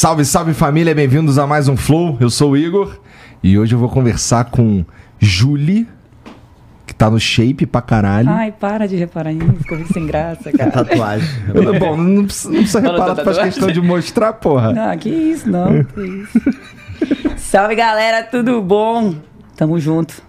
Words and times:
Salve, 0.00 0.24
salve 0.24 0.54
família, 0.54 0.94
bem-vindos 0.94 1.36
a 1.38 1.46
mais 1.46 1.68
um 1.68 1.76
Flow. 1.76 2.16
Eu 2.18 2.30
sou 2.30 2.52
o 2.52 2.56
Igor 2.56 2.98
e 3.42 3.58
hoje 3.58 3.74
eu 3.74 3.78
vou 3.78 3.90
conversar 3.90 4.44
com 4.46 4.82
Julie, 5.18 5.86
que 6.86 6.94
tá 6.94 7.10
no 7.10 7.20
shape 7.20 7.66
pra 7.66 7.82
caralho. 7.82 8.30
Ai, 8.30 8.50
para 8.50 8.88
de 8.88 8.96
reparar 8.96 9.30
nisso, 9.34 9.56
ficou 9.58 9.76
muito 9.76 9.92
sem 9.92 10.06
graça, 10.06 10.50
cara. 10.56 10.70
Tatuagem. 10.70 11.28
Eu- 11.54 11.78
Bom, 11.78 11.98
não 11.98 12.24
precisa, 12.24 12.48
não 12.48 12.56
precisa 12.60 12.80
Falou 12.80 12.94
reparar, 12.96 13.14
tu 13.14 13.24
faz 13.24 13.36
tatuagem? 13.36 13.52
questão 13.52 13.70
de 13.70 13.80
mostrar, 13.82 14.32
porra. 14.32 14.72
Não, 14.72 14.96
que 14.96 15.10
isso, 15.10 15.50
não, 15.50 15.84
que 15.84 16.00
isso. 16.00 16.40
Salve, 17.36 17.74
galera, 17.74 18.22
tudo 18.22 18.62
bom? 18.62 19.14
Tamo 19.54 19.78
junto. 19.78 20.22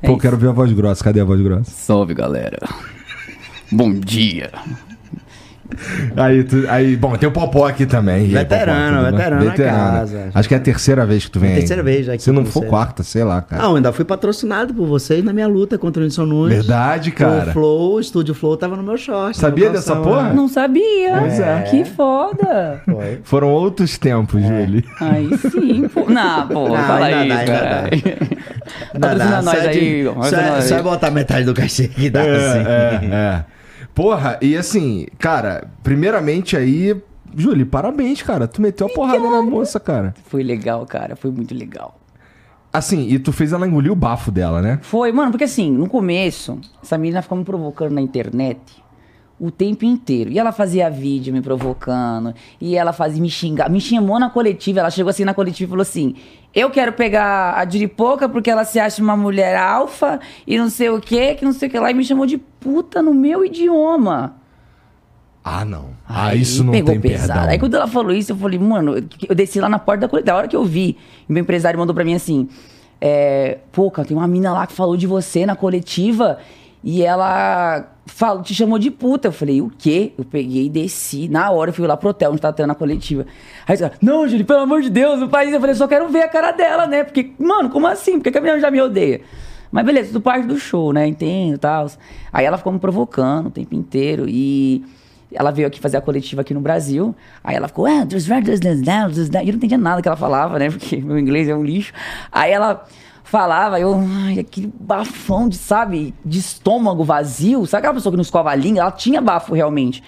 É 0.00 0.06
Pô, 0.06 0.12
isso. 0.14 0.22
quero 0.22 0.38
ver 0.38 0.48
a 0.48 0.52
voz 0.52 0.72
grossa. 0.72 1.04
Cadê 1.04 1.20
a 1.20 1.24
voz 1.24 1.38
grossa? 1.42 1.70
Salve, 1.70 2.14
galera. 2.14 2.58
Bom 3.70 3.92
dia. 3.92 4.50
Aí, 6.16 6.44
tu- 6.44 6.64
aí 6.68 6.96
bom, 6.96 7.16
tem 7.16 7.28
o 7.28 7.32
Popó 7.32 7.66
aqui 7.66 7.86
também. 7.86 8.16
Aí, 8.16 8.26
Veterano, 8.28 8.96
Popó, 8.96 9.10
tudo 9.10 9.16
bem? 9.18 9.48
veterano 9.50 9.76
na 9.84 9.90
casa. 9.98 10.30
Acho 10.34 10.48
que 10.48 10.54
é 10.54 10.56
a 10.56 10.60
terceira 10.60 11.06
vez 11.06 11.24
que 11.24 11.30
tu 11.30 11.40
vem. 11.40 11.50
É 11.50 11.52
a 11.52 11.54
aí. 11.56 11.60
terceira 11.60 11.82
vez 11.82 12.08
aqui 12.08 12.22
Se 12.22 12.30
não 12.32 12.44
for 12.44 12.62
você. 12.62 12.66
quarta, 12.68 13.02
sei 13.02 13.24
lá, 13.24 13.42
cara. 13.42 13.62
Não, 13.62 13.76
ainda 13.76 13.92
fui 13.92 14.04
patrocinado 14.04 14.72
por 14.74 14.86
vocês 14.86 15.24
na 15.24 15.32
minha 15.32 15.46
luta 15.48 15.76
contra 15.78 16.00
o 16.00 16.04
Nilson 16.04 16.24
Nunes. 16.26 16.58
Verdade, 16.58 17.10
cara. 17.10 17.50
O 17.50 17.52
Flow, 17.52 17.94
o 17.94 18.00
Estúdio 18.00 18.34
Flow 18.34 18.56
tava 18.56 18.76
no 18.76 18.82
meu 18.82 18.96
short. 18.96 19.36
Sabia 19.36 19.70
dessa 19.70 19.96
porra? 19.96 20.24
né? 20.24 20.32
Não 20.34 20.48
sabia. 20.48 21.16
Pois 21.20 21.38
é. 21.40 21.62
Que 21.70 21.84
foda. 21.84 22.80
Foi. 22.84 23.20
Foram 23.24 23.48
outros 23.48 23.98
tempos, 23.98 24.42
Julie. 24.42 24.84
Aí 25.00 25.28
sim, 25.38 25.88
pô. 25.88 26.06
Não, 26.10 26.46
pô, 26.48 26.68
Não, 26.68 26.76
fala 26.76 27.10
isso, 27.24 27.36
dá, 27.36 27.44
cara. 27.44 27.90
Patrocina 29.00 29.30
dá, 29.30 29.42
nós 29.42 29.58
só 29.58 29.64
é 29.64 29.68
aí. 29.68 30.04
Só, 30.04 30.36
é- 30.36 30.60
só 30.62 30.74
é 30.74 30.78
aí. 30.78 30.82
botar 30.82 31.10
metade 31.10 31.44
do 31.44 31.54
cachê 31.54 31.88
que 31.88 32.08
dá, 32.10 32.20
assim. 32.22 32.28
É, 32.66 33.00
é, 33.02 33.08
é. 33.12 33.44
Porra, 33.96 34.38
e 34.42 34.54
assim, 34.54 35.06
cara, 35.18 35.70
primeiramente 35.82 36.54
aí, 36.54 36.94
Julie, 37.34 37.64
parabéns, 37.64 38.20
cara. 38.20 38.46
Tu 38.46 38.60
meteu 38.60 38.88
a 38.88 38.90
porrada 38.90 39.30
na 39.30 39.40
moça, 39.40 39.80
cara. 39.80 40.14
Foi 40.26 40.42
legal, 40.42 40.84
cara, 40.84 41.16
foi 41.16 41.30
muito 41.30 41.54
legal. 41.54 41.98
Assim, 42.70 43.08
e 43.08 43.18
tu 43.18 43.32
fez 43.32 43.54
ela 43.54 43.66
engolir 43.66 43.90
o 43.90 43.96
bafo 43.96 44.30
dela, 44.30 44.60
né? 44.60 44.78
Foi, 44.82 45.10
mano, 45.12 45.30
porque 45.30 45.44
assim, 45.44 45.72
no 45.72 45.88
começo, 45.88 46.60
essa 46.82 46.98
menina 46.98 47.22
ficava 47.22 47.38
me 47.38 47.44
provocando 47.46 47.92
na 47.92 48.02
internet 48.02 48.60
o 49.40 49.50
tempo 49.50 49.86
inteiro. 49.86 50.30
E 50.30 50.38
ela 50.38 50.52
fazia 50.52 50.90
vídeo 50.90 51.32
me 51.32 51.40
provocando, 51.40 52.34
e 52.60 52.76
ela 52.76 52.92
fazia 52.92 53.22
me 53.22 53.30
xingar, 53.30 53.70
me 53.70 53.80
chamou 53.80 54.18
na 54.18 54.28
coletiva, 54.28 54.80
ela 54.80 54.90
chegou 54.90 55.08
assim 55.08 55.24
na 55.24 55.32
coletiva 55.32 55.68
e 55.68 55.70
falou 55.70 55.82
assim: 55.82 56.16
"Eu 56.56 56.70
quero 56.70 56.92
pegar 56.94 57.52
a 57.56 57.64
Diripoca 57.66 58.28
porque 58.28 58.50
ela 58.50 58.64
se 58.64 58.80
acha 58.80 59.02
uma 59.02 59.16
mulher 59.16 59.56
alfa 59.56 60.18
e 60.46 60.56
não 60.58 60.70
sei 60.70 60.88
o 60.88 60.98
que, 61.00 61.34
que 61.34 61.44
não 61.44 61.52
sei 61.52 61.68
o 61.68 61.70
que 61.70 61.78
lá", 61.78 61.90
e 61.90 61.94
me 61.94 62.02
chamou 62.04 62.24
de 62.26 62.38
puta 62.38 63.02
no 63.02 63.12
meu 63.14 63.44
idioma. 63.44 64.34
Ah, 65.44 65.64
não. 65.64 65.90
Ah, 66.08 66.28
Aí 66.28 66.40
isso 66.40 66.64
não 66.64 66.72
pegou 66.72 66.90
tem 66.92 67.00
pesado. 67.00 67.32
perdão. 67.34 67.50
Aí 67.52 67.58
quando 67.58 67.74
ela 67.74 67.86
falou 67.86 68.10
isso, 68.12 68.32
eu 68.32 68.36
falei, 68.36 68.58
mano, 68.58 68.96
eu- 69.28 69.34
desci 69.34 69.60
lá 69.60 69.68
na 69.68 69.78
porta 69.78 70.00
da 70.00 70.08
coletiva. 70.08 70.32
Da 70.32 70.36
hora 70.38 70.48
que 70.48 70.56
eu 70.56 70.64
vi, 70.64 70.96
meu 71.28 71.40
empresário 71.42 71.78
mandou 71.78 71.94
pra 71.94 72.04
mim 72.04 72.14
assim: 72.14 72.48
é, 73.00 73.58
Pô, 73.70 73.88
cara, 73.90 74.08
tem 74.08 74.16
uma 74.16 74.26
mina 74.26 74.52
lá 74.52 74.66
que 74.66 74.72
falou 74.72 74.96
de 74.96 75.06
você 75.06 75.46
na 75.46 75.54
coletiva 75.54 76.38
e 76.88 77.02
ela 77.02 77.84
falou, 78.06 78.44
te 78.44 78.54
chamou 78.54 78.78
de 78.78 78.92
puta. 78.92 79.26
Eu 79.26 79.32
falei, 79.32 79.60
o 79.60 79.68
quê? 79.76 80.12
Eu 80.16 80.24
peguei 80.24 80.66
e 80.66 80.68
desci. 80.68 81.28
Na 81.28 81.50
hora 81.50 81.70
eu 81.70 81.74
fui 81.74 81.84
lá 81.84 81.96
pro 81.96 82.10
hotel 82.10 82.30
onde 82.30 82.40
tava 82.40 82.54
tendo 82.54 82.70
a 82.70 82.76
coletiva. 82.76 83.26
Aí 83.66 83.76
ela, 83.76 83.90
não, 84.00 84.28
Júlio, 84.28 84.46
pelo 84.46 84.60
amor 84.60 84.82
de 84.82 84.88
Deus, 84.88 85.28
faz 85.28 85.48
isso. 85.48 85.56
Eu 85.56 85.60
falei, 85.60 85.74
só 85.74 85.88
quero 85.88 86.08
ver 86.08 86.22
a 86.22 86.28
cara 86.28 86.52
dela, 86.52 86.86
né? 86.86 87.02
Porque, 87.02 87.32
mano, 87.40 87.70
como 87.70 87.88
assim? 87.88 88.20
Por 88.20 88.30
que 88.30 88.38
a 88.38 88.40
menina 88.40 88.60
já 88.60 88.70
me 88.70 88.80
odeia? 88.80 89.22
Mas 89.72 89.84
beleza, 89.84 90.12
tudo 90.12 90.20
parte 90.20 90.46
do 90.46 90.56
show, 90.60 90.92
né? 90.92 91.08
Entendo 91.08 91.56
e 91.56 91.58
tal. 91.58 91.90
Aí 92.32 92.46
ela 92.46 92.56
ficou 92.56 92.72
me 92.72 92.78
provocando 92.78 93.48
o 93.48 93.50
tempo 93.50 93.74
inteiro. 93.74 94.26
E 94.28 94.84
ela 95.32 95.50
veio 95.50 95.66
aqui 95.66 95.80
fazer 95.80 95.96
a 95.96 96.00
coletiva 96.00 96.42
aqui 96.42 96.54
no 96.54 96.60
Brasil. 96.60 97.16
Aí 97.42 97.56
ela 97.56 97.66
ficou, 97.66 97.88
that." 99.28 99.44
E 99.44 99.48
eu 99.48 99.52
não 99.52 99.58
entendia 99.58 99.76
nada 99.76 100.00
que 100.00 100.06
ela 100.06 100.16
falava, 100.16 100.56
né? 100.56 100.70
Porque 100.70 100.98
meu 100.98 101.18
inglês 101.18 101.48
é 101.48 101.56
um 101.56 101.64
lixo. 101.64 101.92
Aí 102.30 102.52
ela 102.52 102.86
falava, 103.26 103.78
eu, 103.80 103.94
ai, 104.24 104.38
aquele 104.38 104.72
bafão 104.78 105.48
de, 105.48 105.56
sabe, 105.56 106.14
de 106.24 106.38
estômago 106.38 107.02
vazio. 107.04 107.66
Sabe 107.66 107.80
aquela 107.80 107.94
pessoa 107.94 108.12
que 108.12 108.16
não 108.16 108.22
escova 108.22 108.50
a 108.50 108.54
língua? 108.54 108.82
Ela 108.82 108.90
tinha 108.92 109.20
bafo 109.20 109.52
realmente. 109.52 110.02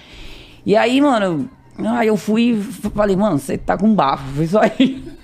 E 0.65 0.77
aí, 0.77 1.01
mano, 1.01 1.51
aí 1.85 2.09
eu 2.09 2.17
fui 2.17 2.53
e 2.53 2.63
falei, 2.91 3.17
mano, 3.17 3.39
você 3.39 3.59
tá 3.59 3.77
com 3.77 3.93
bafo, 3.95 4.25
foi 4.35 4.47
só 4.47 4.61
aí. 4.63 5.03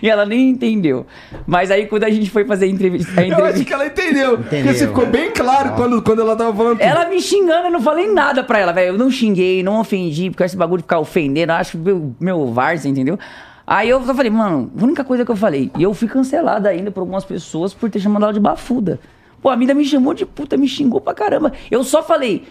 E 0.00 0.08
ela 0.08 0.24
nem 0.24 0.50
entendeu. 0.50 1.04
Mas 1.46 1.68
aí 1.68 1.86
quando 1.86 2.04
a 2.04 2.10
gente 2.10 2.30
foi 2.30 2.44
fazer 2.44 2.66
a 2.66 2.68
entrevista. 2.68 3.20
A 3.20 3.24
Eu 3.24 3.32
entrevista 3.32 3.56
acho 3.56 3.64
que 3.64 3.72
ela 3.72 3.86
entendeu. 3.86 4.38
Porque 4.38 4.56
Entendeu. 4.56 4.74
você 4.74 4.86
ficou 4.86 5.04
bem 5.04 5.32
claro 5.32 5.72
quando, 5.74 6.00
quando 6.00 6.22
ela 6.22 6.36
tava 6.36 6.56
falando. 6.56 6.80
Ela 6.80 7.08
me 7.08 7.20
xingando, 7.20 7.66
eu 7.66 7.70
não 7.72 7.82
falei 7.82 8.10
nada 8.10 8.44
pra 8.44 8.60
ela, 8.60 8.72
velho. 8.72 8.94
Eu 8.94 8.98
não 8.98 9.10
xinguei, 9.10 9.64
não 9.64 9.80
ofendi, 9.80 10.30
porque 10.30 10.44
esse 10.44 10.56
bagulho 10.56 10.78
de 10.78 10.84
ficar 10.84 11.00
ofendendo, 11.00 11.52
eu 11.52 11.56
acho 11.56 11.76
meu, 11.76 12.14
meu 12.20 12.52
Varsa, 12.52 12.88
entendeu? 12.88 13.18
Aí 13.66 13.88
eu 13.88 14.00
falei, 14.02 14.30
mano, 14.30 14.70
a 14.78 14.84
única 14.84 15.02
coisa 15.02 15.24
que 15.24 15.30
eu 15.30 15.36
falei. 15.36 15.70
E 15.78 15.82
eu 15.82 15.94
fui 15.94 16.06
cancelada 16.08 16.68
ainda 16.68 16.90
por 16.90 17.00
algumas 17.00 17.24
pessoas 17.24 17.72
por 17.72 17.90
ter 17.90 18.00
chamado 18.00 18.24
ela 18.24 18.32
de 18.32 18.40
bafuda. 18.40 19.00
Pô, 19.40 19.50
a 19.50 19.56
mina 19.56 19.74
me 19.74 19.84
chamou 19.84 20.14
de 20.14 20.26
puta, 20.26 20.56
me 20.56 20.68
xingou 20.68 21.00
pra 21.00 21.14
caramba. 21.14 21.52
Eu 21.70 21.82
só 21.84 22.02
falei, 22.02 22.46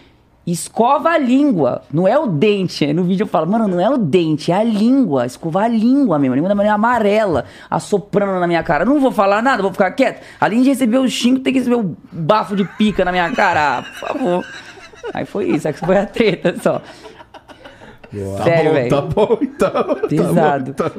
escova 0.46 1.10
a 1.10 1.18
língua, 1.18 1.84
não 1.92 2.08
é 2.08 2.18
o 2.18 2.28
dente. 2.28 2.84
Aí 2.86 2.94
No 2.94 3.04
vídeo 3.04 3.24
eu 3.24 3.28
falo, 3.28 3.50
mano, 3.50 3.68
não 3.68 3.80
é 3.80 3.90
o 3.90 3.98
dente, 3.98 4.52
é 4.52 4.56
a 4.56 4.64
língua. 4.64 5.26
Escovar 5.26 5.66
a 5.66 5.68
língua 5.68 6.18
mesmo, 6.20 6.34
a 6.34 6.36
língua 6.36 6.50
da 6.50 6.56
maneira 6.56 6.76
amarela, 6.76 7.46
assoprando 7.70 8.40
na 8.40 8.48
minha 8.48 8.64
cara. 8.64 8.84
Não 8.86 9.00
vou 9.00 9.12
falar 9.12 9.42
nada, 9.42 9.62
vou 9.62 9.72
ficar 9.72 9.92
quieto. 9.92 10.24
Além 10.40 10.62
de 10.62 10.70
receber 10.70 10.98
o 10.98 11.08
xingo, 11.08 11.40
tem 11.40 11.54
que 11.54 11.60
receber 11.60 11.78
o 11.78 11.96
bafo 12.12 12.56
de 12.56 12.66
pica 12.66 13.06
na 13.06 13.12
minha 13.12 13.32
cara. 13.32 13.80
Ah, 13.80 13.84
por 13.84 14.08
favor. 14.08 14.46
Aí 15.14 15.26
foi 15.26 15.50
isso, 15.50 15.68
essa 15.68 15.86
foi 15.86 15.98
a 15.98 16.06
treta 16.06 16.56
só. 16.62 16.82
Tá 18.38 18.44
Sério, 18.44 18.70
bom, 18.70 18.74
velho. 18.76 18.90
tá 18.90 19.02
bom, 19.02 19.38
então. 19.42 19.70
tá 19.72 20.08
Pesado. 20.08 20.64
bom, 20.66 20.70
então. 20.70 20.92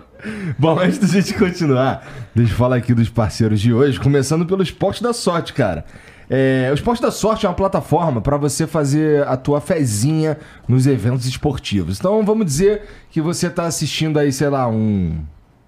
Bom, 0.59 0.79
antes 0.81 0.99
da 0.99 1.07
gente 1.07 1.35
continuar, 1.35 2.05
deixa 2.35 2.53
eu 2.53 2.57
falar 2.57 2.77
aqui 2.77 2.93
dos 2.93 3.09
parceiros 3.09 3.61
de 3.61 3.73
hoje, 3.73 4.01
começando 4.01 4.45
pelo 4.45 4.63
Esporte 4.63 5.03
da 5.03 5.13
Sorte, 5.13 5.53
cara. 5.53 5.85
É, 6.29 6.69
o 6.71 6.75
Esporte 6.75 7.03
da 7.03 7.11
Sorte 7.11 7.47
é 7.47 7.49
uma 7.49 7.55
plataforma 7.55 8.21
para 8.21 8.37
você 8.37 8.67
fazer 8.67 9.27
a 9.29 9.37
tua 9.37 9.61
fezinha 9.61 10.39
nos 10.67 10.87
eventos 10.87 11.27
esportivos. 11.27 11.99
Então, 11.99 12.25
vamos 12.25 12.47
dizer 12.47 12.83
que 13.11 13.21
você 13.21 13.49
tá 13.49 13.65
assistindo 13.67 14.19
aí, 14.19 14.33
sei 14.33 14.49
lá, 14.49 14.67
um, 14.67 15.19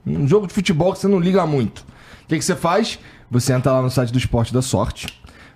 um 0.06 0.26
jogo 0.26 0.46
de 0.46 0.54
futebol 0.54 0.92
que 0.92 0.98
você 0.98 1.06
não 1.08 1.20
liga 1.20 1.46
muito. 1.46 1.80
O 2.24 2.28
que, 2.28 2.38
que 2.38 2.44
você 2.44 2.56
faz? 2.56 2.98
Você 3.30 3.52
entra 3.52 3.72
lá 3.72 3.82
no 3.82 3.90
site 3.90 4.10
do 4.12 4.18
Esporte 4.18 4.52
da 4.52 4.62
Sorte. 4.62 5.06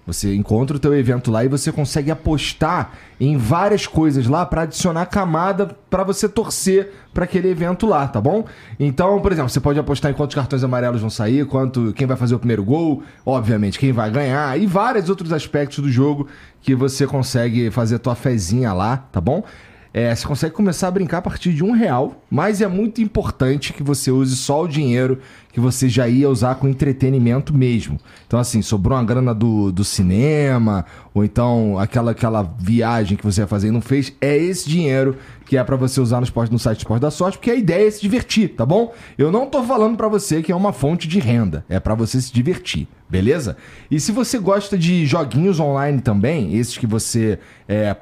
Você 0.06 0.34
encontra 0.34 0.76
o 0.76 0.80
teu 0.80 0.94
evento 0.94 1.30
lá 1.30 1.44
e 1.44 1.48
você 1.48 1.70
consegue 1.70 2.10
apostar 2.10 2.92
em 3.20 3.36
várias 3.36 3.86
coisas 3.86 4.26
lá 4.26 4.44
para 4.44 4.62
adicionar 4.62 5.06
camada 5.06 5.76
para 5.88 6.02
você 6.02 6.28
torcer 6.28 6.92
para 7.12 7.24
aquele 7.24 7.48
evento 7.48 7.86
lá, 7.86 8.08
tá 8.08 8.20
bom? 8.20 8.44
Então, 8.78 9.20
por 9.20 9.30
exemplo, 9.32 9.50
você 9.50 9.60
pode 9.60 9.78
apostar 9.78 10.10
em 10.10 10.14
quantos 10.14 10.34
cartões 10.34 10.64
amarelos 10.64 11.00
vão 11.00 11.10
sair, 11.10 11.46
quanto 11.46 11.92
quem 11.92 12.06
vai 12.06 12.16
fazer 12.16 12.34
o 12.34 12.38
primeiro 12.38 12.64
gol, 12.64 13.02
obviamente 13.24 13.78
quem 13.78 13.92
vai 13.92 14.10
ganhar 14.10 14.58
e 14.58 14.66
vários 14.66 15.08
outros 15.08 15.32
aspectos 15.32 15.78
do 15.78 15.91
jogo 15.91 16.26
que 16.60 16.74
você 16.74 17.06
consegue 17.06 17.70
fazer 17.70 17.96
a 17.96 17.98
tua 17.98 18.14
fezinha 18.14 18.72
lá, 18.72 18.96
tá 18.96 19.20
bom? 19.20 19.44
É, 19.92 20.14
você 20.14 20.26
consegue 20.26 20.54
começar 20.54 20.86
a 20.86 20.91
brincar 20.91 21.18
a 21.18 21.22
partir 21.22 21.53
de 21.53 21.64
um 21.64 21.72
real, 21.72 22.22
mas 22.30 22.60
é 22.60 22.68
muito 22.68 23.03
importante 23.03 23.72
que 23.72 23.82
você 23.82 24.10
use 24.10 24.36
só 24.36 24.62
o 24.62 24.68
dinheiro 24.68 25.18
que 25.52 25.60
você 25.60 25.88
já 25.88 26.08
ia 26.08 26.28
usar 26.28 26.54
com 26.56 26.68
entretenimento 26.68 27.52
mesmo. 27.52 27.98
Então, 28.26 28.38
assim, 28.38 28.62
sobrou 28.62 28.97
uma 28.97 29.04
grana 29.04 29.34
do, 29.34 29.72
do 29.72 29.84
cinema, 29.84 30.84
ou 31.12 31.24
então 31.24 31.78
aquela, 31.78 32.12
aquela 32.12 32.42
viagem 32.58 33.16
que 33.16 33.24
você 33.24 33.41
ia 33.41 33.47
fazer 33.47 33.68
e 33.68 33.70
não 33.70 33.80
fez, 33.80 34.12
é 34.20 34.36
esse 34.36 34.68
dinheiro 34.68 35.16
que 35.44 35.56
é 35.56 35.64
pra 35.64 35.74
você 35.74 36.00
usar 36.00 36.18
no, 36.18 36.24
esporte, 36.24 36.52
no 36.52 36.60
site 36.60 36.78
Esporte 36.78 37.02
da 37.02 37.10
Sorte, 37.10 37.36
porque 37.36 37.50
a 37.50 37.56
ideia 37.56 37.88
é 37.88 37.91
se 37.91 38.00
divertir, 38.00 38.50
tá 38.50 38.64
bom? 38.64 38.94
Eu 39.18 39.32
não 39.32 39.47
tô 39.47 39.64
falando 39.64 39.97
pra 39.97 40.06
você 40.06 40.42
que 40.42 40.52
é 40.52 40.54
uma 40.54 40.72
fonte 40.72 41.08
de 41.08 41.18
renda, 41.18 41.64
é 41.68 41.80
pra 41.80 41.96
você 41.96 42.20
se 42.20 42.32
divertir, 42.32 42.86
beleza? 43.08 43.56
E 43.91 43.98
se 43.98 44.12
você 44.12 44.38
gosta 44.38 44.78
de 44.78 45.04
joguinhos 45.06 45.58
online 45.58 46.00
também, 46.00 46.54
esses 46.54 46.78
que 46.78 46.86
você 46.86 47.41
é, 47.68 47.96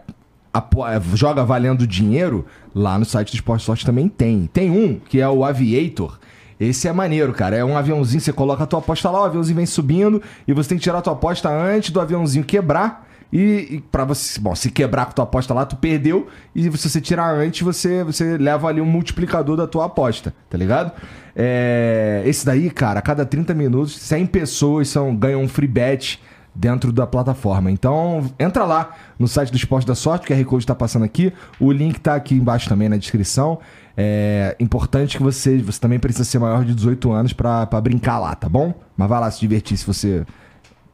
é, 0.55 1.17
joga 1.17 1.43
valendo 1.43 1.87
dinheiro, 1.87 2.45
lá 2.75 2.99
no 2.99 3.07
site 3.07 3.31
do 3.31 3.37
Esporte 3.37 3.65
Sorte 3.65 3.87
também 3.87 4.09
tem. 4.09 4.47
Tem 4.53 4.71
um 4.71 4.99
que 4.99 5.19
é 5.19 5.29
o 5.29 5.43
Aviator. 5.43 6.19
Esse 6.61 6.89
é 6.89 6.93
maneiro, 6.93 7.33
cara. 7.33 7.57
É 7.57 7.65
um 7.65 7.77
aviãozinho, 7.77 8.21
você 8.21 8.33
coloca 8.33 8.65
a 8.65 8.67
tua 8.67 8.81
aposta 8.81 9.11
lá, 9.11 9.23
o 9.23 9.25
aviãozinho 9.25 9.57
vem 9.57 9.67
subindo 9.67 10.23
e 10.47 10.53
você 10.53 10.71
tem 10.71 10.79
que 10.79 10.85
tirar 10.85 10.99
a 10.99 11.03
tua 11.03 11.13
aposta 11.13 11.49
antes 11.49 11.91
do 11.91 12.01
aviãozinho 12.01 12.45
quebrar. 12.45 13.07
E, 13.33 13.69
e 13.71 13.81
para 13.93 14.05
você, 14.05 14.41
bom, 14.41 14.55
se 14.55 14.71
quebrar 14.71 15.05
com 15.05 15.11
a 15.11 15.15
tua 15.15 15.25
aposta 15.25 15.53
lá, 15.53 15.67
tu 15.67 15.77
perdeu. 15.77 16.29
E 16.55 16.63
se 16.63 16.69
você 16.71 17.01
tirar 17.01 17.35
antes, 17.35 17.61
você, 17.63 18.03
você 18.03 18.39
leva 18.39 18.69
ali 18.69 18.81
um 18.81 18.87
multiplicador 18.87 19.57
da 19.57 19.67
tua 19.67 19.85
aposta, 19.85 20.35
tá 20.49 20.57
ligado? 20.57 20.93
É, 21.37 22.23
esse 22.25 22.45
daí, 22.45 22.71
cara, 22.71 22.99
a 22.99 23.03
cada 23.03 23.25
30 23.27 23.55
minutos, 23.55 23.99
100 23.99 24.27
pessoas 24.27 24.89
são, 24.89 25.15
ganham 25.15 25.43
um 25.43 25.49
free 25.49 25.69
bet 25.69 26.21
dentro 26.55 26.91
da 26.91 27.07
plataforma. 27.07 27.71
Então, 27.71 28.29
entra 28.39 28.65
lá 28.65 28.97
no 29.19 29.29
site 29.29 29.51
do 29.51 29.57
Esporte 29.57 29.87
da 29.87 29.95
Sorte, 29.95 30.25
o 30.25 30.37
QR 30.37 30.45
Code 30.45 30.65
está 30.65 30.75
passando 30.75 31.05
aqui. 31.05 31.33
O 31.61 31.71
link 31.71 32.01
tá 32.01 32.17
aqui 32.17 32.35
embaixo 32.35 32.69
também 32.69 32.89
na 32.89 32.97
descrição. 32.97 33.61
É 34.01 34.55
importante 34.61 35.17
que 35.17 35.23
você, 35.25 35.59
você 35.59 35.81
também 35.81 35.99
precisa 35.99 36.23
ser 36.23 36.39
maior 36.39 36.65
de 36.65 36.73
18 36.73 37.11
anos 37.11 37.33
pra 37.33 37.67
pra 37.67 37.81
brincar 37.81 38.21
lá, 38.21 38.33
tá 38.37 38.49
bom? 38.49 38.73
Mas 38.97 39.09
vai 39.09 39.19
lá 39.21 39.29
se 39.29 39.41
divertir 39.41 39.77
se 39.77 39.85
você 39.85 40.25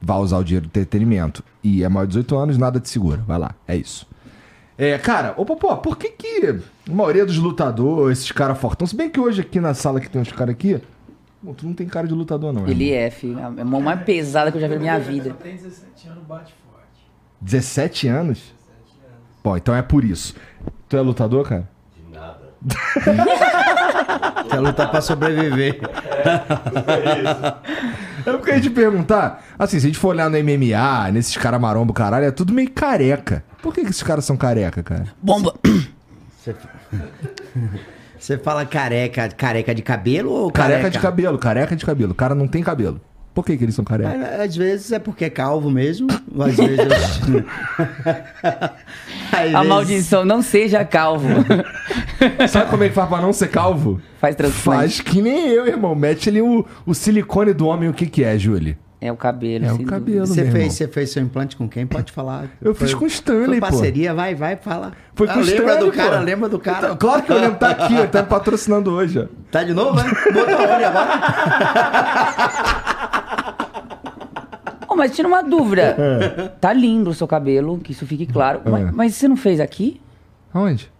vai 0.00 0.16
usar 0.16 0.38
o 0.38 0.42
dinheiro 0.44 0.64
do 0.64 0.68
entretenimento. 0.70 1.44
E 1.62 1.84
é 1.84 1.88
maior 1.90 2.06
de 2.06 2.12
18 2.12 2.34
anos, 2.36 2.56
nada 2.56 2.80
te 2.80 2.88
segura. 2.88 3.22
Vai 3.26 3.38
lá, 3.38 3.54
é 3.68 3.76
isso. 3.76 4.06
É, 4.78 4.96
cara, 4.96 5.34
ô 5.36 5.44
Popó, 5.44 5.76
por 5.76 5.98
que 5.98 6.08
que 6.12 6.60
a 6.88 6.92
maioria 6.92 7.26
dos 7.26 7.36
lutadores, 7.36 8.20
esses 8.20 8.32
caras 8.32 8.58
fortão, 8.58 8.86
se 8.86 8.96
bem 8.96 9.10
que 9.10 9.20
hoje 9.20 9.42
aqui 9.42 9.60
na 9.60 9.74
sala 9.74 10.00
que 10.00 10.08
tem 10.08 10.22
uns 10.22 10.32
caras 10.32 10.54
aqui, 10.54 10.80
pô, 11.44 11.52
tu 11.52 11.66
não 11.66 11.74
tem 11.74 11.86
cara 11.86 12.08
de 12.08 12.14
lutador 12.14 12.54
não, 12.54 12.66
Ele 12.66 12.84
irmão. 12.90 13.06
é, 13.06 13.10
filho. 13.10 13.38
É 13.38 13.44
a 13.60 13.64
mão 13.66 13.82
mais 13.82 14.02
pesada 14.02 14.50
que 14.50 14.56
eu 14.56 14.60
já 14.62 14.66
vi 14.66 14.74
na 14.76 14.80
minha 14.80 14.98
vida. 14.98 15.28
Só 15.28 15.36
tem 15.36 15.56
17 15.56 16.08
anos, 16.08 16.24
bate 16.24 16.54
forte. 16.70 17.06
17 17.42 18.08
anos? 18.08 18.54
Bom, 19.44 19.56
então 19.58 19.74
é 19.74 19.82
por 19.82 20.04
isso. 20.04 20.34
Tu 20.88 20.96
é 20.96 21.00
lutador, 21.02 21.46
cara? 21.46 21.73
Quer 24.50 24.60
lutar 24.60 24.90
pra 24.90 25.00
sobreviver. 25.00 25.80
Eu 28.24 28.40
queria 28.40 28.60
te 28.60 28.70
perguntar, 28.70 29.44
assim, 29.58 29.78
se 29.78 29.86
a 29.86 29.88
gente 29.88 29.98
for 29.98 30.08
olhar 30.08 30.30
no 30.30 30.38
MMA, 30.38 31.10
nesses 31.12 31.36
caras 31.36 31.60
marombo, 31.60 31.92
caralho, 31.92 32.26
é 32.26 32.30
tudo 32.30 32.52
meio 32.52 32.70
careca. 32.70 33.44
Por 33.62 33.72
que, 33.72 33.82
que 33.82 33.90
esses 33.90 34.02
caras 34.02 34.24
são 34.24 34.36
careca, 34.36 34.82
cara? 34.82 35.06
Bomba! 35.22 35.54
Você... 36.42 36.54
Você 38.24 38.38
fala 38.38 38.64
careca, 38.64 39.28
careca 39.28 39.74
de 39.74 39.82
cabelo 39.82 40.30
ou 40.32 40.50
Careca, 40.50 40.78
careca, 40.78 40.90
de 40.90 40.98
cabelo, 40.98 41.38
careca 41.38 41.76
de 41.76 41.84
cabelo. 41.84 42.12
O 42.12 42.14
cara 42.14 42.34
não 42.34 42.48
tem 42.48 42.62
cabelo. 42.62 42.98
Por 43.34 43.44
que, 43.44 43.56
que 43.56 43.64
eles 43.64 43.74
são 43.74 43.84
careca? 43.84 44.16
Mas, 44.16 44.40
Às 44.40 44.56
vezes 44.56 44.92
é 44.92 44.98
porque 45.00 45.24
é 45.24 45.30
calvo 45.30 45.68
mesmo. 45.70 46.06
Às 46.08 46.56
vezes. 46.56 46.78
Às 49.32 49.32
A 49.32 49.42
vezes- 49.42 49.68
maldição, 49.68 50.24
não 50.24 50.40
seja 50.40 50.84
calvo. 50.84 51.26
Sabe 52.48 52.70
como 52.70 52.84
é 52.84 52.88
que 52.88 52.94
faz 52.94 53.08
pra 53.08 53.20
não 53.20 53.32
ser 53.32 53.48
calvo? 53.48 54.00
Faz 54.20 54.36
transplante. 54.36 54.78
Faz 54.80 55.00
que 55.00 55.20
nem 55.20 55.48
eu, 55.48 55.66
irmão. 55.66 55.94
Mete 55.96 56.28
ali 56.28 56.40
o, 56.40 56.64
o 56.86 56.94
silicone 56.94 57.52
do 57.52 57.66
homem, 57.66 57.88
o 57.88 57.92
que 57.92 58.06
que 58.06 58.22
é, 58.22 58.38
Julie? 58.38 58.78
É 59.00 59.10
o 59.12 59.16
cabelo. 59.16 59.66
É 59.66 59.72
o 59.72 59.84
cabelo. 59.84 60.26
Você 60.26 60.48
fez, 60.50 60.72
você 60.72 60.88
fez 60.88 61.10
seu 61.10 61.22
implante 61.22 61.56
com 61.56 61.68
quem? 61.68 61.86
Pode 61.86 62.10
falar. 62.12 62.46
Eu 62.62 62.74
fiz 62.74 62.94
com 62.94 63.04
o 63.04 63.08
Stanley, 63.08 63.46
foi 63.46 63.60
pô. 63.60 63.66
parceria, 63.66 64.14
vai, 64.14 64.34
vai, 64.34 64.56
fala. 64.56 64.92
Foi 65.14 65.26
com 65.26 65.34
Ah, 65.34 65.36
o 65.36 65.40
Lembra 65.40 65.72
Stanley, 65.72 65.90
do 65.90 65.96
cara, 65.96 66.18
pô. 66.18 66.24
lembra 66.24 66.48
do 66.48 66.58
cara. 66.58 66.78
Então, 66.86 66.96
claro 66.96 67.22
que 67.22 67.30
eu 67.32 67.38
lembro, 67.38 67.58
tá 67.58 67.70
aqui, 67.70 67.94
ele 67.94 68.06
tá 68.08 68.22
me 68.22 68.28
patrocinando 68.28 68.90
hoje, 68.92 69.18
ó. 69.18 69.26
Tá 69.50 69.62
de 69.62 69.74
novo, 69.74 69.94
né? 69.96 70.04
Botou 70.32 70.54
onde 70.54 70.84
agora? 70.84 71.20
Ô, 74.94 74.96
mas 74.96 75.14
tira 75.14 75.26
uma 75.26 75.42
dúvida. 75.42 75.82
É. 75.82 76.48
Tá 76.60 76.72
lindo 76.72 77.10
o 77.10 77.14
seu 77.14 77.26
cabelo, 77.26 77.78
que 77.78 77.90
isso 77.90 78.06
fique 78.06 78.26
claro. 78.26 78.62
Mas, 78.64 78.94
mas 78.94 79.14
você 79.16 79.26
não 79.26 79.36
fez 79.36 79.58
aqui? 79.58 80.00
Aonde? 80.52 80.90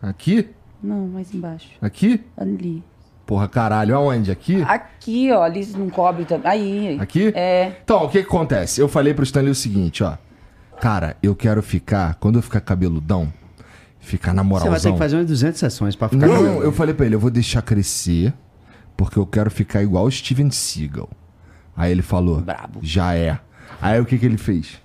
Aqui? 0.00 0.48
Não, 0.82 1.06
mais 1.08 1.32
embaixo. 1.32 1.68
Aqui? 1.80 2.24
Ali. 2.36 2.82
Porra, 3.26 3.46
caralho, 3.48 3.94
aonde? 3.94 4.30
Aqui? 4.30 4.62
Aqui, 4.62 5.30
ó, 5.30 5.42
ali 5.42 5.64
não 5.76 5.90
cobre 5.90 6.24
também. 6.24 6.50
Aí. 6.50 6.98
Aqui? 6.98 7.32
É. 7.36 7.72
Então, 7.84 8.04
o 8.04 8.08
que 8.08 8.22
que 8.22 8.26
acontece? 8.28 8.80
Eu 8.80 8.88
falei 8.88 9.12
pro 9.12 9.24
Stanley 9.24 9.50
o 9.50 9.54
seguinte, 9.54 10.02
ó. 10.02 10.16
Cara, 10.80 11.16
eu 11.22 11.36
quero 11.36 11.62
ficar, 11.62 12.14
quando 12.16 12.36
eu 12.36 12.42
ficar 12.42 12.60
cabeludão, 12.62 13.32
ficar 14.00 14.32
na 14.32 14.42
Você 14.42 14.48
vai 14.48 14.58
ter 14.60 14.64
moralzão. 14.64 14.92
que 14.94 14.98
fazer 14.98 15.16
umas 15.16 15.26
200 15.26 15.60
sessões 15.60 15.94
pra 15.94 16.08
ficar. 16.08 16.26
Não, 16.26 16.62
eu 16.62 16.72
falei 16.72 16.94
pra 16.94 17.04
ele, 17.06 17.14
eu 17.14 17.20
vou 17.20 17.30
deixar 17.30 17.60
crescer, 17.62 18.32
porque 18.96 19.18
eu 19.18 19.26
quero 19.26 19.50
ficar 19.50 19.82
igual 19.82 20.06
o 20.06 20.10
Steven 20.10 20.50
Seagal. 20.50 21.08
Aí 21.76 21.90
ele 21.90 22.02
falou, 22.02 22.40
Brabo. 22.40 22.80
já 22.82 23.14
é. 23.14 23.38
Aí 23.80 24.00
o 24.00 24.04
que 24.04 24.18
que 24.18 24.26
ele 24.26 24.36
fez? 24.36 24.80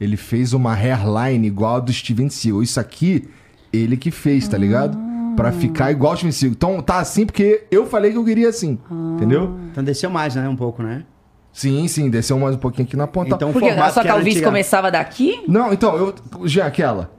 Ele 0.00 0.16
fez 0.16 0.52
uma 0.52 0.74
hairline 0.74 1.46
igual 1.46 1.76
a 1.76 1.80
do 1.80 1.92
Steven 1.92 2.28
Seagal. 2.28 2.62
Isso 2.62 2.80
aqui, 2.80 3.28
ele 3.72 3.96
que 3.96 4.10
fez, 4.10 4.48
tá 4.48 4.58
ligado? 4.58 4.98
Pra 5.36 5.52
ficar 5.52 5.90
igual 5.92 6.12
o 6.12 6.16
Steven 6.16 6.32
Seagal. 6.32 6.54
Então 6.56 6.82
tá 6.82 6.98
assim 6.98 7.24
porque 7.24 7.64
eu 7.70 7.86
falei 7.86 8.10
que 8.10 8.18
eu 8.18 8.24
queria 8.24 8.48
assim, 8.48 8.78
entendeu? 9.16 9.56
Então 9.70 9.82
desceu 9.84 10.10
mais, 10.10 10.34
né? 10.34 10.48
Um 10.48 10.56
pouco, 10.56 10.82
né? 10.82 11.04
Sim, 11.52 11.86
sim, 11.86 12.08
desceu 12.10 12.38
mais 12.38 12.54
um 12.56 12.58
pouquinho 12.58 12.86
aqui 12.88 12.96
na 12.96 13.06
ponta. 13.06 13.34
Então, 13.36 13.52
Porque 13.52 13.66
a 13.68 13.72
formato 13.72 13.92
sua 13.92 14.02
que 14.02 14.08
era 14.08 14.16
calvície 14.16 14.38
antiga- 14.38 14.48
começava 14.50 14.90
daqui? 14.90 15.44
Não, 15.46 15.72
então, 15.72 15.96
eu. 15.96 16.14
Já 16.48 16.66
aquela. 16.66 17.10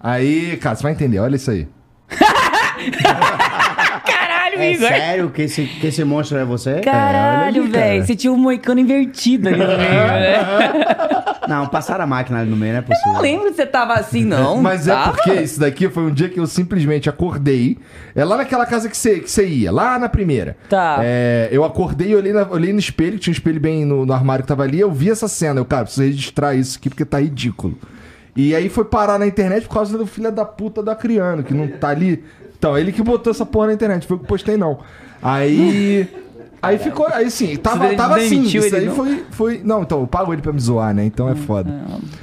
Aí, 0.00 0.56
cara, 0.58 0.76
você 0.76 0.82
vai 0.84 0.92
entender, 0.92 1.18
olha 1.18 1.36
isso 1.36 1.50
aí. 1.50 1.68
Caralho, 4.52 4.62
É 4.62 4.72
Igor. 4.72 4.88
sério 4.88 5.30
que 5.30 5.42
esse, 5.42 5.64
que 5.64 5.86
esse 5.86 6.04
monstro 6.04 6.38
é 6.38 6.44
você? 6.44 6.80
Caralho, 6.80 7.68
cara. 7.70 7.84
velho. 7.86 8.06
Você 8.06 8.14
tinha 8.16 8.32
um 8.32 8.36
moicano 8.36 8.80
invertido 8.80 9.48
ali 9.48 9.58
no 9.58 9.66
meio, 9.66 9.78
né? 9.78 10.82
Não, 11.48 11.66
passaram 11.66 12.04
a 12.04 12.06
máquina 12.06 12.38
ali 12.40 12.48
no 12.48 12.56
meio, 12.56 12.72
não 12.72 12.78
é 12.78 12.82
possível. 12.82 13.12
Não 13.14 13.20
lembro 13.20 13.46
que 13.50 13.54
você 13.56 13.66
tava 13.66 13.94
assim, 13.94 14.24
não. 14.24 14.58
Mas 14.62 14.86
é 14.86 14.92
Tava? 14.94 15.12
porque 15.12 15.32
isso 15.34 15.58
daqui 15.58 15.88
foi 15.88 16.04
um 16.04 16.10
dia 16.10 16.28
que 16.28 16.38
eu 16.38 16.46
simplesmente 16.46 17.10
acordei. 17.10 17.76
É 18.14 18.24
lá 18.24 18.36
naquela 18.36 18.64
casa 18.64 18.88
que 18.88 18.96
você, 18.96 19.18
que 19.18 19.28
você 19.30 19.44
ia, 19.44 19.72
lá 19.72 19.98
na 19.98 20.08
primeira. 20.08 20.56
Tá. 20.68 21.00
É, 21.02 21.48
eu 21.50 21.64
acordei 21.64 22.10
e 22.12 22.14
olhei, 22.16 22.32
na- 22.32 22.46
olhei 22.48 22.72
no 22.72 22.78
espelho, 22.78 23.18
tinha 23.18 23.32
um 23.32 23.34
espelho 23.36 23.60
bem 23.60 23.84
no, 23.84 24.06
no 24.06 24.12
armário 24.12 24.44
que 24.44 24.48
tava 24.48 24.62
ali. 24.62 24.78
Eu 24.78 24.92
vi 24.92 25.10
essa 25.10 25.26
cena. 25.26 25.58
Eu, 25.60 25.64
cara, 25.64 25.82
preciso 25.84 26.06
registrar 26.06 26.54
isso 26.54 26.78
aqui 26.78 26.88
porque 26.88 27.04
tá 27.04 27.18
ridículo. 27.20 27.76
E 28.36 28.54
aí 28.54 28.68
foi 28.70 28.84
parar 28.84 29.18
na 29.18 29.26
internet 29.26 29.66
por 29.66 29.74
causa 29.74 29.98
do 29.98 30.06
filho 30.06 30.30
da 30.30 30.44
puta 30.44 30.80
do 30.82 30.90
Acriano, 30.90 31.42
que 31.42 31.52
não 31.52 31.66
tá 31.68 31.88
ali. 31.88 32.22
Então, 32.62 32.78
ele 32.78 32.92
que 32.92 33.02
botou 33.02 33.32
essa 33.32 33.44
porra 33.44 33.66
na 33.66 33.72
internet, 33.72 34.06
foi 34.06 34.14
eu 34.14 34.20
que 34.20 34.26
postei 34.26 34.56
não. 34.56 34.78
Aí. 35.20 36.08
Aí 36.62 36.78
ficou. 36.78 37.08
Aí 37.08 37.28
sim, 37.28 37.56
tava, 37.56 37.88
Você 37.88 37.96
tava 37.96 38.16
assim. 38.18 38.36
demitiu 38.36 38.64
Isso 38.64 38.76
ele, 38.76 38.84
aí 38.84 38.86
não? 38.86 38.94
foi, 38.94 39.24
foi. 39.32 39.60
Não, 39.64 39.82
então 39.82 39.98
eu 39.98 40.06
pago 40.06 40.32
ele 40.32 40.40
pra 40.40 40.52
me 40.52 40.60
zoar, 40.60 40.94
né? 40.94 41.04
Então 41.04 41.28
é 41.28 41.34
foda. 41.34 41.74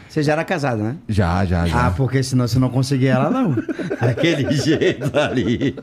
Você 0.07 0.23
já 0.23 0.31
era 0.31 0.45
casado, 0.45 0.81
né? 0.81 0.95
Já, 1.09 1.43
já, 1.43 1.65
já. 1.65 1.87
Ah, 1.87 1.91
porque 1.91 2.23
senão 2.23 2.47
você 2.47 2.57
não 2.57 2.69
conseguia 2.69 3.15
ela, 3.15 3.29
não. 3.29 3.53
Aquele 3.99 4.49
jeito 4.53 5.11
ali. 5.19 5.75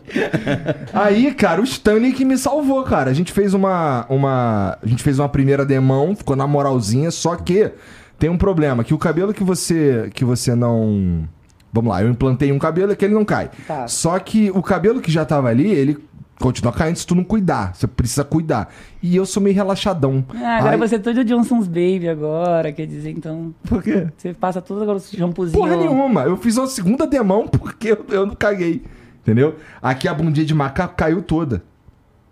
Aí, 0.95 1.35
cara, 1.35 1.61
o 1.61 1.65
Stanley 1.65 2.15
que 2.15 2.25
me 2.25 2.39
salvou, 2.39 2.83
cara. 2.83 3.11
A 3.11 3.15
gente 3.15 3.31
fez 3.31 3.53
uma, 3.53 4.07
uma. 4.09 4.79
A 4.83 4.87
gente 4.87 5.03
fez 5.03 5.19
uma 5.19 5.29
primeira 5.29 5.67
demão, 5.67 6.17
ficou 6.17 6.35
na 6.35 6.47
moralzinha, 6.47 7.11
só 7.11 7.37
que 7.37 7.71
tem 8.19 8.31
um 8.31 8.39
problema, 8.39 8.83
que 8.83 8.95
o 8.95 8.99
cabelo 8.99 9.35
que 9.35 9.45
você. 9.45 10.11
que 10.15 10.25
você 10.25 10.55
não. 10.55 11.29
Vamos 11.77 11.93
lá, 11.93 12.03
eu 12.03 12.09
implantei 12.09 12.51
um 12.51 12.59
cabelo 12.59 12.93
e 12.93 12.97
que 12.97 13.05
ele 13.05 13.13
não 13.13 13.25
cai. 13.25 13.51
Tá. 13.67 13.87
Só 13.87 14.19
que 14.19 14.51
o 14.51 14.63
cabelo 14.63 14.99
que 15.03 15.13
já 15.13 15.27
tava 15.27 15.49
ali, 15.49 15.71
ele 15.71 15.99
continua 16.41 16.73
caindo 16.73 16.97
se 16.97 17.07
tu 17.07 17.15
não 17.15 17.23
cuidar. 17.23 17.75
Você 17.75 17.87
precisa 17.87 18.25
cuidar. 18.25 18.73
E 19.03 19.15
eu 19.15 19.27
sou 19.27 19.43
meio 19.43 19.55
relaxadão. 19.55 20.25
Ah, 20.35 20.57
agora 20.57 20.73
Aí- 20.73 20.79
você 20.79 20.97
é 20.97 20.99
todo 20.99 21.23
Johnson's 21.23 21.67
Baby 21.69 22.09
agora, 22.09 22.73
quer 22.73 22.87
dizer, 22.87 23.11
então... 23.11 23.55
Por 23.69 23.83
quê? 23.83 24.07
Você 24.17 24.33
passa 24.33 24.63
todo 24.63 24.83
agora 24.83 24.97
o 24.97 25.01
shampoozinho... 25.01 25.59
Porra 25.59 25.77
nenhuma. 25.77 26.23
Eu 26.23 26.39
fiz 26.39 26.57
uma 26.57 26.67
segunda 26.67 27.07
demão 27.07 27.47
porque 27.49 27.93
eu, 27.93 28.07
eu 28.09 28.25
não 28.27 28.35
caguei. 28.35 28.83
Entendeu? 29.23 29.57
Aqui 29.83 30.09
a 30.09 30.15
bundinha 30.15 30.47
de 30.47 30.55
macaco 30.55 30.95
caiu 30.97 31.21
toda. 31.21 31.63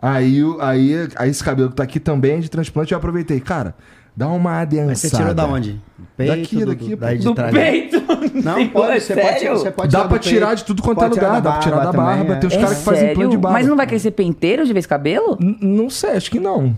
Aí, 0.01 0.41
aí, 0.61 1.09
aí 1.17 1.31
esse 1.31 1.45
cabelo 1.45 1.69
que 1.69 1.77
tá 1.77 1.83
aqui 1.83 2.01
também 2.01 2.33
é 2.33 2.41
de 2.41 2.49
transplante. 2.49 2.93
Eu 2.93 2.99
aproveitei. 2.99 3.41
Cara, 3.41 3.75
dá 4.16 4.28
uma 4.28 4.61
adensada. 4.61 4.88
Mas 4.90 4.99
você 5.00 5.11
tirou 5.11 5.35
da 5.35 5.47
onde? 5.47 5.80
Daqui, 6.16 6.56
do- 6.59 6.66
daqui, 6.66 6.88
do- 6.90 6.97
daí 6.97 7.18
de 7.18 7.25
Do 7.25 7.35
trás. 7.35 7.52
peito? 7.52 7.97
Não, 8.44 8.68
pode, 8.68 9.00
você 9.00 9.14
pode, 9.14 9.26
Sério? 9.38 9.59
você 9.59 9.71
pode 9.71 9.92
Dá 9.92 9.99
tirar 9.99 10.09
pra 10.09 10.18
tirar 10.18 10.47
peito. 10.49 10.59
de 10.59 10.64
tudo 10.64 10.83
quanto 10.83 10.99
é 10.99 11.02
Pode 11.02 11.14
tirar 11.14 11.26
lugar. 11.28 11.42
Dá 11.42 11.50
pra 11.52 11.61
tirar 11.61 11.76
da 11.78 11.85
também, 11.92 12.04
barba. 12.06 12.35
é. 12.35 12.37
Tem 12.37 12.49
os 12.49 12.54
É 12.54 12.61
caras 12.61 12.78
que 12.78 12.85
fazem 12.85 13.02
implante 13.04 13.18
de 13.18 13.25
sério? 13.26 13.38
barba. 13.40 13.59
Mas 13.59 13.66
não 13.66 13.76
vai 13.76 13.87
crescer 13.87 14.11
penteiro 14.12 14.64
de 14.66 14.73
vez 14.73 14.87
cabelo? 14.87 15.37
N- 15.40 15.59
Não 15.61 15.90
sei, 15.90 16.11
acho 16.11 16.30
que 16.30 16.38
não. 16.40 16.76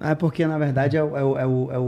É 0.00 0.14
porque, 0.14 0.46
na 0.46 0.58
verdade, 0.58 0.96
é, 0.96 1.02
o, 1.02 1.16
é, 1.16 1.24
o, 1.24 1.38
é, 1.38 1.46
o, 1.46 1.70
é, 1.70 1.78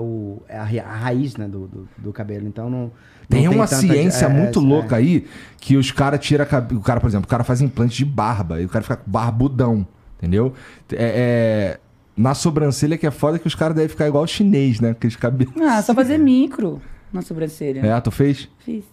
o, 0.00 0.42
é, 0.48 0.54
é 0.56 0.58
a, 0.58 0.64
ra- 0.64 0.88
a 0.90 0.96
raiz 0.96 1.36
né, 1.36 1.46
do, 1.48 1.66
do, 1.66 1.88
do 1.98 2.12
cabelo. 2.12 2.46
Então 2.46 2.70
não. 2.70 2.90
Tem 3.28 3.44
não 3.44 3.52
uma 3.54 3.66
tanta- 3.66 3.82
ciência 3.82 4.26
é, 4.26 4.28
muito 4.28 4.60
é, 4.60 4.62
louca 4.62 4.96
aí 4.96 5.26
que 5.58 5.76
os 5.76 5.90
caras 5.90 6.20
tiram. 6.20 6.44
O 6.72 6.80
cara, 6.80 7.00
por 7.00 7.08
exemplo, 7.08 7.26
o 7.26 7.28
cara 7.28 7.42
faz 7.42 7.60
implante 7.60 7.96
de 7.96 8.04
barba 8.04 8.60
e 8.60 8.64
o 8.66 8.68
cara 8.68 8.82
fica 8.82 9.00
barbudão. 9.04 9.86
Entendeu? 10.18 10.52
É, 10.92 11.76
é- 11.76 11.80
na 12.16 12.34
sobrancelha 12.34 12.96
que 12.96 13.06
é 13.06 13.10
foda 13.10 13.38
que 13.38 13.46
os 13.46 13.54
caras 13.54 13.74
devem 13.76 13.88
ficar 13.88 14.06
igual 14.06 14.26
chinês, 14.26 14.80
né? 14.80 14.90
Aqueles 14.90 15.16
cabelos. 15.16 15.52
Ah, 15.60 15.82
só 15.82 15.94
fazer 15.94 16.18
micro 16.18 16.80
na 17.12 17.22
sobrancelha. 17.22 17.80
É, 17.86 18.00
tu 18.00 18.10
fez? 18.10 18.48
Fiz. 18.64 18.84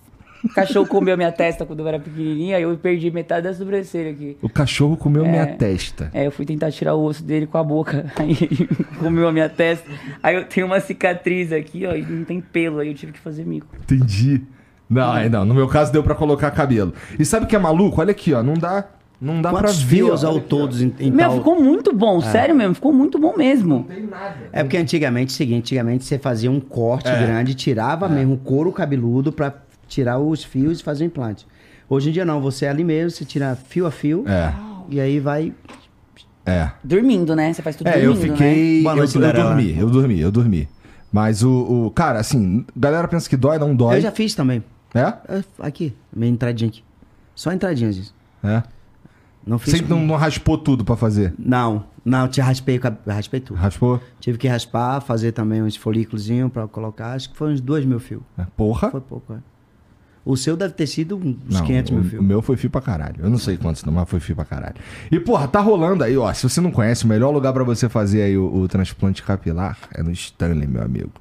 O 0.44 0.50
cachorro 0.50 0.86
comeu 0.86 1.16
minha 1.16 1.32
testa 1.32 1.66
quando 1.66 1.80
eu 1.80 1.88
era 1.88 1.98
pequenininha, 1.98 2.58
aí 2.58 2.64
eu 2.64 2.78
perdi 2.78 3.10
metade 3.10 3.44
da 3.48 3.54
sobrancelha 3.54 4.12
aqui. 4.12 4.36
O 4.42 4.50
cachorro 4.50 4.98
comeu 4.98 5.24
É. 5.26 5.30
minha 5.32 5.48
testa. 5.48 6.12
É, 6.14 6.28
eu 6.28 6.32
fui 6.34 6.46
tentar 6.46 6.70
tirar 6.70 6.96
o 6.96 7.04
osso 7.06 7.24
dele 7.24 7.48
com 7.48 7.58
a 7.58 7.64
boca, 7.64 8.12
aí 8.20 8.38
ele 8.42 8.68
comeu 9.00 9.26
a 9.26 9.32
minha 9.32 9.48
testa. 9.48 9.90
Aí 10.22 10.36
eu 10.36 10.44
tenho 10.44 10.66
uma 10.68 10.82
cicatriz 10.82 11.54
aqui, 11.54 11.86
ó, 11.86 11.94
e 11.96 12.02
não 12.02 12.26
tem 12.26 12.42
pelo, 12.42 12.80
aí 12.80 12.90
eu 12.90 12.94
tive 12.94 13.14
que 13.14 13.20
fazer 13.20 13.46
mico. 13.46 13.68
Entendi. 13.84 14.42
Não, 14.90 15.16
é, 15.18 15.30
não, 15.30 15.46
no 15.46 15.54
meu 15.54 15.68
caso 15.70 15.94
deu 15.94 16.04
pra 16.04 16.14
colocar 16.14 16.52
cabelo. 16.52 16.94
E 17.18 17.24
sabe 17.24 17.46
o 17.46 17.48
que 17.48 17.56
é 17.56 17.60
maluco? 17.60 18.02
Olha 18.02 18.12
aqui, 18.12 18.34
ó, 18.34 18.44
não 18.44 18.56
dá, 18.56 18.84
não 19.24 19.42
dá 19.42 19.50
Quantos 19.52 19.78
pra 19.78 19.86
ver. 19.88 19.96
fios 19.96 20.24
ó. 20.24 20.28
ao 20.28 20.40
todos 20.40 20.82
em, 20.82 20.94
em 21.00 21.10
Meu, 21.12 21.30
tal... 21.30 21.38
ficou 21.38 21.62
muito 21.62 21.94
bom, 21.94 22.20
sério 22.22 22.54
mesmo, 22.54 22.76
ficou 22.76 22.92
muito 22.94 23.18
bom 23.18 23.34
mesmo. 23.38 23.88
É 24.52 24.64
porque 24.64 24.78
antigamente, 24.78 25.34
é 25.34 25.38
seguinte, 25.38 25.60
antigamente 25.60 26.04
você 26.04 26.20
fazia 26.20 26.52
um 26.52 26.60
corte 26.60 27.08
É. 27.10 27.20
grande, 27.26 27.56
tirava 27.56 28.08
mesmo 28.10 28.34
o 28.34 28.38
couro 28.38 28.72
cabeludo 28.72 29.32
pra 29.32 29.54
tirar 29.88 30.20
os 30.20 30.44
fios 30.44 30.80
e 30.80 30.84
fazer 30.84 31.06
o 31.06 31.08
implante. 31.08 31.48
Hoje 31.90 32.10
em 32.10 32.12
dia 32.14 32.26
não, 32.26 32.42
você 32.42 32.66
é 32.66 32.70
ali 32.70 32.84
mesmo, 32.84 33.12
você 33.12 33.24
tira 33.26 33.56
fio 33.56 33.86
a 33.88 33.92
fio 33.92 34.24
É, 34.28 34.54
e 34.90 35.00
aí 35.00 35.20
vai... 35.20 35.54
é. 36.46 36.72
Dormindo, 36.84 37.36
né? 37.36 37.54
Você 37.54 37.62
faz 37.62 37.76
tudo 37.76 37.88
É, 37.88 37.98
eu 38.06 38.14
dormindo, 38.14 38.32
né? 38.32 38.38
fiquei. 38.38 38.82
Boa 38.84 38.94
Eu, 38.94 38.98
noite, 38.98 39.16
eu 39.16 39.22
galera. 39.22 39.44
dormi, 39.44 39.78
eu 39.80 39.90
dormi, 39.90 40.20
eu 40.20 40.32
dormi. 40.32 40.70
Mas 41.12 41.44
o, 41.44 41.86
o- 41.88 41.92
Cara, 41.92 42.20
assim, 42.20 42.66
galera 42.76 43.08
pensa 43.08 43.30
que 43.30 43.38
dói, 43.38 43.58
não 43.60 43.76
dói. 43.76 43.98
Eu 43.98 44.02
já 44.02 44.12
fiz 44.12 44.34
também. 44.34 44.64
É? 44.96 45.02
É, 45.30 45.44
Aqui, 45.60 45.94
minha 46.16 46.32
entradinha 46.32 46.70
aqui. 46.70 46.84
Só 47.36 47.52
entradinhas 47.52 47.98
isso. 47.98 48.16
É. 48.44 48.62
Não 49.46 49.60
fiz... 49.60 49.74
Sempre 49.74 49.90
não, 49.90 50.06
não 50.06 50.16
raspou 50.16 50.58
tudo 50.58 50.86
pra 50.86 50.96
fazer. 50.96 51.34
Não, 51.38 51.86
não, 52.06 52.28
te 52.28 52.42
raspei, 52.42 52.80
raspei 53.08 53.40
tudo. 53.40 53.58
Raspou? 53.58 54.00
Tive 54.20 54.38
que 54.38 54.48
raspar, 54.48 55.02
fazer 55.02 55.32
também 55.32 55.62
uns 55.62 55.76
folículos 55.76 56.28
pra 56.52 56.68
colocar. 56.68 57.14
Acho 57.14 57.30
que 57.30 57.38
foi 57.38 57.54
uns 57.54 57.62
dois 57.62 57.86
mil 57.86 58.00
fios. 58.00 58.22
É, 58.38 58.46
Porra. 58.56 58.92
Foi 58.92 59.02
pouco, 59.02 59.34
é. 59.34 59.38
O 60.26 60.38
seu 60.38 60.56
deve 60.56 60.74
ter 60.74 60.88
sido 60.88 61.18
uns 61.18 61.38
Não, 61.50 61.66
500 61.66 61.92
mil 61.92 62.20
o, 62.20 62.22
o 62.22 62.24
meu 62.24 62.42
foi 62.42 62.56
fio 62.56 62.70
pra 62.70 62.80
caralho. 62.80 63.18
Eu 63.20 63.30
não 63.30 63.38
sei 63.38 63.58
quantos 63.58 63.84
não, 63.84 63.92
mas 63.92 64.08
foi 64.10 64.22
fio 64.22 64.36
pra 64.36 64.46
caralho. 64.46 64.76
E, 65.12 65.20
porra, 65.20 65.48
tá 65.50 65.60
rolando 65.60 66.04
aí, 66.04 66.18
ó. 66.18 66.32
Se 66.34 66.48
você 66.48 66.62
não 66.62 66.72
conhece, 66.72 67.04
o 67.04 67.08
melhor 67.08 67.32
lugar 67.32 67.52
pra 67.52 67.64
você 67.64 67.90
fazer 67.90 68.22
aí 68.22 68.38
o, 68.38 68.46
o 68.54 68.68
transplante 68.70 69.22
capilar 69.22 69.78
é 69.94 70.02
no 70.02 70.12
Stanley, 70.12 70.66
meu 70.66 70.82
amigo. 70.82 71.12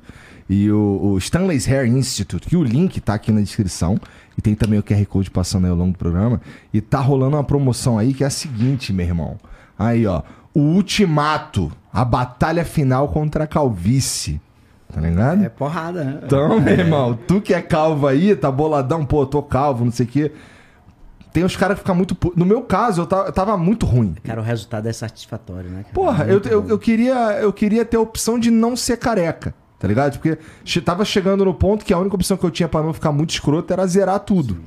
E 0.49 0.71
o, 0.71 1.01
o 1.03 1.19
Stanley's 1.19 1.67
Hair 1.67 1.87
Institute, 1.87 2.47
que 2.47 2.57
o 2.57 2.63
link 2.63 3.01
tá 3.01 3.15
aqui 3.15 3.33
na 3.33 3.41
descrição. 3.41 3.99
E 4.37 4.43
tem 4.43 4.55
também 4.55 4.79
o 4.79 4.83
QR 4.83 5.05
Code 5.07 5.31
passando 5.31 5.65
aí 5.65 5.71
ao 5.71 5.77
longo 5.77 5.93
do 5.93 5.99
programa. 5.99 6.41
E 6.73 6.81
tá 6.81 7.01
rolando 7.01 7.37
uma 7.37 7.45
promoção 7.45 7.99
aí 7.99 8.15
que 8.15 8.25
é 8.25 8.27
a 8.27 8.31
seguinte, 8.31 8.93
meu 8.93 9.07
irmão. 9.07 9.37
Aí, 9.79 10.07
ó. 10.07 10.23
O 10.55 10.61
Ultimato. 10.61 11.71
A 11.93 12.05
batalha 12.05 12.65
final 12.65 13.09
contra 13.09 13.45
a 13.45 13.47
calvície. 13.47 14.41
Tá 14.93 15.01
ligado? 15.01 15.43
É 15.45 15.49
porrada, 15.49 16.05
né? 16.05 16.21
Então, 16.25 16.61
meu 16.61 16.75
irmão, 16.75 17.19
tu 17.27 17.41
que 17.41 17.55
é 17.55 17.63
calvo 17.63 18.07
aí, 18.07 18.37
tá 18.37 18.51
boladão, 18.51 19.05
pô, 19.07 19.23
eu 19.23 19.27
tô 19.27 19.43
calvo, 19.43 19.85
não 19.85 19.93
sei 19.93 20.05
o 20.05 20.09
quê. 20.09 20.33
Tem 21.33 21.43
uns 21.45 21.57
caras 21.57 21.77
que 21.77 21.81
ficam 21.81 21.95
muito. 21.95 22.15
No 22.37 22.45
meu 22.45 22.61
caso, 22.63 23.01
eu 23.03 23.07
tava, 23.07 23.29
eu 23.29 23.33
tava 23.33 23.57
muito 23.57 23.87
ruim. 23.87 24.15
Cara, 24.23 24.41
o 24.41 24.45
resultado 24.45 24.87
é 24.87 24.93
satisfatório, 24.93 25.71
né? 25.71 25.83
cara? 25.83 25.95
Porra, 25.95 26.25
eu, 26.25 26.33
Muito 26.33 26.49
eu, 26.49 26.63
bom. 26.63 26.69
eu 26.69 26.79
queria, 26.79 27.15
eu 27.41 27.53
queria 27.53 27.87
ter 27.87 27.97
a 27.97 28.01
opção 28.01 28.39
de 28.39 28.51
não 28.51 28.77
ser 28.77 28.99
careca, 28.99 29.55
tá 29.83 29.89
ligado? 29.89 30.17
Porque 30.17 30.39
tava 30.81 31.05
chegando 31.05 31.45
no 31.45 31.53
ponto 31.53 31.85
que 31.85 31.93
a 31.93 31.99
única 31.99 32.15
opção 32.15 32.37
que 32.37 32.45
eu 32.45 32.53
tinha 32.53 32.69
pra 32.69 32.81
não 32.85 32.93
ficar 32.93 33.11
muito 33.11 33.31
escroto 33.31 33.73
era 33.73 33.85
zerar 33.85 34.21
tudo. 34.21 34.59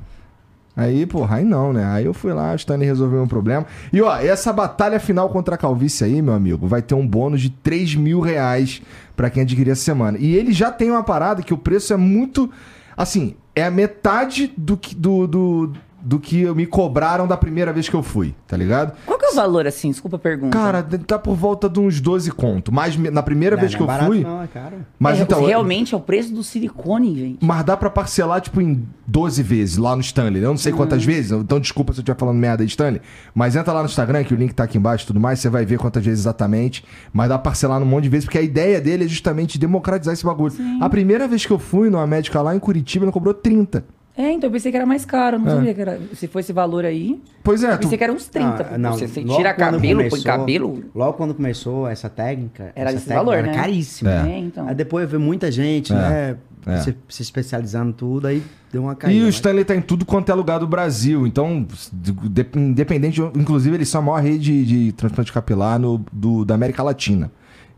Aí, 0.75 1.05
porra, 1.05 1.37
aí 1.37 1.45
não, 1.45 1.71
né? 1.71 1.85
Aí 1.85 2.03
eu 2.03 2.13
fui 2.13 2.33
lá, 2.33 2.51
o 2.51 2.55
Stanley 2.55 2.85
resolveu 2.85 3.19
meu 3.19 3.27
problema. 3.27 3.65
E 3.93 4.01
ó, 4.01 4.13
essa 4.17 4.51
batalha 4.51 4.99
final 4.99 5.29
contra 5.29 5.55
a 5.55 5.57
calvície 5.57 6.03
aí, 6.03 6.21
meu 6.21 6.33
amigo, 6.33 6.67
vai 6.67 6.81
ter 6.81 6.95
um 6.95 7.07
bônus 7.07 7.41
de 7.41 7.49
3 7.49 7.95
mil 7.95 8.19
reais 8.19 8.81
pra 9.15 9.29
quem 9.29 9.43
adquirir 9.43 9.71
essa 9.71 9.83
semana. 9.83 10.17
E 10.19 10.35
ele 10.35 10.51
já 10.51 10.69
tem 10.69 10.91
uma 10.91 11.01
parada 11.01 11.41
que 11.41 11.53
o 11.53 11.57
preço 11.57 11.93
é 11.93 11.97
muito. 11.97 12.51
Assim, 12.97 13.37
é 13.55 13.63
a 13.63 13.71
metade 13.71 14.51
do 14.57 14.75
que, 14.75 14.93
do, 14.93 15.25
do, 15.25 15.73
do 16.05 16.19
que 16.19 16.45
me 16.53 16.67
cobraram 16.67 17.25
da 17.27 17.35
primeira 17.35 17.73
vez 17.73 17.89
que 17.89 17.95
eu 17.95 18.03
fui, 18.03 18.35
tá 18.47 18.55
ligado? 18.55 18.95
Qual 19.07 19.17
que 19.17 19.25
é 19.25 19.29
o 19.29 19.33
valor, 19.33 19.65
assim? 19.65 19.89
Desculpa 19.89 20.17
a 20.17 20.19
pergunta. 20.19 20.55
Cara, 20.55 20.83
tá 20.83 21.17
por 21.17 21.35
volta 21.35 21.67
de 21.67 21.79
uns 21.79 21.99
12 21.99 22.31
conto. 22.31 22.71
Mas 22.71 22.95
na 22.95 23.23
primeira 23.23 23.55
Não, 23.55 23.61
vez 23.61 23.71
não 23.71 23.77
que 23.79 23.81
é 23.81 23.83
eu 23.83 23.87
barato, 23.87 24.05
fui. 24.11 24.23
Não, 24.23 24.43
é 24.43 24.47
caro. 24.47 24.75
Mas 24.99 25.19
É, 25.19 25.23
então. 25.23 25.43
Realmente 25.43 25.95
é 25.95 25.97
o 25.97 25.99
preço 25.99 26.31
do 26.31 26.43
silicone, 26.43 27.15
gente. 27.17 27.43
Mas 27.43 27.63
dá 27.63 27.75
pra 27.75 27.89
parcelar, 27.89 28.39
tipo, 28.39 28.61
em 28.61 28.87
12 29.07 29.41
vezes 29.41 29.77
lá 29.77 29.95
no 29.95 30.01
Stanley. 30.01 30.43
Eu 30.43 30.49
não 30.49 30.57
sei 30.57 30.71
quantas 30.71 31.03
vezes, 31.03 31.31
então 31.31 31.59
desculpa 31.59 31.91
se 31.91 31.99
eu 31.99 32.03
estiver 32.03 32.17
falando 32.19 32.37
merda 32.37 32.61
aí, 32.63 32.67
Stanley. 32.67 33.01
Mas 33.33 33.55
entra 33.55 33.73
lá 33.73 33.79
no 33.79 33.87
Instagram, 33.87 34.23
que 34.23 34.33
o 34.33 34.37
link 34.37 34.53
tá 34.53 34.63
aqui 34.65 34.77
embaixo 34.77 35.05
e 35.05 35.07
tudo 35.07 35.19
mais, 35.19 35.39
você 35.39 35.49
vai 35.49 35.65
ver 35.65 35.79
quantas 35.79 36.05
vezes 36.05 36.19
exatamente. 36.19 36.85
Mas 37.11 37.29
dá 37.29 37.35
pra 37.39 37.49
parcelar 37.51 37.79
num 37.79 37.85
monte 37.87 38.03
de 38.03 38.09
vezes, 38.09 38.25
porque 38.25 38.37
a 38.37 38.43
ideia 38.43 38.79
dele 38.79 39.05
é 39.05 39.07
justamente 39.07 39.57
democratizar 39.57 40.13
esse 40.13 40.23
bagulho. 40.23 40.53
A 40.79 40.87
primeira 40.87 41.27
vez 41.27 41.45
que 41.45 41.51
eu 41.51 41.57
fui 41.57 41.89
numa 41.89 42.05
médica 42.05 42.41
lá 42.43 42.55
em 42.55 42.59
Curitiba, 42.59 43.05
ele 43.05 43.11
cobrou 43.11 43.33
30. 43.33 43.83
É, 44.17 44.31
então 44.31 44.47
eu 44.47 44.51
pensei 44.51 44.71
que 44.71 44.77
era 44.77 44.85
mais 44.85 45.03
caro. 45.03 45.35
É. 45.35 45.39
Não 45.39 45.47
sabia 45.47 45.73
que 45.73 45.81
era. 45.81 45.99
Se 46.13 46.27
fosse 46.27 46.45
esse 46.45 46.53
valor 46.53 46.85
aí, 46.85 47.21
Pois 47.43 47.63
é, 47.63 47.71
eu 47.73 47.77
tu... 47.77 47.81
pensei 47.81 47.97
que 47.97 48.03
era 48.03 48.13
uns 48.13 48.27
30. 48.27 48.69
Ah, 48.73 48.77
não, 48.77 48.93
você, 48.93 49.07
você 49.07 49.23
tira 49.23 49.53
cabelo, 49.53 49.99
põe 49.99 50.09
começou- 50.09 50.23
cabelo. 50.31 50.83
Logo 50.95 51.13
quando 51.13 51.33
começou 51.33 51.87
essa 51.87 52.09
técnica, 52.09 52.71
Era 52.75 52.89
essa 52.91 52.97
esse 52.99 53.07
técnica 53.07 53.25
valor, 53.25 53.37
era 53.37 53.47
né? 53.47 53.53
caríssimo. 53.53 54.09
É. 54.09 54.31
É, 54.31 54.39
então. 54.39 54.67
Aí 54.69 54.73
depois 54.75 55.03
eu 55.03 55.09
vi 55.19 55.23
muita 55.23 55.51
gente, 55.51 55.91
É. 55.91 55.95
né? 55.95 56.37
É. 56.67 56.77
Se, 56.81 56.95
se 57.09 57.21
especializando 57.21 57.93
tudo, 57.93 58.25
aí 58.25 58.41
deu 58.71 58.81
uma 58.83 58.95
caída. 58.95 59.15
E 59.15 59.21
o 59.21 59.25
mas- 59.25 59.35
Stanley 59.35 59.63
tá 59.65 59.75
em 59.75 59.81
tudo 59.81 60.03
quanto 60.05 60.31
é 60.31 60.33
lugar 60.35 60.59
do 60.59 60.65
Brasil. 60.67 61.27
Então, 61.27 61.67
de- 61.93 62.47
independente, 62.55 63.21
inclusive 63.35 63.75
eles 63.75 63.87
são 63.89 64.01
a 64.01 64.03
maior 64.05 64.21
rede 64.23 64.65
de 64.65 64.91
transplante 64.93 65.31
capilar 65.31 65.77
no, 65.77 66.03
do, 66.11 66.43
da 66.43 66.55
América 66.55 66.81
Latina. 66.81 67.29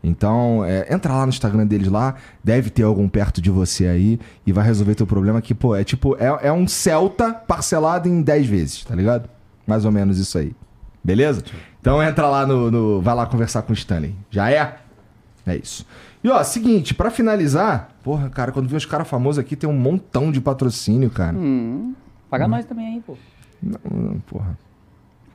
Então, 0.02 0.64
é, 0.64 0.92
entra 0.94 1.12
lá 1.12 1.24
no 1.26 1.30
Instagram 1.30 1.66
deles 1.66 1.88
lá, 1.88 2.14
deve 2.42 2.70
ter 2.70 2.84
algum 2.84 3.08
perto 3.08 3.42
de 3.42 3.50
você 3.50 3.86
aí 3.86 4.18
e 4.46 4.52
vai 4.52 4.64
resolver 4.64 4.94
teu 4.94 5.06
problema 5.06 5.42
que, 5.42 5.54
pô, 5.54 5.74
é 5.74 5.82
tipo, 5.82 6.16
é, 6.18 6.48
é 6.48 6.52
um 6.52 6.68
Celta 6.68 7.32
parcelado 7.34 8.08
em 8.08 8.22
10 8.22 8.46
vezes, 8.46 8.84
tá 8.84 8.94
ligado? 8.94 9.28
Mais 9.66 9.84
ou 9.84 9.90
menos 9.92 10.18
isso 10.18 10.38
aí. 10.38 10.54
Beleza? 11.02 11.42
Então 11.80 12.02
entra 12.02 12.28
lá 12.28 12.46
no, 12.46 12.70
no- 12.70 13.00
Vai 13.02 13.14
lá 13.14 13.26
conversar 13.26 13.62
com 13.62 13.72
o 13.72 13.74
Stanley. 13.74 14.14
Já 14.30 14.50
é? 14.50 14.76
É 15.46 15.56
isso. 15.56 15.84
E 16.22 16.28
ó, 16.28 16.42
seguinte, 16.42 16.94
pra 16.94 17.10
finalizar, 17.10 17.90
porra, 18.02 18.28
cara, 18.28 18.52
quando 18.52 18.68
vem 18.68 18.76
os 18.76 18.84
caras 18.86 19.08
famosos 19.08 19.38
aqui, 19.38 19.56
tem 19.56 19.68
um 19.68 19.72
montão 19.78 20.30
de 20.30 20.40
patrocínio, 20.40 21.10
cara. 21.10 21.36
Hum, 21.36 21.94
paga 22.28 22.46
nós 22.48 22.64
também 22.66 22.86
aí, 22.94 23.00
pô. 23.00 23.16
Não, 23.62 23.78
não, 23.90 24.20
porra. 24.20 24.58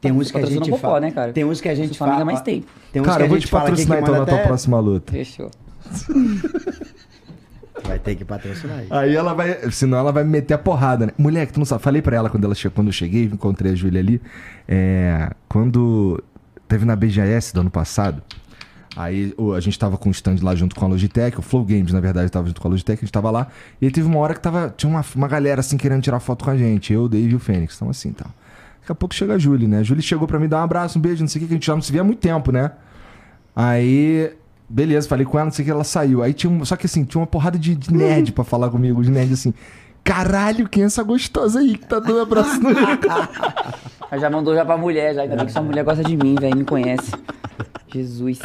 Tem 0.03 0.11
uns 0.11 0.29
que 0.29 0.37
a 0.37 0.45
gente 0.45 0.69
Popó, 0.69 0.77
fala, 0.81 0.99
né, 0.99 1.11
cara? 1.11 1.31
Tem 1.31 1.45
uns 1.45 1.61
que 1.61 1.69
a 1.69 1.75
gente 1.75 1.97
fala 1.97 2.25
mais 2.25 2.41
tempo. 2.41 2.67
Tem 2.91 3.01
uns 3.01 3.05
Cara, 3.05 3.17
que 3.17 3.23
eu 3.23 3.25
a 3.25 3.29
vou 3.29 3.37
gente 3.37 3.47
te 3.47 3.51
patrocinar 3.51 3.99
então 3.99 4.13
na 4.13 4.25
tua 4.25 4.35
até- 4.35 4.43
próxima 4.45 4.79
luta. 4.79 5.11
Fechou. 5.11 5.49
Vai 7.85 7.99
ter 7.99 8.15
que 8.15 8.23
patrocinar 8.23 8.79
aí. 8.79 8.87
Aí 8.89 9.15
ela 9.15 9.33
vai. 9.33 9.71
Senão 9.71 9.97
ela 9.97 10.11
vai 10.11 10.23
me 10.23 10.29
meter 10.29 10.53
a 10.53 10.57
porrada, 10.57 11.07
né? 11.07 11.11
Moleque, 11.17 11.51
tu 11.51 11.59
não 11.59 11.65
sabe. 11.65 11.81
Falei 11.81 12.01
pra 12.01 12.15
ela 12.15 12.29
quando, 12.29 12.45
ela 12.45 12.55
che... 12.55 12.69
quando 12.69 12.87
eu 12.87 12.93
cheguei, 12.93 13.25
encontrei 13.25 13.73
a 13.73 13.75
Júlia 13.75 13.99
ali. 13.99 14.21
É... 14.67 15.31
Quando 15.49 16.23
teve 16.67 16.85
na 16.85 16.95
BGS 16.95 17.53
do 17.53 17.61
ano 17.61 17.71
passado. 17.71 18.21
Aí 18.95 19.33
a 19.55 19.59
gente 19.59 19.77
tava 19.77 19.97
com 19.97 20.09
o 20.09 20.11
stand 20.11 20.35
lá 20.43 20.53
junto 20.53 20.75
com 20.75 20.85
a 20.85 20.87
Logitech, 20.87 21.39
o 21.39 21.41
Flow 21.41 21.65
Games, 21.65 21.91
na 21.91 21.99
verdade, 21.99 22.29
tava 22.31 22.45
junto 22.45 22.61
com 22.61 22.67
a 22.67 22.71
Logitech, 22.71 22.99
a 22.99 23.05
gente 23.05 23.11
tava 23.11 23.31
lá. 23.31 23.47
E 23.81 23.87
aí 23.87 23.91
teve 23.91 24.05
uma 24.05 24.19
hora 24.19 24.35
que 24.35 24.39
tava, 24.39 24.71
tinha 24.77 24.87
uma, 24.87 25.03
uma 25.15 25.27
galera 25.27 25.61
assim 25.61 25.77
querendo 25.77 26.03
tirar 26.03 26.19
foto 26.19 26.45
com 26.45 26.51
a 26.51 26.55
gente. 26.57 26.93
Eu, 26.93 27.05
o 27.05 27.09
Dave 27.09 27.31
e 27.31 27.35
o 27.35 27.39
Fênix. 27.39 27.75
Então 27.75 27.89
assim, 27.89 28.11
tá. 28.11 28.27
Daqui 28.83 28.91
a 28.91 28.95
pouco 28.95 29.15
chega 29.15 29.35
a 29.35 29.37
Júlia, 29.37 29.65
né? 29.65 29.79
A 29.79 29.83
Júlia 29.83 30.01
chegou 30.01 30.27
pra 30.27 30.37
mim 30.37 30.49
dar 30.49 30.59
um 30.59 30.63
abraço, 30.63 30.99
um 30.99 31.01
beijo, 31.01 31.21
não 31.21 31.27
sei 31.29 31.39
o 31.39 31.41
que, 31.41 31.47
que 31.47 31.53
a 31.53 31.55
gente 31.55 31.65
já 31.65 31.73
não 31.73 31.81
se 31.81 31.89
via 31.89 32.01
há 32.01 32.03
muito 32.03 32.19
tempo, 32.19 32.51
né? 32.51 32.71
Aí, 33.55 34.29
beleza, 34.67 35.07
falei 35.07 35.25
com 35.25 35.37
ela, 35.37 35.45
não 35.45 35.53
sei 35.53 35.63
o 35.63 35.65
que, 35.65 35.71
ela 35.71 35.85
saiu. 35.85 36.21
Aí 36.21 36.33
tinha 36.33 36.51
um, 36.51 36.65
só 36.65 36.75
que 36.75 36.85
assim, 36.85 37.05
tinha 37.05 37.21
uma 37.21 37.27
porrada 37.27 37.57
de, 37.57 37.75
de 37.75 37.93
nerd 37.93 38.33
pra 38.33 38.43
falar 38.43 38.69
comigo, 38.69 39.01
de 39.01 39.09
nerd 39.09 39.31
assim. 39.31 39.53
Caralho, 40.03 40.67
quem 40.67 40.83
é 40.83 40.85
essa 40.87 41.01
gostosa 41.01 41.59
aí 41.59 41.77
que 41.77 41.87
tá 41.87 41.97
dando 41.97 42.19
abraço 42.19 42.59
no 42.59 42.69
Aí 44.11 44.19
já 44.19 44.29
mandou 44.29 44.53
já 44.53 44.65
pra 44.65 44.75
mulher, 44.75 45.15
já. 45.15 45.21
Ainda 45.21 45.37
bem 45.37 45.45
que 45.45 45.53
sua 45.53 45.61
mulher 45.61 45.85
gosta 45.85 46.03
de 46.03 46.17
mim, 46.17 46.35
velho. 46.35 46.57
Me 46.57 46.65
conhece. 46.65 47.09
Jesus. 47.87 48.39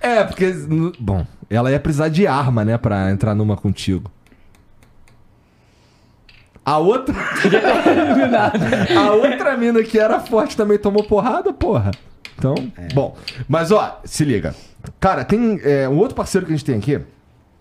É, 0.00 0.22
porque. 0.22 0.52
Bom, 1.00 1.26
ela 1.48 1.72
ia 1.72 1.80
precisar 1.80 2.08
de 2.08 2.24
arma, 2.24 2.64
né, 2.64 2.78
pra 2.78 3.10
entrar 3.10 3.34
numa 3.34 3.56
contigo. 3.56 4.08
A 6.64 6.78
outra. 6.78 7.14
a 8.96 9.12
outra 9.12 9.56
mina 9.56 9.82
que 9.82 9.98
era 9.98 10.20
forte 10.20 10.56
também 10.56 10.78
tomou 10.78 11.04
porrada, 11.04 11.52
porra. 11.52 11.90
Então, 12.38 12.54
bom. 12.94 13.16
Mas 13.48 13.70
ó, 13.70 14.00
se 14.04 14.24
liga. 14.24 14.54
Cara, 14.98 15.24
tem. 15.24 15.60
é, 15.62 15.88
um 15.88 15.98
outro 15.98 16.14
parceiro 16.14 16.46
que 16.46 16.52
a 16.52 16.56
gente 16.56 16.64
tem 16.64 16.76
aqui 16.76 17.00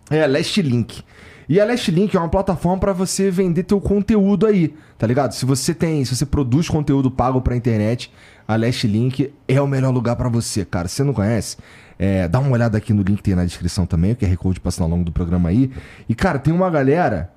é 0.09 0.23
a 0.23 0.27
Last 0.27 0.61
Link. 0.61 1.03
E 1.49 1.59
a 1.59 1.65
Last 1.65 1.89
Link 1.89 2.15
é 2.15 2.19
uma 2.19 2.29
plataforma 2.29 2.77
pra 2.79 2.93
você 2.93 3.31
vender 3.31 3.63
teu 3.63 3.81
conteúdo 3.81 4.45
aí, 4.45 4.75
tá 4.99 5.07
ligado? 5.07 5.31
Se 5.31 5.45
você 5.45 5.73
tem, 5.73 6.05
se 6.05 6.15
você 6.15 6.23
produz 6.23 6.69
conteúdo 6.69 7.09
pago 7.09 7.41
pra 7.41 7.55
internet, 7.55 8.11
a 8.47 8.55
Last 8.55 8.85
Link 8.85 9.33
é 9.47 9.59
o 9.59 9.67
melhor 9.67 9.91
lugar 9.91 10.15
pra 10.15 10.29
você, 10.29 10.63
cara. 10.63 10.87
Se 10.87 10.97
você 10.97 11.03
não 11.03 11.13
conhece, 11.13 11.57
é, 11.97 12.27
dá 12.27 12.39
uma 12.39 12.51
olhada 12.51 12.77
aqui 12.77 12.93
no 12.93 13.01
link 13.01 13.17
que 13.17 13.23
tem 13.23 13.35
na 13.35 13.45
descrição 13.45 13.87
também, 13.87 14.11
o 14.11 14.15
QR 14.15 14.37
Code 14.37 14.59
passando 14.59 14.83
ao 14.83 14.91
longo 14.91 15.03
do 15.03 15.11
programa 15.11 15.49
aí. 15.49 15.71
E 16.07 16.13
cara, 16.13 16.37
tem 16.37 16.53
uma 16.53 16.69
galera 16.69 17.31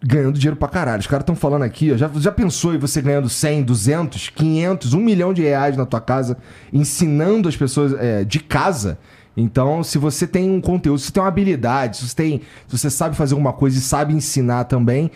ganhando 0.00 0.38
dinheiro 0.38 0.56
pra 0.56 0.68
caralho. 0.68 1.00
Os 1.00 1.06
caras 1.06 1.22
estão 1.22 1.34
falando 1.34 1.62
aqui, 1.62 1.92
ó, 1.92 1.96
já, 1.96 2.08
já 2.16 2.32
pensou 2.32 2.74
em 2.74 2.78
você 2.78 3.02
ganhando 3.02 3.28
100, 3.28 3.62
200, 3.64 4.28
500, 4.30 4.94
1 4.94 5.00
milhão 5.00 5.32
de 5.32 5.42
reais 5.42 5.76
na 5.76 5.84
tua 5.84 6.00
casa, 6.00 6.36
ensinando 6.72 7.48
as 7.48 7.56
pessoas 7.56 7.92
é, 7.94 8.24
de 8.24 8.40
casa? 8.40 8.98
Então, 9.36 9.84
se 9.84 9.98
você 9.98 10.26
tem 10.26 10.50
um 10.50 10.60
conteúdo, 10.60 10.98
se 10.98 11.06
você 11.06 11.12
tem 11.12 11.22
uma 11.22 11.28
habilidade, 11.28 11.98
se 11.98 12.08
você, 12.08 12.16
tem, 12.16 12.42
se 12.66 12.78
você 12.78 12.90
sabe 12.90 13.16
fazer 13.16 13.34
alguma 13.34 13.52
coisa 13.52 13.78
e 13.78 13.80
sabe 13.80 14.12
ensinar 14.12 14.64
também, 14.64 15.10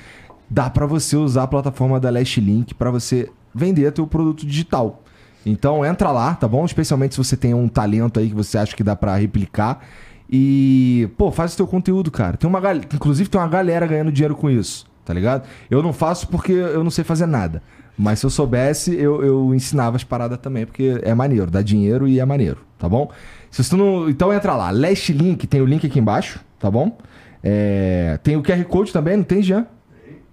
dá 0.48 0.70
pra 0.70 0.86
você 0.86 1.16
usar 1.16 1.44
a 1.44 1.48
plataforma 1.48 1.98
da 1.98 2.10
Last 2.10 2.40
Link 2.40 2.74
pra 2.74 2.90
você 2.90 3.28
vender 3.54 3.90
teu 3.92 4.06
produto 4.06 4.46
digital. 4.46 5.02
Então 5.44 5.84
entra 5.84 6.12
lá, 6.12 6.34
tá 6.34 6.46
bom? 6.46 6.64
Especialmente 6.64 7.14
se 7.14 7.18
você 7.18 7.36
tem 7.36 7.52
um 7.52 7.66
talento 7.68 8.20
aí 8.20 8.28
que 8.28 8.34
você 8.34 8.58
acha 8.58 8.76
que 8.76 8.84
dá 8.84 8.94
pra 8.94 9.16
replicar. 9.16 9.84
E, 10.34 11.10
pô, 11.18 11.30
faz 11.30 11.52
o 11.52 11.56
teu 11.58 11.66
conteúdo, 11.66 12.10
cara. 12.10 12.38
Tem 12.38 12.48
uma 12.48 12.58
gal... 12.58 12.76
Inclusive 12.76 13.28
tem 13.28 13.38
uma 13.38 13.46
galera 13.48 13.86
ganhando 13.86 14.10
dinheiro 14.10 14.34
com 14.34 14.48
isso, 14.48 14.86
tá 15.04 15.12
ligado? 15.12 15.46
Eu 15.70 15.82
não 15.82 15.92
faço 15.92 16.26
porque 16.28 16.52
eu 16.52 16.82
não 16.82 16.90
sei 16.90 17.04
fazer 17.04 17.26
nada. 17.26 17.62
Mas 17.98 18.20
se 18.20 18.26
eu 18.26 18.30
soubesse, 18.30 18.94
eu, 18.94 19.22
eu 19.22 19.54
ensinava 19.54 19.96
as 19.96 20.04
paradas 20.04 20.38
também, 20.38 20.64
porque 20.64 20.98
é 21.02 21.14
maneiro, 21.14 21.50
dá 21.50 21.60
dinheiro 21.60 22.08
e 22.08 22.18
é 22.18 22.24
maneiro, 22.24 22.58
tá 22.78 22.88
bom? 22.88 23.10
Se 23.50 23.62
você 23.62 23.76
não. 23.76 24.08
Então 24.08 24.32
entra 24.32 24.56
lá, 24.56 24.70
Last 24.70 25.12
Link, 25.12 25.46
tem 25.46 25.60
o 25.60 25.66
link 25.66 25.86
aqui 25.86 25.98
embaixo, 25.98 26.40
tá 26.58 26.70
bom? 26.70 26.96
É, 27.44 28.18
Tem 28.22 28.36
o 28.36 28.42
QR 28.42 28.64
Code 28.64 28.92
também, 28.92 29.16
não 29.16 29.24
tem, 29.24 29.42
Jean? 29.42 29.66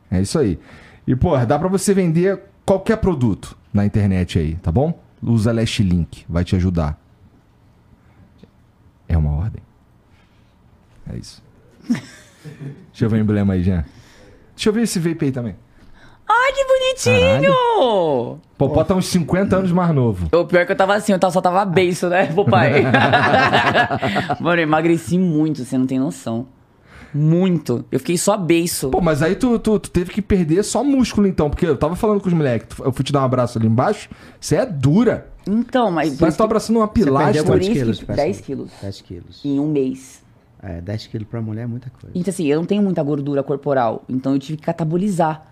É 0.09 0.21
isso 0.21 0.39
aí. 0.39 0.57
E, 1.05 1.15
pô, 1.15 1.35
dá 1.45 1.59
pra 1.59 1.67
você 1.67 1.93
vender 1.93 2.39
qualquer 2.65 2.97
produto 2.97 3.57
na 3.73 3.85
internet 3.85 4.39
aí, 4.39 4.55
tá 4.55 4.71
bom? 4.71 4.97
Usa 5.21 5.51
Last 5.51 5.83
Link, 5.83 6.23
vai 6.29 6.45
te 6.45 6.55
ajudar. 6.55 6.97
É 9.07 9.17
uma 9.17 9.31
ordem. 9.31 9.61
É 11.11 11.17
isso. 11.17 11.41
Deixa 11.87 13.05
eu 13.05 13.09
ver 13.09 13.17
o 13.17 13.19
emblema 13.19 13.53
aí, 13.53 13.63
Jean. 13.63 13.85
Deixa 14.55 14.69
eu 14.69 14.73
ver 14.73 14.83
esse 14.83 14.99
vape 14.99 15.25
aí 15.25 15.31
também. 15.31 15.55
Ai, 16.27 16.51
que 16.53 16.65
bonitinho! 16.65 18.39
Popó 18.55 18.83
tá 18.83 18.93
uns 18.93 19.07
50 19.07 19.55
anos 19.55 19.71
mais 19.71 19.93
novo. 19.95 20.27
O 20.31 20.45
pior 20.45 20.61
é 20.61 20.65
que 20.65 20.71
eu 20.71 20.75
tava 20.75 20.93
assim, 20.93 21.11
eu 21.11 21.31
só 21.31 21.41
tava 21.41 21.65
beiço, 21.65 22.07
né, 22.07 22.27
papai? 22.27 22.83
Mano, 24.39 24.59
eu 24.59 24.63
emagreci 24.63 25.17
muito, 25.17 25.65
você 25.65 25.75
não 25.77 25.87
tem 25.87 25.97
noção. 25.97 26.45
Muito. 27.11 27.83
Eu 27.91 27.97
fiquei 27.99 28.17
só 28.17 28.37
beiço. 28.37 28.89
Pô, 28.89 29.01
mas 29.01 29.23
aí 29.23 29.35
tu, 29.35 29.57
tu, 29.57 29.79
tu 29.79 29.89
teve 29.89 30.11
que 30.11 30.21
perder 30.21 30.63
só 30.63 30.83
músculo 30.83 31.25
então, 31.25 31.49
porque 31.49 31.65
eu 31.65 31.75
tava 31.75 31.95
falando 31.95 32.21
com 32.21 32.27
os 32.27 32.33
moleques, 32.33 32.77
eu 32.77 32.91
fui 32.91 33.03
te 33.03 33.11
dar 33.11 33.21
um 33.21 33.25
abraço 33.25 33.57
ali 33.57 33.65
embaixo, 33.65 34.07
você 34.39 34.57
é 34.57 34.65
dura. 34.65 35.27
Então, 35.47 35.89
mas. 35.89 36.15
Parece 36.15 36.35
que 36.35 36.35
tu 36.35 36.37
tá 36.37 36.43
abraçando 36.43 36.77
uma 36.77 36.87
perdeu 36.87 37.13
pilastra. 37.15 37.43
por 37.43 37.51
quantos 37.53 37.67
isso 37.67 37.75
quilos, 37.75 37.99
que 37.99 38.05
parece? 38.05 38.25
10 38.25 38.41
quilos 38.41 38.71
10 38.81 39.01
quilos. 39.01 39.41
em 39.43 39.59
um 39.59 39.67
mês. 39.67 40.18
É, 40.61 40.81
10 40.81 41.07
quilos 41.07 41.27
pra 41.27 41.41
mulher 41.41 41.63
é 41.63 41.67
muita 41.67 41.89
coisa. 41.89 42.11
Então, 42.13 42.31
assim, 42.31 42.45
eu 42.47 42.59
não 42.59 42.65
tenho 42.65 42.81
muita 42.81 43.01
gordura 43.01 43.41
corporal. 43.41 44.03
Então, 44.09 44.33
eu 44.33 44.39
tive 44.39 44.57
que 44.57 44.63
catabolizar. 44.63 45.45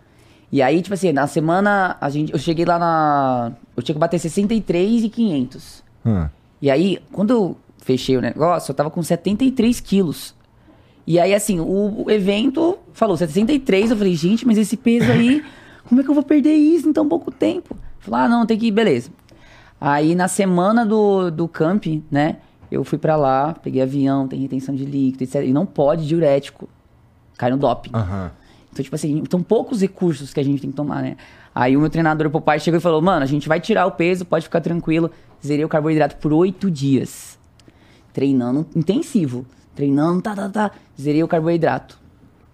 E 0.51 0.61
aí, 0.61 0.81
tipo 0.81 0.93
assim, 0.93 1.11
na 1.11 1.27
semana, 1.27 1.97
a 1.99 2.09
gente, 2.09 2.31
eu 2.31 2.39
cheguei 2.39 2.65
lá 2.65 2.79
na. 2.79 3.53
Eu 3.75 3.83
tinha 3.83 3.93
que 3.93 3.99
bater 3.99 4.19
63,500. 4.19 5.83
Ah. 6.05 6.29
E 6.61 6.69
aí, 6.69 6.99
quando 7.11 7.31
eu 7.31 7.57
fechei 7.77 8.17
o 8.17 8.21
negócio, 8.21 8.71
eu 8.71 8.75
tava 8.75 8.89
com 8.89 9.01
73 9.01 9.79
quilos. 9.79 10.35
E 11.05 11.19
aí, 11.19 11.33
assim, 11.33 11.59
o, 11.59 12.05
o 12.05 12.11
evento 12.11 12.77
falou 12.93 13.15
63. 13.15 13.91
Eu 13.91 13.97
falei, 13.97 14.15
gente, 14.15 14.45
mas 14.45 14.57
esse 14.57 14.75
peso 14.75 15.11
aí, 15.11 15.43
como 15.87 16.01
é 16.01 16.03
que 16.03 16.09
eu 16.09 16.15
vou 16.15 16.23
perder 16.23 16.53
isso 16.53 16.87
em 16.87 16.93
tão 16.93 17.07
pouco 17.07 17.31
tempo? 17.31 17.77
Falei, 17.99 18.25
ah, 18.25 18.29
não, 18.29 18.45
tem 18.45 18.57
que 18.57 18.67
ir, 18.67 18.71
beleza. 18.71 19.09
Aí, 19.79 20.15
na 20.15 20.27
semana 20.27 20.85
do, 20.85 21.29
do 21.29 21.47
camp, 21.47 21.85
né, 22.09 22.37
eu 22.71 22.83
fui 22.83 22.97
pra 22.97 23.15
lá, 23.15 23.53
peguei 23.53 23.81
avião, 23.81 24.27
tem 24.27 24.39
retenção 24.39 24.75
de 24.75 24.86
líquido, 24.86 25.24
etc. 25.24 25.43
E 25.43 25.53
não 25.53 25.65
pode 25.65 26.07
diurético. 26.07 26.69
Cai 27.38 27.50
no 27.50 27.57
doping. 27.57 27.91
Aham. 27.93 28.31
Então, 28.71 28.83
tipo 28.83 28.95
assim, 28.95 29.24
são 29.29 29.41
poucos 29.41 29.81
recursos 29.81 30.33
que 30.33 30.39
a 30.39 30.43
gente 30.43 30.62
tem 30.62 30.69
que 30.69 30.75
tomar, 30.75 31.01
né? 31.01 31.17
Aí 31.53 31.75
o 31.75 31.79
meu 31.79 31.89
treinador, 31.89 32.29
o 32.31 32.41
pai, 32.41 32.59
chegou 32.59 32.77
e 32.77 32.81
falou: 32.81 33.01
Mano, 33.01 33.24
a 33.24 33.25
gente 33.25 33.47
vai 33.47 33.59
tirar 33.59 33.86
o 33.88 33.91
peso, 33.91 34.25
pode 34.25 34.45
ficar 34.45 34.62
tranquilo. 34.62 35.09
Zerei 35.43 35.65
o 35.65 35.69
carboidrato 35.69 36.17
por 36.17 36.31
oito 36.33 36.69
dias. 36.69 37.39
Treinando 38.13 38.67
intensivo. 38.75 39.45
Treinando, 39.75 40.21
tá, 40.21 40.36
tá, 40.36 40.50
tá. 40.50 40.71
Zerei 41.00 41.24
o 41.24 41.27
carboidrato. 41.27 42.00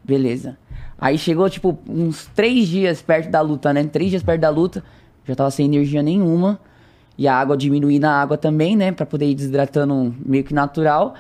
Beleza. 0.03 0.57
Aí 0.97 1.17
chegou, 1.17 1.49
tipo, 1.49 1.77
uns 1.87 2.29
três 2.33 2.67
dias 2.67 3.01
perto 3.01 3.29
da 3.29 3.41
luta, 3.41 3.73
né? 3.73 3.83
Três 3.83 4.09
dias 4.09 4.23
perto 4.23 4.41
da 4.41 4.49
luta. 4.49 4.83
Já 5.25 5.35
tava 5.35 5.51
sem 5.51 5.65
energia 5.65 6.01
nenhuma. 6.01 6.59
E 7.17 7.27
a 7.27 7.35
água 7.35 7.55
diminuí 7.55 7.99
na 7.99 8.21
água 8.21 8.37
também, 8.37 8.75
né? 8.75 8.91
Pra 8.91 9.05
poder 9.05 9.27
ir 9.29 9.35
desidratando 9.35 10.15
meio 10.25 10.43
que 10.43 10.53
natural. 10.53 11.13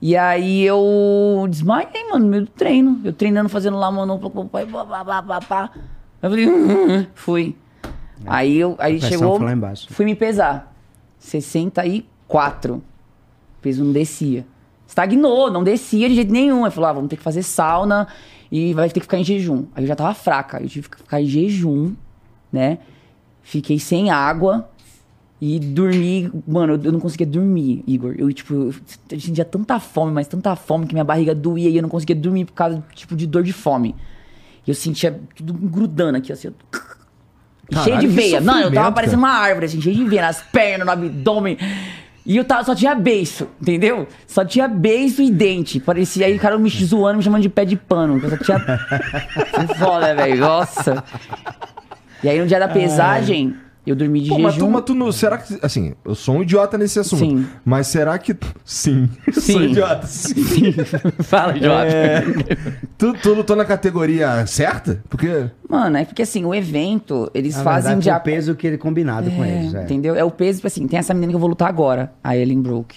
E 0.00 0.16
aí 0.16 0.64
eu 0.64 1.46
desmaiei, 1.50 2.08
mano, 2.10 2.24
no 2.24 2.30
meio 2.30 2.44
do 2.44 2.50
treino. 2.50 3.00
Eu 3.04 3.12
treinando, 3.12 3.48
fazendo 3.48 3.76
lá 3.76 3.90
manopla 3.90 4.30
com 4.30 4.42
o 4.42 4.48
pai, 4.48 4.64
pá, 4.64 4.84
pá, 4.84 5.22
pá, 5.22 5.40
pá. 5.40 5.70
Eu 6.22 6.30
falei, 6.30 6.48
"Hum, 6.48 6.98
hum", 7.00 7.06
fui. 7.14 7.56
Aí 8.26 8.56
eu, 8.58 8.74
aí 8.78 8.94
chegou, 9.08 9.38
fui 9.94 10.04
me 10.04 10.14
pesar. 10.14 10.74
64. 11.18 12.76
O 12.76 12.82
peso 13.60 13.84
não 13.84 13.92
descia. 13.92 14.46
Estagnou, 14.86 15.50
não 15.50 15.62
descia 15.62 16.08
de 16.08 16.14
jeito 16.14 16.32
nenhum. 16.32 16.64
Aí 16.64 16.70
falou, 16.70 16.88
ah, 16.90 16.92
vamos 16.92 17.08
ter 17.10 17.16
que 17.16 17.22
fazer 17.22 17.42
sauna 17.42 18.08
e 18.50 18.72
vai 18.72 18.88
ter 18.88 18.94
que 19.00 19.06
ficar 19.06 19.18
em 19.18 19.24
jejum. 19.24 19.66
Aí 19.74 19.84
eu 19.84 19.88
já 19.88 19.94
tava 19.94 20.14
fraca, 20.14 20.60
eu 20.62 20.68
tive 20.68 20.88
que 20.88 20.96
ficar 20.96 21.20
em 21.20 21.26
jejum, 21.26 21.94
né? 22.52 22.78
Fiquei 23.42 23.78
sem 23.78 24.10
água 24.10 24.68
e 25.40 25.58
dormi. 25.60 26.30
Mano, 26.46 26.74
eu- 26.74 26.80
eu 26.84 26.92
não 26.92 27.00
conseguia 27.00 27.26
dormir, 27.26 27.82
Igor. 27.86 28.14
Eu, 28.18 28.32
tipo, 28.32 28.54
eu 28.54 28.74
sentia 29.18 29.44
tanta 29.44 29.78
fome, 29.78 30.12
mas 30.12 30.26
tanta 30.26 30.54
fome 30.56 30.86
que 30.86 30.94
minha 30.94 31.04
barriga 31.04 31.34
doía 31.34 31.68
e 31.68 31.76
eu 31.76 31.82
não 31.82 31.88
conseguia 31.88 32.16
dormir 32.16 32.44
por 32.46 32.52
causa, 32.54 32.82
tipo, 32.94 33.14
de 33.14 33.26
dor 33.26 33.42
de 33.42 33.52
fome. 33.52 33.94
E 34.66 34.70
eu 34.70 34.74
sentia 34.74 35.20
tudo 35.36 35.52
grudando 35.54 36.18
aqui, 36.18 36.32
assim. 36.32 36.48
ó. 36.48 36.52
Caralho, 37.70 37.84
cheio 37.84 37.98
de 38.00 38.06
veia. 38.06 38.40
Mano, 38.40 38.62
eu 38.62 38.72
tava 38.72 38.92
parecendo 38.92 39.18
uma 39.18 39.30
árvore, 39.30 39.66
assim, 39.66 39.80
cheio 39.80 39.94
de 39.96 40.04
veia 40.04 40.22
nas 40.22 40.40
pernas, 40.42 40.86
no 40.86 40.92
abdômen. 40.92 41.56
E 42.24 42.36
eu 42.36 42.44
tava, 42.44 42.64
só 42.64 42.74
tinha 42.74 42.94
beiço, 42.94 43.46
entendeu? 43.60 44.06
Só 44.26 44.44
tinha 44.44 44.66
beiço 44.68 45.22
e 45.22 45.30
dente. 45.30 45.78
Parecia 45.80 46.26
aí 46.26 46.36
o 46.36 46.38
cara 46.38 46.58
me 46.58 46.68
zoando, 46.68 47.18
me 47.18 47.22
chamando 47.22 47.40
de 47.42 47.48
pé 47.48 47.64
de 47.64 47.76
pano. 47.76 48.18
Eu 48.22 48.30
só 48.30 48.36
tinha. 48.36 48.58
Foda, 49.78 50.14
velho. 50.14 50.38
Nossa. 50.40 51.02
E 52.22 52.28
aí 52.28 52.38
no 52.40 52.46
dia 52.46 52.58
da 52.58 52.68
pesagem, 52.68 53.54
eu 53.90 53.96
dormi 53.96 54.20
de 54.20 54.28
Pô, 54.28 54.38
mas 54.38 54.56
tu, 54.56 54.68
mas 54.68 54.84
tu 54.84 54.94
não. 54.94 55.10
Será 55.12 55.38
que. 55.38 55.58
Assim, 55.62 55.94
eu 56.04 56.14
sou 56.14 56.36
um 56.36 56.42
idiota 56.42 56.76
nesse 56.76 56.98
assunto. 56.98 57.20
Sim. 57.20 57.46
Mas 57.64 57.86
será 57.86 58.18
que. 58.18 58.36
Sim. 58.64 59.08
Eu 59.26 59.32
sou 59.32 59.42
Sim. 59.42 59.62
idiota. 59.70 60.06
Sim. 60.06 60.72
Fala, 61.22 61.54
Jota. 61.54 61.86
É, 61.86 62.22
tu, 62.96 63.12
tu 63.14 63.34
lutou 63.34 63.56
na 63.56 63.64
categoria 63.64 64.46
certa? 64.46 65.02
Porque. 65.08 65.50
Mano, 65.68 65.96
é 65.96 66.04
porque 66.04 66.22
assim, 66.22 66.44
o 66.44 66.54
evento, 66.54 67.30
eles 67.34 67.56
Na 67.56 67.62
fazem 67.62 67.96
verdade, 67.96 68.04
de 68.04 68.10
foi 68.10 68.18
o 68.32 68.36
peso 68.36 68.54
que 68.54 68.66
ele 68.66 68.78
combinado 68.78 69.30
com 69.30 69.44
eles. 69.44 69.74
É. 69.74 69.82
Entendeu? 69.82 70.14
É 70.14 70.24
o 70.24 70.30
peso, 70.30 70.58
tipo 70.58 70.66
assim, 70.66 70.86
tem 70.86 70.98
essa 70.98 71.12
menina 71.14 71.32
que 71.32 71.36
eu 71.36 71.40
vou 71.40 71.48
lutar 71.48 71.68
agora, 71.68 72.12
a 72.22 72.36
Ellen 72.36 72.60
Brook. 72.60 72.96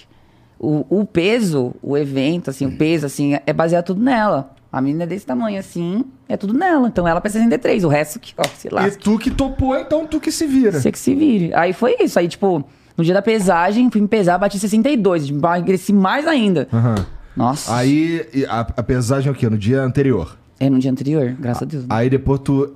O, 0.58 1.00
o 1.00 1.04
peso, 1.04 1.74
o 1.82 1.96
evento, 1.96 2.50
assim, 2.50 2.66
o 2.66 2.76
peso, 2.76 3.04
assim, 3.06 3.36
é 3.44 3.52
baseado 3.52 3.86
tudo 3.86 4.02
nela. 4.02 4.54
A 4.72 4.80
menina 4.80 5.04
é 5.04 5.06
desse 5.06 5.26
tamanho, 5.26 5.60
assim, 5.60 6.02
é 6.26 6.34
tudo 6.34 6.54
nela. 6.54 6.88
Então 6.88 7.06
ela 7.06 7.20
pesa 7.20 7.34
63, 7.34 7.84
o 7.84 7.88
resto 7.88 8.18
que, 8.18 8.32
ó, 8.38 8.44
sei 8.56 8.70
lá. 8.70 8.88
E 8.88 8.92
tu 8.92 9.18
que 9.18 9.30
topou, 9.30 9.76
então 9.76 10.06
tu 10.06 10.18
que 10.18 10.32
se 10.32 10.46
vira. 10.46 10.80
Você 10.80 10.90
que 10.90 10.98
se 10.98 11.14
vire. 11.14 11.52
Aí 11.52 11.74
foi 11.74 11.96
isso. 12.00 12.18
Aí, 12.18 12.26
tipo, 12.26 12.64
no 12.96 13.04
dia 13.04 13.12
da 13.12 13.20
pesagem, 13.20 13.90
fui 13.90 14.00
me 14.00 14.08
pesar, 14.08 14.38
bati 14.38 14.58
62. 14.58 15.28
Emagreci 15.28 15.92
mais 15.92 16.26
ainda. 16.26 16.68
Aham. 16.72 17.06
Nossa. 17.36 17.74
Aí, 17.76 18.26
a, 18.48 18.60
a 18.60 18.82
pesagem 18.82 19.28
é 19.28 19.32
o 19.32 19.34
quê? 19.34 19.48
No 19.48 19.58
dia 19.58 19.82
anterior. 19.82 20.38
É 20.58 20.70
no 20.70 20.78
dia 20.78 20.90
anterior, 20.90 21.36
graças 21.38 21.62
a 21.62 21.66
Deus. 21.66 21.84
Aí 21.90 22.08
depois 22.08 22.40
tu 22.40 22.72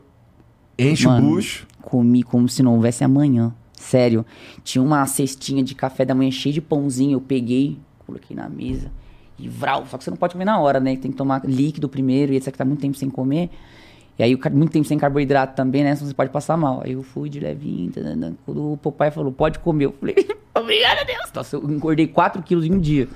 enche 0.79 1.07
Mano, 1.07 1.27
o 1.27 1.31
bucho. 1.31 1.67
Comi 1.81 2.23
como 2.23 2.47
se 2.49 2.63
não 2.63 2.75
houvesse 2.75 3.05
amanhã. 3.05 3.55
Sério. 3.73 4.27
Tinha 4.63 4.83
uma 4.83 5.07
cestinha 5.07 5.63
de 5.63 5.75
café 5.75 6.05
da 6.05 6.15
manhã 6.15 6.31
cheia 6.31 6.53
de 6.53 6.61
pãozinho. 6.61 7.13
Eu 7.13 7.21
peguei, 7.21 7.79
coloquei 8.05 8.37
na 8.37 8.49
mesa. 8.49 8.91
E 9.38 9.49
vral. 9.49 9.87
Só 9.87 9.99
que 9.99 10.05
você 10.05 10.11
não 10.11 10.16
pode 10.16 10.33
comer 10.33 10.44
na 10.44 10.59
hora, 10.59 10.81
né? 10.81 10.96
Tem 10.96 11.11
que 11.11 11.16
tomar 11.16 11.42
líquido 11.44 11.88
primeiro 11.88 12.33
e 12.33 12.37
etc. 12.37 12.53
Que 12.53 12.59
tá 12.59 12.64
muito 12.64 12.81
tempo 12.81 12.96
sem 12.96 13.11
comer. 13.11 13.51
E 14.18 14.22
aí, 14.22 14.38
muito 14.53 14.72
tempo 14.72 14.87
sem 14.87 14.96
carboidrato 14.99 15.55
também, 15.55 15.85
né? 15.85 15.94
Senão 15.94 16.09
você 16.09 16.14
pode 16.14 16.31
passar 16.31 16.57
mal. 16.57 16.81
Aí 16.85 16.92
eu 16.92 17.03
fui 17.03 17.29
de 17.29 17.38
levinho. 17.38 17.90
tanana. 17.92 18.35
Quando 18.46 18.72
o 18.72 18.77
papai 18.79 19.11
falou, 19.11 19.31
pode 19.31 19.59
comer. 19.59 19.87
Eu 19.87 19.92
falei, 19.92 20.14
obrigado 20.55 21.01
a 21.01 21.05
Deus. 21.05 21.31
Nossa, 21.35 21.57
eu 21.57 21.70
engordei 21.70 22.07
4 22.07 22.42
quilos 22.42 22.64
em 22.64 22.72
um 22.72 22.81
dia. 22.81 23.09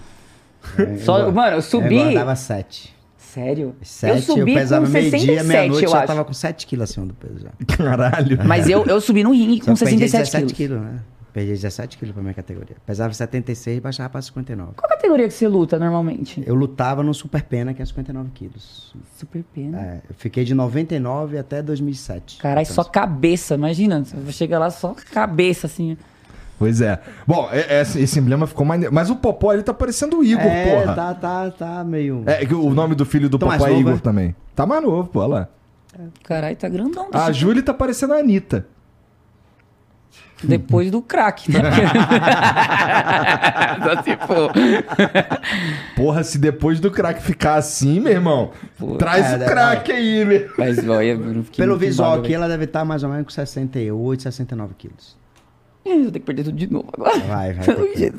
Só, 1.04 1.30
mano, 1.32 1.56
eu 1.56 1.62
subi. 1.62 1.96
Eu 1.96 2.14
dava 2.14 2.36
7. 2.36 2.94
Sério? 3.16 3.76
7 3.80 4.16
eu 4.16 4.22
subi 4.22 4.54
pesava 4.54 4.84
com 4.86 4.92
meio-dia, 4.92 5.20
67, 5.20 5.46
meia-noite, 5.46 5.84
eu 5.84 5.90
já 5.90 5.98
acho. 5.98 6.06
tava 6.08 6.24
com 6.24 6.32
7 6.32 6.66
quilos 6.66 6.90
acima 6.90 7.06
do 7.06 7.14
peso 7.14 7.38
já. 7.38 7.50
Caralho. 7.76 8.38
Mas 8.44 8.68
eu, 8.68 8.84
eu 8.84 9.00
subi 9.00 9.22
no 9.22 9.30
ringue 9.32 9.60
com 9.60 9.76
Só 9.76 9.84
perdi 9.84 10.08
67 10.08 10.46
17 10.46 10.54
quilos. 10.54 10.80
quilos, 10.80 10.94
né? 10.96 11.00
Perdi 11.32 11.52
17 11.52 11.96
quilos 11.96 12.12
pra 12.12 12.22
minha 12.22 12.34
categoria. 12.34 12.76
Pesava 12.84 13.12
76 13.14 13.78
e 13.78 13.80
baixava 13.80 14.10
pra 14.10 14.20
59. 14.20 14.72
Qual 14.76 14.88
categoria 14.88 15.28
que 15.28 15.34
você 15.34 15.46
luta 15.46 15.78
normalmente? 15.78 16.42
Eu 16.44 16.54
lutava 16.56 17.02
no 17.04 17.14
Super 17.14 17.44
Pena, 17.44 17.72
que 17.72 17.80
é 17.80 17.84
59 17.84 18.30
quilos. 18.34 18.92
Super 19.16 19.44
pena. 19.54 19.78
É, 19.80 20.00
eu 20.08 20.14
fiquei 20.16 20.44
de 20.44 20.54
99 20.54 21.38
até 21.38 21.62
2007. 21.62 22.38
Caralho, 22.38 22.64
Então, 22.64 22.74
só 22.74 22.82
cabeça, 22.82 23.54
imagina. 23.54 24.02
Você 24.02 24.32
chega 24.32 24.58
lá 24.58 24.70
só 24.70 24.94
cabeça, 25.12 25.66
assim. 25.68 25.96
Pois 26.58 26.80
é. 26.80 27.00
Bom, 27.26 27.48
é- 27.52 27.78
é- 27.78 27.80
esse 27.80 28.18
emblema 28.18 28.46
ficou 28.46 28.66
maneiro. 28.66 28.92
Mas 28.94 29.08
o 29.08 29.16
Popó 29.16 29.50
ali 29.50 29.62
tá 29.62 29.72
parecendo 29.72 30.18
o 30.18 30.24
Igor, 30.24 30.44
É, 30.44 30.80
porra. 30.80 30.94
tá, 30.94 31.14
tá, 31.14 31.50
tá 31.52 31.84
meio... 31.84 32.22
É 32.26 32.44
que 32.44 32.54
o 32.54 32.74
nome 32.74 32.94
do 32.94 33.06
filho 33.06 33.30
do 33.30 33.38
Tá 33.38 33.46
mais 33.46 33.62
Popó 33.62 33.72
é 33.72 33.78
Igor 33.78 33.94
é? 33.94 33.98
também. 33.98 34.34
Tá 34.54 34.66
mais 34.66 34.82
novo, 34.82 35.08
pô, 35.08 35.20
olha 35.20 35.28
lá. 35.28 35.48
Caralho, 36.24 36.56
tá 36.56 36.68
grandão. 36.68 37.08
A. 37.12 37.32
Júlia 37.32 37.62
tá 37.62 37.72
parecendo 37.72 38.12
a 38.14 38.18
Anitta. 38.18 38.66
Depois 40.42 40.90
do 40.90 41.02
crack, 41.02 41.50
né? 41.52 41.60
Só 43.84 44.02
se 44.02 44.16
for. 44.26 44.52
Porra, 45.94 46.24
se 46.24 46.38
depois 46.38 46.80
do 46.80 46.90
crack 46.90 47.22
ficar 47.22 47.56
assim, 47.56 48.00
meu 48.00 48.12
irmão, 48.12 48.50
Pô, 48.78 48.96
traz 48.96 49.32
é, 49.32 49.36
o 49.36 49.42
é, 49.42 49.46
crack 49.46 49.92
aí, 49.92 50.24
meu. 50.24 50.50
Mas, 50.56 50.88
olha, 50.88 51.08
eu 51.08 51.18
não 51.18 51.44
fiquei 51.44 51.64
Pelo 51.64 51.76
visual 51.76 52.18
aqui, 52.18 52.32
ela 52.32 52.48
deve 52.48 52.64
estar 52.64 52.84
mais 52.84 53.02
ou 53.02 53.10
menos 53.10 53.24
com 53.24 53.30
68, 53.30 54.22
69 54.22 54.74
quilos. 54.78 55.19
Eu 55.84 56.02
vou 56.02 56.10
ter 56.12 56.18
que 56.20 56.26
perder 56.26 56.44
tudo 56.44 56.56
de 56.56 56.70
novo 56.72 56.88
agora. 56.92 57.18
Vai, 57.20 57.52
vai. 57.52 57.64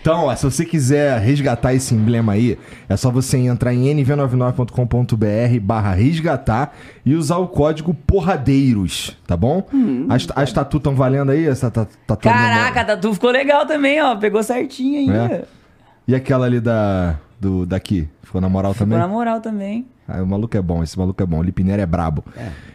Então, 0.00 0.26
ó, 0.26 0.34
se 0.36 0.44
você 0.44 0.64
quiser 0.64 1.20
resgatar 1.20 1.74
esse 1.74 1.92
emblema 1.92 2.32
aí, 2.32 2.56
é 2.88 2.96
só 2.96 3.10
você 3.10 3.36
entrar 3.36 3.74
em 3.74 3.84
nv99.com.br 3.96 5.60
barra 5.60 5.92
resgatar 5.92 6.74
e 7.04 7.14
usar 7.14 7.36
o 7.38 7.48
código 7.48 7.92
porradeiros, 7.92 9.16
tá 9.26 9.36
bom? 9.36 9.66
as, 10.08 10.26
as 10.34 10.52
tatu 10.52 10.76
estão 10.78 10.94
valendo 10.94 11.32
aí? 11.32 11.46
Essa 11.46 11.70
ta- 11.70 11.86
tatu 12.06 12.22
Caraca, 12.22 12.80
a 12.80 12.84
tatu 12.84 13.12
ficou 13.12 13.30
legal 13.30 13.66
também, 13.66 14.00
ó. 14.00 14.16
Pegou 14.16 14.42
certinho 14.42 15.12
aí. 15.12 15.32
É? 15.32 15.44
E 16.06 16.14
aquela 16.14 16.46
ali 16.46 16.60
da, 16.60 17.16
do, 17.40 17.66
daqui? 17.66 18.08
Ficou 18.22 18.40
na 18.40 18.48
moral 18.48 18.72
Ficou 18.72 18.86
também? 18.86 18.98
na 18.98 19.08
moral 19.08 19.40
também. 19.40 19.86
Ah, 20.08 20.22
o 20.22 20.26
maluco 20.26 20.56
é 20.56 20.62
bom, 20.62 20.82
esse 20.82 20.98
maluco 20.98 21.22
é 21.22 21.26
bom. 21.26 21.38
O 21.38 21.42
Lipiner 21.42 21.78
é 21.78 21.84
brabo. 21.86 22.24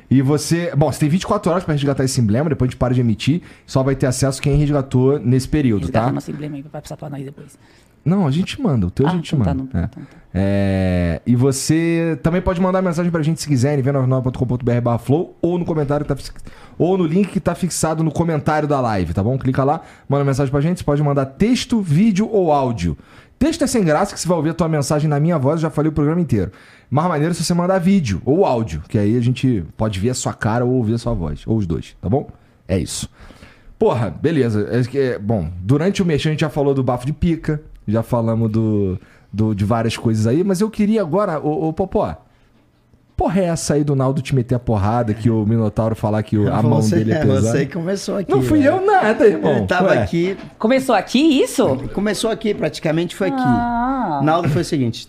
E 0.09 0.21
você. 0.21 0.71
Bom, 0.77 0.91
você 0.91 0.99
tem 0.99 1.09
24 1.09 1.51
horas 1.51 1.63
pra 1.63 1.73
resgatar 1.73 2.03
esse 2.03 2.21
emblema, 2.21 2.47
depois 2.49 2.67
a 2.67 2.71
gente 2.71 2.77
para 2.77 2.93
de 2.93 3.01
emitir. 3.01 3.41
Só 3.65 3.81
vai 3.81 3.95
ter 3.95 4.05
acesso 4.05 4.39
quem 4.41 4.55
resgatou 4.55 5.19
nesse 5.19 5.47
período, 5.49 5.81
Resgata 5.83 6.05
tá? 6.07 6.11
nosso 6.13 6.29
emblema 6.29 6.55
aí 6.57 6.61
pra 6.63 6.79
passar 6.81 6.95
pra 6.95 7.09
nós 7.09 7.23
depois. 7.25 7.57
Não, 8.05 8.27
a 8.27 8.31
gente 8.31 8.61
manda. 8.61 8.85
O 8.87 8.91
teu 8.91 9.07
a 9.07 9.11
Ah, 9.11 9.13
gente 9.15 9.33
então 9.33 9.45
tá, 9.45 9.53
manda. 9.53 9.69
não, 9.73 9.79
é. 9.81 9.85
então 9.85 10.03
tá. 10.03 10.09
É, 10.35 11.21
E 11.25 11.35
você 11.37 12.19
também 12.21 12.41
pode 12.41 12.59
mandar 12.59 12.81
mensagem 12.81 13.09
pra 13.11 13.21
gente 13.21 13.39
se 13.41 13.47
quiser, 13.47 13.77
nv99.com.br 13.81 14.81
barra 14.81 14.97
flow, 14.97 15.37
ou 15.41 15.57
no 15.57 15.63
comentário 15.65 16.05
que 16.05 16.13
tá, 16.13 16.21
ou 16.77 16.97
no 16.97 17.05
link 17.05 17.29
que 17.29 17.39
tá 17.39 17.55
fixado 17.55 18.03
no 18.03 18.11
comentário 18.11 18.67
da 18.67 18.81
live, 18.81 19.13
tá 19.13 19.23
bom? 19.23 19.37
Clica 19.37 19.63
lá, 19.63 19.81
manda 20.09 20.23
mensagem 20.25 20.51
pra 20.51 20.59
gente. 20.59 20.79
Você 20.79 20.83
pode 20.83 21.01
mandar 21.01 21.25
texto, 21.27 21.81
vídeo 21.81 22.27
ou 22.29 22.51
áudio. 22.51 22.97
Texto 23.43 23.61
é 23.61 23.67
sem 23.67 23.83
graça, 23.83 24.13
que 24.13 24.21
você 24.21 24.25
vai 24.25 24.37
ouvir 24.37 24.51
a 24.51 24.53
tua 24.53 24.69
mensagem 24.69 25.09
na 25.09 25.19
minha 25.19 25.37
voz, 25.37 25.59
já 25.59 25.69
falei 25.69 25.89
o 25.89 25.93
programa 25.93 26.21
inteiro. 26.21 26.49
Mais 26.89 27.09
maneiro 27.09 27.33
se 27.33 27.43
você 27.43 27.53
mandar 27.53 27.77
vídeo 27.77 28.21
ou 28.23 28.45
áudio, 28.45 28.81
que 28.87 28.97
aí 28.97 29.17
a 29.17 29.19
gente 29.19 29.65
pode 29.75 29.99
ver 29.99 30.11
a 30.11 30.13
sua 30.13 30.33
cara 30.33 30.63
ou 30.63 30.71
ouvir 30.75 30.93
a 30.93 30.97
sua 30.97 31.13
voz, 31.13 31.43
ou 31.45 31.57
os 31.57 31.67
dois, 31.67 31.93
tá 32.01 32.07
bom? 32.07 32.29
É 32.65 32.77
isso. 32.77 33.09
Porra, 33.77 34.09
beleza. 34.09 34.69
É 34.71 34.97
é, 34.97 35.19
bom, 35.19 35.51
durante 35.59 36.01
o 36.01 36.05
mexer 36.05 36.29
a 36.29 36.31
gente 36.31 36.39
já 36.39 36.49
falou 36.49 36.73
do 36.73 36.81
bafo 36.81 37.05
de 37.05 37.11
pica, 37.11 37.61
já 37.85 38.01
falamos 38.01 38.49
do, 38.49 38.97
do- 39.29 39.53
de 39.53 39.65
várias 39.65 39.97
coisas 39.97 40.25
aí, 40.25 40.41
mas 40.41 40.61
eu 40.61 40.69
queria 40.69 41.01
agora, 41.01 41.37
ô, 41.37 41.67
ô 41.67 41.73
Popó, 41.73 42.15
porra 43.15 43.41
é 43.41 43.45
essa 43.45 43.75
aí 43.75 43.83
do 43.83 43.95
Naldo 43.95 44.21
te 44.21 44.33
meter 44.35 44.55
a 44.55 44.59
porrada, 44.59 45.13
que 45.13 45.29
o 45.29 45.45
Minotauro 45.45 45.95
falar 45.95 46.23
que 46.23 46.35
a 46.47 46.61
mão 46.61 46.81
Você- 46.81 46.95
dele 46.97 47.13
é 47.13 47.15
é, 47.17 47.25
pesada? 47.25 47.57
Você 47.57 47.65
começou 47.65 48.17
aqui. 48.17 48.31
Não 48.31 48.41
fui 48.41 48.59
velho. 48.59 48.75
eu 48.77 48.85
nada, 48.85 49.27
irmão. 49.27 49.57
Ele 49.57 49.67
tava 49.67 49.89
Ué. 49.89 49.97
aqui, 50.03 50.37
Começou 50.57 50.95
aqui 50.95 51.19
isso? 51.19 51.77
começou 51.93 52.29
aqui, 52.31 52.53
praticamente 52.53 53.15
foi 53.15 53.27
aqui. 53.29 53.37
Ah. 53.39 54.21
Naldo 54.23 54.49
foi 54.49 54.61
o 54.61 54.65
seguinte: 54.65 55.07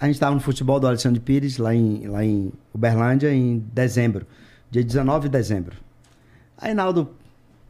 a 0.00 0.06
gente 0.06 0.14
estava 0.14 0.34
no 0.34 0.40
futebol 0.40 0.78
do 0.80 0.86
Alexandre 0.86 1.20
Pires, 1.20 1.58
lá 1.58 1.74
em, 1.74 2.06
lá 2.06 2.24
em 2.24 2.52
Uberlândia, 2.74 3.32
em 3.32 3.64
dezembro, 3.72 4.26
dia 4.70 4.82
19 4.82 5.28
de 5.28 5.36
dezembro. 5.36 5.76
Aí, 6.58 6.72
Naldo, 6.74 7.10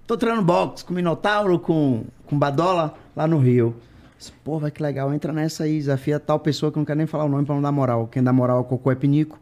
tô 0.06 0.16
treinando 0.16 0.44
boxe 0.44 0.84
com 0.84 0.92
o 0.92 0.96
Minotauro, 0.96 1.58
com, 1.58 2.04
com 2.26 2.38
Badola, 2.38 2.94
lá 3.16 3.26
no 3.26 3.38
Rio. 3.38 3.74
Pô, 4.42 4.58
vai 4.58 4.70
que 4.70 4.82
legal, 4.82 5.12
entra 5.12 5.32
nessa 5.32 5.64
aí, 5.64 5.76
desafia 5.78 6.18
tal 6.18 6.38
pessoa 6.38 6.72
que 6.72 6.78
eu 6.78 6.80
não 6.80 6.84
quero 6.86 6.96
nem 6.98 7.06
falar 7.06 7.24
o 7.24 7.28
nome 7.28 7.44
pra 7.44 7.54
não 7.54 7.60
dar 7.60 7.72
moral. 7.72 8.06
Quem 8.10 8.22
dá 8.22 8.32
moral 8.32 8.58
é 8.58 8.60
o 8.60 8.64
Cocô 8.64 8.90
é 8.90 8.94
Pinico. 8.94 9.38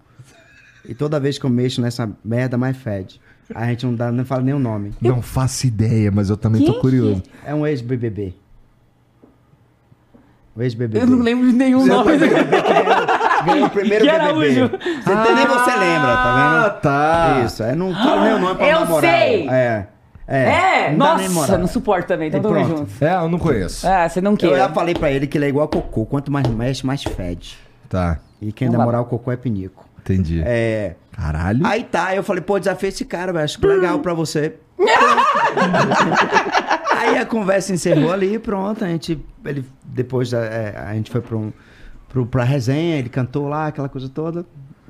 E 0.89 0.95
toda 0.95 1.19
vez 1.21 1.39
que 1.39 1.45
eu 1.47 1.51
mexo 1.51 1.81
nessa 1.81 2.11
merda, 2.25 2.59
mais 2.59 2.77
fede. 2.77 3.21
A 3.55 3.67
gente 3.67 3.85
não, 3.87 3.95
dá, 3.95 4.11
não 4.11 4.25
fala 4.25 4.43
nem 4.43 4.55
o 4.55 4.59
nome. 4.59 4.93
Não 5.01 5.21
faço 5.23 5.67
ideia, 5.67 6.11
mas 6.11 6.31
eu 6.31 6.37
também 6.37 6.65
tô 6.65 6.73
Quem 6.73 6.81
curioso. 6.81 7.23
É 7.45 7.55
um 7.55 7.67
ex-BBB. 7.67 8.35
O 10.55 10.63
ex-BBB. 10.63 11.05
Eu 11.05 11.07
não 11.07 11.19
lembro 11.19 11.47
de 11.51 11.53
nenhum 11.57 11.81
Você 11.81 11.89
nome. 11.91 12.17
ganhou, 12.19 13.67
o 13.67 13.71
primeiro 13.71 14.05
Que 14.05 14.11
BBB. 14.11 14.25
Araújo. 14.25 14.71
Você 14.71 15.15
nem 15.35 15.47
você 15.47 15.71
lembra, 15.77 16.13
tá 16.15 16.25
Ah, 16.25 16.63
vendo? 16.69 16.81
tá. 16.81 17.43
Isso, 17.47 17.63
é, 17.63 17.75
não 17.75 17.93
falo 17.95 18.21
nem 18.25 18.35
o 18.35 18.39
nome 18.39 18.55
pra 18.57 18.69
Eu 18.69 18.79
dar 18.81 18.87
moral. 18.89 19.11
sei. 19.11 19.49
É. 19.49 19.87
É, 20.29 20.39
É, 20.89 20.93
não 20.93 21.17
nossa, 21.19 21.59
não 21.59 21.67
suporto 21.67 22.07
também, 22.07 22.31
tamo 22.31 22.49
pronto. 22.49 22.69
junto. 22.79 23.05
É, 23.05 23.15
eu 23.17 23.29
não 23.29 23.39
conheço. 23.39 23.87
Ah, 23.87 24.09
você 24.09 24.21
não 24.21 24.33
Eu 24.33 24.37
quer. 24.37 24.57
já 24.57 24.69
falei 24.69 24.95
pra 24.95 25.11
ele 25.11 25.27
que 25.27 25.37
ele 25.37 25.47
é 25.47 25.49
igual 25.49 25.65
a 25.65 25.69
cocô. 25.69 26.07
Quanto 26.07 26.31
mais 26.31 26.47
mexe, 26.47 26.87
mais 26.87 27.03
fede. 27.03 27.59
Tá, 27.89 28.19
E 28.41 28.53
quem 28.53 28.71
vai. 28.71 28.85
moral, 28.85 29.05
cocô 29.07 29.33
é 29.33 29.37
pinico. 29.37 29.85
Entendi. 30.03 30.43
É. 30.45 30.97
Caralho. 31.13 31.67
Aí 31.67 31.85
tá, 31.85 32.15
eu 32.17 32.23
falei, 32.23 32.43
pô, 32.43 32.59
desafio 32.59 32.89
esse 32.89 33.05
cara, 33.05 33.33
velho. 33.33 33.45
Acho 33.45 33.59
que 33.59 33.67
legal 33.67 33.99
pra 34.01 34.15
você. 34.15 34.55
Aí 36.97 37.19
a 37.19 37.27
conversa 37.27 37.73
encerrou 37.73 38.13
ali 38.13 38.35
e 38.35 38.39
pronto. 38.39 38.85
A 38.85 38.89
gente, 38.89 39.19
ele, 39.45 39.65
depois 39.85 40.31
da- 40.31 40.45
é, 40.45 40.77
a 40.79 40.95
gente 40.95 41.11
foi 41.11 41.21
pra, 41.21 41.37
um, 41.37 41.53
pro, 42.09 42.27
pra 42.27 42.45
resenha, 42.45 42.97
ele 42.97 43.09
cantou 43.09 43.49
lá, 43.49 43.67
aquela 43.69 43.89
coisa 43.89 44.09
toda. 44.09 44.45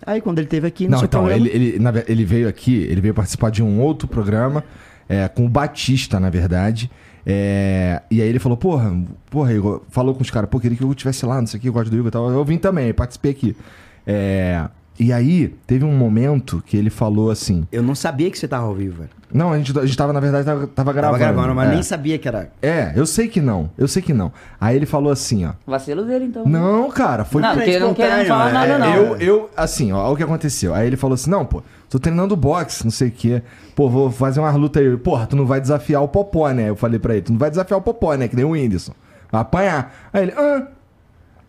Aí 0.05 0.21
quando 0.21 0.39
ele 0.39 0.49
teve 0.49 0.67
aqui 0.67 0.89
Não, 0.89 0.99
seu 0.99 1.07
então, 1.07 1.31
ele, 1.31 1.49
ele, 1.49 1.79
na 1.79 1.93
ele 2.09 2.25
veio 2.25 2.49
aqui, 2.49 2.75
ele 2.91 3.01
veio 3.01 3.15
participar 3.15 3.51
de 3.51 3.63
um 3.63 3.81
outro 3.81 4.09
programa 4.09 4.65
é, 5.09 5.29
com 5.29 5.47
o 5.47 5.49
Batista, 5.49 6.19
na 6.19 6.29
verdade. 6.29 6.91
É, 7.25 8.03
e 8.11 8.21
aí 8.21 8.29
ele 8.29 8.41
falou, 8.41 8.59
porra, 8.59 8.93
porra, 9.31 9.53
Igor, 9.53 9.83
falou 9.89 10.13
com 10.15 10.23
os 10.23 10.31
caras, 10.31 10.51
pô, 10.51 10.59
queria 10.59 10.77
que 10.77 10.83
eu 10.83 10.91
estivesse 10.91 11.25
lá, 11.25 11.41
não 11.41 11.47
sei 11.47 11.59
o 11.59 11.61
que, 11.61 11.69
eu 11.69 11.73
gosto 11.73 11.89
do 11.91 11.97
Igor 11.97 12.09
e 12.09 12.11
tal. 12.11 12.31
Eu 12.31 12.45
vim 12.45 12.59
também, 12.59 12.93
participei 12.93 13.31
aqui. 13.31 13.57
É, 14.05 14.69
e 14.99 15.13
aí, 15.13 15.49
teve 15.67 15.85
um 15.85 15.97
momento 15.97 16.63
que 16.65 16.77
ele 16.77 16.91
falou 16.91 17.31
assim. 17.31 17.67
Eu 17.73 17.83
não 17.83 17.95
sabia 17.95 18.31
que 18.31 18.39
você 18.39 18.47
tava 18.47 18.67
ao 18.67 18.75
vivo, 18.75 18.99
velho. 18.99 19.11
Não, 19.33 19.53
a 19.53 19.57
gente, 19.57 19.77
a 19.79 19.87
gente 19.87 19.97
tava, 19.97 20.13
na 20.13 20.21
verdade, 20.21 20.45
tava, 20.45 20.67
tava 20.67 20.93
gravando. 20.93 21.19
Tava 21.19 21.33
gravando, 21.33 21.55
mas 21.55 21.71
é. 21.71 21.73
nem 21.73 21.83
sabia 21.83 22.19
que 22.19 22.29
era. 22.29 22.51
É, 22.61 22.93
eu 22.95 23.07
sei 23.07 23.29
que 23.29 23.41
não, 23.41 23.71
eu 23.79 23.89
sei 23.89 24.03
que 24.03 24.13
não. 24.13 24.31
Aí 24.61 24.77
ele 24.77 24.85
falou 24.85 25.11
assim, 25.11 25.47
ó. 25.47 25.53
Vacilo 25.67 26.05
dele, 26.05 26.27
então. 26.27 26.45
Não, 26.45 26.91
cara, 26.91 27.25
foi 27.25 27.41
não, 27.41 27.55
porque 27.55 27.71
eu 27.71 27.81
não 27.81 27.93
espontâneo, 27.93 28.27
falar 28.27 28.51
é, 28.51 28.53
nada, 28.53 28.79
não. 28.79 28.95
Eu, 28.95 29.17
eu, 29.17 29.51
assim, 29.57 29.91
ó, 29.91 30.05
olha 30.05 30.13
o 30.13 30.17
que 30.17 30.23
aconteceu. 30.23 30.75
Aí 30.75 30.87
ele 30.87 30.99
falou 30.99 31.15
assim: 31.15 31.31
não, 31.31 31.47
pô, 31.47 31.63
tô 31.89 31.99
treinando 31.99 32.37
boxe, 32.37 32.85
não 32.85 32.91
sei 32.91 33.09
o 33.09 33.13
quê. 33.13 33.43
Pô, 33.75 33.89
vou 33.89 34.11
fazer 34.11 34.41
umas 34.41 34.55
lutas 34.55 34.83
aí. 34.83 34.97
Porra, 34.99 35.27
tu 35.27 35.35
não 35.35 35.47
vai 35.47 35.61
desafiar 35.61 36.03
o 36.03 36.09
Popó, 36.09 36.51
né? 36.51 36.69
Eu 36.69 36.77
falei 36.77 36.99
pra 36.99 37.15
ele: 37.15 37.23
tu 37.23 37.33
não 37.33 37.39
vai 37.39 37.49
desafiar 37.49 37.79
o 37.79 37.83
Popó, 37.83 38.15
né? 38.15 38.29
Que 38.29 38.37
nem 38.37 38.45
o 38.45 38.51
Whindersson. 38.51 38.93
Vai 39.31 39.41
apanhar. 39.41 39.95
Aí 40.13 40.25
ele, 40.25 40.33
ah. 40.37 40.67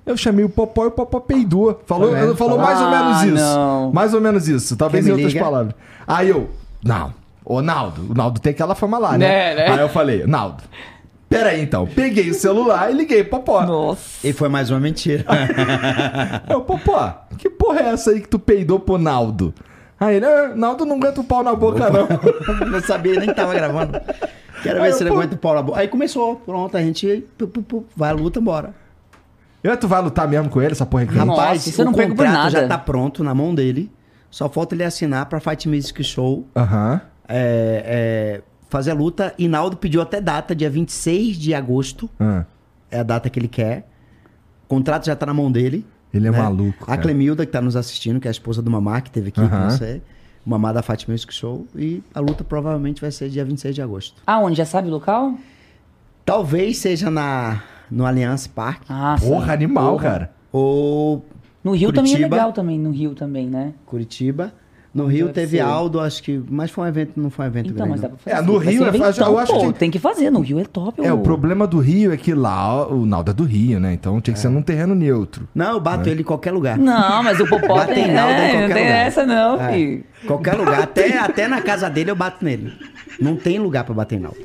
Eu 0.06 0.18
chamei 0.18 0.44
o 0.44 0.50
Popó 0.50 0.84
e 0.86 0.88
o 0.88 0.92
Popó 0.92 1.20
peidou. 1.20 1.82
Falou, 1.86 2.12
Tá 2.12 2.36
falou 2.36 2.58
mais 2.60 2.80
ou 2.80 2.88
Ah, 2.88 2.92
menos 2.92 3.24
isso. 3.24 3.46
não. 3.46 3.92
Mais 3.94 4.14
ou 4.14 4.20
menos 4.22 4.48
isso. 4.50 4.76
Talvez 4.76 5.06
Quem 5.06 5.12
em 5.12 5.16
outras 5.16 5.34
liga? 5.34 5.44
palavras. 5.46 5.76
Aí 6.06 6.30
eu, 6.30 6.50
não. 6.84 7.14
Ô, 7.46 7.62
Naldo, 7.62 8.12
o 8.12 8.14
Naldo 8.14 8.40
tem 8.40 8.52
aquela 8.52 8.76
fama 8.76 8.98
lá, 8.98 9.18
né? 9.18 9.28
Né, 9.28 9.56
né? 9.56 9.68
Aí 9.74 9.80
eu 9.80 9.90
falei, 9.90 10.26
Naldo, 10.26 10.64
peraí 11.30 11.62
então. 11.62 11.86
Peguei 11.88 12.30
o 12.30 12.34
celular 12.34 12.92
e 12.92 12.94
liguei 12.94 13.24
pro 13.24 13.40
Popó. 13.40 13.66
Nossa. 13.66 14.26
E 14.28 14.34
foi 14.34 14.50
mais 14.50 14.70
uma 14.70 14.80
mentira. 14.80 15.26
Eu, 16.50 16.62
Popó, 16.62 17.26
que 17.38 17.50
porra 17.50 17.80
é 17.82 17.90
essa 17.90 18.12
aí 18.12 18.22
que 18.22 18.28
tu 18.28 18.40
peidou 18.40 18.80
pro 18.80 18.98
Naldo? 18.98 19.54
Aí 20.00 20.18
ele, 20.18 20.26
ah, 20.26 20.52
Naldo 20.56 20.86
não 20.86 20.98
aguenta 20.98 21.22
o 21.22 21.24
pau 21.24 21.44
na 21.44 21.56
boca, 21.56 21.90
não. 21.90 22.08
não 22.70 22.82
sabia, 22.82 23.20
nem 23.20 23.34
tava 23.34 23.54
gravando. 23.54 24.00
Quero 24.62 24.80
ver 24.82 24.86
Aí 24.88 24.94
se 24.94 25.00
eu, 25.02 25.08
ele 25.08 25.10
pô- 25.12 25.16
aguenta 25.22 25.36
o 25.36 25.38
pau 25.38 25.54
na 25.56 25.62
boca. 25.62 25.80
Aí 25.80 25.88
começou, 25.88 26.36
pronto, 26.38 26.76
a 26.76 26.82
gente 26.82 27.26
pu, 27.38 27.48
pu, 27.48 27.62
pu, 27.62 27.86
vai 27.96 28.10
à 28.10 28.14
luta, 28.14 28.40
bora. 28.42 28.74
Eu, 29.64 29.78
tu 29.78 29.88
vai 29.88 30.02
lutar 30.02 30.28
mesmo 30.28 30.50
com 30.50 30.62
ele, 30.62 30.74
essa 30.74 30.86
porra 30.86 31.04
aqui? 31.04 31.16
Nossa, 31.16 31.42
Rapaz, 31.42 31.66
isso 31.68 31.82
eu 31.82 31.86
o 31.86 31.90
não 31.90 31.94
pego 31.94 32.16
por 32.16 32.26
contrato 32.26 32.38
nada. 32.38 32.50
já 32.62 32.68
tá 32.68 32.78
pronto 32.78 33.24
na 33.24 33.34
mão 33.34 33.56
dele. 33.56 33.90
Só 34.30 34.50
falta 34.50 34.76
ele 34.76 34.84
assinar 34.84 35.28
pra 35.28 35.40
Fight 35.40 35.70
Music 35.70 36.04
Show 36.04 36.46
Aham. 36.56 37.00
é, 37.28 37.84
é, 37.86 38.42
fazer 38.70 38.92
a 38.92 38.94
luta. 38.94 39.34
E 39.38 39.48
Naldo 39.48 39.78
pediu 39.78 40.02
até 40.02 40.20
data, 40.20 40.54
dia 40.56 40.70
26 40.70 41.38
de 41.38 41.54
agosto. 41.54 42.10
Ah, 42.20 42.44
É 42.92 43.00
a 43.00 43.04
data 43.04 43.30
que 43.30 43.40
ele 43.40 43.48
quer. 43.48 43.88
O 44.66 44.68
contrato 44.68 45.06
já 45.06 45.16
tá 45.16 45.26
na 45.26 45.34
mão 45.34 45.52
dele. 45.52 45.86
Ele 46.14 46.28
é 46.28 46.32
né? 46.32 46.38
maluco. 46.38 46.84
A 46.84 46.88
cara. 46.88 47.02
Clemilda, 47.02 47.46
que 47.46 47.52
tá 47.52 47.62
nos 47.62 47.76
assistindo, 47.76 48.20
que 48.20 48.28
é 48.28 48.30
a 48.30 48.32
esposa 48.32 48.62
do 48.62 48.70
Mamá, 48.70 49.00
que 49.02 49.10
teve 49.12 49.30
aqui 49.30 49.40
Aham. 49.40 49.50
com 49.66 49.70
você. 49.70 50.02
O 50.46 50.50
Mamá 50.50 50.74
da 50.74 50.82
Fight 50.82 51.10
Music 51.10 51.34
Show. 51.34 51.66
E 51.76 52.04
a 52.14 52.20
luta 52.20 52.44
provavelmente 52.44 53.00
vai 53.02 53.12
ser 53.12 53.30
dia 53.30 53.46
26 53.46 53.74
de 53.76 53.82
agosto. 53.82 54.22
Aonde? 54.28 54.58
Já 54.58 54.66
sabe 54.66 54.90
o 54.90 54.92
local? 54.92 55.36
Talvez 56.26 56.78
seja 56.78 57.10
na, 57.12 57.62
no 57.92 58.06
Allianz 58.06 58.48
Parque. 58.48 58.86
Ah, 58.90 59.16
Porra, 59.20 59.46
sim. 59.48 59.52
animal, 59.52 59.92
Porra. 59.94 60.04
cara. 60.04 60.32
Ou 60.52 61.26
No 61.64 61.72
Rio 61.74 61.92
também 61.92 62.12
é 62.12 62.16
Curitiba. 62.16 62.36
legal 62.36 62.54
também, 62.54 62.80
no 62.80 62.92
Rio 62.92 63.14
também, 63.16 63.48
né? 63.48 63.74
Curitiba. 63.86 64.54
No 64.94 65.08
Rio 65.08 65.26
Deve 65.26 65.34
teve 65.34 65.58
ser. 65.58 65.64
Aldo, 65.64 66.00
acho 66.00 66.22
que. 66.22 66.40
Mas 66.52 66.70
foi 66.70 66.84
um 66.84 66.88
evento, 66.88 67.14
não 67.20 67.32
foi 67.32 67.46
um 67.46 67.48
evento 67.48 67.72
Então, 67.72 67.88
grande. 67.88 67.92
mas 67.94 68.02
dá 68.02 68.10
não. 68.10 68.16
pra 68.16 68.24
fazer. 68.32 68.38
É, 68.38 68.46
no 68.46 68.60
Vai 68.60 68.74
Rio 68.74 68.86
é 68.86 68.94
fácil, 68.94 69.24
eu 69.24 69.40
acho 69.40 69.52
pô, 69.54 69.60
que- 69.74 69.80
tem 69.80 69.90
que 69.90 69.98
fazer, 69.98 70.30
no 70.30 70.40
Rio 70.42 70.60
é 70.60 70.66
top. 70.66 71.02
É, 71.04 71.12
ô. 71.12 71.16
o 71.16 71.20
problema 71.24 71.66
do 71.66 71.80
Rio 71.80 72.14
é 72.14 72.18
que 72.18 72.32
lá 72.36 72.88
o 72.88 73.04
Naldo 73.04 73.32
é 73.32 73.34
do 73.34 73.44
Rio, 73.44 73.80
né? 73.80 73.92
Então 73.92 74.22
tinha 74.22 74.36
que 74.36 74.40
ser 74.40 74.50
num 74.50 74.62
terreno 74.62 74.94
neutro. 74.94 75.48
Não, 75.56 75.72
eu 75.72 75.80
bato 75.80 76.08
ele 76.08 76.22
em 76.22 76.24
qualquer 76.24 76.52
lugar. 76.52 76.78
Não, 76.78 77.24
mas 77.24 77.40
o 77.40 77.48
Popó 77.48 77.74
Bate 77.74 77.96
tem, 77.96 78.08
em 78.08 78.14
Naldo 78.14 78.34
em 78.34 78.36
é, 78.36 78.46
não 78.46 78.60
qualquer 78.60 78.74
tem 78.76 78.84
lugar. 78.84 79.08
essa 79.08 79.26
não, 79.26 79.60
É, 79.62 79.74
filho. 79.74 80.04
Qualquer 80.28 80.54
lugar. 80.54 80.82
Até, 80.84 81.18
até 81.18 81.48
na 81.48 81.62
casa 81.64 81.90
dele 81.90 82.12
eu 82.12 82.16
bato 82.16 82.46
nele. 82.46 82.72
Não 83.20 83.36
tem 83.36 83.58
lugar 83.58 83.86
pra 83.86 83.96
bater 83.96 84.18
em 84.18 84.20
Naldo. 84.20 84.38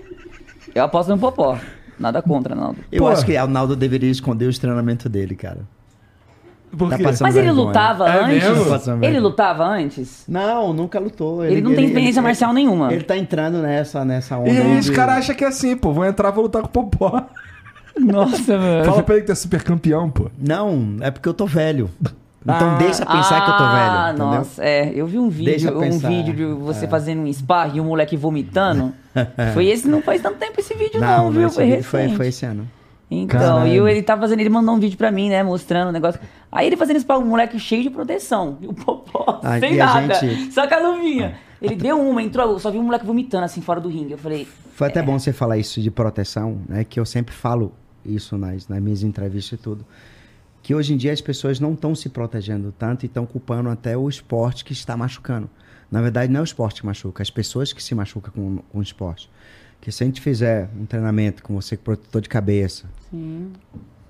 Eu 0.75 0.83
aposto 0.85 1.11
no 1.11 1.19
Popó. 1.19 1.59
Nada 1.99 2.23
contra, 2.23 2.55
Naldo. 2.55 2.79
Eu 2.93 3.03
Pô. 3.03 3.09
acho 3.09 3.25
que 3.27 3.37
o 3.37 3.47
Naldo 3.47 3.75
deveria 3.75 4.11
esconder 4.11 4.47
os 4.47 4.59
treinamentos 4.59 5.11
dele, 5.11 5.35
cara. 5.35 5.61
Tá 6.71 6.99
Mas 7.23 7.35
ele 7.35 7.47
vergonha. 7.47 7.53
lutava 7.53 8.09
É 8.09 8.25
antes? 8.25 8.45
mesmo? 8.49 8.65
Passando 8.67 9.03
Ele 9.05 9.21
lutava 9.21 9.65
antes? 9.65 10.25
Não, 10.29 10.73
nunca 10.75 10.99
lutou. 11.01 11.43
Ele 11.45 11.63
não 11.63 11.75
tem 11.75 11.87
experiência 11.87 12.21
marcial 12.21 12.53
nenhuma. 12.53 12.93
Ele 12.93 13.03
tá 13.05 13.17
entrando 13.17 13.63
nessa, 13.63 14.05
nessa 14.05 14.37
onda. 14.37 14.51
E 14.51 14.79
os 14.79 14.91
caras 14.91 15.17
acham 15.19 15.35
que 15.35 15.45
é 15.45 15.49
assim, 15.49 15.75
pô. 15.77 15.93
Vou 15.95 16.05
entrar, 16.05 16.31
vou 16.31 16.43
lutar 16.45 16.61
com 16.61 16.69
o 16.69 16.71
Popó. 16.71 17.25
Nossa, 17.99 18.53
mano. 18.59 18.85
Fala 18.85 19.03
pra 19.03 19.15
ele 19.15 19.23
que 19.23 19.29
tu 19.29 19.33
é 19.33 19.35
super 19.35 19.63
campeão, 19.63 20.11
pô. 20.11 20.31
Não, 20.39 20.97
é 21.01 21.11
porque 21.11 21.29
eu 21.29 21.35
tô 21.35 21.47
velho. 21.47 21.89
Então 22.43 22.71
Ah. 22.71 22.77
deixa 22.79 23.05
pensar 23.05 23.45
que 23.45 23.51
eu 23.51 23.57
tô 23.57 23.65
velho, 23.65 23.75
Ah, 23.75 24.07
entendeu? 24.11 24.27
nossa, 24.27 24.63
é. 24.65 24.93
Eu 24.95 25.07
vi 25.07 25.19
um 25.19 25.29
vídeo, 25.31 25.77
um 25.79 25.99
vídeo 25.99 26.35
de 26.35 26.45
você 26.45 26.85
é. 26.85 26.89
fazendo 26.89 27.23
um 27.23 27.33
sparring 27.33 27.79
e 27.79 27.81
o 27.81 27.85
moleque 27.85 28.17
vomitando. 28.17 28.93
Foi 29.55 29.67
esse, 29.67 29.89
não 29.89 30.03
faz 30.03 30.21
tanto 30.23 30.37
tempo 30.39 30.59
esse 30.61 30.75
vídeo 30.75 31.01
não, 31.01 31.25
Não, 31.25 31.31
viu? 31.41 31.51
Foi 31.51 31.65
recente. 31.65 31.85
foi, 31.85 32.09
foi 32.11 32.29
esse 32.29 32.45
ano. 32.47 32.69
Então, 33.11 33.39
Caralho. 33.41 33.73
e 33.73 33.81
o- 33.81 33.89
ele 33.89 34.03
tá 34.03 34.19
fazendo, 34.19 34.41
ele 34.41 34.51
mandou 34.51 34.75
um 34.75 34.79
vídeo 34.79 34.99
pra 34.99 35.11
mim, 35.11 35.31
né, 35.31 35.43
mostrando 35.43 35.89
o 35.89 35.93
negócio. 35.93 36.21
Aí 36.53 36.67
ele 36.67 36.77
fazendo 36.77 36.97
isso 36.99 37.07
pra 37.07 37.19
um 37.19 37.25
moleque 37.25 37.59
cheio 37.59 37.83
de 37.83 37.89
proteção. 37.91 38.59
E 38.61 38.67
o 38.69 38.75
popó, 38.75 39.41
Ah, 39.43 39.59
sem 39.59 39.77
nada. 39.77 40.15
gente- 40.15 40.53
Só 40.53 40.67
com 40.69 40.75
a 40.75 40.79
luvinha. 40.91 41.37
Ele 41.61 41.75
deu 41.75 41.99
uma, 42.01 42.23
entrou, 42.23 42.59
só 42.59 42.71
vi 42.71 42.79
um 42.79 42.83
moleque 42.85 43.07
vomitando 43.07 43.45
assim 43.45 43.61
fora 43.63 43.81
do 43.81 43.89
ringue. 43.89 44.13
Eu 44.13 44.19
falei, 44.19 44.47
Foi 44.75 44.89
até 44.89 45.03
bom 45.03 45.19
você 45.19 45.33
falar 45.33 45.57
isso 45.57 45.81
de 45.81 45.91
proteção, 45.91 46.59
né? 46.69 46.85
Que 46.85 47.01
eu 47.01 47.05
sempre 47.07 47.35
falo 47.35 47.73
isso 48.05 48.37
nas, 48.39 48.69
nas 48.69 48.81
minhas 48.81 49.03
entrevistas 49.03 49.59
e 49.59 49.63
tudo. 49.63 49.85
Que 50.63 50.75
hoje 50.75 50.93
em 50.93 50.97
dia 50.97 51.13
as 51.13 51.21
pessoas 51.21 51.59
não 51.59 51.73
estão 51.73 51.95
se 51.95 52.09
protegendo 52.11 52.73
tanto 52.79 53.05
e 53.05 53.07
estão 53.07 53.25
culpando 53.25 53.71
até 53.71 53.97
o 53.97 54.09
esporte 54.09 54.65
que 54.65 54.73
está 54.73 54.97
machucando. 54.97 55.49
Na 55.91 56.03
verdade, 56.03 56.33
não 56.33 56.41
é 56.41 56.43
o 56.43 56.45
esporte 56.45 56.81
que 56.81 56.87
machuca, 56.87 57.23
as 57.23 57.31
pessoas 57.31 57.73
que 57.73 57.83
se 57.83 57.95
machucam 57.95 58.33
com, 58.33 58.57
com 58.59 58.79
o 58.79 58.83
esporte. 58.83 59.31
Que 59.81 59.91
se 59.91 60.03
a 60.03 60.07
gente 60.07 60.21
fizer 60.21 60.69
um 60.77 60.85
treinamento 60.85 61.43
com 61.43 61.55
você 61.55 61.77
com 61.77 61.85
protetor 61.85 62.21
de 62.21 62.29
cabeça, 62.29 62.87
sim. 63.11 63.53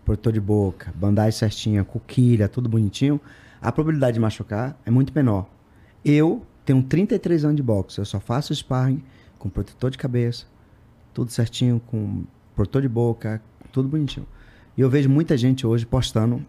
protetor 0.04 0.32
de 0.32 0.40
boca, 0.40 0.92
bandagem 0.96 1.38
certinha, 1.38 1.84
coquilha, 1.84 2.48
tudo 2.48 2.68
bonitinho, 2.68 3.20
a 3.60 3.70
probabilidade 3.70 4.14
de 4.14 4.20
machucar 4.20 4.78
é 4.84 4.90
muito 4.90 5.12
menor. 5.14 5.48
Eu 6.04 6.42
tenho 6.64 6.82
33 6.82 7.44
anos 7.44 7.56
de 7.56 7.62
boxe, 7.62 7.98
eu 7.98 8.04
só 8.04 8.18
faço 8.18 8.54
sparring 8.54 9.02
com 9.38 9.48
protetor 9.48 9.90
de 9.90 9.98
cabeça, 9.98 10.46
tudo 11.12 11.30
certinho, 11.30 11.80
com 11.86 12.24
protetor 12.54 12.82
de 12.82 12.88
boca, 12.88 13.42
tudo 13.72 13.88
bonitinho. 13.88 14.26
E 14.76 14.80
eu 14.80 14.88
vejo 14.88 15.08
muita 15.08 15.36
gente 15.36 15.66
hoje 15.66 15.84
postando 15.84 16.44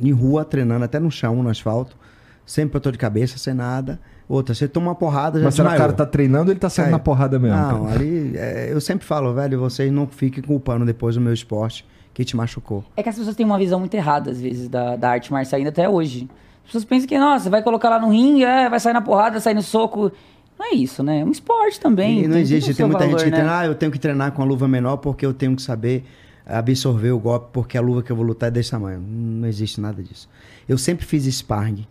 em 0.00 0.12
rua, 0.12 0.44
treinando 0.44 0.84
até 0.84 0.98
no 0.98 1.10
chão, 1.10 1.42
no 1.42 1.48
asfalto, 1.48 1.96
sem 2.44 2.66
protetor 2.66 2.92
de 2.92 2.98
cabeça, 2.98 3.38
sem 3.38 3.54
nada. 3.54 4.00
Outra, 4.32 4.54
você 4.54 4.66
toma 4.66 4.86
uma 4.86 4.94
porrada, 4.94 5.38
já 5.38 5.44
Mas 5.44 5.54
será 5.54 5.68
que 5.68 5.74
o 5.74 5.78
cara 5.78 5.92
tá 5.92 6.06
treinando 6.06 6.46
ou 6.46 6.52
ele 6.54 6.58
tá 6.58 6.70
saindo 6.70 6.92
na 6.92 6.98
porrada 6.98 7.38
mesmo? 7.38 7.54
Não, 7.54 7.84
cara? 7.84 7.96
ali, 7.96 8.32
é, 8.34 8.72
eu 8.72 8.80
sempre 8.80 9.04
falo, 9.04 9.34
velho, 9.34 9.60
vocês 9.60 9.92
não 9.92 10.06
fiquem 10.06 10.42
culpando 10.42 10.86
depois 10.86 11.16
do 11.16 11.20
meu 11.20 11.34
esporte 11.34 11.84
que 12.14 12.24
te 12.24 12.34
machucou. 12.34 12.82
É 12.96 13.02
que 13.02 13.10
as 13.10 13.14
pessoas 13.18 13.36
têm 13.36 13.44
uma 13.44 13.58
visão 13.58 13.78
muito 13.78 13.92
errada, 13.92 14.30
às 14.30 14.40
vezes, 14.40 14.70
da, 14.70 14.96
da 14.96 15.10
arte 15.10 15.30
marcial 15.30 15.58
ainda 15.58 15.68
até 15.68 15.86
hoje. 15.86 16.30
As 16.60 16.68
pessoas 16.68 16.84
pensam 16.86 17.06
que, 17.06 17.18
nossa, 17.18 17.50
vai 17.50 17.62
colocar 17.62 17.90
lá 17.90 18.00
no 18.00 18.08
ringue, 18.08 18.42
é, 18.42 18.70
vai 18.70 18.80
sair 18.80 18.94
na 18.94 19.02
porrada, 19.02 19.38
sair 19.38 19.52
no 19.52 19.60
soco. 19.60 20.10
Não 20.58 20.64
é 20.64 20.74
isso, 20.76 21.02
né? 21.02 21.20
É 21.20 21.24
um 21.26 21.30
esporte 21.30 21.78
também. 21.78 22.20
E 22.20 22.22
não 22.22 22.32
tem 22.32 22.40
existe, 22.40 22.70
o 22.70 22.74
tem 22.74 22.86
muita 22.86 23.04
valor, 23.04 23.18
gente 23.18 23.24
que 23.24 23.30
né? 23.32 23.36
treina, 23.36 23.58
ah, 23.58 23.66
eu 23.66 23.74
tenho 23.74 23.92
que 23.92 23.98
treinar 23.98 24.32
com 24.32 24.40
a 24.40 24.46
luva 24.46 24.66
menor 24.66 24.96
porque 24.96 25.26
eu 25.26 25.34
tenho 25.34 25.54
que 25.54 25.60
saber 25.60 26.06
absorver 26.46 27.10
o 27.10 27.18
golpe, 27.18 27.48
porque 27.52 27.76
a 27.76 27.82
luva 27.82 28.02
que 28.02 28.10
eu 28.10 28.16
vou 28.16 28.24
lutar 28.24 28.48
é 28.48 28.50
desse 28.50 28.70
tamanho. 28.70 28.98
Não 28.98 29.46
existe 29.46 29.78
nada 29.78 30.02
disso. 30.02 30.26
Eu 30.66 30.78
sempre 30.78 31.04
fiz 31.04 31.26
sparring 31.26 31.86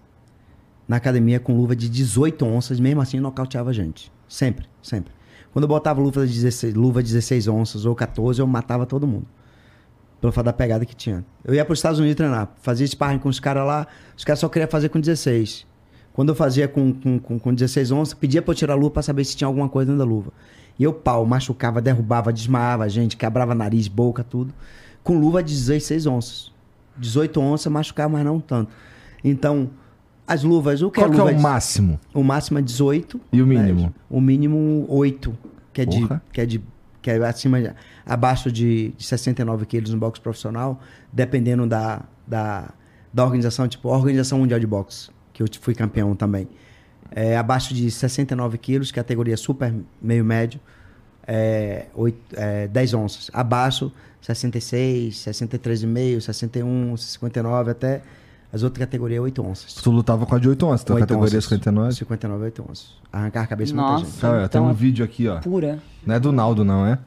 na 0.87 0.97
academia 0.97 1.39
com 1.39 1.55
luva 1.55 1.75
de 1.75 1.89
18 1.89 2.45
onças, 2.45 2.79
mesmo 2.79 3.01
assim 3.01 3.19
nocauteava 3.19 3.69
a 3.69 3.73
gente. 3.73 4.11
Sempre, 4.27 4.65
sempre. 4.81 5.13
Quando 5.51 5.63
eu 5.63 5.67
botava 5.67 6.01
luva 6.01 6.25
de 6.25 6.33
16, 6.33 6.73
luva 6.73 7.03
16 7.03 7.47
onças 7.47 7.85
ou 7.85 7.93
14, 7.93 8.39
eu 8.39 8.47
matava 8.47 8.85
todo 8.85 9.05
mundo. 9.05 9.25
Pelo 10.19 10.31
fato 10.31 10.45
da 10.45 10.53
pegada 10.53 10.85
que 10.85 10.95
tinha. 10.95 11.25
Eu 11.43 11.53
ia 11.53 11.65
para 11.65 11.73
os 11.73 11.79
Estados 11.79 11.99
Unidos 11.99 12.15
treinar, 12.15 12.51
fazia 12.61 12.85
sparring 12.85 13.19
com 13.19 13.27
os 13.27 13.39
caras 13.39 13.65
lá, 13.65 13.87
os 14.15 14.23
caras 14.23 14.39
só 14.39 14.47
queriam 14.47 14.69
fazer 14.69 14.89
com 14.89 14.99
16. 14.99 15.65
Quando 16.13 16.29
eu 16.29 16.35
fazia 16.35 16.67
com, 16.67 16.93
com, 16.93 17.19
com, 17.19 17.39
com 17.39 17.53
16 17.53 17.91
onças, 17.91 18.13
pedia 18.13 18.41
pra 18.41 18.51
eu 18.51 18.55
tirar 18.55 18.73
a 18.73 18.75
luva 18.75 18.91
pra 18.91 19.01
saber 19.01 19.23
se 19.23 19.35
tinha 19.35 19.47
alguma 19.47 19.67
coisa 19.67 19.91
dentro 19.91 20.05
da 20.05 20.09
luva. 20.09 20.31
E 20.77 20.83
eu, 20.83 20.93
pau, 20.93 21.25
machucava, 21.25 21.81
derrubava, 21.81 22.31
desmaiava 22.31 22.83
a 22.83 22.87
gente, 22.87 23.15
quebrava 23.15 23.55
nariz, 23.55 23.87
boca, 23.87 24.23
tudo. 24.23 24.53
Com 25.03 25.17
luva 25.17 25.41
de 25.43 25.53
16 25.53 26.05
onças. 26.05 26.51
18 26.97 27.39
onças 27.39 27.71
machucava, 27.71 28.13
mas 28.13 28.25
não 28.25 28.39
tanto. 28.39 28.71
Então, 29.23 29.69
as 30.31 30.43
luvas, 30.43 30.81
o 30.81 30.89
que 30.89 30.99
Qual 30.99 31.11
é 31.11 31.13
que 31.13 31.19
é 31.19 31.23
o 31.23 31.41
máximo? 31.41 31.99
O 32.13 32.23
máximo 32.23 32.57
é 32.57 32.61
18. 32.61 33.19
E 33.33 33.41
o 33.41 33.45
mínimo? 33.47 33.93
O 34.09 34.21
mínimo 34.21 34.85
8, 34.87 35.37
que 35.73 35.81
é 35.81 35.85
de 35.85 36.07
que 36.31 36.41
é 36.41 36.45
de 36.45 36.61
que 37.01 37.09
é 37.09 37.17
acima 37.25 37.57
abaixo 38.05 38.51
de, 38.51 38.93
de 38.95 39.03
69 39.03 39.65
quilos 39.65 39.91
no 39.91 39.97
boxe 39.97 40.21
profissional, 40.21 40.79
dependendo 41.11 41.65
da, 41.65 42.03
da, 42.27 42.69
da 43.11 43.25
organização, 43.25 43.67
tipo 43.67 43.89
a 43.89 43.97
Organização 43.97 44.37
Mundial 44.39 44.59
de 44.59 44.67
Boxe, 44.67 45.09
que 45.33 45.41
eu 45.41 45.47
fui 45.59 45.73
campeão 45.73 46.15
também. 46.15 46.47
É, 47.09 47.35
abaixo 47.35 47.73
de 47.73 47.89
69 47.89 48.57
quilos, 48.57 48.91
categoria 48.91 49.35
super 49.35 49.73
meio 50.01 50.23
médio, 50.23 50.59
é, 51.27 51.87
oito, 51.93 52.19
é, 52.33 52.67
10 52.67 52.93
onças. 52.93 53.31
Abaixo, 53.33 53.91
66, 54.21 55.15
63,5, 55.15 56.21
61, 56.21 56.95
59, 56.95 57.71
até 57.71 58.01
as 58.53 58.63
outras 58.63 58.85
categorias 58.85 59.21
8 59.23 59.41
onças. 59.45 59.73
Tu 59.75 59.91
lutava 59.91 60.25
com 60.25 60.35
a 60.35 60.39
de 60.39 60.49
8 60.49 60.65
onças, 60.65 60.83
tua 60.83 60.95
8 60.95 61.03
categoria 61.07 61.37
onças. 61.37 61.43
59. 61.49 61.93
59, 61.95 62.43
8 62.45 62.65
onças. 62.69 62.87
Arrancar 63.11 63.41
a 63.43 63.47
cabeça 63.47 63.71
de 63.71 63.75
muita 63.77 63.91
Nossa. 63.91 64.05
gente. 64.05 64.19
Cara, 64.19 64.37
tem 64.37 64.45
Então 64.45 64.65
um 64.65 64.71
é- 64.71 64.73
vídeo 64.73 65.05
aqui, 65.05 65.27
ó. 65.27 65.39
Pura. 65.39 65.79
Não 66.05 66.15
é 66.15 66.19
do 66.19 66.31
Naldo, 66.31 66.63
não, 66.65 66.85
é? 66.85 66.97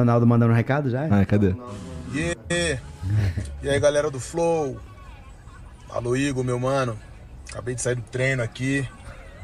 O 0.00 0.04
Naldo 0.04 0.26
mandando 0.26 0.52
um 0.52 0.56
recado 0.56 0.88
já? 0.90 1.04
Ah, 1.10 1.24
cadê? 1.26 1.54
Yeah. 2.14 2.80
E 3.62 3.68
aí, 3.68 3.78
galera 3.80 4.10
do 4.10 4.18
Flow? 4.20 4.78
Alô, 5.90 6.16
Igor, 6.16 6.42
meu 6.44 6.58
mano. 6.58 6.98
Acabei 7.50 7.74
de 7.74 7.80
sair 7.82 7.94
do 7.96 8.02
treino 8.02 8.42
aqui. 8.42 8.86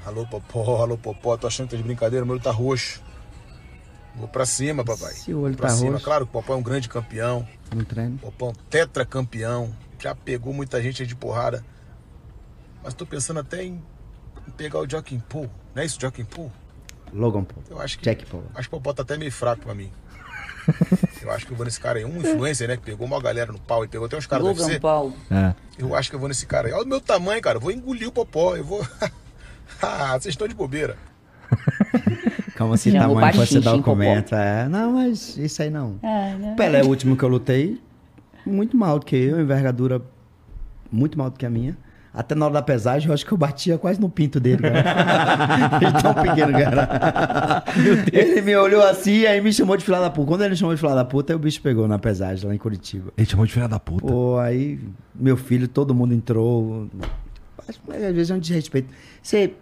Alô, 0.07 0.27
Popó, 0.27 0.83
alô, 0.83 0.97
Popó. 0.99 1.37
Tô 1.37 1.47
achando 1.47 1.67
que 1.69 1.73
tá 1.73 1.77
de 1.79 1.83
brincadeira, 1.83 2.23
o 2.25 2.27
meu 2.27 2.35
olho 2.37 2.43
tá 2.45 2.51
roxo. 2.51 3.03
Vou 4.17 4.29
pra 4.29 4.45
cima, 4.47 4.85
papai. 4.85 5.13
Se 5.13 5.33
o 5.35 5.41
olho 5.41 5.57
pra 5.57 5.69
tá 5.69 5.75
cima. 5.75 5.93
roxo. 5.93 6.05
Claro 6.05 6.25
que 6.27 6.31
o 6.31 6.33
Popó 6.33 6.55
é 6.55 6.57
um 6.57 6.63
grande 6.63 6.89
campeão. 6.89 7.47
No 7.75 7.85
treino. 7.85 8.19
Popó 8.19 8.47
é 8.47 8.51
um 8.51 8.55
tetracampeão. 8.71 9.71
Já 10.05 10.15
pegou 10.15 10.53
muita 10.53 10.83
gente 10.83 11.01
aí 11.01 11.09
de 11.09 11.17
porrada. 11.17 11.65
Mas 12.83 12.93
tô 12.93 13.07
pensando 13.07 13.41
até 13.41 13.65
em, 13.65 13.83
em 14.47 14.51
pegar 14.51 14.79
o 14.79 14.87
Joaquim 14.87 15.19
Paul. 15.19 15.49
Não 15.75 15.83
é 15.83 15.87
isso, 15.87 15.99
Joaquim 15.99 16.27
Paul? 16.27 16.53
Logan 17.11 17.43
Paul. 17.43 17.65
Eu 17.71 17.81
acho 17.81 17.99
que. 17.99 18.05
Jack 18.05 18.27
Paul. 18.27 18.45
Acho 18.55 18.69
que 18.69 18.75
o 18.75 18.79
Popó 18.79 18.93
tá 18.93 19.03
até 19.03 19.17
meio 19.17 19.33
fraco 19.33 19.63
pra 19.63 19.75
mim. 19.75 19.91
Eu 21.23 21.31
acho 21.31 21.47
que 21.47 21.53
eu 21.53 21.57
vou 21.57 21.65
nesse 21.65 21.81
cara 21.81 21.99
aí. 21.99 22.05
Um 22.05 22.19
influencer, 22.19 22.69
né? 22.69 22.77
Que 22.77 22.83
pegou 22.83 23.07
uma 23.07 23.19
galera 23.19 23.51
no 23.51 23.59
pau 23.59 23.83
e 23.83 23.89
pegou 23.89 24.07
até 24.07 24.17
uns 24.17 24.27
caras 24.27 24.45
do 24.45 24.51
Logan 24.51 24.65
UFC. 24.65 24.81
Paul. 24.81 25.15
É. 25.31 25.55
Eu 25.79 25.95
acho 25.95 26.11
que 26.11 26.17
eu 26.17 26.21
vou 26.21 26.29
nesse 26.29 26.45
cara 26.45 26.69
aí. 26.69 26.75
Olha 26.75 26.85
o 26.85 26.89
meu 26.89 27.01
tamanho, 27.01 27.41
cara. 27.41 27.57
Eu 27.57 27.61
vou 27.63 27.71
engolir 27.71 28.09
o 28.09 28.13
popó. 28.13 28.57
Eu 28.57 28.65
vou. 28.65 28.87
ah, 29.81 30.13
vocês 30.13 30.35
estão 30.35 30.47
de 30.47 30.55
bobeira. 30.55 30.99
Calma, 32.57 32.77
se 32.77 32.93
tamanho 32.93 33.35
pode 33.35 33.49
ser 33.49 33.61
baixinho, 33.61 33.77
documento. 33.79 34.35
É. 34.35 34.69
Não, 34.69 34.93
mas 34.93 35.37
isso 35.39 35.63
aí 35.63 35.71
não. 35.71 35.99
É, 36.03 36.35
né? 36.35 36.55
Pelé, 36.57 36.83
o 36.83 36.89
último 36.89 37.17
que 37.17 37.23
eu 37.23 37.29
lutei, 37.29 37.81
muito 38.47 38.77
mal 38.77 38.99
do 38.99 39.07
que 39.07 39.17
eu, 39.17 39.41
envergadura 39.41 40.03
muito 40.91 41.19
mal 41.19 41.31
do 41.31 41.39
que 41.39 41.47
a 41.47 41.51
minha. 41.51 41.77
Até 42.13 42.37
na 42.37 42.45
hora 42.45 42.55
da 42.55 42.63
pesagem, 42.63 43.09
eu 43.09 43.15
acho 43.15 43.27
que 43.27 43.33
eu 43.33 43.37
batia 43.37 43.77
quase 43.77 44.01
no 44.01 44.09
pinto 44.09 44.39
dele, 44.39 44.63
cara. 44.63 45.79
Ele 45.83 45.93
tão 46.01 46.15
pequeno, 46.15 46.53
cara. 46.53 47.65
Ele 48.13 48.41
me 48.41 48.55
olhou 48.55 48.87
assim, 48.87 49.27
aí 49.27 49.41
me 49.41 49.53
chamou 49.53 49.77
de 49.77 49.85
filha 49.85 49.99
da 49.99 50.09
puta. 50.09 50.29
Quando 50.29 50.43
ele 50.43 50.51
me 50.51 50.57
chamou 50.57 50.73
de 50.73 50.81
filha 50.81 50.95
da 50.95 51.05
puta, 51.05 51.33
aí 51.33 51.37
o 51.37 51.41
bicho 51.41 51.61
pegou 51.61 51.89
na 51.89 51.99
pesagem 51.99 52.47
lá 52.47 52.55
em 52.55 52.59
Curitiba. 52.59 53.13
Ele 53.19 53.29
chamou 53.29 53.45
de 53.45 53.53
filha 53.53 53.67
da 53.67 53.81
puta. 53.81 54.07
Pô, 54.07 54.39
aí 54.39 54.79
meu 55.13 55.37
filho, 55.37 55.67
todo 55.67 55.93
mundo 55.93 56.15
entrou. 56.15 56.89
Que, 57.67 57.93
Às 57.93 58.15
vezes 58.15 58.31
é 58.31 58.35
um 58.35 58.39
desrespeito. 58.39 58.89
Você 59.21 59.53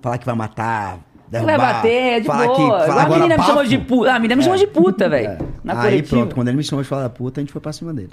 falar 0.00 0.16
que 0.16 0.24
vai 0.24 0.34
matar, 0.34 1.00
derrubar... 1.30 1.56
Vai 1.58 1.72
bater, 1.74 1.88
é 1.92 2.20
de 2.20 2.26
falar 2.26 2.46
boa. 2.46 2.80
que- 2.80 2.86
falar 2.86 3.02
a 3.02 3.08
menina 3.08 3.36
me 3.38 3.44
chamou 3.44 3.64
de 3.64 3.78
puta. 3.78 4.10
Ah, 4.10 4.14
a 4.14 4.18
menina 4.18 4.36
me 4.36 4.42
chamou 4.42 4.58
de 4.58 4.66
puta, 4.66 5.08
velho. 5.08 5.28
É. 5.28 5.38
Aí 5.66 5.76
coletiva. 5.76 6.16
pronto, 6.16 6.34
quando 6.34 6.48
ele 6.48 6.56
me 6.56 6.64
chamou 6.64 6.82
de 6.82 6.88
falar 6.88 7.02
da 7.02 7.10
puta, 7.10 7.40
a 7.40 7.42
gente 7.42 7.52
foi 7.52 7.60
pra 7.60 7.72
cima 7.72 7.92
dele. 7.92 8.12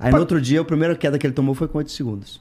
Aí 0.00 0.12
no 0.12 0.18
outro 0.18 0.40
dia, 0.40 0.60
a 0.60 0.64
primeira 0.64 0.94
queda 0.94 1.18
que 1.18 1.26
ele 1.26 1.34
tomou 1.34 1.54
foi 1.54 1.66
com 1.68 1.78
8 1.78 1.90
segundos. 1.90 2.40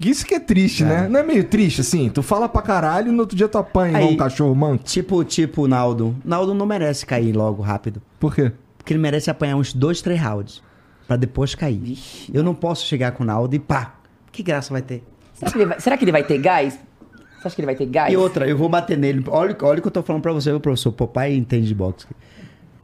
Isso 0.00 0.26
que 0.26 0.34
é 0.34 0.40
triste, 0.40 0.84
né? 0.84 1.08
Não 1.08 1.20
é 1.20 1.22
meio 1.22 1.44
triste, 1.44 1.80
assim? 1.80 2.08
Tu 2.10 2.22
fala 2.22 2.48
pra 2.48 2.60
caralho 2.60 3.08
e 3.08 3.12
no 3.12 3.20
outro 3.20 3.36
dia 3.36 3.48
tu 3.48 3.56
apanha 3.58 3.98
Aí- 3.98 4.04
um 4.06 4.16
cachorro 4.16 4.54
manco. 4.54 4.82
Tipo, 4.84 5.22
tipo 5.24 5.62
o 5.62 5.68
Naldo. 5.68 6.16
Naldo 6.24 6.52
não 6.52 6.66
merece 6.66 7.06
cair 7.06 7.32
logo 7.34 7.62
rápido. 7.62 8.02
Por 8.18 8.34
quê? 8.34 8.50
Porque 8.76 8.92
ele 8.92 9.00
merece 9.00 9.30
apanhar 9.30 9.56
uns 9.56 9.72
dois, 9.72 10.02
três 10.02 10.20
rounds. 10.20 10.62
Pra 11.06 11.16
depois 11.16 11.54
cair. 11.54 11.78
Vixe. 11.78 12.30
Eu 12.34 12.42
não 12.42 12.54
posso 12.54 12.84
chegar 12.86 13.12
com 13.12 13.22
o 13.22 13.26
Naldo 13.26 13.54
e 13.54 13.58
pá. 13.58 13.94
Que 14.32 14.42
graça 14.42 14.72
vai 14.72 14.82
ter? 14.82 15.04
Será 15.34 15.50
que, 15.52 15.58
ele 15.58 15.66
vai, 15.66 15.80
será 15.80 15.96
que 15.96 16.04
ele 16.04 16.12
vai 16.12 16.24
ter 16.24 16.38
gás? 16.38 16.78
Você 17.44 17.48
acha 17.48 17.56
que 17.56 17.60
ele 17.60 17.66
vai 17.66 17.74
ter 17.74 17.86
gás? 17.86 18.10
E 18.10 18.16
outra, 18.16 18.48
eu 18.48 18.56
vou 18.56 18.70
bater 18.70 18.96
nele. 18.96 19.22
Olha, 19.28 19.54
olha 19.62 19.78
o 19.78 19.82
que 19.82 19.88
eu 19.88 19.92
tô 19.92 20.02
falando 20.02 20.22
pra 20.22 20.32
você, 20.32 20.50
meu 20.50 20.60
professor. 20.60 20.90
Papai 20.92 21.34
entende 21.34 21.66
de 21.66 21.74
boxe. 21.74 22.06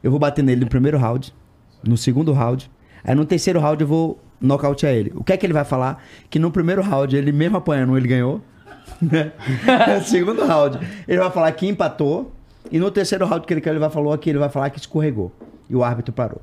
Eu 0.03 0.11
vou 0.11 0.19
bater 0.19 0.43
nele 0.43 0.61
no 0.61 0.67
primeiro 0.67 0.99
round, 0.99 1.33
no 1.83 1.97
segundo 1.97 2.31
round. 2.31 2.69
Aí 3.03 3.15
no 3.15 3.25
terceiro 3.25 3.59
round 3.59 3.81
eu 3.81 3.87
vou 3.87 4.19
nocautear 4.39 4.93
ele. 4.93 5.11
O 5.15 5.23
que 5.23 5.33
é 5.33 5.37
que 5.37 5.45
ele 5.45 5.53
vai 5.53 5.65
falar? 5.65 6.03
Que 6.29 6.37
no 6.37 6.51
primeiro 6.51 6.83
round, 6.83 7.15
ele 7.15 7.31
mesmo 7.31 7.57
apanhando, 7.57 7.97
ele 7.97 8.07
ganhou. 8.07 8.39
né? 9.01 9.31
no 9.97 10.03
segundo 10.05 10.45
round, 10.45 10.79
ele 11.07 11.17
vai 11.17 11.31
falar 11.31 11.51
que 11.53 11.67
empatou. 11.67 12.31
E 12.71 12.77
no 12.77 12.91
terceiro 12.91 13.25
round 13.25 13.47
que 13.47 13.53
ele, 13.55 13.61
que 13.61 13.69
ele 13.69 13.79
vai 13.79 13.89
falar 13.89 14.13
aqui, 14.13 14.29
ele 14.29 14.37
vai 14.37 14.49
falar 14.49 14.69
que 14.69 14.77
escorregou. 14.77 15.31
E 15.67 15.75
o 15.75 15.83
árbitro 15.83 16.13
parou. 16.13 16.39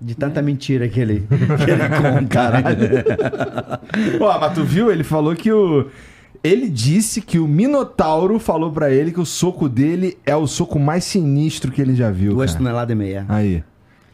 De 0.00 0.14
tanta 0.14 0.40
mentira 0.40 0.88
que 0.88 1.00
ele, 1.00 1.26
que 1.26 1.70
ele 1.70 1.88
conta. 1.88 2.52
Ó, 4.24 4.38
mas 4.38 4.54
tu 4.54 4.62
viu? 4.62 4.92
Ele 4.92 5.02
falou 5.02 5.34
que 5.34 5.50
o. 5.50 5.90
Ele 6.42 6.68
disse 6.68 7.20
que 7.20 7.38
o 7.38 7.48
Minotauro 7.48 8.38
falou 8.38 8.70
pra 8.70 8.90
ele 8.90 9.12
que 9.12 9.20
o 9.20 9.26
soco 9.26 9.68
dele 9.68 10.16
é 10.24 10.36
o 10.36 10.46
soco 10.46 10.78
mais 10.78 11.04
sinistro 11.04 11.72
que 11.72 11.80
ele 11.82 11.94
já 11.94 12.10
viu. 12.10 12.32
Duas 12.32 12.52
cara. 12.52 12.58
toneladas 12.58 12.92
e 12.92 12.94
meia. 12.94 13.26
Aí. 13.28 13.64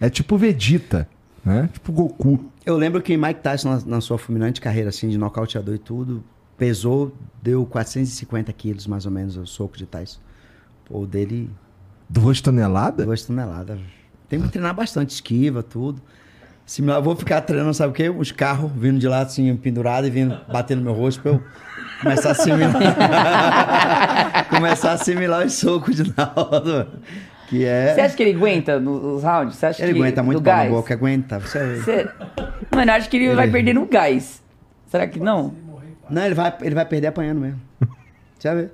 É 0.01 0.09
tipo 0.09 0.37
Vegeta, 0.37 1.09
né? 1.45 1.69
Tipo 1.73 1.93
Goku. 1.93 2.45
Eu 2.65 2.77
lembro 2.77 3.03
que 3.03 3.17
Mike 3.17 3.41
Tyson, 3.41 3.71
na, 3.71 3.81
na 3.87 4.01
sua 4.01 4.19
fulminante 4.19 4.61
carreira 4.61 4.89
assim, 4.89 5.09
de 5.09 5.19
nocauteador 5.19 5.75
e 5.75 5.79
tudo, 5.79 6.25
pesou, 6.57 7.15
deu 7.43 7.65
450 7.67 8.53
quilos 8.53 8.87
mais 8.87 9.05
ou 9.05 9.13
menos 9.13 9.37
o 9.37 9.47
soco 9.47 9.77
de 9.77 9.87
Tyson. 9.87 10.19
Pô, 10.87 11.01
o 11.01 11.07
dele, 11.07 11.51
Duas 12.09 12.41
toneladas? 12.41 13.05
duas 13.05 13.23
toneladas. 13.23 13.79
Tem 14.29 14.41
que 14.41 14.49
treinar 14.49 14.75
bastante, 14.75 15.11
esquiva, 15.11 15.63
tudo. 15.63 16.01
Similar, 16.67 16.99
eu 16.99 17.03
vou 17.03 17.15
ficar 17.15 17.43
treinando, 17.43 17.75
sabe 17.75 17.91
o 17.91 17.95
quê? 17.95 18.09
Os 18.09 18.33
carros 18.33 18.73
vindo 18.75 18.99
de 18.99 19.07
lá 19.07 19.21
assim, 19.21 19.55
pendurado 19.57 20.07
e 20.07 20.11
vindo 20.11 20.41
bater 20.51 20.75
no 20.75 20.83
meu 20.83 20.95
rosto 20.95 21.21
pra 21.21 21.33
eu 21.33 21.43
começar 22.01 22.31
a 22.31 22.33
assimilar. 22.33 22.73
começar 24.49 24.91
a 24.91 24.95
assimilar 24.95 25.45
os 25.45 25.53
socos 25.53 25.97
de 25.97 26.15
Naldo. 26.17 26.89
Que 27.49 27.67
é. 27.67 27.95
Você 27.95 28.01
acha 28.01 28.17
que 28.17 28.23
ele 28.23 28.39
aguenta 28.39 28.81
nos 28.81 29.23
rounds? 29.23 29.57
Você 29.57 29.67
acha 29.67 29.83
Ele 29.83 29.93
que 29.93 29.99
aguenta 29.99 30.23
muito 30.23 30.39
na 30.39 30.45
gás? 30.45 30.71
boca, 30.71 30.95
aguenta. 30.95 31.39
Você... 31.39 31.77
Você... 31.77 32.09
Mano, 32.75 32.91
eu 32.91 32.95
acho 32.95 33.11
que 33.11 33.19
ele, 33.19 33.35
vai 33.35 33.51
perder 33.51 33.75
no 33.75 33.85
gás. 33.85 34.43
Será 34.87 35.07
que 35.07 35.21
não? 35.21 35.53
Não, 36.09 36.25
ele 36.25 36.35
vai, 36.35 36.57
ele 36.63 36.75
vai 36.75 36.87
perder 36.87 37.09
apanhando 37.09 37.41
mesmo. 37.41 37.61
Você 38.39 38.49
vai 38.49 38.57
ver. 38.63 38.73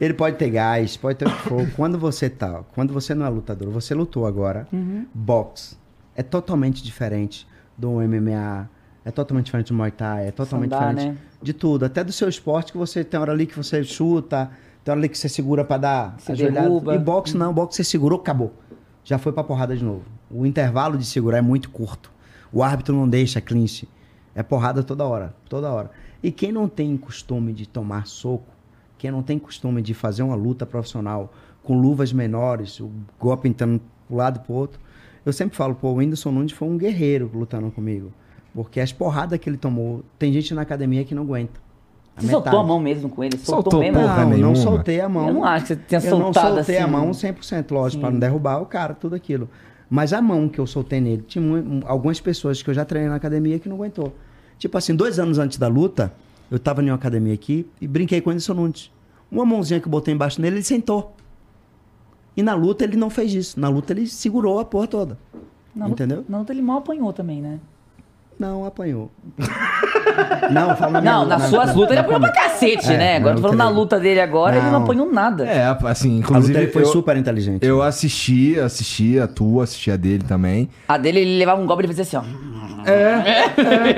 Ele 0.00 0.14
pode 0.14 0.36
ter 0.36 0.50
gás, 0.50 0.96
pode 0.96 1.18
ter 1.18 1.26
o 1.26 1.30
que 1.30 1.42
for. 1.42 1.70
Quando 1.76 1.98
você 1.98 2.28
tá, 2.28 2.62
quando 2.74 2.92
você 2.92 3.14
não 3.14 3.24
é 3.24 3.28
lutador, 3.28 3.70
você 3.70 3.94
lutou 3.94 4.26
agora, 4.26 4.66
boxe 5.14 5.76
é 6.16 6.22
totalmente 6.22 6.82
diferente 6.82 7.46
do 7.76 7.92
MMA, 7.92 8.68
é 9.04 9.10
totalmente 9.10 9.46
diferente 9.46 9.68
do 9.68 9.74
Muay 9.74 9.90
Thai, 9.90 10.28
é 10.28 10.30
totalmente 10.30 10.70
diferente 10.70 11.06
né? 11.08 11.16
de 11.42 11.52
tudo, 11.52 11.84
até 11.84 12.02
do 12.02 12.12
seu 12.12 12.28
esporte 12.28 12.72
que 12.72 12.78
você 12.78 13.04
tem 13.04 13.18
hora 13.18 13.32
ali 13.32 13.46
que 13.46 13.56
você 13.56 13.82
chuta, 13.84 14.50
tem 14.84 14.92
hora 14.92 15.00
ali 15.00 15.08
que 15.08 15.18
você 15.18 15.28
segura 15.28 15.64
pra 15.64 15.76
dar 15.76 16.14
Você 16.18 16.32
ajoelhada. 16.32 16.68
derruba. 16.68 16.94
E 16.94 16.98
boxe 16.98 17.36
não, 17.36 17.52
boxe 17.52 17.76
você 17.76 17.84
segurou, 17.84 18.20
acabou. 18.20 18.52
Já 19.02 19.18
foi 19.18 19.32
pra 19.32 19.44
porrada 19.44 19.76
de 19.76 19.84
novo. 19.84 20.04
O 20.30 20.46
intervalo 20.46 20.96
de 20.96 21.04
segurar 21.04 21.38
é 21.38 21.42
muito 21.42 21.70
curto. 21.70 22.10
O 22.52 22.62
árbitro 22.62 22.94
não 22.94 23.08
deixa 23.08 23.40
clinch. 23.40 23.88
É 24.34 24.42
porrada 24.42 24.82
toda 24.82 25.04
hora, 25.04 25.34
toda 25.48 25.70
hora. 25.70 25.90
E 26.22 26.32
quem 26.32 26.50
não 26.50 26.68
tem 26.68 26.96
costume 26.96 27.52
de 27.52 27.68
tomar 27.68 28.06
soco, 28.06 28.48
quem 28.96 29.10
não 29.10 29.22
tem 29.22 29.38
costume 29.38 29.82
de 29.82 29.92
fazer 29.92 30.22
uma 30.22 30.34
luta 30.34 30.64
profissional 30.64 31.32
com 31.62 31.78
luvas 31.78 32.12
menores, 32.12 32.80
o 32.80 32.90
golpe 33.18 33.48
entrando 33.48 33.80
pro 34.06 34.16
lado 34.16 34.38
e 34.38 34.46
pro 34.46 34.54
outro, 34.54 34.80
eu 35.24 35.32
sempre 35.32 35.56
falo, 35.56 35.74
pô, 35.74 35.88
o 35.90 35.94
Whindersson 35.96 36.30
Nunes 36.30 36.52
foi 36.52 36.68
um 36.68 36.76
guerreiro 36.76 37.30
lutando 37.32 37.70
comigo. 37.70 38.12
Porque 38.54 38.80
as 38.80 38.92
porradas 38.92 39.38
que 39.38 39.48
ele 39.48 39.56
tomou, 39.56 40.02
tem 40.18 40.32
gente 40.32 40.54
na 40.54 40.62
academia 40.62 41.04
que 41.04 41.14
não 41.14 41.22
aguenta. 41.24 41.60
A 42.16 42.20
Você 42.20 42.26
metade. 42.28 42.44
soltou 42.44 42.60
a 42.60 42.64
mão 42.64 42.78
mesmo 42.78 43.08
com 43.08 43.24
ele? 43.24 43.36
Soltou, 43.38 43.72
Soltou, 43.72 43.80
mesmo? 43.80 44.00
Não, 44.00 44.16
nenhuma. 44.30 44.36
não 44.48 44.54
soltei 44.54 45.00
a 45.00 45.08
mão. 45.08 45.26
Eu 45.28 45.34
não 45.34 45.44
acho 45.44 45.64
que 45.66 45.74
você 45.74 45.76
tenha 45.76 46.00
eu 46.04 46.10
não 46.18 46.24
soltado 46.32 46.54
soltei 46.56 46.78
a 46.78 46.82
assim. 46.84 46.92
mão 46.92 47.10
100%, 47.10 47.70
lógico, 47.72 48.00
para 48.00 48.10
não 48.12 48.18
derrubar 48.20 48.62
o 48.62 48.66
cara, 48.66 48.94
tudo 48.94 49.16
aquilo. 49.16 49.48
Mas 49.90 50.12
a 50.12 50.22
mão 50.22 50.48
que 50.48 50.58
eu 50.60 50.66
soltei 50.66 51.00
nele, 51.00 51.22
tinha 51.26 51.42
algumas 51.86 52.20
pessoas 52.20 52.62
que 52.62 52.70
eu 52.70 52.74
já 52.74 52.84
treinei 52.84 53.10
na 53.10 53.16
academia 53.16 53.58
que 53.58 53.68
não 53.68 53.76
aguentou. 53.76 54.14
Tipo 54.58 54.78
assim, 54.78 54.94
dois 54.94 55.18
anos 55.18 55.38
antes 55.38 55.58
da 55.58 55.66
luta, 55.66 56.12
eu 56.50 56.58
tava 56.58 56.80
em 56.82 56.86
uma 56.90 56.94
academia 56.94 57.34
aqui 57.34 57.66
e 57.80 57.88
brinquei 57.88 58.20
com 58.20 58.30
o 58.30 58.32
Anderson 58.32 58.54
Nunes. 58.54 58.90
Uma 59.30 59.44
mãozinha 59.44 59.80
que 59.80 59.86
eu 59.86 59.90
botei 59.90 60.14
embaixo 60.14 60.40
nele, 60.40 60.56
ele 60.56 60.62
sentou. 60.62 61.14
E 62.36 62.42
na 62.42 62.54
luta 62.54 62.84
ele 62.84 62.96
não 62.96 63.10
fez 63.10 63.32
isso. 63.32 63.60
Na 63.60 63.68
luta 63.68 63.92
ele 63.92 64.06
segurou 64.06 64.58
a 64.58 64.64
porra 64.64 64.86
toda. 64.88 65.18
Na 65.74 65.86
luta- 65.86 66.04
Entendeu? 66.04 66.24
Na 66.28 66.38
luta 66.38 66.52
ele 66.52 66.62
mal 66.62 66.78
apanhou 66.78 67.12
também, 67.12 67.40
né? 67.40 67.58
Não, 68.38 68.64
apanhou. 68.66 69.12
não, 70.50 70.76
fala 70.76 70.92
na 70.92 71.00
minha 71.00 71.12
Não, 71.12 71.22
luta, 71.22 71.30
nas 71.34 71.42
na- 71.42 71.48
suas 71.48 71.66
na- 71.68 71.72
lutas 71.72 71.90
ele 71.90 71.96
na 71.96 72.02
apanhou 72.02 72.20
pra 72.20 72.32
cacete, 72.32 72.86
É, 72.92 72.96
né? 72.98 73.10
na 73.12 73.16
Agora 73.16 73.36
eu 73.38 73.42
tô 73.42 73.48
falando 73.48 73.58
luta 73.58 73.66
dele. 73.70 73.80
luta 73.80 74.00
dele 74.00 74.20
agora, 74.20 74.56
ele 74.56 74.64
não 74.66 74.72
Não. 74.72 74.82
apanhou 74.82 75.12
nada. 75.12 75.46
É, 75.46 75.64
assim, 75.66 76.08
A 76.08 76.12
luta 76.16 76.26
inclusive. 76.30 76.52
dele 76.58 76.72
foi 76.72 76.82
eu, 76.82 76.86
super 76.86 77.16
inteligente. 77.16 77.64
Eu 77.64 77.80
assisti, 77.82 78.58
assisti 78.58 79.20
a 79.20 79.28
tua, 79.28 79.62
assisti 79.64 79.90
a 79.92 79.96
dele 79.96 80.24
também. 80.24 80.68
A 80.88 80.98
dele, 80.98 81.20
ele 81.20 81.38
levava 81.38 81.60
um 81.62 81.66
golpe 81.66 81.82
e 81.84 81.86
ele 81.86 81.94
fazia 81.94 82.18
assim, 82.20 82.28
ó. 82.28 82.84
É. 82.86 83.94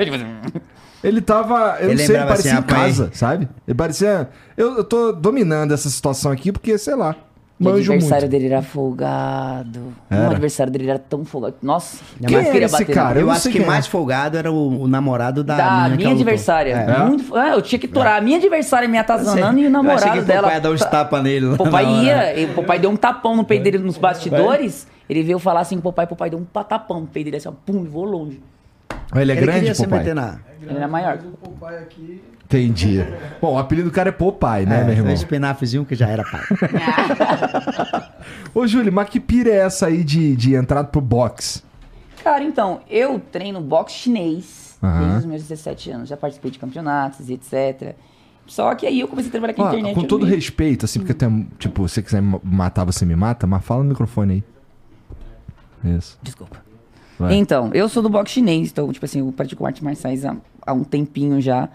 Ele 1.03 1.21
tava. 1.21 1.77
Eu 1.79 1.89
Ele 1.89 1.91
não 1.91 1.97
sei, 1.97 2.05
ele 2.05 2.13
lembrava 2.13 2.27
parecia 2.29 2.51
assim, 2.53 2.59
em 2.61 2.63
casa, 2.63 3.09
sabe? 3.13 3.49
Ele 3.67 3.75
parecia. 3.75 4.29
Eu, 4.55 4.77
eu 4.77 4.83
tô 4.83 5.11
dominando 5.11 5.73
essa 5.73 5.89
situação 5.89 6.31
aqui 6.31 6.51
porque, 6.51 6.77
sei 6.77 6.95
lá. 6.95 7.15
O 7.59 7.63
Manjo 7.63 7.91
adversário 7.91 8.27
muito. 8.27 8.31
dele 8.31 8.53
era 8.53 8.61
folgado. 8.61 9.79
Era? 10.09 10.27
O 10.27 10.31
adversário 10.31 10.71
dele 10.71 10.89
era 10.89 10.99
tão 10.99 11.25
folgado. 11.25 11.55
Nossa, 11.61 12.03
Quem 12.25 12.37
é 12.37 12.43
queria 12.43 12.65
esse 12.65 12.71
bater 12.79 12.93
cara? 12.93 13.19
Eu 13.19 13.25
Eu, 13.27 13.31
acho 13.31 13.49
que 13.49 13.57
é. 13.57 13.65
mais 13.65 13.87
folgado 13.87 14.37
era 14.37 14.51
o, 14.51 14.81
o 14.83 14.87
namorado 14.87 15.43
da, 15.43 15.57
Da 15.87 15.89
minha 15.95 16.11
adversária. 16.11 16.71
É. 16.73 17.03
Muito, 17.05 17.35
é, 17.35 17.53
eu 17.53 17.61
tinha 17.63 17.79
que 17.79 17.87
torar. 17.87 18.17
A 18.17 18.21
minha 18.21 18.37
adversária 18.37 18.87
me 18.87 18.97
atazanando 18.97 19.57
e 19.59 19.63
o 19.65 19.69
Eu 19.69 19.69
achei 19.69 19.71
namorado 19.71 20.11
que 20.19 20.21
dela. 20.21 20.39
O 20.39 20.41
papai 20.43 20.55
ia 20.55 20.61
dar 20.61 20.71
uns 20.71 20.85
tapas 20.85 21.23
nele. 21.23 21.45
O 21.47 21.57
hora. 21.63 22.33
ia, 22.35 22.47
o 22.51 22.53
papai 22.53 22.77
deu 22.79 22.91
um 22.91 22.95
tapão 22.95 23.35
no 23.35 23.43
peito 23.43 23.63
dele 23.63 23.79
nos 23.79 23.97
bastidores. 23.97 24.87
Ele 25.09 25.23
veio 25.23 25.39
falar 25.39 25.61
assim 25.61 25.79
com 25.79 25.89
o 25.89 25.91
papai, 25.91 26.05
o 26.05 26.09
papai 26.09 26.29
deu 26.29 26.37
um 26.37 26.45
tapão 26.45 27.01
no 27.01 27.07
peito 27.07 27.25
dele, 27.25 27.37
assim, 27.37 27.47
ó, 27.47 27.53
pum, 27.65 27.83
e 27.85 27.87
voou 27.87 28.05
longe. 28.05 28.39
Ele 29.15 29.31
é 29.31 29.35
Ele 29.35 29.41
grande, 29.41 29.59
queria 29.59 29.73
se 29.75 29.83
papai? 29.83 29.99
meter 29.99 30.13
na... 30.13 30.37
Ele 30.61 30.75
era 30.77 30.87
maior. 30.87 31.17
O 31.41 31.49
Popeye 31.49 31.77
aqui. 31.77 32.21
Entendi. 32.49 32.99
Bom, 33.41 33.55
o 33.55 33.57
apelido 33.57 33.89
do 33.89 33.93
cara 33.93 34.09
é 34.09 34.11
Popeye, 34.11 34.65
né, 34.65 34.81
é, 34.81 34.83
meu 34.85 34.93
irmão? 34.93 35.11
Um 35.11 35.13
espinafrezinho 35.13 35.83
que 35.83 35.95
já 35.95 36.07
era 36.07 36.23
pai. 36.23 36.41
Ô, 38.55 38.65
Júlio, 38.65 38.91
mas 38.91 39.09
que 39.09 39.19
pira 39.19 39.49
é 39.49 39.57
essa 39.57 39.87
aí 39.87 40.03
de, 40.03 40.35
de 40.35 40.55
entrada 40.55 40.87
pro 40.87 41.01
box? 41.01 41.63
Cara, 42.23 42.43
então, 42.43 42.81
eu 42.89 43.19
treino 43.19 43.59
boxe 43.61 43.95
chinês 43.95 44.77
Aham. 44.81 44.99
desde 44.99 45.17
os 45.19 45.25
meus 45.25 45.41
17 45.43 45.91
anos. 45.91 46.09
Já 46.09 46.17
participei 46.17 46.51
de 46.51 46.59
campeonatos 46.59 47.29
e 47.29 47.33
etc. 47.33 47.95
Só 48.45 48.73
que 48.75 48.87
aí 48.87 48.99
eu 49.01 49.07
comecei 49.09 49.29
a 49.29 49.31
trabalhar 49.31 49.53
com 49.53 49.63
a 49.63 49.65
Ó, 49.65 49.69
internet. 49.69 49.95
com 49.95 50.03
todo 50.03 50.25
vi- 50.25 50.33
respeito, 50.33 50.85
assim, 50.85 50.99
porque 50.99 51.13
tem, 51.13 51.47
tipo, 51.59 51.87
se 51.87 51.95
você 51.95 52.01
quiser 52.01 52.21
me 52.21 52.39
matar, 52.43 52.85
você 52.85 53.05
me 53.05 53.15
mata, 53.15 53.45
mas 53.45 53.63
fala 53.63 53.83
no 53.83 53.89
microfone 53.89 54.43
aí. 55.83 55.95
Isso. 55.97 56.17
Desculpa. 56.23 56.57
Vai. 57.19 57.35
Então, 57.35 57.71
eu 57.73 57.89
sou 57.89 58.01
do 58.01 58.09
boxe 58.09 58.35
chinês, 58.35 58.69
então, 58.71 58.91
tipo 58.91 59.03
assim, 59.05 59.19
eu 59.19 59.31
pratico 59.31 59.65
artes 59.65 59.81
marciais 59.81 60.23
há, 60.23 60.35
há 60.65 60.73
um 60.73 60.83
tempinho 60.83 61.41
já. 61.41 61.67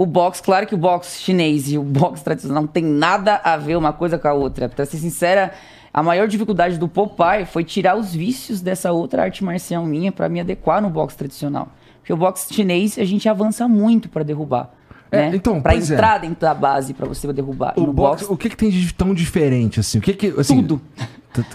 O 0.00 0.06
boxe, 0.06 0.42
claro 0.42 0.66
que 0.66 0.74
o 0.74 0.78
boxe 0.78 1.20
chinês 1.20 1.70
e 1.70 1.76
o 1.76 1.82
boxe 1.82 2.24
tradicional 2.24 2.62
não 2.62 2.66
tem 2.66 2.82
nada 2.82 3.38
a 3.44 3.58
ver 3.58 3.76
uma 3.76 3.92
coisa 3.92 4.18
com 4.18 4.26
a 4.28 4.32
outra. 4.32 4.66
Pra 4.66 4.86
ser 4.86 4.96
sincera, 4.96 5.52
a 5.92 6.02
maior 6.02 6.26
dificuldade 6.26 6.78
do 6.78 6.88
Popeye 6.88 7.44
foi 7.44 7.64
tirar 7.64 7.98
os 7.98 8.14
vícios 8.14 8.62
dessa 8.62 8.92
outra 8.92 9.24
arte 9.24 9.44
marcial 9.44 9.84
minha 9.84 10.10
pra 10.10 10.26
me 10.26 10.40
adequar 10.40 10.80
no 10.80 10.88
boxe 10.88 11.18
tradicional. 11.18 11.68
Porque 11.98 12.14
o 12.14 12.16
boxe 12.16 12.50
chinês 12.50 12.98
a 12.98 13.04
gente 13.04 13.28
avança 13.28 13.68
muito 13.68 14.08
pra 14.08 14.22
derrubar. 14.22 14.70
É, 15.12 15.28
né? 15.28 15.36
então, 15.36 15.60
pra 15.60 15.74
é. 15.74 15.76
entrar 15.76 16.16
dentro 16.16 16.40
da 16.40 16.54
base 16.54 16.94
pra 16.94 17.06
você 17.06 17.30
derrubar. 17.30 17.74
O 17.76 17.82
no 17.82 17.92
box, 17.92 18.22
boxe, 18.22 18.32
o 18.32 18.38
que 18.38 18.48
que 18.48 18.56
tem 18.56 18.70
de 18.70 18.94
tão 18.94 19.12
diferente, 19.12 19.80
assim? 19.80 19.98
O 19.98 20.00
que 20.00 20.14
que, 20.14 20.28
assim... 20.40 20.62
Tudo. 20.62 20.80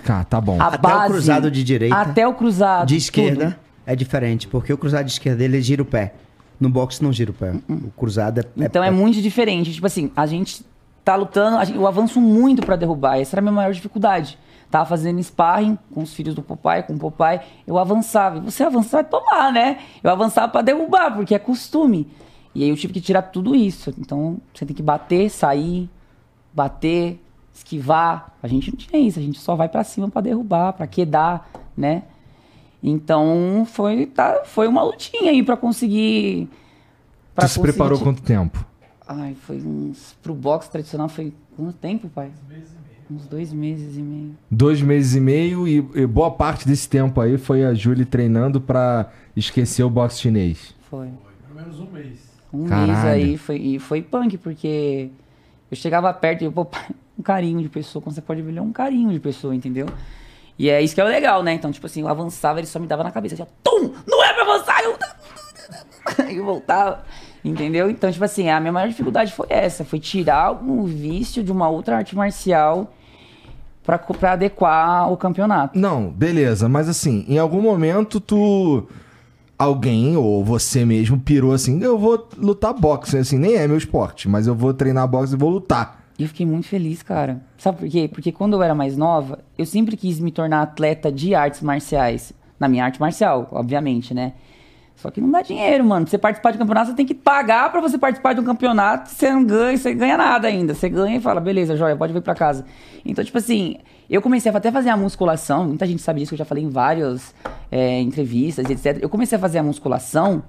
Tá, 0.05 0.23
tá 0.23 0.39
bom. 0.39 0.61
a 0.61 0.67
Até 0.67 0.77
o 0.77 0.81
base, 0.81 1.13
cruzado 1.13 1.49
de 1.49 1.63
direita, 1.63 1.95
Até 1.95 2.27
o 2.27 2.33
cruzado. 2.35 2.85
De 2.85 2.95
esquerda 2.95 3.45
tudo. 3.45 3.55
é 3.87 3.95
diferente, 3.95 4.47
porque 4.47 4.71
o 4.71 4.77
cruzado 4.77 5.05
de 5.05 5.13
esquerda 5.13 5.43
ele 5.43 5.59
gira 5.63 5.81
o 5.81 5.85
pé. 5.85 6.13
No 6.59 6.69
boxe 6.69 7.03
não 7.03 7.11
gira 7.11 7.31
o 7.31 7.33
pé. 7.33 7.53
O 7.69 7.91
cruzado 7.91 8.39
é. 8.39 8.43
Então 8.57 8.83
é, 8.83 8.89
muito 8.91 9.21
diferente. 9.21 9.73
Tipo 9.73 9.87
assim, 9.87 10.11
a 10.15 10.25
gente 10.25 10.65
tá 11.03 11.15
lutando, 11.15 11.63
gente- 11.65 11.75
eu 11.77 11.85
avanço 11.87 12.19
muito 12.21 12.65
pra 12.65 12.75
derrubar. 12.75 13.19
Essa 13.19 13.35
era 13.35 13.41
a 13.41 13.43
minha 13.43 13.51
maior 13.51 13.73
dificuldade. 13.73 14.37
Tava 14.71 14.85
fazendo 14.85 15.21
sparring 15.21 15.77
com 15.93 16.01
os 16.01 16.13
filhos 16.13 16.33
do 16.33 16.41
papai, 16.41 16.81
com 16.83 16.93
o 16.93 16.97
papai. 16.99 17.41
Eu 17.67 17.77
avançava. 17.77 18.37
E 18.37 18.41
você 18.41 18.63
avançar, 18.63 19.01
vai 19.01 19.03
tomar, 19.03 19.51
né? 19.53 19.77
Eu 20.03 20.09
avançava 20.09 20.51
pra 20.51 20.61
derrubar, 20.61 21.13
porque 21.15 21.35
é 21.35 21.39
costume. 21.39 22.07
E 22.53 22.63
aí 22.63 22.69
eu 22.69 22.75
tive 22.75 22.93
que 22.93 23.01
tirar 23.01 23.21
tudo 23.21 23.53
isso. 23.55 23.93
Então 23.99 24.37
você 24.53 24.65
tem 24.65 24.75
que 24.75 24.81
bater, 24.81 25.29
sair, 25.29 25.89
bater, 26.53 27.21
esquivar. 27.53 28.33
A 28.41 28.47
gente 28.47 28.71
não 28.71 28.77
tinha 28.77 29.01
isso. 29.01 29.19
A 29.19 29.21
gente 29.21 29.39
só 29.39 29.55
vai 29.55 29.69
pra 29.69 29.83
cima 29.83 30.09
pra 30.09 30.21
derrubar, 30.21 30.73
pra 30.73 30.87
quedar, 30.87 31.49
né? 31.77 32.03
Então 32.87 33.65
foi, 33.67 34.05
tá, 34.05 34.43
foi 34.45 34.67
uma 34.67 34.83
lutinha 34.83 35.31
aí 35.31 35.41
pra 35.41 35.57
conseguir. 35.57 36.47
pra 37.33 37.45
Tu 37.45 37.49
se 37.49 37.59
conseguir 37.59 37.73
preparou 37.73 37.99
quanto 37.99 38.21
tempo? 38.21 38.63
Ai, 39.07 39.33
foi 39.33 39.57
uns. 39.57 40.15
Pro 40.21 40.35
boxe 40.35 40.69
tradicional 40.69 41.09
foi 41.09 41.33
quanto 41.55 41.73
tempo, 41.77 42.07
pai? 42.09 42.29
Uns 43.09 43.25
dois 43.25 43.51
meses 43.51 43.97
e 43.97 44.01
meio. 44.03 44.35
Dois 44.51 44.83
meses 44.83 45.15
e 45.15 45.19
meio 45.19 45.67
e, 45.67 45.77
e 45.95 46.05
boa 46.05 46.29
parte 46.29 46.67
desse 46.67 46.87
tempo 46.87 47.19
aí 47.19 47.39
foi 47.39 47.65
a 47.65 47.73
Júlia 47.73 48.05
treinando 48.05 48.61
pra 48.61 49.11
esquecer 49.35 49.83
o 49.83 49.89
boxe 49.89 50.21
chinês. 50.21 50.75
Foi. 50.87 51.07
Pelo 51.47 51.55
menos 51.59 51.79
um 51.79 51.91
mês. 51.91 52.19
Um 52.53 52.57
mês 52.59 52.69
Caralho. 52.69 53.09
aí 53.09 53.37
foi, 53.37 53.57
e 53.57 53.79
foi 53.79 54.03
punk, 54.03 54.37
porque 54.37 55.09
eu 55.71 55.75
chegava 55.75 56.13
perto 56.13 56.43
e 56.43 56.45
eu, 56.45 56.51
pô, 56.51 56.67
um 57.17 57.23
carinho 57.23 57.61
de 57.63 57.69
pessoa, 57.69 57.99
quando 58.01 58.13
você 58.13 58.21
pode 58.21 58.43
ver, 58.43 58.49
ele 58.49 58.59
é 58.59 58.61
um 58.61 58.71
carinho 58.71 59.11
de 59.11 59.19
pessoa, 59.19 59.55
entendeu? 59.55 59.87
E 60.57 60.69
é 60.69 60.81
isso 60.81 60.95
que 60.95 61.01
é 61.01 61.03
o 61.03 61.07
legal, 61.07 61.43
né? 61.43 61.53
Então, 61.53 61.71
tipo 61.71 61.85
assim, 61.85 62.01
eu 62.01 62.07
avançava, 62.07 62.59
ele 62.59 62.67
só 62.67 62.79
me 62.79 62.87
dava 62.87 63.03
na 63.03 63.11
cabeça, 63.11 63.35
já, 63.35 63.45
tum! 63.63 63.91
Não 64.07 64.23
é 64.23 64.33
pra 64.33 64.43
avançar! 64.43 64.81
Eu, 64.83 64.97
eu 66.31 66.45
voltava, 66.45 67.03
entendeu? 67.43 67.89
Então, 67.89 68.11
tipo 68.11 68.23
assim, 68.23 68.49
a 68.49 68.59
minha 68.59 68.71
maior 68.71 68.87
dificuldade 68.87 69.33
foi 69.33 69.47
essa, 69.49 69.83
foi 69.83 69.99
tirar 69.99 70.51
um 70.51 70.83
vício 70.85 71.43
de 71.43 71.51
uma 71.51 71.67
outra 71.67 71.97
arte 71.97 72.15
marcial 72.15 72.91
pra, 73.83 73.97
pra 73.97 74.31
adequar 74.33 75.11
o 75.11 75.17
campeonato. 75.17 75.77
Não, 75.77 76.09
beleza, 76.09 76.67
mas 76.67 76.89
assim, 76.89 77.25
em 77.27 77.37
algum 77.37 77.61
momento 77.61 78.19
tu. 78.19 78.87
Alguém, 79.57 80.17
ou 80.17 80.43
você 80.43 80.83
mesmo, 80.83 81.17
pirou 81.17 81.53
assim, 81.53 81.81
eu 81.81 81.97
vou 81.97 82.27
lutar 82.37 82.73
boxe, 82.73 83.17
assim, 83.17 83.37
nem 83.37 83.55
é 83.55 83.65
meu 83.65 83.77
esporte, 83.77 84.27
mas 84.27 84.47
eu 84.47 84.53
vou 84.53 84.73
treinar 84.73 85.07
boxe 85.07 85.33
e 85.33 85.37
vou 85.37 85.49
lutar. 85.49 86.04
E 86.17 86.23
eu 86.23 86.29
fiquei 86.29 86.45
muito 86.45 86.67
feliz, 86.67 87.03
cara. 87.03 87.41
Sabe 87.57 87.79
por 87.79 87.89
quê? 87.89 88.09
Porque 88.11 88.31
quando 88.31 88.53
eu 88.53 88.63
era 88.63 88.73
mais 88.73 88.95
nova, 88.95 89.39
eu 89.57 89.65
sempre 89.65 89.97
quis 89.97 90.19
me 90.19 90.31
tornar 90.31 90.61
atleta 90.61 91.11
de 91.11 91.35
artes 91.35 91.61
marciais. 91.61 92.33
Na 92.57 92.69
minha 92.69 92.85
arte 92.85 92.99
marcial, 92.99 93.49
obviamente, 93.51 94.13
né? 94.13 94.33
Só 94.95 95.11
que 95.11 95.19
não 95.19 95.29
dá 95.29 95.41
dinheiro, 95.41 95.83
mano. 95.83 96.07
Você 96.07 96.17
participar 96.17 96.51
de 96.51 96.57
um 96.57 96.59
campeonato, 96.59 96.89
você 96.89 96.95
tem 96.95 97.05
que 97.05 97.13
pagar 97.13 97.69
pra 97.69 97.81
você 97.81 97.97
participar 97.97 98.33
de 98.33 98.39
um 98.39 98.45
campeonato. 98.45 99.09
Você 99.09 99.29
não 99.29 99.43
ganha, 99.43 99.77
você 99.77 99.93
ganha 99.93 100.17
nada 100.17 100.47
ainda. 100.47 100.73
Você 100.73 100.87
ganha 100.87 101.17
e 101.17 101.19
fala, 101.19 101.41
beleza, 101.41 101.75
joia, 101.75 101.97
pode 101.97 102.13
vir 102.13 102.21
pra 102.21 102.33
casa. 102.33 102.65
Então, 103.03 103.23
tipo 103.23 103.37
assim, 103.37 103.75
eu 104.09 104.21
comecei 104.21 104.49
a 104.49 104.57
até 104.57 104.71
fazer 104.71 104.89
a 104.89 104.95
musculação. 104.95 105.65
Muita 105.65 105.85
gente 105.85 106.01
sabe 106.01 106.21
disso, 106.21 106.33
eu 106.33 106.37
já 106.37 106.45
falei 106.45 106.63
em 106.63 106.69
várias 106.69 107.35
é, 107.69 107.99
entrevistas, 107.99 108.69
etc. 108.69 108.99
Eu 109.01 109.09
comecei 109.09 109.37
a 109.37 109.41
fazer 109.41 109.57
a 109.57 109.63
musculação 109.63 110.43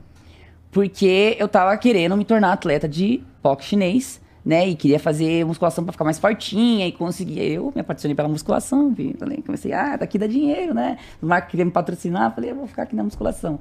porque 0.70 1.36
eu 1.38 1.48
tava 1.48 1.76
querendo 1.76 2.16
me 2.16 2.24
tornar 2.24 2.52
atleta 2.52 2.88
de 2.88 3.22
boxe 3.42 3.68
chinês, 3.68 4.20
né? 4.46 4.68
E 4.68 4.76
queria 4.76 5.00
fazer 5.00 5.44
musculação 5.44 5.82
pra 5.82 5.90
ficar 5.90 6.04
mais 6.04 6.20
fortinha 6.20 6.86
e 6.86 6.92
conseguir. 6.92 7.40
Eu 7.40 7.72
me 7.74 7.80
apaixonei 7.80 8.14
pela 8.14 8.28
musculação, 8.28 8.94
vi, 8.94 9.12
falei, 9.18 9.42
comecei, 9.44 9.72
ah, 9.72 9.96
daqui 9.96 10.16
dá 10.16 10.28
dinheiro, 10.28 10.72
né? 10.72 10.98
O 11.20 11.26
Marco 11.26 11.50
queria 11.50 11.64
me 11.64 11.72
patrocinar, 11.72 12.32
falei, 12.32 12.52
eu 12.52 12.54
vou 12.54 12.68
ficar 12.68 12.84
aqui 12.84 12.94
na 12.94 13.02
musculação. 13.02 13.58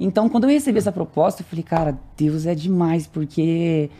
Então, 0.00 0.30
quando 0.30 0.44
eu 0.44 0.50
recebi 0.50 0.78
essa 0.78 0.90
proposta, 0.90 1.42
eu 1.42 1.46
falei, 1.46 1.62
cara, 1.62 1.98
Deus 2.16 2.46
é 2.46 2.54
demais, 2.54 3.06
porque 3.06 3.90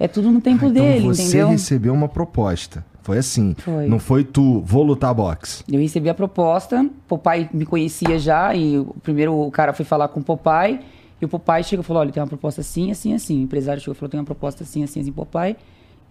é 0.00 0.08
tudo 0.08 0.30
no 0.30 0.40
tempo 0.40 0.64
Ah, 0.64 0.70
dele, 0.70 1.00
então 1.00 1.14
você 1.14 1.22
entendeu? 1.24 1.48
recebeu 1.50 1.92
uma 1.92 2.08
proposta. 2.08 2.84
Foi 3.02 3.18
assim. 3.18 3.54
Foi. 3.58 3.86
Não 3.86 3.98
foi 3.98 4.24
tu, 4.24 4.60
vou 4.64 4.82
lutar 4.82 5.12
boxe. 5.12 5.62
Eu 5.70 5.78
recebi 5.78 6.08
a 6.08 6.14
proposta, 6.14 6.88
o 7.10 7.18
pai 7.18 7.50
me 7.52 7.66
conhecia 7.66 8.18
já, 8.18 8.54
e 8.54 8.78
o 8.78 8.94
primeiro 9.02 9.34
o 9.38 9.50
cara 9.50 9.74
foi 9.74 9.84
falar 9.84 10.08
com 10.08 10.20
o 10.20 10.24
papai, 10.24 10.80
e 11.20 11.24
o 11.24 11.28
papai 11.28 11.62
chegou 11.62 11.82
e 11.82 11.86
falou, 11.86 12.00
olha, 12.00 12.10
tem 12.10 12.22
uma 12.22 12.28
proposta 12.28 12.62
assim, 12.62 12.90
assim, 12.90 13.12
assim. 13.12 13.40
O 13.40 13.42
empresário 13.42 13.80
chegou 13.82 13.92
e 13.94 13.98
falou, 13.98 14.08
tem 14.08 14.18
uma 14.18 14.24
proposta 14.26 14.62
assim, 14.64 14.82
assim, 14.82 15.00
assim, 15.00 15.12
papai. 15.12 15.54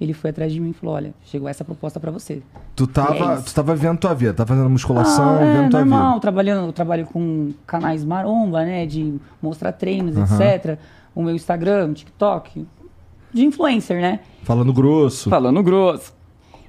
Ele 0.03 0.13
foi 0.13 0.31
atrás 0.31 0.51
de 0.51 0.59
mim 0.59 0.71
e 0.71 0.73
falou: 0.73 0.95
olha, 0.95 1.13
chegou 1.25 1.47
essa 1.47 1.63
proposta 1.63 1.99
pra 1.99 2.09
você. 2.11 2.41
Tu 2.75 2.83
E 2.83 2.87
tava, 2.87 3.33
é 3.33 3.41
tu 3.41 3.53
tava 3.53 3.75
vendo 3.75 3.99
tua 3.99 4.13
vida, 4.13 4.33
tá 4.33 4.45
fazendo 4.45 4.69
musculação, 4.69 5.37
Ah, 5.37 5.41
é 5.43 5.53
vendo 5.61 5.69
tua 5.69 5.79
normal, 5.81 6.07
vida. 6.09 6.21
trabalhando, 6.21 6.65
eu 6.67 6.73
trabalho 6.73 7.05
com 7.05 7.51
canais 7.67 8.03
maromba, 8.03 8.63
né? 8.65 8.85
De 8.85 9.15
mostrar 9.41 9.71
treinos, 9.71 10.17
Aham. 10.17 10.25
etc. 10.43 10.79
O 11.13 11.21
meu 11.21 11.35
Instagram, 11.35 11.93
TikTok, 11.93 12.65
de 13.33 13.45
influencer, 13.45 14.01
né? 14.01 14.19
Falando 14.43 14.73
grosso. 14.73 15.29
Falando 15.29 15.61
grosso. 15.61 16.13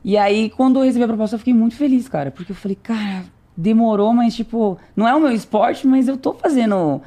E 0.04 0.16
aí, 0.18 0.50
quando 0.50 0.80
eu 0.80 0.84
recebi 0.84 1.04
a 1.04 1.08
proposta, 1.08 1.36
eu 1.36 1.38
fiquei 1.38 1.54
muito 1.54 1.76
feliz, 1.76 2.08
cara. 2.08 2.30
Porque 2.30 2.50
eu 2.52 2.56
falei, 2.56 2.76
cara, 2.82 3.24
demorou, 3.56 4.12
mas 4.12 4.34
tipo, 4.34 4.76
não 4.96 5.06
é 5.06 5.14
o 5.14 5.20
meu 5.20 5.30
esporte, 5.30 5.86
mas 5.86 6.08
eu 6.08 6.16
tô 6.16 6.34
fazendo. 6.34 7.00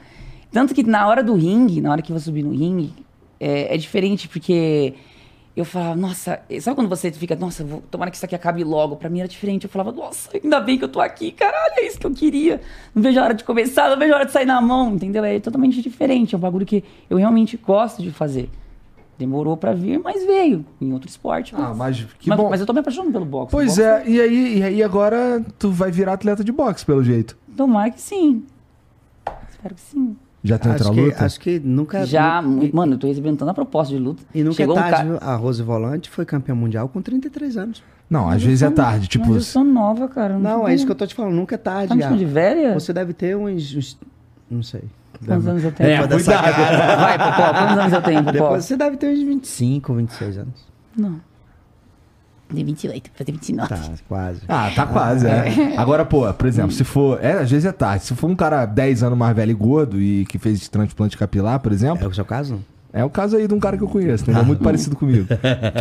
Tanto 0.51 0.73
que 0.73 0.81
na 0.83 1.05
hora 1.07 1.21
do 1.21 1.33
ringue, 1.35 1.81
na 1.81 1.91
hora 1.91 2.01
que 2.01 2.11
eu 2.11 2.15
vou 2.15 2.21
subir 2.21 2.41
no 2.41 2.51
ringue, 2.51 2.93
é, 3.37 3.75
é 3.75 3.77
diferente, 3.77 4.29
porque 4.29 4.93
eu 5.55 5.63
falava, 5.63 5.95
nossa, 5.95 6.41
sabe 6.59 6.75
quando 6.75 6.89
você 6.89 7.09
fica, 7.13 7.33
nossa, 7.33 7.63
vou, 7.63 7.81
tomara 7.89 8.11
que 8.11 8.17
isso 8.17 8.25
aqui 8.25 8.35
acabe 8.35 8.61
logo. 8.63 8.97
Pra 8.97 9.09
mim 9.09 9.19
era 9.19 9.27
diferente. 9.27 9.63
Eu 9.63 9.69
falava, 9.69 9.91
nossa, 9.91 10.29
ainda 10.33 10.59
bem 10.59 10.77
que 10.77 10.83
eu 10.83 10.89
tô 10.89 10.99
aqui, 10.99 11.31
caralho, 11.31 11.75
é 11.77 11.87
isso 11.87 11.97
que 11.97 12.05
eu 12.05 12.11
queria. 12.11 12.59
Não 12.93 13.01
vejo 13.01 13.17
a 13.19 13.23
hora 13.23 13.33
de 13.33 13.43
começar, 13.45 13.89
não 13.89 13.97
vejo 13.97 14.11
a 14.11 14.17
hora 14.17 14.25
de 14.25 14.33
sair 14.33 14.45
na 14.45 14.59
mão, 14.59 14.93
entendeu? 14.93 15.23
É 15.23 15.39
totalmente 15.39 15.81
diferente. 15.81 16.35
É 16.35 16.37
um 16.37 16.41
bagulho 16.41 16.65
que 16.65 16.83
eu 17.09 17.17
realmente 17.17 17.55
gosto 17.55 18.01
de 18.01 18.11
fazer. 18.11 18.49
Demorou 19.17 19.55
pra 19.55 19.71
vir, 19.71 19.97
mas 19.97 20.25
veio. 20.25 20.65
Em 20.81 20.91
outro 20.91 21.07
esporte. 21.07 21.55
Ah, 21.57 21.73
mas 21.73 22.05
que 22.19 22.27
mas, 22.27 22.37
bom. 22.37 22.49
mas 22.49 22.59
eu 22.59 22.65
tô 22.65 22.73
me 22.73 22.79
apaixonando 22.79 23.13
pelo 23.13 23.25
boxe. 23.25 23.51
Pois 23.51 23.77
boxe 23.77 23.81
é, 23.81 24.03
e 24.09 24.19
aí, 24.19 24.57
e 24.57 24.63
aí 24.63 24.83
agora 24.83 25.41
tu 25.57 25.71
vai 25.71 25.89
virar 25.89 26.13
atleta 26.13 26.43
de 26.43 26.51
boxe, 26.51 26.85
pelo 26.85 27.01
jeito. 27.01 27.37
Tomara 27.55 27.89
que 27.91 28.01
sim. 28.01 28.43
Espero 29.49 29.73
que 29.73 29.81
sim. 29.81 30.17
Já 30.47 30.57
tem 30.59 30.71
outra 30.71 30.85
Acho 30.87 30.93
que, 30.95 31.01
luta? 31.01 31.25
acho 31.25 31.39
que 31.39 31.59
nunca. 31.59 32.05
Já, 32.05 32.41
nu- 32.41 32.69
mano, 32.71 32.93
eu 32.93 32.97
tô 32.99 33.07
recebendo 33.07 33.37
tanta 33.37 33.53
proposta 33.53 33.93
de 33.93 33.99
luta. 33.99 34.21
E 34.33 34.43
nunca 34.43 34.55
Chegou 34.55 34.75
é 34.75 34.79
um 34.79 34.81
tarde, 34.81 34.97
cara. 34.97 35.09
viu? 35.09 35.17
A 35.21 35.35
Rose 35.35 35.63
Volante 35.63 36.09
foi 36.09 36.23
campeã 36.25 36.53
mundial 36.53 36.87
com 36.87 37.01
33 37.01 37.57
anos. 37.57 37.83
Não, 38.09 38.29
às 38.29 38.43
vezes 38.43 38.61
é 38.61 38.69
tarde, 38.69 39.07
tipo. 39.07 39.25
Mas 39.25 39.35
eu 39.35 39.41
sou 39.41 39.63
nova, 39.63 40.07
cara. 40.07 40.37
Não, 40.37 40.67
é 40.67 40.75
isso 40.75 40.85
que 40.85 40.91
eu 40.91 40.95
tô 40.95 41.07
te 41.07 41.15
falando, 41.15 41.33
nunca 41.33 41.55
é 41.55 41.57
tarde. 41.57 41.87
Tá 41.89 41.95
me 41.95 42.01
chamando 42.03 42.19
de 42.19 42.25
Ah, 42.25 42.27
velha? 42.27 42.73
Você 42.75 42.93
deve 42.93 43.13
ter 43.13 43.35
uns. 43.35 43.75
uns- 43.75 43.97
não 44.49 44.61
sei. 44.61 44.83
Quantos 45.25 45.47
anos 45.47 45.63
eu 45.63 45.71
tenho? 45.71 45.89
É, 45.89 46.07
cuidado. 46.07 46.99
Vai, 46.99 47.17
Popó, 47.17 47.53
quantos 47.53 47.77
anos 47.77 47.93
eu 47.93 48.01
tenho, 48.03 48.19
Popó? 48.23 48.31
Depois 48.31 48.65
você 48.65 48.77
deve 48.77 48.97
ter 48.97 49.07
uns 49.13 49.23
25, 49.23 49.93
26 49.95 50.37
anos. 50.37 50.65
Não. 50.95 51.19
De 52.51 52.63
28, 52.63 53.09
fazer 53.15 53.31
29. 53.31 53.67
Tá, 53.69 53.81
quase. 54.07 54.41
Ah, 54.47 54.71
tá 54.75 54.85
quase, 54.85 55.25
é. 55.27 55.73
Agora, 55.77 56.05
pô, 56.05 56.31
por 56.33 56.45
exemplo, 56.47 56.71
se 56.71 56.83
for. 56.83 57.17
É, 57.23 57.33
às 57.33 57.49
vezes 57.49 57.65
é 57.65 57.71
tarde. 57.71 58.05
Se 58.05 58.13
for 58.15 58.29
um 58.29 58.35
cara 58.35 58.65
10 58.65 59.01
anos 59.03 59.17
mais 59.17 59.35
velho 59.35 59.51
e 59.51 59.53
gordo 59.55 59.99
e 59.99 60.25
que 60.25 60.37
fez 60.37 60.69
transplante 60.69 61.17
capilar, 61.17 61.59
por 61.59 61.71
É 61.71 61.75
exemplo, 61.75 62.07
o 62.07 62.13
seu 62.13 62.23
caso? 62.25 62.59
é 62.93 63.03
o 63.03 63.09
caso 63.09 63.35
aí 63.35 63.45
de 63.47 63.53
um 63.53 63.59
cara 63.59 63.75
que 63.75 63.83
eu 63.83 63.89
conheço, 63.89 64.23
entendeu? 64.23 64.45
Muito 64.45 64.63
parecido 64.63 64.95
comigo. 64.95 65.27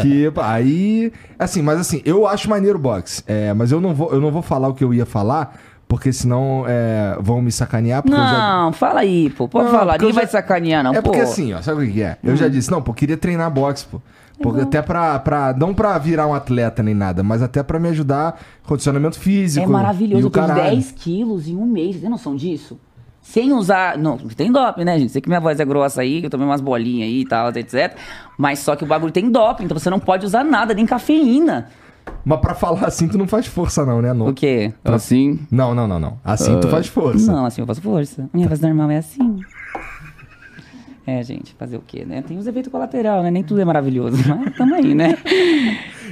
Que, 0.02 0.32
aí. 0.42 1.12
Assim, 1.38 1.62
mas 1.62 1.78
assim, 1.78 2.00
eu 2.04 2.26
acho 2.26 2.48
maneiro 2.50 2.78
o 2.78 2.80
boxe. 2.80 3.22
É, 3.26 3.52
mas 3.54 3.70
eu 3.70 3.80
não, 3.80 3.94
vou, 3.94 4.10
eu 4.12 4.20
não 4.20 4.30
vou 4.32 4.42
falar 4.42 4.68
o 4.68 4.74
que 4.74 4.82
eu 4.82 4.92
ia 4.92 5.06
falar, 5.06 5.56
porque 5.86 6.12
senão 6.12 6.64
é, 6.66 7.16
vão 7.20 7.40
me 7.42 7.52
sacanear. 7.52 8.02
Porque 8.02 8.16
eu 8.18 8.20
já. 8.24 8.38
Não, 8.64 8.72
fala 8.72 9.00
aí, 9.00 9.30
pô. 9.30 9.46
Pode 9.46 9.66
Não, 9.66 9.72
falar, 9.78 9.92
ninguém 9.98 10.12
vai 10.12 10.24
já- 10.24 10.30
sacanear, 10.32 10.82
não, 10.82 10.92
é 10.92 11.02
pô. 11.02 11.10
porque 11.10 11.20
assim, 11.20 11.52
ó, 11.52 11.60
sabe 11.62 11.84
o 11.86 11.92
que 11.92 12.02
é? 12.02 12.16
Eu 12.24 12.34
já 12.36 12.48
disse, 12.48 12.70
não, 12.70 12.80
pô, 12.82 12.92
queria 12.94 13.16
treinar 13.18 13.48
boxe, 13.50 13.84
pô. 13.84 14.00
Porque 14.41 14.62
até 14.62 14.82
pra, 14.82 15.18
pra. 15.18 15.55
Não 15.57 15.72
pra 15.72 15.97
virar 15.99 16.26
um 16.26 16.35
atleta 16.35 16.82
nem 16.82 16.95
nada, 16.95 17.22
mas 17.22 17.43
até 17.43 17.62
pra 17.62 17.78
me 17.78 17.89
ajudar 17.89 18.41
condicionamento 18.64 19.18
físico. 19.18 19.64
É 19.64 19.68
maravilhoso, 19.68 20.20
e 20.20 20.24
o 20.24 20.26
eu 20.26 20.30
caralho. 20.30 20.70
10 20.70 20.93
quilos 20.93 21.49
em 21.49 21.57
um 21.57 21.66
mês, 21.66 21.97
tem 21.97 22.11
noção 22.11 22.35
disso? 22.35 22.78
Sem 23.22 23.53
usar. 23.53 23.97
Não, 23.97 24.18
tem 24.18 24.53
doping, 24.53 24.85
né, 24.85 24.99
gente? 24.99 25.12
Sei 25.12 25.20
que 25.20 25.28
minha 25.28 25.41
voz 25.41 25.59
é 25.59 25.64
grossa 25.64 26.03
aí, 26.03 26.20
que 26.20 26.26
eu 26.26 26.30
tomei 26.30 26.47
umas 26.47 26.61
bolinhas 26.61 27.09
aí 27.09 27.20
e 27.20 27.24
tal, 27.24 27.49
etc. 27.51 27.97
Mas 28.37 28.59
só 28.59 28.76
que 28.76 28.85
o 28.85 28.87
bagulho 28.87 29.12
tem 29.12 29.30
doping, 29.30 29.64
então 29.64 29.78
você 29.78 29.89
não 29.89 29.99
pode 29.99 30.26
usar 30.26 30.45
nada, 30.45 30.74
nem 30.74 30.85
cafeína. 30.85 31.68
Mas 32.24 32.41
pra 32.41 32.55
falar 32.55 32.87
assim, 32.87 33.09
tu 33.09 33.16
não 33.16 33.26
faz 33.26 33.47
força, 33.47 33.87
não, 33.87 34.03
né? 34.03 34.12
No... 34.12 34.28
O 34.28 34.35
quê? 34.35 34.72
Assim? 34.85 35.41
Não, 35.51 35.74
não, 35.74 35.87
não, 35.87 35.99
não. 35.99 36.18
Assim 36.24 36.59
tu 36.61 36.68
faz 36.68 36.87
força. 36.87 37.32
Não, 37.32 37.47
assim 37.47 37.62
eu 37.62 37.66
faço 37.66 37.80
força. 37.80 38.28
Minha 38.32 38.49
voz 38.49 38.61
normal 38.61 38.91
é 38.91 38.99
assim. 38.99 39.41
É, 41.07 41.22
gente, 41.22 41.55
fazer 41.59 41.76
o 41.76 41.82
quê, 41.86 42.05
né? 42.05 42.22
Tem 42.22 42.38
os 42.38 42.46
efeitos 42.46 42.72
colaterais, 42.72 43.22
né? 43.22 43.30
Nem 43.30 43.42
tudo 43.42 43.61
é 43.61 43.64
maravilhoso, 43.64 44.16
mas 44.26 44.57
tamo 44.57 44.74
aí, 44.74 44.94
né? 44.94 45.18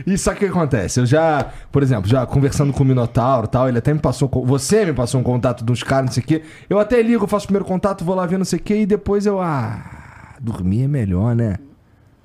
E 0.07 0.18
sabe 0.18 0.36
o 0.36 0.40
que 0.40 0.47
acontece? 0.47 1.01
Eu 1.01 1.07
já, 1.07 1.51
por 1.70 1.82
exemplo, 1.82 2.09
já 2.09 2.26
conversando 2.26 2.72
com 2.72 2.82
o 2.82 2.86
Minotauro 2.86 3.47
e 3.47 3.51
tal, 3.51 3.68
ele 3.68 3.78
até 3.78 3.93
me 3.93 4.01
passou. 4.01 4.28
Você 4.45 4.84
me 4.84 4.93
passou 4.93 5.20
um 5.20 5.24
contato 5.24 5.64
de 5.64 5.72
uns 5.72 5.82
caras, 5.82 6.07
não 6.07 6.12
sei 6.12 6.22
o 6.22 6.26
quê. 6.26 6.43
Eu 6.68 6.78
até 6.78 7.01
ligo, 7.01 7.26
faço 7.26 7.45
o 7.45 7.49
primeiro 7.49 7.64
contato, 7.64 8.05
vou 8.05 8.14
lá 8.14 8.26
ver 8.26 8.36
não 8.36 8.45
sei 8.45 8.59
o 8.59 8.62
quê, 8.62 8.82
e 8.82 8.86
depois 8.86 9.24
eu. 9.24 9.40
Ah, 9.40 10.36
dormir 10.40 10.84
é 10.84 10.88
melhor, 10.88 11.34
né? 11.34 11.57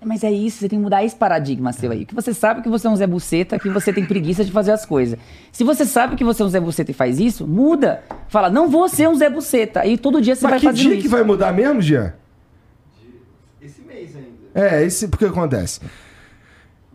Mas 0.03 0.23
é 0.23 0.31
isso, 0.31 0.59
você 0.59 0.69
tem 0.69 0.77
que 0.77 0.83
mudar 0.83 1.03
esse 1.03 1.15
paradigma 1.15 1.73
seu 1.73 1.91
aí. 1.91 2.05
Que 2.05 2.13
você 2.13 2.33
sabe 2.33 2.61
que 2.61 2.69
você 2.69 2.87
é 2.87 2.89
um 2.89 2.95
Zé 2.95 3.07
Buceta, 3.07 3.57
que 3.57 3.69
você 3.69 3.91
tem 3.91 4.05
preguiça 4.05 4.43
de 4.45 4.51
fazer 4.51 4.71
as 4.71 4.85
coisas. 4.85 5.17
Se 5.51 5.63
você 5.63 5.85
sabe 5.85 6.15
que 6.15 6.23
você 6.23 6.43
é 6.43 6.45
um 6.45 6.49
Zé 6.49 6.59
Buceta 6.59 6.91
e 6.91 6.93
faz 6.93 7.19
isso, 7.19 7.47
muda. 7.47 8.03
Fala, 8.27 8.49
não 8.49 8.69
vou 8.69 8.87
ser 8.87 9.09
um 9.09 9.15
Zé 9.15 9.29
Buceta. 9.29 9.85
E 9.85 9.97
todo 9.97 10.21
dia 10.21 10.35
você 10.35 10.43
Mas 10.43 10.51
vai 10.51 10.59
que 10.59 10.65
fazer 10.67 10.77
dia 10.77 10.93
isso. 10.93 11.01
que 11.01 11.07
vai 11.07 11.23
mudar 11.23 11.51
mesmo, 11.51 11.81
Jean? 11.81 12.13
É, 14.57 14.83
esse. 14.83 15.07
Porque 15.07 15.25
acontece. 15.25 15.79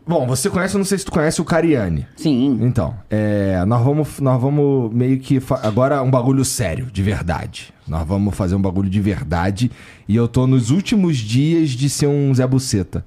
Bom, 0.05 0.27
você 0.27 0.51
conhece, 0.51 0.75
eu 0.75 0.79
não 0.79 0.85
sei 0.85 0.99
se 0.99 1.05
tu 1.05 1.13
conhece 1.13 1.41
o 1.41 1.45
Cariani. 1.45 2.05
Sim. 2.17 2.59
Então, 2.61 2.93
é, 3.09 3.65
nós 3.65 3.85
vamos, 3.85 4.19
nós 4.19 4.41
vamos 4.41 4.93
meio 4.93 5.17
que 5.21 5.41
agora 5.63 6.03
um 6.03 6.11
bagulho 6.11 6.45
sério, 6.45 6.87
de 6.87 7.03
verdade. 7.05 7.73
Nós 7.87 8.05
vamos 8.07 8.35
fazer 8.35 8.57
um 8.57 8.61
bagulho 8.61 8.91
de 8.91 9.01
verdade 9.01 9.71
e 10.09 10.17
eu 10.17 10.27
tô 10.27 10.45
nos 10.45 10.71
últimos 10.71 11.17
dias 11.19 11.71
de 11.71 11.89
ser 11.89 12.09
um 12.09 12.35
Zé 12.35 12.45
Buceta. 12.47 13.05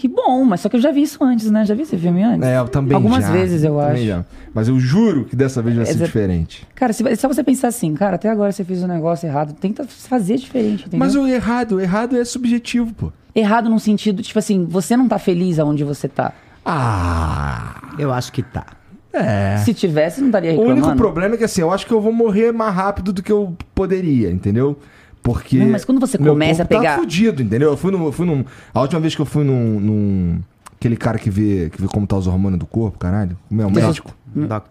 Que 0.00 0.08
bom, 0.08 0.44
mas 0.46 0.60
só 0.62 0.70
que 0.70 0.76
eu 0.76 0.80
já 0.80 0.90
vi 0.90 1.02
isso 1.02 1.22
antes, 1.22 1.50
né? 1.50 1.62
Já 1.66 1.74
vi 1.74 1.82
esse 1.82 1.98
filme 1.98 2.22
antes? 2.22 2.48
É, 2.48 2.56
eu 2.58 2.66
também 2.68 2.94
Algumas 2.94 3.22
já, 3.22 3.32
vezes, 3.32 3.62
eu 3.64 3.78
acho. 3.78 4.02
já. 4.02 4.24
Mas 4.54 4.66
eu 4.66 4.80
juro 4.80 5.26
que 5.26 5.36
dessa 5.36 5.60
vez 5.60 5.76
vai 5.76 5.84
ser 5.84 5.92
Exa- 5.92 6.06
diferente. 6.06 6.66
Cara, 6.74 6.90
se, 6.94 7.06
é 7.06 7.14
só 7.16 7.28
você 7.28 7.44
pensar 7.44 7.68
assim, 7.68 7.92
cara, 7.92 8.14
até 8.14 8.30
agora 8.30 8.50
você 8.50 8.64
fez 8.64 8.82
um 8.82 8.86
negócio 8.86 9.26
errado, 9.26 9.52
tenta 9.52 9.84
fazer 9.84 10.38
diferente, 10.38 10.82
entendeu? 10.86 10.98
Mas 10.98 11.14
o 11.14 11.26
errado, 11.26 11.72
o 11.72 11.80
errado 11.80 12.16
é 12.16 12.24
subjetivo, 12.24 12.94
pô. 12.94 13.12
Errado 13.34 13.68
num 13.68 13.78
sentido, 13.78 14.22
tipo 14.22 14.38
assim, 14.38 14.64
você 14.64 14.96
não 14.96 15.06
tá 15.06 15.18
feliz 15.18 15.58
aonde 15.58 15.84
você 15.84 16.08
tá. 16.08 16.32
Ah, 16.64 17.74
Eu 17.98 18.10
acho 18.12 18.32
que 18.32 18.42
tá. 18.42 18.64
é. 19.12 19.58
Se 19.58 19.74
tivesse, 19.74 20.20
não 20.20 20.28
estaria 20.28 20.52
O 20.52 20.54
reclamando. 20.54 20.82
único 20.86 20.96
problema 20.96 21.34
é 21.34 21.38
que 21.38 21.44
assim, 21.44 21.60
eu 21.60 21.70
acho 21.70 21.86
que 21.86 21.92
eu 21.92 22.00
vou 22.00 22.12
morrer 22.12 22.52
mais 22.52 22.74
rápido 22.74 23.12
do 23.12 23.22
que 23.22 23.30
eu 23.30 23.54
poderia, 23.74 24.30
entendeu? 24.30 24.78
Porque. 25.22 25.58
Não, 25.58 25.68
mas 25.68 25.84
quando 25.84 26.00
você 26.00 26.16
meu 26.18 26.32
começa 26.32 26.62
a 26.62 26.66
pegar- 26.66 26.94
Tá 26.94 26.98
fudido, 27.00 27.42
entendeu? 27.42 27.70
Eu 27.70 27.76
fui 27.76 27.90
num. 27.92 28.04
eu 28.06 28.12
fui 28.12 28.26
num 28.26 28.44
a 28.72 28.80
última 28.80 29.00
vez 29.00 29.14
que 29.14 29.20
eu 29.20 29.26
fui 29.26 29.44
num. 29.44 29.78
num- 29.80 30.40
aquele 30.76 30.96
cara 30.96 31.18
que 31.18 31.28
vê, 31.28 31.68
que 31.70 31.80
vê 31.80 31.86
como 31.88 32.06
tá 32.06 32.16
os 32.16 32.26
hormônios 32.26 32.58
do 32.58 32.66
corpo, 32.66 32.98
caralho. 32.98 33.36
Como 33.48 33.60
é 33.60 33.66
o 33.66 33.70
Deixa 33.70 33.80
eu- 33.80 33.86
médico? 33.88 34.16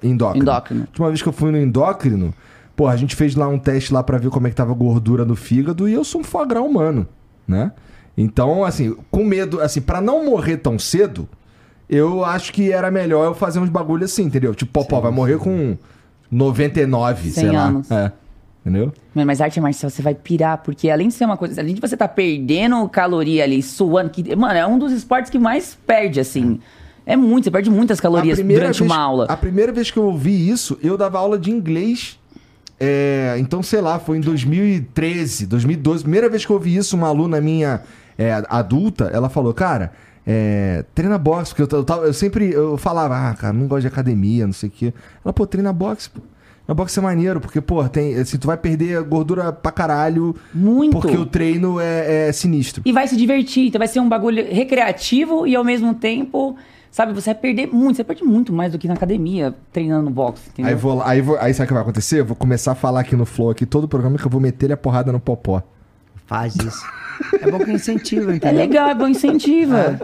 Endócrino. 0.04 0.42
Endócrino. 0.44 0.82
A 0.82 0.86
última 0.88 1.08
vez 1.10 1.22
que 1.22 1.30
eu 1.30 1.34
fui 1.34 1.52
no 1.52 1.58
endócrino, 1.58 2.34
pô, 2.76 2.88
a 2.88 2.96
gente 2.96 3.16
fez 3.16 3.36
lá 3.36 3.48
um 3.48 3.60
teste 3.60 3.94
lá 3.94 4.02
pra 4.02 4.18
ver 4.18 4.30
como 4.32 4.48
é 4.48 4.50
que 4.50 4.56
tava 4.56 4.72
a 4.72 4.76
gordura 4.76 5.24
no 5.24 5.36
fígado 5.36 5.88
e 5.88 5.94
eu 5.94 6.04
sou 6.04 6.22
um 6.22 6.24
foie 6.24 6.48
gras 6.48 6.64
humano, 6.64 7.06
né? 7.48 7.72
Então, 8.18 8.66
assim, 8.66 8.96
com 9.12 9.24
medo, 9.24 9.62
assim, 9.62 9.82
pra 9.82 10.02
não 10.02 10.26
morrer 10.26 10.58
tão 10.58 10.80
cedo, 10.80 11.30
eu 11.88 12.26
acho 12.26 12.52
que 12.54 12.72
era 12.72 12.90
melhor 12.90 13.26
eu 13.26 13.34
fazer 13.36 13.60
uns 13.60 13.70
bagulho 13.70 14.04
assim, 14.06 14.24
entendeu? 14.24 14.56
Tipo, 14.56 14.72
Popó 14.72 15.00
vai 15.00 15.12
morrer 15.12 15.38
com 15.38 15.78
99, 16.32 17.24
100 17.30 17.32
sei 17.32 17.52
lá. 17.52 17.66
anos. 17.66 17.92
É. 17.92 18.12
Entendeu? 18.70 18.94
Mas 19.14 19.42
arte 19.42 19.60
marcial 19.60 19.90
você 19.90 20.02
vai 20.02 20.14
pirar, 20.16 20.60
porque 20.60 20.90
além 20.90 21.08
de 21.08 21.14
ser 21.14 21.26
uma 21.26 21.38
coisa, 21.38 21.60
além 21.60 21.74
de 21.74 21.82
você 21.82 21.98
tá 21.98 22.08
perdendo 22.08 22.88
caloria 22.90 23.44
ali, 23.44 23.62
suando, 23.62 24.10
que, 24.10 24.36
mano, 24.36 24.54
é 24.54 24.66
um 24.66 24.78
dos 24.78 24.92
esportes 24.92 25.30
que 25.30 25.40
mais 25.40 25.78
perde, 25.86 26.20
assim. 26.20 26.60
É 27.06 27.16
muito, 27.16 27.46
você 27.46 27.52
perde 27.52 27.72
muitas 27.72 28.00
calorias 28.00 28.38
durante 28.38 28.80
vez, 28.80 28.82
uma 28.82 28.98
aula. 28.98 29.26
A 29.28 29.36
primeira 29.36 29.72
vez 29.72 29.90
que 29.90 29.98
eu 29.98 30.06
ouvi 30.06 30.48
isso, 30.48 30.78
eu 30.84 30.96
dava 30.96 31.18
aula 31.18 31.40
de 31.40 31.50
inglês. 31.50 32.20
é, 32.80 33.36
então, 33.40 33.64
sei 33.64 33.82
lá, 33.82 33.98
foi 33.98 34.18
em 34.18 34.22
2013, 34.22 35.48
2012. 35.48 36.04
Primeira 36.04 36.30
vez 36.30 36.46
que 36.46 36.52
eu 36.52 36.56
ouvi 36.56 36.76
isso, 36.76 36.96
uma 36.96 37.08
aluna 37.08 37.42
minha 37.42 37.82
é, 38.18 38.44
adulta, 38.48 39.06
ela 39.06 39.28
falou, 39.28 39.54
cara, 39.54 39.92
é, 40.28 40.86
treina 40.94 41.18
boxe, 41.18 41.56
porque 41.56 41.76
eu, 41.76 41.86
eu, 41.88 42.04
eu 42.04 42.14
sempre 42.14 42.52
eu 42.52 42.78
falava, 42.78 43.30
ah, 43.30 43.34
cara, 43.34 43.54
não 43.54 43.68
gosto 43.68 43.82
de 43.82 43.88
academia, 43.88 44.46
não 44.46 44.54
sei 44.54 44.70
o 44.70 44.72
quê. 44.72 44.94
Ela, 45.26 45.34
pô, 45.34 45.48
treina 45.48 45.74
boxe, 45.74 46.12
pô. 46.12 46.22
Na 46.70 46.76
boxe 46.76 47.00
é 47.00 47.02
maneiro, 47.02 47.42
porque, 47.42 47.60
pô, 47.60 47.90
tem, 47.90 48.14
assim, 48.14 48.38
tu 48.38 48.46
vai 48.46 48.56
perder 48.56 49.02
gordura 49.02 49.52
pra 49.52 49.72
caralho. 49.72 50.36
Muito. 50.54 50.92
Porque 50.92 51.18
o 51.18 51.26
treino 51.26 51.80
é, 51.80 52.28
é 52.28 52.32
sinistro. 52.32 52.84
E 52.86 52.92
vai 52.92 53.08
se 53.08 53.18
divertir, 53.18 53.70
então 53.70 53.80
vai 53.80 53.88
ser 53.88 54.00
um 54.00 54.08
bagulho 54.08 54.46
recreativo 54.54 55.48
e 55.48 55.56
ao 55.56 55.64
mesmo 55.64 55.96
tempo, 55.96 56.56
sabe, 56.92 57.12
você 57.12 57.34
vai 57.34 57.42
perder 57.42 57.74
muito, 57.74 57.96
você 57.96 58.04
perde 58.04 58.24
muito 58.24 58.54
mais 58.54 58.72
do 58.72 58.78
que 58.78 58.88
na 58.88 58.94
academia, 58.94 59.56
treinando 59.74 60.04
no 60.04 60.12
boxe, 60.12 60.44
entendeu? 60.50 60.70
Aí, 60.70 60.76
vou, 60.76 61.02
aí, 61.02 61.22
vou, 61.22 61.40
aí 61.40 61.56
sabe 61.56 61.66
o 61.66 61.68
que 61.70 61.74
vai 61.74 61.82
acontecer? 61.82 62.20
Eu 62.20 62.26
vou 62.26 62.36
começar 62.36 62.74
a 62.74 62.76
falar 62.76 63.00
aqui 63.00 63.16
no 63.16 63.26
Flow, 63.26 63.50
aqui, 63.50 63.66
todo 63.66 63.86
o 63.86 63.88
programa, 63.88 64.20
que 64.20 64.26
eu 64.28 64.30
vou 64.30 64.40
meter 64.40 64.68
ele 64.68 64.74
a 64.74 64.78
porrada 64.78 65.12
no 65.12 65.20
popó. 65.20 65.64
Faz 66.30 66.56
isso. 66.56 66.86
É 67.42 67.50
bom 67.52 67.58
que 67.60 67.72
incentiva, 67.72 68.32
É 68.32 68.36
entendeu? 68.36 68.60
legal, 68.60 68.90
é 68.90 68.94
bom, 68.94 69.08
incentiva. 69.08 70.00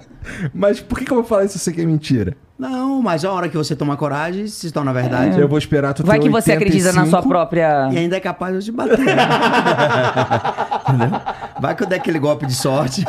Mas 0.53 0.79
por 0.81 0.97
que, 0.97 1.05
que 1.05 1.11
eu 1.11 1.17
vou 1.17 1.23
falar 1.23 1.45
isso 1.45 1.53
se 1.57 1.63
você 1.65 1.71
que 1.71 1.81
é 1.81 1.85
mentira? 1.85 2.35
Não, 2.57 2.99
mas 3.01 3.23
a 3.23 3.31
hora 3.31 3.47
que 3.47 3.55
você 3.55 3.75
toma 3.75 3.95
coragem, 3.95 4.47
se 4.47 4.71
torna 4.71 4.91
verdade. 4.91 5.39
Eu 5.39 5.47
vou 5.47 5.57
esperar 5.59 5.93
tu 5.93 6.03
Vai 6.03 6.17
ter 6.19 6.25
que 6.25 6.31
você 6.31 6.53
acredita 6.53 6.91
na 6.93 7.03
85. 7.03 7.09
sua 7.09 7.21
própria... 7.29 7.89
E 7.91 7.97
ainda 7.99 8.15
é 8.17 8.19
capaz 8.19 8.57
de 8.57 8.65
te 8.65 8.71
bater. 8.71 8.97
né? 8.97 9.13
Entendeu? 10.89 11.21
Vai 11.61 11.75
que 11.75 11.83
eu 11.83 11.87
der 11.87 11.97
aquele 11.97 12.17
golpe 12.19 12.45
de 12.47 12.55
sorte. 12.55 13.05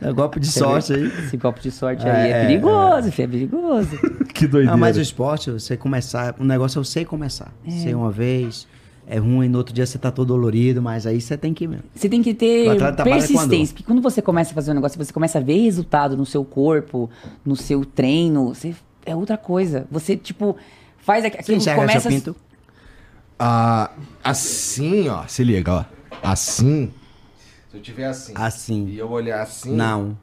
é 0.00 0.12
golpe 0.12 0.38
de 0.38 0.46
sorte 0.48 0.92
aí. 0.92 1.06
Esse 1.06 1.36
golpe 1.36 1.60
de 1.60 1.70
sorte 1.70 2.06
É, 2.06 2.10
aí 2.10 2.30
é, 2.30 2.42
é, 2.42 2.46
perigoso, 2.46 3.10
filho, 3.12 3.24
é 3.24 3.28
perigoso. 3.28 3.98
Que 4.34 4.46
doideira. 4.46 4.72
Não, 4.72 4.78
mas 4.78 4.96
o 4.96 5.00
esporte, 5.00 5.50
você 5.50 5.76
começar. 5.76 6.34
O 6.38 6.44
negócio 6.44 6.80
é 6.80 6.84
você 6.84 7.04
começar. 7.04 7.52
Ser 7.68 7.94
uma 7.94 8.10
vez, 8.10 8.66
é 9.06 9.18
ruim, 9.18 9.48
no 9.48 9.58
outro 9.58 9.74
dia 9.74 9.84
você 9.84 9.98
tá 9.98 10.10
todo 10.10 10.28
dolorido, 10.28 10.80
mas 10.80 11.06
aí 11.06 11.20
você 11.20 11.36
tem 11.36 11.52
que. 11.52 11.68
Você 11.94 12.08
tem 12.08 12.22
que 12.22 12.32
ter 12.34 12.68
persistência. 13.04 13.74
Porque 13.74 13.82
quando 13.86 14.00
você 14.00 14.22
começa 14.22 14.52
a 14.52 14.54
fazer 14.54 14.70
um 14.70 14.74
negócio, 14.74 14.96
você 15.02 15.12
começa 15.12 15.38
a 15.38 15.40
ver 15.42 15.58
resultado 15.60 16.16
no 16.16 16.24
seu 16.24 16.44
corpo, 16.44 17.10
no 17.44 17.56
seu 17.56 17.84
treino, 17.84 18.54
você, 18.54 18.74
é 19.04 19.14
outra 19.14 19.36
coisa. 19.36 19.86
Você, 19.90 20.16
tipo, 20.16 20.56
faz 20.98 21.24
aqu- 21.24 21.34
Você 21.36 21.40
aquilo, 21.40 21.56
enxerga 21.58 21.80
começa... 21.80 22.00
seu 22.00 22.10
pinto? 22.10 22.36
Ah, 23.38 23.90
assim, 24.22 25.08
ó. 25.08 25.26
Se 25.26 25.42
liga, 25.42 25.72
ó. 25.74 25.84
Assim. 26.22 26.92
Se 27.70 27.76
eu 27.76 27.82
tiver 27.82 28.04
assim. 28.06 28.32
Assim. 28.36 28.86
E 28.86 28.98
eu 28.98 29.10
olhar 29.10 29.42
assim. 29.42 29.74
Não. 29.74 30.16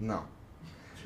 Não. 0.00 0.22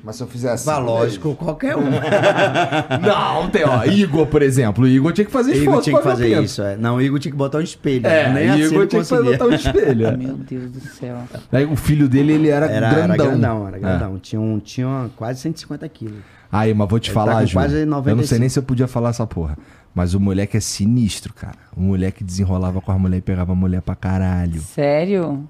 Mas 0.03 0.15
se 0.15 0.23
eu 0.23 0.27
fizer 0.27 0.51
assim. 0.51 0.65
Vá 0.65 0.77
lógico, 0.79 1.35
qualquer 1.35 1.75
um. 1.77 1.83
Não, 3.01 3.49
tem, 3.49 3.63
ó. 3.65 3.83
Igor, 3.85 4.25
por 4.27 4.41
exemplo. 4.41 4.83
O 4.85 4.87
Igor 4.87 5.11
tinha 5.13 5.25
que 5.25 5.31
fazer 5.31 5.51
esforço. 5.53 5.69
Igor 5.69 5.81
tinha 5.83 5.97
que 5.97 6.03
fazer 6.03 6.29
pinto. 6.29 6.43
isso, 6.43 6.61
é. 6.61 6.75
Não, 6.77 6.95
o 6.95 7.01
Igor 7.01 7.19
tinha 7.19 7.31
que 7.31 7.37
botar 7.37 7.59
um 7.59 7.61
espelho. 7.61 8.07
É, 8.07 8.31
Nem 8.33 8.43
Igor 8.45 8.53
assim 8.53 8.61
ele 8.63 8.69
tinha 8.69 8.87
que 8.87 8.95
conseguia. 9.09 9.31
botar 9.31 9.45
um 9.45 9.53
espelho. 9.53 10.07
é. 10.07 10.17
Meu 10.17 10.33
Deus 10.35 10.71
do 10.71 10.79
céu. 10.81 11.17
Aí 11.51 11.65
o 11.65 11.75
filho 11.75 12.09
dele, 12.09 12.33
ele 12.33 12.49
era, 12.49 12.65
Era 12.65 12.89
grandão. 12.89 13.03
era 13.03 13.17
grandão, 13.17 13.67
era 13.67 13.77
É. 13.77 13.79
grandão. 13.79 14.19
Tinha, 14.19 14.41
um, 14.41 14.59
tinha 14.59 15.09
quase 15.15 15.39
150 15.41 15.87
quilos. 15.89 16.17
Aí, 16.51 16.73
mas 16.73 16.89
vou 16.89 16.99
te 16.99 17.09
Ele 17.09 17.13
tá 17.15 17.25
falar, 17.25 17.45
Ju. 17.45 17.53
quase 17.53 17.75
Eu 17.81 17.85
não 17.85 17.97
sei 18.03 18.11
95. 18.13 18.39
nem 18.39 18.49
se 18.49 18.59
eu 18.59 18.63
podia 18.63 18.87
falar 18.87 19.09
essa 19.09 19.25
porra. 19.27 19.57
Mas 19.93 20.13
o 20.13 20.19
moleque 20.19 20.57
é 20.57 20.59
sinistro, 20.59 21.33
cara. 21.33 21.57
O 21.75 21.81
moleque 21.81 22.23
desenrolava 22.23 22.81
com 22.81 22.91
a 22.91 22.97
mulher 22.97 23.17
e 23.17 23.21
pegava 23.21 23.51
a 23.51 23.55
mulher 23.55 23.81
pra 23.81 23.95
caralho. 23.95 24.61
Sério? 24.61 25.43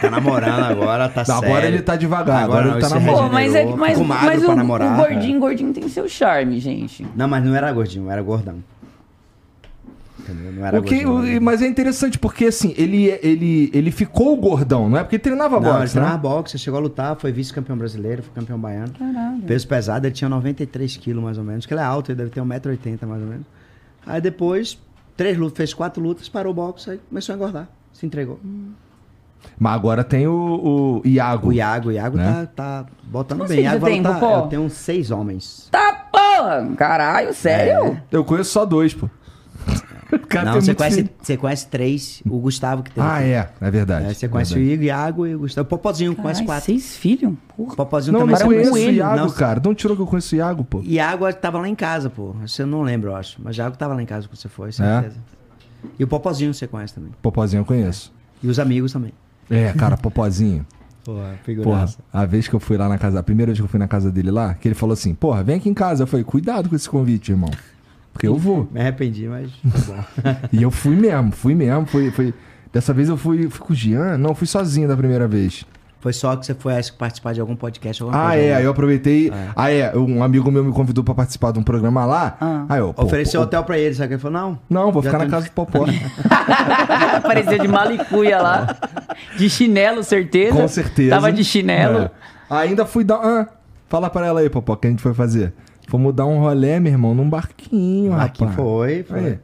Tá 0.00 0.10
namorando 0.10 0.60
agora, 0.64 1.08
tá 1.08 1.20
Não, 1.20 1.24
sério. 1.36 1.44
agora 1.48 1.66
ele 1.66 1.80
tá 1.82 1.96
devagar, 1.96 2.42
agora 2.44 2.66
ele 2.66 2.74
não, 2.74 2.80
tá 2.80 2.88
namorando. 2.90 3.22
Pô, 3.28 3.32
mas, 3.32 3.54
é, 3.54 3.64
mas, 3.64 3.98
mas 3.98 4.42
pra 4.44 4.52
o, 4.52 4.56
namorar. 4.56 4.92
o 4.92 4.96
gordinho, 4.96 5.40
gordinho 5.40 5.72
tem 5.72 5.88
seu 5.88 6.08
charme, 6.08 6.58
gente. 6.60 7.06
Não, 7.16 7.26
mas 7.28 7.44
não 7.44 7.54
era 7.54 7.72
gordinho, 7.72 8.10
era 8.10 8.20
gordão. 8.22 8.62
Não 10.28 10.66
era 10.66 10.80
O 10.80 10.82
que, 10.82 11.04
gordinho. 11.04 11.38
o- 11.38 11.42
mas 11.42 11.62
é 11.62 11.68
interessante 11.68 12.18
porque, 12.18 12.46
assim, 12.46 12.74
ele, 12.76 13.06
ele, 13.22 13.70
ele 13.72 13.90
ficou 13.92 14.36
gordão, 14.36 14.88
não 14.90 14.98
é? 14.98 15.02
Porque 15.04 15.16
ele 15.16 15.22
treinava 15.22 15.60
Não, 15.60 15.68
ele 15.70 15.78
boxe, 15.78 15.92
treinava 15.92 16.16
né? 16.16 16.22
boxe, 16.22 16.58
chegou 16.58 16.78
a 16.78 16.82
lutar, 16.82 17.16
foi 17.16 17.30
vice-campeão 17.30 17.78
brasileiro, 17.78 18.22
foi 18.24 18.32
campeão 18.34 18.58
baiano. 18.58 18.92
Peso 19.46 19.68
pesado, 19.68 20.06
ele 20.06 20.14
tinha 20.14 20.28
93 20.28 20.96
quilos 20.96 21.22
mais 21.22 21.38
ou 21.38 21.44
menos, 21.44 21.64
que 21.64 21.72
ele 21.72 21.80
é 21.80 21.84
alto, 21.84 22.10
ele 22.10 22.16
deve 22.18 22.30
ter 22.30 22.40
1,80m 22.40 23.06
mais 23.06 23.22
ou 23.22 23.28
menos. 23.28 23.46
Aí 24.04 24.20
depois, 24.20 24.76
três 25.16 25.36
lutas, 25.38 25.56
fez 25.58 25.72
quatro 25.74 26.02
lutas, 26.02 26.28
parou 26.28 26.50
o 26.50 26.54
boxe, 26.54 26.90
aí 26.90 27.00
começou 27.08 27.32
a 27.32 27.36
engordar, 27.36 27.68
se 27.92 28.04
entregou. 28.04 28.40
Mas 29.58 29.72
agora 29.74 30.04
tem 30.04 30.26
o, 30.26 31.00
o 31.04 31.06
Iago. 31.08 31.48
O 31.48 31.52
Iago, 31.52 31.88
o 31.88 31.92
Iago 31.92 32.16
Né? 32.16 32.48
tá, 32.54 32.82
tá 32.82 32.86
botando 33.04 33.38
Quantos 33.40 33.54
bem. 33.56 33.64
Iago 33.64 33.84
tem, 33.86 33.98
lutar, 34.02 34.20
Popó? 34.20 34.38
eu 34.38 34.46
tenho 34.48 34.62
uns 34.62 34.72
seis 34.74 35.10
homens. 35.10 35.68
Tá 35.70 36.06
porra! 36.12 36.68
Caralho, 36.76 37.32
sério? 37.34 38.00
Eu 38.10 38.24
conheço 38.24 38.50
só 38.50 38.64
dois, 38.64 38.94
pô. 38.94 39.08
O 40.12 40.20
cara 40.20 40.52
Não, 40.52 40.60
você 40.60 40.72
conhece, 40.72 40.96
filho. 40.98 41.10
você 41.20 41.36
conhece 41.36 41.66
três, 41.66 42.22
o 42.30 42.38
Gustavo 42.38 42.84
que 42.84 42.92
tem. 42.92 43.02
Ah, 43.02 43.20
é. 43.24 43.48
É 43.60 43.70
verdade. 43.72 44.06
É, 44.06 44.14
você 44.14 44.28
conhece 44.28 44.54
verdade. 44.54 44.70
o 44.70 44.74
Igor, 44.74 44.84
Iago 44.84 45.26
e 45.26 45.34
o 45.34 45.38
Gustavo. 45.40 45.66
O 45.66 45.68
Popozinho 45.68 46.14
conhece 46.14 46.42
Caralho, 46.42 46.46
quatro. 46.46 46.64
seis 46.66 46.96
filhos? 46.96 47.34
Porra. 47.56 47.72
O 47.72 47.76
Popozinho 47.76 48.12
Não, 48.12 48.20
também 48.20 48.36
não 48.38 48.46
conheço 48.46 48.68
o 48.68 48.72
conhece. 48.72 48.92
Iago, 48.92 49.16
Não, 49.16 49.30
cara. 49.30 49.60
Não 49.64 49.74
tirou 49.74 49.96
que 49.96 50.02
eu 50.02 50.06
conheço 50.06 50.36
o 50.36 50.38
Iago, 50.38 50.62
pô. 50.62 50.80
Iago 50.84 51.32
tava 51.34 51.58
lá 51.58 51.68
em 51.68 51.74
casa, 51.74 52.08
pô. 52.08 52.36
Você 52.40 52.64
não 52.64 52.82
lembra, 52.82 53.10
eu 53.10 53.16
acho. 53.16 53.36
Mas 53.42 53.56
Iago 53.56 53.76
tava 53.76 53.94
lá 53.94 54.02
em 54.02 54.06
casa 54.06 54.28
quando 54.28 54.36
você 54.38 54.48
foi, 54.48 54.68
É? 54.68 54.72
certeza. 54.72 55.16
E 55.98 56.04
o 56.04 56.06
Popozinho 56.06 56.54
você 56.54 56.68
conhece 56.68 56.94
também. 56.94 57.10
Popozinho 57.20 57.62
eu 57.62 57.64
conheço. 57.64 58.12
E 58.40 58.46
os 58.48 58.60
amigos 58.60 58.92
também. 58.92 59.12
É, 59.50 59.72
cara, 59.72 59.96
Popozinho. 59.96 60.66
Porra, 61.04 61.38
Porra, 61.62 61.86
a 62.12 62.24
vez 62.24 62.48
que 62.48 62.54
eu 62.54 62.58
fui 62.58 62.76
lá 62.76 62.88
na 62.88 62.98
casa, 62.98 63.20
a 63.20 63.22
primeira 63.22 63.50
vez 63.50 63.60
que 63.60 63.64
eu 63.64 63.68
fui 63.68 63.78
na 63.78 63.86
casa 63.86 64.10
dele 64.10 64.32
lá, 64.32 64.54
que 64.54 64.66
ele 64.66 64.74
falou 64.74 64.92
assim, 64.92 65.14
porra, 65.14 65.44
vem 65.44 65.56
aqui 65.56 65.68
em 65.68 65.74
casa. 65.74 66.02
Eu 66.02 66.06
falei, 66.06 66.24
cuidado 66.24 66.68
com 66.68 66.74
esse 66.74 66.88
convite, 66.88 67.30
irmão. 67.30 67.50
Porque 68.12 68.26
eu 68.26 68.36
vou. 68.36 68.68
Me 68.72 68.80
arrependi, 68.80 69.28
mas 69.28 69.52
tá 69.52 69.78
bom. 69.86 70.36
E 70.52 70.62
eu 70.62 70.70
fui 70.70 70.96
mesmo, 70.96 71.30
fui 71.30 71.54
mesmo. 71.54 71.86
Fui, 71.86 72.10
fui... 72.10 72.34
Dessa 72.72 72.92
vez 72.92 73.08
eu 73.08 73.16
fui, 73.16 73.48
fui 73.48 73.66
com 73.66 73.72
o 73.72 73.76
Jean. 73.76 74.18
Não, 74.18 74.34
fui 74.34 74.48
sozinho 74.48 74.88
da 74.88 74.96
primeira 74.96 75.28
vez. 75.28 75.64
Foi 76.06 76.12
só 76.12 76.36
que 76.36 76.46
você 76.46 76.54
foi 76.54 76.76
acho, 76.76 76.92
que 76.92 76.98
participar 76.98 77.34
de 77.34 77.40
algum 77.40 77.56
podcast, 77.56 78.00
alguma 78.00 78.16
Ah, 78.16 78.28
coisa. 78.28 78.40
é. 78.44 78.48
né? 78.50 78.54
Aí 78.58 78.64
eu 78.64 78.70
aproveitei. 78.70 79.32
Ah, 79.56 79.72
é. 79.72 79.92
Um 79.98 80.22
amigo 80.22 80.52
meu 80.52 80.62
me 80.62 80.72
convidou 80.72 81.02
pra 81.02 81.14
participar 81.16 81.50
de 81.50 81.58
um 81.58 81.64
programa 81.64 82.04
lá. 82.06 82.36
Ah. 82.40 82.64
Aí 82.68 82.78
eu, 82.78 82.94
pô, 82.94 83.02
Ofereceu 83.02 83.40
pô, 83.40 83.44
hotel 83.44 83.64
pra 83.64 83.76
ele, 83.76 83.92
sabe? 83.92 84.14
Ele 84.14 84.20
falou, 84.22 84.40
não. 84.40 84.58
Não, 84.70 84.92
vou 84.92 85.02
ficar 85.02 85.18
na 85.18 85.26
casa 85.26 85.46
do 85.46 85.50
Popó. 85.50 85.84
Apareceu 87.16 87.58
de 87.58 87.66
malicuia 87.66 88.40
lá. 88.40 88.76
De 89.36 89.50
chinelo, 89.50 90.04
certeza. 90.04 90.52
Com 90.56 90.68
certeza. 90.68 91.10
Tava 91.10 91.32
de 91.32 91.42
chinelo. 91.42 92.02
É. 92.02 92.10
Ainda 92.50 92.86
fui 92.86 93.02
dar. 93.02 93.16
Ah, 93.16 93.48
fala 93.88 94.08
pra 94.08 94.24
ela 94.28 94.38
aí, 94.38 94.48
Popó, 94.48 94.74
o 94.74 94.76
que 94.76 94.86
a 94.86 94.90
gente 94.90 95.02
foi 95.02 95.12
fazer. 95.12 95.52
Fomos 95.88 96.14
dar 96.14 96.26
um 96.26 96.38
rolê, 96.38 96.78
meu 96.78 96.92
irmão, 96.92 97.16
num 97.16 97.28
barquinho, 97.28 98.12
Aqui 98.14 98.44
rapaz. 98.44 98.54
foi, 98.56 99.02
foi. 99.02 99.18
Aí. 99.18 99.38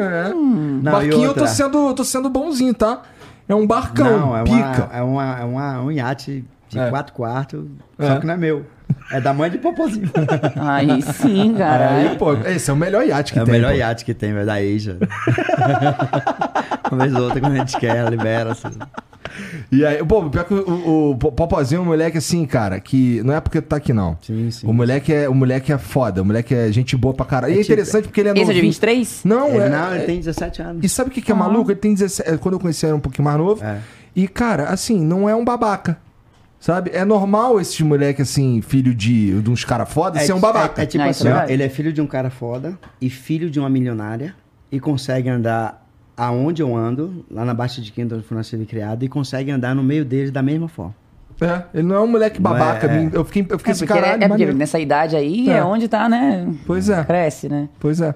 É. 0.00 0.32
Não, 0.34 0.80
barquinho 0.82 1.26
eu 1.26 1.34
tô 1.34 1.46
sendo, 1.46 1.88
eu 1.90 1.94
tô 1.94 2.02
sendo 2.02 2.28
bonzinho, 2.28 2.74
tá? 2.74 3.02
É 3.48 3.54
um 3.54 3.66
barcão, 3.66 4.18
Não, 4.28 4.36
é, 4.36 4.42
pica. 4.44 4.54
uma, 4.56 4.96
é, 4.96 5.02
uma, 5.02 5.40
é 5.40 5.44
uma, 5.44 5.80
um 5.82 5.90
iate 5.92 6.44
de 6.68 6.78
É. 6.78 6.88
quatro 6.88 7.12
quartos, 7.12 7.66
É. 7.98 8.06
só 8.06 8.18
que 8.20 8.26
não 8.26 8.34
é 8.34 8.36
meu. 8.36 8.66
É 9.10 9.20
da 9.20 9.32
mãe 9.34 9.50
de 9.50 9.58
Popozinho. 9.58 10.10
Aí 10.56 11.02
sim, 11.02 11.54
caralho. 11.56 12.10
Aí, 12.10 12.16
pô, 12.16 12.32
esse 12.34 12.70
é 12.70 12.72
o 12.72 12.76
melhor 12.76 13.04
iate 13.06 13.32
que 13.32 13.38
é 13.38 13.44
tem. 13.44 13.52
o 13.52 13.56
melhor 13.56 13.72
pô. 13.72 13.78
iate 13.78 14.04
que 14.04 14.14
tem, 14.14 14.32
velho, 14.32 14.46
da 14.46 14.54
Asia. 14.54 14.96
Uma 16.90 16.98
vez 17.04 17.14
ou 17.14 17.22
outra, 17.24 17.40
quando 17.40 17.52
a 17.52 17.58
gente 17.58 17.76
quer, 17.78 18.08
libera. 18.08 18.52
Assim. 18.52 18.68
E 19.70 19.84
aí, 19.84 20.04
pô, 20.04 20.28
pior 20.28 20.44
que 20.44 20.54
o, 20.54 21.10
o 21.10 21.16
Popozinho 21.16 21.78
é 21.78 21.82
um 21.82 21.86
moleque 21.86 22.18
assim, 22.18 22.44
cara, 22.44 22.78
que 22.80 23.22
não 23.22 23.34
é 23.34 23.40
porque 23.40 23.60
tu 23.60 23.66
tá 23.68 23.76
aqui, 23.76 23.92
não. 23.92 24.16
Sim, 24.22 24.50
sim. 24.50 24.66
O 24.66 24.72
moleque 24.72 25.12
é, 25.12 25.28
o 25.28 25.34
moleque 25.34 25.72
é 25.72 25.78
foda, 25.78 26.22
o 26.22 26.24
moleque 26.24 26.54
é 26.54 26.70
gente 26.72 26.96
boa 26.96 27.14
pra 27.14 27.24
caralho. 27.24 27.52
E 27.52 27.56
é, 27.56 27.60
É 27.60 27.62
tipo- 27.62 27.72
interessante 27.72 28.04
porque 28.08 28.20
ele 28.20 28.28
é 28.30 28.32
Esse 28.32 28.40
é 28.40 28.44
de 28.44 28.48
novinho. 28.50 28.62
23? 28.64 29.20
Não, 29.24 29.48
Ele, 29.48 29.58
é, 29.58 29.68
não, 29.68 29.92
ele 29.94 30.02
é- 30.02 30.06
tem 30.06 30.18
17 30.18 30.62
anos. 30.62 30.84
E 30.84 30.88
sabe 30.88 31.10
o 31.10 31.12
que, 31.12 31.22
que 31.22 31.32
é 31.32 31.34
maluco? 31.34 31.70
Ele 31.70 31.78
tem 31.80 31.94
17. 31.94 32.38
Quando 32.38 32.54
eu 32.54 32.60
conheci 32.60 32.84
ele 32.84 32.90
era 32.90 32.96
um 32.96 33.00
pouquinho 33.00 33.24
mais 33.24 33.38
novo. 33.38 33.64
É. 33.64 33.78
E, 34.14 34.28
cara, 34.28 34.64
assim, 34.64 35.00
não 35.02 35.28
é 35.28 35.34
um 35.34 35.44
babaca. 35.44 35.96
Sabe? 36.62 36.92
É 36.94 37.04
normal 37.04 37.60
esses 37.60 37.80
moleque, 37.80 38.22
assim, 38.22 38.62
filho 38.62 38.94
de, 38.94 39.42
de 39.42 39.50
uns 39.50 39.64
caras 39.64 39.92
foda, 39.92 40.20
ser 40.20 40.32
um 40.32 40.38
babaca. 40.38 40.80
É, 40.80 40.84
é 40.84 40.86
tipo 40.86 41.04
isso 41.06 41.26
assim, 41.28 41.50
é 41.50 41.52
ele 41.52 41.60
é 41.64 41.68
filho 41.68 41.92
de 41.92 42.00
um 42.00 42.06
cara 42.06 42.30
foda 42.30 42.78
e 43.00 43.10
filho 43.10 43.50
de 43.50 43.58
uma 43.58 43.68
milionária 43.68 44.32
e 44.70 44.78
consegue 44.78 45.28
andar 45.28 45.84
aonde 46.16 46.62
eu 46.62 46.76
ando, 46.76 47.26
lá 47.28 47.44
na 47.44 47.52
Baixa 47.52 47.80
de 47.82 47.90
Quinta, 47.90 48.14
onde 48.14 48.22
foi 48.24 48.36
nascido 48.36 48.62
e 48.62 48.66
criado, 48.66 49.02
e 49.02 49.08
consegue 49.08 49.50
andar 49.50 49.74
no 49.74 49.82
meio 49.82 50.04
deles 50.04 50.30
da 50.30 50.40
mesma 50.40 50.68
forma. 50.68 50.94
É, 51.40 51.64
ele 51.74 51.82
não 51.82 51.96
é 51.96 52.00
um 52.00 52.06
moleque 52.06 52.40
Não 52.40 52.52
babaca. 52.52 52.86
é, 52.86 53.06
é. 53.06 53.10
Eu 53.12 53.24
fiquei, 53.24 53.44
eu 53.50 53.58
fiquei 53.58 53.72
É 53.72 53.74
assim, 53.74 53.84
porque, 53.84 54.00
caralho, 54.00 54.12
é 54.22 54.28
porque 54.28 54.28
maneiro. 54.28 54.54
nessa 54.54 54.78
idade 54.78 55.16
aí 55.16 55.48
É. 55.50 55.54
é. 55.54 55.64
onde 55.64 55.88
tá, 55.88 56.08
né? 56.08 56.46
Pois 56.64 56.88
é. 56.88 57.02
Cresce, 57.02 57.48
né? 57.48 57.68
Pois 57.80 58.00
é. 58.00 58.14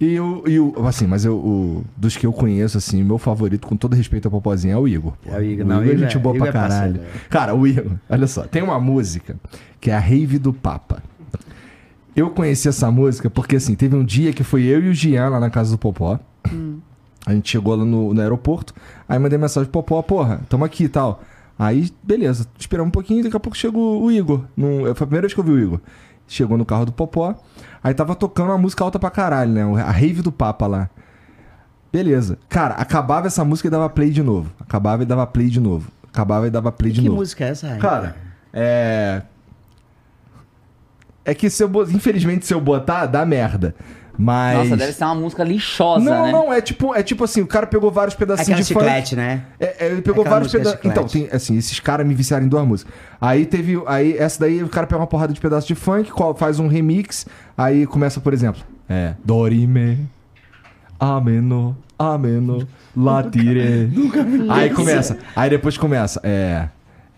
E 0.00 0.18
o, 0.18 0.42
e 0.48 0.58
o 0.58 0.86
assim, 0.86 1.06
mas 1.06 1.26
eu, 1.26 1.34
o, 1.36 1.84
dos 1.94 2.16
que 2.16 2.24
eu 2.26 2.32
conheço, 2.32 2.78
assim, 2.78 3.02
meu 3.04 3.18
favorito, 3.18 3.66
com 3.66 3.76
todo 3.76 3.94
respeito 3.94 4.26
ao 4.26 4.32
Popozinho, 4.32 4.72
é 4.72 4.76
o 4.78 4.88
Igor. 4.88 5.12
pô. 5.22 5.30
É 5.30 5.38
o 5.38 5.42
Igor, 5.42 5.66
o 5.66 5.68
não, 5.68 5.82
Igor 5.84 5.94
é 5.94 5.98
gente 5.98 6.16
é- 6.16 6.20
boa 6.20 6.34
Igor 6.34 6.48
pra 6.50 6.58
é 6.58 6.62
parceiro, 6.68 6.94
caralho. 6.98 7.10
é. 7.26 7.28
Cara, 7.28 7.54
o 7.54 7.66
Igor, 7.66 7.92
olha 8.08 8.26
só, 8.26 8.44
tem 8.44 8.62
uma 8.62 8.80
música 8.80 9.36
que 9.78 9.90
é 9.90 9.94
a 9.94 9.98
Rave 10.00 10.38
do 10.38 10.52
Papa. 10.54 11.02
Eu 12.16 12.30
conheci 12.30 12.66
essa 12.68 12.90
música 12.90 13.28
porque, 13.30 13.56
assim, 13.56 13.74
teve 13.74 13.94
um 13.94 14.04
dia 14.04 14.32
que 14.32 14.42
foi 14.42 14.62
eu 14.64 14.82
e 14.82 14.88
o 14.88 14.94
Gian 14.94 15.28
lá 15.28 15.38
na 15.38 15.50
casa 15.50 15.70
do 15.72 15.78
Popó. 15.78 16.18
A 17.26 17.32
gente 17.34 17.50
chegou 17.50 17.74
lá 17.76 17.84
no, 17.84 18.14
no 18.14 18.20
aeroporto, 18.20 18.74
aí 19.08 19.18
mandei 19.18 19.38
mensagem 19.38 19.70
pro 19.70 19.82
Popó, 19.82 20.00
porra, 20.02 20.40
tamo 20.48 20.64
aqui 20.64 20.84
e 20.84 20.88
tal. 20.88 21.22
Aí, 21.58 21.90
beleza, 22.02 22.46
esperamos 22.58 22.88
um 22.88 22.90
pouquinho, 22.90 23.22
daqui 23.22 23.36
a 23.36 23.40
pouco 23.40 23.56
chegou 23.56 24.02
o 24.02 24.10
Igor. 24.10 24.44
Num- 24.56 24.80
foi 24.82 24.90
a 24.90 24.94
primeira 24.94 25.22
vez 25.26 25.34
que 25.34 25.40
eu 25.40 25.44
vi 25.44 25.50
o 25.50 25.58
Igor. 25.58 25.80
Chegou 26.30 26.56
no 26.56 26.64
carro 26.64 26.86
do 26.86 26.92
Popó, 26.92 27.34
aí 27.82 27.92
tava 27.92 28.14
tocando 28.14 28.50
uma 28.50 28.56
música 28.56 28.84
alta 28.84 29.00
pra 29.00 29.10
caralho, 29.10 29.50
né? 29.50 29.82
A 29.82 29.90
rave 29.90 30.22
do 30.22 30.30
Papa 30.30 30.64
lá. 30.68 30.88
Beleza. 31.92 32.38
Cara, 32.48 32.74
acabava 32.74 33.26
essa 33.26 33.44
música 33.44 33.66
e 33.66 33.70
dava 33.70 33.90
play 33.90 34.10
de 34.10 34.22
novo. 34.22 34.52
Acabava 34.60 35.02
e 35.02 35.06
dava 35.06 35.26
play 35.26 35.48
de 35.48 35.58
novo. 35.58 35.90
Acabava 36.08 36.46
e 36.46 36.50
dava 36.50 36.70
play 36.70 36.92
de 36.92 37.00
que 37.00 37.08
novo. 37.08 37.18
música 37.18 37.44
é 37.44 37.48
essa 37.48 37.66
aí? 37.66 37.80
Cara, 37.80 38.14
é. 38.52 39.22
É 41.24 41.34
que 41.34 41.50
se 41.50 41.64
eu 41.64 41.70
infelizmente 41.90 42.46
se 42.46 42.54
eu 42.54 42.60
botar, 42.60 43.06
dá 43.06 43.26
merda. 43.26 43.74
Mas. 44.22 44.58
Nossa, 44.58 44.76
deve 44.76 44.92
ser 44.92 45.04
uma 45.04 45.14
música 45.14 45.42
lixosa, 45.42 46.04
Não, 46.04 46.26
né? 46.26 46.32
não, 46.32 46.52
é 46.52 46.60
tipo, 46.60 46.94
é 46.94 47.02
tipo 47.02 47.24
assim, 47.24 47.40
o 47.40 47.46
cara 47.46 47.66
pegou 47.66 47.90
vários 47.90 48.14
pedacinhos 48.14 48.48
aquela 48.50 48.62
de 48.62 48.74
funk. 48.74 48.84
chiclete, 48.84 49.16
né? 49.16 49.44
É, 49.58 49.86
é, 49.86 49.90
ele 49.92 50.02
pegou 50.02 50.20
Aquela 50.20 50.36
vários 50.36 50.52
pedaços. 50.52 50.78
Então, 50.84 51.04
tem, 51.04 51.28
assim, 51.32 51.56
esses 51.56 51.80
caras 51.80 52.06
me 52.06 52.12
viciaram 52.12 52.44
em 52.44 52.48
duas 52.48 52.66
músicas. 52.66 52.92
Aí 53.18 53.46
teve. 53.46 53.82
Aí, 53.86 54.18
essa 54.18 54.40
daí, 54.40 54.62
o 54.62 54.68
cara 54.68 54.86
pega 54.86 55.00
uma 55.00 55.06
porrada 55.06 55.32
de 55.32 55.40
pedaço 55.40 55.66
de 55.66 55.74
funk, 55.74 56.10
qual- 56.12 56.34
faz 56.34 56.58
um 56.58 56.68
remix, 56.68 57.26
aí 57.56 57.86
começa, 57.86 58.20
por 58.20 58.34
exemplo, 58.34 58.60
é. 58.88 59.14
Dorime. 59.24 60.06
Ameno. 60.98 61.76
Ameno. 61.98 62.66
Latire. 62.96 63.90
Aí 64.50 64.70
começa. 64.70 65.16
Aí 65.34 65.48
depois 65.50 65.78
começa. 65.78 66.20
É. 66.22 66.68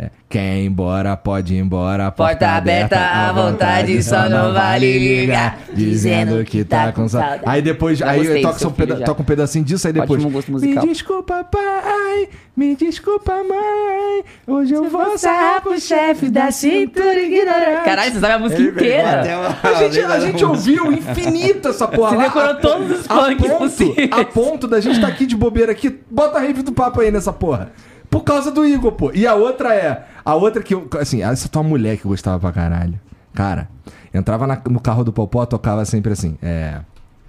É, 0.02 0.10
quem 0.28 0.66
embora, 0.66 1.16
pode 1.16 1.54
ir 1.54 1.58
embora. 1.58 2.10
Porta 2.10 2.48
aberta 2.48 2.98
à 2.98 3.30
vontade, 3.32 4.02
só 4.02 4.28
não 4.28 4.52
vale 4.52 4.98
ligar, 4.98 5.58
Dizendo 5.72 6.42
que 6.44 6.64
tá 6.64 6.90
com 6.92 7.06
saudade. 7.08 7.42
Aí 7.44 7.60
depois, 7.62 7.98
Já 7.98 8.10
aí 8.10 8.40
toca, 8.42 8.58
seu 8.58 8.68
um 8.70 8.72
peda 8.72 8.96
já. 8.96 9.04
toca 9.04 9.22
um 9.22 9.24
pedacinho 9.24 9.64
disso, 9.64 9.86
aí 9.86 9.92
depois. 9.92 10.12
Ótimo 10.20 10.30
gosto 10.30 10.50
musical. 10.50 10.84
Me 10.84 10.92
desculpa, 10.92 11.44
pai. 11.44 12.28
Me 12.56 12.74
desculpa, 12.76 13.32
mãe. 13.44 14.24
Hoje 14.46 14.74
eu 14.74 14.88
vou 14.90 15.16
sarrar 15.16 15.62
pro 15.62 15.78
chefe 15.80 16.28
da 16.30 16.50
cintura 16.50 17.18
ignorante. 17.20 17.84
Caralho, 17.84 18.12
você 18.12 18.20
sabe 18.20 18.32
a 18.34 18.38
música 18.38 18.62
inteira. 18.62 19.22
A 19.62 19.74
gente, 19.74 20.00
a 20.00 20.20
gente 20.20 20.44
ouviu 20.44 20.92
infinito 20.92 21.68
essa 21.68 21.86
porra. 21.88 22.10
Você 22.10 22.16
lá. 22.16 22.22
decorou 22.24 22.54
todos 22.56 23.00
os 23.00 23.10
A 23.10 23.14
funks 23.24 23.46
ponto- 23.48 23.58
possíveis. 23.58 24.08
A 24.12 24.24
ponto 24.24 24.66
da 24.68 24.80
gente 24.80 25.00
tá 25.00 25.06
aqui 25.08 25.24
de 25.26 25.36
bobeira 25.36 25.72
aqui. 25.72 26.00
Bota 26.10 26.38
a 26.38 26.40
rave 26.42 26.62
do 26.62 26.72
papo 26.72 27.00
aí 27.00 27.10
nessa 27.10 27.32
porra. 27.32 27.72
Por 28.12 28.22
causa 28.24 28.50
do 28.52 28.64
Igor, 28.66 28.92
pô. 28.92 29.10
E 29.14 29.26
a 29.26 29.34
outra 29.34 29.74
é. 29.74 30.04
A 30.22 30.34
outra 30.34 30.62
que 30.62 30.74
eu. 30.74 30.86
Assim, 31.00 31.22
essa 31.22 31.48
tua 31.48 31.62
mulher 31.62 31.96
que 31.96 32.04
eu 32.04 32.10
gostava 32.10 32.38
pra 32.38 32.52
caralho. 32.52 33.00
Cara, 33.34 33.68
entrava 34.12 34.46
na- 34.46 34.60
no 34.68 34.78
carro 34.78 35.02
do 35.02 35.10
Popó, 35.12 35.46
tocava 35.46 35.82
sempre 35.86 36.12
assim. 36.12 36.36
É. 36.42 36.80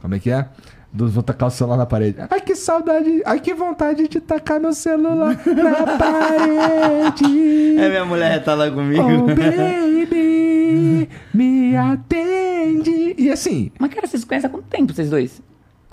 Como 0.02 0.14
é 0.14 0.20
que 0.20 0.30
é? 0.30 0.46
Do, 0.92 1.08
vou 1.10 1.24
tacar 1.24 1.48
o 1.48 1.52
celular 1.52 1.78
na 1.78 1.86
parede. 1.86 2.18
Ai, 2.30 2.42
que 2.42 2.54
saudade. 2.54 3.22
Ai, 3.26 3.40
que 3.40 3.54
vontade 3.54 4.08
de 4.10 4.20
tacar 4.20 4.60
meu 4.60 4.74
celular 4.74 5.40
na 5.46 5.98
parede. 5.98 7.78
É, 7.80 7.90
minha 7.90 8.06
mulher 8.06 8.44
tá 8.44 8.54
lá 8.54 8.70
comigo. 8.70 9.02
Oh, 9.02 9.26
baby, 9.28 11.10
me 11.34 11.76
atende. 11.78 13.16
E 13.18 13.32
assim, 13.32 13.72
Mas, 13.80 13.94
cara, 13.94 14.06
vocês 14.06 14.24
conhecem 14.26 14.48
há 14.50 14.52
quanto 14.52 14.66
tempo, 14.66 14.94
vocês 14.94 15.10
dois? 15.10 15.42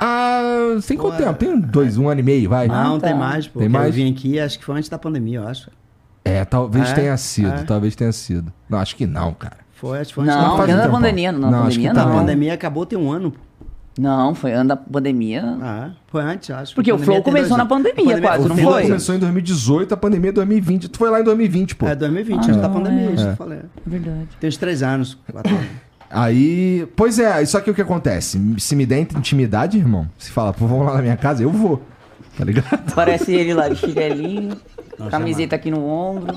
Ah, 0.00 0.78
tem 0.86 0.96
quanto 0.96 1.16
tempo? 1.18 1.34
Tem 1.34 1.60
dois, 1.60 1.98
um 1.98 2.08
ano 2.08 2.20
e 2.20 2.22
meio, 2.22 2.48
vai? 2.48 2.66
Não, 2.68 2.96
Ah, 2.96 3.00
tá. 3.00 3.08
tem 3.08 3.16
mais, 3.16 3.46
pô. 3.46 3.58
Tem 3.60 3.68
Tem 3.68 3.78
mais? 3.78 3.86
Eu 3.88 3.92
vim 4.04 4.10
aqui, 4.10 4.40
acho 4.40 4.58
que 4.58 4.64
foi 4.64 4.76
antes 4.76 4.88
da 4.88 4.98
pandemia, 4.98 5.38
eu 5.40 5.46
acho. 5.48 5.70
É, 6.24 6.44
talvez 6.44 6.90
É? 6.90 6.94
tenha 6.94 7.16
sido, 7.16 7.48
É? 7.48 7.62
talvez 7.64 7.94
tenha 7.96 8.12
sido. 8.12 8.52
Não, 8.68 8.78
acho 8.78 8.96
que 8.96 9.06
não, 9.06 9.32
cara. 9.34 9.58
Foi, 9.74 9.98
acho 9.98 10.08
que 10.08 10.14
foi 10.14 10.24
antes 10.24 10.36
Não, 10.36 10.56
da 10.56 10.62
antes 10.64 10.76
da 10.76 10.88
pandemia. 10.88 11.32
Não, 11.32 11.40
Não, 11.40 11.48
acho 11.48 11.62
pandemia 11.78 11.88
que 11.90 11.94
tá. 11.94 12.02
A 12.02 12.06
não. 12.06 12.12
pandemia 12.18 12.54
acabou 12.54 12.84
tem 12.86 12.98
um 12.98 13.10
ano. 13.10 13.30
pô. 13.30 13.38
Não, 13.98 14.34
foi 14.34 14.52
ano 14.52 14.68
da 14.68 14.76
pandemia. 14.76 15.42
Ah, 15.60 15.90
foi 16.06 16.22
antes, 16.22 16.50
acho. 16.50 16.74
Porque 16.74 16.90
o 16.92 16.94
pandemia 16.94 17.14
Flow 17.14 17.22
tem 17.24 17.32
começou 17.34 17.56
na 17.58 17.66
pandemia, 17.66 18.16
A 18.16 18.20
quase, 18.20 18.44
O 18.44 18.48
não 18.48 18.56
tem 18.56 18.64
Flow 18.64 18.72
foi? 18.74 18.82
dois 18.82 18.92
anos. 18.92 19.06
começou 19.06 19.14
em 19.14 19.18
2018, 19.18 19.92
a 19.92 19.96
pandemia 19.96 20.30
é 20.30 20.32
2020. 20.32 20.88
Tu 20.88 20.98
foi 20.98 21.10
lá 21.10 21.20
em 21.20 21.24
2020, 21.24 21.74
pô. 21.74 21.86
É 21.86 21.94
2020, 21.94 22.36
Ah, 22.36 22.44
antes 22.44 22.56
da 22.56 22.68
não, 22.68 22.74
pandemia, 22.74 23.10
é. 23.10 23.12
isso 23.12 23.24
que 23.24 23.30
eu 23.30 23.36
falei. 23.36 23.58
É 23.58 23.62
verdade. 23.90 24.28
Tem 24.38 24.48
uns 24.48 24.56
três 24.56 24.82
anos. 24.82 25.18
quatro 25.30 25.54
anos. 25.54 25.66
Aí, 26.10 26.88
pois 26.96 27.20
é, 27.20 27.44
só 27.44 27.60
que 27.60 27.70
o 27.70 27.74
que 27.74 27.80
acontece? 27.82 28.40
Se 28.58 28.74
me 28.74 28.84
der 28.84 28.98
intimidade, 29.00 29.78
irmão, 29.78 30.08
se 30.18 30.32
fala, 30.32 30.52
pô, 30.52 30.66
vamos 30.66 30.86
lá 30.86 30.94
na 30.96 31.02
minha 31.02 31.16
casa, 31.16 31.42
eu 31.42 31.50
vou. 31.50 31.80
Tá 32.36 32.44
ligado? 32.44 32.80
Parece 32.94 33.32
ele 33.32 33.54
lá 33.54 33.68
de 33.68 33.76
chinelinho, 33.76 34.56
Nossa, 34.98 35.10
camiseta 35.10 35.54
aqui 35.54 35.70
no 35.70 35.84
ombro. 35.86 36.36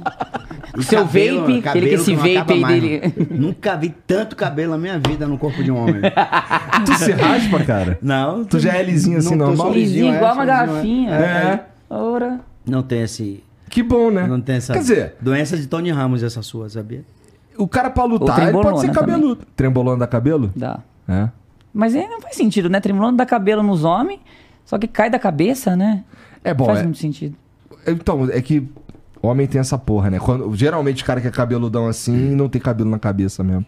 E 0.77 0.83
Seu 0.83 0.99
cabelo, 0.99 1.41
vape, 1.41 1.61
cabelo 1.61 1.69
aquele 1.69 1.87
que 1.87 1.95
esse 1.95 2.15
vape 2.15 2.53
aí 2.53 2.59
mais, 2.59 2.81
dele. 2.81 3.13
mano. 3.17 3.41
Nunca 3.47 3.75
vi 3.75 3.95
tanto 4.05 4.35
cabelo 4.35 4.71
na 4.71 4.77
minha 4.77 4.99
vida 4.99 5.27
no 5.27 5.37
corpo 5.37 5.63
de 5.63 5.71
um 5.71 5.77
homem. 5.77 6.01
tu 6.85 6.93
se 6.95 7.11
raspa, 7.11 7.63
cara? 7.63 7.97
Não. 8.01 8.43
Tu 8.43 8.59
já 8.59 8.73
é 8.73 8.83
lisinho 8.83 9.17
assim, 9.17 9.35
não 9.35 9.47
normal? 9.47 9.67
sorrisinho, 9.67 10.05
Lisinho, 10.05 10.13
é, 10.13 10.17
igual 10.17 10.33
uma 10.33 10.45
garrafinha. 10.45 11.11
É. 11.11 11.65
Ora. 11.89 12.39
Não 12.65 12.83
tem 12.83 13.01
esse. 13.03 13.43
Que 13.69 13.81
bom, 13.81 14.11
né? 14.11 14.27
Não 14.27 14.39
tem 14.41 14.55
essa. 14.55 14.73
Quer 14.73 14.79
dizer, 14.79 15.15
Doença 15.19 15.57
de 15.57 15.67
Tony 15.67 15.91
Ramos, 15.91 16.21
essa 16.21 16.41
sua, 16.41 16.69
sabia? 16.69 17.03
O 17.57 17.67
cara 17.67 17.89
pra 17.89 18.03
lutar, 18.03 18.41
ele 18.41 18.51
pode 18.51 18.79
ser 18.81 18.91
trembolona 18.91 18.93
cabeludo. 18.93 19.47
Trembolona 19.55 19.97
dá 19.99 20.07
cabelo? 20.07 20.51
Dá. 20.55 20.79
É. 21.07 21.29
Mas 21.73 21.95
aí 21.95 22.07
não 22.07 22.21
faz 22.21 22.35
sentido, 22.35 22.69
né? 22.69 22.79
Tremulando 22.79 23.17
dá 23.17 23.25
cabelo 23.25 23.63
nos 23.63 23.83
homens, 23.83 24.19
só 24.65 24.77
que 24.77 24.87
cai 24.87 25.09
da 25.09 25.17
cabeça, 25.17 25.75
né? 25.75 26.03
É 26.43 26.53
bom, 26.53 26.65
faz 26.65 26.79
é, 26.79 26.83
muito 26.83 26.99
sentido. 26.99 27.35
Então, 27.87 28.29
é 28.29 28.41
que 28.41 28.67
homem 29.21 29.47
tem 29.47 29.59
essa 29.59 29.77
porra, 29.77 30.09
né? 30.09 30.19
Quando, 30.19 30.55
geralmente 30.55 31.01
o 31.03 31.05
cara 31.05 31.19
que 31.19 31.27
é 31.27 31.31
cabeludão 31.31 31.87
assim 31.87 32.35
não 32.35 32.47
tem 32.47 32.61
cabelo 32.61 32.89
na 32.89 32.99
cabeça 32.99 33.43
mesmo. 33.43 33.65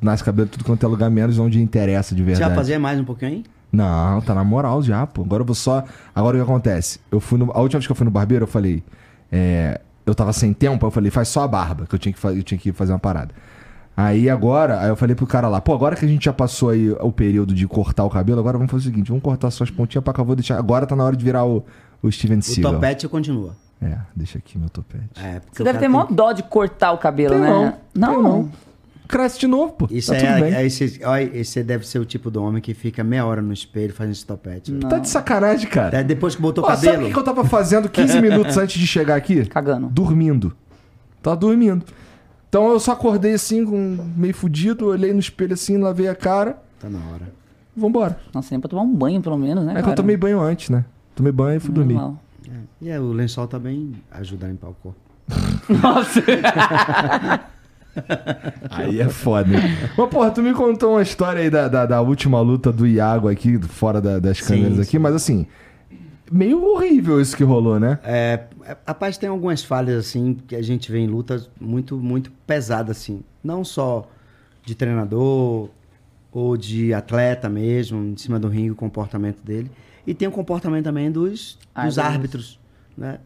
Nasce 0.00 0.22
cabelo 0.22 0.48
tudo 0.48 0.62
quanto 0.64 0.84
é 0.84 0.88
lugar, 0.88 1.10
menos 1.10 1.38
onde 1.38 1.60
interessa 1.60 2.14
de 2.14 2.22
verdade. 2.22 2.48
Já 2.48 2.54
fazer 2.54 2.78
mais 2.78 3.00
um 3.00 3.04
pouquinho 3.04 3.32
aí? 3.32 3.44
Não, 3.72 4.20
tá 4.20 4.32
na 4.32 4.44
moral 4.44 4.82
já, 4.82 5.04
pô. 5.06 5.22
Agora 5.22 5.42
eu 5.42 5.46
vou 5.46 5.54
só. 5.54 5.84
Agora 6.14 6.36
o 6.36 6.40
que 6.40 6.44
acontece? 6.44 7.00
Eu 7.10 7.18
fui 7.18 7.38
no... 7.38 7.50
A 7.52 7.60
última 7.60 7.80
vez 7.80 7.86
que 7.86 7.92
eu 7.92 7.96
fui 7.96 8.04
no 8.04 8.10
barbeiro, 8.10 8.44
eu 8.44 8.46
falei. 8.46 8.84
é, 9.30 9.80
Eu 10.08 10.14
tava 10.14 10.32
sem 10.32 10.52
tempo, 10.52 10.86
eu 10.86 10.90
falei, 10.90 11.10
faz 11.10 11.28
só 11.28 11.42
a 11.42 11.48
barba, 11.48 11.86
que 11.86 11.94
eu 11.94 11.98
tinha 11.98 12.12
que, 12.12 12.18
fa... 12.18 12.32
eu 12.32 12.42
tinha 12.42 12.58
que 12.58 12.72
fazer 12.72 12.92
uma 12.92 12.98
parada. 12.98 13.34
Aí 13.96 14.30
agora, 14.30 14.80
aí 14.80 14.88
eu 14.88 14.96
falei 14.96 15.16
pro 15.16 15.26
cara 15.26 15.48
lá, 15.48 15.60
pô, 15.60 15.74
agora 15.74 15.96
que 15.96 16.04
a 16.04 16.08
gente 16.08 16.24
já 16.24 16.32
passou 16.32 16.70
aí 16.70 16.90
o 16.92 17.10
período 17.10 17.52
de 17.52 17.66
cortar 17.66 18.04
o 18.04 18.10
cabelo, 18.10 18.38
agora 18.38 18.56
vamos 18.56 18.70
fazer 18.70 18.82
o 18.88 18.90
seguinte, 18.92 19.08
vamos 19.08 19.22
cortar 19.24 19.50
suas 19.50 19.70
pontinhas 19.70 20.04
pra 20.04 20.12
cá, 20.12 20.22
eu 20.22 20.26
vou 20.26 20.36
deixar. 20.36 20.56
Agora 20.56 20.86
tá 20.86 20.94
na 20.94 21.04
hora 21.04 21.16
de 21.16 21.24
virar 21.24 21.44
o, 21.44 21.64
o 22.02 22.10
Steven 22.10 22.38
O 22.38 22.42
Seagal. 22.42 22.74
topete 22.74 23.08
continua. 23.08 23.56
É, 23.82 23.96
deixa 24.14 24.38
aqui 24.38 24.56
meu 24.58 24.68
topete. 24.68 25.04
É, 25.22 25.40
porque 25.40 25.56
Você 25.56 25.62
o 25.62 25.64
deve 25.64 25.78
ter 25.80 25.88
mó 25.88 26.04
tem- 26.04 26.16
dó 26.16 26.32
de 26.32 26.42
cortar 26.44 26.92
o 26.92 26.98
cabelo, 26.98 27.34
Tem 27.34 27.42
né? 27.42 27.48
não, 27.48 27.74
Não, 27.94 28.14
tem 28.14 28.22
não. 28.22 28.50
Cresce 29.08 29.40
de 29.40 29.46
novo, 29.46 29.72
pô. 29.72 29.88
Isso 29.90 30.12
tá 30.12 30.18
é, 30.18 30.32
tudo 30.32 30.44
bem. 30.44 30.54
é 30.54 30.66
esse, 30.66 31.00
olha, 31.02 31.30
esse 31.34 31.62
deve 31.62 31.88
ser 31.88 31.98
o 31.98 32.04
tipo 32.04 32.30
do 32.30 32.42
homem 32.42 32.60
que 32.60 32.74
fica 32.74 33.02
meia 33.02 33.24
hora 33.24 33.40
no 33.40 33.54
espelho 33.54 33.94
fazendo 33.94 34.12
esse 34.12 34.26
topete. 34.26 34.70
Tá 34.80 34.98
de 34.98 35.08
sacanagem, 35.08 35.66
cara. 35.66 35.88
Até 35.88 36.04
depois 36.04 36.36
que 36.36 36.42
botou 36.42 36.62
o 36.62 36.66
Ó, 36.66 36.70
sabe 36.70 36.86
o 36.86 36.90
cabelo. 36.90 37.12
que, 37.12 37.18
eu 37.18 37.24
tava 37.24 37.42
fazendo 37.44 37.88
15 37.88 38.20
minutos 38.22 38.58
antes 38.58 38.78
de 38.78 38.86
chegar 38.86 39.16
aqui? 39.16 39.46
Cagando. 39.46 39.88
Dormindo. 39.88 40.54
Tava 41.22 41.36
dormindo. 41.36 41.86
Então 42.50 42.70
eu 42.70 42.78
só 42.78 42.92
acordei 42.92 43.32
assim, 43.32 43.64
com 43.64 43.96
meio 44.14 44.34
fudido, 44.34 44.86
olhei 44.86 45.12
no 45.12 45.20
espelho 45.20 45.54
assim, 45.54 45.78
lavei 45.78 46.08
a 46.08 46.14
cara. 46.14 46.58
Tá 46.78 46.90
na 46.90 46.98
hora. 46.98 47.32
Vambora. 47.74 48.18
Nossa, 48.34 48.48
nem 48.50 48.60
pra 48.60 48.68
tomar 48.68 48.82
um 48.82 48.94
banho, 48.94 49.22
pelo 49.22 49.38
menos, 49.38 49.64
né? 49.64 49.72
É 49.72 49.74
que 49.76 49.80
eu 49.80 49.84
cara? 49.84 49.96
tomei 49.96 50.16
banho 50.18 50.40
antes, 50.40 50.68
né? 50.68 50.84
Tomei 51.14 51.32
banho 51.32 51.56
e 51.56 51.60
fui 51.60 51.72
dormir. 51.72 51.94
Normal. 51.94 52.20
É. 52.46 52.58
E 52.82 52.88
é, 52.90 53.00
o 53.00 53.12
lençol 53.12 53.46
também 53.46 53.94
ajuda 54.10 54.46
a 54.46 54.48
limpar 54.50 54.68
o 54.68 54.74
corpo. 54.74 54.98
Nossa. 55.82 56.20
Aí 58.70 59.00
é 59.00 59.08
foda? 59.08 59.50
Mas, 59.96 60.08
porra, 60.10 60.30
tu 60.30 60.42
me 60.42 60.52
contou 60.54 60.92
uma 60.92 61.02
história 61.02 61.42
aí 61.42 61.50
da, 61.50 61.68
da, 61.68 61.86
da 61.86 62.00
última 62.00 62.40
luta 62.40 62.72
do 62.72 62.86
Iago 62.86 63.28
aqui, 63.28 63.58
fora 63.60 64.00
da- 64.00 64.18
das 64.18 64.40
câmeras 64.40 64.76
Sim, 64.76 64.82
aqui, 64.82 64.98
mas 64.98 65.14
assim, 65.14 65.46
meio 66.30 66.62
horrível 66.64 67.20
isso 67.20 67.36
que 67.36 67.44
rolou, 67.44 67.78
né? 67.80 67.98
É, 68.04 68.44
é, 68.64 68.76
rapaz, 68.86 69.16
tem 69.16 69.28
algumas 69.28 69.62
falhas 69.62 70.06
assim 70.06 70.34
que 70.46 70.54
a 70.54 70.62
gente 70.62 70.90
vê 70.92 70.98
em 70.98 71.06
lutas 71.06 71.50
muito, 71.60 71.96
muito 71.96 72.30
pesadas 72.46 72.98
assim. 72.98 73.20
Não 73.42 73.64
só 73.64 74.08
de 74.64 74.74
treinador 74.74 75.68
ou 76.30 76.56
de 76.56 76.92
atleta 76.92 77.48
mesmo, 77.48 78.02
em 78.04 78.16
cima 78.16 78.38
do 78.38 78.48
ringue, 78.48 78.72
o 78.72 78.76
comportamento 78.76 79.42
dele. 79.42 79.70
E 80.06 80.14
tem 80.14 80.28
o 80.28 80.32
comportamento 80.32 80.84
também 80.84 81.10
dos, 81.10 81.58
dos 81.84 81.98
Árbitros. 81.98 81.98
árbitros, 81.98 82.60
né? 82.96 83.18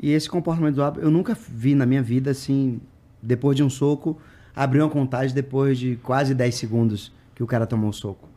E 0.00 0.12
esse 0.12 0.28
comportamento 0.28 0.76
do 0.76 0.82
árbitro, 0.82 1.06
eu 1.06 1.10
nunca 1.10 1.36
vi 1.48 1.74
na 1.74 1.84
minha 1.84 2.02
vida 2.02 2.30
assim, 2.30 2.80
depois 3.28 3.56
de 3.56 3.62
um 3.62 3.70
soco, 3.70 4.18
abrir 4.56 4.80
uma 4.80 4.88
contagem 4.90 5.34
depois 5.34 5.78
de 5.78 5.96
quase 6.02 6.34
10 6.34 6.54
segundos 6.54 7.12
que 7.34 7.42
o 7.42 7.46
cara 7.46 7.66
tomou 7.66 7.90
o 7.90 7.92
soco. 7.92 8.28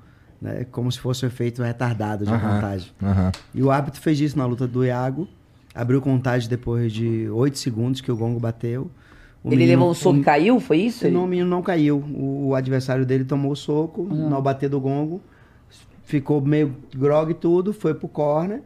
Né? 0.41 0.65
Como 0.71 0.91
se 0.91 0.99
fosse 0.99 1.23
um 1.25 1.27
efeito 1.27 1.63
retardado 1.63 2.25
de 2.25 2.31
Aham, 2.31 2.55
contagem. 2.55 2.91
aham. 3.01 3.31
E 3.53 3.63
o 3.63 3.71
árbitro 3.71 4.01
fez 4.01 4.19
isso 4.19 4.37
na 4.37 4.45
luta 4.45 4.67
do 4.67 4.83
Iago. 4.85 5.27
Abriu 5.73 6.01
contagem 6.01 6.49
depois 6.49 6.91
de 6.91 7.29
8 7.29 7.57
segundos 7.57 8.01
que 8.01 8.11
o 8.11 8.15
gongo 8.17 8.39
bateu. 8.39 8.91
O 9.43 9.47
Ele 9.49 9.55
menino- 9.57 9.71
levou 9.71 9.89
o 9.91 9.95
soco 9.95 10.17
e 10.19 10.23
caiu? 10.23 10.59
Foi 10.59 10.77
isso? 10.77 11.09
Não, 11.09 11.23
o 11.23 11.27
menino 11.27 11.49
não 11.49 11.61
caiu. 11.61 11.97
O, 11.97 12.49
o 12.49 12.55
adversário 12.55 13.05
dele 13.05 13.23
tomou 13.23 13.51
o 13.53 13.55
soco 13.55 14.03
no 14.03 14.39
bater 14.41 14.69
do 14.69 14.79
gongo. 14.79 15.21
Ficou 16.03 16.41
meio 16.41 16.75
grog 16.95 17.31
e 17.31 17.33
tudo. 17.33 17.73
Foi 17.73 17.93
pro 17.93 18.07
corner. 18.07 18.61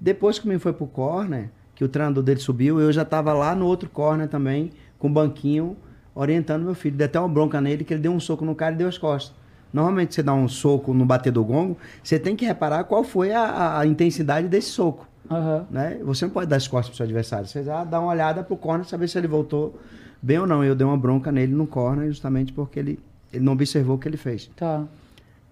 Depois 0.00 0.38
que 0.38 0.44
o 0.44 0.48
menino 0.48 0.60
foi 0.60 0.72
pro 0.72 0.86
corner, 0.86 1.50
que 1.74 1.82
o 1.84 1.88
treinador 1.88 2.22
dele 2.22 2.38
subiu, 2.40 2.80
eu 2.80 2.92
já 2.92 3.04
tava 3.04 3.32
lá 3.32 3.54
no 3.54 3.66
outro 3.66 3.88
corner 3.90 4.28
também, 4.28 4.70
com 4.98 5.08
o 5.08 5.10
banquinho, 5.10 5.76
orientando 6.14 6.64
meu 6.64 6.74
filho. 6.74 6.96
Dei 6.96 7.06
até 7.06 7.18
uma 7.18 7.28
bronca 7.28 7.60
nele, 7.60 7.84
que 7.84 7.92
ele 7.94 8.00
deu 8.02 8.12
um 8.12 8.20
soco 8.20 8.44
no 8.44 8.54
cara 8.54 8.74
e 8.74 8.78
deu 8.78 8.88
as 8.88 8.98
costas. 8.98 9.34
Normalmente 9.72 10.14
você 10.14 10.22
dá 10.22 10.32
um 10.34 10.48
soco 10.48 10.94
no 10.94 11.04
bater 11.04 11.30
do 11.32 11.44
gongo, 11.44 11.76
você 12.02 12.18
tem 12.18 12.34
que 12.34 12.44
reparar 12.46 12.84
qual 12.84 13.04
foi 13.04 13.32
a- 13.32 13.78
a- 13.80 13.86
intensidade 13.86 14.48
desse 14.48 14.70
soco 14.70 15.06
Aham. 15.30 15.66
né? 15.70 15.98
Você 16.04 16.24
não 16.24 16.32
pode 16.32 16.48
dar 16.48 16.56
as 16.56 16.66
costas 16.66 16.88
pro 16.88 16.96
seu 16.96 17.04
adversário. 17.04 17.46
Você 17.46 17.62
já 17.62 17.84
dá 17.84 18.00
uma 18.00 18.10
olhada 18.10 18.42
pro 18.42 18.56
corner, 18.56 18.86
saber 18.86 19.08
se 19.08 19.18
ele 19.18 19.28
voltou 19.28 19.78
bem 20.22 20.38
ou 20.38 20.46
não. 20.46 20.64
Eu 20.64 20.74
dei 20.74 20.86
uma 20.86 20.96
bronca 20.96 21.30
nele 21.30 21.52
no 21.54 21.66
corner 21.66 22.06
justamente 22.08 22.50
porque 22.52 22.78
ele, 22.78 22.98
ele 23.30 23.44
não 23.44 23.52
observou 23.52 23.96
o 23.96 23.98
que 23.98 24.08
ele 24.08 24.16
fez. 24.16 24.50
Tá. 24.56 24.84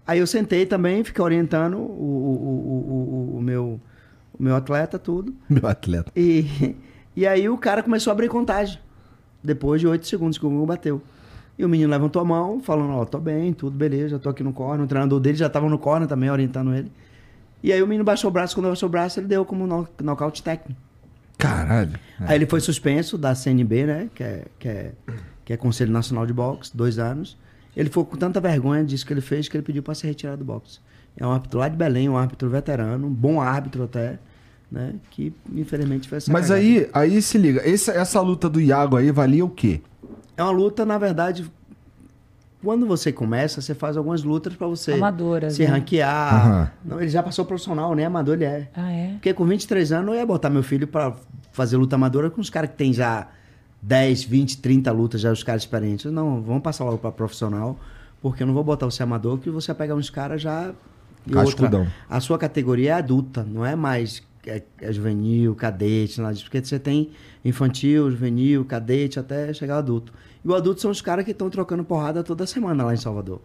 Aí 0.06 0.18
eu 0.18 0.26
sentei 0.26 0.64
também, 0.64 1.04
fiquei 1.04 1.22
orientando 1.22 1.74
o, 1.76 1.80
o, 1.80 1.82
o, 1.82 3.34
o, 3.34 3.38
o 3.38 3.42
meu, 3.42 3.78
o 4.38 4.42
meu 4.42 4.56
atleta, 4.56 4.98
tudo. 4.98 5.34
Meu 5.50 5.66
atleta. 5.68 6.10
E, 6.16 6.74
e 7.14 7.26
aí 7.26 7.48
o 7.50 7.58
cara 7.58 7.82
começou 7.82 8.10
a 8.10 8.14
abrir 8.14 8.28
contagem. 8.30 8.78
Depois 9.46 9.80
de 9.80 9.86
oito 9.86 10.06
segundos 10.06 10.36
que 10.36 10.44
o 10.44 10.50
Google 10.50 10.66
bateu. 10.66 11.00
E 11.58 11.64
o 11.64 11.68
menino 11.68 11.90
levantou 11.90 12.20
a 12.20 12.24
mão, 12.24 12.60
falando, 12.60 12.92
ó, 12.92 13.04
tô 13.04 13.18
bem, 13.18 13.52
tudo 13.52 13.76
beleza, 13.76 14.18
tô 14.18 14.28
aqui 14.28 14.42
no 14.42 14.52
corner. 14.52 14.84
O 14.84 14.88
treinador 14.88 15.18
dele 15.20 15.38
já 15.38 15.48
tava 15.48 15.68
no 15.68 15.78
corner 15.78 16.06
também, 16.06 16.30
orientando 16.30 16.74
ele. 16.74 16.92
E 17.62 17.72
aí 17.72 17.82
o 17.82 17.86
menino 17.86 18.04
baixou 18.04 18.28
o 18.28 18.32
braço, 18.32 18.54
quando 18.54 18.66
baixou 18.66 18.88
o 18.88 18.92
braço, 18.92 19.18
ele 19.18 19.26
deu 19.26 19.44
como 19.44 19.66
no, 19.66 19.88
nocaute 20.02 20.42
técnico. 20.42 20.78
Caralho. 21.38 21.98
Aí 22.20 22.36
ele 22.36 22.46
foi 22.46 22.60
suspenso 22.60 23.16
da 23.16 23.34
CNB, 23.34 23.86
né? 23.86 24.10
Que 24.14 24.22
é, 24.22 24.44
que 24.58 24.68
é, 24.68 24.92
que 25.44 25.52
é 25.52 25.56
Conselho 25.56 25.92
Nacional 25.92 26.26
de 26.26 26.32
Boxe, 26.32 26.76
dois 26.76 26.98
anos. 26.98 27.36
Ele 27.76 27.88
ficou 27.88 28.06
com 28.06 28.16
tanta 28.16 28.40
vergonha 28.40 28.82
disso 28.82 29.06
que 29.06 29.12
ele 29.12 29.20
fez 29.20 29.48
que 29.48 29.56
ele 29.56 29.62
pediu 29.62 29.82
para 29.82 29.94
ser 29.94 30.06
retirado 30.06 30.38
do 30.38 30.44
boxe. 30.44 30.80
É 31.16 31.26
um 31.26 31.30
árbitro 31.30 31.58
lá 31.58 31.68
de 31.68 31.76
Belém, 31.76 32.08
um 32.08 32.16
árbitro 32.16 32.48
veterano, 32.48 33.06
um 33.06 33.12
bom 33.12 33.40
árbitro 33.40 33.84
até. 33.84 34.18
Né? 34.70 34.94
Que 35.10 35.32
infelizmente 35.54 36.08
foi 36.08 36.18
essa 36.18 36.32
Mas 36.32 36.48
cagada. 36.48 36.60
aí, 36.66 36.88
aí 36.92 37.22
se 37.22 37.38
liga, 37.38 37.60
essa, 37.68 37.92
essa 37.92 38.20
luta 38.20 38.48
do 38.48 38.60
Iago 38.60 38.96
aí 38.96 39.10
valia 39.10 39.44
o 39.44 39.50
quê? 39.50 39.80
É 40.36 40.42
uma 40.42 40.52
luta, 40.52 40.84
na 40.84 40.98
verdade, 40.98 41.50
quando 42.62 42.86
você 42.86 43.12
começa, 43.12 43.60
você 43.60 43.74
faz 43.74 43.96
algumas 43.96 44.22
lutas 44.22 44.54
pra 44.54 44.66
você 44.66 44.92
Amadoras, 44.92 45.54
se 45.54 45.62
né? 45.62 45.68
ranquear. 45.68 46.34
Aham. 46.34 46.70
Não, 46.84 47.00
ele 47.00 47.08
já 47.08 47.22
passou 47.22 47.44
profissional, 47.44 47.94
nem 47.94 48.04
amador 48.04 48.34
ele 48.34 48.44
é. 48.44 48.68
Ah, 48.74 48.90
é? 48.90 49.12
Porque 49.12 49.32
com 49.32 49.44
23 49.46 49.92
anos 49.92 50.08
eu 50.14 50.20
ia 50.20 50.26
botar 50.26 50.50
meu 50.50 50.62
filho 50.62 50.86
pra 50.86 51.14
fazer 51.52 51.76
luta 51.76 51.94
amadora 51.96 52.28
com 52.28 52.40
os 52.40 52.50
caras 52.50 52.70
que 52.70 52.76
tem 52.76 52.92
já 52.92 53.28
10, 53.80 54.24
20, 54.24 54.58
30 54.58 54.90
lutas, 54.92 55.20
já 55.20 55.30
os 55.30 55.42
caras 55.42 55.62
experientes. 55.62 56.10
Não, 56.10 56.42
vamos 56.42 56.62
passar 56.62 56.84
logo 56.84 56.98
pra 56.98 57.12
profissional, 57.12 57.78
porque 58.20 58.42
eu 58.42 58.46
não 58.46 58.54
vou 58.54 58.64
botar 58.64 58.84
você 58.86 59.02
amador, 59.02 59.38
que 59.38 59.48
você 59.48 59.68
vai 59.68 59.76
pegar 59.76 59.94
uns 59.94 60.10
caras 60.10 60.42
já. 60.42 60.72
E 61.26 61.30
Cascudão. 61.32 61.80
outra, 61.80 61.94
a 62.08 62.20
sua 62.20 62.38
categoria 62.38 62.90
é 62.90 62.92
adulta, 62.94 63.42
não 63.44 63.64
é 63.64 63.74
mais 63.74 64.22
é, 64.46 64.62
é 64.80 64.92
juvenil, 64.92 65.54
cadete, 65.54 66.20
nada 66.20 66.32
disso. 66.32 66.44
Porque 66.44 66.64
você 66.64 66.78
tem 66.78 67.10
infantil, 67.44 68.10
juvenil, 68.10 68.64
cadete, 68.64 69.18
até 69.18 69.52
chegar 69.52 69.78
adulto. 69.78 70.12
E 70.44 70.48
o 70.48 70.54
adulto 70.54 70.80
são 70.80 70.90
os 70.90 71.00
caras 71.00 71.24
que 71.24 71.32
estão 71.32 71.50
trocando 71.50 71.84
porrada 71.84 72.22
toda 72.22 72.46
semana 72.46 72.84
lá 72.84 72.94
em 72.94 72.96
Salvador. 72.96 73.40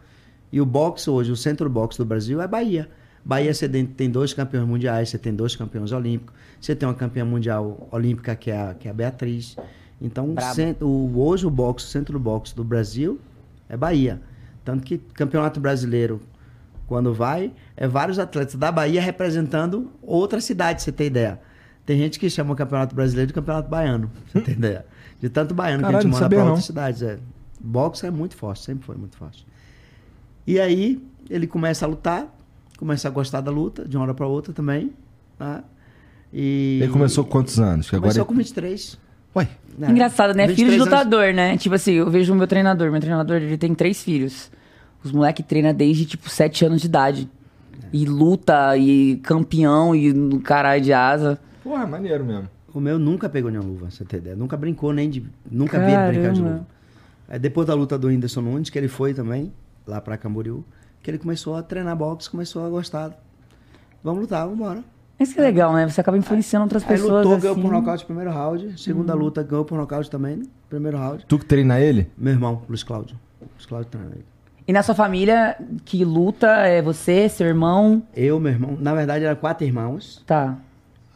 E 0.52 0.60
o 0.62 0.66
boxe 0.66 1.10
hoje, 1.10 1.32
o 1.32 1.36
centro 1.36 1.70
boxe 1.70 1.97
do 1.97 2.06
Brasil 2.06 2.41
é 2.41 2.47
Bahia. 2.47 2.89
Bahia 3.24 3.54
você 3.54 3.70
tem- 3.70 4.10
dois 4.10 4.34
campeões 4.34 4.68
mundiais, 4.68 5.10
você 5.10 5.18
tem 5.18 5.34
dois 5.34 5.56
campeões 5.56 5.91
olímpicos, 5.91 6.34
você 6.60 6.76
tem 6.76 6.88
uma 6.89 6.95
campeã 6.95 7.24
mundial 7.24 7.88
olímpica 7.91 8.36
que 8.36 8.49
é 8.52 8.60
a, 8.60 8.74
que 8.74 8.88
é 8.88 8.91
a 8.91 8.93
Beatriz. 8.93 9.56
Então, 10.02 10.30
o 10.32 10.34
Brabo. 10.34 10.56
cent- 10.56 10.82
o, 10.82 11.12
hoje 11.16 11.45
o 11.45 11.49
boxe, 11.49 11.86
o 11.86 11.89
centro 11.89 12.20
boxe 12.20 12.56
do 12.56 12.64
Brasil 12.64 13.20
é 13.70 13.78
Bahia. 13.78 14.20
Tanto 14.66 14.84
que 14.84 14.97
campeonato 14.97 15.60
brasileiro, 15.60 16.20
quando 16.92 17.14
vai, 17.14 17.54
é 17.78 17.88
vários 17.88 18.20
atletas 18.20 18.56
da 18.56 18.70
Bahia 18.70 19.02
representando 19.02 19.89
outra 20.02 20.42
cidade, 20.42 20.82
você 20.82 20.92
tem 20.92 21.08
ideia. 21.08 21.39
Tem 21.86 21.98
gente 21.98 22.20
que 22.20 22.30
chama 22.30 22.52
o 22.52 22.56
campeonato 22.56 22.94
brasileiro 22.94 23.28
de 23.28 23.34
campeonato 23.34 23.70
baiano, 23.70 24.12
você 24.28 24.42
tem 24.42 24.56
ideia. 24.56 24.86
De 25.18 25.30
tanto 25.30 25.54
baiano 25.54 25.84
Caralho, 25.84 26.00
que 26.00 26.08
a 26.08 26.12
gente 26.12 26.22
manda 26.22 26.36
não. 26.36 26.48
outras 26.48 26.66
cidades. 26.66 27.02
É. 27.02 27.18
Boxe 27.62 28.06
é 28.06 28.12
muito 28.12 28.36
forte, 28.36 28.66
sempre 28.66 28.86
foi 28.86 28.98
muito 28.98 29.16
forte. 29.16 29.48
E 30.46 30.60
aí 30.60 31.02
ele 31.30 31.48
começa 31.48 31.86
a 31.86 31.88
lutar, 31.88 32.28
começa 32.78 33.08
a 33.08 33.12
gostar 33.12 33.39
da 33.39 33.52
luta, 33.52 33.88
de 33.88 33.96
uma 33.96 34.04
hora 34.04 34.14
para 34.14 34.28
outra 34.28 34.52
também. 34.52 34.92
Tá? 35.38 35.64
E 36.34 36.80
Ele 36.84 36.92
começou 36.92 37.24
com 37.24 37.30
quantos 37.30 37.58
anos? 37.58 37.89
Que 37.89 37.96
começou 37.96 38.24
agora 38.24 38.26
com 38.26 38.36
23. 38.36 39.00
Ué, 39.34 39.48
né? 39.78 39.92
Engraçado, 39.92 40.34
né? 40.34 40.44
Filho 40.44 40.56
de 40.58 40.64
23 40.64 40.82
anos. 40.82 40.94
lutador, 40.94 41.34
né? 41.34 41.56
Tipo 41.56 41.76
assim, 41.76 41.94
eu 41.94 42.10
vejo 42.10 42.34
o 42.34 42.36
meu 42.36 42.48
treinador. 42.48 42.92
Meu 42.92 43.00
treinador, 43.00 43.38
ele 43.38 43.58
tem 43.58 43.74
três 43.74 44.04
filhos. 44.04 44.52
Os 45.04 45.12
moleques 45.12 45.45
treinam 45.45 45.74
desde, 45.74 46.06
tipo, 46.06 46.30
sete 46.30 46.64
anos 46.66 46.82
de 46.82 46.88
idade. 46.88 47.30
E 47.93 48.06
luta, 48.06 48.78
e 48.78 49.18
campeão, 49.18 49.93
e 49.95 50.14
no 50.14 50.39
caralho 50.39 50.82
de 50.82 50.93
asa. 50.93 51.39
porra, 51.64 51.86
maneiro 51.86 52.24
mesmo. 52.24 52.47
O 52.74 52.80
meu 52.80 52.97
nunca 52.97 53.28
pegou 53.28 53.52
nenhuma 53.52 53.70
luva, 53.70 53.91
você 53.91 54.06
tem 54.06 54.20
ideia. 54.20 54.36
Nunca 54.36 54.56
brincou 54.56 54.93
nem 54.93 55.10
de. 55.10 55.26
Nunca 55.49 55.78
vi 55.78 55.91
ele 55.91 56.08
brincar 56.08 56.32
de 56.34 56.39
Caramba. 56.41 56.49
luva. 56.60 56.68
Aí 57.28 57.39
depois 57.39 57.68
da 57.68 57.74
luta 57.74 57.97
do 57.97 58.08
Whindersson 58.08 58.41
Nunes, 58.41 58.70
que 58.70 58.78
ele 58.78 58.88
foi 58.88 59.14
também, 59.14 59.52
lá 59.86 59.99
pra 59.99 60.18
Camboriú, 60.18 60.64
que 61.04 61.12
ele 61.12 61.18
começou 61.18 61.56
a 61.56 61.64
treinar 61.64 61.95
boxe, 61.97 62.30
começou 62.30 62.66
a 62.66 62.70
gostar. 62.70 63.12
Vamos 64.04 64.22
lutar, 64.22 64.43
vamos 64.45 64.56
embora. 64.60 64.84
Isso 65.20 65.34
que 65.34 65.39
é 65.39 65.43
legal, 65.43 65.74
né? 65.74 65.88
Você 65.88 65.99
acaba 66.02 66.18
influenciando 66.18 66.64
outras 66.64 66.84
Aí 66.84 66.89
pessoas. 66.89 67.26
lutou, 67.26 67.38
ganhou 67.39 67.54
assim. 67.54 67.62
por 67.62 67.72
nocaute 67.72 68.04
no 68.04 68.08
primeiro 68.08 68.32
round. 68.32 68.82
Segunda 68.82 69.14
luta, 69.14 69.43
ganhou 69.43 69.66
por 69.66 69.78
nocaute 69.78 70.10
também, 70.10 70.41
primeiro 70.70 70.97
round. 70.97 71.26
Tu 71.28 71.38
que 71.39 71.45
treina 71.45 71.80
ele? 71.80 72.10
Meu 72.18 72.34
irmão, 72.34 72.64
Luiz 72.70 72.84
Cláudio. 72.84 73.18
Luiz 73.41 73.66
Cláudio 73.66 73.89
treina 73.91 74.12
ele. 74.16 74.26
E 74.72 74.74
na 74.74 74.82
sua 74.82 74.95
família, 74.95 75.57
que 75.84 76.05
luta 76.05 76.47
é 76.47 76.82
você, 76.82 77.28
seu 77.28 77.45
irmão? 77.45 78.01
Eu, 78.15 78.39
meu 78.39 78.53
irmão, 78.53 78.78
na 78.80 78.93
verdade 78.95 79.26
eram 79.26 79.36
quatro 79.36 79.65
irmãos. 79.67 80.24
Tá. 80.26 80.57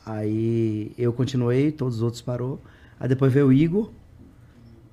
Aí 0.05 0.91
eu 0.97 1.13
continuei, 1.13 1.71
todos 1.71 1.95
os 1.95 2.01
outros 2.01 2.21
parou. 2.21 2.59
Aí 2.99 3.07
depois 3.07 3.31
veio 3.31 3.47
o 3.47 3.53
Igor. 3.53 3.91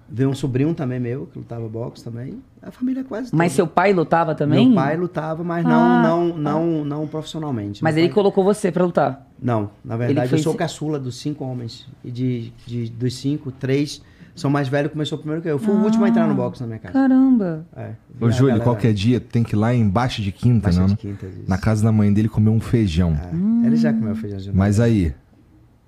Veio 0.09 0.29
um 0.31 0.35
sobrinho 0.35 0.73
também 0.75 1.01
meu, 1.01 1.27
que 1.27 1.41
lutava 1.41 1.69
boxe 1.69 2.05
também. 2.05 2.41
A 2.63 2.71
família 2.71 3.03
quase 3.03 3.33
toda. 3.33 3.37
Mas 3.37 3.51
seu 3.51 3.67
pai 3.67 3.93
lutava 3.93 4.33
também? 4.33 4.67
Meu 4.67 4.77
pai 4.77 4.97
lutava, 4.97 5.43
mas 5.43 5.65
não, 5.65 5.73
Ah, 5.83 6.03
não, 6.05 6.29
não, 6.39 6.85
não 6.85 7.07
profissionalmente. 7.09 7.83
Mas 7.83 7.97
Meu 7.97 8.05
ele 8.05 8.11
pai- 8.11 8.15
colocou 8.15 8.45
você 8.45 8.71
pra 8.71 8.85
lutar. 8.85 9.27
Não, 9.43 9.71
na 9.85 9.97
verdade 9.97 10.29
foi 10.29 10.39
eu 10.39 10.43
sou 10.45 10.53
o 10.53 10.55
se- 10.55 10.59
caçula 10.59 11.01
dos 11.01 11.17
cinco 11.17 11.45
homens. 11.45 11.89
E 12.05 12.13
de, 12.13 12.53
de, 12.65 12.89
dos 12.91 13.17
cinco, 13.17 13.51
três 13.51 14.01
são 14.35 14.51
mais 14.51 14.69
velhos, 14.69 14.91
começou 14.93 15.19
primeiro 15.19 15.43
que 15.43 15.49
eu. 15.49 15.53
Eu 15.53 15.59
fui 15.59 15.75
o 15.75 15.79
último 15.83 16.05
a 16.05 16.09
entrar 16.09 16.27
no 16.27 16.35
boxe 16.35 16.61
na 16.63 16.67
minha 16.67 16.79
casa. 16.79 16.93
Caramba. 16.93 17.67
É. 17.77 17.91
Ô, 18.21 18.27
a 18.27 18.31
Júlio, 18.31 18.47
galera- 18.49 18.65
qualquer 18.65 18.93
dia 18.95 19.21
tem 19.21 19.43
que 19.45 19.55
ir 19.55 19.59
lá 19.59 19.75
embaixo 19.75 20.23
de 20.23 20.33
quinta, 20.33 20.67
Baixa 20.69 20.81
não? 20.81 20.87
de 20.87 20.93
né? 20.93 20.99
quinta, 20.99 21.27
isso. 21.27 21.43
Na 21.47 21.59
casa 21.59 21.83
da 21.85 21.93
mãe 21.93 22.13
dele 22.13 22.29
comer 22.29 22.51
um 22.51 22.61
feijão. 22.61 23.13
É, 23.13 23.67
Ele 23.67 23.77
já 23.77 23.93
comeu 23.93 24.15
feijãozinho. 24.17 24.55
Mas 24.57 24.81
aí, 24.81 25.15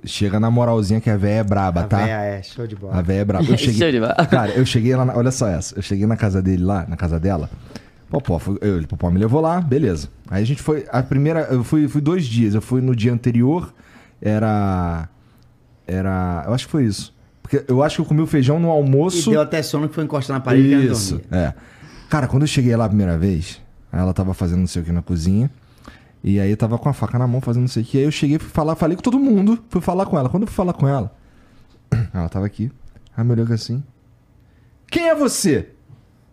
chega 0.05 0.39
na 0.39 0.51
moralzinha 0.51 1.01
que 1.01 1.09
a 1.09 1.17
véia 1.17 1.41
é 1.41 1.45
braba, 1.45 1.81
a 1.81 1.85
tá? 1.85 1.97
véia 2.05 2.17
é 2.21 2.43
show 2.43 2.67
de 2.67 2.77
bola. 2.77 2.97
A 2.99 3.03
véia 3.03 3.21
é 3.21 3.25
braba. 3.25 3.45
Eu 3.45 3.49
Show 3.57 3.73
de 3.73 3.79
cheguei, 3.79 4.01
bola. 4.01 4.15
cara, 4.27 4.51
eu 4.53 4.67
cheguei 4.67 4.95
lá, 4.95 5.05
na- 5.07 5.17
olha 5.17 5.31
só 5.31 5.47
essa. 5.49 5.77
Eu 5.79 5.83
cheguei 5.83 6.07
na 6.07 6.17
casa 6.17 6.43
dele 6.43 6.63
lá, 6.63 6.85
na 6.89 6.97
casa 6.97 7.19
dela. 7.19 7.49
Popó, 8.11 8.39
fui- 8.39 8.59
eu, 8.61 8.77
ele, 8.77 8.87
Popó 8.87 9.11
me 9.11 9.19
levou 9.19 9.41
lá, 9.41 9.61
beleza. 9.61 10.09
Aí 10.31 10.43
a 10.43 10.47
gente 10.47 10.61
foi, 10.63 10.85
a 10.93 11.03
primeira, 11.03 11.49
eu 11.51 11.65
fui, 11.65 11.89
fui 11.89 12.01
dois 12.03 12.27
dias. 12.27 12.55
Eu 12.55 12.61
fui 12.61 12.81
no 12.83 12.95
dia 12.95 13.13
anterior, 13.13 13.73
era, 14.21 15.09
era, 15.87 16.45
eu 16.47 16.55
acho 16.55 16.67
que 16.67 16.71
foi 16.73 16.85
isso. 16.85 17.13
Porque 17.45 17.63
eu 17.69 17.83
acho 17.83 17.97
que 17.97 18.01
eu 18.01 18.07
comi 18.07 18.23
o 18.23 18.27
feijão 18.27 18.59
no 18.59 18.69
E 18.69 18.71
almoço. 18.71 19.31
deu 19.31 19.41
até 19.41 19.63
sono 19.63 19.87
que 19.87 19.95
foi 19.95 20.03
encostar 20.05 20.35
na 20.39 20.41
parede 20.41 20.67
e 20.75 20.87
Isso, 20.91 21.19
dormir. 21.19 21.29
é. 21.31 21.55
Cara, 22.09 22.27
quando 22.27 22.43
eu 22.45 22.47
cheguei 22.47 22.75
lá 22.75 22.87
a 22.87 22.89
primeira 22.89 23.19
vez, 23.19 23.61
ela 23.93 24.15
tava 24.15 24.33
fazendo 24.33 24.61
não 24.61 24.67
sei 24.67 24.81
o 24.81 24.85
que 24.85 24.91
na 24.93 25.03
cozinha. 25.03 25.51
E 26.23 26.41
aí 26.41 26.57
tava 26.57 26.79
com 26.79 26.89
a 26.89 26.93
faca 26.95 27.19
na 27.19 27.27
mão 27.27 27.43
fazendo 27.43 27.63
não 27.63 27.69
sei 27.69 27.83
o 27.83 27.87
que. 27.87 27.99
Aí 27.99 28.05
eu 28.05 28.11
cheguei, 28.11 28.39
fui 28.39 28.49
falar, 28.49 28.75
falei 28.77 28.97
com 28.97 29.03
todo 29.03 29.19
mundo, 29.19 29.63
fui 29.69 29.83
falar 29.83 30.07
com 30.07 30.19
ela. 30.19 30.31
Quando 30.31 30.45
eu 30.45 30.47
fui 30.47 30.57
falar 30.57 30.73
com 30.73 30.89
ela, 30.89 31.15
ela 32.15 32.29
tava 32.31 32.47
aqui. 32.47 32.73
Aí 33.15 33.23
me 33.25 33.33
olhou 33.33 33.47
assim. 33.53 33.83
Quem 34.91 35.09
é 35.11 35.15
você? 35.15 35.69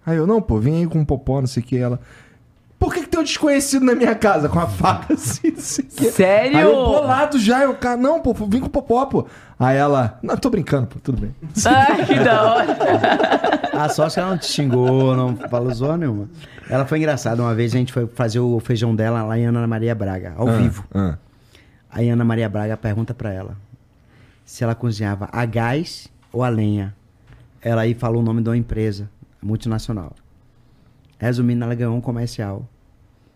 Aí 0.05 0.15
eu, 0.17 0.25
não, 0.25 0.41
pô, 0.41 0.59
vem 0.59 0.75
aí 0.77 0.87
com 0.87 0.99
um 0.99 1.05
popó, 1.05 1.41
não 1.41 1.47
sei 1.47 1.61
o 1.61 1.65
que. 1.65 1.77
Ela. 1.77 1.99
Por 2.81 2.91
que, 2.91 3.01
que 3.01 3.07
tem 3.09 3.19
um 3.19 3.23
desconhecido 3.23 3.85
na 3.85 3.93
minha 3.93 4.15
casa 4.15 4.49
com 4.49 4.59
a 4.59 4.65
faca 4.65 5.13
assim, 5.13 5.51
que? 5.51 6.09
Sério? 6.11 6.57
Aí 6.57 6.63
eu 6.63 6.73
bolado 6.73 7.37
já, 7.37 7.61
eu, 7.61 7.75
cara, 7.75 7.95
não, 7.95 8.19
pô, 8.19 8.33
vim 8.33 8.59
com 8.59 8.65
o 8.65 8.69
popó, 8.71 9.05
pô. 9.05 9.27
Aí 9.59 9.77
ela, 9.77 10.17
não, 10.23 10.35
tô 10.35 10.49
brincando, 10.49 10.87
pô, 10.87 10.97
tudo 10.99 11.21
bem. 11.21 11.35
Ai, 11.63 12.05
que 12.07 12.15
da 12.19 12.41
hora. 12.41 12.77
A 13.71 13.87
sócia 13.87 14.21
ela 14.21 14.31
não 14.31 14.37
te 14.39 14.47
xingou, 14.47 15.15
não 15.15 15.35
falou 15.35 15.71
zoa 15.71 15.95
nenhuma. 15.95 16.27
Ela 16.67 16.83
foi 16.83 16.97
engraçada. 16.97 17.39
Uma 17.43 17.53
vez 17.53 17.71
a 17.75 17.77
gente 17.77 17.93
foi 17.93 18.07
fazer 18.07 18.39
o 18.39 18.59
feijão 18.59 18.95
dela 18.95 19.21
lá 19.21 19.37
em 19.37 19.45
Ana 19.45 19.67
Maria 19.67 19.93
Braga, 19.93 20.33
ao 20.35 20.47
Ah, 20.49 20.51
vivo. 20.53 20.83
ah. 20.91 21.17
Aí 21.91 22.09
Ana 22.09 22.25
Maria 22.25 22.49
Braga 22.49 22.75
pergunta 22.75 23.13
pra 23.13 23.31
ela 23.31 23.55
se 24.43 24.63
ela 24.63 24.73
cozinhava 24.73 25.29
a 25.31 25.45
gás 25.45 26.07
ou 26.33 26.43
a 26.43 26.49
lenha. 26.49 26.95
Ela 27.61 27.83
aí 27.83 27.93
falou 27.93 28.21
o 28.23 28.25
nome 28.25 28.41
de 28.41 28.49
uma 28.49 28.57
empresa 28.57 29.07
multinacional. 29.39 30.13
Resumindo, 31.21 31.63
ela 31.63 31.75
ganhou 31.75 31.95
um 31.95 32.01
comercial 32.01 32.67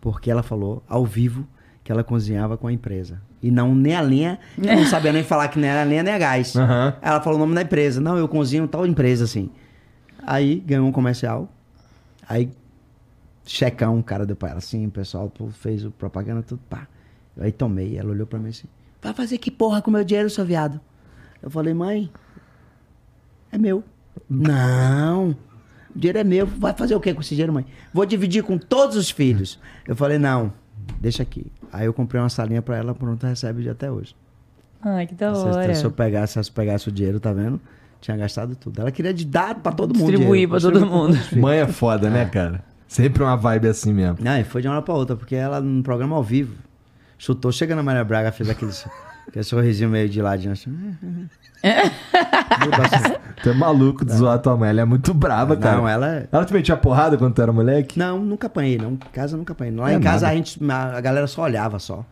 porque 0.01 0.31
ela 0.31 0.41
falou 0.41 0.81
ao 0.89 1.05
vivo 1.05 1.47
que 1.83 1.91
ela 1.91 2.03
cozinhava 2.03 2.57
com 2.57 2.65
a 2.65 2.73
empresa. 2.73 3.21
E 3.43 3.51
não 3.51 3.75
nem 3.75 3.95
a 3.95 4.01
lenha, 4.01 4.39
não 4.57 4.83
sabia 4.85 5.13
nem 5.13 5.23
falar 5.23 5.49
que 5.49 5.59
nem 5.59 5.69
era 5.69 5.81
a 5.81 5.83
lenha 5.83 6.01
nem 6.01 6.11
a 6.11 6.17
gás. 6.17 6.55
Aham. 6.55 6.95
Ela 6.99 7.21
falou 7.21 7.37
o 7.37 7.41
nome 7.41 7.53
da 7.53 7.61
empresa. 7.61 8.01
Não, 8.01 8.17
eu 8.17 8.27
cozinho 8.27 8.67
tal 8.67 8.87
empresa 8.87 9.25
assim. 9.25 9.51
Aí 10.25 10.63
ganhou 10.65 10.87
um 10.87 10.91
comercial. 10.91 11.47
Aí 12.27 12.49
checão, 13.45 13.99
o 13.99 14.03
cara 14.03 14.25
deu 14.25 14.35
pra 14.35 14.49
ela 14.49 14.57
assim, 14.57 14.87
o 14.87 14.91
pessoal 14.91 15.29
pô, 15.29 15.47
fez 15.49 15.85
o 15.85 15.91
propaganda, 15.91 16.41
tudo, 16.41 16.61
pá. 16.67 16.87
Aí 17.39 17.51
tomei, 17.51 17.99
ela 17.99 18.09
olhou 18.09 18.25
pra 18.25 18.39
mim 18.39 18.49
assim, 18.49 18.67
vai 18.99 19.13
fazer 19.13 19.37
que 19.37 19.51
porra 19.51 19.79
com 19.79 19.91
meu 19.91 20.03
dinheiro, 20.03 20.27
seu 20.27 20.43
viado? 20.43 20.81
Eu 21.39 21.51
falei, 21.51 21.75
mãe, 21.75 22.09
é 23.51 23.59
meu. 23.59 23.83
Não, 24.27 25.35
o 25.95 25.99
dinheiro 25.99 26.19
é 26.19 26.23
meu, 26.23 26.45
vai 26.45 26.73
fazer 26.73 26.95
o 26.95 26.99
que 26.99 27.13
com 27.13 27.21
esse 27.21 27.29
dinheiro, 27.29 27.53
mãe? 27.53 27.65
Vou 27.93 28.05
dividir 28.05 28.43
com 28.43 28.57
todos 28.57 28.95
os 28.95 29.09
filhos. 29.09 29.59
Eu 29.87 29.95
falei, 29.95 30.17
não, 30.17 30.51
deixa 30.99 31.23
aqui. 31.23 31.45
Aí 31.71 31.85
eu 31.85 31.93
comprei 31.93 32.21
uma 32.21 32.29
salinha 32.29 32.61
pra 32.61 32.77
ela, 32.77 32.93
pronto, 32.93 33.25
recebe 33.25 33.61
de 33.63 33.69
até 33.69 33.89
hoje. 33.89 34.15
Ai, 34.81 35.07
que 35.07 35.15
da 35.15 35.33
Se, 35.33 35.41
hora. 35.41 35.75
se 35.75 35.83
eu 35.83 35.91
pegasse, 35.91 36.43
se 36.43 36.49
eu 36.49 36.53
pegasse 36.53 36.89
o 36.89 36.91
dinheiro, 36.91 37.19
tá 37.19 37.33
vendo? 37.33 37.59
Tinha 38.01 38.15
gastado 38.15 38.55
tudo. 38.55 38.81
Ela 38.81 38.91
queria 38.91 39.13
de 39.13 39.25
dar 39.25 39.55
pra 39.55 39.71
todo 39.71 39.97
mundo. 39.97 40.09
Distribuir 40.11 40.47
dinheiro. 40.47 40.51
pra 40.51 40.59
todo 40.59 40.85
mundo. 40.85 41.17
Mãe 41.35 41.59
é 41.59 41.67
foda, 41.67 42.09
né, 42.09 42.25
cara? 42.25 42.63
Sempre 42.87 43.23
uma 43.23 43.35
vibe 43.35 43.67
assim 43.67 43.91
mesmo. 43.91 44.17
Não, 44.21 44.37
e 44.39 44.43
foi 44.43 44.61
de 44.61 44.67
uma 44.67 44.75
hora 44.75 44.83
pra 44.83 44.93
outra, 44.93 45.15
porque 45.15 45.35
ela 45.35 45.59
no 45.59 45.81
programa 45.81 46.15
ao 46.15 46.23
vivo 46.23 46.55
chutou, 47.17 47.51
chega 47.51 47.75
na 47.75 47.81
Maria 47.81 48.03
Braga, 48.03 48.31
fez 48.31 48.49
aquele, 48.49 48.71
aquele 49.27 49.43
sorrisinho 49.43 49.89
meio 49.89 50.07
de 50.09 50.21
ladinho 50.21 50.53
assim. 50.53 50.69
Assim. 51.63 53.13
Tu 53.43 53.49
é 53.49 53.53
maluco 53.53 54.05
de 54.05 54.13
zoar 54.13 54.39
tua 54.39 54.55
mãe. 54.55 54.69
Ela 54.69 54.81
é 54.81 54.85
muito 54.85 55.13
brava, 55.13 55.55
cara. 55.57 55.77
Não, 55.77 55.87
ela 55.87 56.15
é. 56.15 56.27
Ela 56.31 56.45
te 56.45 56.53
metia 56.53 56.77
porrada 56.77 57.17
quando 57.17 57.33
tu 57.33 57.41
era 57.41 57.51
moleque? 57.51 57.97
Não, 57.99 58.19
nunca 58.19 58.47
apanhei, 58.47 58.77
não. 58.77 58.91
Em 58.93 58.97
casa 59.13 59.35
nunca 59.37 59.53
apanhei. 59.53 59.75
Lá 59.75 59.91
É 59.91 59.95
em 59.95 59.99
casa 59.99 60.25
nada. 60.25 60.33
a 60.33 60.35
gente, 60.35 60.59
a 60.71 61.01
galera 61.01 61.27
só 61.27 61.43
olhava 61.43 61.79
só. 61.79 62.05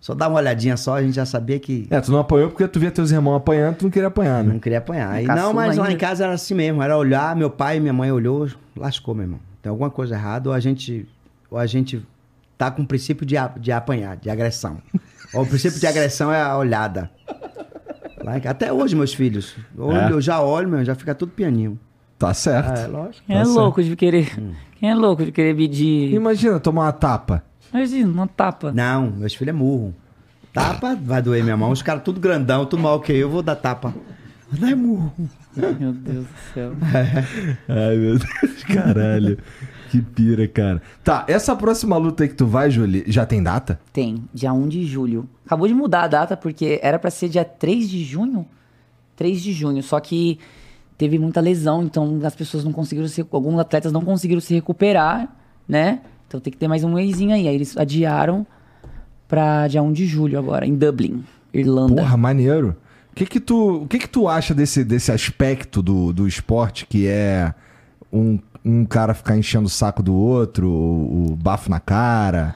Só 0.00 0.14
dava 0.14 0.34
uma 0.34 0.40
olhadinha 0.40 0.76
só, 0.76 0.96
a 0.96 1.02
gente 1.02 1.14
já 1.14 1.24
sabia 1.24 1.60
que 1.60 1.86
É, 1.88 2.00
tu 2.00 2.10
não 2.10 2.18
apanhou 2.18 2.48
porque 2.48 2.66
tu 2.66 2.80
via 2.80 2.90
teus 2.90 3.12
irmãos 3.12 3.36
apanhando, 3.36 3.76
tu 3.76 3.84
não 3.84 3.90
queria 3.90 4.08
apanhar, 4.08 4.42
né? 4.42 4.52
não 4.52 4.58
queria 4.58 4.78
apanhar. 4.78 5.22
E 5.22 5.26
não, 5.26 5.52
mas 5.52 5.76
lá 5.76 5.84
ainda. 5.84 5.94
em 5.94 5.98
casa 5.98 6.24
era 6.24 6.32
assim 6.32 6.54
mesmo, 6.54 6.82
era 6.82 6.98
olhar, 6.98 7.36
meu 7.36 7.48
pai 7.48 7.76
e 7.76 7.80
minha 7.80 7.92
mãe 7.92 8.10
olhou, 8.10 8.48
lascou, 8.76 9.14
meu 9.14 9.24
irmão. 9.26 9.38
Tem 9.62 9.70
alguma 9.70 9.90
coisa 9.90 10.16
errada, 10.16 10.48
ou 10.48 10.54
a 10.56 10.58
gente, 10.58 11.08
ou 11.48 11.56
a 11.56 11.66
gente 11.66 12.04
tá 12.58 12.68
com 12.68 12.82
o 12.82 12.86
princípio 12.86 13.24
de, 13.24 13.36
a- 13.36 13.52
de 13.56 13.70
apanhar, 13.70 14.16
de 14.16 14.28
agressão. 14.28 14.78
O 15.34 15.46
princípio 15.46 15.78
de 15.80 15.86
agressão 15.86 16.32
é 16.32 16.40
a 16.42 16.56
olhada. 16.56 17.10
Em- 18.22 18.48
Até 18.48 18.72
hoje, 18.72 18.94
meus 18.94 19.14
filhos. 19.14 19.56
Olho, 19.76 19.96
É? 19.96 20.12
Eu 20.12 20.20
já 20.20 20.40
olho, 20.40 20.68
meu, 20.68 20.84
já 20.84 20.94
fica 20.94 21.14
tudo 21.14 21.32
pianinho. 21.32 21.78
Tá 22.18 22.32
certo. 22.32 22.78
É, 22.80 22.86
lógico. 22.86 23.24
Quem 23.26 23.36
é 23.36 23.42
Tá 23.42 23.48
louco 23.48 23.82
de 23.82 23.96
querer. 23.96 24.38
Hum. 24.38 24.52
Quem 24.78 24.90
é 24.90 24.94
louco 24.94 25.24
de 25.24 25.32
querer 25.32 25.56
pedir. 25.56 26.12
Imagina 26.14 26.60
tomar 26.60 26.82
uma 26.84 26.92
tapa. 26.92 27.42
Imagina, 27.72 28.08
uma 28.12 28.28
tapa. 28.28 28.70
Não, 28.70 29.10
meus 29.10 29.34
filhos 29.34 29.54
é 29.54 29.58
murro. 29.58 29.94
Tapa, 30.52 30.94
vai 30.94 31.20
doer 31.22 31.42
minha 31.42 31.56
mão. 31.56 31.70
Os 31.70 31.82
caras 31.82 32.02
tudo 32.04 32.20
grandão, 32.20 32.66
tudo 32.66 32.82
mal 32.82 33.00
que 33.00 33.10
eu, 33.12 33.16
eu 33.16 33.30
vou 33.30 33.42
dar 33.42 33.56
tapa. 33.56 33.92
Não 34.56 34.68
é 34.68 34.74
murro. 34.74 35.12
Meu 35.56 35.92
Deus 35.92 36.26
do 36.26 36.52
céu. 36.54 36.72
Ai, 37.68 37.96
meu 37.96 38.18
Deus, 38.18 38.64
caralho. 38.72 39.38
Que 39.92 40.00
pira, 40.00 40.48
cara. 40.48 40.80
Tá, 41.04 41.26
essa 41.28 41.54
próxima 41.54 41.98
luta 41.98 42.22
aí 42.22 42.28
que 42.30 42.34
tu 42.34 42.46
vai, 42.46 42.70
Julie, 42.70 43.04
já 43.06 43.26
tem 43.26 43.42
data? 43.42 43.78
Tem, 43.92 44.24
dia 44.32 44.50
1 44.50 44.68
de 44.68 44.86
julho. 44.86 45.28
Acabou 45.44 45.68
de 45.68 45.74
mudar 45.74 46.04
a 46.04 46.08
data, 46.08 46.34
porque 46.34 46.80
era 46.82 46.98
pra 46.98 47.10
ser 47.10 47.28
dia 47.28 47.44
3 47.44 47.90
de 47.90 48.02
junho. 48.02 48.46
3 49.16 49.42
de 49.42 49.52
junho, 49.52 49.82
só 49.82 50.00
que 50.00 50.38
teve 50.96 51.18
muita 51.18 51.42
lesão, 51.42 51.82
então 51.82 52.18
as 52.24 52.34
pessoas 52.34 52.64
não 52.64 52.72
conseguiram 52.72 53.06
se. 53.06 53.20
Alguns 53.30 53.60
atletas 53.60 53.92
não 53.92 54.00
conseguiram 54.00 54.40
se 54.40 54.54
recuperar, 54.54 55.28
né? 55.68 56.00
Então 56.26 56.40
tem 56.40 56.50
que 56.50 56.58
ter 56.58 56.68
mais 56.68 56.82
um 56.82 56.94
mêsinho 56.94 57.34
aí. 57.34 57.46
Aí 57.46 57.54
eles 57.54 57.76
adiaram 57.76 58.46
pra 59.28 59.68
dia 59.68 59.82
1 59.82 59.92
de 59.92 60.06
julho 60.06 60.38
agora, 60.38 60.66
em 60.66 60.74
Dublin, 60.74 61.22
Irlanda. 61.52 62.00
Porra, 62.00 62.16
maneiro. 62.16 62.74
O 63.10 63.14
que 63.14 63.26
que 63.26 63.40
tu, 63.40 63.82
o 63.82 63.86
que 63.86 63.98
que 63.98 64.08
tu 64.08 64.26
acha 64.26 64.54
desse, 64.54 64.82
desse 64.82 65.12
aspecto 65.12 65.82
do, 65.82 66.14
do 66.14 66.26
esporte 66.26 66.86
que 66.86 67.06
é 67.06 67.52
um, 68.10 68.38
um 68.64 68.84
cara 68.84 69.14
ficar 69.14 69.36
enchendo 69.36 69.66
o 69.66 69.70
saco 69.70 70.02
do 70.02 70.14
outro, 70.14 70.68
o, 70.68 71.32
o 71.32 71.36
bafo 71.36 71.70
na 71.70 71.80
cara? 71.80 72.54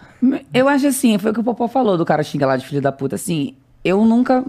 Eu 0.53 0.69
acho 0.69 0.87
assim, 0.87 1.19
foi 1.19 1.31
o 1.31 1.35
que 1.35 1.41
o 1.41 1.45
Popó 1.45 1.69
falou 1.69 1.97
do 1.99 2.05
cara 2.05 2.23
xingar 2.23 2.47
lá 2.47 2.57
de 2.57 2.67
filho 2.67 2.81
da 2.81 2.91
puta. 2.93 3.17
Assim, 3.17 3.55
eu 3.85 4.05
nunca. 4.05 4.45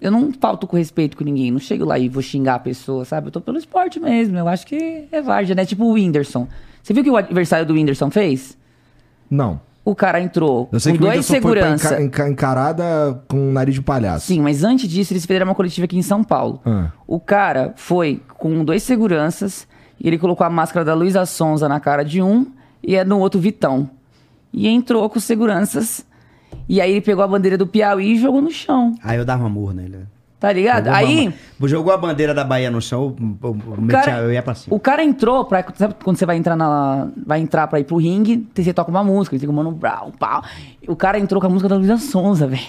Eu 0.00 0.12
não 0.12 0.30
falto 0.32 0.66
com 0.66 0.76
respeito 0.76 1.16
com 1.16 1.24
ninguém. 1.24 1.50
Não 1.50 1.58
chego 1.58 1.84
lá 1.84 1.98
e 1.98 2.08
vou 2.08 2.22
xingar 2.22 2.54
a 2.54 2.58
pessoa, 2.60 3.04
sabe? 3.04 3.28
Eu 3.28 3.32
tô 3.32 3.40
pelo 3.40 3.58
esporte 3.58 3.98
mesmo. 3.98 4.38
Eu 4.38 4.46
acho 4.46 4.64
que 4.66 5.08
é 5.10 5.20
várzea, 5.20 5.54
né? 5.56 5.64
Tipo 5.66 5.84
o 5.84 5.92
Whindersson. 5.94 6.46
Você 6.82 6.92
viu 6.94 7.00
o 7.02 7.04
que 7.04 7.10
o 7.10 7.16
adversário 7.16 7.66
do 7.66 7.74
Whindersson 7.74 8.08
fez? 8.10 8.56
Não. 9.28 9.60
O 9.84 9.94
cara 9.94 10.20
entrou 10.20 10.68
Eu 10.70 10.78
sei 10.78 10.92
com 10.92 10.98
que 10.98 11.04
o 11.04 11.06
dois 11.06 11.28
Whindersson 11.30 11.48
foi 11.48 11.74
enca- 11.74 12.02
enca- 12.02 12.28
encarada 12.28 13.22
com 13.26 13.50
nariz 13.50 13.74
de 13.74 13.82
palhaço. 13.82 14.26
Sim, 14.26 14.40
mas 14.40 14.62
antes 14.62 14.88
disso, 14.88 15.12
eles 15.12 15.24
fizeram 15.26 15.46
uma 15.46 15.54
coletiva 15.54 15.86
aqui 15.86 15.98
em 15.98 16.02
São 16.02 16.22
Paulo. 16.22 16.60
Ah. 16.64 16.92
O 17.06 17.18
cara 17.18 17.72
foi 17.76 18.22
com 18.36 18.64
dois 18.64 18.82
seguranças 18.84 19.66
e 20.00 20.06
ele 20.08 20.18
colocou 20.18 20.46
a 20.46 20.50
máscara 20.50 20.84
da 20.84 20.94
Luísa 20.94 21.24
Sonza 21.26 21.68
na 21.68 21.80
cara 21.80 22.04
de 22.04 22.22
um 22.22 22.46
e 22.82 22.96
a 22.98 23.04
no 23.04 23.18
outro 23.18 23.40
Vitão. 23.40 23.90
E 24.52 24.66
entrou 24.68 25.08
com 25.10 25.20
seguranças. 25.20 26.06
E 26.68 26.80
aí 26.80 26.92
ele 26.92 27.00
pegou 27.00 27.22
a 27.22 27.28
bandeira 27.28 27.58
do 27.58 27.66
Piauí 27.66 28.12
e 28.14 28.18
jogou 28.18 28.40
no 28.40 28.50
chão. 28.50 28.94
Aí 29.02 29.18
eu 29.18 29.24
dava 29.24 29.48
murro 29.48 29.72
nele. 29.72 29.98
Tá 30.40 30.52
ligado? 30.52 30.84
Jogou 30.84 30.96
Aí 30.98 31.34
uma- 31.58 31.68
Jogou 31.68 31.92
a 31.92 31.96
bandeira 31.96 32.32
da 32.32 32.44
Bahia 32.44 32.70
no 32.70 32.80
chão, 32.80 33.16
eu, 33.42 33.56
eu, 33.76 33.86
cara, 33.88 34.18
eu 34.22 34.32
ia 34.32 34.40
pra 34.42 34.54
cima. 34.54 34.74
o 34.74 34.78
cara 34.78 35.02
entrou 35.02 35.44
pra. 35.44 35.64
Sabe 35.74 35.94
quando 36.02 36.16
você 36.16 36.24
vai 36.24 36.36
entrar 36.36 36.54
na. 36.54 37.08
Vai 37.26 37.40
entrar 37.40 37.66
pra 37.66 37.80
ir 37.80 37.84
pro 37.84 37.96
ringue, 37.96 38.46
você 38.54 38.72
toca 38.72 38.88
uma 38.90 39.02
música, 39.02 39.34
você 39.36 39.40
fica 39.40 39.52
mano 39.52 39.72
brau, 39.72 40.12
pau. 40.18 40.42
O 40.86 40.94
cara 40.94 41.18
entrou 41.18 41.40
com 41.40 41.48
a 41.48 41.50
música 41.50 41.68
da 41.68 41.76
Luísa 41.76 41.96
Sonza, 41.98 42.46
velho. 42.46 42.62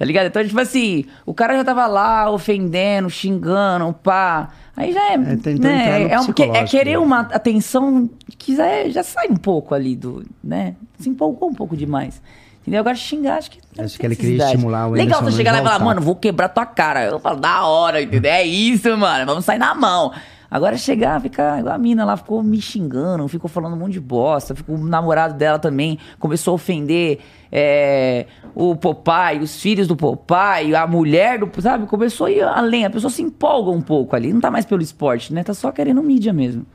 Tá 0.00 0.06
ligado? 0.06 0.28
Então, 0.28 0.42
tipo 0.42 0.58
assim, 0.58 1.04
o 1.26 1.34
cara 1.34 1.54
já 1.54 1.62
tava 1.62 1.86
lá 1.86 2.30
ofendendo, 2.30 3.10
xingando, 3.10 3.92
pá. 4.02 4.48
Aí 4.74 4.94
já 4.94 5.10
é. 5.10 5.12
É, 5.12 5.16
né, 5.58 6.02
é, 6.04 6.06
um- 6.06 6.06
é 6.06 6.16
psicológico 6.20 6.70
querer 6.70 6.98
uma 6.98 7.20
atenção 7.20 8.08
que 8.38 8.56
já, 8.56 8.64
é- 8.66 8.88
já 8.88 9.02
sai 9.02 9.28
um 9.28 9.36
pouco 9.36 9.74
ali 9.74 9.94
do. 9.94 10.24
né? 10.42 10.74
Se 10.98 11.10
empolgou 11.10 11.50
um 11.50 11.54
pouco 11.54 11.76
demais. 11.76 12.22
Entendeu? 12.62 12.80
Agora 12.80 12.96
xingar, 12.96 13.36
acho 13.36 13.50
que. 13.50 13.58
Acho 13.78 13.98
que 13.98 14.06
ele 14.06 14.16
queria 14.16 14.42
estimular 14.46 14.86
o 14.88 14.92
Legal 14.92 15.22
você 15.22 15.32
chegar 15.36 15.52
lá 15.52 15.58
e 15.60 15.64
falar, 15.64 15.78
mano, 15.84 16.00
vou 16.00 16.16
quebrar 16.16 16.48
tua 16.48 16.64
cara. 16.64 17.04
Eu 17.04 17.20
falo, 17.20 17.38
da 17.38 17.66
hora, 17.66 18.00
entendeu? 18.00 18.32
É 18.32 18.42
isso, 18.42 18.96
mano. 18.96 19.26
Vamos 19.26 19.44
sair 19.44 19.58
na 19.58 19.74
mão. 19.74 20.12
Agora 20.50 20.76
chegar, 20.76 21.20
ficar 21.20 21.60
igual 21.60 21.74
a 21.74 21.78
mina 21.78 22.04
lá, 22.04 22.16
ficou 22.16 22.42
me 22.42 22.60
xingando, 22.60 23.28
ficou 23.28 23.48
falando 23.48 23.74
um 23.74 23.78
monte 23.78 23.92
de 23.92 24.00
bosta, 24.00 24.54
ficou 24.54 24.74
o 24.74 24.84
namorado 24.84 25.34
dela 25.34 25.60
também, 25.60 25.98
começou 26.18 26.52
a 26.52 26.54
ofender 26.56 27.20
é, 27.52 28.26
o 28.54 28.74
Popeye, 28.74 29.38
os 29.40 29.60
filhos 29.60 29.86
do 29.86 29.96
Popeye, 29.96 30.74
a 30.74 30.86
mulher 30.86 31.38
do. 31.38 31.62
Sabe? 31.62 31.86
Começou 31.86 32.26
a 32.26 32.30
ir 32.30 32.42
além. 32.42 32.84
A 32.84 32.90
pessoa 32.90 33.10
se 33.10 33.22
empolga 33.22 33.70
um 33.70 33.80
pouco 33.80 34.16
ali. 34.16 34.32
Não 34.32 34.40
tá 34.40 34.50
mais 34.50 34.64
pelo 34.64 34.82
esporte, 34.82 35.32
né? 35.32 35.44
Tá 35.44 35.54
só 35.54 35.70
querendo 35.70 36.02
mídia 36.02 36.32
mesmo. 36.32 36.66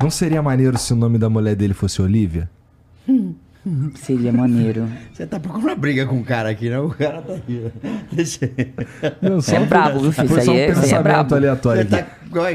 Não 0.00 0.10
seria 0.10 0.40
maneiro 0.40 0.78
se 0.78 0.92
o 0.92 0.96
nome 0.96 1.18
da 1.18 1.28
mulher 1.28 1.54
dele 1.54 1.74
fosse 1.74 2.00
Olivia? 2.00 2.48
Seria 3.96 4.32
maneiro. 4.32 4.88
Você 5.12 5.26
tá 5.26 5.38
procurando 5.40 5.66
uma 5.68 5.74
briga 5.76 6.06
com 6.06 6.18
o 6.18 6.24
cara 6.24 6.48
aqui, 6.50 6.70
não? 6.70 6.86
O 6.86 6.90
cara 6.94 7.20
tá 7.22 7.34
aqui. 7.34 7.70
Deixa 8.12 8.44
eu- 8.44 9.30
Não, 9.30 9.38
é 9.38 9.60
brabo, 9.66 10.00
viu, 10.00 10.12
filho? 10.12 10.28
Foi 10.28 10.38
Isso 10.38 10.46
só 10.46 10.52
um 10.52 10.54
aí 10.54 10.60
é- 10.60 10.64
isso 10.70 10.72
aí 10.72 10.78
é 10.78 10.82
pensamento 10.82 11.02
brabo. 11.04 11.34
aleatório 11.34 11.88
Você 11.88 11.94
aqui. 11.96 12.04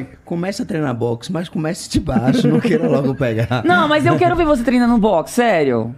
tá... 0.05 0.17
Começa 0.25 0.63
a 0.63 0.65
treinar 0.65 0.93
boxe, 0.95 1.31
mas 1.31 1.49
comece 1.49 1.89
de 1.89 1.99
baixo, 1.99 2.47
não 2.47 2.59
queira 2.59 2.87
logo 2.87 3.15
pegar. 3.15 3.63
Não, 3.65 3.87
mas 3.87 4.05
eu 4.05 4.17
quero 4.17 4.35
ver 4.35 4.45
você 4.45 4.63
treinando 4.63 4.97
boxe, 4.97 5.35
sério. 5.35 5.95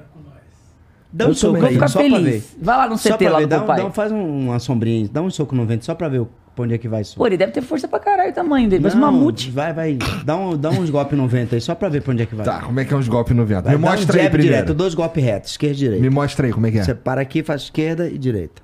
Dá 1.12 1.26
um 1.26 1.30
Eu 1.30 1.34
soco 1.36 1.56
aí, 1.56 1.62
Vou 1.62 1.72
ficar 1.72 1.88
só 1.88 2.00
pra 2.00 2.10
ver. 2.10 2.16
feliz. 2.26 2.56
Vai 2.62 2.78
lá 2.78 2.88
no 2.90 2.98
Só 2.98 3.10
CT 3.14 3.30
lá 3.30 3.40
ver, 3.40 3.46
do 3.46 3.50
dá, 3.50 3.64
um- 3.64 3.68
dá 3.68 3.86
um- 3.86 3.92
faz 3.92 4.12
um- 4.12 4.40
uma 4.48 4.60
sombrinha, 4.60 5.08
dá 5.12 5.22
um 5.22 5.30
soco 5.30 5.56
no 5.56 5.66
vento, 5.66 5.86
só 5.86 5.96
pra 5.96 6.10
ver 6.10 6.20
o- 6.22 6.30
pra 6.56 6.64
onde 6.66 6.74
é 6.74 6.78
que 6.78 6.88
vai 6.88 7.02
isso. 7.02 7.16
Pô, 7.18 7.28
ele 7.28 7.38
deve 7.38 7.52
ter 7.52 7.62
força 7.62 7.88
pra 7.88 8.00
caralho 8.00 8.32
o 8.32 8.34
tamanho 8.34 8.70
dele. 8.70 8.82
Parece 8.82 8.98
um 8.98 9.02
Não, 9.02 9.12
mamute. 9.12 9.52
Vai, 9.52 9.74
vai. 9.74 9.98
Dá, 10.24 10.36
um, 10.36 10.58
dá 10.58 10.70
uns 10.70 10.90
golpes 10.90 11.18
no 11.18 11.28
vento 11.28 11.54
aí, 11.56 11.62
só 11.62 11.76
pra 11.76 11.90
ver 11.90 12.02
pra 12.02 12.14
onde 12.14 12.24
é 12.24 12.26
que 12.26 12.34
vai. 12.36 12.46
Tá, 12.46 12.62
como 12.62 12.80
é 12.80 12.86
que 12.86 12.94
é 12.94 12.98
uns 12.98 13.08
golpes 13.08 13.36
no 13.36 13.46
vento? 13.46 13.66
Vai, 13.66 13.76
Me 13.76 13.82
dá 13.82 13.88
um 13.88 13.92
mostra 13.92 14.22
aí 14.22 14.30
primeiro. 14.30 14.54
direto, 14.54 14.74
dois 14.74 14.94
golpes 14.94 15.24
retos, 15.24 15.52
esquerda 15.52 15.76
e 15.76 15.78
direita. 15.80 16.02
Me 16.02 16.10
mostra 16.10 16.48
aí 16.48 16.54
como 16.54 16.66
é 16.68 16.72
que 16.72 16.80
é. 16.80 16.84
Você 16.84 16.96
para 16.96 17.22
aqui, 17.22 17.44
faz 17.44 17.64
esquerda 17.64 18.08
e 18.08 18.18
direita. 18.18 18.64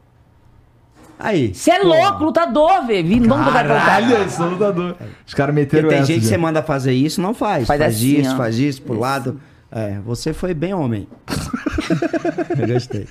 Aí. 1.20 1.54
Você 1.54 1.70
é 1.70 1.80
louco, 1.84 2.24
lutador, 2.24 2.88
velho. 2.88 3.08
Vim- 3.08 3.28
Vamos 3.28 3.46
tocar 3.46 3.64
pra 3.64 3.76
Caralho, 3.76 4.08
lutar. 4.08 4.22
eu 4.24 4.30
sou 4.30 4.50
lutador. 4.50 4.96
Os 5.28 5.34
caras 5.36 5.54
Porque 5.54 5.66
meteram 5.76 5.90
tem 5.90 5.98
essa. 6.00 6.08
gente 6.08 6.22
que 6.22 6.26
você 6.26 6.38
manda 6.38 6.64
fazer 6.64 6.94
isso, 6.94 7.22
não 7.22 7.34
faz. 7.36 7.68
Faz 7.68 7.80
Faz, 7.80 7.96
assim, 7.96 8.22
isso, 8.22 8.34
ó. 8.34 8.38
faz 8.38 8.58
isso 8.58 8.82
pro 8.82 8.98
lado. 8.98 9.40
É, 9.72 10.00
você 10.06 10.34
foi 10.34 10.54
bem 10.54 10.74
homem. 10.74 11.08
Eu 12.60 12.68
gostei. 12.68 13.08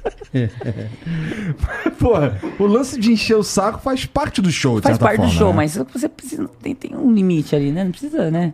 Porra, 1.98 2.38
o 2.58 2.66
lance 2.66 3.00
de 3.00 3.12
encher 3.12 3.36
o 3.36 3.42
saco 3.42 3.80
faz 3.80 4.04
parte 4.04 4.42
do 4.42 4.50
show, 4.50 4.76
de 4.76 4.82
Faz 4.82 4.96
certa 4.96 5.04
parte 5.06 5.16
do 5.16 5.22
forma, 5.22 5.38
show, 5.38 5.48
né? 5.50 5.56
mas 5.56 5.76
você 5.92 6.08
precisa. 6.08 6.48
Tem, 6.62 6.74
tem 6.74 6.94
um 6.94 7.12
limite 7.12 7.56
ali, 7.56 7.72
né? 7.72 7.84
Não 7.84 7.90
precisa, 7.90 8.30
né? 8.30 8.52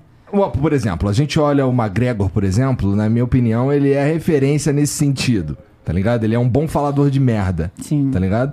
Por 0.61 0.72
exemplo, 0.72 1.09
a 1.09 1.12
gente 1.12 1.38
olha 1.38 1.66
o 1.66 1.72
McGregor, 1.72 2.28
por 2.30 2.44
exemplo, 2.44 2.94
na 2.94 3.09
minha 3.09 3.24
opinião, 3.24 3.72
ele 3.72 3.92
é 3.92 4.04
referência 4.04 4.72
nesse 4.72 4.92
sentido, 4.94 5.57
tá 5.84 5.92
ligado? 5.92 6.24
Ele 6.24 6.34
é 6.34 6.38
um 6.38 6.48
bom 6.48 6.66
falador 6.68 7.11
de 7.11 7.18
merda, 7.20 7.72
Sim. 7.80 8.11
tá 8.12 8.18
ligado? 8.20 8.52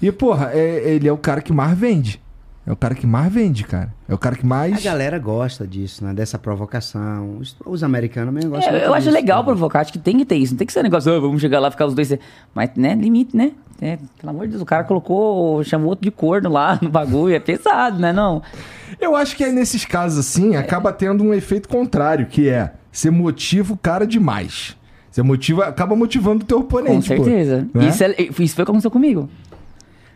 E, 0.00 0.10
porra, 0.12 0.50
é- 0.52 0.94
ele 0.94 1.08
é 1.08 1.12
o 1.12 1.16
cara 1.18 1.40
que 1.40 1.52
mais 1.52 1.76
vende. 1.76 2.20
É 2.64 2.70
o 2.70 2.76
cara 2.76 2.94
que 2.94 3.06
mais 3.06 3.32
vende, 3.32 3.64
cara. 3.64 3.92
É 4.08 4.14
o 4.14 4.18
cara 4.18 4.36
que 4.36 4.44
A 4.44 4.48
mais... 4.48 4.84
galera 4.84 5.18
gosta 5.18 5.66
disso, 5.66 6.04
né? 6.04 6.14
Dessa 6.14 6.38
provocação. 6.38 7.38
Os, 7.40 7.56
os 7.66 7.82
americanos 7.82 8.32
mesmo 8.32 8.50
gostam 8.50 8.68
É, 8.68 8.72
muito 8.72 8.84
eu 8.86 8.94
acho 8.94 9.02
disso, 9.06 9.14
legal 9.14 9.40
né? 9.40 9.46
provocar, 9.46 9.80
acho 9.80 9.92
que 9.92 9.98
tem 9.98 10.16
que 10.16 10.24
ter 10.24 10.36
isso. 10.36 10.52
Não 10.54 10.58
tem 10.58 10.66
que 10.66 10.72
ser 10.72 10.78
um 10.78 10.84
negócio, 10.84 11.12
ah, 11.12 11.18
vamos 11.18 11.40
chegar 11.40 11.58
lá, 11.58 11.70
ficar 11.72 11.86
os 11.86 11.94
dois. 11.94 12.12
Mas, 12.54 12.70
né, 12.76 12.94
limite, 12.94 13.36
né? 13.36 13.50
É, 13.80 13.98
pelo 14.20 14.30
amor 14.30 14.44
de 14.46 14.50
Deus, 14.52 14.62
o 14.62 14.64
cara 14.64 14.84
colocou, 14.84 15.64
chamou 15.64 15.88
outro 15.88 16.04
de 16.04 16.10
corno 16.12 16.48
lá 16.50 16.78
no 16.80 16.88
bagulho. 16.88 17.34
É 17.34 17.40
pesado, 17.40 17.98
né? 17.98 18.12
Não. 18.12 18.40
Eu 19.00 19.16
acho 19.16 19.36
que 19.36 19.42
aí 19.42 19.50
nesses 19.50 19.84
casos 19.84 20.18
assim, 20.20 20.54
acaba 20.54 20.92
tendo 20.92 21.24
um 21.24 21.34
efeito 21.34 21.68
contrário, 21.68 22.26
que 22.26 22.48
é 22.48 22.72
você 22.92 23.10
motiva 23.10 23.72
o 23.72 23.76
cara 23.76 24.06
demais. 24.06 24.76
Você 25.10 25.20
motiva, 25.20 25.64
acaba 25.66 25.96
motivando 25.96 26.44
o 26.44 26.46
teu 26.46 26.60
oponente, 26.60 27.08
Com 27.08 27.16
pô. 27.16 27.24
certeza. 27.24 27.68
Né? 27.74 27.88
Isso, 27.88 28.04
é- 28.04 28.14
isso 28.18 28.54
foi 28.54 28.62
o 28.62 28.66
que 28.66 28.70
aconteceu 28.70 28.90
comigo. 28.90 29.28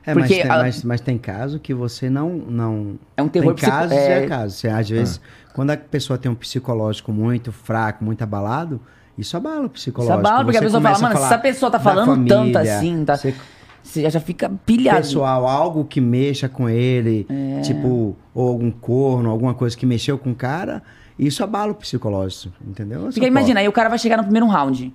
É, 0.07 0.15
mas, 0.15 0.25
Porque 0.29 0.43
tem, 0.43 0.51
a- 0.51 0.59
mas, 0.59 0.85
mas 0.85 1.01
tem 1.01 1.19
caso 1.19 1.59
que 1.59 1.75
você 1.75 2.09
não. 2.09 2.31
não 2.31 2.99
É 3.17 3.23
um 3.23 3.29
terror 3.29 3.55
Tem 3.55 3.69
casos 3.69 3.91
psico- 3.97 4.09
e 4.09 4.13
é- 4.13 4.23
é 4.25 4.27
caso. 4.29 4.55
Você, 4.55 4.69
às 4.69 4.89
vezes, 4.89 5.21
quando 5.53 5.71
a 5.73 5.77
pessoa 5.77 6.17
tem 6.17 6.31
um 6.31 6.35
psicológico 6.35 7.13
muito 7.13 7.51
fraco, 7.51 8.05
muito 8.05 8.23
abalado, 8.23 8.81
isso 9.19 9.37
abala 9.37 9.63
o 9.63 9.65
Isso 9.65 9.71
psicológico. 9.71 10.19
abala, 10.21 10.45
porque 10.45 10.59
a 10.59 10.61
Você 10.61 10.67
pessoa 10.67 10.81
fala, 10.83 10.97
a 10.97 11.01
mano, 11.01 11.17
se 11.19 11.25
essa 11.25 11.39
pessoa 11.39 11.71
tá 11.73 11.81
falando 11.81 12.27
tanto 12.29 12.53
família, 12.53 12.77
assim, 12.79 13.05
tá? 13.05 13.17
você- 13.17 13.35
Você 13.83 14.03
já, 14.03 14.09
já 14.11 14.21
fica 14.21 14.49
pilhado. 14.65 14.97
pessoal, 14.99 15.47
algo 15.47 15.85
que 15.85 16.01
mexa 16.01 16.49
com 16.49 16.69
ele, 16.69 17.25
É. 17.29 17.61
tipo, 17.63 18.17
ou 18.35 18.49
algum 18.49 18.71
corno, 18.71 19.31
alguma 19.31 19.55
coisa 19.55 19.77
que 19.77 19.87
mexeu 19.87 20.19
com 20.19 20.31
o 20.33 20.35
cara, 20.35 20.83
isso 21.19 21.43
abala 21.43 21.73
o 21.73 21.75
psicológico, 21.75 22.55
entendeu? 22.67 23.01
Porque 23.03 23.27
imagina, 23.27 23.61
aí 23.61 23.69
o 23.69 23.73
cara 23.73 23.89
vai 23.89 23.99
chegar 23.99 24.17
no 24.19 24.25
primeiro 24.25 24.47
round. 24.47 24.93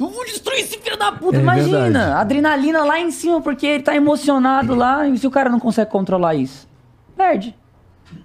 Eu 0.00 0.08
vou 0.08 0.24
destruir 0.24 0.60
esse 0.60 0.78
filho 0.78 0.96
da 0.98 1.12
puta, 1.12 1.36
É 1.36 1.40
imagina. 1.40 1.82
verdade. 1.82 2.12
Adrenalina 2.20 2.84
lá 2.84 2.98
em 2.98 3.10
cima, 3.10 3.40
porque 3.40 3.66
ele 3.66 3.82
tá 3.82 3.94
emocionado 3.94 4.74
lá. 4.74 5.06
E 5.08 5.16
se 5.16 5.26
o 5.26 5.30
cara 5.30 5.48
não 5.48 5.60
consegue 5.60 5.90
controlar 5.90 6.34
isso? 6.34 6.68
Perde. 7.16 7.56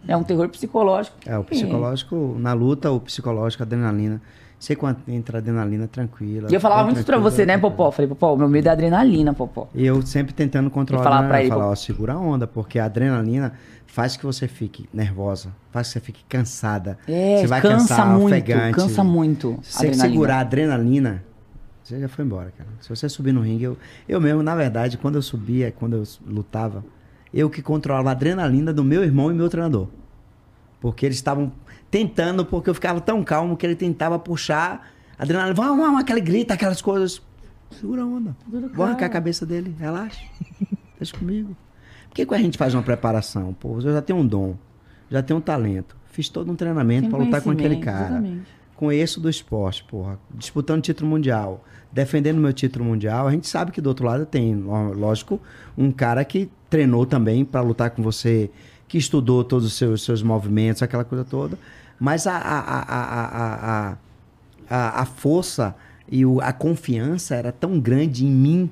É 0.08 0.18
um 0.18 0.24
terror 0.24 0.50
psicológico. 0.50 1.16
É, 1.26 1.38
o 1.38 1.44
psicológico, 1.44 2.36
na 2.40 2.54
luta, 2.54 2.92
o 2.92 3.00
psicológico, 3.00 3.62
a 3.62 3.66
adrenalina. 3.66 4.22
Sei 4.60 4.76
quando 4.76 4.98
entra 5.08 5.38
adrenalina 5.38 5.88
tranquila. 5.88 6.50
E 6.52 6.54
eu 6.54 6.60
falava 6.60 6.84
muito 6.92 7.06
pra 7.06 7.18
você, 7.18 7.46
né, 7.46 7.58
Popó? 7.58 7.92
Falei, 7.92 8.10
Popó, 8.10 8.36
meu 8.36 8.50
medo 8.50 8.68
é 8.68 8.72
adrenalina, 8.72 9.34
Popó. 9.34 9.70
E 9.74 9.86
eu 9.86 10.02
sempre 10.02 10.34
tentando 10.34 10.70
controlar 10.70 11.02
E 11.02 11.04
falar 11.06 11.28
pra 11.30 11.40
ele, 11.40 11.50
falar, 11.50 11.70
ó, 11.70 11.76
segura 11.76 12.14
a 12.14 12.20
onda, 12.20 12.46
porque 12.46 12.78
a 12.78 12.84
adrenalina 12.86 13.54
faz 13.88 14.18
que 14.18 14.26
você 14.26 14.50
fique 14.50 14.90
nervosa, 14.94 15.56
faz 15.72 15.88
que 15.88 15.94
você 15.94 16.00
fique 16.02 16.26
cansada. 16.28 16.98
É, 17.08 17.40
você 17.40 17.48
vai 17.48 17.62
cansa 17.62 17.96
cansar, 17.96 18.08
muito, 18.10 18.34
ofegante. 18.34 18.76
cansa 18.76 19.04
muito. 19.04 19.60
Se 19.64 19.78
você 19.88 19.94
segurar 19.94 20.36
a 20.36 20.40
adrenalina, 20.42 21.24
Você 21.82 21.98
já 22.00 22.08
foi 22.10 22.26
embora, 22.26 22.52
cara. 22.56 22.70
Se 22.82 22.90
você 22.90 23.08
subir 23.08 23.32
no 23.32 23.42
ringue, 23.42 23.64
eu, 23.64 23.78
eu 24.08 24.20
mesmo, 24.20 24.44
na 24.44 24.56
verdade, 24.56 24.98
quando 24.98 25.16
eu 25.16 25.22
subia, 25.22 25.72
quando 25.72 25.96
eu 25.96 26.04
lutava, 26.28 26.84
eu 27.34 27.50
que 27.50 27.62
controlava 27.62 28.10
a 28.10 28.12
adrenalina 28.12 28.74
do 28.74 28.84
meu 28.84 29.04
irmão 29.04 29.32
e 29.32 29.34
meu 29.34 29.50
treinador. 29.50 29.88
Porque 30.82 31.06
eles 31.06 31.18
estavam 31.18 31.52
tentando, 31.90 32.46
porque 32.46 32.70
eu 32.70 32.74
ficava 32.74 33.02
tão 33.02 33.24
calmo 33.24 33.58
que 33.58 33.66
ele 33.66 33.76
tentava 33.76 34.18
puxar 34.20 34.92
a 35.18 35.24
adrenalina. 35.24 35.54
Vamos, 35.54 35.78
vamos, 35.78 36.02
aquele 36.02 36.22
grita, 36.22 36.54
aquelas 36.54 36.82
coisas. 36.82 37.22
Segura 37.72 38.02
a 38.02 38.06
onda. 38.06 38.36
Vou 38.74 38.86
arrancar 38.86 39.06
a 39.08 39.10
cabeça 39.10 39.46
dele, 39.46 39.76
relaxa. 39.80 40.22
Deixa 40.98 41.16
comigo. 41.18 41.56
Por 42.10 42.16
que, 42.16 42.26
que 42.26 42.34
a 42.34 42.38
gente 42.40 42.58
faz 42.58 42.74
uma 42.74 42.82
preparação? 42.84 43.54
Pô, 43.54 43.76
eu 43.76 43.82
já 43.94 44.02
tenho 44.02 44.20
um 44.20 44.26
dom, 44.26 44.56
já 45.10 45.22
tenho 45.22 45.38
um 45.38 45.42
talento. 45.42 45.96
Fiz 46.12 46.28
todo 46.28 46.52
um 46.52 46.56
treinamento 46.56 47.10
para 47.10 47.20
lutar 47.20 47.42
com 47.42 47.52
aquele 47.52 47.78
cara. 47.78 48.06
exatamente. 48.06 48.60
Conheço 48.76 49.20
do 49.20 49.30
esporte, 49.30 49.84
porra. 49.84 50.18
Disputando 50.34 50.82
título 50.82 51.10
mundial, 51.10 51.64
defendendo 51.92 52.40
meu 52.40 52.52
título 52.54 52.86
mundial. 52.86 53.28
A 53.28 53.32
gente 53.32 53.48
sabe 53.48 53.72
que 53.72 53.80
do 53.82 53.88
outro 53.88 54.06
lado 54.06 54.26
tem, 54.26 54.56
ló- 54.56 54.92
lógico, 54.94 55.40
um 55.78 55.92
cara 55.92 56.24
que 56.26 56.50
treinou 56.70 57.06
também 57.06 57.44
para 57.46 57.62
lutar 57.62 57.92
com 57.92 58.02
você, 58.02 58.50
que 58.88 58.98
estudou 58.98 59.44
todos 59.44 59.66
os 59.68 59.74
seus, 59.74 60.04
seus 60.04 60.24
movimentos, 60.24 60.82
aquela 60.82 61.04
coisa 61.04 61.24
toda. 61.24 61.58
Mas 62.00 62.26
a, 62.28 62.38
a, 62.38 62.60
a, 62.60 63.90
a, 63.92 63.98
a, 64.70 65.02
a, 65.02 65.06
força 65.06 65.76
e 66.10 66.26
o- 66.26 66.40
a 66.42 66.54
confiança 66.54 67.36
era 67.36 67.52
tão 67.52 67.80
grande 67.80 68.26
em 68.26 68.30
mim, 68.32 68.70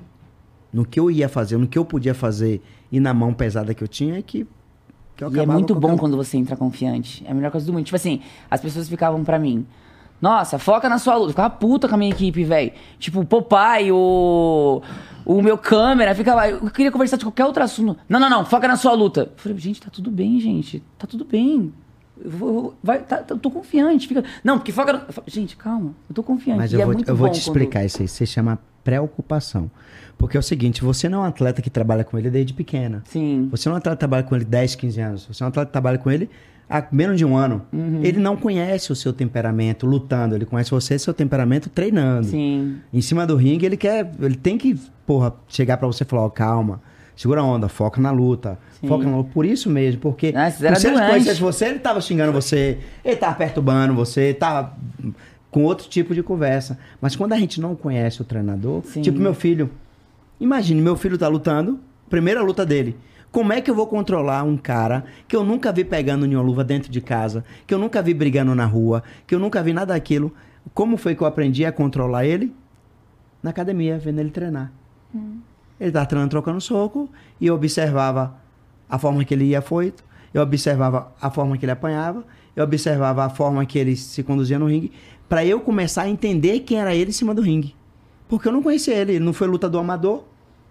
no 0.72 0.86
que 0.86 1.00
eu 1.00 1.12
ia 1.12 1.28
fazer, 1.28 1.58
no 1.58 1.68
que 1.68 1.78
eu 1.78 1.84
podia 1.86 2.14
fazer 2.14 2.62
e 2.92 3.00
na 3.00 3.14
mão 3.14 3.34
pesada 3.34 3.74
que 3.74 3.84
eu 3.84 3.88
tinha, 3.88 4.22
que, 4.22 4.48
que 5.16 5.24
eu 5.24 5.36
E 5.36 5.40
é 5.40 5.46
muito 5.46 5.76
bom 5.76 5.98
quando 5.98 6.16
você 6.16 6.38
entra 6.38 6.56
confiante. 6.56 7.26
É 7.28 7.32
a 7.32 7.34
melhor 7.34 7.52
coisa 7.52 7.66
do 7.66 7.74
mundo. 7.74 7.84
Tipo 7.84 7.96
assim, 7.96 8.22
as 8.50 8.62
pessoas 8.62 8.88
ficavam 8.88 9.24
pra 9.24 9.38
mim. 9.38 9.66
Nossa, 10.22 10.58
foca 10.58 10.90
na 10.90 10.98
sua 10.98 11.16
luta. 11.16 11.30
Ficava 11.30 11.50
puta 11.50 11.88
com 11.88 11.96
a 11.96 11.98
minha 11.98 12.12
equipe, 12.12 12.44
velho. 12.44 12.72
Tipo, 12.98 13.20
o 13.22 13.26
Popeye, 13.26 13.92
o. 13.92 14.82
O 15.26 15.42
meu 15.42 15.58
câmera, 15.58 16.16
ficava. 16.16 16.48
Eu 16.50 16.72
queria 16.72 16.92
conversar 16.92 17.18
de 17.18 17.26
qualquer 17.26 17.46
outro 17.46 17.62
assunto. 17.62 18.00
Não, 18.08 18.20
não, 18.20 18.30
não, 18.30 18.46
foca 18.46 18.68
na 18.68 18.78
sua 18.78 18.94
luta. 18.94 19.22
Eu 19.24 19.32
falei, 19.36 19.58
gente, 19.58 19.82
tá 19.82 19.90
tudo 19.92 20.10
bem, 20.10 20.40
gente. 20.40 20.82
Tá 20.98 21.06
tudo 21.06 21.26
bem. 21.26 21.74
Vou, 22.26 22.76
vai, 22.84 23.00
tá, 23.04 23.24
eu 23.30 23.38
tô 23.38 23.50
confiante. 23.52 24.08
Fica... 24.08 24.24
Não, 24.44 24.58
porque 24.58 24.72
foca. 24.72 25.06
Gente, 25.28 25.56
calma, 25.56 25.94
eu 26.10 26.16
tô 26.16 26.24
confiante. 26.24 26.58
Mas 26.58 26.72
E 26.72 26.76
eu 26.76 26.82
é 26.82 26.86
vou, 26.86 26.94
eu 27.06 27.16
vou 27.16 27.28
te 27.30 27.32
quando- 27.32 27.36
explicar 27.36 27.86
isso 27.86 28.02
aí. 28.02 28.08
Você 28.08 28.26
chama 28.26 28.60
preocupação. 28.84 29.70
Porque 30.18 30.36
é 30.36 30.40
o 30.40 30.44
seguinte, 30.44 30.82
você 30.84 31.08
não 31.08 31.20
é 31.20 31.22
um 31.22 31.26
atleta 31.26 31.62
que 31.62 31.70
trabalha 31.70 32.04
com 32.04 32.18
ele 32.18 32.30
desde 32.30 32.54
pequena. 32.54 33.04
Sim. 33.06 33.48
Você 33.52 33.70
não 33.70 33.76
é 33.76 33.78
um 33.78 33.80
atleta 33.80 33.96
que 33.98 34.00
trabalha 34.00 34.24
com 34.24 34.36
ele 34.36 34.46
10, 34.46 34.76
15 34.76 35.02
anos. 35.02 35.26
Você 35.28 35.44
é 35.44 35.46
um 35.46 35.50
atleta 35.50 35.68
que 35.68 35.72
trabalha 35.74 35.98
com 36.00 36.10
ele 36.10 36.30
há 36.70 36.84
menos 36.92 37.18
de 37.18 37.24
um 37.26 37.38
ano. 37.38 37.62
Uhum. 37.72 38.00
Ele 38.04 38.20
não 38.20 38.36
conhece 38.36 38.92
o 38.92 38.96
seu 38.96 39.14
temperamento 39.14 39.86
lutando. 39.86 40.34
Ele 40.36 40.46
conhece 40.46 40.72
você, 40.72 40.98
seu 40.98 41.14
temperamento 41.14 41.70
treinando. 41.70 42.28
Sim. 42.28 42.78
Em 42.92 43.02
cima 43.02 43.28
do 43.28 43.36
ringue, 43.36 43.66
ele 43.66 43.78
quer. 43.78 44.12
Ele 44.20 44.36
tem 44.36 44.58
que, 44.58 44.76
porra, 45.06 45.34
chegar 45.48 45.78
pra 45.78 45.86
você 45.88 46.04
e 46.04 46.08
falar, 46.08 46.24
ó, 46.24 46.30
calma. 46.30 46.82
Segura 47.18 47.42
a 47.42 47.44
onda, 47.44 47.68
foca 47.68 48.00
na 48.00 48.12
luta. 48.12 48.60
Sim. 48.80 48.88
Foca 48.88 49.04
na 49.06 49.18
luta. 49.18 49.32
Por 49.34 49.44
isso 49.44 49.70
mesmo, 49.72 50.00
porque 50.00 50.32
Ah, 50.36 50.52
se 50.52 50.62
conhecesse 50.92 51.42
você, 51.42 51.66
ele 51.66 51.80
tava 51.80 52.00
xingando 52.00 52.32
você, 52.32 52.78
ele 53.04 53.16
tava 53.16 53.36
perturbando 53.36 53.96
você, 53.96 54.36
tava 54.36 54.78
com 55.50 55.64
outro 55.64 55.90
tipo 55.90 56.14
de 56.14 56.22
conversa. 56.22 56.78
Mas 57.02 57.16
quando 57.16 57.34
a 57.34 57.38
gente 57.38 57.60
não 57.60 57.76
conhece 57.76 58.22
o 58.22 58.24
treinador, 58.24 58.84
Sim. 58.86 59.02
tipo 59.02 59.20
meu 59.20 59.34
filho. 59.34 59.72
Imagine, 60.40 60.80
meu 60.80 60.96
filho 60.96 61.18
tá 61.18 61.28
lutando, 61.28 61.80
primeira 62.08 62.44
luta 62.44 62.64
dele. 62.64 62.96
Como 63.32 63.52
é 63.52 63.62
que 63.62 63.70
eu 63.72 63.76
vou 63.76 63.88
controlar 63.88 64.44
um 64.44 64.56
cara 64.56 65.04
que 65.28 65.36
eu 65.36 65.44
nunca 65.44 65.72
vi 65.72 65.84
pegando 65.84 66.28
nenhuma 66.28 66.46
luva 66.46 66.64
dentro 66.64 66.92
de 66.92 67.02
casa, 67.02 67.44
que 67.66 67.74
eu 67.74 67.80
nunca 67.80 68.00
vi 68.02 68.14
brigando 68.14 68.54
na 68.54 68.66
rua, 68.66 69.02
que 69.26 69.34
eu 69.34 69.40
nunca 69.40 69.64
vi 69.64 69.74
nada 69.74 69.94
daquilo? 69.94 70.32
Como 70.74 70.98
foi 70.98 71.16
que 71.16 71.22
eu 71.24 71.28
aprendi 71.28 71.66
a 71.66 71.72
controlar 71.72 72.26
ele? 72.26 72.54
Na 73.42 73.50
academia, 73.50 73.98
vendo 73.98 74.20
ele 74.20 74.30
treinar. 74.30 74.72
Ele 75.80 75.92
tava 75.92 76.06
treinando 76.06 76.32
trocando 76.32 76.60
soco 76.60 77.10
e 77.40 77.48
eu 77.48 77.56
observava 77.56 78.36
a 78.90 78.98
forma 78.98 79.24
que 79.24 79.34
ele 79.34 79.46
ia 79.46 79.62
foito, 79.62 80.04
eu 80.34 80.42
observava 80.42 81.12
a 81.22 81.30
forma 81.30 81.58
que 81.58 81.66
ele 81.66 81.72
apanhava, 81.72 82.24
eu 82.56 82.64
observava 82.64 83.26
a 83.26 83.30
forma 83.30 83.66
que 83.66 83.78
ele 83.78 83.96
se 83.96 84.24
conduzia 84.24 84.58
no 84.58 84.68
ringue, 84.68 84.92
para 85.30 85.46
eu 85.46 85.60
começar 85.60 86.04
a 86.04 86.10
entender 86.10 86.62
quem 86.62 86.80
era 86.80 86.96
ele 86.96 87.10
em 87.10 87.14
cima 87.14 87.34
do 87.34 87.42
ringue. 87.42 87.76
Porque 88.28 88.48
eu 88.48 88.52
não 88.52 88.64
conhecia 88.64 88.96
ele, 88.96 89.14
ele 89.14 89.24
não 89.24 89.34
foi 89.34 89.48
lutador 89.48 89.82
amador, 89.82 90.24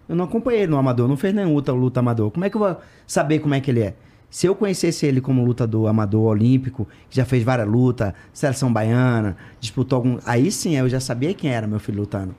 eu 0.08 0.14
não 0.14 0.24
acompanhei 0.24 0.62
ele 0.62 0.70
no 0.70 0.78
amador, 0.78 1.08
não 1.08 1.16
fez 1.16 1.34
nenhum 1.34 1.54
luta, 1.54 1.72
luta 1.72 2.00
amador. 2.00 2.30
Como 2.30 2.44
é 2.44 2.50
que 2.50 2.56
eu 2.56 2.60
vou 2.60 2.76
saber 3.06 3.38
como 3.38 3.54
é 3.54 3.60
que 3.60 3.70
ele 3.70 3.80
é? 3.80 3.94
Se 4.28 4.46
eu 4.46 4.54
conhecesse 4.54 5.06
ele 5.06 5.20
como 5.20 5.44
lutador 5.44 5.88
amador 5.88 6.26
olímpico, 6.26 6.86
que 7.08 7.16
já 7.16 7.24
fez 7.24 7.42
várias 7.42 7.68
lutas, 7.68 8.12
seleção 8.32 8.72
baiana, 8.72 9.36
disputou 9.60 9.96
algum. 9.96 10.18
Aí 10.26 10.50
sim, 10.50 10.76
eu 10.76 10.88
já 10.88 11.00
sabia 11.00 11.32
quem 11.32 11.50
era 11.50 11.66
meu 11.66 11.80
filho 11.80 12.00
lutando. 12.00 12.34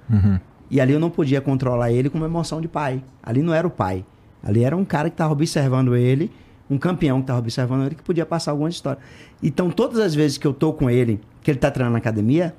E 0.70 0.82
ali 0.82 0.94
eu 0.94 1.00
não 1.00 1.10
podia 1.10 1.40
controlar 1.42 1.92
ele 1.92 2.10
com 2.10 2.18
uma 2.18 2.28
emoção 2.28 2.60
de 2.60 2.68
pai. 2.68 3.04
Ali 3.24 3.42
não 3.42 3.54
era 3.54 3.66
o 3.66 3.70
pai. 3.70 4.06
Ali 4.44 4.64
era 4.64 4.76
um 4.76 4.86
cara 4.86 5.10
que 5.10 5.14
estava 5.14 5.34
observando 5.34 5.96
ele, 5.96 6.32
um 6.70 6.78
campeão 6.78 7.18
que 7.18 7.24
estava 7.24 7.40
observando 7.40 7.86
ele, 7.86 7.96
que 7.96 8.04
podia 8.04 8.26
passar 8.26 8.52
alguma 8.52 8.70
história. 8.70 9.02
Então, 9.42 9.70
todas 9.70 10.00
as 10.00 10.14
vezes 10.14 10.38
que 10.38 10.46
eu 10.46 10.54
tô 10.54 10.74
com 10.74 10.90
ele, 10.90 11.20
que 11.42 11.52
ele 11.52 11.58
tá 11.58 11.72
treinando 11.72 11.94
na 11.94 12.00
academia, 12.00 12.54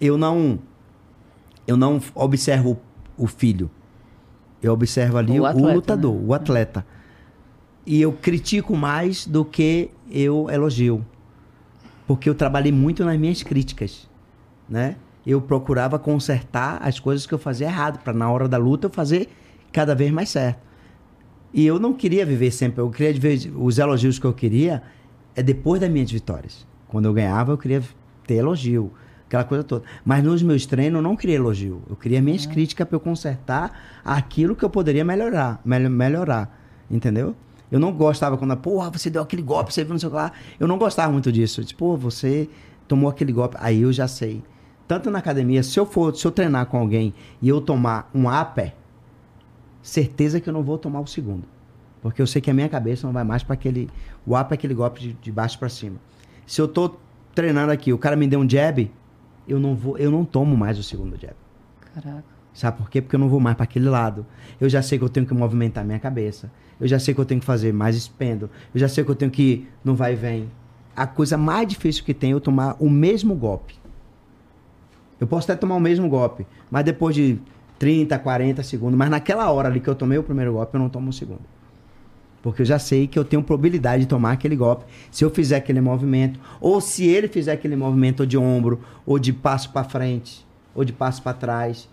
eu 0.00 0.18
não 0.18 0.58
eu 1.66 1.76
não 1.76 2.00
observo 2.14 2.78
o 3.16 3.26
filho. 3.26 3.70
Eu 4.62 4.72
observo 4.72 5.18
ali 5.18 5.38
O 5.38 5.42
o, 5.42 5.46
atleta, 5.46 5.74
lutador, 5.74 6.14
né? 6.14 6.22
o 6.26 6.34
atleta. 6.34 6.86
E 7.86 8.00
eu 8.00 8.12
critico 8.12 8.76
mais 8.76 9.26
do 9.26 9.44
que 9.44 9.90
eu 10.10 10.48
elogio. 10.50 11.04
Porque 12.06 12.28
eu 12.28 12.34
trabalhei 12.34 12.72
muito 12.72 13.04
nas 13.04 13.18
minhas 13.18 13.42
críticas, 13.42 14.08
né? 14.68 14.96
Eu 15.28 15.42
procurava 15.42 15.98
consertar 15.98 16.80
as 16.82 16.98
coisas 16.98 17.26
que 17.26 17.34
eu 17.34 17.38
fazia 17.38 17.66
errado, 17.66 17.98
para 18.02 18.14
na 18.14 18.30
hora 18.30 18.48
da 18.48 18.56
luta 18.56 18.86
eu 18.86 18.90
fazer 18.90 19.28
cada 19.70 19.94
vez 19.94 20.10
mais 20.10 20.30
certo. 20.30 20.60
E 21.52 21.66
eu 21.66 21.78
não 21.78 21.92
queria 21.92 22.24
viver 22.24 22.50
sempre, 22.50 22.80
eu 22.80 22.88
queria 22.88 23.12
viver 23.12 23.52
os 23.54 23.78
elogios 23.78 24.18
que 24.18 24.24
eu 24.24 24.32
queria 24.32 24.82
é 25.36 25.42
depois 25.42 25.80
das 25.82 25.90
minhas 25.90 26.10
vitórias. 26.10 26.66
Quando 26.88 27.04
eu 27.04 27.12
ganhava, 27.12 27.52
eu 27.52 27.58
queria 27.58 27.82
ter 28.26 28.36
elogio, 28.36 28.90
aquela 29.26 29.44
coisa 29.44 29.62
toda. 29.62 29.84
Mas 30.02 30.24
nos 30.24 30.42
meus 30.42 30.64
treinos 30.64 30.96
eu 30.96 31.02
não 31.02 31.14
queria 31.14 31.36
elogio, 31.36 31.82
eu 31.90 31.96
queria 31.96 32.22
minhas 32.22 32.46
críticas 32.46 32.88
para 32.88 32.96
eu 32.96 33.00
consertar 33.00 34.00
aquilo 34.02 34.56
que 34.56 34.64
eu 34.64 34.70
poderia 34.70 35.04
melhorar, 35.04 35.60
mel- 35.62 35.90
melhorar, 35.90 36.58
entendeu? 36.90 37.36
Eu 37.70 37.78
não 37.78 37.92
gostava 37.92 38.38
quando, 38.38 38.56
porra, 38.56 38.90
você 38.90 39.10
deu 39.10 39.20
aquele 39.20 39.42
golpe, 39.42 39.74
você 39.74 39.84
viu 39.84 39.92
não 39.92 39.98
sei 39.98 40.08
o 40.08 40.10
que 40.10 40.16
lá. 40.16 40.32
Eu 40.58 40.66
não 40.66 40.78
gostava 40.78 41.12
muito 41.12 41.30
disso. 41.30 41.62
Tipo, 41.62 41.98
você 41.98 42.48
tomou 42.86 43.10
aquele 43.10 43.30
golpe. 43.30 43.58
Aí 43.60 43.82
eu 43.82 43.92
já 43.92 44.08
sei. 44.08 44.42
Tanto 44.88 45.10
na 45.10 45.18
academia, 45.18 45.62
se 45.62 45.78
eu 45.78 45.84
for, 45.84 46.16
se 46.16 46.26
eu 46.26 46.30
treinar 46.30 46.64
com 46.64 46.78
alguém 46.78 47.12
e 47.42 47.48
eu 47.48 47.60
tomar 47.60 48.10
um 48.14 48.24
upper, 48.26 48.74
certeza 49.82 50.40
que 50.40 50.48
eu 50.48 50.52
não 50.52 50.62
vou 50.62 50.78
tomar 50.78 51.00
o 51.00 51.06
segundo. 51.06 51.44
Porque 52.00 52.22
eu 52.22 52.26
sei 52.26 52.40
que 52.40 52.50
a 52.50 52.54
minha 52.54 52.70
cabeça 52.70 53.06
não 53.06 53.12
vai 53.12 53.22
mais 53.22 53.42
para 53.42 53.52
aquele. 53.52 53.90
O 54.26 54.34
up 54.34 54.50
é 54.50 54.54
aquele 54.54 54.72
golpe 54.72 55.00
de, 55.00 55.12
de 55.12 55.30
baixo 55.30 55.58
para 55.58 55.68
cima. 55.68 55.96
Se 56.46 56.58
eu 56.58 56.66
tô 56.66 56.96
treinando 57.34 57.70
aqui, 57.70 57.92
o 57.92 57.98
cara 57.98 58.16
me 58.16 58.26
deu 58.26 58.40
um 58.40 58.48
jab, 58.48 58.90
eu 59.46 59.60
não 59.60 59.74
vou, 59.74 59.98
eu 59.98 60.10
não 60.10 60.24
tomo 60.24 60.56
mais 60.56 60.78
o 60.78 60.82
segundo 60.82 61.18
jab. 61.20 61.34
Caraca. 61.94 62.24
Sabe 62.54 62.78
por 62.78 62.88
quê? 62.88 63.02
Porque 63.02 63.14
eu 63.14 63.20
não 63.20 63.28
vou 63.28 63.40
mais 63.40 63.56
para 63.56 63.64
aquele 63.64 63.88
lado. 63.88 64.24
Eu 64.58 64.70
já 64.70 64.80
sei 64.80 64.98
que 64.98 65.04
eu 65.04 65.08
tenho 65.08 65.26
que 65.26 65.34
movimentar 65.34 65.84
minha 65.84 65.98
cabeça. 65.98 66.50
Eu 66.80 66.88
já 66.88 66.98
sei 66.98 67.14
que 67.14 67.20
eu 67.20 67.24
tenho 67.24 67.40
que 67.40 67.46
fazer 67.46 67.72
mais 67.72 67.94
expendo. 67.94 68.48
Eu 68.74 68.80
já 68.80 68.88
sei 68.88 69.04
que 69.04 69.10
eu 69.10 69.14
tenho 69.14 69.30
que 69.30 69.42
ir 69.42 69.72
no 69.84 69.94
vai 69.94 70.14
e 70.14 70.16
vem. 70.16 70.50
A 70.96 71.06
coisa 71.06 71.36
mais 71.36 71.68
difícil 71.68 72.04
que 72.04 72.14
tem 72.14 72.30
é 72.30 72.34
eu 72.34 72.40
tomar 72.40 72.76
o 72.80 72.88
mesmo 72.88 73.34
golpe. 73.34 73.77
Eu 75.20 75.26
posso 75.26 75.50
até 75.50 75.58
tomar 75.58 75.74
o 75.74 75.80
mesmo 75.80 76.08
golpe, 76.08 76.46
mas 76.70 76.84
depois 76.84 77.14
de 77.14 77.38
30, 77.78 78.18
40 78.18 78.62
segundos, 78.62 78.98
mas 78.98 79.10
naquela 79.10 79.50
hora 79.50 79.68
ali 79.68 79.80
que 79.80 79.88
eu 79.88 79.94
tomei 79.94 80.18
o 80.18 80.22
primeiro 80.22 80.52
golpe, 80.52 80.74
eu 80.74 80.80
não 80.80 80.88
tomo 80.88 81.10
o 81.10 81.12
segundo. 81.12 81.40
Porque 82.42 82.62
eu 82.62 82.66
já 82.66 82.78
sei 82.78 83.06
que 83.06 83.18
eu 83.18 83.24
tenho 83.24 83.42
probabilidade 83.42 84.02
de 84.02 84.08
tomar 84.08 84.32
aquele 84.32 84.54
golpe 84.54 84.84
se 85.10 85.24
eu 85.24 85.30
fizer 85.30 85.56
aquele 85.56 85.80
movimento, 85.80 86.38
ou 86.60 86.80
se 86.80 87.06
ele 87.06 87.28
fizer 87.28 87.52
aquele 87.52 87.76
movimento 87.76 88.26
de 88.26 88.38
ombro, 88.38 88.80
ou 89.04 89.18
de 89.18 89.32
passo 89.32 89.70
para 89.70 89.84
frente, 89.84 90.46
ou 90.74 90.84
de 90.84 90.92
passo 90.92 91.20
para 91.22 91.32
trás. 91.32 91.88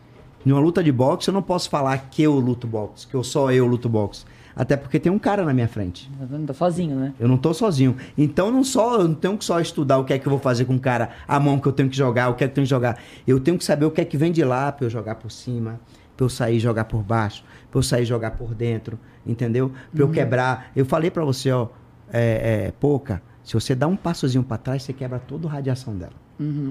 Numa 0.46 0.60
luta 0.60 0.84
de 0.84 0.92
boxe, 0.92 1.30
eu 1.30 1.34
não 1.34 1.42
posso 1.42 1.70
falar 1.70 1.98
que 2.12 2.22
eu 2.22 2.34
luto 2.40 2.68
boxe, 2.68 3.08
que 3.08 3.16
eu 3.16 3.24
só 3.24 3.52
eu 3.52 3.66
luto 3.66 3.90
boxe. 3.90 4.26
Até 4.56 4.78
porque 4.78 4.99
tem 4.99 5.12
um 5.12 5.20
cara 5.20 5.43
na 5.43 5.53
minha 5.53 5.68
frente. 5.68 6.10
Tá 6.18 6.26
vendo? 6.26 6.47
Tá 6.47 6.53
sozinho, 6.53 6.95
né? 6.95 7.14
Eu 7.20 7.28
não 7.28 7.38
tô 7.38 7.53
sozinho. 7.53 7.97
Então 8.18 8.49
não 8.49 8.64
só, 8.64 9.01
eu 9.01 9.08
não 9.10 9.16
tenho 9.16 9.38
que 9.38 9.43
só 9.43 9.60
estudar 9.60 9.97
o 9.97 10.06
que 10.06 10.14
é 10.14 10.20
que 10.20 10.26
eu 10.26 10.30
vou 10.30 10.39
fazer 10.39 10.64
com 10.66 10.76
o 10.76 10.80
cara, 10.80 11.10
a 11.28 11.39
mão 11.39 11.60
que 11.60 11.68
eu 11.68 11.74
tenho 11.74 11.89
que 11.89 11.97
jogar, 11.97 12.30
o 12.30 12.36
que 12.36 12.43
é 12.43 12.47
que 12.47 12.51
eu 12.51 12.56
tenho 12.56 12.66
que 12.66 12.70
jogar. 12.70 12.97
Eu 13.28 13.39
tenho 13.39 13.58
que 13.58 13.66
saber 13.66 13.86
o 13.86 13.91
que 13.91 13.99
é 13.99 14.06
que 14.06 14.16
vem 14.16 14.32
de 14.32 14.43
lá 14.43 14.72
pra 14.72 14.86
eu 14.86 14.89
jogar 14.89 15.16
por 15.16 15.30
cima, 15.30 15.80
pra 16.16 16.26
eu 16.26 16.30
sair 16.30 16.60
jogar 16.60 16.86
por 16.86 17.03
baixo, 17.03 17.43
pra 17.70 17.80
eu 17.80 17.84
sair 17.84 18.06
jogar 18.06 18.32
por 18.32 18.56
dentro, 18.56 18.97
entendeu? 19.26 19.72
Pra 19.91 20.03
eu 20.03 20.08
quebrar. 20.10 20.72
Eu 20.76 20.86
falei 20.86 21.12
pra 21.12 21.26
você, 21.26 21.51
ó, 21.51 21.68
é, 22.12 22.68
é, 22.68 22.74
pouca, 22.80 23.22
se 23.43 23.53
você 23.53 23.76
dá 23.76 23.88
um 23.88 23.95
passozinho 23.95 24.43
pra 24.43 24.58
trás, 24.58 24.84
você 24.84 24.93
quebra 24.93 25.20
toda 25.20 25.47
a 25.47 25.51
radiação 25.51 25.95
dela. 25.95 26.14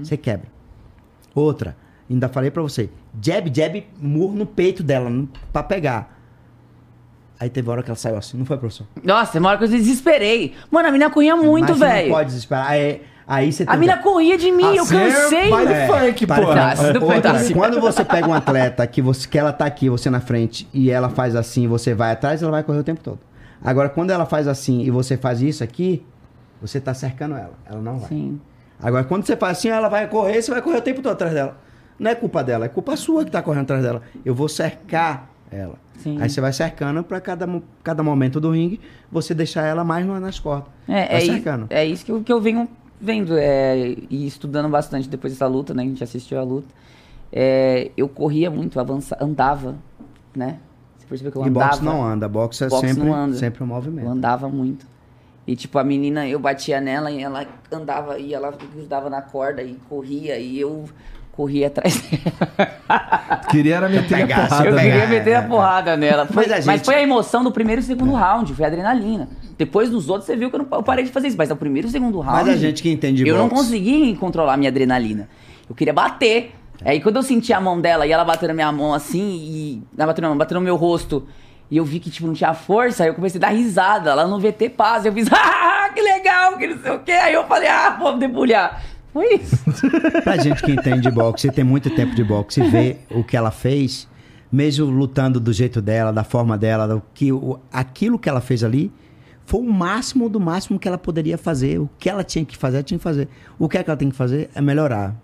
Você 0.02 0.16
quebra. 0.16 0.48
Outra, 1.34 1.76
ainda 2.08 2.28
falei 2.28 2.50
pra 2.50 2.62
você, 2.62 2.88
jab, 3.20 3.50
jab, 3.54 3.86
murro 4.00 4.34
no 4.34 4.46
peito 4.46 4.82
dela, 4.82 5.10
pra 5.52 5.62
pegar. 5.62 6.13
Aí 7.38 7.50
teve 7.50 7.68
hora 7.68 7.82
que 7.82 7.90
ela 7.90 7.96
saiu 7.96 8.16
assim, 8.16 8.38
não 8.38 8.46
foi, 8.46 8.56
professor? 8.56 8.86
Nossa, 9.02 9.38
uma 9.38 9.48
hora 9.50 9.58
que 9.58 9.64
eu 9.64 9.68
desesperei. 9.68 10.54
Mano, 10.70 10.88
a 10.88 10.92
menina 10.92 11.10
corria 11.10 11.36
muito, 11.36 11.68
Mas 11.70 11.78
você 11.78 11.84
velho. 11.84 12.08
Não 12.08 12.14
pode 12.16 12.28
desesperar. 12.28 12.74
É, 12.74 13.00
Aí 13.26 13.50
você 13.52 13.62
A 13.62 13.66
tem 13.68 13.78
mina 13.80 13.96
corria 13.98 14.36
de 14.36 14.52
mim, 14.52 14.76
eu 14.76 14.82
Assim 14.82 14.96
é 14.98 15.10
cansei. 15.10 15.50
baile 15.50 15.72
É, 15.72 15.86
funk, 15.86 16.26
pô. 16.26 16.34
Não 16.34 17.00
foi 17.00 17.16
Outra, 17.16 17.30
assim. 17.32 17.54
quando 17.54 17.80
você 17.80 18.04
pega 18.04 18.28
um 18.28 18.34
atleta 18.34 18.86
que, 18.86 19.00
você, 19.00 19.26
que 19.26 19.38
ela 19.38 19.50
tá 19.52 19.64
aqui, 19.64 19.88
você 19.88 20.10
na 20.10 20.20
frente, 20.20 20.68
e 20.74 20.90
ela 20.90 21.08
faz 21.08 21.34
assim, 21.34 21.66
você 21.66 21.94
vai 21.94 22.12
atrás, 22.12 22.42
ela 22.42 22.50
vai 22.52 22.62
correr 22.62 22.80
o 22.80 22.84
tempo 22.84 23.00
todo. 23.02 23.18
Agora, 23.62 23.88
quando 23.88 24.10
ela 24.10 24.26
faz 24.26 24.46
assim 24.46 24.82
e 24.82 24.90
você 24.90 25.16
faz 25.16 25.40
isso 25.40 25.64
aqui, 25.64 26.04
você 26.60 26.78
tá 26.78 26.92
cercando 26.92 27.34
ela. 27.34 27.54
Ela 27.64 27.80
não 27.80 27.98
vai. 27.98 28.08
Sim. 28.10 28.38
Agora, 28.82 29.04
quando 29.04 29.24
você 29.24 29.36
faz 29.36 29.56
assim, 29.58 29.68
ela 29.68 29.88
vai 29.88 30.06
correr, 30.06 30.42
você 30.42 30.50
vai 30.50 30.60
correr 30.60 30.76
o 30.76 30.82
tempo 30.82 31.00
todo 31.00 31.12
atrás 31.12 31.32
dela. 31.32 31.56
Não 31.98 32.10
é 32.10 32.14
culpa 32.14 32.44
dela, 32.44 32.66
é 32.66 32.68
culpa 32.68 32.94
sua 32.94 33.24
que 33.24 33.30
tá 33.30 33.40
correndo 33.40 33.62
atrás 33.62 33.82
dela. 33.82 34.02
Eu 34.22 34.34
vou 34.34 34.50
cercar 34.50 35.30
ela. 35.54 35.74
Sim. 35.98 36.18
Aí 36.20 36.28
você 36.28 36.40
vai 36.40 36.52
cercando 36.52 37.02
pra 37.04 37.20
cada, 37.20 37.48
cada 37.82 38.02
momento 38.02 38.40
do 38.40 38.50
ringue, 38.50 38.80
você 39.10 39.32
deixar 39.34 39.64
ela 39.64 39.84
mais 39.84 40.04
no- 40.04 40.18
nas 40.18 40.38
cordas. 40.38 40.68
É, 40.88 41.06
vai 41.12 41.16
é, 41.16 41.20
cercando. 41.20 41.66
é 41.70 41.84
isso 41.84 42.04
que 42.04 42.12
eu, 42.12 42.22
que 42.22 42.32
eu 42.32 42.40
venho 42.40 42.68
vendo 43.00 43.36
é, 43.38 43.96
e 44.10 44.26
estudando 44.26 44.68
bastante 44.68 45.08
depois 45.08 45.32
dessa 45.32 45.46
luta, 45.46 45.72
né? 45.74 45.82
A 45.82 45.86
gente 45.86 46.02
assistiu 46.02 46.38
a 46.38 46.42
luta. 46.42 46.68
É, 47.32 47.90
eu 47.96 48.08
corria 48.08 48.50
muito, 48.50 48.78
avança, 48.78 49.16
andava, 49.20 49.76
né? 50.34 50.58
Você 50.98 51.06
percebeu 51.06 51.32
que 51.32 51.38
eu 51.38 51.44
E 51.44 51.48
andava? 51.48 51.70
boxe 51.70 51.84
não 51.84 52.04
anda, 52.04 52.28
boxe 52.28 52.64
é 52.64 52.68
Boxe 52.68 52.88
sempre, 52.94 53.10
anda. 53.10 53.36
sempre 53.36 53.62
um 53.62 53.66
Eu 53.66 53.74
movimento. 53.74 54.08
andava 54.08 54.48
muito. 54.48 54.86
E 55.46 55.54
tipo, 55.54 55.78
a 55.78 55.84
menina, 55.84 56.26
eu 56.26 56.38
batia 56.38 56.80
nela 56.80 57.10
e 57.10 57.22
ela 57.22 57.46
andava 57.70 58.18
e 58.18 58.32
ela 58.32 58.50
grudava 58.50 59.10
na 59.10 59.20
corda 59.20 59.62
e 59.62 59.74
corria 59.88 60.38
e 60.38 60.58
eu 60.58 60.86
corria 61.34 61.66
atrás 61.66 62.00
dela. 62.00 63.40
Queria 63.50 63.76
era 63.76 63.88
meter 63.88 64.22
a 64.22 64.26
porrada, 64.26 64.68
eu 64.68 64.76
queria 64.76 64.94
É, 64.94 65.06
meter 65.06 65.30
é, 65.30 65.36
a 65.36 65.42
porrada 65.42 65.96
nela. 65.96 66.26
Foi- 66.26 66.46
Mas 66.46 66.52
a 66.52 66.54
mas, 66.56 66.64
gente- 66.64 66.84
foi 66.84 66.94
a 66.94 67.02
emoção 67.02 67.42
do 67.44 67.50
primeiro 67.52 67.80
e 67.80 67.84
segundo 67.84 68.12
round, 68.12 68.54
foi 68.54 68.64
a 68.64 68.68
adrenalina. 68.68 69.28
Depois 69.58 69.90
dos 69.90 70.08
outros 70.08 70.26
você 70.26 70.36
viu 70.36 70.48
que 70.50 70.56
eu, 70.56 70.60
não, 70.60 70.66
eu 70.78 70.82
parei 70.82 71.04
de 71.04 71.10
fazer 71.12 71.28
isso, 71.28 71.36
mas 71.36 71.48
no 71.48 71.56
primeiro 71.56 71.88
e 71.88 71.90
segundo 71.90 72.18
round. 72.20 72.44
Mas 72.44 72.48
a 72.48 72.56
gente 72.56 72.82
que 72.82 72.90
entende 72.90 73.22
de 73.22 73.28
Eu 73.28 73.36
não 73.36 73.48
boxe. 73.48 73.62
consegui 73.64 74.16
controlar 74.16 74.54
a 74.54 74.56
minha 74.56 74.70
adrenalina. 74.70 75.28
Eu 75.68 75.74
queria 75.74 75.92
bater. 75.92 76.54
Aí 76.84 77.00
quando 77.00 77.16
eu 77.16 77.22
senti 77.22 77.52
a 77.52 77.60
mão 77.60 77.80
dela 77.80 78.06
e 78.06 78.12
ela 78.12 78.24
bateu 78.24 78.48
na 78.48 78.54
minha 78.54 78.70
mão 78.72 78.92
assim, 78.92 79.22
e. 79.40 79.82
Ela 79.96 80.08
bateu, 80.08 80.22
não, 80.28 80.36
bateu 80.36 80.56
no 80.56 80.60
meu 80.64 80.76
rosto. 80.76 81.26
E 81.70 81.76
eu 81.78 81.84
vi 81.84 81.98
que, 81.98 82.10
tipo, 82.10 82.26
não 82.26 82.34
tinha 82.34 82.52
força, 82.52 83.04
aí 83.04 83.08
eu 83.08 83.14
comecei 83.14 83.38
a 83.38 83.42
dar 83.42 83.48
risada. 83.48 84.14
Lá 84.14 84.26
no 84.26 84.38
VT 84.38 84.68
Paz, 84.70 85.06
eu 85.06 85.12
fiz, 85.12 85.28
ah, 85.32 85.88
que 85.94 86.00
legal, 86.00 86.56
que 86.58 86.66
não 86.66 86.78
sei 86.78 86.92
o 86.92 86.98
quê. 87.00 87.12
Aí 87.12 87.32
eu 87.34 87.44
falei, 87.46 87.68
ah, 87.68 87.96
vamos 87.98 88.20
debulhar. 88.20 88.82
Foi 89.14 89.36
isso. 89.36 89.56
Pra 90.24 90.36
gente 90.36 90.60
que 90.60 90.72
entende 90.72 91.02
de 91.02 91.10
boxe, 91.10 91.48
tem 91.50 91.62
muito 91.62 91.88
tempo 91.88 92.16
de 92.16 92.24
boxe 92.24 92.60
e 92.60 92.68
vê 92.68 92.96
o 93.12 93.22
que 93.22 93.36
ela 93.36 93.52
fez, 93.52 94.08
mesmo 94.50 94.86
lutando 94.86 95.38
do 95.38 95.52
jeito 95.52 95.80
dela, 95.80 96.12
da 96.12 96.24
forma 96.24 96.58
dela, 96.58 96.88
do 96.88 97.02
que, 97.14 97.32
o, 97.32 97.60
aquilo 97.72 98.18
que 98.18 98.28
ela 98.28 98.40
fez 98.40 98.64
ali 98.64 98.92
foi 99.46 99.60
o 99.60 99.72
máximo 99.72 100.28
do 100.28 100.40
máximo 100.40 100.80
que 100.80 100.88
ela 100.88 100.98
poderia 100.98 101.38
fazer. 101.38 101.78
O 101.78 101.88
que 101.96 102.10
ela 102.10 102.24
tinha 102.24 102.44
que 102.44 102.56
fazer, 102.56 102.78
ela 102.78 102.82
tinha 102.82 102.98
que 102.98 103.04
fazer. 103.04 103.28
O 103.56 103.68
que, 103.68 103.78
é 103.78 103.84
que 103.84 103.90
ela 103.90 103.96
tem 103.96 104.10
que 104.10 104.16
fazer 104.16 104.50
é 104.52 104.60
melhorar 104.60 105.14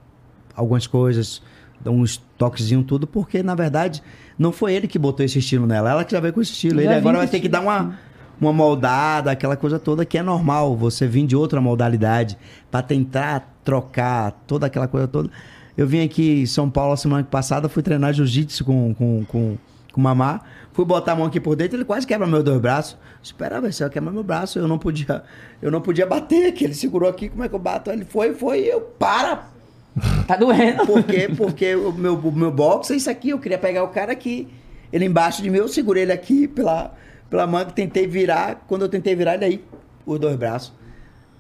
algumas 0.55 0.87
coisas, 0.87 1.43
dar 1.81 1.91
uns 1.91 2.19
toquezinhos, 2.39 2.85
tudo, 2.87 3.09
porque 3.09 3.43
na 3.43 3.57
verdade 3.57 4.03
não 4.39 4.53
foi 4.53 4.75
ele 4.75 4.87
que 4.87 4.99
botou 5.01 5.27
esse 5.27 5.39
estilo 5.41 5.67
nela, 5.67 5.91
ela 5.91 6.05
que 6.05 6.13
já 6.13 6.21
veio 6.21 6.33
com 6.33 6.41
esse 6.41 6.53
estilo. 6.53 6.77
Já 6.77 6.91
Ele 6.91 6.95
agora 6.95 7.19
vai 7.19 7.27
ter 7.27 7.41
que 7.41 7.49
dar 7.49 7.61
uma, 7.61 7.99
uma 8.41 8.53
moldada, 8.53 9.31
aquela 9.31 9.57
coisa 9.57 9.79
toda 9.79 10.05
que 10.05 10.17
é 10.17 10.23
normal, 10.23 10.77
você 10.77 11.07
vir 11.07 11.27
de 11.27 11.37
outra 11.37 11.61
modalidade 11.61 12.39
para 12.71 12.83
tentar 12.83 13.55
trocar 13.65 14.33
toda 14.47 14.67
aquela 14.67 14.89
coisa 14.89 15.07
toda. 15.07 15.31
Eu 15.77 15.87
vim 15.87 16.05
aqui 16.05 16.43
em 16.43 16.47
São 16.47 16.71
Paulo 16.71 16.97
semana 16.97 17.25
passada, 17.25 17.69
fui 17.69 17.83
treinar 17.83 18.13
jiu-jitsu 18.13 18.65
com, 18.65 18.95
com, 18.95 19.25
com, 19.27 19.59
com 19.93 20.01
o 20.01 20.03
Mamá. 20.03 20.41
Fui 20.73 20.85
botar 20.85 21.13
a 21.13 21.17
mão 21.17 21.27
aqui 21.27 21.41
por 21.41 21.57
dentro, 21.57 21.77
ele 21.77 21.85
quase 21.85 22.07
quebra 22.07 22.27
meus 22.27 22.45
dois 22.45 22.61
braços. 22.61 22.97
Espera, 23.23 23.61
vai 23.61 23.73
ser 23.73 23.89
quebra 23.91 24.11
meu 24.11 24.23
braço. 24.23 24.59
Eu 24.59 24.69
não 24.69 24.79
podia, 24.79 25.23
eu 25.61 25.71
não 25.71 25.81
podia 25.81 26.07
bater, 26.07 26.53
que 26.53 26.65
ele 26.65 26.75
segurou 26.75 27.09
aqui, 27.09 27.29
como 27.29 27.45
é 27.45 27.49
que 27.49 27.55
eu 27.55 27.59
bato? 27.59 27.91
Ele 27.91 28.05
foi, 28.05 28.35
foi, 28.35 28.61
e 28.61 28.69
eu 28.69 28.81
para, 28.81 29.51
Tá 30.27 30.37
doendo. 30.37 30.87
por 30.87 31.03
quê? 31.03 31.29
Porque 31.37 31.75
o 31.75 31.93
meu, 31.93 32.21
meu 32.33 32.51
box 32.51 32.91
é 32.93 32.97
isso 32.97 33.11
aqui. 33.11 33.31
Eu 33.31 33.39
queria 33.39 33.59
pegar 33.59 33.83
o 33.83 33.89
cara 33.89 34.13
aqui. 34.13 34.49
Ele 34.93 35.05
embaixo 35.05 35.43
de 35.43 35.51
mim, 35.51 35.59
eu 35.59 35.69
segurei 35.69 36.03
ele 36.03 36.13
aqui 36.13 36.49
pela, 36.49 36.95
pela 37.31 37.47
manga, 37.47 37.71
tentei 37.71 38.07
virar. 38.07 38.65
Quando 38.67 38.83
eu 38.83 38.89
tentei 38.89 39.15
virar, 39.15 39.35
ele 39.35 39.45
aí, 39.45 39.65
os 40.05 40.19
dois 40.19 40.37
braços. 40.37 40.73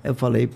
Eu 0.03 0.15
falei, 0.15 0.49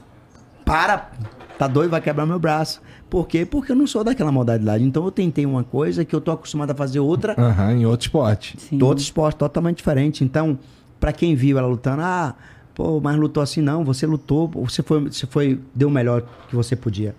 para, 0.65 1.11
tá 1.59 1.67
doido, 1.67 1.91
vai 1.91 2.01
quebrar 2.01 2.25
meu 2.25 2.39
braço. 2.39 2.81
Por 3.11 3.29
quê? 3.29 3.45
Porque 3.45 3.73
eu 3.73 3.77
não 3.77 3.87
sou 3.87 4.03
daquela 4.03 4.33
modalidade. 4.33 4.83
Então 4.83 5.05
eu 5.05 5.11
tentei 5.11 5.45
uma 5.45 5.63
coisa 5.63 6.05
que 6.05 6.15
eu 6.15 6.21
tô 6.21 6.31
acostumado 6.31 6.71
a 6.71 6.75
fazer 6.75 7.01
outra, 7.01 7.35
Aham, 7.37 7.73
em 7.75 7.87
outro 7.87 8.07
esporte. 8.07 8.57
Sim. 8.59 8.83
outro 8.83 9.03
esporte 9.03 9.37
totalmente 9.37 9.79
diferente. 9.79 10.25
Então, 10.25 10.59
pra 10.99 11.13
quem 11.13 11.35
viu 11.35 11.59
ela 11.59 11.69
lutando, 11.69 12.03
ah, 12.03 12.35
pô, 12.75 13.01
mas 13.01 13.17
lutou 13.17 13.43
assim, 13.43 13.61
não, 13.61 13.85
você 13.85 14.07
lutou, 14.07 14.49
você 14.49 14.83
foi, 14.83 15.01
você 15.01 15.27
foi, 15.27 15.61
deu 15.75 15.89
o 15.89 15.91
melhor 15.91 16.25
que 16.49 16.57
você 16.57 16.75
podia. 16.75 17.15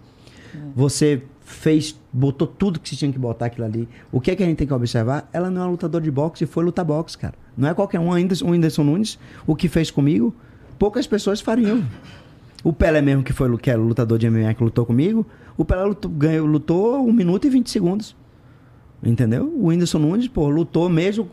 Você 0.75 1.21
fez, 1.45 1.97
botou 2.11 2.47
tudo 2.47 2.79
que 2.79 2.89
você 2.89 2.95
tinha 2.95 3.11
que 3.11 3.19
botar 3.19 3.45
aquilo 3.45 3.65
ali. 3.65 3.87
O 4.11 4.19
que 4.19 4.31
é 4.31 4.35
que 4.35 4.41
a 4.41 4.45
gente 4.45 4.57
tem 4.57 4.67
que 4.67 4.73
observar? 4.73 5.29
Ela 5.31 5.49
não 5.51 5.63
é 5.63 5.65
lutadora 5.67 6.03
de 6.03 6.09
boxe 6.09 6.43
e 6.43 6.47
foi 6.47 6.65
lutar 6.65 6.83
boxe, 6.83 7.15
cara. 7.17 7.35
Não 7.55 7.69
é 7.69 7.73
qualquer 7.73 7.99
um. 7.99 8.11
Ainda 8.11 8.33
o 8.43 8.49
Whindersson 8.49 8.83
Nunes, 8.83 9.19
o 9.45 9.55
que 9.55 9.69
fez 9.69 9.91
comigo, 9.91 10.33
poucas 10.79 11.05
pessoas 11.05 11.39
fariam. 11.39 11.85
O 12.63 12.73
Pelé 12.73 12.99
mesmo, 12.99 13.23
que 13.23 13.31
foi 13.31 13.55
que 13.59 13.69
era 13.69 13.79
o 13.79 13.85
lutador 13.85 14.17
de 14.17 14.27
MMA 14.27 14.55
que 14.55 14.63
lutou 14.63 14.87
comigo, 14.87 15.23
o 15.55 15.63
Pelé 15.63 15.83
lutou, 15.83 16.09
ganhou, 16.09 16.47
lutou 16.47 17.05
1 17.05 17.13
minuto 17.13 17.45
e 17.45 17.49
20 17.51 17.69
segundos. 17.69 18.15
Entendeu? 19.03 19.45
O 19.55 19.67
Whindersson 19.67 19.99
Nunes, 19.99 20.27
pô, 20.27 20.49
lutou 20.49 20.89
mesmo 20.89 21.29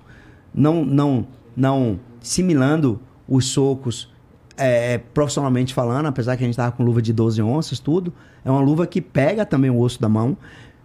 não, 0.55 0.85
não, 0.85 1.27
não 1.57 1.99
similando 2.21 3.01
os 3.27 3.47
socos 3.47 4.12
é, 4.65 4.99
profissionalmente 4.99 5.73
falando, 5.75 6.07
apesar 6.07 6.37
que 6.37 6.43
a 6.45 6.47
gente 6.47 6.57
tava 6.57 6.73
com 6.73 6.83
luva 6.83 7.01
de 7.03 7.13
12 7.13 7.41
onças, 7.43 7.79
tudo. 7.79 8.13
É 8.45 8.51
uma 8.51 8.61
luva 8.61 8.87
que 8.87 9.01
pega 9.01 9.45
também 9.47 9.71
o 9.71 9.79
osso 9.79 10.01
da 10.01 10.09
mão. 10.09 10.37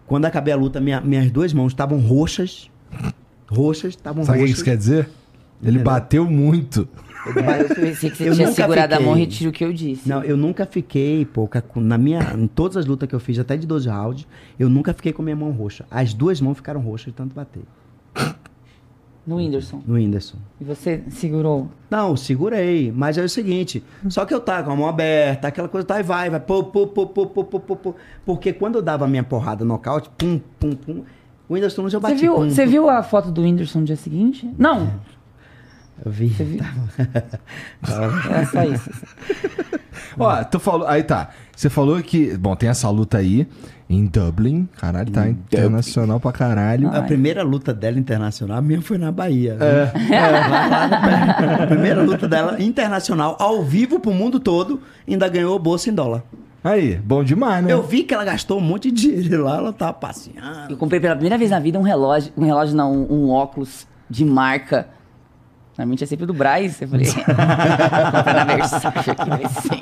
Quando 0.05 0.25
acabei 0.25 0.53
a 0.53 0.57
luta, 0.57 0.80
minha- 0.80 1.01
minhas 1.01 1.30
duas 1.32 1.51
mãos 1.53 1.71
estavam 1.73 1.99
roxas. 1.99 2.69
Roxas, 3.49 3.91
estavam 3.91 4.23
Sabe 4.23 4.38
o 4.38 4.41
que 4.41 4.47
roxas. 4.47 4.55
isso 4.57 4.65
quer 4.65 4.78
dizer? 4.78 5.09
Ele 5.61 5.71
Entendeu? 5.71 5.84
bateu 5.84 6.25
muito. 6.25 6.88
Eu 7.25 7.75
pensei 7.75 8.09
que 8.09 8.15
você 8.17 8.23
Eu 8.30 8.36
tinha 8.36 8.51
segurado 8.51 8.93
a 8.95 8.99
mão, 8.99 9.13
fiquei- 9.15 9.25
retiro 9.25 9.49
o 9.49 9.53
que 9.53 9.63
eu 9.65 9.73
disse. 9.73 10.07
Não, 10.07 10.23
eu 10.23 10.38
nunca 10.38 10.65
fiquei, 10.65 11.25
pouca 11.25 11.63
na 11.75 11.97
minha, 11.97 12.19
em 12.38 12.47
todas 12.47 12.78
as 12.78 12.86
lutas 12.86 13.07
que 13.09 13.15
eu 13.15 13.19
fiz, 13.19 13.39
até 13.39 13.57
de 13.57 13.65
12 13.65 13.89
rounds, 13.89 14.28
eu 14.59 14.69
nunca 14.69 14.93
fiquei 14.93 15.11
com 15.11 15.21
minha 15.23 15.36
mão 15.36 15.51
roxa. 15.51 15.86
As 15.89 16.13
duas 16.13 16.39
mãos 16.39 16.55
ficaram 16.55 16.80
roxas 16.80 17.07
de 17.07 17.13
tanto 17.13 17.34
bater 17.36 17.63
no 19.28 19.36
Whindersson? 19.36 19.82
No 19.86 19.95
Whindersson. 19.95 20.38
E 20.59 20.63
você 20.63 21.03
segurou? 21.09 21.67
Não, 21.89 22.15
segurei. 22.15 22.93
Mas 22.95 23.17
é 23.17 23.21
o 23.21 23.28
seguinte, 23.28 23.84
hum. 24.03 24.10
só 24.10 24.26
que 24.26 24.34
eu 24.34 24.39
tava 24.39 24.64
com 24.64 24.72
a 24.72 24.76
mão 24.76 24.88
aberta, 24.88 25.49
aquela 25.49 25.68
coisa, 25.68 25.85
tá 25.85 25.99
e 25.99 26.03
vai, 26.03 26.30
vai, 26.30 26.39
pô, 26.39 26.64
pô, 26.64 26.88
pô, 26.88 27.06
pô, 27.06 27.27
pô, 27.27 27.43
pô, 27.43 27.76
pô, 27.76 27.95
Porque 28.26 28.53
quando 28.53 28.76
eu 28.76 28.81
dava 28.81 29.03
a 29.03 29.07
minha 29.07 29.23
porrada 29.23 29.65
nocaute, 29.65 30.10
pum, 30.18 30.39
pum, 30.57 30.72
pum, 30.72 31.03
o 31.49 31.53
Whindersson 31.53 31.81
não 31.81 31.89
já 31.89 31.99
batia. 31.99 32.31
Você 32.31 32.65
viu, 32.65 32.84
viu 32.84 32.89
a 32.89 33.03
foto 33.03 33.30
do 33.30 33.41
Whindersson 33.41 33.80
no 33.80 33.85
dia 33.85 33.97
seguinte? 33.97 34.49
Não, 34.57 34.84
é. 34.84 35.16
Eu 36.06 36.11
vi. 36.11 36.30
Você 36.30 36.44
viu? 36.44 36.60
É 38.32 38.45
só 38.45 38.64
isso. 38.64 38.90
Ó, 40.19 40.44
tu 40.44 40.60
falou. 40.60 40.88
Aí 40.88 41.03
tá. 41.03 41.30
Você 41.56 41.69
falou 41.69 42.02
que. 42.02 42.36
Bom, 42.38 42.56
tem 42.56 42.69
essa 42.69 42.90
luta 42.90 43.18
aí 43.18 43.48
em 43.90 44.06
Dublin. 44.06 44.68
Caralho, 44.78 45.11
tá 45.11 45.28
internacional 45.30 46.19
pra 46.19 46.32
caralho. 46.32 46.88
A 46.90 47.02
primeira 47.03 47.44
luta 47.44 47.74
dela 47.74 47.98
internacional, 47.98 48.57
a 48.57 48.61
minha 48.61 48.82
foi 48.82 48.98
na 48.98 49.11
Bahia. 49.11 49.56
né? 49.56 49.91
Lá, 50.22 50.68
lá 50.68 51.57
no- 51.57 51.64
a 51.64 51.68
primeira 51.68 52.02
luta 52.03 52.28
dela 52.28 52.61
internacional, 52.61 53.36
ao 53.40 53.64
vivo 53.64 53.99
pro 53.99 54.11
mundo 54.14 54.40
todo, 54.40 54.82
ainda 55.07 55.28
ganhou 55.30 55.57
bolsa 55.60 55.90
em 55.90 55.94
dólar. 55.94 56.24
Aí, 56.64 56.95
bom 56.95 57.24
demais, 57.24 57.64
né? 57.64 57.72
Eu 57.72 57.82
vi 57.84 58.03
que 58.03 58.14
ela 58.14 58.26
gastou 58.26 58.57
um 58.57 58.61
monte 58.61 58.91
de 58.91 59.10
dinheiro 59.22 59.45
lá, 59.45 59.57
ela 59.57 59.72
tava 59.72 59.94
passeando. 59.94 60.41
Eu 60.72 60.78
comprei 60.78 60.99
pela 60.99 61.15
primeira 61.15 61.38
vez 61.38 61.52
na 61.52 61.60
vida 61.60 61.80
um 61.80 61.84
relógio, 61.84 62.32
um 62.36 62.44
relógio 62.44 62.76
não, 62.76 62.91
um, 62.94 63.26
um 63.26 63.30
óculos 63.30 63.88
de 64.10 64.26
marca. 64.26 64.88
Normalmente 65.78 66.04
é 66.04 66.08
sempre 66.08 66.26
do 66.26 66.34
Braz. 66.34 66.82
Eu 66.82 66.88
falei, 66.88 67.06
comprar 67.14 68.45
na 68.45 68.56
Versace 68.56 69.12
aqui 69.12 69.30
vai 69.30 69.48
ser. 69.48 69.82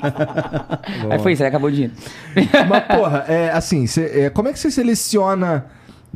Aí 1.10 1.18
foi 1.20 1.32
isso, 1.32 1.42
aí 1.42 1.48
acabou 1.48 1.68
o 1.68 1.72
dinheiro. 1.72 1.94
Mas, 2.68 2.84
porra, 2.84 3.24
é, 3.26 3.50
assim, 3.50 3.86
cê- 3.86 4.24
é, 4.26 4.30
como 4.30 4.48
é 4.48 4.52
que 4.52 4.58
você 4.58 4.70
seleciona. 4.70 5.64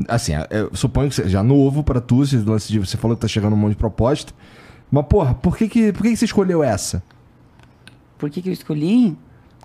Assim, 0.09 0.35
é, 0.35 0.47
eu 0.51 0.71
suponho 0.75 1.09
que 1.09 1.15
seja 1.15 1.43
novo 1.43 1.83
pra 1.83 2.01
tu, 2.01 2.23
esse 2.23 2.37
lance 2.37 2.71
de- 2.71 2.79
você 2.79 2.97
falou 2.97 3.17
que 3.17 3.23
tá 3.23 3.29
chegando 3.29 3.55
um 3.55 3.57
monte 3.57 3.71
de 3.71 3.77
proposta. 3.77 4.33
Mas, 4.91 5.07
porra, 5.07 5.35
por 5.35 5.57
que, 5.57 5.69
que, 5.69 5.93
por 5.93 6.03
que, 6.03 6.11
que 6.11 6.17
você 6.17 6.25
escolheu 6.27 6.63
essa? 6.63 7.03
Por 8.19 8.29
que, 8.29 8.43
que 8.43 8.49
eu 8.51 8.53
escolhi? 8.53 9.17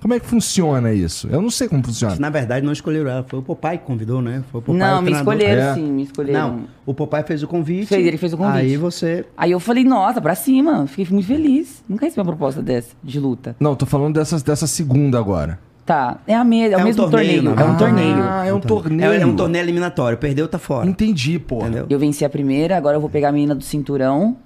Como 0.06 0.14
é 0.14 0.19
que 0.19 0.27
funciona 0.27 0.94
isso? 0.94 1.27
Eu 1.32 1.41
não 1.41 1.49
sei 1.49 1.68
como 1.68 1.84
funciona. 1.84 2.15
Na 2.19 2.30
verdade, 2.30 2.64
não 2.64 2.72
escolheram 2.72 3.10
ela, 3.10 3.23
foi 3.23 3.40
o 3.40 3.41
Papai 3.41 3.80
que 3.80 3.86
convidou, 3.86 4.22
né? 4.22 4.44
Foi 4.52 4.60
o 4.60 4.61
Papai, 4.61 4.77
não, 4.80 4.99
o 4.99 5.02
me 5.02 5.06
treinador. 5.10 5.34
escolheram 5.34 5.61
É. 5.64 5.73
sim, 5.73 5.91
me 5.91 6.03
escolheram. 6.03 6.40
Não, 6.57 6.64
o 6.86 6.94
Papai 6.94 7.23
fez 7.23 7.41
o 7.41 7.48
convite. 7.48 7.88
Fez, 7.88 8.06
ele 8.06 8.15
fez 8.15 8.32
o 8.32 8.38
convite. 8.38 8.57
Aí 8.60 8.77
você. 8.77 9.26
Aí 9.36 9.49
eu 9.49 9.60
falei, 9.60 9.84
nossa, 9.84 10.22
pra 10.22 10.36
cima. 10.36 10.86
Fiquei 10.86 11.07
muito 11.10 11.26
feliz. 11.26 11.84
Nunca 11.90 12.06
recebi 12.06 12.19
uma 12.22 12.26
proposta 12.27 12.61
dessa, 12.61 12.90
de 13.03 13.19
luta. 13.19 13.56
Não, 13.60 13.76
tô 13.76 13.88
falando 13.88 14.14
dessa, 14.14 14.40
dessa 14.40 14.68
segunda 14.68 15.18
agora. 15.18 15.57
Tá, 15.84 16.19
é, 16.27 16.36
a 16.36 16.44
me, 16.44 16.61
é 16.61 16.68
o 16.69 16.73
É 16.73 16.77
um 16.77 16.84
mesmo 16.84 17.10
torneio, 17.10 17.41
torneio. 17.44 17.56
né? 17.56 17.61
É 17.64 17.65
um 17.65 17.72
Ah. 17.72 17.76
torneio. 17.76 18.23
Ah, 18.23 18.45
é 18.45 18.53
um 18.53 18.60
torneio. 18.60 19.11
É, 19.11 19.22
é 19.22 19.26
um 19.26 19.36
torneio 19.36 19.64
eliminatório. 19.64 20.19
Perdeu, 20.19 20.48
tá 20.48 20.60
fora. 20.60 20.88
Entendi. 20.88 21.38
Entendeu? 21.44 21.88
Eu 21.90 21.98
venci 21.98 22.23
a 22.23 22.30
primeira, 22.30 22.77
agora 22.77 22.95
eu 22.95 23.02
vou 23.02 23.10
pegar 23.10 23.30
a 23.30 23.32
menina 23.32 23.56
do 23.56 23.64
cinturão. 23.64 24.38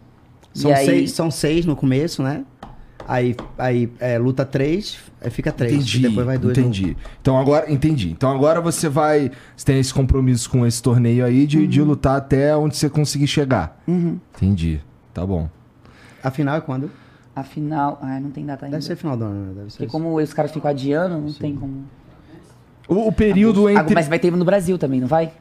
São, 0.53 0.71
e 0.71 0.73
aí, 0.73 0.85
seis, 0.85 1.11
são 1.11 1.29
seis 1.29 1.65
no 1.65 1.75
começo, 1.75 2.23
né? 2.23 2.43
Aí, 3.11 3.35
aí 3.57 3.91
é, 3.99 4.19
luta 4.19 4.45
três, 4.45 4.99
aí 5.19 5.31
fica 5.31 5.51
três. 5.51 5.73
Entendi. 5.73 5.99
Depois 5.99 6.25
vai 6.27 6.37
dois. 6.37 6.55
entendi. 6.55 6.95
Então 7.19 7.39
agora, 7.39 7.71
entendi. 7.71 8.11
Então 8.11 8.29
agora 8.29 8.61
você 8.61 8.87
vai. 8.87 9.31
Você 9.57 9.65
tem 9.65 9.79
esse 9.79 9.91
compromisso 9.91 10.47
com 10.47 10.63
esse 10.63 10.79
torneio 10.79 11.25
aí 11.25 11.47
de, 11.47 11.57
Uhum. 11.57 11.67
de 11.67 11.81
lutar 11.81 12.17
até 12.17 12.55
onde 12.55 12.77
você 12.77 12.87
conseguir 12.87 13.25
chegar. 13.25 13.81
Entendi. 13.87 14.79
Tá 15.11 15.25
bom. 15.25 15.49
A 16.23 16.29
final 16.29 16.55
é 16.57 16.61
quando? 16.61 16.91
Afinal, 17.35 17.97
ai, 17.99 18.19
não 18.19 18.29
tem 18.29 18.45
data 18.45 18.65
ainda. 18.65 18.77
Deve 18.77 18.85
ser 18.85 18.95
final 18.95 19.17
do 19.17 19.23
ano, 19.23 19.45
né? 19.47 19.53
Deve 19.55 19.71
ser. 19.71 19.77
Porque 19.79 19.91
como 19.91 20.15
os 20.15 20.31
caras 20.31 20.51
ficam 20.51 20.69
adiando, 20.69 21.17
não 21.17 21.33
tem 21.33 21.55
como. 21.55 21.85
O, 22.87 23.07
o 23.07 23.11
período 23.11 23.65
Ah, 23.65 23.73
entre. 23.73 23.95
Mas 23.95 24.07
vai 24.07 24.19
ter 24.19 24.31
no 24.31 24.45
Brasil 24.45 24.77
também, 24.77 24.99
não 24.99 25.07
vai? 25.07 25.31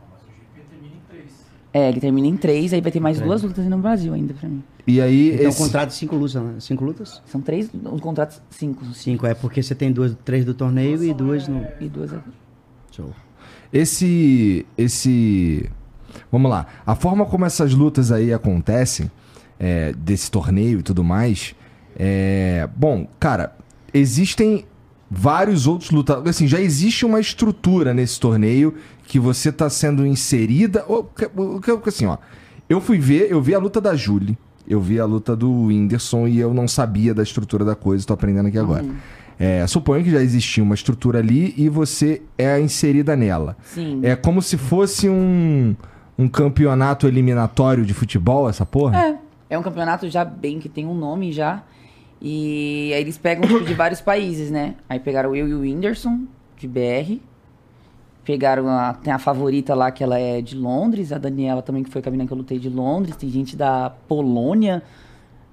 É, 1.72 1.90
ele 1.90 2.00
termina 2.00 2.26
em 2.26 2.36
três, 2.36 2.72
aí 2.72 2.80
vai 2.80 2.90
ter 2.90 2.98
mais 3.00 3.20
duas 3.20 3.42
lutas 3.42 3.66
no 3.66 3.76
Brasil 3.76 4.14
ainda 4.14 4.32
pra 4.32 4.48
mim. 4.48 4.62
E 4.88 5.00
aí. 5.02 5.34
Então, 5.34 5.48
esse- 5.50 5.58
contrato 5.58 5.88
de 5.90 5.94
cinco 5.96 6.16
lutas, 6.16 6.34
né? 6.42 6.54
Cinco 6.60 6.84
lutas? 6.84 7.22
São 7.26 7.40
três, 7.42 7.68
os 7.92 8.00
contratos, 8.00 8.40
cinco. 8.50 8.84
Cinco, 8.94 9.26
é 9.26 9.34
porque 9.34 9.62
você 9.62 9.74
tem 9.74 9.92
duas, 9.92 10.16
três 10.24 10.44
do 10.46 10.54
torneio 10.54 11.04
e 11.04 11.12
duas 11.12 11.46
no. 11.46 11.64
E 11.78 11.88
duas 11.88 12.12
aqui. 12.12 12.30
Show. 12.92 13.12
Esse. 13.72 14.64
Esse. 14.76 15.68
Vamos 16.32 16.50
lá. 16.50 16.66
A 16.86 16.94
forma 16.94 17.26
como 17.26 17.44
essas 17.44 17.74
lutas 17.74 18.10
aí 18.10 18.32
acontecem, 18.32 19.10
é, 19.60 19.92
desse 19.92 20.30
torneio 20.30 20.80
e 20.80 20.82
tudo 20.82 21.04
mais. 21.04 21.54
É. 21.94 22.66
Bom, 22.74 23.06
cara, 23.20 23.54
existem 23.92 24.64
vários 25.10 25.66
outros 25.66 25.90
lutadores. 25.90 26.30
Assim, 26.36 26.46
já 26.48 26.60
existe 26.60 27.04
uma 27.04 27.20
estrutura 27.20 27.92
nesse 27.92 28.18
torneio 28.18 28.74
que 29.04 29.18
você 29.18 29.52
tá 29.52 29.68
sendo 29.68 30.06
inserida. 30.06 30.84
O 30.88 31.04
que- 31.04 31.30
o 31.36 31.60
que- 31.60 31.88
Assim, 31.88 32.06
ó. 32.06 32.16
Eu 32.68 32.80
fui 32.80 32.98
ver, 32.98 33.30
eu 33.30 33.40
vi 33.40 33.54
a 33.54 33.58
luta 33.58 33.80
da 33.80 33.94
Julie. 33.94 34.36
Eu 34.68 34.80
vi 34.80 35.00
a 35.00 35.04
luta 35.04 35.34
do 35.34 35.50
Whindersson 35.66 36.28
e 36.28 36.38
eu 36.38 36.52
não 36.52 36.68
sabia 36.68 37.14
da 37.14 37.22
estrutura 37.22 37.64
da 37.64 37.74
coisa, 37.74 38.06
tô 38.06 38.12
aprendendo 38.12 38.48
aqui 38.48 38.58
agora. 38.58 38.84
É, 39.38 39.66
suponho 39.66 40.04
que 40.04 40.10
já 40.10 40.20
existia 40.20 40.62
uma 40.62 40.74
estrutura 40.74 41.20
ali 41.20 41.54
e 41.56 41.68
você 41.68 42.22
é 42.36 42.60
inserida 42.60 43.16
nela. 43.16 43.56
Sim. 43.62 44.00
É 44.02 44.14
como 44.14 44.42
se 44.42 44.58
fosse 44.58 45.08
um, 45.08 45.74
um 46.18 46.28
campeonato 46.28 47.06
eliminatório 47.06 47.84
de 47.86 47.94
futebol, 47.94 48.48
essa 48.48 48.66
porra? 48.66 49.00
É. 49.00 49.28
É 49.50 49.58
um 49.58 49.62
campeonato 49.62 50.08
já 50.10 50.24
bem 50.24 50.58
que 50.58 50.68
tem 50.68 50.86
um 50.86 50.94
nome 50.94 51.32
já. 51.32 51.62
E 52.20 52.92
aí 52.94 53.00
eles 53.00 53.16
pegam 53.16 53.46
tipo, 53.46 53.64
de 53.64 53.74
vários 53.74 54.00
países, 54.00 54.50
né? 54.50 54.74
Aí 54.88 54.98
pegaram 54.98 55.34
eu 55.34 55.48
e 55.48 55.54
o 55.54 55.60
Whindersson, 55.60 56.24
de 56.56 56.68
BR. 56.68 57.20
Pegaram 58.28 58.68
a, 58.68 58.92
tem 58.92 59.10
a 59.10 59.18
favorita 59.18 59.74
lá, 59.74 59.90
que 59.90 60.04
ela 60.04 60.18
é 60.18 60.42
de 60.42 60.54
Londres, 60.54 61.12
a 61.12 61.16
Daniela 61.16 61.62
também, 61.62 61.82
que 61.82 61.88
foi 61.88 62.02
a 62.04 62.10
menina 62.10 62.26
que 62.26 62.32
eu 62.34 62.36
lutei 62.36 62.58
de 62.58 62.68
Londres. 62.68 63.16
Tem 63.16 63.30
gente 63.30 63.56
da 63.56 63.88
Polônia. 64.06 64.82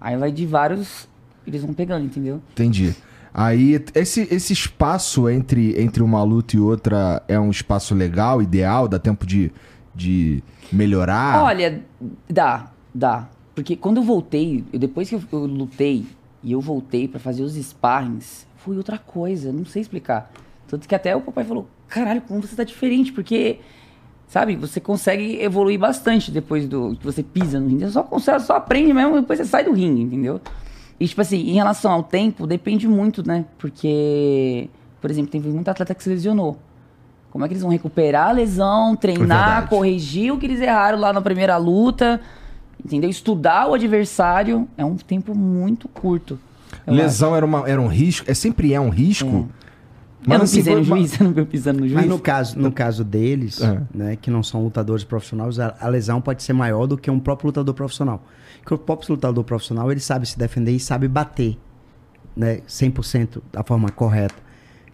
Aí 0.02 0.18
vai 0.18 0.30
de 0.30 0.46
vários. 0.46 1.08
Eles 1.48 1.62
vão 1.64 1.74
pegando, 1.74 2.04
entendeu? 2.06 2.42
Entendi. 2.52 2.94
Aí, 3.34 3.82
esse, 3.96 4.28
esse 4.30 4.52
espaço 4.52 5.30
entre, 5.30 5.82
entre 5.82 6.04
uma 6.04 6.22
luta 6.22 6.58
e 6.58 6.60
outra 6.60 7.24
é 7.30 7.40
um 7.40 7.50
espaço 7.50 7.96
legal, 7.96 8.42
ideal? 8.42 8.90
Dá 8.90 9.00
tempo 9.00 9.26
de, 9.26 9.54
de 9.96 10.44
melhorar? 10.70 11.46
Olha, 11.46 11.82
dá, 12.30 12.72
dá. 12.94 13.30
Porque 13.56 13.78
quando 13.78 13.98
eu 13.98 14.04
voltei, 14.04 14.66
eu- 14.74 14.78
depois 14.80 15.08
que 15.08 15.16
eu, 15.16 15.22
eu 15.32 15.46
lutei 15.46 16.06
e 16.44 16.52
eu 16.52 16.60
voltei 16.60 17.08
pra 17.08 17.22
fazer 17.22 17.42
os 17.42 17.56
sparrings, 17.56 18.46
foi 18.58 18.76
outra 18.76 18.98
coisa, 18.98 19.50
não 19.54 19.64
sei 19.64 19.82
explicar. 19.82 20.30
Tanto 20.76 20.90
que 20.90 20.96
até 20.96 21.16
o 21.16 21.22
papai 21.22 21.46
falou, 21.46 21.70
caralho, 21.88 22.22
como 22.22 22.42
você 22.42 22.54
tá 22.54 22.66
diferente, 22.66 23.14
porque, 23.14 23.60
sabe, 24.28 24.58
você 24.58 24.82
consegue 24.82 25.42
evoluir 25.42 25.80
bastante 25.80 26.32
depois 26.32 26.68
do 26.68 26.98
que 27.00 27.06
você 27.06 27.24
pisa 27.24 27.62
no 27.62 27.70
ringue. 27.70 27.86
Você 27.86 27.92
só, 27.92 28.04
consegue, 28.04 28.42
só 28.42 28.58
aprende 28.58 28.94
mesmo, 28.94 29.22
depois 29.22 29.40
você 29.40 29.46
sai 29.46 29.64
do 29.64 29.72
ringue, 29.72 30.02
entendeu? 30.02 30.42
E, 31.00 31.08
tipo 31.08 31.22
assim, 31.22 31.38
em 31.38 31.54
relação 31.54 31.94
ao 31.94 32.04
tempo, 32.04 32.46
depende 32.46 32.90
muito, 32.90 33.26
né? 33.26 33.46
Porque, 33.58 34.70
por 35.00 35.10
exemplo, 35.10 35.32
tem 35.32 35.40
muito 35.40 35.70
atleta 35.70 35.96
que 35.96 36.04
se 36.04 36.10
lesionou. 36.10 36.58
Como 37.32 37.46
é 37.46 37.48
que 37.48 37.54
eles 37.54 37.64
vão 37.64 37.72
recuperar 37.72 38.30
a 38.30 38.32
lesão, 38.34 38.98
treinar, 38.98 39.62
verdade. 39.62 39.70
corrigir 39.70 40.34
o 40.34 40.38
que 40.38 40.46
eles 40.46 40.60
erraram 40.60 41.00
lá 41.00 41.14
na 41.14 41.22
primeira 41.22 41.56
luta, 41.56 42.20
entendeu? 42.84 43.10
Estudar 43.10 43.70
o 43.70 43.74
adversário 43.74 44.68
é 44.78 44.84
um 44.84 44.98
tempo 44.98 45.34
muito 45.34 45.88
curto. 45.88 46.38
Lesão 46.88 47.36
era, 47.36 47.46
uma, 47.46 47.68
era 47.68 47.82
um 47.82 47.88
risco? 47.88 48.30
É 48.30 48.34
sempre 48.34 48.74
é 48.74 48.80
um 48.80 48.90
risco? 48.90 49.50
Acho. 50.28 50.34
Eu 50.34 50.38
não 50.38 50.44
assim, 50.44 50.58
pisei 50.58 50.76
no 50.76 50.84
juiz, 50.84 51.20
eu 51.20 51.26
não 51.26 51.34
vi 51.34 51.40
eu 51.40 51.46
pisando 51.46 51.80
no 51.82 51.88
juiz. 51.88 52.02
Mas 52.02 52.10
no 52.10 52.20
caso, 52.20 52.60
no 52.60 52.72
caso 52.72 53.04
deles, 53.04 53.62
É. 53.62 53.82
né, 53.94 54.16
que 54.16 54.30
não 54.30 54.44
são 54.44 54.64
lutadores 54.64 55.04
profissionais, 55.04 55.60
a, 55.60 55.76
a 55.80 55.88
lesão 55.88 56.22
pode 56.22 56.44
ser 56.44 56.54
maior 56.54 56.88
do 56.88 56.98
que 56.98 57.10
um 57.10 57.20
próprio 57.20 57.48
lutador 57.48 57.74
profissional. 57.74 58.24
Porque 58.62 58.74
o 58.74 58.78
próprio 58.78 59.12
lutador 59.14 59.44
profissional, 59.44 59.92
ele 59.92 60.00
sabe 60.00 60.26
se 60.26 60.38
defender 60.38 60.72
e 60.72 60.80
sabe 60.80 61.08
bater, 61.08 61.58
né, 62.36 62.60
100% 62.68 63.42
da 63.52 63.64
forma 63.64 63.90
correta. 63.90 64.36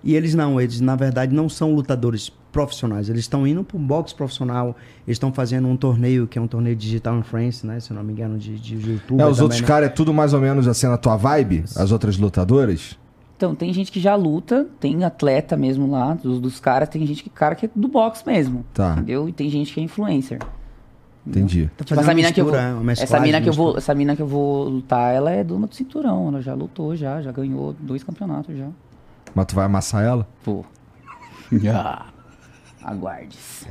E 0.03 0.15
eles 0.15 0.33
não, 0.33 0.59
eles 0.59 0.81
na 0.81 0.95
verdade 0.95 1.33
não 1.33 1.47
são 1.47 1.73
lutadores 1.75 2.31
profissionais, 2.51 3.07
eles 3.07 3.21
estão 3.21 3.47
indo 3.47 3.63
para 3.63 3.77
um 3.77 3.85
boxe 3.85 4.13
profissional, 4.13 4.75
eles 5.07 5.15
estão 5.15 5.31
fazendo 5.31 5.67
um 5.67 5.77
torneio 5.77 6.27
que 6.27 6.37
é 6.37 6.41
um 6.41 6.47
torneio 6.47 6.75
digital 6.75 7.17
in 7.17 7.23
France, 7.23 7.65
né, 7.65 7.79
se 7.79 7.91
eu 7.91 7.95
não 7.95 8.03
me 8.03 8.11
engano, 8.11 8.37
de, 8.37 8.59
de 8.59 8.75
YouTube. 8.75 9.21
É, 9.21 9.25
os 9.25 9.39
outros 9.39 9.61
caras 9.61 9.89
é 9.89 9.91
tudo 9.91 10.13
mais 10.13 10.33
ou 10.33 10.41
menos 10.41 10.67
assim 10.67 10.87
na 10.87 10.97
tua 10.97 11.15
vibe? 11.15 11.63
As 11.75 11.91
outras 11.91 12.17
lutadoras? 12.17 12.97
Então, 13.41 13.55
tem 13.55 13.73
gente 13.73 13.91
que 13.91 13.99
já 13.99 14.13
luta, 14.13 14.67
tem 14.79 15.03
atleta 15.03 15.57
mesmo 15.57 15.89
lá, 15.89 16.13
dos, 16.13 16.39
dos 16.39 16.59
caras, 16.59 16.87
tem 16.87 17.03
gente 17.07 17.23
que 17.23 17.29
cara 17.31 17.55
que 17.55 17.65
é 17.65 17.69
do 17.75 17.87
boxe 17.87 18.23
mesmo. 18.23 18.63
Tá. 18.71 18.93
Entendeu? 18.93 19.27
E 19.27 19.33
tem 19.33 19.49
gente 19.49 19.73
que 19.73 19.79
é 19.79 19.83
influencer. 19.83 20.37
Entendi. 21.25 21.67
Tá 21.75 21.83
Tipo, 21.83 21.99
essa 22.01 22.13
mina 22.13 22.31
que 22.31 22.39
eu 22.39 22.45
vou, 22.45 22.83
mistura, 22.83 23.03
essa 23.03 23.19
mina 23.19 23.41
que 23.41 23.49
eu 23.49 23.53
vou, 23.53 23.65
mistura. 23.65 23.79
essa 23.79 23.95
mina 23.95 24.15
que 24.15 24.21
eu 24.21 24.27
vou 24.27 24.69
lutar, 24.69 25.11
ela 25.15 25.31
é 25.31 25.43
dona 25.43 25.65
do 25.65 25.73
cinturão, 25.73 26.27
ela 26.27 26.39
já 26.39 26.53
lutou 26.53 26.95
já, 26.95 27.19
já 27.19 27.31
ganhou 27.31 27.73
dois 27.79 28.03
campeonatos 28.03 28.55
já. 28.55 28.67
Mas 29.33 29.45
tu 29.47 29.55
vai 29.55 29.65
amassar 29.65 30.03
ela? 30.03 30.27
Pô. 30.43 30.63
Aguarde-se. 32.83 33.69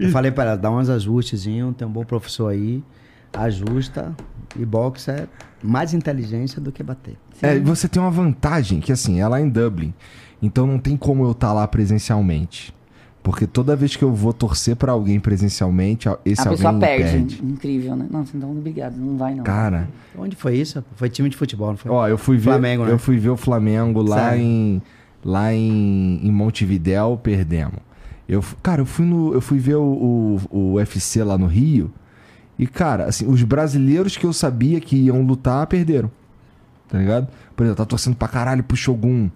Eu 0.00 0.08
falei 0.08 0.30
para 0.30 0.52
ela, 0.52 0.58
dá 0.58 0.70
uns 0.70 0.88
ajustezinhos, 0.88 1.76
tem 1.76 1.86
um 1.86 1.92
bom 1.92 2.04
professor 2.04 2.48
aí, 2.48 2.82
ajusta. 3.30 4.16
E 4.56 4.64
boxe 4.64 5.10
é 5.10 5.28
mais 5.62 5.92
inteligência 5.92 6.60
do 6.60 6.72
que 6.72 6.82
bater. 6.82 7.18
É, 7.42 7.58
você 7.58 7.88
tem 7.88 8.00
uma 8.00 8.10
vantagem, 8.10 8.80
que 8.80 8.92
assim, 8.92 9.20
ela 9.20 9.38
é 9.38 9.42
em 9.42 9.48
Dublin. 9.48 9.92
Então 10.40 10.66
não 10.66 10.78
tem 10.78 10.96
como 10.96 11.24
eu 11.24 11.32
estar 11.32 11.52
lá 11.52 11.66
presencialmente. 11.68 12.74
Porque 13.22 13.46
toda 13.46 13.76
vez 13.76 13.94
que 13.94 14.02
eu 14.02 14.12
vou 14.12 14.32
torcer 14.32 14.74
pra 14.74 14.90
alguém 14.90 15.20
presencialmente, 15.20 16.08
esse 16.24 16.40
A 16.40 16.50
alguém 16.50 16.56
pessoa 16.56 16.80
perde. 16.80 17.04
perde. 17.04 17.40
Incrível, 17.44 17.94
né? 17.94 18.06
Nossa, 18.10 18.36
então 18.36 18.50
obrigado, 18.50 18.96
não 18.96 19.16
vai 19.16 19.34
não. 19.34 19.44
Cara, 19.44 19.88
Onde 20.18 20.34
foi 20.34 20.56
isso? 20.56 20.84
Foi 20.96 21.08
time 21.08 21.28
de 21.28 21.36
futebol, 21.36 21.68
não 21.68 21.76
foi? 21.76 21.90
ó, 21.90 22.08
eu 22.08 22.18
fui 22.18 22.36
ver, 22.36 22.50
Flamengo, 22.50 22.84
né? 22.84 22.90
eu 22.92 22.98
fui 22.98 23.18
ver 23.18 23.28
o 23.30 23.36
Flamengo 23.36 24.02
lá 24.02 24.30
Sério? 24.30 24.42
em 24.42 24.82
lá 25.24 25.54
em, 25.54 26.20
em 26.20 26.32
Montevidéu, 26.32 27.18
perdemos. 27.22 27.78
Eu, 28.28 28.42
cara, 28.60 28.80
eu 28.80 28.86
fui 28.86 29.04
no, 29.06 29.32
eu 29.32 29.40
fui 29.40 29.58
ver 29.58 29.76
o, 29.76 30.38
o, 30.50 30.56
o 30.56 30.72
UFC 30.74 31.22
lá 31.22 31.38
no 31.38 31.46
Rio. 31.46 31.92
E 32.58 32.66
cara, 32.66 33.04
assim, 33.04 33.26
os 33.26 33.42
brasileiros 33.44 34.16
que 34.16 34.26
eu 34.26 34.32
sabia 34.32 34.80
que 34.80 34.96
iam 34.96 35.22
lutar 35.22 35.64
perderam. 35.68 36.10
Tá 36.92 36.98
ligado? 36.98 37.26
Por 37.56 37.62
exemplo, 37.64 37.72
eu 37.72 37.76
tava 37.76 37.88
torcendo 37.88 38.14
pra 38.16 38.28
caralho 38.28 38.62
pro 38.62 38.76
Shogun. 38.76 39.30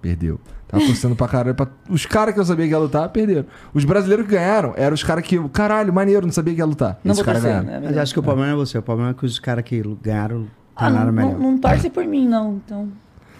Perdeu. 0.00 0.40
Tava 0.66 0.82
torcendo 0.86 1.14
pra 1.14 1.28
caralho 1.28 1.54
pra... 1.54 1.66
Os 1.90 2.06
caras 2.06 2.32
que 2.32 2.40
eu 2.40 2.44
sabia 2.46 2.64
que 2.66 2.72
ia 2.72 2.78
lutar, 2.78 3.06
perderam. 3.10 3.44
Os 3.74 3.84
brasileiros 3.84 4.24
que 4.24 4.32
ganharam 4.32 4.72
eram 4.74 4.94
os 4.94 5.04
caras 5.04 5.22
que... 5.22 5.34
eu- 5.34 5.46
Caralho, 5.50 5.92
maneiro, 5.92 6.24
não 6.24 6.32
sabia 6.32 6.54
que 6.54 6.60
ia 6.60 6.64
lutar. 6.64 6.98
Não 7.04 7.12
Esses 7.12 7.18
vou 7.22 7.26
caras 7.26 7.42
torcer, 7.42 7.62
ganharam. 7.64 7.80
né? 7.82 7.86
Mas 7.90 7.98
acho 7.98 8.14
que 8.14 8.18
o 8.18 8.22
problema 8.22 8.50
é 8.52 8.54
você. 8.54 8.78
O 8.78 8.82
problema 8.82 9.10
é 9.10 9.14
que 9.14 9.26
os 9.26 9.38
caras 9.38 9.62
que 9.64 9.82
ganharam 10.02 10.46
Ah, 10.74 10.88
não, 10.88 11.12
melhor. 11.12 11.32
não, 11.32 11.38
não 11.52 11.58
torce 11.58 11.90
por 11.90 12.06
mim, 12.06 12.26
não. 12.26 12.54
Então, 12.64 12.88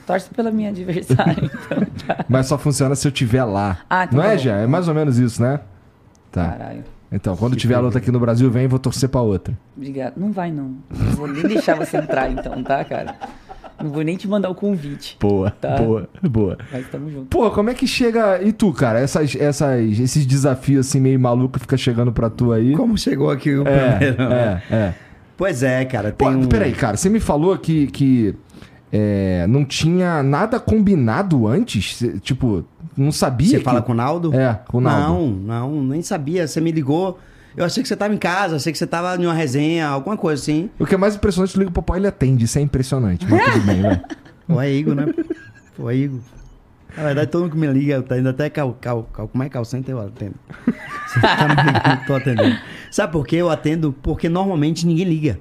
torce 0.06 0.28
pela 0.28 0.50
minha 0.50 0.68
adversária. 0.68 1.32
então, 1.42 1.78
tá. 2.06 2.24
Mas 2.28 2.46
só 2.46 2.58
funciona 2.58 2.94
se 2.94 3.08
eu 3.08 3.12
tiver 3.12 3.44
lá. 3.44 3.78
Ah, 3.88 4.04
então 4.04 4.18
não 4.18 4.24
tá 4.26 4.34
é, 4.34 4.38
já? 4.38 4.56
É 4.58 4.66
mais 4.66 4.86
ou 4.86 4.94
menos 4.94 5.18
isso, 5.18 5.40
né? 5.42 5.60
Tá. 6.30 6.48
Caralho. 6.48 6.84
Então, 7.10 7.34
quando 7.36 7.56
tiver 7.56 7.74
a 7.74 7.80
luta 7.80 7.96
aqui 7.98 8.10
no 8.12 8.20
Brasil, 8.20 8.50
vem 8.50 8.64
e 8.64 8.68
vou 8.68 8.78
torcer 8.78 9.08
pra 9.08 9.20
outra. 9.22 9.58
Obrigado. 9.76 10.14
Não 10.18 10.30
vai, 10.32 10.50
não. 10.52 10.76
Não 10.90 11.10
vou 11.12 11.26
nem 11.28 11.42
deixar 11.44 11.76
você 11.76 11.96
entrar, 11.96 12.30
então, 12.30 12.62
tá, 12.62 12.84
cara? 12.84 13.16
Não 13.82 13.90
vou 13.90 14.02
nem 14.02 14.16
te 14.16 14.26
mandar 14.28 14.48
o 14.50 14.54
convite. 14.54 15.16
Boa, 15.20 15.50
Tá. 15.50 15.76
boa, 15.76 16.08
boa. 16.22 16.58
Mas 16.70 16.88
tamo 16.88 17.10
junto. 17.10 17.26
Pô, 17.26 17.50
como 17.50 17.70
é 17.70 17.74
que 17.74 17.86
chega. 17.86 18.42
E 18.42 18.52
tu, 18.52 18.72
cara? 18.72 19.00
Essas, 19.00 19.34
essas, 19.36 19.98
esses 19.98 20.24
desafios 20.26 20.86
assim 20.86 21.00
meio 21.00 21.18
maluco 21.18 21.58
fica 21.58 21.76
chegando 21.76 22.12
pra 22.12 22.30
tu 22.30 22.52
aí. 22.52 22.74
Como 22.76 22.96
chegou 22.96 23.30
aqui 23.30 23.54
o 23.54 23.66
É, 23.66 23.96
primeiro? 23.96 24.22
é, 24.32 24.62
é. 24.70 24.94
Pois 25.36 25.62
é, 25.62 25.84
cara. 25.84 26.12
Pô, 26.16 26.26
Tem 26.28 26.36
um... 26.36 26.46
peraí, 26.46 26.72
cara. 26.72 26.96
Você 26.96 27.08
me 27.08 27.18
falou 27.20 27.56
que, 27.58 27.86
que 27.88 28.34
é, 28.92 29.46
não 29.48 29.64
tinha 29.64 30.22
nada 30.22 30.60
combinado 30.60 31.46
antes? 31.48 31.96
Cê, 31.96 32.18
tipo, 32.20 32.64
não 32.96 33.10
sabia. 33.10 33.48
Você 33.48 33.58
que... 33.58 33.64
fala 33.64 33.82
com 33.82 33.92
o 33.92 33.94
Naldo? 33.94 34.34
É, 34.34 34.60
com 34.68 34.78
o 34.78 34.80
Naldo. 34.80 35.18
Não, 35.42 35.70
não, 35.70 35.82
nem 35.84 36.02
sabia. 36.02 36.46
Você 36.46 36.60
me 36.60 36.70
ligou. 36.70 37.18
Eu 37.56 37.64
achei 37.64 37.82
que 37.82 37.88
você 37.88 37.96
tava 37.96 38.14
em 38.14 38.18
casa, 38.18 38.56
achei 38.56 38.72
que 38.72 38.78
você 38.78 38.86
tava 38.86 39.14
em 39.20 39.26
uma 39.26 39.34
resenha, 39.34 39.86
alguma 39.88 40.16
coisa 40.16 40.40
assim. 40.40 40.70
O 40.78 40.86
que 40.86 40.94
é 40.94 40.98
mais 40.98 41.14
impressionante, 41.16 41.54
eu 41.54 41.60
ligo 41.60 41.70
pro 41.72 41.82
papai, 41.82 42.00
ele 42.00 42.06
atende. 42.06 42.44
Isso 42.44 42.58
é 42.58 42.62
impressionante. 42.62 43.26
Mas 43.28 43.44
tudo 43.44 43.66
bem, 43.66 43.82
vai. 43.82 44.02
Pô, 44.48 44.60
é 44.60 44.70
Igor, 44.72 44.94
né? 44.94 45.06
Pô, 45.76 45.90
é 45.90 45.96
Igor. 45.96 46.20
Na 46.96 47.04
verdade, 47.04 47.30
todo 47.30 47.42
mundo 47.42 47.52
que 47.52 47.58
me 47.58 47.66
liga, 47.68 48.02
tá 48.02 48.18
indo 48.18 48.28
até 48.28 48.50
cal, 48.50 48.76
cal, 48.80 49.04
cal, 49.12 49.28
como 49.28 49.42
é 49.44 49.48
call 49.48 49.64
center, 49.64 49.94
eu 49.94 50.00
atendo. 50.00 50.34
Você 51.06 51.20
tá 51.20 51.48
me 51.48 51.54
ligando, 51.72 52.06
tô 52.06 52.14
atendendo. 52.14 52.56
Sabe 52.90 53.12
por 53.12 53.26
quê? 53.26 53.36
Eu 53.36 53.48
atendo 53.50 53.94
porque 54.02 54.28
normalmente 54.28 54.86
ninguém 54.86 55.06
liga. 55.06 55.38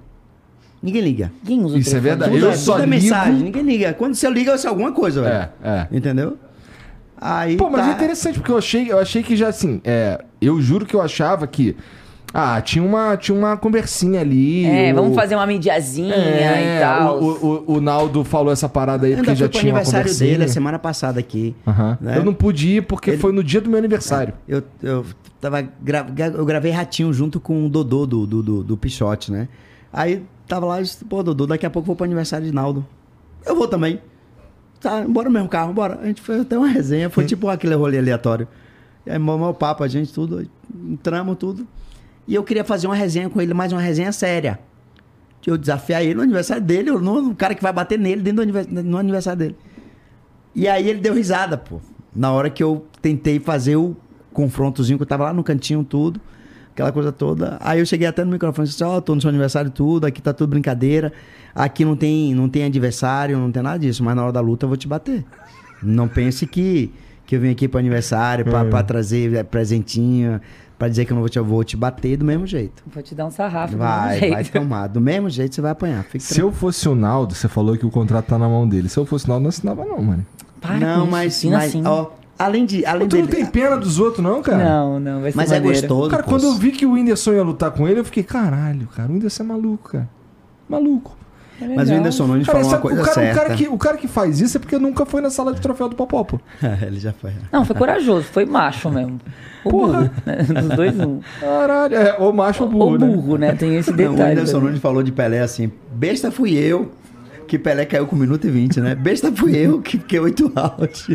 Ninguém 0.81 1.01
liga. 1.01 1.31
Quem 1.45 1.63
usa 1.63 1.75
o 1.75 1.79
Isso 1.79 1.95
é 1.95 1.99
verdade. 1.99 2.31
Tudo, 2.31 2.45
Eu 2.45 2.51
é, 2.51 2.55
só 2.55 2.75
é 2.77 2.85
ligo- 2.85 2.89
mensagem, 2.89 3.33
ninguém 3.43 3.63
liga. 3.63 3.93
Quando 3.93 4.15
você 4.15 4.29
liga, 4.29 4.51
é 4.55 4.67
alguma 4.67 4.91
coisa, 4.93 5.21
velho. 5.21 5.35
É, 5.35 5.49
é. 5.63 5.87
Entendeu? 5.91 6.37
Aí 7.19 7.55
Pô, 7.57 7.69
mas 7.69 7.81
tá- 7.85 7.91
é 7.91 7.93
interessante, 7.95 8.39
porque 8.39 8.51
eu 8.51 8.57
achei, 8.57 8.91
eu 8.91 8.97
achei 8.97 9.21
que 9.21 9.35
já 9.35 9.49
assim, 9.49 9.79
é, 9.83 10.23
eu 10.41 10.59
juro 10.61 10.85
que 10.85 10.95
eu 10.95 11.01
achava 11.01 11.45
que. 11.45 11.75
Ah, 12.33 12.61
tinha 12.61 12.83
uma, 12.83 13.17
tinha 13.17 13.37
uma 13.37 13.57
conversinha 13.57 14.21
ali. 14.21 14.65
É, 14.65 14.91
o- 14.93 14.95
vamos 14.95 15.15
fazer 15.15 15.35
uma 15.35 15.45
mídiazinha 15.45 16.15
é, 16.15 16.77
e 16.77 16.79
tal. 16.79 17.21
O, 17.21 17.65
o, 17.67 17.73
o 17.75 17.81
Naldo 17.81 18.23
falou 18.23 18.53
essa 18.53 18.69
parada 18.69 19.05
aí 19.05 19.11
Eu 19.13 19.17
porque 19.17 19.35
já 19.35 19.49
tinha 19.49 19.63
uma 19.73 19.79
aniversário 19.79 20.05
conversinha. 20.05 20.31
dele 20.31 20.43
a 20.45 20.47
semana 20.47 20.79
passada 20.79 21.19
aqui. 21.19 21.55
Aham. 21.67 21.97
né? 21.99 22.17
Eu 22.17 22.23
não 22.23 22.33
pude 22.33 22.69
ir 22.77 22.83
porque 22.83 23.11
Ele- 23.11 23.17
foi 23.17 23.31
no 23.33 23.43
dia 23.43 23.59
do 23.59 23.69
meu 23.69 23.77
aniversário. 23.79 24.33
Eu, 24.47 24.63
eu, 24.81 25.05
tava 25.41 25.61
gra- 25.81 26.07
eu 26.33 26.45
gravei 26.45 26.71
Ratinho 26.71 27.11
junto 27.11 27.39
com 27.39 27.65
o 27.65 27.69
Dodô 27.69 28.05
do, 28.05 28.25
do, 28.25 28.41
do, 28.43 28.63
do 28.63 28.77
Pichote, 28.77 29.31
né? 29.31 29.47
Aí 29.91 30.23
tava 30.47 30.65
lá, 30.65 30.77
eu 30.79 30.83
disse, 30.83 31.03
pô, 31.03 31.21
Dodô, 31.21 31.45
daqui 31.45 31.65
a 31.65 31.69
pouco 31.69 31.85
eu 31.85 31.87
vou 31.87 31.95
pro 31.97 32.05
aniversário 32.05 32.45
de 32.45 32.53
Naldo. 32.53 32.85
Eu 33.45 33.55
vou 33.55 33.67
também. 33.67 33.99
Tá, 34.79 35.01
bora 35.01 35.27
no 35.27 35.33
mesmo 35.33 35.49
carro, 35.49 35.73
bora. 35.73 35.99
A 36.01 36.05
gente 36.07 36.21
foi 36.21 36.39
até 36.39 36.57
uma 36.57 36.67
resenha, 36.69 37.09
foi 37.09 37.25
tipo 37.25 37.49
aquele 37.49 37.75
rolê 37.75 37.97
aleatório. 37.99 38.47
E 39.05 39.11
aí, 39.11 39.19
mau 39.19 39.53
papo, 39.53 39.83
a 39.83 39.87
gente 39.87 40.13
tudo, 40.13 40.47
entramos 40.89 41.35
tudo. 41.37 41.67
E 42.31 42.35
eu 42.35 42.45
queria 42.45 42.63
fazer 42.63 42.87
uma 42.87 42.95
resenha 42.95 43.29
com 43.29 43.41
ele, 43.41 43.53
mais 43.53 43.73
uma 43.73 43.81
resenha 43.81 44.09
séria. 44.13 44.57
Eu 45.45 45.57
desafiar 45.57 46.01
ele 46.01 46.13
no 46.13 46.21
aniversário 46.21 46.63
dele, 46.63 46.89
o 46.89 47.35
cara 47.35 47.53
que 47.53 47.61
vai 47.61 47.73
bater 47.73 47.99
nele 47.99 48.21
dentro 48.21 48.37
do 48.37 48.41
anivers- 48.43 48.67
no 48.69 48.97
aniversário 48.97 49.37
dele. 49.39 49.55
E 50.55 50.65
aí 50.65 50.87
ele 50.89 51.01
deu 51.01 51.13
risada, 51.13 51.57
pô. 51.57 51.81
Na 52.15 52.31
hora 52.31 52.49
que 52.49 52.63
eu 52.63 52.85
tentei 53.01 53.37
fazer 53.37 53.75
o 53.75 53.97
confrontozinho, 54.31 54.97
que 54.97 55.03
eu 55.03 55.07
tava 55.07 55.25
lá 55.25 55.33
no 55.33 55.43
cantinho, 55.43 55.83
tudo, 55.83 56.21
aquela 56.71 56.93
coisa 56.93 57.11
toda. 57.11 57.57
Aí 57.59 57.79
eu 57.79 57.85
cheguei 57.85 58.07
até 58.07 58.23
no 58.23 58.31
microfone 58.31 58.65
e 58.65 58.69
disse, 58.71 58.81
ó, 58.81 59.01
tô 59.01 59.13
no 59.13 59.19
seu 59.19 59.29
aniversário 59.29 59.69
tudo, 59.69 60.05
aqui 60.05 60.21
tá 60.21 60.31
tudo 60.31 60.51
brincadeira. 60.51 61.11
Aqui 61.53 61.83
não 61.83 61.97
tem, 61.97 62.33
não 62.33 62.47
tem 62.47 62.63
adversário, 62.63 63.37
não 63.37 63.51
tem 63.51 63.61
nada 63.61 63.77
disso, 63.77 64.05
mas 64.05 64.15
na 64.15 64.23
hora 64.23 64.31
da 64.31 64.39
luta 64.39 64.63
eu 64.63 64.69
vou 64.69 64.77
te 64.77 64.87
bater. 64.87 65.25
Não 65.83 66.07
pense 66.07 66.47
que, 66.47 66.93
que 67.25 67.35
eu 67.35 67.41
vim 67.41 67.49
aqui 67.49 67.67
pro 67.67 67.77
aniversário 67.77 68.45
pra, 68.45 68.63
pra 68.69 68.83
trazer 68.83 69.33
é, 69.33 69.43
presentinho, 69.43 70.39
pra 70.81 70.89
dizer 70.89 71.05
que 71.05 71.11
eu 71.11 71.15
não 71.15 71.21
vou 71.21 71.29
te, 71.29 71.37
eu 71.37 71.45
vou 71.45 71.63
te 71.63 71.77
bater 71.77 72.17
do 72.17 72.25
mesmo 72.25 72.47
jeito. 72.47 72.81
Vou 72.91 73.03
te 73.03 73.13
dar 73.13 73.27
um 73.27 73.29
sarrafo. 73.29 73.73
do 73.73 73.77
Vai, 73.77 74.19
mesmo 74.19 74.33
vai 74.33 74.43
jeito. 74.43 74.59
tomar. 74.59 74.87
Do 74.87 74.99
mesmo 74.99 75.29
jeito 75.29 75.53
você 75.53 75.61
vai 75.61 75.69
apanhar. 75.69 76.03
Se 76.17 76.39
eu 76.39 76.51
fosse 76.51 76.89
o 76.89 76.95
Naldo, 76.95 77.35
você 77.35 77.47
falou 77.47 77.77
que 77.77 77.85
o 77.85 77.91
contrato 77.91 78.25
tá 78.25 78.39
na 78.39 78.49
mão 78.49 78.67
dele. 78.67 78.89
Se 78.89 78.97
eu 78.97 79.05
fosse 79.05 79.25
o 79.25 79.27
Naldo, 79.27 79.43
não 79.43 79.49
assinava, 79.49 79.85
não, 79.85 80.01
mano. 80.01 80.25
Para 80.59 80.79
não, 80.79 81.05
mas, 81.05 81.45
mas 81.45 81.69
assim. 81.69 81.83
ó, 81.85 82.07
além 82.39 82.65
de, 82.65 82.83
além 82.83 83.07
Tu 83.07 83.15
não 83.15 83.27
dele, 83.27 83.37
tem 83.37 83.45
pena 83.45 83.77
dos 83.77 83.99
outros, 83.99 84.23
não, 84.23 84.41
cara? 84.41 84.57
Não, 84.57 84.99
não, 84.99 85.21
vai 85.21 85.31
ser 85.31 85.37
mas 85.37 85.51
é 85.51 85.59
maneiro. 85.59 85.79
gostoso. 85.81 86.09
Cara, 86.09 86.23
pô. 86.23 86.29
quando 86.29 86.45
eu 86.45 86.55
vi 86.55 86.71
que 86.71 86.83
o 86.83 86.93
Whindersson 86.93 87.33
ia 87.33 87.43
lutar 87.43 87.69
com 87.69 87.87
ele, 87.87 87.99
eu 87.99 88.05
fiquei, 88.05 88.23
caralho, 88.23 88.87
cara, 88.87 89.07
o 89.07 89.13
Whindersson 89.13 89.43
é 89.43 89.45
maluco, 89.45 89.91
cara. 89.91 90.09
Maluco. 90.67 91.15
É 91.61 91.75
Mas 91.75 91.89
o. 91.89 91.93
Whindersson 91.93 92.27
Nunes 92.27 92.45
Cara, 92.47 92.59
falou 92.59 92.73
uma 92.73 92.81
coisa 92.81 93.01
o, 93.01 93.03
cara, 93.05 93.11
o, 93.11 93.23
certa. 93.23 93.39
cara 93.43 93.55
que, 93.55 93.67
o 93.67 93.77
cara 93.77 93.97
que 93.97 94.07
faz 94.07 94.41
isso 94.41 94.57
é 94.57 94.59
porque 94.59 94.77
nunca 94.79 95.05
foi 95.05 95.21
na 95.21 95.29
sala 95.29 95.53
de 95.53 95.61
troféu 95.61 95.87
do 95.87 95.95
Popó, 95.95 96.23
pô. 96.23 96.39
Ele 96.85 96.99
já 96.99 97.13
foi. 97.13 97.31
Não, 97.51 97.63
foi 97.65 97.75
corajoso, 97.75 98.23
foi 98.23 98.45
macho 98.45 98.89
mesmo. 98.89 99.19
O 99.63 99.69
burro, 99.69 100.09
né? 100.25 100.37
Dos 100.43 100.75
dois, 100.75 100.99
um. 100.99 101.19
Caralho, 101.39 101.95
é, 101.95 102.15
ou 102.17 102.33
macho 102.33 102.63
ou 102.63 102.69
burro, 102.69 102.95
o 102.95 102.97
né? 102.97 103.07
burro, 103.07 103.37
né? 103.37 103.53
Tem 103.53 103.75
esse 103.77 103.91
Não, 103.93 103.95
o 103.95 104.11
detalhe. 104.11 104.29
Whindersson 104.31 104.51
também. 104.53 104.67
Nunes 104.69 104.81
falou 104.81 105.03
de 105.03 105.11
Pelé 105.11 105.39
assim: 105.41 105.71
besta 105.93 106.31
fui 106.31 106.53
eu, 106.57 106.91
que 107.47 107.59
Pelé 107.59 107.85
caiu 107.85 108.07
com 108.07 108.15
1 108.15 108.19
minuto 108.19 108.47
e 108.47 108.49
20, 108.49 108.81
né? 108.81 108.95
Besta 108.95 109.31
fui 109.31 109.55
eu, 109.55 109.81
que 109.81 109.97
fiquei 109.99 110.19
8 110.19 110.51
rounds. 110.55 111.07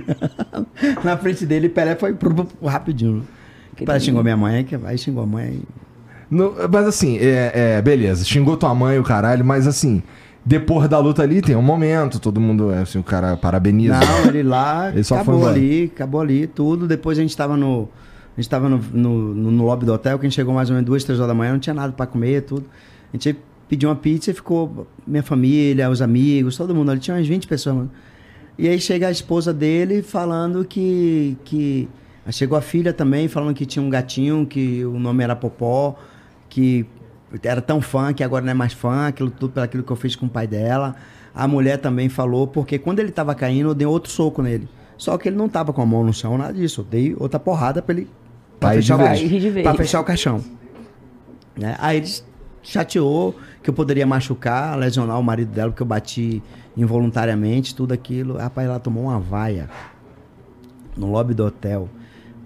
Na 1.02 1.16
frente 1.16 1.44
dele, 1.44 1.68
Pelé 1.68 1.96
foi 1.96 2.14
pro, 2.14 2.32
pro- 2.32 2.68
rapidinho. 2.68 3.26
Que 3.74 3.84
Pelé 3.84 3.98
xingou 4.00 4.22
minha 4.22 4.36
mãe, 4.36 4.64
que 4.64 4.76
vai 4.76 4.96
xingou 4.96 5.24
a 5.24 5.26
mãe. 5.26 5.60
No- 6.30 6.54
mas 6.72 6.86
assim, 6.86 7.18
é, 7.18 7.52
é, 7.76 7.82
beleza, 7.82 8.24
xingou 8.24 8.56
tua 8.56 8.74
mãe 8.74 8.98
o 8.98 9.02
caralho, 9.02 9.44
mas 9.44 9.66
assim, 9.66 10.02
depois 10.48 10.88
da 10.88 11.00
luta 11.00 11.24
ali 11.24 11.42
tem 11.42 11.56
um 11.56 11.60
momento, 11.62 12.20
todo 12.20 12.40
mundo, 12.40 12.70
é, 12.70 12.78
assim, 12.78 13.00
o 13.00 13.02
cara 13.02 13.36
parabeniza. 13.36 13.98
Não, 13.98 14.26
ele 14.28 14.44
lá, 14.44 14.90
Ele 14.94 15.02
só 15.02 15.16
acabou 15.16 15.48
ali, 15.48 15.90
acabou 15.92 16.20
ali, 16.20 16.46
tudo. 16.46 16.86
Depois 16.86 17.18
a 17.18 17.22
gente 17.22 17.36
tava 17.36 17.56
no. 17.56 17.88
A 18.38 18.40
gente 18.40 18.48
tava 18.48 18.68
no, 18.68 18.78
no, 18.92 19.34
no- 19.34 19.64
lobby 19.64 19.84
do 19.84 19.92
hotel, 19.92 20.16
que 20.20 20.24
a 20.24 20.28
gente 20.28 20.36
chegou 20.36 20.54
mais 20.54 20.70
ou 20.70 20.74
menos 20.74 20.86
duas, 20.86 21.02
três 21.02 21.18
horas 21.18 21.28
da 21.28 21.34
manhã, 21.34 21.52
não 21.52 21.58
tinha 21.58 21.74
nada 21.74 21.92
pra 21.92 22.06
comer, 22.06 22.42
tudo. 22.42 22.64
A 23.12 23.16
gente 23.16 23.36
pediu 23.68 23.88
uma 23.88 23.96
pizza 23.96 24.30
e 24.30 24.34
ficou 24.34 24.86
minha 25.04 25.22
família, 25.22 25.90
os 25.90 26.00
amigos, 26.00 26.56
todo 26.56 26.72
mundo 26.72 26.92
ali, 26.92 27.00
tinha 27.00 27.16
umas 27.16 27.26
20 27.26 27.48
pessoas, 27.48 27.74
mano. 27.74 27.90
E 28.56 28.68
aí 28.68 28.78
chega 28.78 29.08
a 29.08 29.10
esposa 29.10 29.52
dele 29.52 30.00
falando 30.00 30.64
que. 30.64 31.36
que 31.44 31.88
chegou 32.30 32.56
a 32.56 32.60
filha 32.60 32.92
também, 32.92 33.26
falando 33.26 33.52
que 33.52 33.66
tinha 33.66 33.82
um 33.82 33.90
gatinho, 33.90 34.46
que 34.46 34.84
o 34.84 34.96
nome 34.98 35.24
era 35.24 35.34
Popó, 35.34 35.96
que 36.48 36.86
era 37.42 37.60
tão 37.60 37.80
fã 37.80 38.12
que 38.12 38.22
agora 38.22 38.44
não 38.44 38.50
é 38.50 38.54
mais 38.54 38.72
fã, 38.72 39.08
aquilo 39.08 39.30
tudo 39.30 39.52
pelo 39.52 39.64
aquilo 39.64 39.82
que 39.82 39.90
eu 39.90 39.96
fiz 39.96 40.14
com 40.14 40.26
o 40.26 40.28
pai 40.28 40.46
dela. 40.46 40.94
A 41.34 41.46
mulher 41.46 41.78
também 41.78 42.08
falou, 42.08 42.46
porque 42.46 42.78
quando 42.78 43.00
ele 43.00 43.10
tava 43.10 43.34
caindo, 43.34 43.70
eu 43.70 43.74
dei 43.74 43.86
outro 43.86 44.10
soco 44.10 44.42
nele. 44.42 44.68
Só 44.96 45.18
que 45.18 45.28
ele 45.28 45.36
não 45.36 45.48
tava 45.48 45.72
com 45.72 45.82
a 45.82 45.86
mão 45.86 46.02
no 46.02 46.12
chão, 46.12 46.38
nada 46.38 46.54
disso. 46.54 46.80
Eu 46.80 46.84
dei 46.84 47.16
outra 47.18 47.38
porrada 47.38 47.82
pra 47.82 47.94
ele. 47.94 48.08
Pra, 48.58 48.70
Aí 48.70 48.76
fechar, 48.76 48.94
o 48.94 49.62
pra 49.62 49.74
fechar 49.74 50.00
o 50.00 50.04
caixão. 50.04 50.42
Né? 51.54 51.76
Aí 51.78 51.98
ele 51.98 52.10
chateou 52.62 53.34
que 53.62 53.68
eu 53.68 53.74
poderia 53.74 54.06
machucar, 54.06 54.78
lesionar 54.78 55.20
o 55.20 55.22
marido 55.22 55.52
dela, 55.52 55.70
porque 55.70 55.82
eu 55.82 55.86
bati 55.86 56.42
involuntariamente, 56.74 57.74
tudo 57.74 57.92
aquilo. 57.92 58.38
Rapaz, 58.38 58.66
ela 58.66 58.80
tomou 58.80 59.04
uma 59.04 59.20
vaia 59.20 59.68
no 60.96 61.10
lobby 61.10 61.34
do 61.34 61.44
hotel. 61.44 61.88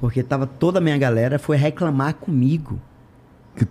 Porque 0.00 0.22
tava 0.22 0.46
toda 0.46 0.78
a 0.78 0.82
minha 0.82 0.98
galera 0.98 1.38
foi 1.38 1.56
reclamar 1.56 2.14
comigo 2.14 2.80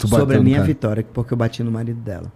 sobre 0.07 0.37
a 0.37 0.41
minha 0.41 0.57
cara. 0.57 0.67
vitória, 0.67 1.05
porque 1.13 1.33
eu 1.33 1.37
bati 1.37 1.63
no 1.63 1.71
marido 1.71 1.99
dela. 2.01 2.31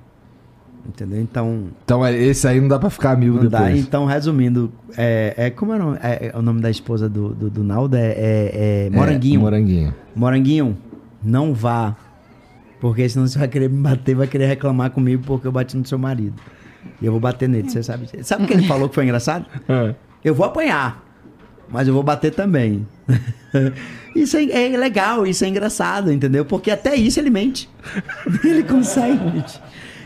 Entendeu? 0.86 1.22
Então, 1.22 1.68
Então 1.86 2.06
é, 2.06 2.14
esse 2.14 2.45
aí 2.45 2.60
não 2.60 2.68
dá 2.68 2.78
pra 2.78 2.90
ficar 2.90 3.11
amigo 3.11 3.38
não 3.41 3.48
dá. 3.48 3.60
depois. 3.64 3.80
Então, 3.80 4.06
resumindo, 4.06 4.70
é, 4.98 5.34
é 5.38 5.49
como 5.49 5.72
é 5.72 5.76
o 5.78 5.80
nome, 5.80 5.98
é, 6.03 6.32
é 6.34 6.38
o 6.38 6.41
nome 6.41 6.60
da 6.61 6.70
esposa 6.70 7.07
do, 7.07 7.30
do, 7.34 7.49
do 7.49 7.64
Naldo? 7.64 7.95
É, 7.95 8.07
é- 8.11 8.88
é 8.88 8.90
Moranguinho. 8.90 9.40
Moranguinho. 9.40 9.95
Moranguinho, 10.14 10.78
não 11.24 11.53
vá. 11.53 11.95
Porque 12.82 13.07
senão 13.07 13.26
você 13.26 13.40
vai 13.40 13.48
querer 13.48 13.70
me 13.70 13.78
bater, 13.82 14.14
vai 14.14 14.28
querer 14.28 14.45
reclamar 14.45 14.91
comigo 14.91 15.24
porque 15.26 15.48
eu 15.48 15.53
bati 15.53 15.78
no 15.78 15.86
seu 15.86 15.98
marido. 15.98 16.36
E 17.02 17.06
eu 17.06 17.14
vou 17.14 17.22
bater 17.22 17.48
nele, 17.48 17.70
você 17.70 17.82
sabe. 17.82 18.10
Sabe 18.22 18.44
o 18.44 18.48
que 18.48 18.53
ele 18.53 18.68
falou 18.68 18.90
que 18.90 18.95
foi 18.95 19.06
engraçado? 19.06 19.45
Eu 20.24 20.34
vou 20.34 20.45
apanhar, 20.45 21.02
mas 21.74 21.88
eu 21.88 21.94
vou 21.94 22.04
bater 22.04 22.32
também. 22.32 22.88
isso 24.16 24.38
é, 24.38 24.74
é 24.74 24.78
legal, 24.78 25.26
isso 25.26 25.44
é 25.44 25.48
engraçado, 25.48 26.12
entendeu? 26.14 26.45
Porque 26.45 26.70
até 26.70 26.95
isso 26.95 27.20
ele 27.20 27.32
mente. 27.32 27.68
ele 28.45 28.64
consegue 28.64 29.26
mentir. 29.26 29.62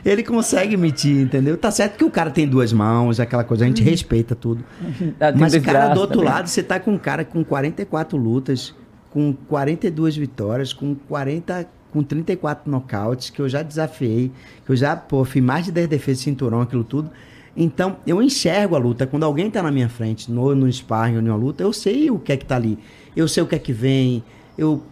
Ele 0.06 0.24
consegue 0.24 0.78
mentir, 0.78 1.18
entendeu? 1.18 1.58
Tá 1.58 1.70
certo 1.70 1.98
que 1.98 2.06
o 2.06 2.10
cara 2.10 2.32
tem 2.32 2.48
duas 2.48 2.72
mãos, 2.72 3.20
aquela 3.20 3.44
coisa, 3.44 3.66
a 3.66 3.68
gente 3.68 3.84
respeita 3.84 4.34
tudo. 4.34 4.64
Tem 5.20 5.34
Mas, 5.36 5.52
dois 5.52 5.66
cara, 5.66 5.94
do 5.94 6.00
outro 6.00 6.20
também. 6.20 6.34
lado, 6.34 6.48
você 6.48 6.64
tá 6.64 6.80
com 6.80 6.94
um 6.94 6.98
cara 6.98 7.26
com 7.26 7.44
44 7.44 8.18
lutas, 8.18 8.74
com 9.10 9.34
42 9.34 10.16
vitórias, 10.16 10.72
com 10.72 10.96
40, 10.96 11.68
com 11.92 12.02
34 12.02 12.72
nocautes, 12.72 13.30
que 13.30 13.42
eu 13.42 13.50
já 13.50 13.62
desafiei, 13.62 14.32
que 14.66 14.72
eu 14.72 14.76
já, 14.78 14.96
pô, 14.96 15.26
fiz 15.26 15.44
mais 15.44 15.66
de 15.66 15.74
10 15.74 15.90
defesas 15.90 16.20
de 16.20 16.24
cinturão, 16.24 16.62
aquilo 16.62 16.86
tudo. 16.86 17.12
Então, 17.60 17.98
eu 18.06 18.22
enxergo 18.22 18.76
a 18.76 18.78
luta. 18.78 19.08
Quando 19.08 19.24
alguém 19.24 19.50
tá 19.50 19.64
na 19.64 19.72
minha 19.72 19.90
frente, 19.90 20.32
no, 20.32 20.54
no 20.54 20.72
sparring 20.72 21.16
ou 21.16 21.22
numa 21.24 21.36
luta, 21.36 21.64
eu 21.64 21.74
sei 21.74 22.12
o 22.12 22.20
que 22.20 22.32
é 22.32 22.38
que 22.38 22.46
tá 22.46 22.56
ali. 22.56 22.78
Eu 23.16 23.28
sei 23.28 23.42
o 23.42 23.48
que 23.48 23.56
é 23.56 23.60
que 23.60 23.74
vem. 23.74 24.24
Eu, 24.56 24.84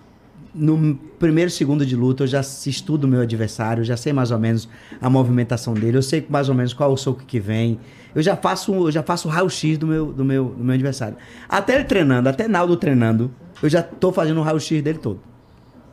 no 0.54 0.96
primeiro 1.20 1.52
segundo 1.52 1.86
de 1.86 1.96
luta, 1.96 2.24
eu 2.24 2.28
já 2.28 2.42
estudo 2.42 3.04
o 3.04 3.08
meu 3.08 3.22
adversário, 3.22 3.82
eu 3.82 3.86
já 3.86 3.96
sei 3.96 4.12
mais 4.14 4.32
ou 4.32 4.40
menos 4.40 4.68
a 5.00 5.10
movimentação 5.12 5.76
dele, 5.76 5.98
eu 5.98 6.02
sei 6.02 6.26
mais 6.28 6.50
ou 6.50 6.56
menos 6.56 6.74
qual 6.74 6.92
o 6.92 6.98
soco 6.98 7.24
que 7.24 7.40
vem. 7.40 7.80
Eu 8.16 8.24
já 8.24 8.36
faço, 8.36 8.74
eu 8.74 8.92
já 8.92 9.04
faço 9.04 9.28
raio-x 9.28 9.78
do 9.78 9.86
meu, 9.86 10.06
do, 10.08 10.26
meu, 10.26 10.46
do 10.46 10.64
meu 10.64 10.74
adversário. 10.74 11.18
Até 11.48 11.76
ele 11.76 11.84
treinando, 11.84 12.30
até 12.30 12.48
Naldo 12.48 12.76
treinando, 12.78 13.30
eu 13.62 13.70
já 13.70 13.84
tô 13.84 14.12
fazendo 14.12 14.40
o 14.40 14.44
raio-x 14.44 14.82
dele 14.82 14.98
todo. 14.98 15.20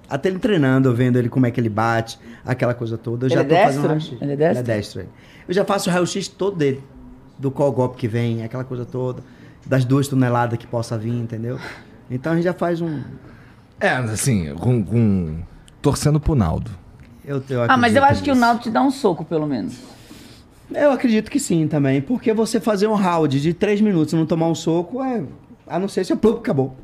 Até 0.09 0.29
ele 0.29 0.39
treinando, 0.39 0.89
eu 0.89 0.95
vendo 0.95 1.16
ele 1.19 1.29
como 1.29 1.47
é 1.47 1.51
que 1.51 1.59
ele 1.61 1.69
bate, 1.70 2.19
aquela 2.45 2.74
coisa 2.74 2.99
toda. 2.99 3.27
Eu 3.27 3.29
Ele 3.29 3.35
já 3.35 3.41
é 3.41 3.45
tô 3.45 3.55
fazendo 3.55 3.66
destro? 3.83 3.89
raio-x. 3.89 4.23
Ele 4.23 4.33
é 4.33 4.37
destro? 4.37 4.59
Ele 4.62 4.70
é 4.73 4.77
destro. 4.77 5.07
Eu 5.49 5.55
já 5.55 5.65
faço 5.65 5.89
o 5.89 5.93
raio-x 5.93 6.29
todo 6.29 6.57
dele. 6.57 6.83
Do 7.39 7.51
qual 7.51 7.73
golpe 7.73 7.97
que 7.97 8.07
vem, 8.07 8.45
aquela 8.45 8.62
coisa 8.65 8.85
toda. 8.85 9.23
Das 9.66 9.85
duas 9.85 10.07
toneladas 10.09 10.59
que 10.59 10.66
possa 10.66 10.99
vir, 10.99 11.15
entendeu? 11.15 11.59
Então 12.11 12.33
a 12.33 12.35
gente 12.37 12.45
já 12.45 12.53
faz 12.53 12.81
um. 12.81 13.01
É, 13.81 13.89
assim, 13.91 14.55
com, 14.57 14.85
com- 14.85 15.39
torcendo 15.81 16.20
pro 16.20 16.35
Naldo. 16.35 16.70
Eu, 17.24 17.43
eu 17.49 17.62
Ah, 17.69 17.77
mas 17.77 17.97
eu 17.97 18.05
acho 18.05 18.23
que 18.23 18.31
o 18.31 18.35
nisso. 18.35 18.41
Naldo 18.45 18.61
te 18.62 18.70
dá 18.70 18.83
um 18.83 18.91
soco, 18.91 19.24
pelo 19.24 19.47
menos. 19.47 19.74
Eu 20.74 20.91
acredito 20.93 21.31
que 21.31 21.41
sim 21.41 21.66
também. 21.69 22.01
Porque 22.01 22.33
você 22.33 22.61
fazer 22.61 22.87
um 22.87 22.95
round 22.95 23.41
de 23.41 23.53
três 23.55 23.81
minutos 23.81 24.12
e 24.12 24.16
não 24.16 24.27
tomar 24.27 24.47
um 24.49 24.55
soco, 24.55 25.03
é. 25.03 25.23
A 25.66 25.79
não 25.79 25.89
ser 25.89 26.05
se 26.05 26.12
é 26.12 26.16
plum, 26.16 26.35
acabou. 26.37 26.77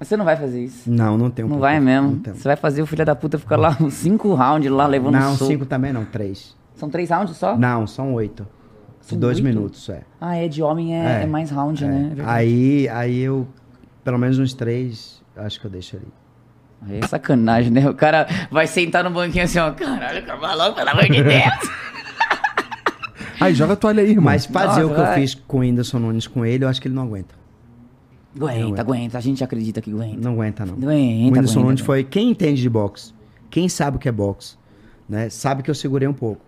Mas 0.00 0.08
Você 0.08 0.16
não 0.16 0.24
vai 0.24 0.34
fazer 0.34 0.64
isso. 0.64 0.90
Não, 0.90 1.16
não 1.18 1.30
tem 1.30 1.44
um 1.44 1.48
Não 1.48 1.58
vai 1.58 1.78
mesmo. 1.78 2.22
Você 2.24 2.44
vai 2.48 2.56
fazer 2.56 2.80
o 2.80 2.86
filho 2.86 3.04
da 3.04 3.14
puta 3.14 3.38
ficar 3.38 3.56
lá 3.58 3.76
uns 3.80 3.92
cinco 3.94 4.32
rounds 4.34 4.70
lá 4.70 4.86
levando 4.86 5.12
não 5.12 5.36
soco. 5.36 5.50
cinco 5.52 5.66
também 5.66 5.92
não, 5.92 6.06
três. 6.06 6.56
São 6.74 6.88
três 6.88 7.10
rounds 7.10 7.36
só? 7.36 7.54
Não, 7.56 7.86
são 7.86 8.14
oito. 8.14 8.46
De 9.02 9.06
São 9.08 9.18
dois 9.18 9.36
oito? 9.36 9.46
minutos, 9.46 9.86
é. 9.90 10.00
Ah, 10.20 10.36
é, 10.36 10.48
de 10.48 10.62
homem 10.62 10.94
é, 10.98 11.20
É, 11.20 11.22
é 11.24 11.26
mais 11.26 11.50
round, 11.50 11.84
É. 11.84 11.86
né? 11.86 12.12
É. 12.18 12.22
Aí, 12.24 12.88
aí 12.88 13.20
eu, 13.20 13.46
pelo 14.02 14.18
menos 14.18 14.38
uns 14.38 14.54
três, 14.54 15.22
acho 15.36 15.60
que 15.60 15.66
eu 15.66 15.70
deixo 15.70 15.96
ali. 15.96 16.08
Aí 16.88 17.00
é 17.02 17.06
sacanagem, 17.06 17.70
né? 17.70 17.86
O 17.90 17.92
cara 17.94 18.26
vai 18.50 18.66
sentar 18.66 19.04
no 19.04 19.10
banquinho 19.10 19.44
assim, 19.44 19.58
ó. 19.58 19.70
Caralho, 19.72 20.20
acaba 20.20 20.54
logo, 20.54 20.74
pelo 20.76 20.88
amor 20.88 21.04
de 21.04 21.22
Deus. 21.22 21.44
Aí, 23.40 23.54
joga 23.54 23.72
a 23.72 23.76
toalha 23.76 24.02
aí, 24.02 24.10
irmão. 24.10 24.24
Mas 24.24 24.44
fazer 24.44 24.82
Nossa, 24.82 24.86
o 24.86 24.94
que 24.94 25.00
eu 25.00 25.04
vai. 25.04 25.14
fiz 25.20 25.34
com 25.34 25.56
o 25.56 25.60
Whindersson 25.60 25.98
Nunes 25.98 26.26
com 26.26 26.44
ele, 26.44 26.64
eu 26.64 26.68
acho 26.68 26.78
que 26.80 26.88
ele 26.88 26.94
não 26.94 27.04
aguenta. 27.04 27.34
Aguenta, 28.36 28.80
aguenta. 28.80 29.18
A 29.18 29.20
gente 29.20 29.42
acredita 29.42 29.80
que 29.80 29.90
aguenta. 29.90 30.16
Não 30.20 30.32
aguenta, 30.32 30.64
não. 30.64 30.74
Aguenta, 30.74 30.92
o 30.92 31.26
Whindersson 31.26 31.60
Nunes 31.60 31.80
foi 31.80 32.04
quem 32.04 32.30
entende 32.30 32.60
de 32.62 32.68
boxe, 32.70 33.12
quem 33.50 33.68
sabe 33.68 33.96
o 33.96 34.00
que 34.00 34.08
é 34.08 34.12
boxe, 34.12 34.56
né? 35.08 35.28
Sabe 35.30 35.62
que 35.62 35.70
eu 35.70 35.74
segurei 35.74 36.06
um 36.06 36.12
pouco. 36.12 36.40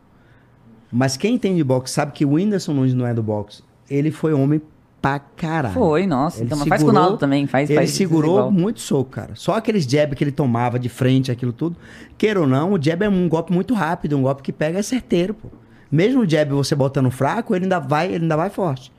Mas 0.90 1.16
quem 1.16 1.34
entende 1.34 1.56
de 1.56 1.64
boxe 1.64 1.92
sabe 1.92 2.12
que 2.12 2.24
o 2.24 2.32
Whindersson 2.34 2.72
Nunes 2.72 2.94
não 2.94 3.06
é 3.06 3.12
do 3.14 3.22
boxe. 3.22 3.62
Ele 3.90 4.10
foi 4.10 4.32
homem 4.32 4.60
pra 5.00 5.18
caralho. 5.18 5.74
Foi, 5.74 6.06
nossa. 6.06 6.38
Ele 6.38 6.44
então, 6.46 6.59
mas 6.59 6.68
faz 6.68 6.82
com 6.82 6.88
o 6.88 6.90
segurou- 6.90 7.02
Naldo 7.09 7.18
também. 7.18 7.46
Faz, 7.48 7.68
Ele 7.68 7.76
faz 7.78 7.90
segurou 7.90 8.50
muito 8.52 8.78
soco, 8.80 9.10
cara. 9.10 9.34
Só 9.34 9.54
aqueles 9.56 9.84
jab 9.84 10.14
que 10.14 10.22
ele 10.22 10.30
tomava 10.30 10.78
de 10.78 10.88
frente, 10.88 11.32
aquilo 11.32 11.52
tudo. 11.52 11.76
Queira 12.16 12.40
ou 12.40 12.46
não, 12.46 12.74
o 12.74 12.80
jab 12.80 13.02
é 13.04 13.09
um 13.09 13.28
golpe 13.28 13.52
muito 13.52 13.74
rápido, 13.74 14.16
um 14.16 14.22
golpe 14.22 14.42
que 14.42 14.52
pega 14.52 14.78
é 14.78 14.82
certeiro, 14.82 15.34
pô. 15.34 15.48
Mesmo 15.90 16.22
o 16.22 16.28
jab 16.30 16.52
você 16.52 16.74
botando 16.76 17.10
fraco, 17.10 17.54
ele 17.56 17.64
ainda 17.64 17.80
vai, 17.80 18.06
ele 18.14 18.22
ainda 18.24 18.36
vai 18.36 18.48
forte. 18.50 18.92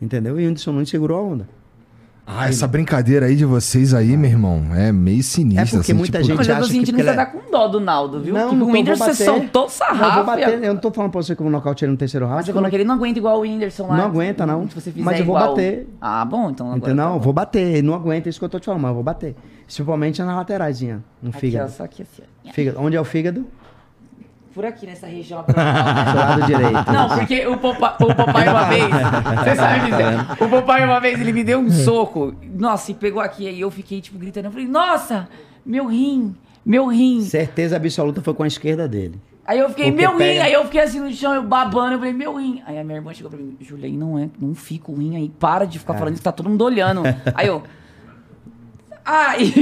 Entendeu? 0.00 0.38
E 0.38 0.44
o 0.44 0.46
Whindersson 0.46 0.72
Nunes 0.72 0.88
segurou 0.90 1.18
a 1.18 1.22
onda. 1.22 1.48
Ah, 2.24 2.48
essa 2.48 2.68
brincadeira 2.68 3.26
aí 3.26 3.34
de 3.34 3.44
vocês 3.44 3.92
aí, 3.92 4.16
meu 4.16 4.30
irmão, 4.30 4.62
é 4.74 4.92
meio 4.92 5.22
sinistra. 5.24 5.62
É 5.62 5.66
porque 5.66 5.78
assim, 5.90 5.92
muita 5.92 6.18
tipo, 6.18 6.28
gente 6.28 6.36
Mas 6.38 6.48
eu 6.48 6.54
tô 6.54 6.60
acha 6.60 6.68
que 6.70 6.74
sentindo 6.78 6.86
porque 6.96 7.02
que 7.02 7.02
você 7.02 7.10
ele 7.10 7.20
é- 7.20 7.24
tá 7.24 7.26
com 7.26 7.50
dó 7.50 7.66
do 7.68 7.80
Naldo, 7.80 8.20
viu? 8.20 8.32
Não, 8.32 8.50
que 8.50 8.54
não 8.54 8.62
o 8.66 8.68
tô, 8.68 8.72
Whindersson 8.74 9.04
bater. 9.06 9.24
soltou 9.24 9.62
Não, 9.62 9.68
sarrafo. 9.68 10.14
vou 10.14 10.24
bater. 10.24 10.62
Eu 10.62 10.72
não 10.74 10.80
tô 10.80 10.90
falando 10.92 11.10
pra 11.10 11.20
você 11.22 11.34
que 11.34 11.40
eu 11.42 11.44
vou 11.44 11.50
nocautear 11.52 11.86
ele 11.88 11.92
no 11.92 11.98
terceiro 11.98 12.24
round. 12.26 12.36
Mas 12.38 12.46
você 12.46 12.52
falou 12.52 12.70
que 12.70 12.76
ele 12.76 12.84
não 12.84 12.94
aguenta 12.94 13.18
igual 13.18 13.38
o 13.38 13.40
Whindersson 13.40 13.86
lá. 13.88 13.96
Não 13.96 14.04
aguenta, 14.04 14.46
não. 14.46 14.68
Se 14.68 14.74
você 14.76 14.92
fizer 14.92 15.04
Mas 15.04 15.18
eu 15.18 15.26
vou 15.26 15.36
igual- 15.36 15.50
bater. 15.50 15.88
Ah, 16.00 16.24
bom, 16.24 16.50
então 16.50 16.66
agora 16.66 16.78
Entendeu? 16.78 17.04
tá 17.04 17.10
Não, 17.10 17.18
vou 17.20 17.32
bater. 17.32 17.60
Ele 17.60 17.82
não 17.82 17.94
aguenta 17.94 18.28
isso 18.28 18.38
que 18.38 18.44
eu 18.44 18.48
tô 18.48 18.60
te 18.60 18.66
falando, 18.66 18.82
mas 18.82 18.90
eu 18.90 18.94
vou 18.94 19.02
bater. 19.02 19.34
Principalmente 19.66 20.22
na 20.22 20.36
lateraisinha, 20.36 21.02
no 21.20 21.30
Aqui, 21.30 21.38
ó, 21.38 21.40
fígado. 21.40 21.70
só 21.72 21.82
aqui 21.84 22.02
assim, 22.02 22.22
ó. 22.46 22.52
fígado. 22.52 22.80
Onde 22.80 22.96
é 22.96 23.00
o 23.00 23.04
fígado? 23.04 23.44
Por 24.54 24.64
aqui, 24.66 24.86
nessa 24.86 25.06
região 25.06 25.44
lado 25.48 26.46
direito. 26.46 26.92
Não, 26.92 27.08
porque 27.08 27.46
o 27.46 27.56
Popeye, 27.56 27.92
o 28.00 28.14
Popeye 28.14 28.48
uma 28.48 28.64
vez, 28.64 28.84
você 28.84 29.56
sabe 29.56 29.80
dizer, 29.90 30.44
o 30.44 30.48
Popeye 30.48 30.84
uma 30.84 31.00
vez, 31.00 31.20
ele 31.20 31.32
me 31.32 31.42
deu 31.42 31.58
um 31.58 31.70
soco, 31.70 32.34
nossa, 32.54 32.90
e 32.90 32.94
pegou 32.94 33.20
aqui, 33.22 33.48
aí 33.48 33.60
eu 33.60 33.70
fiquei, 33.70 34.00
tipo, 34.00 34.18
gritando, 34.18 34.46
eu 34.46 34.50
falei, 34.52 34.66
nossa, 34.66 35.28
meu 35.64 35.86
rim, 35.86 36.34
meu 36.64 36.86
rim. 36.88 37.22
Certeza 37.22 37.76
absoluta 37.76 38.20
foi 38.20 38.34
com 38.34 38.42
a 38.42 38.46
esquerda 38.46 38.86
dele. 38.86 39.18
Aí 39.44 39.58
eu 39.58 39.68
fiquei, 39.70 39.86
Porque 39.90 40.00
meu 40.02 40.12
rim, 40.12 40.18
pega- 40.18 40.44
aí 40.44 40.52
eu 40.52 40.64
fiquei 40.66 40.80
assim 40.82 41.00
no 41.00 41.10
chão, 41.12 41.34
eu 41.34 41.42
babando, 41.42 41.94
eu 41.94 41.98
falei, 41.98 42.12
meu 42.12 42.34
rim. 42.36 42.62
Aí 42.64 42.78
a 42.78 42.84
minha 42.84 42.98
irmã 42.98 43.12
chegou 43.12 43.28
pra 43.30 43.40
mim, 43.40 43.56
Julia, 43.60 43.86
aí 43.86 43.96
não 43.96 44.16
é, 44.18 44.28
não 44.40 44.54
fica 44.54 44.92
o 44.92 44.94
rim 44.94 45.16
aí, 45.16 45.28
para 45.30 45.64
de 45.66 45.78
ficar 45.80 45.94
falando 45.94 46.14
isso, 46.14 46.22
tá 46.22 46.30
todo 46.30 46.48
mundo 46.48 46.62
olhando. 46.62 47.02
Aí 47.34 47.48
eu, 47.48 47.62
ai, 49.04 49.52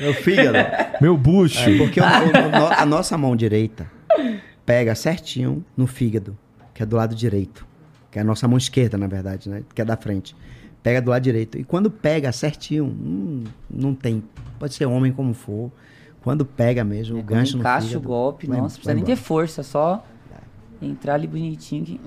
É 0.00 0.08
o 0.08 0.14
fígado. 0.14 0.58
Meu 1.00 1.16
bucho. 1.16 1.76
Porque 1.78 2.00
o- 2.00 2.04
o- 2.04 2.72
a 2.76 2.84
nossa 2.86 3.16
mão 3.18 3.34
direita 3.36 3.90
pega 4.66 4.94
certinho 4.94 5.64
no 5.76 5.86
fígado, 5.86 6.36
que 6.74 6.82
é 6.82 6.86
do 6.86 6.96
lado 6.96 7.14
direito. 7.14 7.66
Que 8.10 8.18
é 8.18 8.22
a 8.22 8.24
nossa 8.24 8.46
mão 8.48 8.56
esquerda, 8.58 8.96
na 8.96 9.06
verdade, 9.06 9.48
né? 9.48 9.62
Que 9.74 9.82
é 9.82 9.84
da 9.84 9.96
frente. 9.96 10.34
Pega 10.82 11.02
do 11.02 11.10
lado 11.10 11.22
direito. 11.22 11.58
E 11.58 11.64
quando 11.64 11.90
pega 11.90 12.30
certinho, 12.32 12.84
hum, 12.86 13.44
não 13.68 13.94
tem. 13.94 14.22
Pode 14.58 14.74
ser 14.74 14.86
homem 14.86 15.12
como 15.12 15.34
for. 15.34 15.70
Quando 16.22 16.44
pega 16.44 16.82
mesmo, 16.84 17.18
o 17.18 17.22
gancho 17.22 17.54
no 17.56 17.60
encaixa 17.60 17.86
o 17.86 17.88
fígado. 17.90 18.08
golpe, 18.08 18.46
vai- 18.46 18.58
nossa, 18.58 18.74
vai 18.76 18.76
precisa 18.76 18.94
nem 18.94 19.04
ter 19.04 19.16
força, 19.16 19.62
só 19.62 20.04
entrar 20.80 21.14
ali 21.14 21.26
bonitinho. 21.26 21.84
Que... 21.84 22.00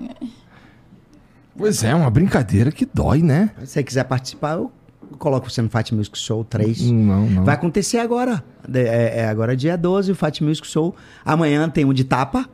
Pois 1.57 1.83
é, 1.83 1.93
uma 1.93 2.09
brincadeira 2.09 2.71
que 2.71 2.85
dói, 2.85 3.21
né? 3.21 3.51
Se 3.59 3.67
você 3.67 3.83
quiser 3.83 4.03
participar, 4.05 4.53
eu 4.55 4.71
coloco 5.17 5.49
você 5.49 5.61
no 5.61 5.69
Fat 5.69 5.91
Music 5.91 6.17
Show 6.17 6.43
3. 6.43 6.91
Não, 6.91 7.25
não. 7.27 7.43
Vai 7.43 7.55
acontecer 7.55 7.99
agora. 7.99 8.43
É, 8.73 9.21
é 9.21 9.27
agora 9.27 9.55
dia 9.55 9.77
12, 9.77 10.11
o 10.11 10.15
Fat 10.15 10.41
Music 10.41 10.67
Show. 10.67 10.95
Amanhã 11.25 11.69
tem 11.69 11.85
um 11.85 11.93
de 11.93 12.03
tapa. 12.03 12.47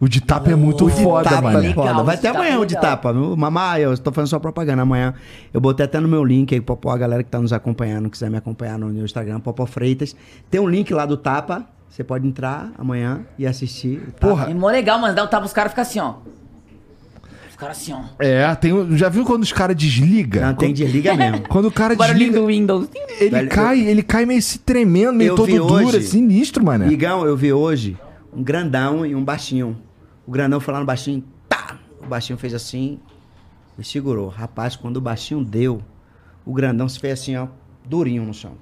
O 0.00 0.08
de 0.08 0.20
tapa 0.20 0.50
é 0.50 0.54
muito 0.54 0.88
foda, 0.88 1.30
tapa 1.30 1.42
mano. 1.42 1.58
é 1.58 1.60
Legal, 1.68 1.86
foda. 1.86 2.02
Vai 2.02 2.16
tapa 2.18 2.38
amanhã 2.38 2.54
é 2.54 2.58
o 2.58 2.66
de 2.66 2.74
tapa. 2.78 3.12
viu? 3.12 3.36
Mamãe, 3.36 3.80
eu 3.80 3.92
estou 3.94 4.12
fazendo 4.12 4.28
só 4.28 4.38
propaganda 4.38 4.82
amanhã. 4.82 5.14
Eu 5.54 5.60
botei 5.60 5.84
até 5.86 5.98
no 5.98 6.08
meu 6.08 6.22
link 6.22 6.54
aí, 6.54 6.60
Popó, 6.60 6.90
a 6.90 6.98
galera 6.98 7.22
que 7.22 7.30
tá 7.30 7.40
nos 7.40 7.52
acompanhando, 7.52 8.10
quiser 8.10 8.30
me 8.30 8.36
acompanhar 8.36 8.78
no 8.78 8.88
meu 8.88 9.04
Instagram, 9.04 9.40
Popó 9.40 9.64
Freitas. 9.64 10.14
Tem 10.50 10.60
um 10.60 10.68
link 10.68 10.92
lá 10.92 11.06
do 11.06 11.16
tapa. 11.16 11.66
Você 11.88 12.04
pode 12.04 12.26
entrar 12.28 12.72
amanhã 12.76 13.22
e 13.38 13.46
assistir. 13.46 14.00
Porra. 14.20 14.50
É 14.50 14.54
mó 14.54 14.68
legal, 14.68 14.98
mano, 14.98 15.14
dá 15.14 15.24
o 15.24 15.28
tapa, 15.28 15.46
os 15.46 15.52
caras 15.54 15.72
ficam 15.72 15.80
assim, 15.82 15.98
ó. 15.98 16.16
Os 17.56 17.60
caras 17.60 17.78
assim, 17.78 17.92
ó. 17.94 18.02
É, 18.18 18.54
tem, 18.56 18.96
já 18.98 19.08
viu 19.08 19.24
quando 19.24 19.42
os 19.42 19.50
caras 19.50 19.74
desligam? 19.74 20.42
Não, 20.42 20.54
tem 20.54 20.74
desliga 20.74 21.14
mesmo. 21.16 21.48
Quando 21.48 21.68
o 21.68 21.72
cara 21.72 21.94
O 21.94 21.96
desliga, 21.96 22.38
do 22.38 22.46
Windows. 22.48 22.86
ele 23.18 23.30
Velho, 23.30 23.48
cai, 23.48 23.80
ele 23.80 24.02
cai 24.02 24.26
meio 24.26 24.42
se 24.42 24.58
tremendo, 24.58 25.14
meio 25.14 25.30
Eu 25.30 25.36
todo 25.36 25.50
duro, 25.50 25.86
hoje- 25.86 25.96
é 25.96 26.00
sinistro, 26.02 26.62
mano. 26.62 26.92
Igão, 26.92 27.24
eu 27.24 27.34
vi 27.34 27.50
hoje 27.54 27.96
um 28.30 28.42
grandão 28.42 29.06
e 29.06 29.14
um 29.14 29.24
baixinho. 29.24 29.74
O 30.26 30.30
grandão 30.30 30.60
foi 30.60 30.74
lá 30.74 30.80
no 30.80 30.86
baixinho, 30.86 31.24
tá! 31.48 31.78
O 32.02 32.06
baixinho 32.06 32.38
fez 32.38 32.52
assim 32.52 33.00
e 33.78 33.82
segurou. 33.84 34.28
Rapaz, 34.28 34.76
quando 34.76 34.98
o 34.98 35.00
baixinho 35.00 35.42
deu, 35.42 35.80
o 36.44 36.52
grandão 36.52 36.86
se 36.90 37.00
fez 37.00 37.20
assim, 37.20 37.36
ó, 37.36 37.46
durinho 37.86 38.22
no 38.22 38.34
chão. 38.34 38.52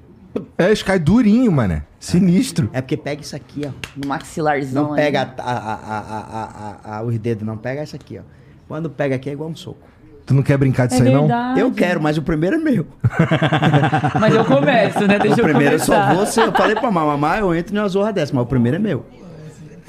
É, 0.57 0.67
eles 0.67 0.83
caem 0.85 1.01
durinho, 1.01 1.51
mano. 1.51 1.83
Sinistro. 1.99 2.71
É 2.73 2.81
porque 2.81 2.97
pega 2.97 3.23
isso 3.23 3.35
aqui, 3.35 3.63
ó. 3.67 3.71
No 3.97 4.07
maxilarzão. 4.09 4.89
Não 4.91 4.95
pega 4.95 5.23
a- 5.23 5.43
a- 5.43 5.75
a- 5.75 6.19
a- 6.19 6.91
a- 6.93 6.97
a- 6.99 7.03
os 7.03 7.19
dedos, 7.19 7.45
não. 7.45 7.57
Pega 7.57 7.83
isso 7.83 7.97
aqui, 7.97 8.19
ó. 8.19 8.23
Quando 8.69 8.89
pega 8.91 9.15
aqui 9.17 9.31
é 9.31 9.33
igual 9.33 9.51
um 9.51 9.57
soco. 9.57 9.95
Tu 10.27 10.33
não 10.33 10.43
quer 10.43 10.57
brincar 10.57 10.87
disso 10.87 11.03
É 11.03 11.07
aí, 11.07 11.13
não? 11.13 11.57
Eu 11.57 11.71
quero, 11.71 12.01
mas 12.01 12.17
o 12.17 12.23
primeiro 12.23 12.57
é 12.57 12.59
meu. 12.59 12.87
Mas 14.19 14.35
eu 14.35 14.45
começo, 14.45 15.07
né? 15.07 15.19
Deixa 15.19 15.41
o 15.41 15.45
primeiro 15.45 15.75
eu 15.75 15.81
começar. 15.81 16.09
só 16.09 16.15
vou 16.15 16.27
ser. 16.27 16.41
Eu 16.47 16.53
falei 16.53 16.75
pra 16.75 16.91
mamãe, 16.91 17.41
eu 17.41 17.55
entro 17.55 17.75
numa 17.75 17.87
zorra 17.89 18.11
dessa, 18.13 18.33
mas 18.35 18.43
o 18.43 18.47
primeiro 18.47 18.77
é 18.77 18.81
meu. 18.81 19.05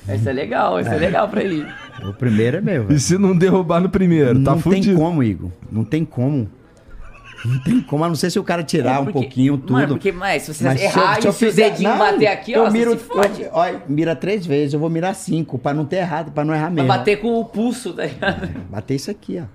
Esse 0.10 0.30
é 0.30 0.34
legal, 0.34 0.80
esse 0.80 0.90
é, 0.90 0.98
legal 0.98 1.30
pra 1.30 1.42
ele. 1.42 1.66
O 2.04 2.14
primeiro 2.14 2.58
é 2.58 2.62
meu. 2.62 2.84
E 2.84 2.88
velho. 2.88 3.00
se 3.00 3.18
não 3.18 3.36
derrubar 3.36 3.80
no 3.80 3.90
primeiro? 3.90 4.44
tá 4.44 4.52
não 4.52 4.62
tem 4.62 4.74
fudido. 4.74 5.00
como, 5.00 5.24
Igor. 5.24 5.50
Não 5.72 5.86
tem 5.86 6.04
como. 6.04 6.50
Não 7.46 7.60
tem 7.64 7.82
como, 7.82 8.04
a 8.04 8.08
não 8.08 8.16
ser 8.16 8.30
se 8.30 8.40
o 8.40 8.44
cara 8.44 8.64
tirar 8.64 8.96
É, 8.96 9.00
um 9.00 9.04
porque- 9.06 9.20
pouquinho 9.20 9.58
tudo. 9.58 9.74
Mano, 9.74 9.88
porque, 9.90 10.12
mas 10.12 10.44
se 10.44 10.54
você 10.54 10.64
Mas 10.64 10.82
errar 10.82 11.14
eu- 11.16 11.20
e 11.20 11.22
se 11.22 11.28
o 11.28 11.34
fizer- 11.34 11.70
dedinho 11.72 11.90
Não, 11.90 11.98
bater 11.98 12.28
aqui, 12.28 12.52
eu 12.54 12.64
ó, 12.64 12.72
miro, 12.72 12.92
você 12.92 12.98
se 13.00 13.04
fode. 13.06 13.42
eu- 13.44 13.50
olha, 13.54 13.84
mira 13.88 14.16
três 14.16 14.46
vezes, 14.46 14.74
eu 14.74 14.80
vou 14.80 14.90
mirar 14.90 15.14
cinco, 15.14 15.58
pra 15.60 15.74
não 15.74 15.86
ter 15.86 15.98
errado, 15.98 16.32
pra 16.32 16.44
não 16.44 16.54
errar 16.54 16.70
mesmo. 16.72 16.88
bater 16.88 17.22
com 17.22 17.40
o 17.40 17.46
pulso, 17.46 17.94
tá 17.94 18.06
ligado? 18.06 18.48
Bater 18.70 18.96
isso 18.96 19.12
aqui, 19.12 19.40
ó. 19.42 19.46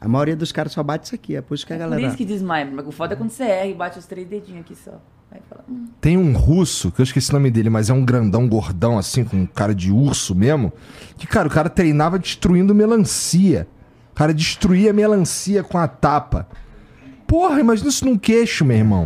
A 0.00 0.08
maioria 0.08 0.34
dos 0.34 0.50
caras 0.50 0.72
só 0.72 0.82
bate 0.82 1.06
isso 1.06 1.14
aqui, 1.14 1.36
é 1.36 1.40
por 1.40 1.54
isso 1.54 1.64
que 1.66 1.72
a 1.72 1.76
Por 1.76 1.80
galera... 1.82 2.02
isso 2.08 2.16
que 2.16 2.24
desmaia. 2.24 2.68
Mas 2.70 2.86
o 2.86 2.90
foda 2.90 3.14
é 3.14 3.16
quando 3.16 3.30
você 3.30 3.44
erra 3.44 3.66
e 3.66 3.74
bate 3.74 3.98
os 3.98 4.06
três 4.06 4.26
dedinhos 4.26 4.60
aqui 4.62 4.74
só. 4.74 5.00
Fala, 5.48 5.64
hum. 5.66 5.86
Tem 5.98 6.18
um 6.18 6.34
russo, 6.36 6.92
que 6.92 7.00
eu 7.00 7.04
esqueci 7.04 7.30
o 7.30 7.32
nome 7.34 7.50
dele, 7.50 7.70
mas 7.70 7.88
é 7.88 7.92
um 7.94 8.04
grandão, 8.04 8.46
gordão, 8.46 8.98
assim, 8.98 9.24
com 9.24 9.36
um 9.38 9.46
cara 9.46 9.74
de 9.74 9.90
urso 9.90 10.34
mesmo. 10.34 10.70
Que, 11.16 11.26
cara, 11.26 11.48
o 11.48 11.50
cara 11.50 11.70
treinava 11.70 12.18
destruindo 12.18 12.74
melancia. 12.74 13.66
O 14.10 14.14
cara 14.14 14.34
destruía 14.34 14.92
melancia 14.92 15.62
com 15.62 15.78
a 15.78 15.88
tapa. 15.88 16.46
Porra, 17.32 17.58
imagina 17.60 17.88
isso 17.88 18.04
num 18.04 18.18
queixo, 18.18 18.62
meu 18.62 18.76
irmão. 18.76 19.04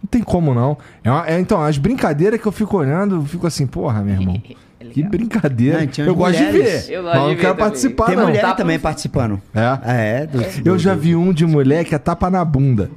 Não 0.00 0.08
tem 0.08 0.22
como, 0.22 0.54
não. 0.54 0.78
É 1.02 1.10
uma- 1.10 1.28
é, 1.28 1.40
então, 1.40 1.60
as 1.60 1.76
brincadeiras 1.78 2.40
que 2.40 2.46
eu 2.46 2.52
fico 2.52 2.76
olhando, 2.76 3.16
eu 3.16 3.22
fico 3.24 3.44
assim, 3.44 3.66
porra, 3.66 4.02
meu 4.02 4.14
irmão. 4.14 4.40
É 4.78 4.84
Que 4.84 5.02
brincadeira. 5.02 5.78
Não, 5.98 6.04
eu 6.04 6.14
gosto 6.14 6.38
de 6.38 6.44
ver. 6.52 6.84
Eu 6.90 7.02
mas 7.02 7.14
não 7.16 7.26
quero 7.28 7.40
também. 7.40 7.54
participar, 7.56 8.06
Tem 8.06 8.16
não. 8.16 8.26
mulher 8.26 8.40
Tapa 8.42 8.54
também 8.54 8.78
participando. 8.78 9.42
É? 9.52 9.60
Ah, 9.60 9.80
é? 9.94 10.26
Do- 10.26 10.42
Eu 10.64 10.74
do- 10.74 10.78
já 10.78 10.94
do- 10.94 11.00
vi 11.00 11.16
um 11.16 11.32
de 11.32 11.44
mulher 11.44 11.84
que 11.84 11.92
é 11.94 11.98
tapa 11.98 12.30
na 12.30 12.44
bunda. 12.44 12.88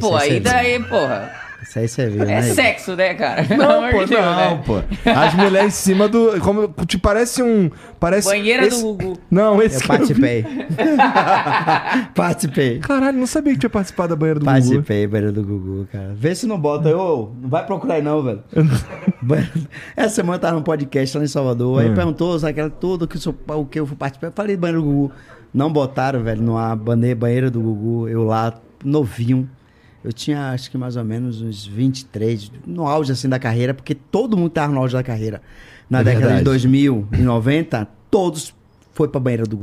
Pô, 0.00 0.16
aí 0.16 0.40
daí, 0.40 0.82
porra. 0.82 1.30
Isso 1.68 1.78
aí 1.80 1.88
você 1.88 2.08
viu, 2.08 2.22
É 2.22 2.26
né? 2.26 2.42
sexo, 2.42 2.94
né, 2.94 3.14
cara? 3.14 3.42
Não, 3.56 3.90
pô, 3.90 4.04
de 4.04 4.10
Deus, 4.10 4.24
não, 4.24 4.36
né? 4.56 4.62
pô. 4.64 4.76
As 5.10 5.34
mulheres 5.34 5.66
em 5.66 5.70
cima 5.70 6.08
do. 6.08 6.40
Como, 6.40 6.68
te 6.86 6.96
parece 6.96 7.42
um. 7.42 7.70
Parece 7.98 8.28
Banheira 8.28 8.66
esse- 8.66 8.80
do 8.82 8.94
Gugu. 8.94 9.18
Não, 9.30 9.60
esse. 9.60 9.82
Eu 9.82 9.88
participei. 9.88 10.44
participei. 12.14 12.78
Caralho, 12.78 13.18
não 13.18 13.26
sabia 13.26 13.52
que 13.52 13.58
tinha 13.60 13.70
participado 13.70 14.10
da 14.10 14.16
banheira 14.16 14.38
do 14.40 14.44
Gugu. 14.44 14.52
Participei, 14.54 15.06
banheiro 15.06 15.32
do 15.32 15.42
Gugu, 15.42 15.88
cara. 15.90 16.12
Vê 16.14 16.34
se 16.34 16.46
não 16.46 16.58
bota. 16.58 16.94
Ô, 16.96 17.30
não 17.40 17.48
vai 17.48 17.64
procurar 17.66 17.94
aí 17.94 18.02
não, 18.02 18.22
velho. 18.22 18.42
Essa 19.96 20.14
semana 20.16 20.36
eu 20.36 20.40
tava 20.40 20.54
num 20.56 20.62
podcast 20.62 21.16
lá 21.18 21.24
em 21.24 21.28
Salvador. 21.28 21.80
Aí 21.80 21.90
Hum. 21.90 21.94
perguntou 21.94 22.38
sabe, 22.38 22.52
aquela, 22.52 22.70
tudo 22.70 23.06
que, 23.08 23.16
eu 23.16 23.20
sou- 23.20 23.34
o 23.48 23.64
que 23.64 23.80
eu 23.80 23.86
fui 23.86 23.96
participar. 23.96 24.28
Eu 24.28 24.32
falei 24.34 24.56
banheiro 24.56 24.82
do 24.82 24.86
Gugu. 24.88 25.12
Não 25.52 25.72
botaram, 25.72 26.22
velho, 26.22 26.42
numa 26.42 26.74
bane- 26.76 27.14
banheira 27.14 27.50
do 27.50 27.60
Gugu. 27.60 28.08
Eu 28.08 28.24
lá, 28.24 28.52
novinho. 28.84 29.48
Eu 30.06 30.12
tinha, 30.12 30.50
acho 30.52 30.70
que 30.70 30.78
mais 30.78 30.94
ou 30.96 31.04
menos 31.04 31.42
uns 31.42 31.66
23, 31.66 32.52
no 32.64 32.86
auge 32.86 33.10
assim 33.10 33.28
da 33.28 33.40
carreira, 33.40 33.74
porque 33.74 33.92
todo 33.92 34.36
mundo 34.36 34.50
tava 34.50 34.72
no 34.72 34.78
auge 34.78 34.94
da 34.94 35.02
carreira. 35.02 35.42
Na 35.90 35.98
É 36.00 36.04
década 36.04 36.20
verdade. 36.26 36.38
de 36.38 36.44
2000 36.44 37.08
e 37.12 37.16
90, 37.22 37.88
todos 38.08 38.54
foi 38.94 39.08
pra 39.08 39.18
banheira 39.18 39.42
do. 39.42 39.56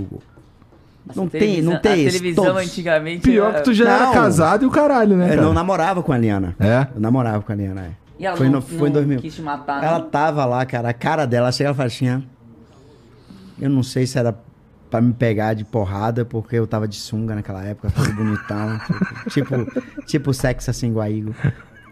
Nossa, 1.07 1.19
Não 1.21 1.29
tem- 1.29 1.61
não 1.61 1.79
tem 1.79 1.91
A 1.93 1.97
isso, 1.97 2.17
televisão 2.17 2.43
todos. 2.45 2.61
antigamente. 2.61 3.21
Pior 3.21 3.49
era- 3.51 3.57
que 3.59 3.63
tu 3.63 3.73
já 3.73 3.89
era 3.89 4.05
Não. 4.07 4.13
casado 4.13 4.63
e 4.63 4.67
o 4.67 4.69
caralho, 4.71 5.15
né? 5.15 5.25
Eu 5.27 5.29
cara? 5.29 5.41
não 5.43 5.53
namorava 5.53 6.03
com 6.03 6.11
a 6.11 6.17
Liana. 6.17 6.55
É? 6.59 6.87
Eu 6.93 6.99
namorava 6.99 7.41
com 7.41 7.51
a 7.51 7.55
Liana, 7.55 7.81
é. 7.85 7.91
E 8.19 8.25
ela 8.25 8.35
foi, 8.35 8.47
não, 8.47 8.55
no, 8.55 8.61
foi 8.61 8.75
em 8.77 8.81
não 8.83 8.91
2000. 8.91 9.19
quis 9.21 9.35
te 9.35 9.41
matar, 9.41 9.81
Ela 9.81 9.99
não? 9.99 10.09
tava 10.09 10.43
lá, 10.45 10.65
cara. 10.65 10.89
A 10.89 10.93
cara 10.93 11.25
dela, 11.25 11.51
chega 11.53 11.69
ela 11.69 11.75
faixinha. 11.75 12.21
Eu 13.59 13.69
não 13.69 13.81
sei 13.83 14.05
se 14.05 14.17
era 14.19 14.35
pra 14.93 15.01
me 15.01 15.11
pegar 15.11 15.55
de 15.55 15.65
porrada, 15.65 16.23
porque 16.23 16.55
eu 16.55 16.67
tava 16.67 16.87
de 16.87 16.95
sunga 16.97 17.33
naquela 17.33 17.63
época, 17.63 17.89
todo 17.89 18.13
bonitão. 18.13 18.79
tipo, 19.29 19.55
tipo, 20.05 20.31
sexo 20.33 20.69
assim. 20.69 20.93
Todo 20.93 21.03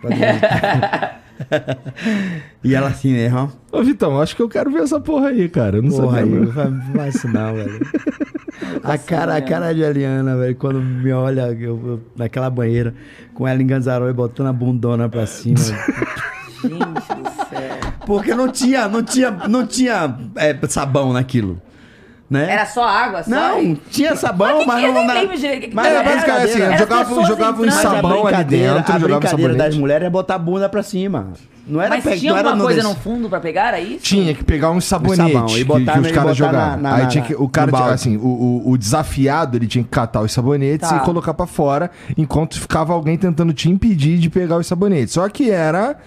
bonitão. 0.03 1.09
E 2.63 2.75
ela 2.75 2.89
assim 2.89 3.13
mesmo, 3.13 3.49
ó. 3.71 3.79
Ô, 3.79 3.83
Vitão, 3.83 4.21
acho 4.21 4.35
que 4.35 4.41
eu 4.43 4.47
quero 4.47 4.69
ver 4.69 4.83
essa 4.83 4.99
porra 4.99 5.29
aí, 5.29 5.49
cara. 5.49 5.77
Eu 5.77 5.81
não 5.81 5.89
Porra, 5.89 6.19
sabia. 6.19 6.35
aí, 6.39 6.45
não. 6.45 6.71
não 6.71 6.93
faz 6.93 7.15
isso 7.15 7.27
não, 7.27 7.55
velho. 7.55 7.79
A 8.83 8.95
cara, 8.97 9.35
a 9.37 9.41
cara 9.41 9.73
de 9.73 9.81
Eliana, 9.81 10.37
velho, 10.37 10.55
quando 10.55 10.79
me 10.79 11.11
olha 11.11 11.47
eu- 11.51 11.81
eu- 11.83 12.01
naquela 12.15 12.47
banheira, 12.49 12.93
com 13.33 13.47
ela 13.47 13.59
em 13.61 13.65
Ganzarol 13.65 14.13
botando 14.13 14.47
a 14.47 14.53
bundona 14.53 15.09
pra 15.09 15.25
cima. 15.25 15.57
Gente 15.57 15.73
do 16.63 17.31
céu. 17.49 17.79
Porque 18.05 18.35
não 18.35 18.51
tinha, 18.51 18.87
não 18.87 19.01
tinha, 19.03 19.31
não 19.31 19.65
tinha 19.65 20.15
é, 20.35 20.55
sabão 20.67 21.11
naquilo. 21.11 21.59
Né? 22.31 22.49
Era 22.49 22.65
só 22.65 22.87
água, 22.87 23.23
só? 23.23 23.29
Não, 23.29 23.75
tinha 23.89 24.15
sabão, 24.15 24.59
que 24.61 24.65
mas, 24.65 24.79
que- 24.85 24.87
não. 24.93 25.05
na- 25.05 25.13
que 25.15 25.27
mas 25.27 25.41
que 25.41 25.45
a 25.45 25.59
era. 25.99 26.03
basicamente 26.03 26.43
assim, 26.45 26.59
brincadeira- 26.59 26.65
Era 26.65 26.77
jogava, 26.77 27.23
jogava 27.27 27.61
um 27.61 27.71
sabão 27.71 28.11
ali 28.11 28.21
brincadeira- 28.21 28.73
dentro, 28.75 28.93
A 28.93 28.99
jogava 28.99 29.19
brincadeira 29.19 29.51
das 29.53 29.59
sabonete. 29.59 29.79
mulheres 29.79 30.07
é 30.07 30.09
botar 30.09 30.35
a 30.35 30.37
bunda 30.39 30.69
pra 30.69 30.81
cima. 30.81 31.27
Não 31.67 31.81
era 31.81 31.89
Mas 31.89 32.03
pe- 32.05 32.17
tinha 32.17 32.31
não 32.31 32.39
era 32.39 32.47
alguma 32.49 32.63
coisa 32.65 32.81
desse- 32.81 32.93
no 32.93 32.99
fundo 33.01 33.29
pra 33.29 33.39
pegar, 33.41 33.67
era 33.67 33.79
isso? 33.81 33.99
Tinha 34.03 34.33
que 34.33 34.43
pegar 34.45 34.71
uns 34.71 34.85
sabonetes 34.85 35.33
sabão 35.33 35.49
e 35.49 35.53
que- 35.55 35.63
botar 35.65 35.91
que, 35.91 35.99
na- 35.99 36.07
os 36.07 36.39
caras 36.39 36.81
na- 36.81 36.95
Aí 36.95 37.07
tinha 37.07 37.23
que, 37.23 37.35
o 37.35 37.49
cara, 37.49 37.69
tinha- 37.71 37.85
assim, 37.89 38.15
o, 38.17 38.21
o- 38.65 38.71
o 38.71 38.77
desafiado, 38.77 39.57
ele 39.57 39.67
tinha 39.67 39.83
que 39.83 39.89
catar 39.89 40.21
os 40.21 40.31
sabonetes 40.31 40.89
Tá. 40.89 40.97
e 40.97 40.99
colocar 41.01 41.33
pra 41.33 41.45
fora, 41.45 41.91
enquanto 42.17 42.57
ficava 42.59 42.93
alguém 42.93 43.17
tentando 43.17 43.51
te 43.53 43.69
impedir 43.69 44.17
de 44.19 44.29
pegar 44.29 44.55
os 44.57 44.65
sabonetes. 44.67 45.13
Só 45.13 45.27
que 45.27 45.51
era... 45.51 45.97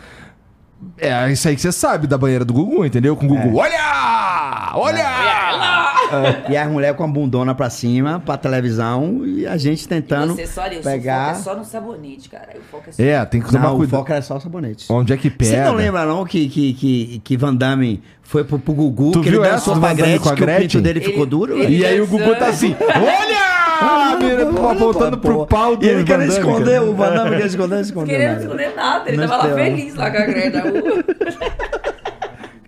É 0.99 1.31
isso 1.33 1.49
aí 1.49 1.55
que 1.55 1.61
você 1.61 1.73
sabe 1.73 2.07
da 2.07 2.17
banheira 2.19 2.45
do 2.45 2.53
Gugu, 2.55 2.85
entendeu? 2.85 3.17
Com 3.17 3.27
o 3.27 3.37
É. 3.37 3.41
Gugu, 3.43 3.59
olha! 3.59 4.73
Olha! 4.75 6.45
E 6.49 6.57
as 6.57 6.69
mulheres 6.71 6.97
com 6.97 7.05
a 7.05 7.09
bundona 7.09 7.55
pra 7.55 7.71
cima, 7.71 8.21
pra 8.25 8.37
televisão, 8.37 9.23
e 9.25 9.47
a 9.47 9.57
gente 9.57 9.87
tentando 9.89 10.35
Você 10.35 10.47
só, 10.47 10.67
o 10.67 10.83
pegar. 10.83 11.35
foco 11.35 11.39
é 11.41 11.43
só 11.43 11.57
no 11.57 11.65
sabonete, 11.65 12.29
cara. 12.29 12.49
O 12.57 12.63
foco 12.71 12.85
é 12.89 12.93
só... 12.93 13.03
É, 13.03 13.25
tem 13.25 13.41
que 13.41 13.51
tomar 13.51 13.65
Não, 13.65 13.75
o 13.75 13.77
cuidado. 13.79 13.99
foco 14.01 14.13
era 14.13 14.23
só 14.23 14.37
o 14.37 14.41
sabonete. 14.41 14.87
Onde 14.91 15.13
é 15.13 15.17
que 15.17 15.31
pega? 15.31 15.51
Você 15.51 15.61
não 15.65 15.75
lembra 15.75 16.05
não 16.07 16.25
que, 16.25 16.49
que, 16.49 16.75
que, 16.75 17.21
que 17.25 17.37
Van 17.37 17.55
Damme 17.55 18.03
foi 18.23 18.45
pro, 18.45 18.59
pro 18.59 18.75
Gugu, 18.75 19.13
Tu 19.13 19.21
que 19.23 19.29
ele 19.29 19.37
viu 19.37 19.45
essa 19.45 19.55
dançou 19.57 19.75
do 19.75 19.81
pra 19.81 19.95
Gretchen, 19.95 20.19
com 20.19 20.29
a 20.29 20.35
que 20.35 20.43
o 20.43 20.47
pinto 20.47 20.57
Gretchen? 20.59 20.83
dele 20.83 21.01
ficou 21.01 21.23
Ele- 21.23 21.31
duro? 21.31 21.53
ele- 21.55 21.63
velho? 21.65 21.75
E 21.77 21.87
aí 21.87 22.01
o 22.01 22.07
Gugu 22.07 22.35
tá 22.37 22.47
assim, 22.49 22.75
olha! 22.81 23.54
Ah, 23.81 24.17
mira, 24.21 24.45
voltando 24.75 25.19
pro 25.19 25.47
pau 25.47 25.77
do 25.77 25.85
E 25.85 25.89
ele 25.89 26.05
querendo 26.05 26.31
esconder, 26.33 26.81
o 26.83 26.95
Van 26.95 27.11
Damme 27.13 27.31
querendo 27.31 27.47
esconder, 27.47 27.75
não 27.75 27.83
escondeu 27.83 28.07
Querendo 28.07 28.29
nada. 28.33 28.43
esconder 28.43 28.75
nada, 28.77 29.09
ele 29.11 29.19
tava 29.27 29.37
lá 29.49 29.55
feliz 29.55 29.95
lá 29.95 30.11
com 30.11 30.17
a 30.19 30.27
Greta. 30.27 30.63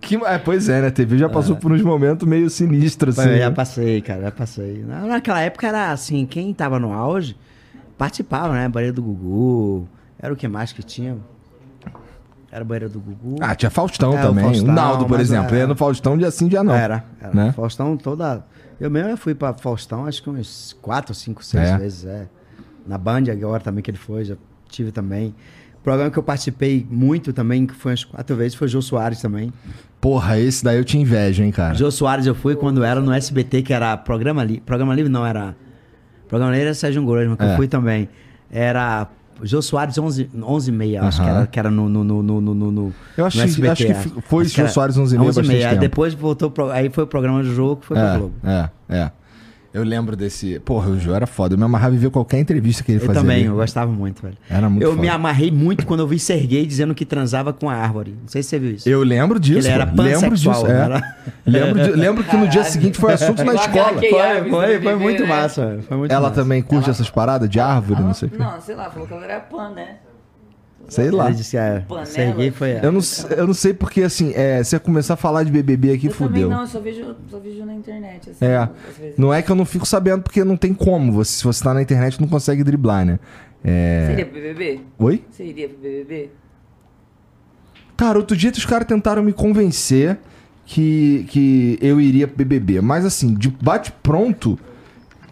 Que, 0.00 0.14
é, 0.24 0.38
pois 0.38 0.68
é, 0.68 0.80
né? 0.82 0.86
A 0.86 0.90
TV 0.92 1.18
já 1.18 1.28
passou 1.28 1.56
por 1.56 1.72
uns 1.72 1.82
momentos 1.82 2.28
meio 2.28 2.48
sinistros, 2.48 3.18
assim. 3.18 3.28
Eu 3.30 3.38
já 3.38 3.48
né? 3.48 3.54
passei, 3.56 4.00
cara, 4.00 4.22
já 4.22 4.30
passei. 4.30 4.84
Na- 4.86 5.00
Naquela 5.00 5.40
época 5.40 5.66
era 5.66 5.90
assim, 5.90 6.24
quem 6.26 6.54
tava 6.54 6.78
no 6.78 6.92
auge 6.92 7.36
participava, 7.98 8.52
né? 8.54 8.68
Banheiro 8.68 8.94
do 8.94 9.02
Gugu, 9.02 9.88
era 10.22 10.32
o 10.32 10.36
que 10.36 10.46
mais 10.46 10.72
que 10.72 10.80
tinha? 10.84 11.16
Era 12.52 12.62
o 12.62 12.66
banheiro 12.66 12.88
do 12.88 13.00
Gugu. 13.00 13.36
Ah, 13.40 13.56
tinha 13.56 13.68
Faustão 13.68 14.16
É, 14.16 14.22
também. 14.22 14.44
O, 14.44 14.48
Faustão, 14.48 14.72
Naldo, 14.74 15.06
por 15.06 15.18
exemplo. 15.18 15.56
é- 15.56 15.58
Ia 15.58 15.66
no 15.66 15.74
Faustão 15.74 16.16
dia 16.16 16.30
sim, 16.30 16.46
dia 16.46 16.62
não. 16.62 16.72
Era, 16.74 17.02
era. 17.20 17.34
Né? 17.34 17.52
Faustão 17.56 17.96
toda. 17.96 18.44
Eu 18.80 18.90
mesmo 18.90 19.16
fui 19.16 19.34
pra 19.34 19.54
Faustão, 19.54 20.06
acho 20.06 20.22
que 20.22 20.28
uns 20.30 20.76
quatro, 20.82 21.14
cinco, 21.14 21.44
seis 21.44 21.68
É. 21.68 21.78
vezes, 21.78 22.04
é. 22.04 22.28
Na 22.86 22.98
Band 22.98 23.24
agora 23.32 23.62
também 23.62 23.82
que 23.82 23.90
ele 23.90 23.98
foi, 23.98 24.24
já 24.24 24.36
tive 24.68 24.92
também. 24.92 25.34
Programa 25.82 26.10
que 26.10 26.18
eu 26.18 26.22
participei 26.22 26.86
muito 26.90 27.32
também, 27.32 27.66
que 27.66 27.74
foi 27.74 27.92
umas 27.92 28.04
quatro 28.04 28.34
vezes, 28.36 28.54
foi 28.54 28.66
o 28.66 28.68
Jô 28.70 28.82
Soares 28.82 29.20
também. 29.20 29.52
Porra, 30.00 30.38
esse 30.38 30.62
daí 30.64 30.76
eu 30.78 30.84
te 30.84 30.98
invejo, 30.98 31.42
hein, 31.42 31.50
cara. 31.52 31.74
Jô 31.74 31.90
Soares 31.90 32.26
eu 32.26 32.34
fui 32.34 32.54
quando 32.56 32.82
era 32.84 33.00
no 33.00 33.12
SBT, 33.12 33.62
que 33.62 33.72
era 33.72 33.96
Programa 33.96 34.42
Livre. 34.44 34.60
Programa 34.62 34.94
Livre 34.94 35.10
não, 35.10 35.24
era. 35.24 35.56
Programa 36.28 36.52
Livre 36.52 36.66
era 36.66 36.74
Sérgio 36.74 37.04
Grosma, 37.04 37.36
que 37.36 37.44
É. 37.44 37.52
eu 37.52 37.56
fui 37.56 37.68
também. 37.68 38.08
Era 38.50 39.08
Jô 39.42 39.60
Soares 39.60 39.96
11, 39.98 40.30
11 40.42 40.68
e 40.70 40.72
meia, 40.72 41.02
acho 41.02 41.22
que 41.22 41.28
era, 41.28 41.46
que 41.46 41.58
era 41.58 41.70
no, 41.70 41.88
no, 41.88 42.02
no, 42.04 42.22
no, 42.22 42.40
no, 42.40 42.54
no- 42.72 42.92
Eu 43.16 43.26
acho 43.26 43.36
no 43.38 43.44
SBT, 43.44 43.70
acho 43.72 43.86
que 43.86 43.92
é. 43.92 44.22
foi 44.22 44.44
Acho 44.44 44.56
Jô 44.62 44.68
Soares 44.68 44.96
11 44.96 45.14
e 45.14 45.18
meia 45.18 45.28
11 45.30 45.40
bastante 45.40 45.64
Aí 45.64 45.68
tempo. 45.70 45.80
depois 45.80 46.14
voltou, 46.14 46.50
pro- 46.50 46.70
aí 46.70 46.88
foi 46.90 47.04
o 47.04 47.06
programa 47.06 47.42
do 47.42 47.54
jogo, 47.54 47.80
que 47.80 47.86
foi 47.86 47.98
É, 47.98 48.16
Globo. 48.16 48.34
é, 48.44 48.68
é. 48.88 49.10
Eu 49.76 49.84
lembro 49.84 50.16
desse. 50.16 50.58
Porra, 50.60 50.88
o 50.88 50.98
Jô 50.98 51.14
era 51.14 51.26
foda. 51.26 51.54
Eu 51.54 51.58
me 51.58 51.64
amarrava 51.64 51.94
em 51.94 51.98
ver 51.98 52.08
qualquer 52.10 52.38
entrevista 52.38 52.82
que 52.82 52.92
ele 52.92 53.00
Eu 53.02 53.06
fazia. 53.06 53.20
também, 53.20 53.36
ali. 53.36 53.44
eu 53.46 53.56
gostava 53.56 53.90
muito, 53.92 54.22
velho. 54.22 54.36
Era 54.48 54.70
muito 54.70 54.82
Eu 54.82 54.90
foda. 54.90 55.02
me 55.02 55.08
amarrei 55.08 55.50
muito 55.50 55.84
quando 55.86 56.00
eu 56.00 56.06
vi 56.06 56.18
Serguei 56.18 56.64
dizendo 56.66 56.94
que 56.94 57.04
transava 57.04 57.52
com 57.52 57.68
a 57.68 57.74
árvore. 57.74 58.16
Não 58.22 58.28
sei 58.28 58.42
se 58.42 58.48
você 58.50 58.58
viu 58.58 58.70
isso. 58.72 58.88
Eu 58.88 59.02
lembro 59.02 59.38
disso. 59.38 59.58
ele 59.66 59.68
era 59.68 59.84
lembro 59.84 60.34
disso. 60.36 60.66
é. 60.66 60.70
era? 60.70 61.16
Lembro, 61.44 61.82
de- 61.82 61.90
lembro 61.92 62.24
que 62.24 62.36
no 62.36 62.48
dia 62.48 62.64
seguinte 62.64 62.98
foi 62.98 63.12
assunto 63.12 63.44
na 63.44 63.54
escola. 63.54 64.00
Foi, 64.00 64.18
árvore, 64.20 64.50
foi, 64.50 64.66
foi 64.66 64.78
vê, 64.78 64.94
muito 64.96 65.26
massa. 65.26 65.66
velho. 65.66 65.82
Foi 65.82 65.96
muito 65.98 66.10
Ela 66.12 66.28
massa. 66.28 66.40
também 66.40 66.62
curte 66.62 66.84
Ela- 66.84 66.90
essas 66.92 67.10
paradas 67.10 67.48
de 67.50 67.60
árvore, 67.60 68.00
não 68.02 68.14
sei 68.14 68.28
o 68.28 68.30
quê. 68.30 68.38
Não, 68.38 68.60
sei 68.60 68.74
lá, 68.74 68.90
falou 68.90 69.06
que 69.06 69.12
ela 69.12 69.24
era 69.24 69.40
pan, 69.40 69.70
né? 69.70 69.96
Sei 70.88 71.10
lá. 71.10 71.26
Ele 71.26 71.34
disse 71.34 71.56
que 71.56 71.86
Panela. 71.86 72.06
Serguei 72.06 72.50
foi... 72.50 72.78
Eu 72.82 72.92
não, 72.92 73.00
eu 73.36 73.46
não 73.46 73.54
sei 73.54 73.74
porque, 73.74 74.02
assim, 74.02 74.32
é, 74.34 74.62
se 74.62 74.76
eu 74.76 74.80
começar 74.80 75.14
a 75.14 75.16
falar 75.16 75.42
de 75.42 75.50
BBB 75.50 75.92
aqui, 75.92 76.06
eu 76.06 76.12
fudeu. 76.12 76.42
também 76.42 76.56
não, 76.56 76.60
eu 76.60 76.66
só 76.66 76.80
vejo, 76.80 77.16
só 77.28 77.38
vejo 77.38 77.64
na 77.64 77.74
internet, 77.74 78.30
assim. 78.30 78.44
É. 78.44 78.56
às 78.56 78.70
vezes. 78.98 79.18
Não 79.18 79.34
é 79.34 79.42
que 79.42 79.50
eu 79.50 79.56
não 79.56 79.64
fico 79.64 79.86
sabendo, 79.86 80.22
porque 80.22 80.44
não 80.44 80.56
tem 80.56 80.72
como. 80.72 81.12
Você, 81.12 81.32
se 81.32 81.44
você 81.44 81.62
tá 81.62 81.74
na 81.74 81.82
internet, 81.82 82.20
não 82.20 82.28
consegue 82.28 82.62
driblar, 82.62 83.04
né? 83.04 83.18
É... 83.64 84.06
Você 84.06 84.12
iria 84.12 84.26
pro 84.26 84.34
BBB? 84.40 84.80
Oi? 84.98 85.24
Você 85.30 85.44
iria 85.44 85.68
pro 85.68 85.78
BBB? 85.78 86.30
Cara, 87.96 88.18
outro 88.18 88.36
dia 88.36 88.50
os 88.50 88.66
caras 88.66 88.86
tentaram 88.86 89.22
me 89.22 89.32
convencer 89.32 90.18
que, 90.64 91.26
que 91.30 91.78
eu 91.80 92.00
iria 92.00 92.28
pro 92.28 92.36
BBB. 92.36 92.80
Mas, 92.80 93.04
assim, 93.04 93.34
de 93.34 93.48
bate-pronto, 93.48 94.58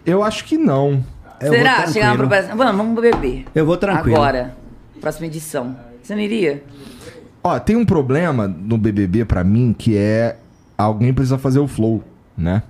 eu 0.04 0.24
acho 0.24 0.44
que 0.44 0.56
não. 0.56 1.04
Eu 1.40 1.52
Será? 1.52 1.86
Chegar 1.86 2.12
uma 2.12 2.16
proposta. 2.16 2.56
Vamos, 2.56 2.76
vamos 2.76 2.92
pro 2.94 3.02
BBB. 3.02 3.44
Eu 3.54 3.66
vou 3.66 3.76
tranquilo. 3.76 4.16
Agora. 4.16 4.63
Próxima 5.04 5.26
edição. 5.26 5.76
Você 6.02 6.14
não 6.14 6.22
iria? 6.22 6.64
Ó, 7.42 7.58
tem 7.58 7.76
um 7.76 7.84
problema 7.84 8.48
no 8.48 8.78
BBB 8.78 9.26
pra 9.26 9.44
mim 9.44 9.74
que 9.78 9.98
é 9.98 10.38
alguém 10.78 11.12
precisa 11.12 11.36
fazer 11.36 11.58
o 11.58 11.68
flow, 11.68 12.02
né? 12.34 12.62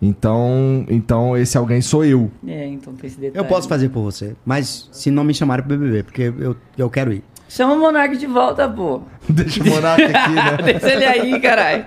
Então, 0.00 0.86
então 0.88 1.36
esse 1.36 1.58
alguém 1.58 1.80
sou 1.80 2.04
eu. 2.04 2.30
É, 2.46 2.68
então 2.68 2.94
tem 2.94 3.08
esse 3.08 3.18
detalhe. 3.18 3.36
Eu 3.36 3.48
posso 3.48 3.66
fazer 3.66 3.88
por 3.88 4.00
você, 4.00 4.36
mas 4.46 4.88
se 4.92 5.10
não 5.10 5.24
me 5.24 5.34
chamarem 5.34 5.66
pro 5.66 5.76
BBB, 5.76 6.04
porque 6.04 6.32
eu, 6.38 6.56
eu 6.78 6.88
quero 6.88 7.12
ir. 7.12 7.24
Chama 7.48 7.74
o 7.74 7.80
Monark 7.80 8.16
de 8.16 8.28
volta, 8.28 8.68
pô. 8.68 9.02
Deixa 9.28 9.60
o 9.60 9.66
Monark 9.66 10.04
aqui, 10.04 10.30
né? 10.30 10.56
Deixa 10.78 10.92
ele 10.92 11.04
aí, 11.04 11.40
caralho. 11.40 11.84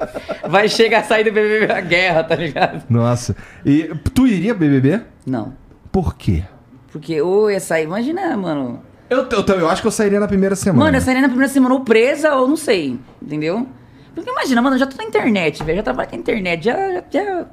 Vai 0.49 0.68
chegar, 0.68 1.06
sair 1.06 1.23
do 1.23 1.31
BBB 1.31 1.72
a 1.72 1.80
guerra, 1.80 2.22
tá 2.26 2.35
ligado? 2.35 2.84
Nossa. 2.90 3.34
E 3.65 3.84
tu 4.14 4.27
iria 4.27 4.53
BBB? 4.53 4.99
Não. 5.26 5.53
Por 5.90 6.18
quê? 6.18 6.44
Porque 6.91 7.22
ou 7.22 7.49
ia 7.49 7.61
sair, 7.61 7.85
imagina, 7.85 8.35
mano. 8.35 8.91
Eu, 9.14 9.27
eu, 9.30 9.60
eu 9.60 9.69
acho 9.69 9.81
que 9.81 9.88
eu 9.88 9.91
sairia 9.91 10.19
na 10.19 10.27
primeira 10.27 10.56
semana. 10.56 10.85
Mano, 10.85 10.98
eu 10.98 11.02
sairia 11.02 11.22
na 11.22 11.27
primeira 11.30 11.52
semana 11.52 11.73
ou 11.76 11.81
presa 11.81 12.34
ou 12.35 12.48
não 12.48 12.57
sei, 12.57 12.98
entendeu? 13.22 13.68
Porque 14.15 14.30
imagina, 14.30 14.61
mano, 14.61 14.76
eu 14.76 14.80
já 14.80 14.85
tô 14.88 14.98
na 14.98 15.03
internet, 15.03 15.64
velho. 15.64 15.77
Já 15.77 15.84
trabalho 15.84 16.10
com 16.10 16.15
a 16.15 16.19
internet, 16.19 16.65
já, 16.65 16.76
já, 16.91 17.03
já- 17.11 17.45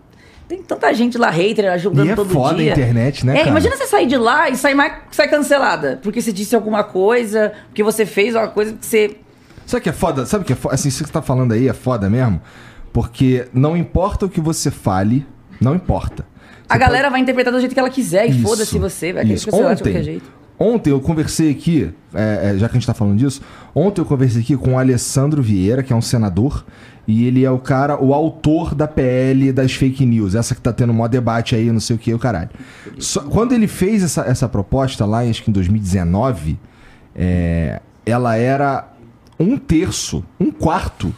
Tem 0.48 0.62
tanta 0.62 0.92
gente 0.92 1.16
lá, 1.16 1.30
hater, 1.30 1.78
julgando 1.78 2.08
E 2.08 2.12
é 2.12 2.14
todo 2.16 2.28
foda 2.32 2.54
a 2.54 2.58
dia. 2.58 2.72
internet, 2.72 3.24
né, 3.24 3.34
É, 3.34 3.38
cara? 3.38 3.50
imagina 3.50 3.76
você 3.76 3.86
sair 3.86 4.06
de 4.06 4.16
lá 4.16 4.50
e 4.50 4.56
sair, 4.56 4.74
mais, 4.74 4.94
sair 5.12 5.28
cancelada. 5.28 6.00
Porque 6.02 6.20
você 6.20 6.32
disse 6.32 6.54
alguma 6.56 6.82
coisa, 6.82 7.52
porque 7.68 7.82
você 7.82 8.04
fez 8.04 8.34
uma 8.34 8.48
coisa 8.48 8.72
que 8.74 8.84
você. 8.84 9.16
Sabe 9.64 9.80
o 9.80 9.82
que 9.84 9.88
é 9.88 9.92
foda? 9.92 10.26
Sabe 10.26 10.42
o 10.42 10.46
que 10.46 10.52
é 10.52 10.56
foda? 10.56 10.74
Assim, 10.74 10.88
isso 10.88 11.02
que 11.04 11.08
você 11.08 11.12
tá 11.12 11.22
falando 11.22 11.52
aí 11.52 11.68
é 11.68 11.72
foda 11.72 12.10
mesmo? 12.10 12.40
Porque 12.92 13.46
não 13.54 13.76
importa 13.76 14.26
o 14.26 14.28
que 14.28 14.40
você 14.40 14.70
fale, 14.70 15.24
não 15.60 15.74
importa. 15.76 16.26
A 16.68 16.74
Você 16.74 16.78
galera 16.80 17.08
vai 17.10 17.20
interpretar 17.20 17.52
do 17.52 17.60
jeito 17.60 17.72
que 17.72 17.78
ela 17.80 17.90
quiser 17.90 18.28
e 18.28 18.42
foda-se 18.42 18.76
você, 18.78 19.10
isso. 19.24 19.46
cancelar 19.46 19.74
de 19.76 19.82
Ontem, 19.82 19.92
qualquer 19.92 20.02
jeito. 20.02 20.39
Ontem 20.62 20.90
eu 20.90 21.00
conversei 21.00 21.50
aqui, 21.50 21.90
é, 22.12 22.50
é, 22.52 22.58
já 22.58 22.68
que 22.68 22.76
a 22.76 22.78
gente 22.78 22.86
tá 22.86 22.92
falando 22.92 23.16
disso, 23.16 23.40
ontem 23.74 24.02
eu 24.02 24.04
conversei 24.04 24.42
aqui 24.42 24.54
com 24.58 24.74
o 24.74 24.78
Alessandro 24.78 25.42
Vieira, 25.42 25.82
que 25.82 25.90
é 25.90 25.96
um 25.96 26.02
senador, 26.02 26.66
e 27.08 27.24
ele 27.26 27.42
é 27.46 27.50
o 27.50 27.58
cara, 27.58 27.98
o 27.98 28.12
autor 28.12 28.74
da 28.74 28.86
PL 28.86 29.52
das 29.52 29.72
fake 29.72 30.04
news, 30.04 30.34
essa 30.34 30.54
que 30.54 30.60
tá 30.60 30.70
tendo 30.70 30.90
um 30.90 30.96
maior 30.96 31.08
debate 31.08 31.54
aí, 31.54 31.72
não 31.72 31.80
sei 31.80 31.96
o 31.96 31.98
que, 31.98 32.12
o 32.12 32.18
caralho. 32.18 32.50
Só- 32.98 33.22
quando 33.22 33.52
ele 33.52 33.66
fez 33.66 34.02
essa, 34.02 34.20
essa 34.20 34.46
proposta 34.46 35.06
lá, 35.06 35.20
acho 35.20 35.42
que 35.42 35.50
em 35.50 35.54
2019, 35.54 36.58
é, 37.16 37.80
ela 38.04 38.36
era 38.36 38.86
um 39.38 39.56
terço, 39.56 40.22
um 40.38 40.50
quarto 40.50 41.14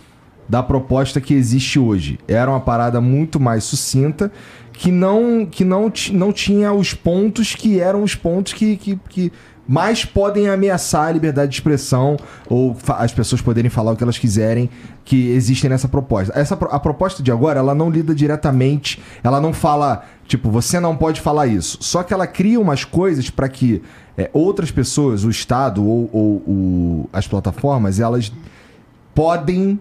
da 0.48 0.62
proposta 0.62 1.20
que 1.20 1.34
existe 1.34 1.78
hoje. 1.78 2.18
Era 2.28 2.50
uma 2.50 2.60
parada 2.60 3.00
muito 3.00 3.40
mais 3.40 3.64
sucinta, 3.64 4.30
que 4.72 4.90
não, 4.90 5.46
que 5.48 5.64
não, 5.64 5.92
não 6.12 6.32
tinha 6.32 6.72
os 6.72 6.94
pontos 6.94 7.54
que 7.54 7.78
eram 7.80 8.02
os 8.02 8.14
pontos 8.14 8.52
que, 8.52 8.76
que, 8.76 8.98
que 9.08 9.32
mais 9.68 10.04
podem 10.04 10.48
ameaçar 10.48 11.08
a 11.08 11.12
liberdade 11.12 11.50
de 11.52 11.56
expressão 11.56 12.16
ou 12.48 12.76
as 12.98 13.12
pessoas 13.12 13.40
poderem 13.40 13.70
falar 13.70 13.92
o 13.92 13.96
que 13.96 14.02
elas 14.02 14.18
quiserem 14.18 14.68
que 15.04 15.28
existem 15.30 15.70
nessa 15.70 15.86
proposta. 15.88 16.32
Essa, 16.38 16.54
a 16.54 16.80
proposta 16.80 17.22
de 17.22 17.30
agora, 17.30 17.60
ela 17.60 17.74
não 17.74 17.88
lida 17.88 18.14
diretamente, 18.14 19.00
ela 19.22 19.40
não 19.40 19.52
fala, 19.52 20.04
tipo, 20.26 20.50
você 20.50 20.80
não 20.80 20.96
pode 20.96 21.20
falar 21.20 21.46
isso. 21.46 21.78
Só 21.80 22.02
que 22.02 22.12
ela 22.12 22.26
cria 22.26 22.60
umas 22.60 22.84
coisas 22.84 23.30
para 23.30 23.48
que 23.48 23.80
é, 24.18 24.28
outras 24.32 24.70
pessoas, 24.70 25.22
o 25.24 25.30
Estado 25.30 25.86
ou, 25.86 26.10
ou 26.12 26.30
o- 26.46 27.08
as 27.12 27.26
plataformas, 27.28 28.00
elas 28.00 28.32
podem 29.14 29.78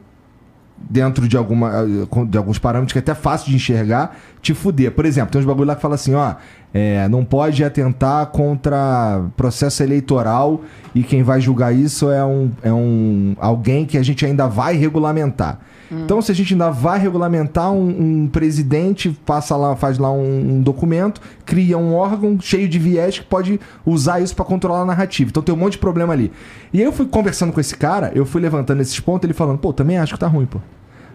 dentro 0.89 1.27
de, 1.27 1.37
alguma, 1.37 1.71
eh, 1.83 2.25
de 2.25 2.37
alguns 2.37 2.59
parâmetros 2.59 2.93
que 2.93 2.99
é 2.99 3.01
até 3.01 3.13
fácil 3.13 3.49
de 3.49 3.55
enxergar, 3.55 4.17
te 4.41 4.53
fuder. 4.53 4.91
Por 4.91 5.05
exemplo, 5.05 5.31
tem 5.31 5.41
uns 5.41 5.45
bagulho 5.45 5.67
lá 5.67 5.75
que 5.75 5.81
fala 5.81 5.95
assim, 5.95 6.13
ó, 6.13 6.35
é, 6.73 7.07
não 7.09 7.25
pode 7.25 7.63
atentar 7.63 8.27
contra 8.27 9.23
processo 9.35 9.83
eleitoral 9.83 10.61
e 10.95 11.03
quem 11.03 11.23
vai 11.23 11.41
julgar 11.41 11.73
isso 11.73 12.09
é 12.09 12.23
um, 12.23 12.51
é 12.63 12.71
um 12.71 13.35
alguém 13.39 13.85
que 13.85 13.97
a 13.97 14.03
gente 14.03 14.25
ainda 14.25 14.47
vai 14.47 14.75
regulamentar. 14.75 15.59
Então, 15.91 16.21
se 16.21 16.31
a 16.31 16.35
gente 16.35 16.53
ainda 16.53 16.71
vai 16.71 16.97
regulamentar 16.97 17.71
um, 17.71 18.23
um 18.23 18.27
presidente, 18.27 19.09
passa 19.25 19.57
lá, 19.57 19.75
faz 19.75 19.97
lá 19.97 20.11
um, 20.11 20.55
um 20.55 20.61
documento, 20.61 21.19
cria 21.45 21.77
um 21.77 21.93
órgão 21.93 22.39
cheio 22.39 22.67
de 22.69 22.79
viés 22.79 23.19
que 23.19 23.25
pode 23.25 23.59
usar 23.85 24.21
isso 24.21 24.35
pra 24.35 24.45
controlar 24.45 24.81
a 24.81 24.85
narrativa. 24.85 25.29
Então 25.29 25.43
tem 25.43 25.53
um 25.53 25.57
monte 25.57 25.73
de 25.73 25.79
problema 25.79 26.13
ali. 26.13 26.31
E 26.71 26.79
aí 26.79 26.85
eu 26.85 26.93
fui 26.93 27.05
conversando 27.05 27.51
com 27.51 27.59
esse 27.59 27.75
cara, 27.75 28.11
eu 28.15 28.25
fui 28.25 28.41
levantando 28.41 28.81
esses 28.81 28.99
pontos, 28.99 29.25
ele 29.25 29.33
falando, 29.33 29.57
pô, 29.57 29.73
também 29.73 29.97
acho 29.97 30.13
que 30.13 30.19
tá 30.19 30.27
ruim, 30.27 30.45
pô. 30.45 30.59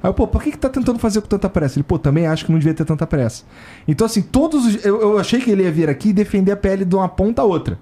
Aí 0.02 0.10
eu, 0.10 0.14
pô, 0.14 0.26
por 0.26 0.42
que, 0.42 0.50
que 0.50 0.58
tá 0.58 0.68
tentando 0.68 0.98
fazer 0.98 1.20
com 1.20 1.26
tanta 1.26 1.48
pressa? 1.48 1.78
Ele, 1.78 1.82
pô, 1.82 1.98
também 1.98 2.26
acho 2.26 2.44
que 2.44 2.52
não 2.52 2.58
devia 2.58 2.74
ter 2.74 2.84
tanta 2.84 3.06
pressa. 3.06 3.44
Então, 3.88 4.04
assim, 4.04 4.20
todos 4.20 4.66
os. 4.66 4.84
Eu, 4.84 5.00
eu 5.00 5.18
achei 5.18 5.40
que 5.40 5.50
ele 5.50 5.62
ia 5.62 5.72
vir 5.72 5.88
aqui 5.88 6.10
e 6.10 6.12
defender 6.12 6.52
a 6.52 6.56
pele 6.56 6.84
de 6.84 6.94
uma 6.94 7.08
ponta 7.08 7.42
a 7.42 7.44
outra. 7.44 7.78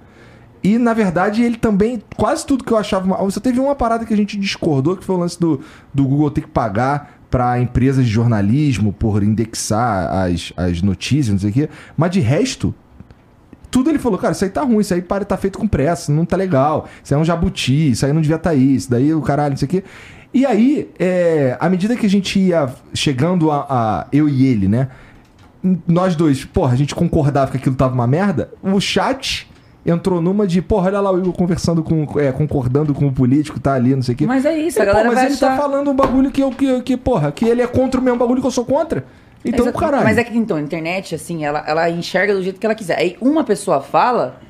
E, 0.65 0.79
na 0.79 0.95
verdade, 0.95 1.43
ele 1.43 1.59
também. 1.59 2.03
Quase 2.17 2.47
tudo 2.47 2.65
que 2.65 2.73
eu 2.73 2.79
achava. 2.79 3.05
Uma, 3.05 3.31
só 3.31 3.39
teve 3.39 3.61
uma 3.61 3.75
parada 3.75 4.07
que 4.07 4.15
a 4.15 4.17
gente 4.17 4.39
discordou, 4.39 4.97
que 4.97 5.05
foi 5.05 5.15
o 5.15 5.19
lance 5.19 5.39
do, 5.39 5.61
do 5.93 6.05
Google 6.05 6.31
ter 6.31 6.41
que 6.41 6.49
pagar 6.49 7.19
para 7.31 7.61
empresas 7.61 8.07
de 8.07 8.11
jornalismo 8.11 8.93
por 8.93 9.23
indexar 9.23 10.11
as, 10.11 10.53
as 10.57 10.81
notícias, 10.81 11.29
não 11.33 11.39
sei 11.39 11.51
o 11.51 11.53
quê. 11.53 11.69
Mas 11.97 12.13
de 12.13 12.21
resto, 12.21 12.75
tudo 13.71 13.91
ele 13.91 13.99
falou, 13.99 14.19
cara, 14.19 14.33
isso 14.33 14.45
aí 14.45 14.51
tá 14.51 14.63
ruim, 14.63 14.79
isso 14.81 14.95
aí 14.95 15.03
tá 15.03 15.37
feito 15.37 15.59
com 15.59 15.67
pressa, 15.67 16.13
não 16.13 16.25
tá 16.25 16.37
legal, 16.37 16.89
isso 17.03 17.13
aí 17.13 17.19
é 17.19 17.21
um 17.21 17.25
jabuti, 17.25 17.91
isso 17.91 18.07
aí 18.07 18.13
não 18.13 18.21
devia 18.23 18.37
estar 18.37 18.51
tá 18.51 18.57
aí, 18.57 18.77
isso 18.77 18.89
daí 18.89 19.13
o 19.13 19.21
caralho, 19.21 19.51
não 19.51 19.57
sei 19.57 19.67
o 19.67 19.69
quê. 19.69 19.85
E 20.33 20.47
aí, 20.47 20.89
é, 20.99 21.57
à 21.61 21.69
medida 21.69 21.97
que 21.97 22.07
a 22.07 22.11
gente 22.11 22.39
ia 22.39 22.73
chegando 22.95 23.51
a, 23.51 23.67
a- 23.69 24.07
eu 24.13 24.29
e 24.29 24.47
ele, 24.47 24.69
né? 24.69 24.89
Nós 25.89 26.15
dois, 26.15 26.45
porra, 26.45 26.73
a 26.73 26.77
gente 26.77 26.95
concordava 26.95 27.51
que 27.51 27.57
aquilo 27.57 27.75
tava 27.75 27.95
uma 27.95 28.07
merda, 28.07 28.51
o 28.63 28.81
chat 28.81 29.49
entrou 29.87 30.21
numa 30.21 30.47
de, 30.47 30.63
porra, 30.63 30.87
olha 30.89 31.01
lá 31.01 31.11
o 31.13 31.19
Igor 31.19 31.33
conversando 31.33 31.83
com, 31.83 32.07
é, 32.19 32.33
concordando 32.33 32.95
com 32.95 33.07
o 33.07 33.13
político, 33.13 33.61
tá 33.61 33.75
ali, 33.75 33.95
não 33.95 34.03
sei 34.03 34.15
o 34.15 34.19
quê. 34.19 34.27
Mas 34.27 34.45
é 34.45 34.57
isso, 34.57 34.81
a 34.81 34.83
É, 34.83 34.87
pô, 34.87 34.93
galera 34.93 35.09
mas 35.09 35.15
vai 35.19 35.27
ele 35.27 35.35
achar... 35.35 35.51
tá 35.51 35.57
falando 35.63 35.91
um 35.91 35.95
bagulho 35.95 36.31
que 36.31 36.41
eu, 36.41 36.51
que, 36.51 36.81
que, 36.83 36.97
porra, 36.97 37.31
que 37.33 37.45
ele 37.45 37.61
é 37.63 37.67
contra 37.67 38.01
o 38.01 38.05
mesmo 38.05 38.19
bagulho 38.19 38.41
que 38.41 38.47
eu 38.47 38.51
sou 38.51 38.65
contra. 38.65 39.05
Então, 39.45 39.67
Exato. 39.67 39.79
caralho. 39.79 40.05
Mas 40.05 40.17
é 40.17 40.25
que 40.25 40.37
então, 40.39 40.57
a 40.57 40.61
internet, 40.61 41.15
assim, 41.15 41.45
ela, 41.45 41.63
ela 41.67 41.91
enxerga 41.91 42.35
do 42.35 42.43
jeito 42.43 42.59
que 42.59 42.65
ela 42.65 42.75
quiser. 42.75 42.99
Aí 42.99 43.17
uma 43.21 43.45
pessoa 43.45 43.83
fala, 43.83 44.41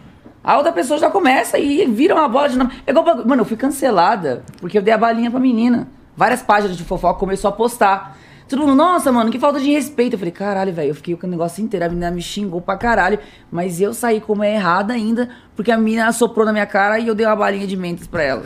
a 0.42 0.56
outra 0.56 0.70
pessoa 0.70 1.00
já 1.00 1.10
começa 1.10 1.58
e 1.58 1.84
vira 1.86 2.14
uma 2.14 2.28
bola 2.28 2.48
de 2.48 2.56
nome. 2.56 2.70
É 2.86 2.90
igual, 2.92 3.04
bagulho- 3.04 3.28
mano, 3.28 3.42
eu 3.42 3.46
fui 3.46 3.56
cancelada 3.56 4.44
porque 4.60 4.78
eu 4.78 4.82
dei 4.82 4.94
a 4.94 4.98
balinha 4.98 5.30
pra 5.32 5.40
menina. 5.40 5.88
Várias 6.16 6.42
páginas 6.42 6.76
de 6.76 6.84
fofoca 6.84 7.18
começou 7.18 7.48
a 7.48 7.52
postar. 7.52 8.16
Todo 8.48 8.60
mundo, 8.60 8.74
nossa, 8.74 9.10
mano, 9.10 9.30
que 9.30 9.38
falta 9.38 9.58
de 9.58 9.70
respeito. 9.70 10.14
Eu 10.14 10.18
falei, 10.18 10.32
caralho, 10.32 10.72
velho, 10.72 10.90
eu 10.90 10.94
fiquei 10.94 11.16
com 11.16 11.26
o 11.26 11.30
negócio 11.30 11.64
inteiro. 11.64 11.86
A 11.86 11.88
menina 11.88 12.10
me 12.10 12.20
xingou 12.20 12.60
pra 12.60 12.76
caralho. 12.76 13.18
Mas 13.50 13.80
eu 13.80 13.94
saí 13.94 14.20
como 14.20 14.44
é 14.44 14.54
errada 14.54 14.92
ainda, 14.92 15.28
porque 15.56 15.72
a 15.72 15.78
menina 15.78 16.08
assoprou 16.08 16.44
na 16.44 16.52
minha 16.52 16.66
cara 16.66 16.98
e 16.98 17.08
eu 17.08 17.14
dei 17.14 17.26
uma 17.26 17.36
balinha 17.36 17.66
de 17.66 17.76
mentes 17.76 18.06
pra 18.06 18.22
ela. 18.22 18.44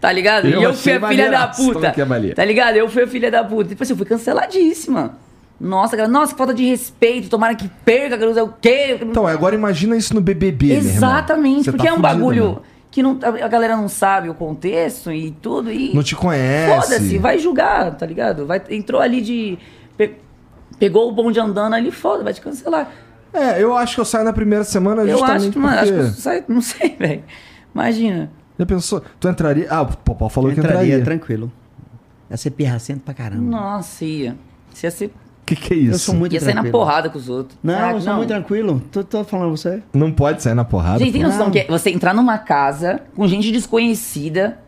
Tá 0.00 0.12
ligado? 0.12 0.46
Eu 0.46 0.60
e 0.60 0.64
eu 0.64 0.74
fui 0.74 0.92
a 0.92 1.08
filha 1.08 1.30
da 1.30 1.48
puta. 1.48 2.02
a 2.02 2.04
balinha. 2.04 2.34
Tá 2.34 2.44
ligado? 2.44 2.76
Eu 2.76 2.88
fui 2.88 3.04
a 3.04 3.06
filha 3.06 3.30
da 3.30 3.42
puta. 3.42 3.70
Tipo 3.70 3.82
assim, 3.82 3.92
eu 3.94 3.96
fui 3.96 4.06
canceladíssima. 4.06 5.16
Nossa, 5.58 5.96
cara, 5.96 6.08
nossa, 6.08 6.32
que 6.32 6.38
falta 6.38 6.52
de 6.52 6.64
respeito. 6.66 7.30
Tomara 7.30 7.54
que 7.54 7.68
perca, 7.84 8.18
que 8.18 8.26
não 8.26 8.34
sei 8.34 8.42
o 8.42 8.52
quê. 8.60 8.98
Então, 9.00 9.26
agora 9.26 9.54
imagina 9.54 9.96
isso 9.96 10.14
no 10.14 10.20
BBB. 10.20 10.74
Exatamente, 10.74 11.70
porque 11.70 11.86
tá 11.86 11.88
é 11.88 11.92
um 11.92 11.96
fudido, 11.96 12.14
bagulho 12.14 12.44
mano. 12.44 12.62
Que 12.96 13.02
não, 13.02 13.18
a 13.22 13.46
galera 13.48 13.76
não 13.76 13.88
sabe 13.90 14.30
o 14.30 14.34
contexto 14.34 15.12
e 15.12 15.30
tudo. 15.30 15.70
E 15.70 15.94
Não 15.94 16.02
te 16.02 16.16
conhece. 16.16 16.74
Foda-se, 16.88 17.18
vai 17.18 17.38
julgar, 17.38 17.94
tá 17.94 18.06
ligado? 18.06 18.46
Vai, 18.46 18.62
entrou 18.70 19.02
ali 19.02 19.20
de. 19.20 19.58
pe- 19.98 20.14
pegou 20.78 21.06
o 21.06 21.12
bonde 21.12 21.38
andando 21.38 21.74
ali, 21.74 21.90
foda, 21.90 22.24
vai 22.24 22.32
te 22.32 22.40
cancelar. 22.40 22.90
É, 23.34 23.62
eu 23.62 23.76
acho 23.76 23.96
que 23.96 24.00
eu 24.00 24.04
saio 24.06 24.24
na 24.24 24.32
primeira 24.32 24.64
semana 24.64 25.02
Eu 25.02 25.08
justamente 25.18 25.42
acho 25.42 25.50
que, 25.52 25.58
mano, 25.58 25.76
acho 25.78 25.92
porque... 25.92 26.04
que 26.04 26.08
eu 26.08 26.20
saio, 26.22 26.44
não 26.48 26.62
sei, 26.62 26.96
velho. 26.98 27.24
Imagina. 27.74 28.30
Já 28.58 28.64
pensou? 28.64 29.02
Tu 29.20 29.28
entraria... 29.28 29.66
Ah, 29.68 29.82
o 29.82 29.94
Popó 29.98 30.30
falou 30.30 30.50
que 30.50 30.58
Entraria 30.58 30.78
entraria. 30.96 31.04
tranquilo. 31.04 31.52
Ia 32.30 32.36
ser 32.38 32.50
pirracento 32.52 33.00
pra 33.00 33.12
caramba. 33.12 33.42
Nossa, 33.42 34.06
ia. 34.06 34.34
Você 34.72 34.86
ia, 34.86 34.90
ser, 34.90 35.10
Que 35.46 35.54
que 35.54 35.72
é 35.72 35.76
isso? 35.76 35.92
Eu 35.94 35.98
sou 36.00 36.14
muito 36.16 36.32
ia 36.32 36.40
sair 36.40 36.54
na 36.54 36.62
tranquilo. 36.62 36.72
porrada 36.84 37.08
com 37.08 37.16
os 37.18 37.28
outros. 37.28 37.56
Não, 37.62 37.74
Ah, 37.78 37.92
eu 37.92 38.00
sou 38.00 38.14
muito 38.16 38.28
tranquilo. 38.28 38.82
Tô, 38.90 39.04
tô 39.04 39.22
falando 39.22 39.56
você. 39.56 39.80
Não 39.94 40.10
pode 40.10 40.42
sair 40.42 40.54
na 40.54 40.64
porrada. 40.64 40.98
Gente, 40.98 41.12
tem 41.12 41.22
pô. 41.22 41.28
noção 41.28 41.44
Não. 41.46 41.50
que 41.52 41.60
é 41.60 41.66
você 41.68 41.88
entrar 41.90 42.12
numa 42.12 42.36
casa 42.36 43.00
com 43.14 43.26
gente 43.28 43.52
desconhecida 43.52 44.58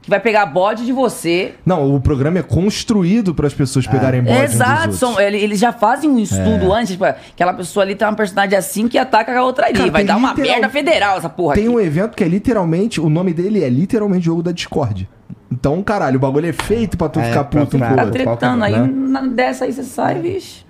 que 0.00 0.10
vai 0.10 0.18
pegar 0.18 0.46
bode 0.46 0.84
de 0.84 0.90
você. 0.92 1.52
Não, 1.64 1.94
o 1.94 2.00
programa 2.00 2.38
é 2.38 2.42
construído 2.42 3.32
para 3.34 3.46
as 3.46 3.54
pessoas 3.54 3.86
pegarem 3.86 4.20
bode 4.20 4.36
Exato, 4.42 4.94
são, 4.94 5.20
ele- 5.20 5.36
eles 5.38 5.60
já 5.60 5.72
fazem 5.72 6.10
um 6.10 6.18
estudo 6.18 6.72
antes, 6.72 6.92
tipo, 6.92 7.04
aquela 7.04 7.52
pessoa 7.54 7.84
ali 7.84 7.94
tem 7.94 8.08
uma 8.08 8.16
personagem 8.16 8.58
assim 8.58 8.88
que 8.88 8.98
ataca 8.98 9.38
a 9.38 9.44
outra 9.44 9.66
ali. 9.66 9.74
Cara, 9.78 9.90
vai 9.92 10.02
dar 10.02 10.16
uma 10.16 10.30
literal- 10.30 10.50
merda 10.50 10.68
federal 10.70 11.18
essa 11.18 11.28
porra 11.28 11.54
Tem 11.54 11.66
aqui. 11.66 11.72
um 11.72 11.78
evento 11.78 12.16
que 12.16 12.24
é 12.24 12.26
literalmente... 12.28 13.00
O 13.00 13.08
nome 13.08 13.32
dele 13.32 13.62
é 13.62 13.68
literalmente 13.68 14.24
Jogo 14.24 14.42
da 14.42 14.50
Discord. 14.50 15.08
Então, 15.52 15.82
caralho, 15.82 16.16
o 16.16 16.20
bagulho 16.20 16.46
é 16.46 16.52
feito 16.52 16.96
pra 16.96 17.08
tu 17.10 17.20
É, 17.20 17.24
ficar 17.24 17.44
pra 17.44 17.60
puto 17.60 17.76
um 17.76 17.80
ficar- 17.80 17.88
com 17.88 17.92
o 17.94 17.96
Tá 17.96 18.04
outro. 18.04 18.22
tretando 18.24 18.64
aí, 18.64 18.78
né? 18.88 19.28
dessa 19.34 19.64
aí 19.66 19.72
você 19.72 19.82
sai, 19.82 20.18
vixe. 20.20 20.64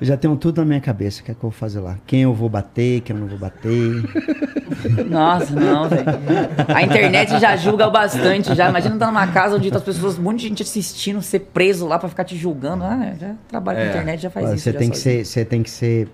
Eu 0.00 0.06
já 0.06 0.16
tenho 0.16 0.34
tudo 0.36 0.58
na 0.62 0.64
minha 0.64 0.80
cabeça. 0.80 1.20
O 1.20 1.24
que 1.24 1.30
é 1.30 1.34
que 1.34 1.38
eu 1.38 1.50
vou 1.50 1.50
fazer 1.52 1.78
lá? 1.78 1.96
Quem 2.06 2.22
eu 2.22 2.34
vou 2.34 2.48
bater, 2.48 3.02
quem 3.02 3.14
eu 3.14 3.20
não 3.20 3.28
vou 3.28 3.38
bater. 3.38 4.02
Nossa, 5.08 5.54
não, 5.54 5.88
velho. 5.88 6.04
A 6.74 6.82
internet 6.82 7.38
já 7.38 7.54
julga 7.56 7.88
bastante, 7.88 8.52
já. 8.54 8.68
Imagina 8.68 8.94
estar 8.94 9.06
numa 9.06 9.26
casa 9.28 9.54
onde 9.56 9.70
tá 9.70 9.76
as 9.76 9.84
pessoas, 9.84 10.18
um 10.18 10.22
monte 10.22 10.40
de 10.40 10.48
gente 10.48 10.62
assistindo, 10.62 11.22
ser 11.22 11.40
preso 11.40 11.86
lá 11.86 11.98
pra 12.00 12.08
ficar 12.08 12.24
te 12.24 12.36
julgando. 12.36 12.82
Ah, 12.82 13.12
já 13.20 13.34
trabalha 13.46 13.78
com 13.78 13.84
É. 13.84 13.88
internet, 13.90 14.22
já 14.22 14.30
faz 14.30 14.46
Olha, 14.46 14.54
isso. 14.56 14.64
você 14.64 14.72
tem 14.72 14.90
que 14.90 14.98
ser, 14.98 15.24
você 15.24 15.44
tem 15.44 15.62
que 15.62 15.70
ser 15.70 16.08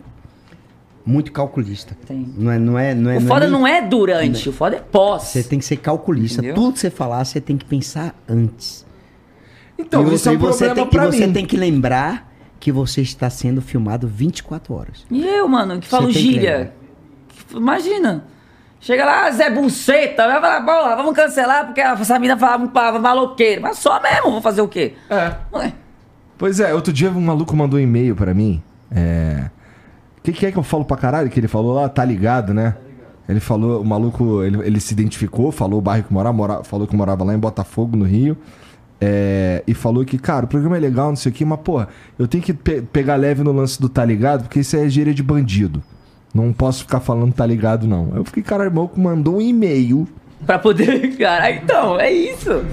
muito 1.08 1.32
calculista. 1.32 1.96
Tem. 2.06 2.28
Não 2.36 2.50
é, 2.50 2.58
não 2.58 2.78
é, 2.78 2.94
não 2.94 3.10
é. 3.10 3.16
O 3.16 3.20
foda 3.22 3.40
nem- 3.46 3.50
não 3.50 3.66
é 3.66 3.80
durante, 3.80 4.48
o 4.48 4.52
foda 4.52 4.76
é 4.76 4.80
pós. 4.80 5.22
Você 5.24 5.42
tem 5.42 5.58
que 5.58 5.64
ser 5.64 5.76
calculista. 5.78 6.40
Entendeu? 6.40 6.54
Tudo 6.54 6.72
que 6.74 6.78
você 6.80 6.90
falar, 6.90 7.24
você 7.24 7.40
tem 7.40 7.56
que 7.56 7.64
pensar 7.64 8.14
antes. 8.28 8.86
Então, 9.78 10.06
e 10.10 10.14
isso 10.14 10.28
é 10.28 10.32
um 10.32 10.38
você 10.38 10.66
problema 10.66 10.74
tem, 10.74 10.86
pra 11.00 11.06
você 11.06 11.26
mim. 11.26 11.32
tem 11.32 11.46
que 11.46 11.56
lembrar 11.56 12.30
que 12.60 12.70
você 12.70 13.00
está 13.00 13.30
sendo 13.30 13.62
filmado 13.62 14.06
24 14.08 14.74
horas. 14.74 15.06
E 15.10 15.24
eu, 15.24 15.48
mano, 15.48 15.80
que 15.80 15.86
falo 15.88 16.06
tem 16.06 16.14
que 16.14 16.20
gíria. 16.20 16.72
Imagina. 17.54 18.24
Chega 18.80 19.04
lá, 19.04 19.30
Zé 19.30 19.50
Buceta, 19.50 20.26
vai 20.26 20.40
falar, 20.40 20.60
porra, 20.64 20.94
vamos 20.96 21.14
cancelar 21.14 21.66
porque 21.66 21.80
essa 21.80 22.18
mina 22.18 22.36
falava 22.36 22.58
muito 22.58 22.72
palavra 22.72 23.00
maloqueira. 23.00 23.60
Mas 23.60 23.78
só 23.78 24.00
mesmo, 24.02 24.30
vou 24.30 24.40
fazer 24.42 24.60
o 24.60 24.68
quê? 24.68 24.94
É. 25.10 25.34
Ué, 25.52 25.72
Pois 26.36 26.60
é, 26.60 26.72
outro 26.72 26.92
dia 26.92 27.10
um 27.10 27.20
maluco 27.20 27.56
mandou 27.56 27.78
um 27.80 27.82
e-mail 27.82 28.14
pra 28.14 28.32
mim. 28.34 28.62
É. 28.90 29.50
O 30.18 30.20
que, 30.22 30.32
que 30.32 30.46
é 30.46 30.52
que 30.52 30.58
eu 30.58 30.62
falo 30.62 30.84
pra 30.84 30.96
caralho? 30.96 31.30
Que 31.30 31.40
ele 31.40 31.48
falou 31.48 31.74
lá, 31.74 31.88
tá 31.88 32.04
ligado, 32.04 32.52
né? 32.52 32.74
Ele 33.28 33.40
falou, 33.40 33.80
o 33.80 33.84
maluco, 33.84 34.42
ele, 34.42 34.58
ele 34.66 34.80
se 34.80 34.92
identificou, 34.94 35.52
falou 35.52 35.78
o 35.78 35.82
bairro 35.82 36.04
que 36.04 36.12
morava, 36.12 36.34
mora, 36.36 36.64
falou 36.64 36.86
que 36.86 36.96
morava 36.96 37.22
lá 37.24 37.34
em 37.34 37.38
Botafogo, 37.38 37.96
no 37.96 38.04
Rio. 38.04 38.36
É, 39.00 39.62
e 39.66 39.74
falou 39.74 40.04
que, 40.04 40.18
cara, 40.18 40.44
o 40.46 40.48
programa 40.48 40.76
é 40.76 40.80
legal, 40.80 41.08
não 41.10 41.16
sei 41.16 41.30
o 41.30 41.34
quê, 41.34 41.44
mas, 41.44 41.60
porra, 41.60 41.88
eu 42.18 42.26
tenho 42.26 42.42
que 42.42 42.52
pe- 42.52 42.82
pegar 42.82 43.14
leve 43.16 43.44
no 43.44 43.52
lance 43.52 43.80
do 43.80 43.88
tá 43.88 44.04
ligado, 44.04 44.42
porque 44.44 44.60
isso 44.60 44.76
é 44.76 44.88
gíria 44.88 45.14
de 45.14 45.22
bandido. 45.22 45.82
Não 46.34 46.52
posso 46.52 46.80
ficar 46.84 47.00
falando 47.00 47.32
tá 47.32 47.46
ligado, 47.46 47.86
não. 47.86 48.12
Eu 48.14 48.24
fiquei, 48.24 48.42
cara, 48.42 48.68
o 48.68 48.74
maluco 48.74 48.98
mandou 49.00 49.36
um 49.36 49.40
e-mail. 49.40 50.06
pra 50.44 50.58
poder. 50.58 51.14
Cara, 51.16 51.50
então, 51.50 51.98
é 52.00 52.10
isso. 52.12 52.64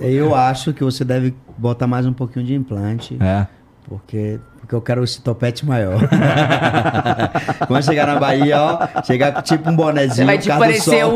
Eu 0.00 0.34
acho 0.34 0.72
que 0.72 0.82
você 0.82 1.04
deve 1.04 1.34
botar 1.58 1.86
mais 1.86 2.06
um 2.06 2.12
pouquinho 2.12 2.44
de 2.46 2.54
implante. 2.54 3.16
É. 3.20 3.46
Porque, 3.88 4.38
porque 4.70 4.76
eu 4.76 4.80
quero 4.80 5.02
esse 5.02 5.20
topete 5.20 5.66
maior. 5.66 5.98
Quando 7.66 7.84
chegar 7.84 8.06
na 8.06 8.20
Bahia, 8.20 8.56
ó, 8.62 9.02
chegar 9.02 9.32
com 9.32 9.42
tipo 9.42 9.68
um 9.68 9.74
bonezinho, 9.74 10.14
Você 10.14 10.24
vai 10.24 10.38
te 10.38 10.48
parecer 10.48 11.04
o. 11.04 11.10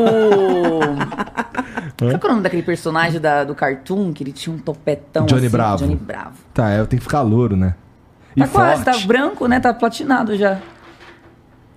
Qual 1.96 2.10
é 2.10 2.16
o 2.16 2.28
nome 2.28 2.42
daquele 2.42 2.64
personagem 2.64 3.20
da- 3.20 3.44
do 3.44 3.54
cartoon 3.54 4.12
que 4.12 4.24
ele 4.24 4.32
tinha 4.32 4.54
um 4.54 4.58
topetão 4.58 5.24
Johnny 5.26 5.46
assim? 5.46 5.56
Bravo. 5.56 5.78
Johnny 5.78 5.94
Bravo. 5.94 6.32
Tá, 6.52 6.70
é, 6.72 6.80
eu 6.80 6.86
tenho 6.88 6.98
que 7.00 7.06
ficar 7.06 7.20
louro, 7.22 7.56
né? 7.56 7.74
E 8.34 8.40
Tá 8.40 8.48
quase, 8.48 8.84
tá 8.84 8.92
forte. 8.92 9.06
branco, 9.06 9.46
né? 9.46 9.60
Tá 9.60 9.72
platinado 9.72 10.36
já. 10.36 10.58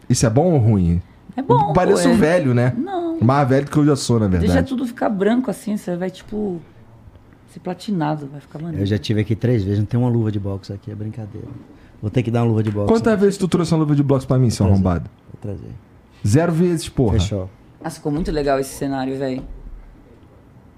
Isso 0.10 0.26
é 0.26 0.30
bom 0.32 0.54
ou 0.54 0.58
ruim? 0.58 0.99
É 1.36 1.44
bom. 1.44 1.74
Pareço 1.74 2.04
pô, 2.10 2.10
é- 2.10 2.18
velho, 2.18 2.56
né? 2.56 2.74
Não. 2.76 3.20
Mais 3.22 3.48
velho 3.48 3.66
do 3.66 3.72
que 3.72 3.78
eu 3.78 3.86
já 3.86 3.95
sou, 3.95 4.20
na 4.20 4.28
verdade. 4.28 4.52
Deixa 4.52 4.64
tudo 4.68 4.84
ficar 4.88 5.10
branco 5.10 5.52
assim, 5.52 5.78
você 5.78 5.95
vai 5.95 6.10
tipo. 6.10 6.60
Ser 7.58 7.60
platinado, 7.64 8.28
vai 8.28 8.40
ficar 8.40 8.60
maneiro. 8.60 8.82
Eu 8.84 8.86
já 8.88 8.98
tive 8.98 9.22
aqui 9.22 9.36
três 9.36 9.64
vezes, 9.64 9.80
não 9.80 9.86
tem 9.86 10.00
uma 10.00 10.10
luva 10.10 10.32
de 10.32 10.40
boxe 10.40 10.72
aqui, 10.72 10.92
é 10.92 10.96
brincadeira. 10.96 11.48
Vou 12.02 12.12
ter 12.12 12.22
que 12.24 12.30
dar 12.32 12.42
uma 12.44 12.50
luva 12.50 12.64
de 12.64 12.72
boxe. 12.72 12.88
Quantas 12.94 13.20
vezes 13.20 13.38
tu 13.38 13.48
trouxe 13.48 13.74
uma 13.74 13.80
luva 13.80 13.96
de 13.96 14.04
blocos 14.04 14.26
pra 14.26 14.38
mim, 14.38 14.50
seu 14.50 14.66
arrombado? 14.66 15.10
Vou 15.32 15.40
trazer. 15.42 15.72
Zero 16.26 16.52
vezes, 16.54 16.88
porra. 16.90 17.14
Fechou. 17.20 17.50
Nossa, 17.84 17.96
ficou 17.98 18.12
muito 18.12 18.32
legal 18.32 18.60
esse 18.60 18.76
cenário, 18.76 19.18
velho. 19.18 19.44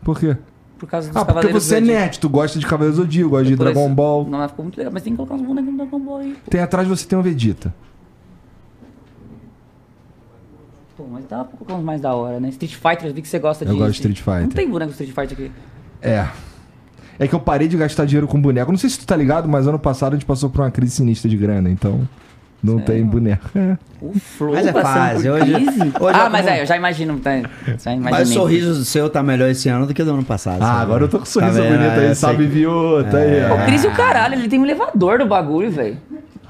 Por 0.04 0.18
quê? 0.20 0.38
Por 0.78 0.88
causa 0.88 1.10
dos 1.10 1.18
Ah, 1.18 1.26
porque 1.26 1.34
Cavaleiros 1.34 1.64
você 1.64 1.76
é 1.76 1.82
nerd, 1.82 2.20
tu 2.20 2.30
gosta 2.30 2.58
de 2.58 2.66
Cavaleiro 2.66 2.96
do 2.96 3.04
Zodíaco, 3.04 3.30
gosta 3.32 3.46
de 3.46 3.56
Dragon 3.58 3.86
isso- 3.86 3.96
Ball. 3.96 4.24
Não, 4.30 4.38
mas 4.40 4.52
ficou 4.52 4.64
muito 4.64 4.78
legal. 4.78 4.94
Mas 4.94 5.04
tem 5.04 5.12
que 5.14 5.18
colocar 5.18 5.36
uns 5.36 5.42
bonequinhos 5.42 5.76
do 5.78 5.84
Dragon 5.84 6.00
Ball 6.00 6.18
aí. 6.20 6.38
Pô, 6.46 6.52
Tem 6.52 6.62
atrás 6.62 6.88
de 6.88 6.96
você 6.96 7.06
tem 7.06 7.18
um 7.20 7.22
Vegeta. 7.22 7.74
Pô, 10.96 11.06
mas 11.10 11.26
dá 11.26 11.44
pra 11.44 11.58
colocar 11.58 11.76
uns 11.76 11.84
mais 11.84 12.00
da 12.02 12.14
hora, 12.14 12.40
né? 12.40 12.50
Street 12.50 12.76
Fighter, 12.76 13.08
eu 13.08 13.14
vi 13.14 13.22
que 13.22 13.28
você 13.28 13.40
gosta 13.40 13.66
Eu 13.66 13.74
de. 13.74 13.78
gosto 13.78 13.92
de 13.92 13.96
Street 13.98 14.18
Fighter. 14.20 14.42
Não 14.42 14.50
tem 14.50 14.70
boneco 14.70 14.92
Street 14.92 15.12
Fighter 15.14 15.34
aqui. 15.34 15.52
É. 16.02 16.28
É 17.20 17.28
que 17.28 17.36
eu 17.36 17.40
parei 17.40 17.68
de 17.68 17.76
gastar 17.76 18.06
dinheiro 18.06 18.28
com 18.28 18.40
boneco. 18.42 18.72
Não 18.72 18.80
sei 18.80 18.90
se 18.90 18.98
tu 19.00 19.06
tá 19.06 19.16
ligado, 19.16 19.48
mas 19.48 19.68
ano 19.68 19.78
passado 19.78 20.14
a 20.14 20.16
gente 20.16 20.26
passou 20.26 20.50
por 20.50 20.62
uma 20.62 20.72
crise 20.72 20.96
sinistra 20.96 21.30
de 21.30 21.36
grana, 21.36 21.70
então 21.70 22.08
não 22.64 22.80
tem 22.80 23.04
boneco. 23.04 23.50
É. 23.56 23.78
O 24.02 24.14
Flow 24.18 24.54
Mas 24.54 24.66
é 24.66 24.72
fase, 24.72 25.28
por 25.28 25.34
hoje- 25.34 25.54
hoje 25.54 26.20
ah, 26.20 26.26
é 26.26 26.30
mas 26.30 26.48
aí, 26.48 26.60
eu 26.62 26.66
já 26.66 26.78
imagino. 26.78 27.20
Tá, 27.20 27.32
já. 27.78 27.96
Mas 27.98 28.30
o 28.30 28.34
sorriso 28.34 28.86
seu 28.86 29.10
tá 29.10 29.22
melhor 29.22 29.50
esse 29.50 29.68
ano 29.68 29.86
do 29.86 29.94
que 29.94 30.02
do 30.04 30.12
ano 30.14 30.24
passado. 30.24 30.62
Ah, 30.62 30.68
sabe? 30.68 30.82
agora 30.84 31.04
eu 31.04 31.10
tô 31.10 31.18
com 31.18 31.24
um 31.24 31.26
sorriso 31.26 31.58
Tá 31.62 31.64
bonito 31.68 32.00
aí, 32.00 32.06
É, 32.06 32.14
sabe, 32.16 32.46
viu? 32.46 32.72
Tá 33.12 33.18
aí, 33.18 33.44
ó. 33.44 33.56
O 33.56 33.66
Cris 33.66 33.84
e 33.84 33.88
o 33.88 33.92
caralho, 33.92 34.36
ele 34.36 34.48
tem 34.48 34.58
um 34.58 34.64
elevador 34.64 35.20
do 35.20 35.26
bagulho, 35.26 35.70
velho. 35.70 35.98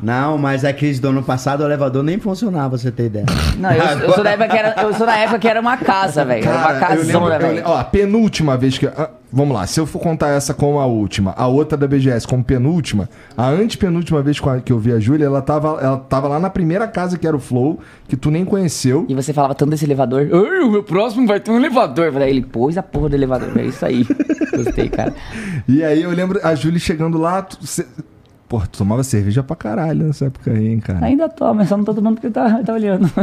Não, 0.02 0.38
mas 0.38 0.64
a 0.64 0.72
crise 0.72 1.02
do 1.02 1.10
ano 1.10 1.24
passado, 1.24 1.62
o 1.62 1.66
elevador 1.66 2.04
nem 2.04 2.18
funcionava, 2.20 2.78
você 2.78 2.92
ter 2.92 3.08
ideia. 3.08 3.26
Não, 3.58 3.72
eu, 3.72 3.84
eu 3.84 4.14
sou 4.14 4.24
da 4.24 4.30
época 4.32 4.48
que 4.50 4.58
era, 4.58 4.82
eu 4.84 4.94
sou 4.94 5.06
da 5.06 5.18
época 5.18 5.40
que 5.40 5.48
era 5.48 5.60
uma 5.60 5.76
casa, 5.78 6.24
velho. 6.24 6.48
Era 6.48 6.58
uma 6.58 6.80
casona, 6.80 7.40
velho. 7.40 7.64
ó, 7.66 7.78
a 7.78 7.84
penúltima 7.84 8.56
vez 8.56 8.78
que. 8.78 8.88
Vamos 9.32 9.54
lá, 9.56 9.66
se 9.68 9.80
eu 9.80 9.86
for 9.86 10.00
contar 10.00 10.30
essa 10.30 10.54
como 10.54 10.80
a 10.80 10.86
última, 10.86 11.34
a 11.38 11.48
outra 11.48 11.78
da 11.78 11.88
BGS 11.88 12.28
como 12.28 12.44
penúltima, 12.44 13.10
a 13.38 13.48
antepenúltima 13.50 14.22
vez 14.22 14.40
que 14.64 14.72
eu 14.72 14.80
vi 14.80 14.92
a 14.92 15.00
Júlia, 15.00 15.26
ela 15.26 15.42
tava, 15.42 15.80
ela 15.82 15.98
tava 15.98 16.28
lá 16.28 16.40
na 16.40 16.50
primeira 16.50 16.88
casa 16.88 17.18
que 17.18 17.26
era 17.28 17.36
o 17.36 17.40
Flow, 17.40 17.80
que 18.08 18.16
tu 18.18 18.32
nem 18.32 18.44
conheceu. 18.46 19.06
E 19.08 19.14
você 19.16 19.32
falava 19.34 19.54
tanto 19.56 19.70
desse 19.72 19.86
elevador. 19.86 20.22
Ai, 20.32 20.60
o 20.62 20.72
meu 20.72 20.84
próximo 20.84 21.28
vai 21.28 21.40
ter 21.40 21.52
um 21.52 21.58
elevador. 21.58 22.06
Eu 22.08 22.14
falei, 22.14 22.30
ele 22.30 22.42
pôs 22.42 22.78
a 22.78 22.84
porra 22.84 23.10
do 23.10 23.16
elevador. 23.16 23.58
É 23.58 23.66
isso 23.66 23.86
aí. 23.86 24.06
Gostei, 24.56 24.90
cara. 24.90 25.14
E 25.68 25.84
aí 25.84 26.02
eu 26.02 26.12
lembro 26.12 26.40
a 26.44 26.56
Júlia 26.56 26.80
chegando 26.80 27.18
lá. 27.18 27.42
Tu, 27.42 27.66
cê- 27.68 27.86
Pô, 28.48 28.60
tu 28.62 28.80
tomava 28.80 29.04
cerveja 29.04 29.44
pra 29.44 29.56
caralho 29.56 30.08
nessa 30.08 30.26
época 30.26 30.52
aí, 30.52 30.70
hein, 30.70 30.80
cara. 30.80 31.06
Ainda 31.06 31.30
toma, 31.30 31.64
só 31.68 31.78
não 31.78 31.84
tô 31.84 31.94
tomando 31.94 32.16
porque 32.16 32.32
tá, 32.32 32.64
tá 32.64 32.74
olhando. 32.74 33.08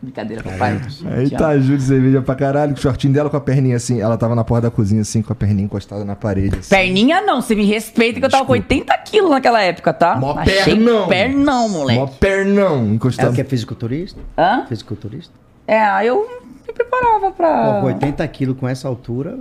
Brincadeira, 0.00 0.42
papai. 0.42 0.80
Aí 1.16 1.28
tá 1.28 1.58
Júlia 1.58 1.80
cerveja 1.80 2.22
pra 2.22 2.34
caralho, 2.36 2.72
com 2.72 2.78
o 2.78 2.82
shortinho 2.82 3.12
dela 3.12 3.28
com 3.28 3.36
a 3.36 3.40
perninha 3.40 3.76
assim. 3.76 4.00
Ela 4.00 4.16
tava 4.16 4.34
na 4.34 4.44
porta 4.44 4.68
da 4.68 4.70
cozinha 4.70 5.02
assim, 5.02 5.22
com 5.22 5.32
a 5.32 5.36
perninha 5.36 5.64
encostada 5.64 6.04
na 6.04 6.14
parede. 6.14 6.58
Assim. 6.58 6.70
Perninha 6.70 7.20
não, 7.20 7.40
você 7.40 7.54
me 7.54 7.64
respeita 7.64 8.20
que 8.20 8.26
eu 8.26 8.30
tava 8.30 8.44
com 8.44 8.52
80 8.52 8.96
quilos 8.98 9.30
naquela 9.30 9.60
época, 9.60 9.92
tá? 9.92 10.16
Mó 10.16 10.38
Achei 10.38 10.64
pernão. 10.64 11.08
Pernão, 11.08 11.68
moleque. 11.68 11.98
Mó 11.98 12.06
pernão 12.06 12.76
Ela 12.78 12.94
encostado. 12.94 13.34
que 13.34 13.40
é 13.40 13.44
fisiculturista? 13.44 14.20
Hã? 14.36 14.66
Fisiculturista? 14.68 15.34
É, 15.66 15.80
aí 15.80 16.06
eu 16.06 16.26
me 16.66 16.72
preparava 16.72 17.30
Pô, 17.30 17.32
pra... 17.32 17.80
com 17.80 17.86
80 17.86 18.28
quilos 18.28 18.56
com 18.56 18.68
essa 18.68 18.86
altura. 18.86 19.36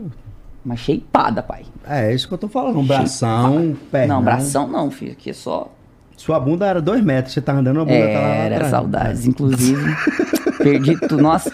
Mas 0.65 0.79
shapeada, 0.79 1.43
pai. 1.43 1.65
É, 1.87 2.11
é 2.11 2.15
isso 2.15 2.27
que 2.27 2.33
eu 2.33 2.37
tô 2.37 2.49
falando. 2.49 2.79
Um 2.79 2.85
bração, 2.85 3.77
perna. 3.91 4.15
Não, 4.15 4.23
bração 4.23 4.67
não, 4.67 4.89
filho. 4.89 5.11
Aqui 5.11 5.29
é 5.29 5.33
só... 5.33 5.71
Sua 6.17 6.39
bunda 6.39 6.65
era 6.65 6.81
2 6.81 7.01
metros, 7.03 7.33
você 7.33 7.39
tava 7.41 7.59
andando 7.59 7.79
a 7.79 7.85
bunda 7.85 8.07
tava 8.07 8.19
lá 8.27 8.33
Era, 8.33 8.55
atrás. 8.55 8.71
saudades, 8.71 9.25
inclusive. 9.27 9.81
Perdi 10.57 10.99
tudo. 10.99 11.21
Nossa, 11.21 11.51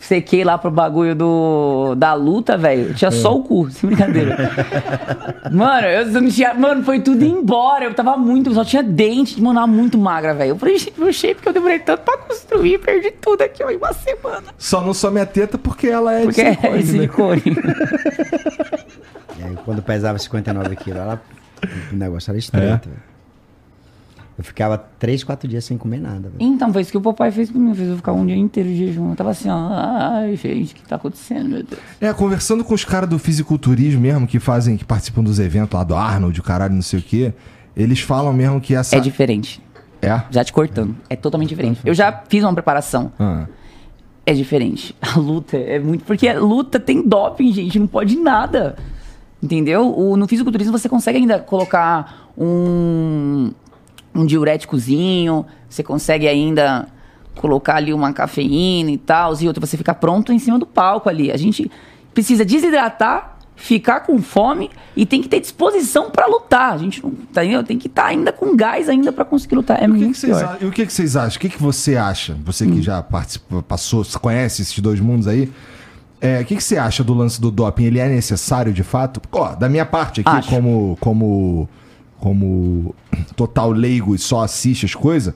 sequei 0.00 0.42
lá 0.42 0.58
pro 0.58 0.68
bagulho 0.70 1.14
do, 1.14 1.94
da 1.94 2.12
luta, 2.12 2.58
velho. 2.58 2.92
Tinha 2.92 3.12
só 3.12 3.36
o 3.36 3.44
cu, 3.44 3.70
sem 3.72 3.88
brincadeira. 3.88 4.36
Mano, 5.50 5.86
eu 5.86 6.06
não 6.20 6.28
tinha. 6.28 6.52
Mano, 6.52 6.82
foi 6.82 7.00
tudo 7.00 7.24
embora. 7.24 7.84
Eu 7.84 7.94
tava 7.94 8.16
muito. 8.16 8.52
Só 8.52 8.64
tinha 8.64 8.82
dente, 8.82 9.40
mano, 9.40 9.54
tava 9.60 9.68
muito 9.68 9.96
magra, 9.96 10.34
velho. 10.34 10.50
Eu 10.50 10.56
falei, 10.58 10.76
gente, 10.76 10.98
meu 10.98 11.12
shape 11.12 11.40
que 11.40 11.48
eu 11.48 11.52
demorei 11.52 11.78
tanto 11.78 12.00
pra 12.00 12.18
construir, 12.18 12.78
perdi 12.78 13.12
tudo 13.12 13.42
aqui, 13.42 13.62
ó, 13.62 13.70
em 13.70 13.76
uma 13.76 13.92
semana. 13.92 14.48
Só 14.58 14.80
não 14.80 14.92
some 14.92 15.20
a 15.20 15.24
teta 15.26 15.56
porque 15.56 15.86
ela 15.86 16.12
é 16.12 16.24
Porque 16.24 16.42
de 16.42 16.48
é 16.66 16.82
silicone, 16.82 16.82
né? 16.82 16.82
silicone. 16.82 17.42
E 19.38 19.42
aí, 19.42 19.56
quando 19.64 19.82
pesava 19.82 20.16
59 20.18 20.76
quilos, 20.76 21.00
ela... 21.00 21.20
o 21.92 21.96
negócio 21.96 22.30
era 22.30 22.38
estreito. 22.38 22.88
É? 22.88 22.90
velho. 22.90 23.13
Eu 24.36 24.42
ficava 24.42 24.76
3, 24.98 25.22
4 25.22 25.48
dias 25.48 25.64
sem 25.64 25.78
comer 25.78 26.00
nada. 26.00 26.28
velho. 26.28 26.34
Então, 26.40 26.72
foi 26.72 26.82
isso 26.82 26.90
que 26.90 26.96
o 26.98 27.00
papai 27.00 27.30
fez 27.30 27.50
comigo. 27.50 27.74
Fez 27.74 27.88
eu 27.88 27.96
ficar 27.96 28.12
um 28.12 28.26
dia 28.26 28.36
inteiro 28.36 28.68
de 28.68 28.76
jejum. 28.76 29.10
Eu 29.10 29.16
tava 29.16 29.30
assim, 29.30 29.48
ó. 29.48 29.68
Ai, 29.70 30.34
gente, 30.36 30.72
o 30.72 30.76
que 30.76 30.82
tá 30.82 30.96
acontecendo, 30.96 31.48
meu 31.48 31.62
Deus? 31.62 31.80
É, 32.00 32.12
conversando 32.12 32.64
com 32.64 32.74
os 32.74 32.84
caras 32.84 33.08
do 33.08 33.18
fisiculturismo 33.18 34.00
mesmo, 34.00 34.26
que 34.26 34.40
fazem, 34.40 34.76
que 34.76 34.84
participam 34.84 35.22
dos 35.22 35.38
eventos 35.38 35.72
lá 35.78 35.84
do 35.84 35.94
Arnold, 35.94 36.40
o 36.40 36.42
caralho, 36.42 36.74
não 36.74 36.82
sei 36.82 36.98
o 36.98 37.02
quê, 37.02 37.32
eles 37.76 38.00
falam 38.00 38.32
mesmo 38.32 38.60
que 38.60 38.74
essa. 38.74 38.96
É 38.96 39.00
diferente. 39.00 39.62
É? 40.02 40.20
Já 40.30 40.42
te 40.44 40.52
cortando. 40.52 40.96
É 41.08 41.14
totalmente 41.16 41.48
diferente. 41.50 41.80
Eu 41.84 41.94
já 41.94 42.12
fiz 42.28 42.42
uma 42.42 42.52
preparação. 42.52 43.12
Ah. 43.18 43.46
É 44.26 44.32
diferente. 44.32 44.94
A 45.00 45.18
luta 45.18 45.56
é 45.56 45.78
muito. 45.78 46.04
Porque 46.04 46.26
a 46.26 46.38
luta 46.40 46.80
tem 46.80 47.06
doping, 47.06 47.52
gente. 47.52 47.78
Não 47.78 47.86
pode 47.86 48.16
nada. 48.16 48.74
Entendeu? 49.42 49.94
O, 49.96 50.16
no 50.16 50.26
fisiculturismo 50.26 50.76
você 50.76 50.88
consegue 50.88 51.18
ainda 51.18 51.38
colocar 51.38 52.30
um. 52.36 53.52
Um 54.14 54.24
diuréticozinho. 54.24 55.44
Você 55.68 55.82
consegue 55.82 56.28
ainda 56.28 56.86
colocar 57.34 57.76
ali 57.76 57.92
uma 57.92 58.12
cafeína 58.12 58.90
e 58.90 58.98
tal. 58.98 59.34
E 59.40 59.46
outra, 59.46 59.64
você 59.64 59.76
fica 59.76 59.94
pronto 59.94 60.32
em 60.32 60.38
cima 60.38 60.58
do 60.58 60.66
palco 60.66 61.08
ali. 61.08 61.30
A 61.32 61.36
gente 61.36 61.70
precisa 62.12 62.44
desidratar, 62.44 63.38
ficar 63.56 64.00
com 64.00 64.20
fome 64.22 64.70
e 64.96 65.04
tem 65.04 65.20
que 65.20 65.28
ter 65.28 65.40
disposição 65.40 66.10
pra 66.10 66.26
lutar. 66.26 66.72
A 66.72 66.78
gente 66.78 67.02
não. 67.02 67.10
Tá, 67.32 67.42
tem 67.66 67.78
que 67.78 67.88
estar 67.88 68.06
ainda 68.06 68.32
com 68.32 68.56
gás 68.56 68.88
ainda 68.88 69.12
pra 69.12 69.24
conseguir 69.24 69.56
lutar. 69.56 69.82
É 69.82 69.86
O 69.86 69.92
que, 69.92 69.98
muito 69.98 70.12
que 70.12 70.20
vocês, 70.20 70.40
e 70.60 70.64
o 70.64 70.70
que, 70.70 70.86
que 70.86 70.92
vocês 70.92 71.16
acham? 71.16 71.36
O 71.36 71.40
que, 71.40 71.48
que 71.48 71.62
você 71.62 71.96
acha? 71.96 72.36
Você 72.44 72.66
que 72.66 72.80
já 72.80 73.02
participou, 73.02 73.62
passou, 73.62 74.04
conhece 74.20 74.62
esses 74.62 74.78
dois 74.78 75.00
mundos 75.00 75.26
aí. 75.26 75.50
É, 76.20 76.40
o 76.40 76.44
que, 76.46 76.56
que 76.56 76.64
você 76.64 76.78
acha 76.78 77.04
do 77.04 77.12
lance 77.12 77.38
do 77.38 77.50
doping? 77.50 77.84
Ele 77.84 77.98
é 77.98 78.08
necessário 78.08 78.72
de 78.72 78.82
fato? 78.82 79.20
Ó, 79.30 79.54
da 79.54 79.68
minha 79.68 79.84
parte 79.84 80.22
aqui, 80.22 80.30
Acho. 80.30 80.48
como, 80.48 80.96
como, 80.98 81.68
como 82.20 82.94
total 83.36 83.70
leigo 83.70 84.14
e 84.14 84.18
só 84.18 84.42
assiste 84.42 84.86
as 84.86 84.94
coisas, 84.94 85.34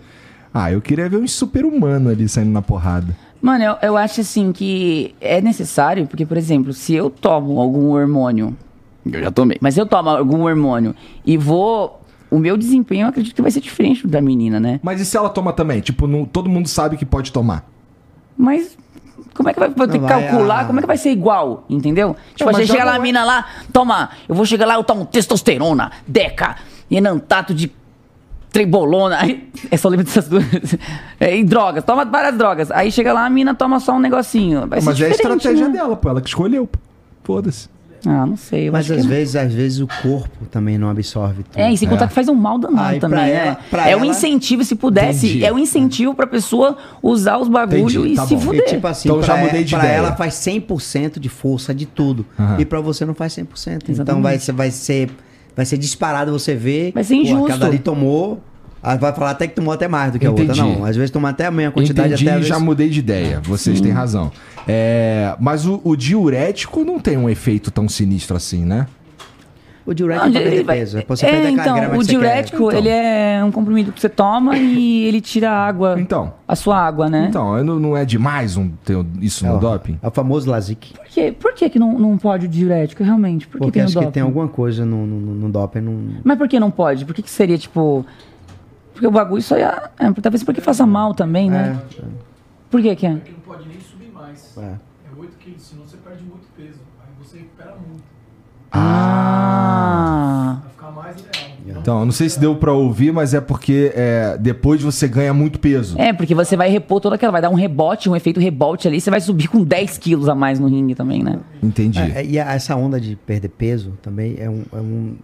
ah, 0.53 0.73
eu 0.73 0.81
queria 0.81 1.09
ver 1.09 1.19
um 1.19 1.27
super-humano 1.29 2.09
ali 2.11 2.29
saindo 2.29 2.51
na 2.51 2.63
porrada. 2.63 3.15
Mano, 3.41 3.63
eu, 3.65 3.77
eu 3.83 3.97
acho 3.97 4.21
assim 4.21 4.51
que 4.53 5.15
é 5.21 5.41
necessário, 5.41 6.07
porque, 6.07 6.27
por 6.27 6.37
exemplo, 6.37 6.73
se 6.73 6.95
eu 6.95 7.09
tomo 7.11 7.61
algum 7.61 7.91
hormônio. 7.91 8.57
Eu 9.07 9.23
já 9.23 9.31
tomei. 9.31 9.57
Mas 9.61 9.75
se 9.75 9.81
eu 9.81 9.87
tomo 9.87 10.09
algum 10.11 10.43
hormônio 10.43 10.95
e 11.25 11.37
vou. 11.37 12.03
O 12.31 12.39
meu 12.39 12.59
desempenho, 12.59 13.05
eu 13.05 13.09
acredito 13.09 13.35
que 13.35 13.41
vai 13.41 13.51
ser 13.51 13.61
diferente 13.63 14.07
da 14.07 14.21
menina, 14.21 14.61
né? 14.61 14.81
Mas 14.83 15.01
e 15.01 15.05
se 15.07 15.17
ela 15.17 15.31
toma 15.31 15.51
também? 15.53 15.81
Tipo, 15.81 16.07
não- 16.07 16.27
todo 16.27 16.47
mundo 16.49 16.69
sabe 16.69 16.97
que 16.99 17.07
pode 17.07 17.33
tomar. 17.33 17.67
Mas. 18.37 18.77
Como 19.35 19.49
é 19.49 19.55
que 19.55 19.61
vai, 19.61 19.69
vou 19.69 19.87
ter 19.87 19.99
que 19.99 20.07
calcular? 20.07 20.61
ah. 20.61 20.65
Como 20.65 20.79
é 20.79 20.83
que 20.83 20.87
vai 20.87 20.97
ser 20.97 21.11
igual? 21.11 21.65
Entendeu? 21.69 22.17
Tipo, 22.35 22.53
você 22.53 22.67
chega 22.67 22.85
lá, 22.85 22.95
a 22.97 22.99
mina 22.99 23.25
lá, 23.25 23.45
toma, 23.73 24.11
eu 24.29 24.35
vou 24.35 24.45
chegar 24.45 24.67
lá, 24.67 24.75
eu 24.75 24.85
tomo 24.85 25.07
testosterona, 25.07 25.93
deca, 26.07 26.57
enantato 26.91 27.55
de 27.55 27.73
tribolona. 28.51 29.19
Aí, 29.23 29.49
é 29.71 29.77
só 29.77 29.89
lembra 29.89 30.05
dessas 30.05 30.29
duas. 30.29 30.45
É, 31.21 31.37
e 31.37 31.43
drogas, 31.43 31.83
toma 31.83 32.05
várias 32.05 32.39
drogas. 32.39 32.71
Aí 32.71 32.93
chega 32.93 33.13
lá, 33.13 33.27
a 33.27 33.31
mina 33.31 33.53
toma 33.53 33.81
só 33.81 33.95
um 33.95 33.99
negocinho. 33.99 34.69
Mas 34.69 34.87
é 35.01 35.07
a 35.07 35.11
estratégia 35.11 35.67
né? 35.67 35.73
dela, 35.79 35.97
pô. 35.97 36.09
Ela 36.09 36.21
que 36.21 36.29
escolheu, 36.29 36.65
pô. 36.65 36.79
Foda-se. 37.25 37.69
Ah, 38.07 38.25
não 38.25 38.37
sei. 38.37 38.69
Eu 38.69 38.73
Mas 38.73 38.91
às 38.91 39.03
que... 39.03 39.09
vezes, 39.09 39.35
às 39.37 39.53
vezes 39.53 39.81
o 39.81 39.89
corpo 40.03 40.47
também 40.51 40.79
não 40.79 40.89
absorve 40.89 41.43
tudo. 41.43 41.59
É, 41.61 41.73
e 41.73 41.77
sem 41.77 41.89
contar 41.89 42.05
É. 42.05 42.09
que 42.09 42.15
faz 42.15 42.29
um 42.29 42.35
mal 42.35 42.59
danado 42.59 42.89
Aí, 42.89 43.01
pra 43.01 43.09
também, 43.09 43.31
ela- 43.31 43.45
né? 43.51 43.57
pra 43.71 43.89
É 43.89 43.97
um 43.97 44.01
ela- 44.01 44.07
incentivo, 44.07 44.65
se 44.65 44.75
pudesse, 44.77 45.27
Entendi. 45.27 45.45
é 45.45 45.53
um 45.53 45.59
incentivo 45.59 46.15
pra 46.15 46.27
pessoa 46.27 46.77
usar 47.03 47.39
os 47.39 47.49
bagulhos 47.49 47.95
e 48.07 48.15
tá 48.15 48.27
se 48.27 48.35
bom. 48.37 48.41
fuder. 48.43 48.61
E 48.63 48.65
tipo 48.67 48.87
assim, 48.87 49.09
Então 49.09 49.21
pra, 49.21 49.27
já 49.37 49.37
mudei 49.45 49.65
de 49.65 49.75
pra 49.75 49.85
ideia. 49.85 49.97
ela 49.99 50.17
faz 50.17 50.35
100% 50.35 51.19
de 51.19 51.29
força 51.29 51.75
de 51.75 51.87
tudo. 51.87 52.25
Aham. 52.39 52.57
E 52.61 52.65
pra 52.65 52.81
você 52.81 53.05
não 53.05 53.15
faz 53.15 53.33
100%. 53.33 53.83
Então 53.83 53.93
Exatamente. 53.95 54.23
vai 54.23 54.39
ser, 54.39 54.53
vai 54.53 54.71
ser 54.71 55.11
vai 55.57 55.67
ser 55.67 55.77
disparado 55.77 56.31
você 56.31 56.55
ver. 56.55 56.93
Vai 56.93 57.03
ser 57.03 57.17
pô, 57.17 57.21
injusto. 57.23 57.49
Cada 57.49 57.67
ali 57.67 57.81
tomou. 57.81 58.41
Aí 58.83 58.99
vai 58.99 59.13
falar 59.13 59.31
até 59.31 59.47
que 59.47 59.55
tomou 59.55 59.73
até 59.73 59.89
mais 59.89 60.13
do 60.13 60.19
que 60.19 60.27
a 60.27 60.31
Entendi. 60.31 60.61
outra. 60.61 60.65
Não, 60.79 60.85
às 60.85 60.97
vezes 60.97 61.11
toma 61.11 61.31
até 61.31 61.47
a 61.47 61.51
mesma 61.51 61.73
quantidade 61.73 62.13
Entendi, 62.15 62.29
até 62.29 62.39
a 62.39 62.43
já 62.43 62.55
vez... 62.57 62.65
mudei 62.67 62.89
de 62.89 62.99
ideia. 63.01 63.41
Vocês 63.45 63.81
têm 63.81 63.91
razão. 63.93 64.31
É, 64.67 65.35
mas 65.41 65.67
o, 65.67 65.81
o 65.85 65.97
diurético 65.97 66.85
não 66.85 66.99
tem 66.99 67.17
um 67.17 67.29
efeito 67.29 67.71
tão 67.71 67.89
sinistro 67.89 68.37
assim, 68.37 68.65
né? 68.65 68.87
O 69.87 69.95
diurético 69.95 70.29
é 70.29 70.31
pra 70.33 70.41
ele 70.43 70.51
perder 70.51 70.65
vai- 70.65 70.77
peso. 70.81 70.99
É 70.99 71.01
pra 71.01 71.17
você 71.17 71.25
é, 71.25 71.31
perder 71.31 71.49
então, 71.49 71.77
o 71.79 71.81
que 71.81 71.87
você 71.97 71.97
quer. 71.97 72.11
diurético, 72.13 72.57
Então. 72.67 72.79
ele 72.79 72.89
é 72.91 73.43
um 73.43 73.51
comprimido 73.51 73.91
que 73.91 73.99
você 73.99 74.09
toma 74.11 74.55
e 74.59 75.05
ele 75.09 75.19
tira 75.19 75.51
a 75.51 75.67
água, 75.67 75.97
Então. 75.99 76.35
a 76.47 76.55
sua 76.55 76.77
água, 76.79 77.09
né? 77.09 77.25
Então, 77.31 77.65
não, 77.65 77.81
não 77.81 77.97
é 77.97 78.05
demais 78.05 78.59
um, 78.59 78.69
ter 78.85 78.99
isso 79.23 79.47
É 79.47 79.49
no 79.49 79.57
o- 79.57 79.59
doping? 79.59 79.99
É 80.03 80.07
o 80.07 80.11
famoso 80.11 80.51
Lazic. 80.51 80.93
Por, 80.93 81.07
quê? 81.07 81.33
Por 81.41 81.55
que, 81.55 81.71
que 81.71 81.79
não, 81.79 81.99
não 81.99 82.19
pode 82.19 82.45
o 82.45 82.49
diurético, 82.51 83.03
realmente? 83.03 83.47
Por 83.49 83.53
que 83.55 83.59
Porque 83.61 83.73
tem 83.79 83.83
acho 83.85 83.95
doping? 83.95 84.07
que 84.09 84.13
tem 84.13 84.23
alguma 84.23 84.47
coisa 84.47 84.85
no, 84.85 85.07
no, 85.07 85.19
no 85.37 85.49
doping. 85.49 85.81
Não... 85.81 85.99
Mas 86.23 86.37
por 86.37 86.47
que 86.47 86.61
não 86.61 86.71
pode? 86.71 87.07
Por 87.07 87.15
que, 87.15 87.23
que 87.23 87.31
seria, 87.31 87.57
tipo... 87.57 88.05
Porque 88.99 89.07
o 89.07 89.13
bagulho 89.13 89.41
só 89.41 89.57
ia... 89.57 89.91
É, 89.97 90.11
talvez 90.21 90.43
porque 90.43 90.61
faça 90.61 90.85
mal 90.85 91.15
também, 91.15 91.49
né? 91.49 91.81
Por 92.69 92.83
que 92.83 92.97
que 92.97 93.07
é? 93.07 93.15
Porque 93.15 93.31
não 93.31 93.39
pode 93.39 93.69
nem 93.69 93.79
subir 93.81 94.11
mais. 94.13 94.59
É, 94.59 94.61
é. 94.61 94.65
É 94.65 95.21
8 95.21 95.37
quilos, 95.39 95.63
senão 95.63 95.85
você 95.87 95.97
perde 95.99 96.25
muito 96.25 96.49
peso. 96.57 96.81
Aí 97.01 97.25
você 97.25 97.37
recupera 97.39 97.77
muito. 97.89 98.03
Ah... 98.73 100.59
Vai 100.63 100.71
ficar 100.73 100.91
mais 100.91 101.17
ideal. 101.21 101.79
Então, 101.81 102.01
eu 102.01 102.05
não 102.07 102.13
sei 102.13 102.29
se 102.29 102.41
deu 102.41 102.57
pra 102.57 102.73
ouvir, 102.73 103.13
mas 103.13 103.35
é 103.35 103.41
porque 103.41 103.93
é, 103.95 104.37
depois 104.39 104.83
você 104.83 105.07
ganha 105.07 105.33
muito 105.33 105.61
peso. 105.61 105.97
É, 105.97 106.13
porque 106.13 106.35
você 106.35 106.57
vai 106.57 106.69
repor 106.69 107.01
toda 107.01 107.15
aquela... 107.15 107.31
Vai 107.31 107.41
dar 107.43 107.51
um 107.51 107.55
rebote, 107.55 108.11
um 108.11 108.17
efeito 108.17 108.41
rebote 108.41 108.89
ali. 108.89 109.01
Você 109.01 109.11
vai 109.11 109.21
subir 109.21 109.47
com 109.47 109.63
10 109.63 109.97
quilos 109.99 110.29
a 110.29 110.35
mais 110.35 110.59
no 110.59 110.67
ringue 110.67 110.97
também, 110.97 111.23
né? 111.23 111.39
Entendi. 111.63 112.01
É, 112.01 112.25
e 112.25 112.41
a- 112.41 112.53
essa 112.53 112.75
onda 112.75 113.01
de 113.01 113.15
perder 113.15 113.51
peso 113.51 113.93
também 114.03 114.35
é 114.41 114.51
um, 114.51 114.65
é 114.73 114.77
um, 114.81 115.17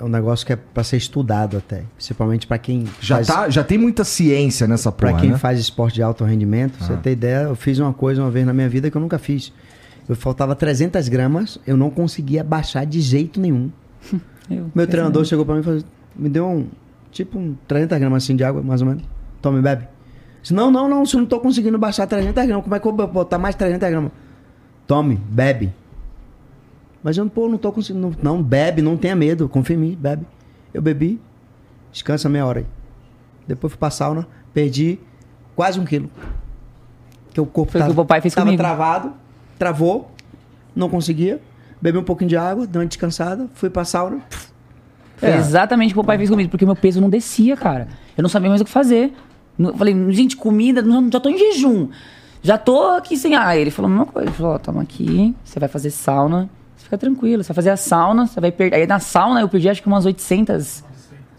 é 0.00 0.04
um 0.04 0.08
negócio 0.08 0.46
que 0.46 0.52
é 0.52 0.56
pra 0.56 0.82
ser 0.82 0.96
estudado 0.96 1.56
até. 1.56 1.84
Principalmente 1.96 2.46
pra 2.46 2.58
quem 2.58 2.84
já, 3.00 3.16
faz, 3.16 3.26
tá, 3.28 3.48
já 3.50 3.62
tem 3.62 3.76
muita 3.78 4.02
ciência 4.04 4.66
nessa 4.66 4.90
pra 4.90 5.10
porra, 5.10 5.20
quem 5.20 5.30
né? 5.30 5.38
faz 5.38 5.58
esporte 5.60 5.94
de 5.96 6.02
alto 6.02 6.24
rendimento. 6.24 6.78
Pra 6.78 6.86
Você 6.86 6.96
ter 6.96 7.12
ideia, 7.12 7.42
eu 7.44 7.54
fiz 7.54 7.78
uma 7.78 7.92
coisa 7.92 8.22
uma 8.22 8.30
vez 8.30 8.46
na 8.46 8.52
minha 8.52 8.68
vida 8.68 8.90
que 8.90 8.96
eu 8.96 9.00
nunca 9.00 9.18
fiz. 9.18 9.52
Eu 10.08 10.16
faltava 10.16 10.54
300 10.56 11.08
gramas, 11.08 11.60
eu 11.66 11.76
não 11.76 11.90
conseguia 11.90 12.42
baixar 12.42 12.84
de 12.84 13.00
jeito 13.00 13.40
nenhum. 13.40 13.70
Eu- 14.50 14.68
Meu 14.74 14.84
treinador 14.86 15.24
chegou 15.24 15.44
pra 15.46 15.54
mim 15.54 15.60
e 15.60 15.64
falou: 15.64 15.80
me 16.16 16.28
deu 16.28 16.44
um, 16.44 16.66
tipo, 17.12 17.38
um 17.38 17.54
300 17.68 17.98
gramas 17.98 18.24
assim 18.24 18.34
de 18.34 18.42
água, 18.42 18.60
mais 18.62 18.80
ou 18.82 18.88
menos. 18.88 19.04
Tome, 19.40 19.62
bebe. 19.62 19.86
Disse, 20.42 20.52
não, 20.52 20.70
não, 20.72 20.88
não, 20.88 21.06
se 21.06 21.14
eu 21.14 21.20
não 21.20 21.26
tô 21.26 21.38
conseguindo 21.38 21.78
baixar 21.78 22.06
300 22.06 22.44
gramas, 22.46 22.64
como 22.64 22.74
é 22.74 22.80
que 22.80 22.88
eu 22.88 22.96
vou 22.96 23.06
botar 23.06 23.38
mais 23.38 23.54
300 23.54 23.88
gramas? 23.88 24.10
Tome, 24.86 25.20
bebe. 25.30 25.72
Mas 27.02 27.16
eu, 27.16 27.28
pô, 27.28 27.48
não 27.48 27.58
tô 27.58 27.72
conseguindo. 27.72 28.14
Não, 28.22 28.34
não, 28.34 28.42
bebe, 28.42 28.82
não 28.82 28.96
tenha 28.96 29.16
medo, 29.16 29.48
confia 29.48 29.76
em 29.76 29.78
mim, 29.78 29.98
bebe. 29.98 30.26
Eu 30.72 30.82
bebi, 30.82 31.20
descansa 31.92 32.28
meia 32.28 32.44
hora 32.46 32.60
aí. 32.60 32.66
Depois 33.46 33.72
fui 33.72 33.78
pra 33.78 33.90
sauna, 33.90 34.26
perdi 34.52 34.98
quase 35.56 35.80
um 35.80 35.84
quilo. 35.84 36.10
Porque 37.26 37.40
o 37.40 37.46
corpo 37.46 37.72
Foi 37.72 37.80
o 37.80 37.84
que 37.84 37.90
o 37.90 37.94
papai 37.94 38.20
fez 38.20 38.34
tava 38.34 38.46
comigo. 38.46 38.62
travado, 38.62 39.12
travou, 39.58 40.10
não 40.74 40.88
conseguia. 40.88 41.40
Bebi 41.80 41.96
um 41.98 42.04
pouquinho 42.04 42.28
de 42.28 42.36
água, 42.36 42.66
dei 42.66 42.80
uma 42.80 42.86
descansada, 42.86 43.48
fui 43.54 43.70
pra 43.70 43.84
sauna. 43.84 44.20
É. 45.22 45.36
exatamente 45.36 45.90
o 45.90 45.94
que 45.94 46.00
o 46.00 46.02
papai 46.02 46.16
fez 46.16 46.30
comigo, 46.30 46.50
porque 46.50 46.64
meu 46.64 46.76
peso 46.76 47.00
não 47.00 47.10
descia, 47.10 47.56
cara. 47.56 47.88
Eu 48.16 48.22
não 48.22 48.28
sabia 48.28 48.48
mais 48.48 48.60
o 48.60 48.64
que 48.64 48.70
fazer. 48.70 49.12
Eu 49.58 49.76
falei, 49.76 49.94
gente, 50.12 50.36
comida, 50.36 50.82
já 51.12 51.20
tô 51.20 51.28
em 51.28 51.36
jejum. 51.36 51.88
Já 52.42 52.56
tô 52.56 52.92
aqui 52.92 53.16
sem 53.16 53.34
ar. 53.34 53.56
Ele 53.56 53.70
falou 53.70 53.90
a 53.90 53.90
mesma 53.90 54.06
coisa. 54.06 54.28
Ele 54.28 54.36
falou, 54.36 54.54
ó, 54.54 54.58
toma 54.58 54.80
aqui, 54.82 55.34
você 55.44 55.60
vai 55.60 55.68
fazer 55.68 55.90
sauna. 55.90 56.48
Fica 56.90 56.98
tranquilo, 56.98 57.44
você 57.44 57.50
vai 57.50 57.54
fazer 57.54 57.70
a 57.70 57.76
sauna, 57.76 58.26
você 58.26 58.40
vai 58.40 58.50
perder. 58.50 58.74
Aí 58.78 58.84
na 58.84 58.98
sauna 58.98 59.40
eu 59.40 59.48
perdi 59.48 59.68
acho 59.68 59.80
que 59.80 59.86
umas 59.86 60.04
800, 60.04 60.82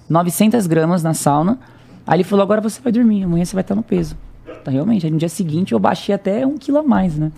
900 0.09 0.65
gramas 0.65 1.03
na 1.03 1.13
sauna. 1.13 1.59
Aí 2.07 2.15
ele 2.15 2.23
falou, 2.23 2.41
agora 2.41 2.61
você 2.61 2.79
vai 2.81 2.89
dormir, 2.89 3.23
amanhã 3.25 3.43
você 3.43 3.53
vai 3.53 3.59
estar 3.61 3.75
no 3.75 3.83
peso. 3.83 4.15
Então, 4.61 4.73
realmente, 4.73 5.05
aí 5.05 5.11
no 5.11 5.17
dia 5.17 5.27
seguinte 5.27 5.73
eu 5.73 5.79
baixei 5.79 6.15
até 6.15 6.47
um 6.47 6.57
quilo 6.57 6.77
a 6.77 6.83
mais, 6.83 7.17
né? 7.17 7.33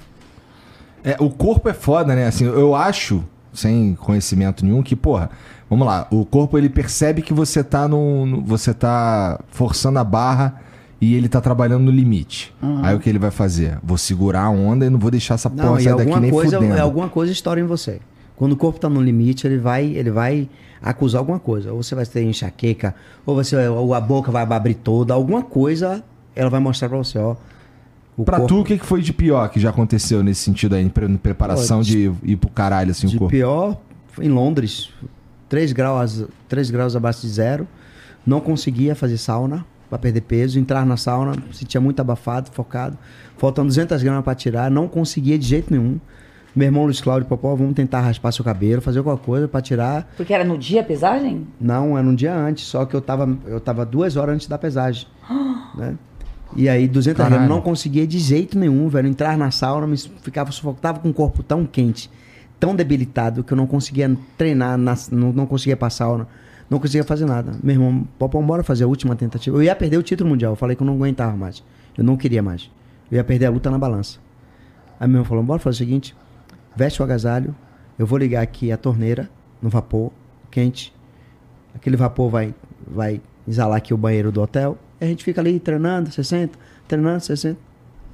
É, 1.04 1.18
o 1.20 1.28
corpo 1.28 1.68
é 1.68 1.74
foda, 1.74 2.14
né? 2.14 2.28
Assim, 2.28 2.46
eu 2.46 2.76
acho, 2.76 3.24
sem 3.52 3.96
conhecimento 3.96 4.64
nenhum, 4.64 4.84
que, 4.84 4.96
porra, 4.96 5.32
vamos 5.68 5.88
lá, 5.88 6.06
o 6.12 6.24
corpo 6.24 6.56
ele 6.56 6.70
percebe 6.70 7.24
que 7.24 7.34
você 7.34 7.64
tá 7.64 7.88
no- 7.88 8.44
você 8.46 8.76
tá 8.76 9.40
forçando 9.50 9.98
a 9.98 10.04
barra 10.04 10.62
e 11.04 11.16
ele 11.16 11.28
tá 11.28 11.42
trabalhando 11.42 11.84
no 11.84 11.92
limite. 11.92 12.54
Aí 12.82 12.96
o 12.96 13.00
que 13.00 13.10
ele 13.10 13.20
vai 13.20 13.32
fazer? 13.32 13.78
Vou 13.84 13.98
segurar 13.98 14.44
a 14.44 14.50
onda 14.50 14.86
e 14.86 14.90
não 14.90 15.00
vou 15.00 15.12
deixar 15.12 15.34
essa 15.36 15.50
porra 15.50 15.76
sair 15.76 15.86
daqui 15.90 16.02
alguma 16.02 16.20
nem 16.20 16.32
coisa, 16.32 16.58
fudendo. 16.58 16.76
é 16.78 16.80
alguma 16.80 17.10
coisa 17.10 17.32
estoura 17.32 17.60
em 17.60 17.64
você. 17.66 18.00
Quando 18.36 18.54
o 18.54 18.58
corpo 18.58 18.80
tá 18.80 18.90
no 18.90 19.02
limite, 19.02 19.46
ele 19.46 19.58
vai, 19.58 19.86
ele 19.86 20.10
vai 20.10 20.50
acusar 20.82 21.20
alguma 21.20 21.40
coisa. 21.40 21.72
Ou 21.74 21.82
você 21.84 21.94
vai 21.96 22.06
ter 22.06 22.24
enxaqueca, 22.24 22.96
ou 23.26 23.36
você 23.36 23.56
ou 23.68 23.94
a 23.94 24.02
boca 24.02 24.32
vai 24.32 24.44
abrir 24.44 24.74
toda, 24.76 25.14
alguma 25.14 25.42
coisa 25.44 26.04
ela 26.36 26.50
vai 26.50 26.60
mostrar 26.60 26.90
pra 26.90 26.98
você, 26.98 27.18
ó. 27.20 27.36
Pra 28.26 28.38
corpo 28.38 28.48
tu, 28.56 28.62
o 28.62 28.64
que, 28.64 28.78
foi 28.78 29.02
de 29.02 29.12
pior 29.12 29.48
que 29.50 29.60
já 29.60 29.70
aconteceu 29.72 30.24
nesse 30.24 30.42
sentido 30.42 30.76
aí, 30.76 30.84
em 30.84 30.90
pre- 30.90 31.06
em 31.08 31.18
preparação 31.18 31.78
Pô, 31.80 31.84
de 31.84 32.12
ir 32.24 32.36
pro 32.38 32.50
caralho, 32.50 32.92
assim, 32.92 33.08
de 33.08 33.16
o 33.16 33.20
corpo? 33.20 33.32
pior 33.32 33.78
foi 34.10 34.26
em 34.26 34.30
Londres, 34.30 34.90
3 35.50 35.72
graus, 35.74 36.24
3 36.48 36.70
graus 36.70 36.96
abaixo 36.96 37.22
de 37.22 37.30
zero. 37.30 37.68
Não 38.26 38.40
conseguia 38.40 38.96
fazer 38.96 39.18
sauna 39.18 39.66
pra 39.94 40.00
perder 40.00 40.22
peso, 40.22 40.60
entrar 40.60 40.86
na 40.86 40.98
sauna, 40.98 41.34
sentia 41.52 41.80
muito 41.80 42.00
abafado, 42.00 42.50
focado. 42.52 42.98
Faltando 43.38 43.68
200 43.68 44.02
gramas 44.02 44.24
pra 44.24 44.34
tirar, 44.34 44.72
não 44.72 44.88
conseguia 44.88 45.38
de 45.38 45.46
jeito 45.46 45.72
nenhum. 45.72 46.00
Meu 46.56 46.66
irmão 46.68 46.84
Luiz 46.86 47.00
Cláudio 47.02 47.28
Popó, 47.28 47.56
vamos 47.56 47.74
tentar 47.76 48.02
raspar 48.02 48.32
seu 48.32 48.44
cabelo, 48.44 48.82
fazer 48.82 49.00
alguma 49.00 49.18
coisa 49.18 49.48
pra 49.48 49.62
tirar. 49.62 50.12
Porque 50.18 50.34
era 50.34 50.44
no 50.44 50.58
dia 50.58 50.82
a 50.82 50.84
pesagem? 50.84 51.48
Não, 51.62 51.96
era 51.98 52.08
um 52.08 52.14
dia 52.16 52.36
antes, 52.36 52.66
só 52.66 52.86
que 52.86 52.96
eu 52.96 53.02
tava, 53.02 53.38
eu 53.48 53.60
tava 53.60 53.86
duas 53.86 54.16
horas 54.18 54.36
antes 54.36 54.48
da 54.48 54.58
pesagem. 54.58 55.08
né? 55.78 55.96
E 56.56 56.68
aí, 56.70 56.88
200 56.88 57.18
Caralho. 57.18 57.34
gramas, 57.36 57.50
não 57.50 57.62
conseguia 57.62 58.06
de 58.06 58.18
jeito 58.20 58.58
nenhum, 58.58 58.88
velho. 58.88 59.08
Entrar 59.08 59.38
na 59.38 59.50
sauna, 59.52 59.86
me 59.88 59.98
ficava 59.98 60.52
sufocado, 60.52 60.82
tava 60.82 61.00
com 61.00 61.10
o 61.10 61.14
corpo 61.14 61.42
tão 61.44 61.66
quente, 61.66 62.10
tão 62.60 62.76
debilitado, 62.76 63.44
que 63.44 63.54
eu 63.54 63.58
não 63.58 63.66
conseguia 63.68 64.16
treinar, 64.38 64.78
na- 64.78 64.96
não, 65.12 65.32
não 65.34 65.46
conseguia 65.48 65.76
passar 65.78 66.06
sauna, 66.06 66.28
não 66.74 66.80
conseguia 66.80 67.04
fazer 67.04 67.26
nada. 67.26 67.54
Meu 67.62 67.76
irmão, 67.76 68.08
Popó, 68.18 68.42
bora 68.42 68.64
fazer 68.64 68.84
a 68.84 68.88
última 68.88 69.16
tentativa. 69.16 69.56
Eu 69.56 69.62
ia 69.62 69.76
perder 69.76 69.98
o 69.98 70.04
título 70.04 70.32
mundial, 70.32 70.54
eu 70.54 70.56
falei 70.56 70.76
que 70.76 70.82
eu 70.82 70.88
não 70.88 70.96
aguentava 70.96 71.38
mais. 71.38 71.64
Eu 71.96 72.04
não 72.04 72.18
queria 72.18 72.42
mais. 72.42 72.70
Eu 73.12 73.18
ia 73.18 73.24
perder 73.24 73.46
a 73.46 73.52
luta 73.52 73.70
na 73.70 73.78
balança. 73.78 74.18
Aí 75.00 75.08
meu 75.08 75.18
irmão 75.18 75.26
falou, 75.26 75.44
bora 75.44 75.60
fazer 75.60 75.76
o 75.76 75.78
seguinte, 75.78 76.16
veste 76.76 77.00
o 77.00 77.06
agasalho, 77.06 77.56
eu 77.98 78.08
vou 78.08 78.18
ligar 78.18 78.42
aqui 78.42 78.72
a 78.72 78.78
torneira, 78.78 79.30
no 79.62 79.70
vapor, 79.70 80.12
quente, 80.50 80.92
aquele 81.76 81.96
vapor 81.96 82.32
vai, 82.32 82.56
vai 82.88 83.22
exalar 83.48 83.78
aqui 83.78 83.94
o 83.94 83.98
banheiro 83.98 84.32
do 84.32 84.42
hotel. 84.42 84.76
E 85.00 85.06
a 85.06 85.08
gente 85.08 85.24
fica 85.24 85.42
ali 85.42 85.60
treinando, 85.60 86.12
60, 86.12 86.58
treinando, 86.88 87.20
60. 87.20 87.60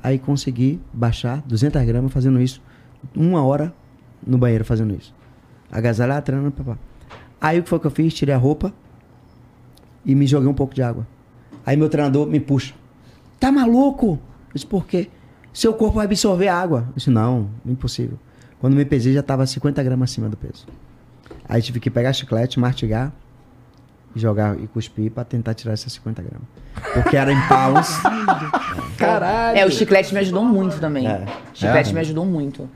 Aí 0.04 0.20
consegui 0.20 0.82
baixar 0.92 1.42
200 1.46 1.82
gramas 1.86 2.12
fazendo 2.12 2.42
isso. 2.42 2.62
Uma 3.16 3.42
hora 3.42 3.74
no 4.26 4.38
banheiro 4.38 4.66
fazendo 4.66 4.94
isso. 4.94 5.14
Agasalhar, 5.72 6.22
treinando, 6.22 6.52
papá. 6.52 6.78
Aí 7.42 7.60
o 7.60 7.64
que 7.64 7.70
foi 7.70 7.80
que 7.80 7.88
eu 7.88 7.92
fiz? 7.92 8.14
Tirei 8.14 8.34
a 8.36 8.38
roupa 8.38 8.74
e 10.06 10.14
me 10.16 10.28
joguei 10.28 10.48
um 10.50 10.54
pouco 10.54 10.74
de 10.74 10.82
água. 10.82 11.08
Aí 11.66 11.78
meu 11.78 11.90
treinador 11.90 12.28
me 12.28 12.40
puxa. 12.40 12.74
Tá 13.40 13.52
maluco? 13.52 14.14
Eu 14.50 14.54
disse, 14.54 14.66
por 14.66 14.86
quê? 14.86 15.10
Seu 15.54 15.74
corpo 15.74 15.96
vai 15.96 16.06
absorver 16.06 16.48
a 16.48 16.56
água. 16.60 16.86
Eu 16.90 16.94
disse, 16.96 17.10
não, 17.10 17.50
impossível. 17.66 18.18
Quando 18.60 18.76
me 18.76 18.84
pesei 18.86 19.14
já 19.14 19.24
tava 19.24 19.46
50 19.46 19.82
gramas 19.84 20.12
acima 20.12 20.28
do 20.28 20.36
peso. 20.36 20.66
Aí 21.48 21.62
tive 21.62 21.80
que 21.80 21.90
pegar 21.90 22.12
chiclete, 22.14 22.60
mastigar 22.60 23.12
e 24.16 24.20
jogar 24.20 24.60
e 24.60 24.68
cuspir 24.68 25.12
pra 25.12 25.24
tentar 25.24 25.54
tirar 25.54 25.74
esses 25.74 25.92
50 25.94 26.22
gramas. 26.22 26.48
Porque 26.94 27.16
era 27.16 27.32
em 27.32 27.48
paus. 27.48 27.88
Caralho! 28.98 29.58
É, 29.58 29.66
o 29.66 29.72
chiclete 29.72 30.14
me 30.14 30.20
ajudou 30.20 30.44
muito 30.44 30.80
também. 30.80 31.08
É. 31.08 31.26
O 31.54 31.58
chiclete 31.58 31.92
É? 31.92 31.94
me 31.94 32.00
ajudou 32.02 32.26
muito. 32.26 32.70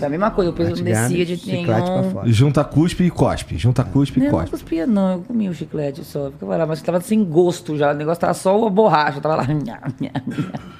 É 0.00 0.06
a 0.06 0.08
mesma 0.08 0.30
coisa, 0.30 0.50
o 0.50 0.52
peso 0.54 0.70
não 0.70 0.76
Mastigando, 0.78 1.08
descia 1.08 1.26
de 1.26 1.36
chiclete 1.36 1.66
pra 1.66 1.80
nenhum. 2.00 2.10
fora. 2.10 2.28
Junta 2.32 2.64
cuspe 2.64 3.04
e 3.04 3.10
cospe. 3.10 3.58
Junta 3.58 3.84
cuspe 3.84 4.18
Não, 4.20 4.24
e 4.24 4.28
eu 4.28 4.32
não 4.32 4.38
cospe. 4.40 4.50
cuspia 4.50 4.86
não, 4.86 5.12
eu 5.12 5.18
comia 5.20 5.50
o 5.50 5.54
chiclete 5.54 6.02
só. 6.04 6.30
Ficava 6.30 6.56
lá, 6.56 6.66
mas 6.66 6.80
tava 6.82 7.00
sem 7.00 7.22
gosto 7.24 7.76
já. 7.76 7.90
O 7.92 7.94
negócio 7.94 8.20
tava 8.20 8.34
só 8.34 8.66
a 8.66 8.70
borracha, 8.70 9.20
tava 9.20 9.36
lá. 9.36 9.46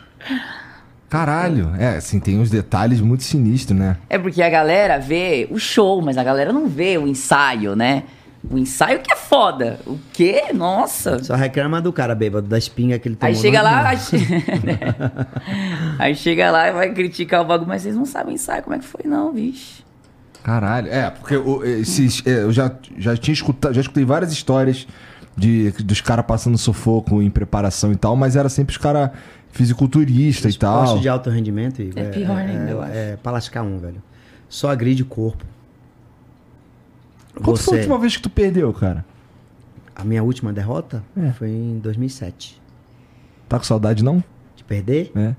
Caralho. 1.08 1.70
É, 1.78 1.96
assim, 1.96 2.18
tem 2.18 2.38
uns 2.40 2.48
detalhes 2.50 3.00
muito 3.00 3.22
sinistros, 3.22 3.78
né? 3.78 3.98
É 4.08 4.18
porque 4.18 4.42
a 4.42 4.48
galera 4.48 4.98
vê 4.98 5.46
o 5.50 5.58
show, 5.58 6.00
mas 6.00 6.16
a 6.16 6.24
galera 6.24 6.52
não 6.52 6.66
vê 6.66 6.96
o 6.96 7.06
ensaio, 7.06 7.76
né? 7.76 8.04
O 8.50 8.58
ensaio 8.58 9.00
que 9.00 9.12
é 9.12 9.16
foda. 9.16 9.78
O 9.86 9.98
quê? 10.12 10.46
Nossa. 10.52 11.22
Só 11.22 11.34
reclama 11.36 11.80
do 11.80 11.92
cara 11.92 12.14
bêbado, 12.14 12.48
da 12.48 12.58
espinga 12.58 12.98
que 12.98 13.08
ele 13.08 13.14
tomou. 13.16 13.32
Aí 13.34 13.40
chega 13.40 13.62
lá, 13.62 13.88
aí, 13.88 13.98
aí 15.98 16.14
chega 16.14 16.50
lá 16.50 16.68
e 16.68 16.72
vai 16.72 16.92
criticar 16.92 17.40
o 17.42 17.44
bagulho, 17.44 17.68
mas 17.68 17.82
vocês 17.82 17.94
não 17.94 18.04
sabem 18.04 18.32
o 18.32 18.34
ensaio, 18.34 18.62
como 18.62 18.74
é 18.74 18.78
que 18.78 18.84
foi, 18.84 19.02
não, 19.08 19.32
vixe. 19.32 19.82
Caralho. 20.42 20.88
É, 20.92 21.10
porque 21.10 21.36
o- 21.36 21.64
esses, 21.64 22.22
é, 22.26 22.42
eu 22.42 22.52
já, 22.52 22.72
já 22.98 23.16
tinha 23.16 23.32
escutado, 23.32 23.74
já 23.74 23.80
escutei 23.80 24.04
várias 24.04 24.32
histórias 24.32 24.86
de, 25.36 25.70
dos 25.84 26.00
caras 26.00 26.26
passando 26.26 26.58
sufoco 26.58 27.22
em 27.22 27.30
preparação 27.30 27.92
e 27.92 27.96
tal, 27.96 28.16
mas 28.16 28.34
era 28.34 28.48
sempre 28.48 28.72
os 28.72 28.78
caras 28.78 29.10
fisiculturistas 29.52 30.54
e 30.54 30.58
tal. 30.58 30.82
Esporte 30.84 31.02
de 31.02 31.08
alto 31.08 31.30
rendimento, 31.30 31.80
Igor, 31.80 32.02
É 32.02 32.08
pior 32.08 32.36
ainda, 32.38 32.70
eu 32.70 32.82
acho. 32.82 32.92
É 32.92 33.16
pra 33.22 33.30
lascar 33.32 33.62
um, 33.62 33.78
velho. 33.78 34.02
Só 34.48 34.70
agride 34.70 35.02
o 35.02 35.06
corpo. 35.06 35.44
Quando 37.42 37.58
foi 37.58 37.78
a 37.78 37.80
última 37.80 37.98
vez 37.98 38.16
que 38.16 38.22
tu 38.22 38.30
perdeu, 38.30 38.72
cara? 38.72 39.04
A 39.94 40.04
minha 40.04 40.22
última 40.22 40.52
derrota 40.52 41.02
É. 41.16 41.32
foi 41.32 41.50
em 41.50 41.78
2007. 41.78 42.60
Tá 43.48 43.58
com 43.58 43.64
saudade, 43.64 44.02
não? 44.02 44.22
De 44.56 44.64
perder? 44.64 45.12
É. 45.14 45.34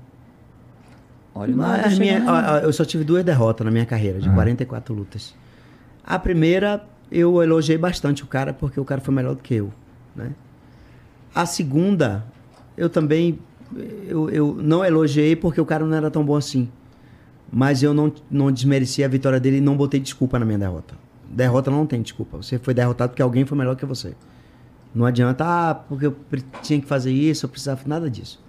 Olha 1.34 1.52
o 1.52 1.56
Mas 1.56 1.98
minha- 1.98 2.22
eu 2.62 2.72
só 2.72 2.84
tive 2.84 3.02
duas 3.02 3.24
derrotas 3.24 3.64
na 3.64 3.70
minha 3.70 3.84
carreira, 3.86 4.20
de 4.20 4.30
44 4.30 4.94
lutas. 4.94 5.34
A 6.04 6.18
primeira, 6.18 6.84
eu 7.10 7.42
elogiei 7.42 7.76
bastante 7.76 8.22
o 8.22 8.26
cara, 8.26 8.52
porque 8.52 8.78
o 8.78 8.84
cara 8.84 9.00
foi 9.00 9.12
melhor 9.12 9.34
do 9.34 9.42
que 9.42 9.54
eu. 9.54 9.72
Né? 10.14 10.30
A 11.34 11.44
segunda, 11.44 12.24
eu 12.76 12.88
também 12.88 13.38
eu, 14.06 14.30
eu 14.30 14.54
não 14.62 14.84
elogiei 14.84 15.34
porque 15.34 15.60
o 15.60 15.66
cara 15.66 15.84
não 15.84 15.96
era 15.96 16.08
tão 16.10 16.24
bom 16.24 16.36
assim. 16.36 16.68
Mas 17.52 17.82
eu 17.82 17.92
não, 17.92 18.12
não 18.30 18.52
desmereci 18.52 19.02
a 19.02 19.08
vitória 19.08 19.40
dele 19.40 19.56
e 19.56 19.60
não 19.60 19.76
botei 19.76 19.98
desculpa 19.98 20.38
na 20.38 20.44
minha 20.44 20.58
derrota. 20.58 20.94
Derrota 21.34 21.70
não 21.70 21.86
tem 21.86 22.00
desculpa. 22.00 22.36
Você 22.36 22.58
foi 22.58 22.72
derrotado 22.72 23.10
porque 23.10 23.22
alguém 23.22 23.44
foi 23.44 23.58
melhor 23.58 23.74
que 23.74 23.84
você. 23.84 24.14
Não 24.94 25.04
adianta, 25.04 25.44
ah, 25.44 25.74
porque 25.74 26.06
eu 26.06 26.16
tinha 26.62 26.80
que 26.80 26.86
fazer 26.86 27.10
isso, 27.10 27.46
eu 27.46 27.50
precisava. 27.50 27.82
Nada 27.86 28.08
disso. 28.08 28.42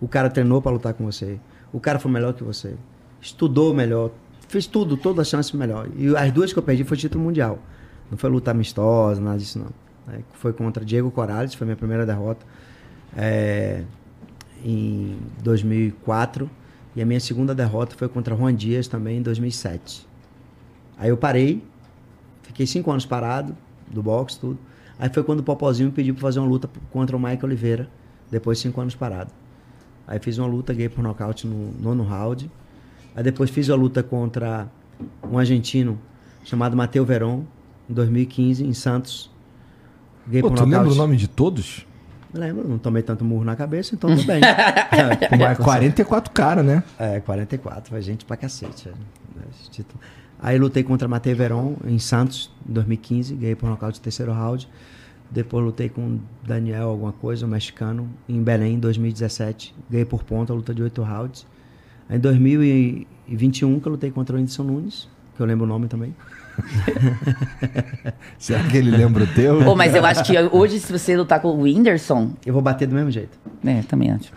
O 0.00 0.06
cara 0.06 0.30
treinou 0.30 0.62
pra 0.62 0.70
lutar 0.70 0.94
com 0.94 1.04
você. 1.04 1.40
O 1.72 1.80
cara 1.80 1.98
foi 1.98 2.10
melhor 2.10 2.32
que 2.32 2.44
você. 2.44 2.76
Estudou 3.20 3.74
melhor. 3.74 4.12
Fez 4.48 4.66
tudo, 4.66 4.96
toda 4.96 5.22
a 5.22 5.24
chance 5.24 5.54
melhor. 5.56 5.88
E 5.96 6.16
as 6.16 6.32
duas 6.32 6.52
que 6.52 6.58
eu 6.58 6.62
perdi 6.62 6.84
foi 6.84 6.96
título 6.96 7.24
mundial. 7.24 7.58
Não 8.10 8.16
foi 8.16 8.30
luta 8.30 8.52
amistosa, 8.52 9.20
nada 9.20 9.38
disso 9.38 9.58
não. 9.58 10.14
É, 10.14 10.20
foi 10.34 10.52
contra 10.52 10.84
Diego 10.84 11.10
Corales, 11.10 11.54
foi 11.54 11.64
minha 11.64 11.76
primeira 11.76 12.06
derrota. 12.06 12.46
É, 13.16 13.84
em 14.64 15.16
2004. 15.42 16.48
E 16.94 17.02
a 17.02 17.06
minha 17.06 17.20
segunda 17.20 17.54
derrota 17.54 17.94
foi 17.96 18.08
contra 18.08 18.36
Juan 18.36 18.54
Dias 18.54 18.88
também 18.88 19.18
em 19.18 19.22
2007. 19.22 20.06
Aí 20.98 21.08
eu 21.08 21.16
parei, 21.16 21.62
fiquei 22.50 22.66
cinco 22.66 22.90
anos 22.90 23.06
parado, 23.06 23.56
do 23.90 24.02
boxe, 24.02 24.38
tudo. 24.38 24.58
Aí 24.98 25.08
foi 25.08 25.22
quando 25.22 25.40
o 25.40 25.42
Popozinho 25.42 25.88
me 25.88 25.94
pediu 25.94 26.14
pra 26.14 26.22
fazer 26.22 26.40
uma 26.40 26.48
luta 26.48 26.68
contra 26.90 27.16
o 27.16 27.18
Michael 27.18 27.44
Oliveira, 27.44 27.88
depois 28.30 28.58
de 28.58 28.62
cinco 28.62 28.80
anos 28.80 28.94
parado. 28.94 29.30
Aí 30.06 30.18
fiz 30.18 30.36
uma 30.38 30.46
luta, 30.46 30.74
ganhei 30.74 30.88
por 30.88 31.02
nocaute 31.02 31.46
no 31.46 31.72
nono 31.80 32.02
round. 32.02 32.50
Aí 33.14 33.22
depois 33.22 33.48
fiz 33.50 33.70
a 33.70 33.74
luta 33.74 34.02
contra 34.02 34.68
um 35.30 35.38
argentino 35.38 35.98
chamado 36.44 36.76
Mateu 36.76 37.04
Veron, 37.04 37.44
em 37.88 37.94
2015, 37.94 38.64
em 38.64 38.74
Santos. 38.74 39.30
Ganhei 40.26 40.42
Pô, 40.42 40.48
por 40.48 40.56
tu 40.58 40.64
lembra 40.64 40.78
nocaute. 40.80 40.98
o 40.98 41.02
nome 41.02 41.16
de 41.16 41.28
todos? 41.28 41.86
Lembro, 42.32 42.68
não 42.68 42.78
tomei 42.78 43.02
tanto 43.02 43.24
murro 43.24 43.44
na 43.44 43.56
cabeça, 43.56 43.94
então 43.94 44.10
tudo 44.14 44.26
bem. 44.26 44.40
É, 44.92 45.28
Pô, 45.28 45.36
mas 45.36 45.58
44 45.58 46.32
cara, 46.32 46.62
né? 46.62 46.82
É, 46.98 47.20
44, 47.20 47.90
foi 47.90 48.02
gente 48.02 48.24
pra 48.24 48.36
cacete. 48.36 48.88
é, 48.88 48.92
né, 48.92 49.44
esse 49.52 49.70
título. 49.70 50.00
Aí 50.42 50.58
lutei 50.58 50.82
contra 50.82 51.06
Matei 51.06 51.34
Veron 51.34 51.76
em 51.84 51.98
Santos, 51.98 52.50
em 52.68 52.72
2015, 52.72 53.34
ganhei 53.34 53.54
por 53.54 53.68
nocaute 53.68 53.98
no 53.98 54.02
terceiro 54.02 54.32
round. 54.32 54.66
Depois 55.30 55.64
lutei 55.64 55.88
com 55.88 56.18
Daniel, 56.42 56.88
alguma 56.88 57.12
coisa, 57.12 57.46
um 57.46 57.48
mexicano, 57.48 58.08
em 58.28 58.42
Belém, 58.42 58.74
em 58.74 58.78
2017. 58.78 59.74
Ganhei 59.88 60.04
por 60.04 60.24
ponta, 60.24 60.52
luta 60.52 60.74
de 60.74 60.82
oito 60.82 61.02
rounds. 61.02 61.46
Em 62.08 62.18
2021 62.18 63.78
que 63.78 63.86
eu 63.86 63.92
lutei 63.92 64.10
contra 64.10 64.34
o 64.34 64.38
Whindersson 64.38 64.64
Nunes, 64.64 65.08
que 65.36 65.42
eu 65.42 65.46
lembro 65.46 65.66
o 65.66 65.68
nome 65.68 65.86
também. 65.86 66.14
Será 68.38 68.62
que 68.64 68.76
ele 68.76 68.90
lembra 68.90 69.24
o 69.24 69.26
teu? 69.26 69.62
Pô, 69.64 69.74
mas 69.74 69.94
eu 69.94 70.04
acho 70.04 70.24
que 70.24 70.38
hoje, 70.52 70.78
se 70.80 70.90
você 70.92 71.16
lutar 71.16 71.40
com 71.40 71.48
o 71.48 71.62
Whindersson. 71.62 72.30
Eu 72.44 72.52
vou 72.52 72.62
bater 72.62 72.86
do 72.86 72.94
mesmo 72.94 73.10
jeito. 73.10 73.38
É, 73.64 73.82
também 73.82 74.10
acho. 74.12 74.32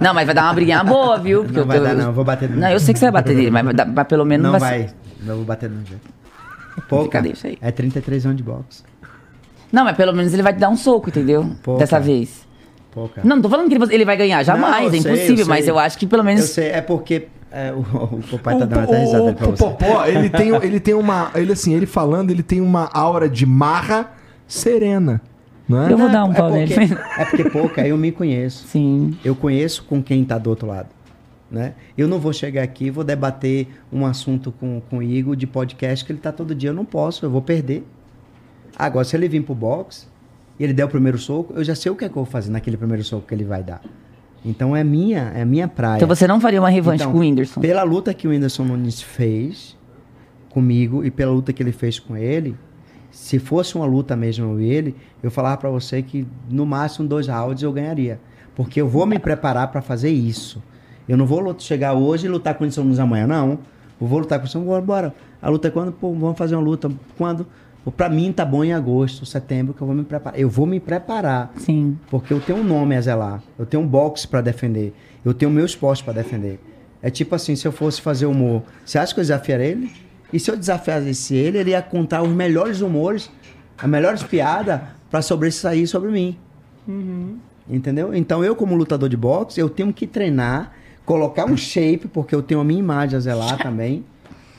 Não, 0.00 0.12
mas 0.14 0.26
vai 0.26 0.34
dar 0.34 0.44
uma 0.44 0.54
briguinha 0.54 0.84
boa, 0.84 1.18
viu? 1.18 1.42
Porque 1.44 1.54
Não 1.56 1.62
eu- 1.62 1.66
vai 1.66 1.78
eu- 1.78 1.82
dar 1.84 1.94
não, 1.94 2.04
eu 2.06 2.12
vou 2.12 2.24
bater 2.24 2.46
do 2.48 2.50
mesmo 2.52 2.62
Não, 2.62 2.70
eu 2.70 2.80
sei 2.80 2.92
que 2.92 2.98
você 3.00 3.06
vai 3.06 3.12
bater 3.22 3.34
dele, 3.36 3.50
mas, 3.50 3.64
vai 3.64 3.86
mas 3.86 4.06
pelo 4.06 4.24
menos 4.24 4.44
Não 4.44 4.52
não 4.52 4.60
vai, 4.60 4.88
ser- 4.88 4.94
eu 5.26 5.36
vou 5.36 5.44
bater 5.44 5.68
do 5.68 5.74
mesmo 5.76 5.88
jeito. 5.88 6.10
Pouca. 6.88 7.20
deixa 7.20 7.48
aí. 7.48 7.58
É 7.60 7.70
33 7.70 8.24
anos 8.24 8.36
de 8.38 8.42
boxe. 8.42 8.82
Não, 9.70 9.84
mas 9.84 9.96
pelo 9.96 10.12
menos 10.12 10.32
ele 10.32 10.42
vai 10.42 10.52
te 10.52 10.58
dar 10.58 10.68
um 10.68 10.76
soco, 10.76 11.08
entendeu? 11.08 11.50
Pô, 11.62 11.76
Dessa 11.76 11.98
vez. 11.98 12.46
Pouca. 12.92 13.22
Não, 13.24 13.36
não 13.36 13.42
tô 13.42 13.48
falando 13.48 13.68
que 13.68 13.94
ele, 13.94 14.04
vai 14.04 14.16
ganhar, 14.18 14.42
jamais, 14.42 14.70
Não, 14.70 14.82
é 14.82 14.84
eu 14.84 14.90
sei, 14.90 15.12
impossível, 15.12 15.44
eu 15.44 15.48
mas 15.48 15.66
eu 15.68 15.78
acho 15.78 15.96
que 15.96 16.06
pelo 16.06 16.20
Eu 16.20 16.24
menos. 16.26 16.44
sei, 16.44 16.68
é 16.68 16.82
porque 16.82 17.28
é, 17.52 17.72
o, 17.72 17.80
o 17.80 18.38
papai 18.38 18.54
O, 18.54 18.58
tá 18.60 18.64
dando 18.64 18.80
até 18.80 18.98
risada 18.98 19.24
o, 19.24 19.34
pra 19.34 19.48
o 19.48 19.50
você. 19.50 19.62
Popó, 19.62 20.06
ele 20.06 20.30
tem, 20.30 20.48
ele 20.56 20.80
tem 20.80 20.94
uma. 20.94 21.30
Ele 21.34 21.52
assim, 21.52 21.74
ele 21.74 21.86
falando, 21.86 22.30
ele 22.30 22.42
tem 22.42 22.60
uma 22.60 22.88
aura 22.92 23.28
de 23.28 23.44
marra 23.44 24.10
serena. 24.46 25.20
Não 25.68 25.82
é? 25.82 25.92
Eu 25.92 25.98
vou 25.98 26.08
dar 26.08 26.24
um 26.24 26.32
é 26.32 26.34
pau 26.34 26.50
porque, 26.50 26.76
nele. 26.76 26.98
É 27.18 27.24
porque 27.24 27.50
pouca, 27.50 27.86
eu 27.86 27.96
me 27.96 28.10
conheço. 28.10 28.66
Sim. 28.66 29.16
Eu 29.24 29.34
conheço 29.34 29.84
com 29.84 30.02
quem 30.02 30.24
tá 30.24 30.38
do 30.38 30.50
outro 30.50 30.66
lado. 30.66 30.88
Né? 31.50 31.74
Eu 31.96 32.08
não 32.08 32.18
vou 32.18 32.32
chegar 32.32 32.62
aqui 32.62 32.86
e 32.86 32.90
vou 32.90 33.04
debater 33.04 33.68
um 33.92 34.06
assunto 34.06 34.50
com, 34.50 34.80
com 34.88 34.98
o 34.98 35.02
Igor 35.02 35.36
de 35.36 35.46
podcast 35.46 36.02
que 36.02 36.10
ele 36.10 36.18
tá 36.18 36.32
todo 36.32 36.54
dia. 36.54 36.70
Eu 36.70 36.74
não 36.74 36.84
posso, 36.84 37.26
eu 37.26 37.30
vou 37.30 37.42
perder. 37.42 37.86
Agora, 38.74 39.04
se 39.04 39.14
ele 39.14 39.28
vir 39.28 39.42
pro 39.42 39.54
box 39.54 40.08
e 40.58 40.64
ele 40.64 40.72
der 40.72 40.86
o 40.86 40.88
primeiro 40.88 41.18
soco, 41.18 41.52
eu 41.54 41.62
já 41.62 41.74
sei 41.74 41.92
o 41.92 41.96
que 41.96 42.06
é 42.06 42.08
que 42.08 42.16
eu 42.16 42.24
vou 42.24 42.30
fazer 42.30 42.50
naquele 42.50 42.78
primeiro 42.78 43.04
soco 43.04 43.26
que 43.26 43.34
ele 43.34 43.44
vai 43.44 43.62
dar. 43.62 43.82
Então 44.44 44.74
é 44.74 44.82
minha, 44.82 45.32
é 45.34 45.44
minha 45.44 45.68
praia. 45.68 45.96
Então 45.96 46.08
você 46.08 46.26
não 46.26 46.40
faria 46.40 46.60
uma 46.60 46.68
revanche 46.68 47.02
Então, 47.02 47.12
com 47.12 47.18
o 47.18 47.20
Whindersson. 47.20 47.60
Pela 47.60 47.82
luta 47.82 48.12
que 48.12 48.26
o 48.26 48.30
Whindersson 48.30 48.64
Nunes 48.64 49.00
fez 49.00 49.76
comigo 50.50 51.04
e 51.04 51.10
pela 51.10 51.32
luta 51.32 51.52
que 51.52 51.62
ele 51.62 51.72
fez 51.72 51.98
com 51.98 52.16
ele, 52.16 52.56
se 53.10 53.38
fosse 53.38 53.76
uma 53.76 53.86
luta 53.86 54.16
mesmo 54.16 54.44
eu 54.52 54.60
e 54.60 54.68
ele, 54.68 54.96
eu 55.22 55.30
falava 55.30 55.56
pra 55.58 55.70
você 55.70 56.02
que 56.02 56.26
no 56.50 56.66
máximo 56.66 57.06
dois 57.06 57.28
rounds 57.28 57.62
eu 57.62 57.72
ganharia. 57.72 58.20
Porque 58.54 58.80
eu 58.80 58.88
vou 58.88 59.06
me 59.06 59.18
preparar 59.18 59.68
pra 59.68 59.80
fazer 59.80 60.10
isso. 60.10 60.62
Eu 61.08 61.16
não 61.16 61.26
vou 61.26 61.54
chegar 61.58 61.94
hoje 61.94 62.26
e 62.26 62.28
lutar 62.28 62.54
com 62.54 62.60
o 62.60 62.64
Whindersson 62.64 62.82
Nunes 62.82 62.98
amanhã, 62.98 63.26
não. 63.26 63.58
Eu 64.00 64.06
vou 64.06 64.18
lutar 64.18 64.38
com 64.40 64.46
o 64.46 64.48
Whindersson, 64.48 64.82
bora. 64.82 65.14
A 65.40 65.48
luta 65.48 65.68
é 65.68 65.70
quando? 65.70 65.92
Pô, 65.92 66.12
vamos 66.12 66.36
fazer 66.36 66.56
uma 66.56 66.62
luta. 66.62 66.90
Quando? 67.16 67.46
Pô, 67.84 67.90
Pra 67.90 68.08
mim 68.08 68.32
tá 68.32 68.44
bom 68.44 68.62
em 68.62 68.72
agosto, 68.72 69.26
setembro, 69.26 69.74
que 69.74 69.80
eu 69.82 69.86
vou 69.86 69.96
me 69.96 70.04
preparar. 70.04 70.38
Eu 70.38 70.48
vou 70.48 70.66
me 70.66 70.78
preparar. 70.78 71.52
Sim. 71.56 71.98
Porque 72.10 72.32
eu 72.32 72.40
tenho 72.40 72.58
um 72.58 72.64
nome 72.64 72.96
a 72.96 73.00
zelar. 73.00 73.42
Eu 73.58 73.66
tenho 73.66 73.82
um 73.82 73.86
boxe 73.86 74.26
pra 74.26 74.40
defender. 74.40 74.94
Eu 75.24 75.34
tenho 75.34 75.50
meu 75.50 75.64
esporte 75.64 76.02
pra 76.02 76.12
defender. 76.12 76.60
É 77.02 77.10
tipo 77.10 77.34
assim, 77.34 77.56
se 77.56 77.66
eu 77.66 77.72
fosse 77.72 78.00
fazer 78.00 78.26
humor, 78.26 78.62
você 78.84 78.98
acha 78.98 79.12
que 79.12 79.18
eu 79.20 79.24
desafiaria 79.24 79.66
ele? 79.66 79.92
E 80.32 80.38
se 80.38 80.50
eu 80.50 80.56
desafiasse 80.56 81.34
ele, 81.34 81.58
ele 81.58 81.70
ia 81.70 81.82
contar 81.82 82.22
os 82.22 82.28
melhores 82.30 82.80
humores, 82.80 83.28
as 83.76 83.88
melhores 83.90 84.22
piadas 84.22 84.80
pra 85.10 85.20
sobressair 85.20 85.86
sobre 85.88 86.10
mim. 86.10 86.38
Entendeu? 87.68 88.14
Então 88.14 88.44
eu, 88.44 88.56
como 88.56 88.74
lutador 88.74 89.08
de 89.08 89.16
boxe, 89.16 89.60
eu 89.60 89.68
tenho 89.68 89.92
que 89.92 90.06
treinar, 90.06 90.72
colocar 91.04 91.44
um 91.44 91.56
shape, 91.56 92.08
porque 92.08 92.34
eu 92.34 92.42
tenho 92.42 92.60
a 92.60 92.64
minha 92.64 92.78
imagem 92.80 93.16
a 93.16 93.20
zelar 93.20 93.58
também. 93.58 94.04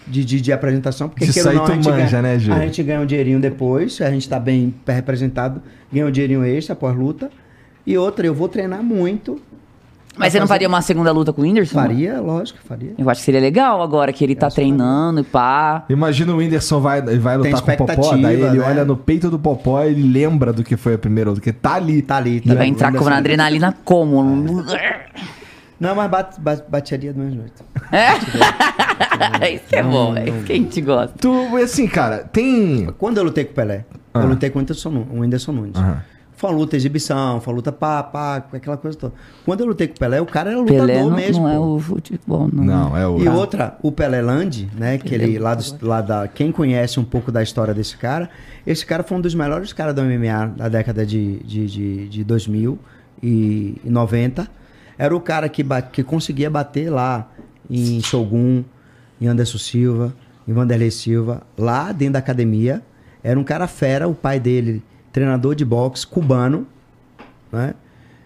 De, 0.06 0.26
de, 0.26 0.42
de 0.42 0.52
apresentação, 0.52 1.08
porque 1.08 1.26
Disso 1.26 1.48
aí 1.48 1.56
não, 1.56 1.64
a 1.64 1.66
tu 1.66 1.74
gente, 1.74 1.88
manja, 1.90 2.22
ganha, 2.22 2.22
né, 2.22 2.40
Gil? 2.40 2.54
a 2.54 2.60
gente 2.60 2.84
ganha 2.84 3.00
um 3.00 3.06
dinheirinho 3.06 3.40
depois, 3.40 4.02
a 4.02 4.12
gente 4.12 4.28
tá 4.28 4.40
bem 4.40 4.74
representado, 4.86 5.62
ganha 5.92 6.06
um 6.06 6.12
dinheirinho 6.12 6.44
extra 6.44 6.74
após 6.74 6.96
luta. 6.96 7.32
E 7.88 7.98
outra, 7.98 8.26
eu 8.28 8.34
vou 8.34 8.50
treinar 8.50 8.84
muito. 8.84 9.42
Mas 10.16 10.32
você 10.32 10.40
não 10.40 10.46
faria 10.48 10.68
uma 10.68 10.82
segunda 10.82 11.12
luta 11.12 11.34
com 11.34 11.42
o 11.42 11.44
Whindersson? 11.44 11.74
Faria, 11.74 12.22
lógico, 12.22 12.60
faria. 12.68 12.94
Eu 13.00 13.10
acho 13.10 13.22
que 13.22 13.26
seria 13.26 13.42
legal 13.42 13.82
agora 13.82 14.14
que 14.14 14.24
ele 14.24 14.36
tá 14.36 14.48
treinando 14.48 15.22
e 15.22 15.24
pá. 15.24 15.86
Imagina 15.90 16.34
o 16.34 16.38
Whindersson 16.38 16.80
vai, 16.80 17.02
vai 17.02 17.36
lutar 17.36 17.62
com 17.62 17.72
o 17.72 17.78
Popó, 17.78 18.16
daí 18.18 18.40
ele 18.42 18.60
né? 18.60 18.66
olha 18.66 18.86
no 18.86 18.96
peito 18.96 19.30
do 19.32 19.40
Popó 19.40 19.84
e 19.84 19.88
ele 19.88 20.04
lembra 20.04 20.54
do 20.54 20.64
que 20.64 20.78
foi 20.78 20.94
a 20.94 20.98
primeira 21.00 21.32
luta, 21.32 21.42
porque 21.42 21.52
tá 21.52 21.74
ali. 21.76 22.02
Tá 22.04 22.18
ali, 22.18 22.38
E 22.38 22.42
tá 22.42 22.54
vai 22.54 22.58
ali. 22.64 22.70
entrar 22.70 22.92
com 22.94 23.04
uma 23.04 23.18
adrenalina 23.18 23.76
como? 23.84 24.64
Não, 25.84 25.96
mas 25.96 26.10
bate, 26.10 26.40
bate- 26.40 26.64
bateria 26.70 27.14
do 27.14 27.20
mesmo 27.20 27.42
jeito. 27.42 27.64
Isso 29.54 29.66
que 29.70 29.76
é 29.76 29.84
bom, 29.84 30.16
é 30.16 30.30
isso 30.30 30.44
que 30.46 30.54
a 30.54 30.56
gente 30.56 30.82
gosta. 30.82 31.14
Tu, 31.20 31.58
assim, 31.58 31.88
cara, 31.88 32.20
tem. 32.20 32.88
Quando 32.98 33.18
eu 33.18 33.24
lutei 33.24 33.44
com 33.46 33.52
o 33.52 33.56
Pelé, 33.56 33.86
Ah. 34.14 34.22
eu 34.22 34.28
lutei 34.28 34.50
com 34.50 34.60
o 34.60 34.62
Whindersson, 34.62 34.90
Nu- 34.90 35.08
o 35.12 35.20
Whindersson 35.20 35.52
Nunes. 35.52 35.76
Aham. 35.76 36.02
Foi 36.36 36.50
uma 36.50 36.58
luta 36.58 36.76
exibição, 36.76 37.40
foi 37.40 37.54
uma 37.54 37.58
luta 37.58 37.72
pá, 37.72 38.04
pá, 38.04 38.44
aquela 38.52 38.76
coisa 38.76 38.98
toda. 38.98 39.14
Quando 39.46 39.62
eu 39.62 39.68
lutei 39.68 39.88
com 39.88 39.94
o 39.96 40.00
Pelé, 40.00 40.20
o 40.20 40.26
cara 40.26 40.50
era 40.50 40.60
lutador 40.60 40.88
Pelé 40.88 41.02
não, 41.02 41.12
mesmo. 41.12 41.44
não 41.44 41.50
é 41.50 41.60
o 41.60 41.80
futebol, 41.80 42.50
não. 42.52 42.64
Não, 42.64 42.98
é 42.98 43.08
o. 43.08 43.20
E 43.20 43.30
outra, 43.30 43.78
o 43.82 43.92
Pelé 43.92 44.22
Land, 44.22 44.70
né? 44.76 44.98
Que 44.98 45.14
ele, 45.16 45.38
lá, 45.40 45.54
do, 45.56 45.64
lá 45.82 46.02
da. 46.02 46.28
Quem 46.28 46.52
conhece 46.52 47.00
um 47.00 47.04
pouco 47.06 47.32
da 47.32 47.42
história 47.42 47.74
desse 47.74 47.96
cara, 47.96 48.30
esse 48.68 48.86
cara 48.86 49.04
foi 49.04 49.18
um 49.18 49.22
dos 49.22 49.34
melhores 49.36 49.72
caras 49.72 49.94
do 49.96 50.02
MMA 50.02 50.48
da 50.58 50.68
década 50.70 51.06
de, 51.06 51.38
de, 51.44 51.68
de, 51.68 52.10
de 52.10 52.24
2000 52.24 52.78
e, 53.22 53.78
e 53.84 53.90
90. 53.90 54.46
Era 54.98 55.15
o 55.15 55.20
cara 55.20 55.49
que, 55.49 55.64
que 55.91 56.03
conseguia 56.03 56.49
bater 56.49 56.90
lá 56.90 57.32
em 57.70 58.02
Shogun, 58.02 58.64
em 59.20 59.28
Anderson 59.28 59.57
Silva, 59.57 60.14
em 60.48 60.53
Vanderlei 60.53 60.91
Silva, 60.91 61.41
lá 61.57 61.91
dentro 61.91 62.14
da 62.14 62.20
academia. 62.20 62.82
Era 63.24 63.40
um 63.40 63.44
cara 63.44 63.68
fera, 63.68 64.07
o 64.07 64.14
pai 64.14 64.40
dele, 64.40 64.84
treinador 65.11 65.56
de 65.56 65.64
boxe, 65.64 66.06
cubano, 66.06 66.68
né? 67.52 67.74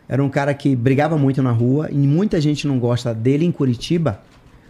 Era 0.09 0.23
um 0.23 0.29
cara 0.29 0.53
que 0.53 0.75
brigava 0.75 1.17
muito 1.17 1.43
na 1.43 1.51
rua 1.51 1.89
e 1.91 1.97
muita 1.97 2.39
gente 2.39 2.65
não 2.65 2.79
gosta 2.79 3.13
dele 3.13 3.45
em 3.45 3.51
Curitiba, 3.51 4.21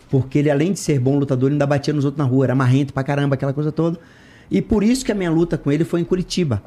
porque 0.09 0.39
ele, 0.39 0.49
além 0.49 0.73
de 0.73 0.79
ser 0.79 0.99
bom 0.99 1.17
lutador, 1.19 1.51
ainda 1.51 1.65
batia 1.65 1.93
nos 1.93 2.05
outros 2.05 2.17
na 2.17 2.29
rua, 2.29 2.45
era 2.45 2.55
marrento 2.55 2.91
pra 2.91 3.03
caramba, 3.03 3.35
aquela 3.35 3.53
coisa 3.53 3.71
toda. 3.71 3.99
E 4.49 4.61
por 4.61 4.83
isso 4.83 5.05
que 5.05 5.11
a 5.11 5.15
minha 5.15 5.29
luta 5.29 5.57
com 5.57 5.71
ele 5.71 5.83
foi 5.83 6.01
em 6.01 6.03
Curitiba. 6.03 6.63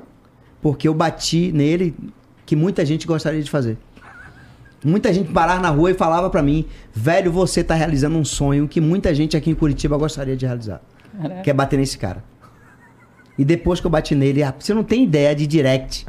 Porque 0.63 0.87
eu 0.87 0.95
bati 0.95 1.51
nele 1.51 1.95
que 2.47 2.55
muita 2.55 2.85
gente 2.85 3.07
gostaria 3.07 3.43
de 3.43 3.51
fazer. 3.51 3.79
Muita 4.85 5.13
gente 5.13 5.31
parava 5.31 5.61
na 5.61 5.69
rua 5.69 5.91
e 5.91 5.95
falava 5.95 6.31
pra 6.31 6.43
mim, 6.43 6.65
velho, 6.93 7.31
você 7.31 7.63
tá 7.63 7.75
realizando 7.75 8.17
um 8.17 8.25
sonho 8.25 8.67
que 8.67 8.81
muita 8.81 9.15
gente 9.15 9.37
aqui 9.37 9.51
em 9.51 9.55
Curitiba 9.55 9.97
gostaria 9.97 10.37
de 10.37 10.47
realizar. 10.47 10.81
Que 11.43 11.51
é 11.51 11.53
bater 11.53 11.79
nesse 11.79 11.99
cara. 11.99 12.25
E 13.37 13.45
depois 13.45 13.81
que 13.81 13.87
eu 13.87 13.91
bati 13.91 14.15
nele, 14.15 14.43
ah, 14.43 14.55
você 14.59 14.73
não 14.73 14.83
tem 14.83 15.05
ideia 15.05 15.35
de 15.35 15.47
direct. 15.47 16.07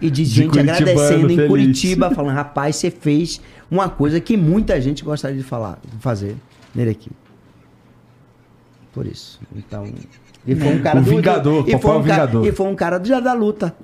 E 0.00 0.10
de, 0.10 0.24
gente 0.24 0.50
curitibano 0.50 0.70
agradecendo 0.70 1.32
em 1.32 1.36
feliz. 1.36 1.48
Curitiba, 1.48 2.10
falando, 2.14 2.34
rapaz, 2.34 2.76
você 2.76 2.90
fez 2.90 3.40
uma 3.70 3.88
coisa 3.88 4.20
que 4.20 4.36
muita 4.36 4.80
gente 4.80 5.04
gostaria 5.04 5.36
de 5.36 5.42
falar, 5.42 5.78
de 5.84 5.96
fazer 5.98 6.36
nele 6.74 6.90
aqui. 6.90 7.10
Por 8.92 9.06
isso. 9.06 9.40
Então. 9.54 9.84
E 10.46 10.54
foi 10.54 10.68
um 10.68 10.82
cara 10.82 10.98
O 10.98 11.02
do, 11.02 11.10
Vingador, 11.10 11.68
e 11.68 11.72
Popó 11.72 11.80
foi 11.80 11.90
é 11.90 11.94
um 11.94 12.00
o 12.00 12.04
cara, 12.04 12.26
Vingador. 12.26 12.46
E 12.46 12.52
foi 12.52 12.66
um 12.66 12.74
cara 12.74 13.04
já 13.04 13.20
da 13.20 13.32
luta. 13.32 13.74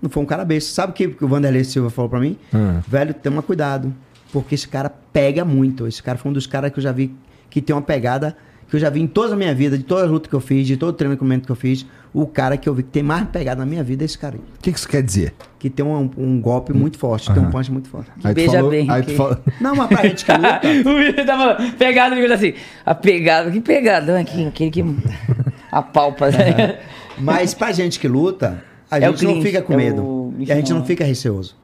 Não 0.00 0.08
foi 0.10 0.22
um 0.22 0.26
cara 0.26 0.44
besta. 0.44 0.72
Sabe 0.72 0.90
o 0.92 0.94
que, 0.94 1.08
que 1.08 1.24
o 1.24 1.28
Vanderlei 1.28 1.64
Silva 1.64 1.90
falou 1.90 2.08
pra 2.08 2.20
mim? 2.20 2.36
Hum. 2.54 2.80
Velho, 2.86 3.12
toma 3.14 3.42
cuidado. 3.42 3.94
Porque 4.32 4.54
esse 4.54 4.68
cara 4.68 4.90
pega 5.12 5.44
muito. 5.44 5.86
Esse 5.86 6.02
cara 6.02 6.18
foi 6.18 6.30
um 6.30 6.34
dos 6.34 6.46
caras 6.46 6.70
que 6.70 6.78
eu 6.78 6.82
já 6.82 6.92
vi 6.92 7.14
que 7.50 7.60
tem 7.62 7.74
uma 7.74 7.82
pegada 7.82 8.36
que 8.68 8.76
eu 8.76 8.80
já 8.80 8.90
vi 8.90 9.00
em 9.00 9.06
toda 9.06 9.32
a 9.32 9.36
minha 9.36 9.54
vida, 9.54 9.78
de 9.78 9.82
toda 9.84 10.02
a 10.02 10.06
luta 10.06 10.28
que 10.28 10.34
eu 10.34 10.40
fiz, 10.40 10.66
de 10.66 10.76
todo 10.76 10.90
o 10.90 10.92
treinamento 10.92 11.46
que 11.46 11.50
eu 11.52 11.56
fiz. 11.56 11.86
O 12.12 12.26
cara 12.26 12.54
que 12.58 12.68
eu 12.68 12.74
vi 12.74 12.82
que 12.82 12.90
tem 12.90 13.02
mais 13.02 13.26
pegada 13.28 13.60
na 13.60 13.64
minha 13.66 13.82
vida 13.82 14.04
é 14.04 14.06
esse 14.06 14.18
cara 14.18 14.34
aí. 14.34 14.40
O 14.40 14.60
que, 14.60 14.70
que 14.70 14.78
isso 14.78 14.86
quer 14.86 15.02
dizer? 15.02 15.32
Que 15.58 15.70
tem 15.70 15.82
um, 15.84 16.10
um 16.18 16.38
golpe 16.38 16.74
muito 16.74 16.98
forte, 16.98 17.32
tem 17.32 17.42
um 17.42 17.50
punch 17.50 17.72
muito 17.72 17.88
forte. 17.88 18.10
Aí 18.22 18.34
tu 18.34 18.36
beija 18.36 18.52
falou- 18.52 18.70
bem. 18.70 18.90
Aí 18.90 19.02
tu 19.02 19.06
Que- 19.06 19.16
falou- 19.16 19.38
Não, 19.58 19.74
mas 19.74 19.86
pra 19.88 20.02
gente 20.06 20.22
que 20.26 20.32
luta. 20.32 20.60
o 20.84 20.94
William 20.94 21.24
tá 21.24 21.36
falando, 21.38 21.72
pegada, 21.78 22.14
William 22.14 22.34
assim, 22.34 22.52
a 22.84 22.94
pegada, 22.94 23.50
que 23.50 23.60
pegadão 23.62 24.20
aqui, 24.20 24.46
aquele 24.46 24.70
que 24.70 24.84
apalpa, 25.72 26.28
né? 26.30 26.78
Mas 27.18 27.54
pra 27.54 27.72
gente 27.72 27.98
que 27.98 28.06
luta, 28.06 28.62
a 28.90 28.98
É 28.98 29.08
o 29.08 29.12
gente 29.16 29.24
não 29.34 29.42
fica 29.42 29.62
com 29.62 29.72
é 29.74 29.76
medo. 29.76 30.02
o- 30.02 30.34
E 30.38 30.50
a 30.52 30.56
gente 30.56 30.72
não 30.72 30.84
fica 30.84 31.04
receoso. 31.04 31.56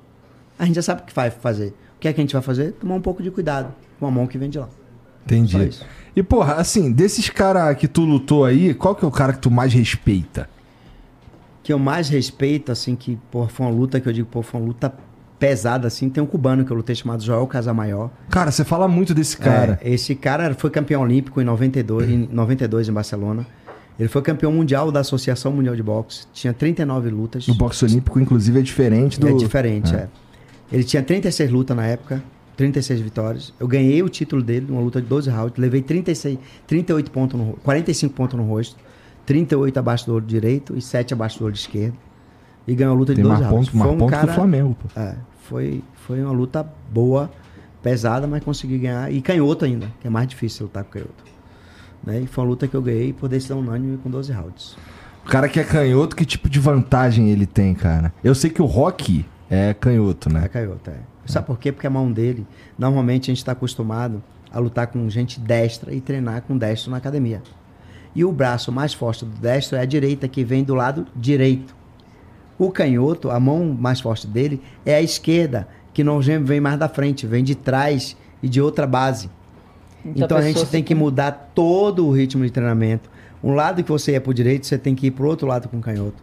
A 0.58 0.64
gente 0.64 0.76
já 0.76 0.82
sabe 0.82 1.02
o 1.02 1.04
que 1.04 1.14
vai 1.14 1.30
fazer. 1.30 1.68
O 1.96 2.00
que 2.00 2.08
é 2.08 2.12
que 2.12 2.20
a 2.20 2.22
gente 2.24 2.32
vai 2.32 2.42
fazer? 2.42 2.72
Tomar 2.72 2.94
um 2.96 3.00
pouco 3.00 3.22
de 3.22 3.30
cuidado 3.30 3.72
com 3.98 4.06
a 4.06 4.10
mão 4.10 4.26
que 4.26 4.36
vem 4.38 4.48
de 4.50 4.58
lá. 4.58 4.68
Entendi. 5.24 5.68
isso. 5.68 5.84
E, 6.14 6.22
porra, 6.22 6.54
assim, 6.54 6.92
desses 6.92 7.30
caras 7.30 7.76
que 7.78 7.88
tu 7.88 8.02
lutou 8.02 8.44
aí, 8.44 8.74
qual 8.74 8.94
que 8.94 9.04
é 9.04 9.08
o 9.08 9.10
cara 9.10 9.32
que 9.32 9.38
tu 9.40 9.50
mais 9.50 9.72
respeita? 9.72 10.48
que 11.62 11.72
eu 11.72 11.78
mais 11.78 12.10
respeito, 12.10 12.70
assim, 12.70 12.94
que 12.94 13.18
pô, 13.30 13.48
foi 13.48 13.64
uma 13.64 13.72
luta 13.72 13.98
que 13.98 14.06
eu 14.06 14.12
digo, 14.12 14.28
pô, 14.30 14.42
foi 14.42 14.60
uma 14.60 14.66
luta 14.66 14.92
pesada 15.38 15.86
assim. 15.86 16.10
Tem 16.10 16.22
um 16.22 16.26
cubano 16.26 16.62
que 16.62 16.70
eu 16.70 16.76
lutei 16.76 16.94
chamado 16.94 17.22
Joel 17.24 17.46
Casamaior. 17.46 18.10
Cara, 18.28 18.50
você 18.50 18.64
fala 18.64 18.86
muito 18.86 19.14
desse 19.14 19.38
cara. 19.38 19.78
É, 19.82 19.90
esse 19.94 20.14
cara 20.14 20.54
foi 20.54 20.68
campeão 20.68 21.00
olímpico 21.00 21.40
em 21.40 21.44
92, 21.44 22.10
em 22.10 22.28
92 22.30 22.86
em 22.90 22.92
Barcelona. 22.92 23.46
Ele 23.98 24.08
foi 24.08 24.22
campeão 24.22 24.50
mundial 24.52 24.90
da 24.90 25.00
Associação 25.00 25.52
Mundial 25.52 25.76
de 25.76 25.82
Boxe. 25.82 26.26
Tinha 26.32 26.52
39 26.52 27.10
lutas. 27.10 27.46
O 27.48 27.54
boxe 27.54 27.84
olímpico, 27.84 28.18
inclusive, 28.18 28.58
é 28.58 28.62
diferente 28.62 29.20
do. 29.20 29.28
É 29.28 29.32
diferente, 29.34 29.94
É. 29.94 29.98
é. 29.98 30.08
Ele 30.72 30.82
tinha 30.82 31.02
36 31.02 31.50
lutas 31.50 31.76
na 31.76 31.86
época, 31.86 32.22
36 32.56 33.00
vitórias. 33.00 33.54
Eu 33.60 33.68
ganhei 33.68 34.02
o 34.02 34.08
título 34.08 34.42
dele 34.42 34.66
numa 34.68 34.80
luta 34.80 35.00
de 35.00 35.06
12 35.06 35.30
rounds, 35.30 35.56
levei 35.58 35.80
36, 35.82 36.38
38 36.66 37.10
pontos 37.12 37.38
no, 37.38 37.46
ro- 37.50 37.58
45 37.62 38.12
pontos 38.14 38.36
no 38.36 38.44
rosto, 38.44 38.76
38 39.26 39.78
abaixo 39.78 40.06
do 40.06 40.14
olho 40.14 40.26
direito 40.26 40.76
e 40.76 40.80
7 40.82 41.14
abaixo 41.14 41.38
do 41.38 41.44
olho 41.44 41.54
esquerdo. 41.54 41.94
E 42.66 42.74
ganhou 42.74 42.94
a 42.94 42.98
luta 42.98 43.14
de 43.14 43.20
Tem 43.20 43.24
12 43.30 43.40
mais 43.42 43.52
rounds. 43.52 43.68
pontos 43.68 43.78
mais 43.78 43.86
Foi 43.88 43.94
um 43.94 43.98
ponto 43.98 44.10
cara- 44.10 44.32
o 44.32 44.34
Flamengo, 44.34 44.76
pô. 44.82 45.00
É, 45.00 45.14
foi, 45.48 45.84
foi 45.94 46.20
uma 46.22 46.32
luta 46.32 46.66
boa, 46.90 47.30
pesada, 47.82 48.26
mas 48.26 48.42
consegui 48.42 48.78
ganhar. 48.78 49.12
E 49.12 49.20
canhoto 49.20 49.64
ainda, 49.64 49.86
que 50.00 50.06
é 50.06 50.10
mais 50.10 50.26
difícil 50.26 50.64
lutar 50.66 50.82
com 50.82 50.90
canhoto. 50.90 51.33
Né? 52.04 52.20
E 52.20 52.26
foi 52.26 52.44
uma 52.44 52.50
luta 52.50 52.68
que 52.68 52.74
eu 52.74 52.82
ganhei 52.82 53.12
por 53.12 53.28
decisão 53.28 53.60
unânime 53.60 53.96
com 53.98 54.10
12 54.10 54.32
rounds. 54.32 54.76
O 55.24 55.28
cara 55.28 55.48
que 55.48 55.58
é 55.58 55.64
canhoto, 55.64 56.14
que 56.14 56.24
tipo 56.24 56.50
de 56.50 56.60
vantagem 56.60 57.30
ele 57.30 57.46
tem, 57.46 57.74
cara? 57.74 58.12
Eu 58.22 58.34
sei 58.34 58.50
que 58.50 58.60
o 58.60 58.66
Rock 58.66 59.24
é 59.48 59.72
canhoto, 59.72 60.28
É 60.28 60.32
né? 60.32 60.48
canhoto, 60.48 60.90
é. 60.90 60.98
Sabe 61.26 61.46
por 61.46 61.58
quê? 61.58 61.72
Porque 61.72 61.86
a 61.86 61.90
mão 61.90 62.12
dele, 62.12 62.46
normalmente 62.78 63.30
a 63.30 63.32
gente 63.32 63.38
está 63.38 63.52
acostumado 63.52 64.22
a 64.52 64.58
lutar 64.58 64.86
com 64.88 65.08
gente 65.08 65.40
destra 65.40 65.94
e 65.94 66.00
treinar 66.00 66.42
com 66.42 66.56
destro 66.58 66.90
na 66.90 66.98
academia. 66.98 67.42
E 68.14 68.24
o 68.24 68.30
braço 68.30 68.70
mais 68.70 68.92
forte 68.92 69.24
do 69.24 69.32
destro 69.40 69.76
é 69.76 69.80
a 69.80 69.84
direita, 69.86 70.28
que 70.28 70.44
vem 70.44 70.62
do 70.62 70.74
lado 70.74 71.06
direito. 71.16 71.74
O 72.58 72.70
canhoto, 72.70 73.30
a 73.30 73.40
mão 73.40 73.76
mais 73.76 74.00
forte 74.00 74.26
dele, 74.26 74.62
é 74.84 74.94
a 74.94 75.02
esquerda, 75.02 75.66
que 75.92 76.04
não 76.04 76.20
vem 76.20 76.60
mais 76.60 76.78
da 76.78 76.88
frente, 76.88 77.26
vem 77.26 77.42
de 77.42 77.54
trás 77.54 78.16
e 78.42 78.48
de 78.48 78.60
outra 78.60 78.86
base. 78.86 79.28
Então, 80.04 80.36
a, 80.36 80.42
gente 80.42 80.66
tem 80.66 80.82
que 80.82 80.94
mudar 80.94 81.50
todo 81.54 82.06
o 82.06 82.10
ritmo 82.12 82.44
de 82.44 82.50
treinamento. 82.50 83.08
Um 83.42 83.54
lado 83.54 83.82
que 83.82 83.90
você 83.90 84.12
ia 84.12 84.20
pro 84.20 84.32
direito, 84.34 84.66
você 84.66 84.78
tem 84.78 84.94
que 84.94 85.06
ir 85.08 85.10
pro 85.10 85.26
outro 85.28 85.46
lado 85.46 85.68
com 85.68 85.80
canhoto. 85.80 86.22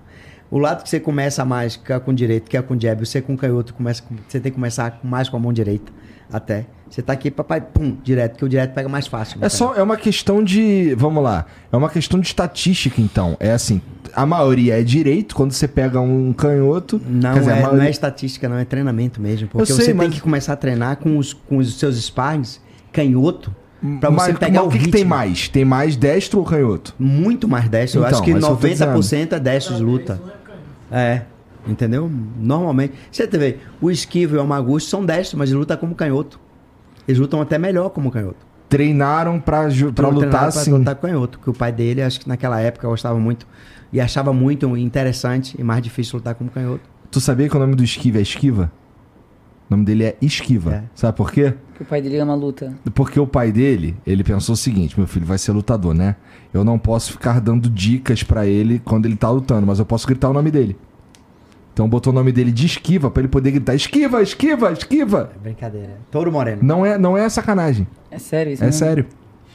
O 0.49 0.58
lado 0.58 0.84
que 0.84 0.90
você 0.90 0.99
começa 0.99 1.45
mais 1.45 1.76
que 1.78 1.94
é 1.94 1.99
com 1.99 2.14
direito, 2.14 2.49
que 2.49 2.58
é 2.58 2.62
com 2.62 2.78
jab, 2.80 3.06
você 3.06 3.22
com 3.22 3.38
canhoto, 3.38 3.74
começa 3.74 4.02
com- 4.03 4.16
você 4.28 4.40
tem 4.40 4.52
que 4.52 4.56
começar 4.56 4.91
com- 4.91 5.08
mais 5.08 5.30
com 5.30 5.38
a 5.38 5.40
mão 5.40 5.53
direita, 5.53 5.91
até. 6.32 6.66
Você 6.90 7.02
tá 7.02 7.14
aqui, 7.14 7.32
papai, 7.32 7.62
pum, 7.62 7.95
direto, 8.03 8.36
que 8.38 8.44
o 8.44 8.49
direto 8.49 8.74
pega 8.74 8.90
mais 8.90 9.08
fácil. 9.08 9.38
É 9.41 9.48
só 9.48 9.74
é 9.76 9.82
uma 9.82 9.95
questão 9.95 10.44
de, 10.44 10.94
vamos 10.95 11.24
lá, 11.24 11.45
é 11.72 11.78
uma 11.78 11.90
questão 11.90 12.20
de 12.20 12.28
estatística 12.28 12.99
então. 12.99 13.38
É 13.40 13.52
assim, 13.53 13.82
a 14.14 14.26
maioria 14.26 14.78
é 14.78 14.84
direito 14.84 15.34
quando 15.34 15.53
você 15.53 15.70
pega 15.70 16.02
um 16.02 16.34
canhoto, 16.34 16.99
Não, 17.08 17.32
quer 17.34 17.40
dizer, 17.40 17.52
é, 17.52 17.56
não 17.56 17.62
maioria- 17.68 17.88
é 17.88 17.91
estatística, 17.91 18.49
não, 18.49 18.58
é 18.58 18.66
treinamento 18.66 19.22
mesmo. 19.22 19.48
Porque 19.48 19.62
Eu 19.72 19.76
você 19.76 19.84
sei, 19.84 19.94
tem 19.94 19.95
mas- 19.95 20.14
que 20.16 20.20
começar 20.20 20.52
a 20.52 20.58
treinar 20.58 20.98
com 20.98 21.18
os, 21.18 21.32
com 21.32 21.58
os 21.58 21.80
seus 21.80 21.95
sparrings 22.03 22.60
canhoto, 22.91 23.56
pra 23.99 24.12
Mas 24.12 24.26
você 24.26 24.34
pegar 24.34 24.64
mas 24.64 24.68
o 24.68 24.72
que, 24.78 24.80
que 24.86 24.91
tem 24.91 25.03
mais? 25.06 25.48
Tem 25.49 25.66
mais 25.66 25.95
destro 25.95 26.40
ou 26.40 26.45
canhoto? 26.45 26.94
Muito 26.99 27.48
mais 27.48 27.68
destro. 27.70 27.99
Eu 28.02 28.06
Então, 28.06 28.18
acho 28.20 28.24
que 28.26 28.34
mas 28.34 28.44
eu 28.44 28.49
tô 28.56 28.68
90% 28.68 29.32
é 29.34 29.40
destro 29.40 29.76
de 29.76 29.84
luta. 29.84 30.22
É. 30.91 31.22
Entendeu? 31.68 32.10
Normalmente. 32.38 32.94
Você 33.12 33.28
vê, 33.28 33.58
o 33.80 33.91
Esquivo 33.91 34.36
e 34.36 34.38
o 34.38 34.41
Amaguchi 34.41 34.88
são 34.88 35.06
destros, 35.06 35.36
mas 35.38 35.49
eles 35.49 35.60
lutam 35.60 35.78
como 35.78 35.94
canhoto. 35.95 36.40
Eles 37.08 37.20
lutam 37.20 37.41
até 37.41 37.58
melhor 37.58 37.90
como 37.90 38.10
canhoto. 38.12 38.38
Treinaram 38.70 39.40
pra, 39.40 39.70
ju- 39.70 39.91
pra 39.91 40.08
lutar 40.08 40.30
treinados 40.30 40.58
assim. 40.58 40.70
Pra 40.72 40.80
lutar 40.80 40.95
com 40.95 41.02
canhoto. 41.08 41.40
Que 41.40 41.49
o 41.49 41.53
pai 41.53 41.72
dele, 41.72 42.02
acho 42.02 42.20
que 42.22 42.28
naquela 42.28 42.60
época, 42.60 42.88
gostava 42.88 43.20
muito 43.20 43.45
e 43.91 43.99
achava 43.99 44.32
muito 44.34 44.76
interessante 44.78 45.56
e 45.60 45.64
mais 45.64 45.82
difícil 45.84 46.18
lutar 46.18 46.36
como 46.36 46.49
canhoto. 46.49 46.82
Tu 47.12 47.20
sabia 47.20 47.49
que 47.49 47.56
o 47.56 47.60
nome 47.60 47.76
do 47.76 47.84
esquiva 47.84 48.20
é 48.20 48.22
esquiva? 48.22 48.72
O 49.72 49.73
nome 49.73 49.85
dele 49.85 50.03
é 50.03 50.18
Esquiva. 50.22 50.73
É. 50.76 50.84
Sabe 50.93 51.15
por 51.15 51.31
quê? 51.31 51.53
Que 51.76 51.84
o 51.84 51.85
pai 51.85 52.02
dele 52.02 52.18
ama 52.18 52.35
luta. 52.35 52.73
Porque 52.93 53.18
o 53.18 53.26
pai 53.26 53.53
dele, 53.53 53.95
ele 54.06 54.22
pensou 54.22 54.52
o 54.52 54.57
seguinte: 54.57 54.99
meu 54.99 55.07
filho 55.07 55.26
vai 55.26 55.38
ser 55.38 55.53
lutador, 55.53 55.93
né? 55.93 56.18
Eu 56.53 56.65
não 56.65 56.77
posso 56.77 57.14
ficar 57.14 57.39
dando 57.39 57.69
dicas 57.69 58.22
pra 58.22 58.45
ele 58.45 58.80
quando 58.84 59.06
ele 59.06 59.15
tá 59.15 59.30
lutando, 59.30 59.65
mas 59.65 59.80
eu 59.80 59.85
posso 59.85 60.06
gritar 60.06 60.30
o 60.30 60.34
nome 60.34 60.52
dele. 60.52 60.76
Então 61.72 61.88
botou 61.88 62.11
o 62.11 62.14
nome 62.14 62.34
dele 62.34 62.52
de 62.52 62.65
esquiva 62.65 63.10
pra 63.10 63.22
ele 63.22 63.30
poder 63.30 63.52
gritar: 63.52 63.73
esquiva, 63.73 64.22
esquiva, 64.22 64.73
esquiva. 64.73 65.31
É 65.34 65.39
brincadeira. 65.39 65.98
Touro 66.11 66.30
Moreno. 66.34 66.61
Não 66.61 66.85
é, 66.85 66.98
não 66.98 67.18
é 67.18 67.30
sacanagem. 67.30 67.88
É 68.11 68.19
sério 68.19 68.52
isso? 68.52 68.64
É 68.64 68.65
mesmo? 68.65 68.77
sério. 68.77 69.06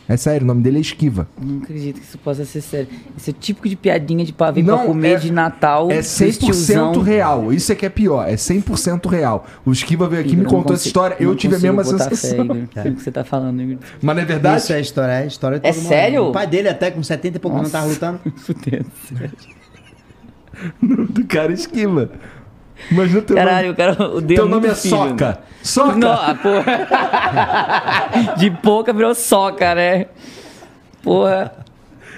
É 0.09 0.17
sério, 0.17 0.45
o 0.45 0.47
nome 0.47 0.63
dele 0.63 0.79
é 0.79 0.81
esquiva. 0.81 1.27
Não 1.41 1.59
acredito 1.59 2.01
que 2.01 2.07
isso 2.07 2.17
possa 2.19 2.45
ser 2.45 2.61
sério. 2.61 2.89
Esse 3.17 3.31
é 3.31 3.33
o 3.33 3.35
típico 3.35 3.69
de 3.69 3.75
piadinha 3.75 4.25
de 4.25 4.33
pavê 4.33 4.63
Não, 4.63 4.77
pra 4.79 4.87
comer 4.87 5.13
é- 5.13 5.17
de 5.17 5.33
Natal. 5.33 5.91
É 5.91 5.99
dos 5.99 6.07
100% 6.07 6.39
tiozão. 6.39 7.03
real. 7.03 7.53
Isso 7.53 7.73
é 7.73 7.75
que 7.75 7.85
é 7.85 7.89
pior. 7.89 8.29
É 8.29 8.37
100% 8.37 9.09
real. 9.09 9.45
O 9.65 9.73
Esquiva 9.73 10.09
veio 10.09 10.23
aqui 10.23 10.35
e 10.35 10.37
me 10.37 10.45
contou 10.45 10.75
essa 10.75 10.87
história. 10.87 11.17
Eu 11.19 11.35
tive 11.35 11.57
a 11.57 11.59
mesma 11.59 11.83
sensação. 11.83 12.17
Fé, 12.31 12.41
Igor, 12.41 12.57
pelo 12.83 12.95
que 12.95 13.03
você 13.03 13.11
tá 13.11 13.25
falando, 13.25 13.61
Igor. 13.61 13.79
Mas 14.01 14.17
não 14.17 14.23
é 14.23 14.27
verdade? 14.27 14.63
Isso 14.63 14.73
é 14.73 14.81
história, 14.81 15.13
é 15.13 15.27
história 15.27 15.61
É 15.63 15.73
sério? 15.73 16.27
O 16.27 16.33
pai 16.33 16.47
dele 16.47 16.69
até 16.69 16.91
com 16.91 17.03
70 17.03 17.37
e 17.37 17.41
pouco 17.41 17.57
não 17.61 17.69
tava 17.69 17.87
lutando. 17.87 18.21
Fudendo. 18.37 18.87
do 21.11 21.25
cara 21.27 21.53
esquiva. 21.53 22.11
Imagina 22.91 23.23
teu 23.23 23.37
Caralho, 23.37 23.73
o 23.73 23.75
cara 23.75 24.03
odeia 24.03 24.39
Teu 24.39 24.49
nome 24.49 24.67
muito 24.67 24.79
é 24.79 24.81
filho, 24.81 24.97
Soca. 24.97 25.29
né? 25.29 25.37
Soca. 25.63 25.97
Não, 25.97 26.13
ah, 26.13 26.35
porra. 26.35 26.87
De 28.39 28.51
pouca 28.51 28.93
virou 28.93 29.15
soca, 29.15 29.75
né? 29.75 30.07
Porra. 31.03 31.53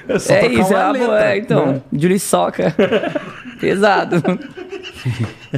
É 0.09 0.19
só 0.19 0.35
é 0.35 0.47
isso, 0.47 0.71
uma 0.71 0.81
é, 0.81 0.85
uma 0.85 0.91
letra, 0.93 1.07
boa, 1.07 1.25
é, 1.25 1.39
então. 1.39 1.67
né? 1.67 1.83
Julie 1.93 2.19
Soca. 2.19 2.75
Pesado. 3.61 4.23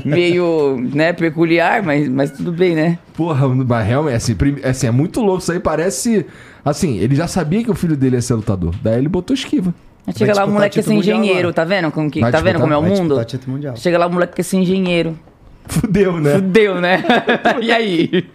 Meio, 0.05 0.77
né, 0.93 1.13
peculiar, 1.13 1.83
mas, 1.83 2.09
mas 2.09 2.31
tudo 2.33 2.51
bem, 2.51 2.75
né? 2.75 2.99
Porra, 3.15 3.49
mas 3.49 3.87
realmente, 3.87 4.17
assim, 4.17 4.37
assim, 4.65 4.87
é 4.87 4.91
muito 4.91 5.21
louco. 5.21 5.41
Isso 5.41 5.53
aí 5.53 5.61
parece. 5.61 6.27
Assim, 6.65 6.99
ele 6.99 7.15
já 7.15 7.27
sabia 7.29 7.63
que 7.63 7.71
o 7.71 7.75
filho 7.75 7.97
dele 7.97 8.17
ia 8.17 8.23
ser 8.23 8.35
lutador. 8.35 8.75
Daí 8.83 8.99
ele 8.99 9.09
botou 9.09 9.35
esquiva. 9.35 9.73
Aí 10.07 10.15
Chega 10.17 10.35
lá, 10.35 10.45
o 10.45 10.51
moleque 10.51 10.75
quer 10.77 10.83
ser 10.83 10.91
título 10.91 10.97
mundial 10.97 11.19
engenheiro, 11.19 11.53
tá 11.53 11.65
vendo? 11.65 11.91
Como 11.93 12.11
que, 12.11 12.21
Vai 12.21 12.33
tá 12.33 12.41
vendo 12.41 12.59
como 12.61 12.73
é 12.73 12.77
o 12.77 12.83
mundo? 12.83 13.17
Chega 13.77 13.99
lá, 13.99 14.07
o 14.07 14.13
moleque 14.13 14.35
quer 14.35 14.43
ser 14.43 14.57
engenheiro. 14.57 15.19
Fudeu, 15.67 16.19
né? 16.21 16.35
Fudeu, 16.35 16.81
né? 16.81 17.05
e 17.63 17.71
aí? 17.71 18.29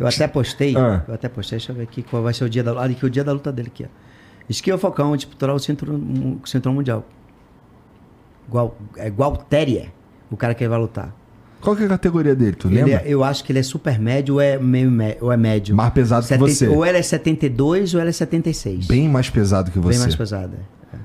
Eu 0.00 0.06
até 0.06 0.26
postei, 0.26 0.74
Ah. 0.76 1.02
eu 1.06 1.14
até 1.14 1.28
postei, 1.28 1.58
deixa 1.58 1.72
eu 1.72 1.76
ver 1.76 1.82
aqui 1.84 2.02
qual 2.02 2.22
vai 2.22 2.32
ser 2.34 2.44
o 2.44 2.50
dia 2.50 2.62
da 2.62 2.72
luta. 2.72 2.84
Aqui, 2.84 3.04
o 3.06 3.10
dia 3.10 3.22
da 3.24 3.32
luta 3.32 3.52
dele 3.52 3.68
aqui, 3.72 3.84
ó. 3.84 3.88
Esquiva 4.48 4.78
Falcão 4.78 5.14
disputará 5.14 5.52
o 5.52 5.58
cinturão, 5.58 5.96
o 6.42 6.46
cinturão 6.48 6.74
mundial. 6.74 7.04
Igual, 8.48 8.76
é 8.96 9.10
Gualtéria, 9.10 9.92
o 10.30 10.36
cara 10.36 10.54
que 10.54 10.64
ele 10.64 10.70
vai 10.70 10.78
lutar. 10.78 11.14
Qual 11.60 11.74
que 11.74 11.82
é 11.82 11.86
a 11.86 11.88
categoria 11.88 12.34
dele? 12.36 12.52
Tu 12.56 12.68
Ele 12.68 12.76
lembra? 12.76 12.92
é- 12.94 13.02
eu 13.06 13.24
acho 13.24 13.42
que 13.44 13.50
ele 13.52 13.58
é 13.58 13.62
super 13.62 13.98
médio 13.98 14.34
ou 14.36 14.40
é, 14.40 14.58
meio 14.58 14.90
ou 15.20 15.32
é 15.32 15.36
médio. 15.36 15.74
Mais 15.74 15.92
pesado 15.92 16.22
que 16.22 16.28
70 16.28 16.50
você. 16.52 16.68
Ou 16.68 16.86
ele 16.86 16.98
é 16.98 17.02
72 17.02 17.94
ou 17.94 18.00
ele 18.00 18.10
é 18.10 18.12
76. 18.12 18.86
Bem 18.86 19.08
mais 19.08 19.28
pesado 19.28 19.70
que 19.70 19.78
você. 19.78 19.90
Bem 19.90 19.98
mais 19.98 20.14
pesado. 20.16 20.52
é. 20.92 20.96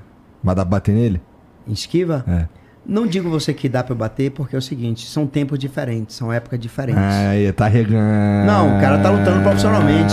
Mas 0.42 0.56
dá 0.56 0.62
pra 0.62 0.70
bater 0.72 0.94
nele? 0.94 1.20
Em 1.66 1.72
Esquiva? 1.72 2.24
É. 2.28 2.46
Não 2.86 3.06
digo 3.06 3.30
você 3.30 3.54
que 3.54 3.66
dá 3.68 3.82
pra 3.82 3.94
eu 3.94 3.96
bater, 3.96 4.30
porque 4.30 4.54
é 4.54 4.58
o 4.58 4.62
seguinte, 4.62 5.06
são 5.08 5.26
tempos 5.26 5.58
diferentes, 5.58 6.14
são 6.16 6.30
épocas 6.30 6.60
diferentes. 6.60 7.02
Aí, 7.02 7.50
tá 7.52 7.66
regando. 7.66 8.46
Não, 8.46 8.76
o 8.76 8.80
cara 8.80 8.98
tá 8.98 9.10
lutando 9.10 9.42
profissionalmente. 9.42 10.12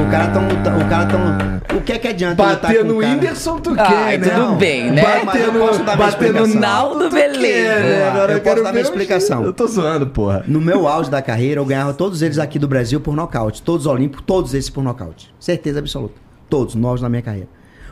O 0.00 0.10
cara 0.10 0.26
tão 0.28 0.48
lutando. 0.48 0.84
O 0.84 0.88
cara 0.88 1.06
tão. 1.06 1.76
O 1.78 1.80
que 1.82 1.92
é 1.92 1.98
que 1.98 2.08
adianta 2.08 2.42
eu 2.42 2.48
lutar 2.48 2.72
Bater 2.72 2.84
no? 2.84 2.98
Whindersson 2.98 3.60
tu 3.60 3.74
quer, 3.74 4.18
né? 4.18 4.28
tudo 4.28 4.54
bem, 4.56 4.90
né? 4.90 5.02
Bater 5.02 5.42
eu 5.42 5.52
no, 5.52 5.84
bater 5.96 6.32
no. 6.32 6.46
Naldo, 6.46 7.08
tu 7.08 7.14
beleza. 7.14 7.40
quer, 7.40 7.82
né? 7.82 8.08
Agora 8.08 8.32
eu 8.32 8.40
quero 8.40 8.54
posso 8.56 8.64
dar 8.64 8.72
minha 8.72 8.82
explicação. 8.82 9.44
Eu 9.44 9.52
tô 9.52 9.66
zoando, 9.66 10.06
porra. 10.08 10.44
No 10.46 10.60
meu 10.60 10.88
auge 10.88 11.10
da 11.10 11.22
carreira, 11.22 11.60
eu 11.60 11.64
ganhava 11.64 11.94
todos 11.94 12.22
eles 12.22 12.38
aqui 12.38 12.58
do 12.58 12.66
Brasil 12.66 13.00
por 13.00 13.14
nocaute. 13.14 13.62
Todos 13.62 13.86
os 13.86 13.92
olímpicos, 13.92 14.24
todos 14.26 14.54
esses 14.54 14.70
por 14.70 14.82
nocaute. 14.82 15.32
Certeza 15.38 15.78
absoluta. 15.78 16.14
Todos, 16.48 16.74
novos 16.74 17.00
na 17.00 17.08
minha 17.08 17.22
carreira. 17.22 17.48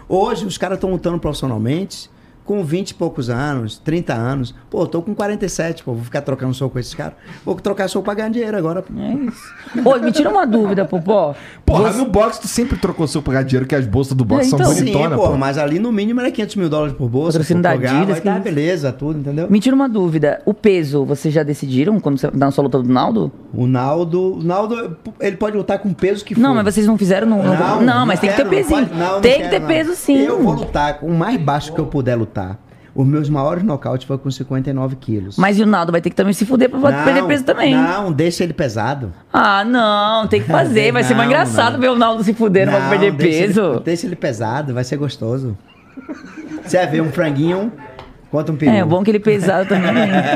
Hoje, 0.09 0.45
os 0.45 0.59
caras 0.59 0.77
estão 0.77 0.91
lutando 0.91 1.19
profissionalmente 1.19 2.11
com 2.45 2.65
20 2.65 2.91
e 2.91 2.95
poucos 2.95 3.31
anos, 3.31 3.79
30 3.79 4.13
anos. 4.15 4.55
Pô, 4.71 4.87
tô 4.87 5.01
com 5.03 5.15
47, 5.15 5.83
pô. 5.85 5.93
Vou 5.95 6.05
ficar 6.05 6.21
trocando 6.23 6.53
soco 6.55 6.73
com 6.73 6.79
esses 6.79 6.95
caras. 6.95 7.15
Vou 7.45 7.55
trocar 7.55 7.89
soco 7.89 8.05
pra 8.05 8.15
ganhar 8.15 8.31
dinheiro 8.31 8.57
agora. 8.57 8.83
pô. 8.83 8.93
É 8.99 9.13
isso. 9.15 9.89
Ô, 9.89 9.97
me 9.99 10.11
tira 10.13 10.29
uma 10.31 10.47
dúvida, 10.47 10.85
Popó. 10.85 11.35
Porra, 11.65 11.93
Você- 11.93 11.99
no 11.99 12.07
boxe 12.07 12.41
tu 12.41 12.49
sempre 12.49 12.77
trocou 12.77 13.07
seu 13.07 13.23
pagar 13.23 13.43
dinheiro, 13.45 13.67
que 13.67 13.75
as 13.75 13.87
bolsas 13.87 14.15
do 14.15 14.25
boxe 14.25 14.47
É, 14.47 14.51
são 14.51 14.59
então. 14.61 14.75
bonitonas, 14.75 15.11
Sim, 15.11 15.17
pô, 15.17 15.29
pô. 15.31 15.37
mas 15.37 15.57
ali 15.59 15.79
no 15.79 15.93
mínimo 15.93 16.21
era 16.21 16.31
500 16.31 16.57
mil 16.57 16.69
dólares 16.69 16.95
por 16.97 17.09
bolsa. 17.09 17.39
Patrocínio 17.39 17.63
da 17.63 17.71
Adidas, 17.71 18.21
tá, 18.21 18.35
que- 18.35 18.41
beleza, 18.41 18.93
tudo, 18.93 19.19
entendeu? 19.21 19.49
Me 19.51 19.61
tira 19.61 19.75
uma 19.75 19.89
dúvida. 19.89 20.43
O 20.45 20.53
peso, 20.53 21.05
vocês 21.05 21.33
já 21.33 21.43
decidiram 21.43 21.99
quando 22.01 22.19
você 22.19 22.31
na 22.33 22.51
sua 22.51 22.65
luta 22.65 22.79
do 22.83 22.89
Naldo? 22.93 23.31
O 23.55 23.67
Naldo, 23.67 24.35
o 24.39 24.43
Naldo, 24.43 24.97
ele 25.21 25.37
pode 25.37 25.57
lutar 25.57 25.79
com 25.79 25.89
o 25.91 25.95
peso 25.95 26.25
que 26.25 26.35
for. 26.35 26.41
Não, 26.41 26.55
mas 26.55 26.65
vocês 26.75 26.87
não 26.87 26.99
fizeram 26.99 27.27
no. 27.29 27.37
no- 27.43 27.81
Não, 27.83 28.07
mas 28.07 28.19
tem 28.21 28.31
que 28.31 28.37
ter 28.37 28.43
quero, 28.45 28.51
não 28.51 28.63
pezinho. 28.63 28.87
pode- 28.89 28.99
não, 28.99 29.13
não 29.15 29.21
tem 29.21 29.33
que 29.33 29.39
quero, 29.39 29.51
ter 29.51 29.61
não. 29.61 29.69
peso 29.69 29.95
sim. 29.95 30.17
Eu 30.19 30.43
vou 30.43 30.55
lutar 30.55 30.99
com 30.99 31.07
o 31.07 31.15
mais 31.15 31.41
baixo 31.41 31.73
que 31.73 31.79
eu 31.81 31.87
puder 31.87 32.17
lutar. 32.17 32.32
Os 32.95 33.07
meus 33.07 33.31
maiores 33.31 33.63
nocautes 33.63 34.07
foram 34.07 34.19
com 34.21 34.31
59 34.31 34.97
quilos. 34.97 35.39
Mas 35.39 35.59
e 35.59 35.63
o 35.63 35.67
Naldo 35.67 35.91
vai 35.93 36.01
ter 36.03 36.11
que 36.11 36.17
também 36.17 36.35
se 36.35 36.45
fuder 36.45 36.69
pra 36.69 36.79
Não, 36.79 37.05
perder 37.05 37.25
peso 37.25 37.43
também. 37.45 37.75
Não, 37.75 38.13
deixa 38.13 38.45
ele 38.45 38.53
pesado. 38.53 39.15
Ah, 39.33 39.65
não, 39.65 40.27
tem 40.27 40.43
que 40.43 40.47
fazer. 40.49 40.93
Vai 40.93 41.03
ser 41.03 41.15
mais 41.17 41.27
Não, 41.29 41.35
engraçado 41.35 41.73
não. 41.75 41.81
ver 41.81 41.89
o 41.89 41.97
Naldo 41.97 42.23
se 42.23 42.35
fuder 42.35 42.69
pra 42.69 42.91
perder 42.91 43.13
deixa 43.13 43.47
peso. 43.47 43.63
Ele, 43.63 43.81
deixa 43.81 44.07
ele 44.07 44.17
pesado, 44.17 44.75
vai 44.75 44.85
ser 44.85 44.97
gostoso. 44.99 45.57
Você 46.65 46.77
vai 46.77 46.87
ver 46.87 47.01
um 47.01 47.11
franguinho 47.11 47.73
Conta 48.33 48.51
um 48.51 48.57
peru. 48.57 48.73
É, 48.73 48.83
bom 48.85 49.05
que 49.05 49.11
ele 49.11 49.21
pesado 49.21 49.69
também. 49.69 49.93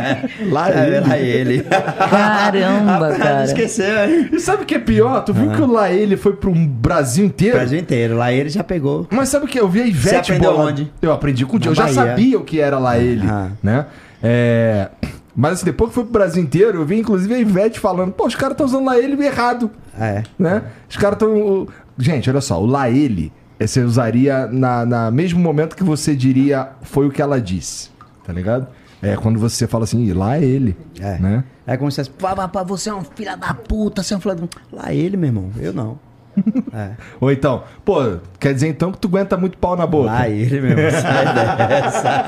Lá 0.53 0.71
É, 0.71 0.87
ele. 0.87 1.01
lá 1.09 1.19
ele. 1.19 1.63
Caramba, 1.63 3.15
cara. 3.17 3.45
Esqueceu, 3.45 4.05
hein? 4.05 4.29
E 4.33 4.39
sabe 4.39 4.63
o 4.63 4.67
que 4.67 4.75
é 4.75 4.79
pior? 4.79 5.25
Tu 5.25 5.33
viu 5.33 5.51
que 5.51 5.63
o 5.63 5.67
lá 5.67 5.91
ele 5.91 6.17
foi 6.17 6.35
pro 6.35 6.53
Brasil 6.55 7.25
inteiro? 7.25 7.57
Brasil 7.57 7.79
inteiro. 7.79 8.15
Lá 8.17 8.33
ele 8.33 8.51
já 8.51 8.63
pegou. 8.63 9.07
Mas 9.11 9.31
sabe 9.31 9.47
o 9.47 9.49
que? 9.49 9.59
Eu 9.59 9.67
vi 9.69 9.81
a 9.81 9.87
Ivete 9.87 10.31
aprendeu 10.33 10.53
bola- 10.53 10.69
onde? 10.71 10.93
Eu 11.01 11.11
aprendi 11.13 11.45
contigo. 11.47 11.75
Na 11.75 11.83
Eu 11.83 11.89
já 11.89 11.95
sabia 11.95 12.39
o 12.39 12.45
que 12.45 12.61
era 12.61 12.79
lá 12.79 12.99
ele, 12.99 13.27
Ah. 13.27 13.49
né? 13.63 13.87
É... 14.23 14.89
Mas 15.35 15.53
assim, 15.55 15.65
depois 15.67 15.89
que 15.91 15.95
foi 15.95 16.05
pro 16.05 16.13
Brasil 16.13 16.43
inteiro, 16.43 16.79
eu 16.81 16.85
vi 16.87 16.99
inclusive 16.99 17.33
a 17.35 17.39
Ivete 17.39 17.79
falando, 17.81 18.13
pô, 18.13 18.27
os 18.27 18.35
caras 18.35 18.53
estão 18.53 18.67
usando 18.67 18.85
lá 18.87 18.99
ele 18.99 19.23
errado, 19.25 19.71
É. 19.99 20.23
né? 20.39 20.63
Os 20.89 20.97
caras 20.97 21.15
estão... 21.17 21.67
Gente, 21.99 22.29
olha 22.31 22.41
só, 22.41 22.61
o 22.61 22.67
lá 22.67 22.89
ele, 22.91 23.33
você 23.59 23.81
usaria 23.81 24.47
na, 24.47 24.85
na 24.85 25.11
mesmo 25.11 25.41
momento 25.41 25.77
que 25.77 25.85
você 25.85 26.15
diria 26.15 26.69
foi 26.83 27.07
o 27.07 27.11
que 27.11 27.23
ela 27.23 27.41
disse, 27.41 27.91
tá 28.25 28.33
ligado? 28.33 28.67
É 29.03 29.15
quando 29.17 29.39
você 29.39 29.67
fala 29.67 29.85
assim, 29.85 30.03
"Ih, 30.05 30.13
lá 30.15 30.39
ele, 30.39 30.77
É. 31.01 31.19
né? 31.19 31.45
É 31.67 31.77
como 31.77 31.91
se 31.91 31.97
fosse, 31.97 32.11
pá, 32.11 32.63
você 32.63 32.91
é 32.91 32.95
um 32.95 33.03
filho 33.05 33.37
da 33.37 33.53
puta, 33.55 34.03
você 34.03 34.15
é 34.15 34.17
um 34.17 34.21
filho 34.21 34.35
da... 34.35 34.47
Lá 34.73 34.93
ele, 34.93 35.17
meu 35.17 35.29
irmão. 35.29 35.51
Eu 35.59 35.73
não. 35.73 35.99
É. 36.73 36.91
Ou 37.21 37.33
então, 37.33 37.63
pô, 37.85 38.19
quer 38.39 38.53
dizer 38.53 38.69
então 38.69 38.93
que 38.93 38.99
tu 38.99 39.09
aguenta 39.09 39.37
muito 39.39 39.57
pau 39.57 39.75
na 39.77 39.87
boca. 39.87 40.11
Lá 40.11 40.29
ele, 40.29 40.61
meu 40.61 40.71
irmão. 40.79 40.91
Sai 41.01 41.25
dessa. 41.69 42.23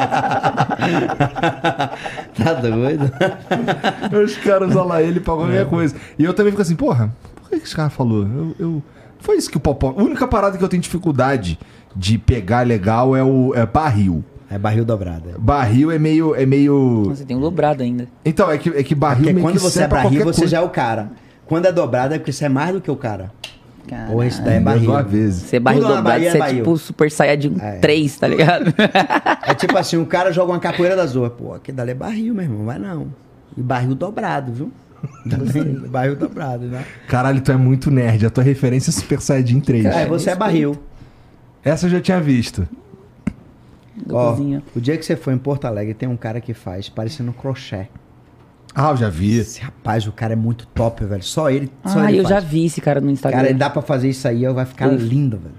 tá 2.42 2.52
doido? 2.54 3.12
Os 4.24 4.36
caras 4.38 4.70
usam 4.70 4.86
lá 4.86 5.02
ele 5.02 5.20
pra 5.20 5.34
qualquer 5.34 5.66
coisa. 5.66 5.94
E 6.18 6.24
eu 6.24 6.32
também 6.34 6.52
fico 6.52 6.62
assim, 6.62 6.76
porra, 6.76 7.14
por 7.34 7.50
que, 7.50 7.58
que 7.58 7.64
esse 7.66 7.76
cara 7.76 7.90
falou? 7.90 8.22
Eu, 8.26 8.56
eu- 8.58 8.82
Foi 9.18 9.36
isso 9.36 9.50
que 9.50 9.56
o 9.56 9.60
Popó. 9.60 9.94
A 9.96 10.02
única 10.02 10.26
parada 10.26 10.56
que 10.56 10.64
eu 10.64 10.68
tenho 10.68 10.82
dificuldade 10.82 11.58
de 11.94 12.18
pegar 12.18 12.66
legal 12.66 13.16
é 13.16 13.22
o 13.22 13.52
é 13.54 13.66
barril. 13.66 14.24
É 14.50 14.58
barril 14.58 14.84
dobrado. 14.84 15.28
é. 15.30 15.38
Barril 15.38 15.90
é 15.90 15.98
meio. 15.98 16.34
É 16.34 16.46
meio... 16.46 17.04
Nossa, 17.08 17.24
tem 17.24 17.36
um 17.36 17.40
dobrado 17.40 17.82
ainda. 17.82 18.08
Então, 18.24 18.50
é 18.50 18.56
que, 18.56 18.70
é 18.70 18.82
que 18.82 18.94
barril 18.94 19.24
Porque 19.24 19.32
meio 19.34 19.46
quando 19.46 19.56
que 19.56 19.60
você 19.62 19.82
é 19.82 19.88
barril, 19.88 20.24
você 20.24 20.40
coisa. 20.40 20.46
já 20.46 20.58
é 20.58 20.60
o 20.62 20.70
cara. 20.70 21.10
Quando 21.46 21.66
é 21.66 21.72
dobrado 21.72 22.14
é 22.14 22.18
porque 22.18 22.32
você 22.32 22.46
é 22.46 22.48
mais 22.48 22.72
do 22.72 22.80
que 22.80 22.90
o 22.90 22.96
cara. 22.96 23.30
Ou 24.10 24.22
isso 24.22 24.42
daí 24.42 24.56
é 24.56 24.60
barril. 24.60 24.90
Você 25.30 25.56
é 25.56 25.60
barril 25.60 25.82
Tudo 25.82 25.94
dobrado, 25.96 26.24
é 26.24 26.30
você 26.30 26.36
é 26.36 26.40
barril. 26.40 26.56
tipo 26.58 26.76
Super 26.76 27.10
Saiyajin 27.10 27.56
É. 27.60 27.72
3, 27.78 28.16
tá 28.18 28.26
ligado? 28.28 28.74
É 29.46 29.54
tipo 29.54 29.76
assim, 29.78 29.96
um 29.96 30.04
cara 30.04 30.30
joga 30.32 30.52
uma 30.52 30.60
capoeira 30.60 30.94
das 30.94 31.14
ruas. 31.14 31.32
Pô, 31.32 31.54
aquele 31.54 31.76
dali 31.76 31.90
é 31.92 31.94
barril, 31.94 32.34
meu 32.34 32.44
irmão. 32.44 32.64
Vai 32.66 32.78
não. 32.78 33.08
E 33.56 33.62
barril 33.62 33.94
dobrado, 33.94 34.52
viu? 34.52 34.70
barril 35.90 36.16
dobrado, 36.16 36.66
né? 36.66 36.84
Caralho, 37.08 37.40
tu 37.40 37.52
é 37.52 37.56
muito 37.56 37.90
nerd. 37.90 38.26
A 38.26 38.30
tua 38.30 38.42
referência 38.44 38.90
é 38.90 38.92
Super 38.92 39.20
Saiyajin 39.20 39.60
3. 39.60 39.84
É, 39.86 40.06
você 40.06 40.30
é 40.30 40.36
barril. 40.36 40.76
Essa 41.64 41.86
eu 41.86 41.90
já 41.90 42.00
tinha 42.00 42.20
visto. 42.20 42.66
Ó, 44.10 44.34
o 44.76 44.80
dia 44.80 44.96
que 44.96 45.04
você 45.04 45.16
for 45.16 45.32
em 45.32 45.38
Porto 45.38 45.64
Alegre, 45.66 45.92
tem 45.94 46.08
um 46.08 46.16
cara 46.16 46.40
que 46.40 46.54
faz 46.54 46.88
parecendo 46.88 47.30
um 47.30 47.34
crochê. 47.34 47.88
Ah, 48.74 48.90
eu 48.90 48.96
já 48.96 49.08
vi. 49.08 49.38
Esse 49.38 49.60
rapaz, 49.60 50.06
o 50.06 50.12
cara 50.12 50.34
é 50.34 50.36
muito 50.36 50.66
top, 50.68 51.04
velho. 51.04 51.22
Só 51.22 51.50
ele, 51.50 51.70
só 51.84 51.98
Ah, 52.00 52.08
ele 52.08 52.18
eu 52.20 52.22
já 52.22 52.36
faz. 52.36 52.44
vi 52.44 52.64
esse 52.66 52.80
cara 52.80 53.00
no 53.00 53.10
Instagram. 53.10 53.38
Cara, 53.38 53.50
ele 53.50 53.58
dá 53.58 53.68
pra 53.68 53.82
fazer 53.82 54.08
isso 54.08 54.26
aí, 54.28 54.46
vai 54.52 54.64
ficar 54.64 54.88
Uf. 54.88 55.02
lindo, 55.02 55.36
velho. 55.38 55.54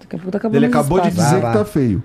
Daqui 0.00 0.16
a 0.16 0.18
pouco 0.18 0.30
tá 0.30 0.38
acabando 0.38 0.56
Ele 0.56 0.66
acabou 0.66 1.00
de 1.00 1.10
dizer 1.10 1.22
Vai, 1.22 1.34
que 1.36 1.40
vai. 1.46 1.52
tá 1.54 1.64
feio. 1.64 2.02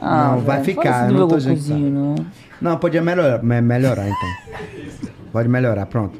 Ah, 0.00 0.28
Não, 0.32 0.40
vai 0.40 0.56
velho, 0.62 0.64
ficar, 0.64 1.10
não 1.12 1.28
que 1.28 1.34
tá. 1.44 1.74
Não. 1.74 2.14
Não, 2.60 2.76
podia 2.78 3.02
melhorar, 3.02 3.42
me- 3.42 3.60
melhorar 3.60 4.08
então. 4.08 5.08
Pode 5.32 5.48
melhorar, 5.48 5.86
pronto. 5.86 6.18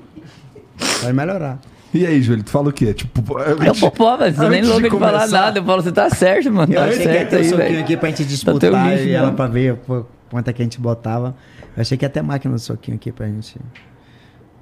Pode 1.00 1.12
melhorar. 1.12 1.58
E 1.92 2.04
aí, 2.06 2.20
Júlio, 2.20 2.42
tu 2.44 2.50
fala 2.50 2.68
o 2.68 2.72
quê? 2.72 2.92
Tipo, 2.92 3.38
É 3.40 3.70
o 3.70 3.74
popó, 3.74 4.16
velho. 4.18 4.34
Você 4.34 4.48
nem 4.48 4.58
Antes 4.58 4.68
louco 4.70 4.82
de 4.84 4.90
de 4.90 4.98
falar 4.98 5.26
nada. 5.26 5.58
Eu 5.58 5.64
falo, 5.64 5.82
você 5.82 5.90
tá 5.92 6.10
certo, 6.10 6.52
mano. 6.52 6.72
Eu 6.72 6.76
Tá 6.80 6.84
achei 6.86 6.98
que 6.98 7.04
ia 7.04 7.12
certo 7.14 7.30
ter 7.30 7.36
um 7.36 7.38
aí, 7.38 7.44
soquinho 7.48 7.68
velho. 7.68 7.80
aqui 7.80 7.96
pra 7.96 8.08
gente 8.10 8.22
Tá 8.24 8.28
disputar 8.28 8.90
lixo, 8.92 9.04
e 9.08 9.12
ela 9.12 9.26
não. 9.28 9.34
pra 9.34 9.46
ver 9.46 9.76
pô, 9.76 10.04
quanto 10.30 10.48
é 10.48 10.52
que 10.52 10.60
a 10.60 10.64
gente 10.64 10.78
botava. 10.80 11.34
Eu 11.76 11.80
achei 11.80 11.96
que 11.96 12.04
ia 12.04 12.08
ter 12.10 12.20
máquina 12.22 12.54
do 12.54 12.60
soquinho 12.60 12.96
aqui 12.96 13.10
pra 13.10 13.26
gente 13.26 13.56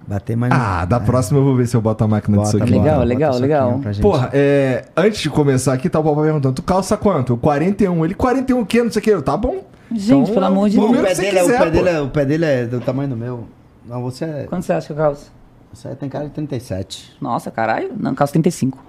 bater, 0.06 0.36
mas 0.36 0.50
não. 0.50 0.56
Ah, 0.56 0.84
da 0.84 1.00
próxima 1.00 1.40
eu 1.40 1.44
vou 1.44 1.56
ver 1.56 1.66
se 1.66 1.76
eu 1.76 1.80
boto 1.80 2.04
a 2.04 2.08
máquina 2.08 2.36
Bota, 2.36 2.50
aqui. 2.50 2.58
bota, 2.58 2.70
Legal, 2.72 2.94
bota 2.94 3.04
legal, 3.06 3.32
soquinho 3.32 3.48
legal. 3.48 3.82
gente. 3.92 4.00
Porra, 4.02 4.30
é, 4.32 4.84
antes 4.96 5.20
de 5.20 5.28
começar 5.28 5.72
aqui, 5.72 5.88
tá 5.90 5.98
o 5.98 6.04
papai 6.04 6.24
perguntando: 6.24 6.54
tu 6.54 6.62
calça 6.62 6.96
quanto? 6.96 7.32
Eu, 7.32 7.36
41. 7.36 8.04
Ele, 8.04 8.14
41 8.14 8.60
o 8.60 8.64
quê? 8.66 8.82
Não 8.84 8.90
sei 8.92 9.00
o 9.00 9.02
quê. 9.02 9.10
Eu, 9.10 9.22
tá 9.22 9.36
bom. 9.36 9.64
Gente, 9.90 10.12
Então, 10.30 10.34
pelo 10.34 10.46
amor 10.46 10.68
de 10.70 10.76
Pô, 10.76 10.82
número 10.86 11.02
o, 11.04 11.06
que 11.08 11.14
pé 11.16 11.26
é- 11.26 11.30
quiser, 11.30 11.42
o, 11.44 11.48
pé 11.58 11.64
pô. 11.64 11.70
dele 11.70 11.88
é, 11.88 12.00
o 12.00 12.08
pé 12.08 12.24
dele 12.24 12.44
é 12.44 12.64
do 12.66 12.80
tamanho 12.80 13.08
do 13.08 13.16
meu. 13.16 13.48
Não, 13.88 14.02
você 14.02 14.24
é. 14.24 14.46
Quanto 14.48 14.62
você 14.64 14.72
acha 14.72 14.86
que 14.86 14.92
eu 14.92 14.96
calço? 14.96 15.32
Você 15.72 15.94
tem 15.94 16.08
cara 16.08 16.24
de 16.26 16.30
37. 16.32 17.16
Nossa, 17.20 17.50
caralho. 17.50 17.92
Não, 17.98 18.14
calço 18.14 18.32
35. 18.32 18.82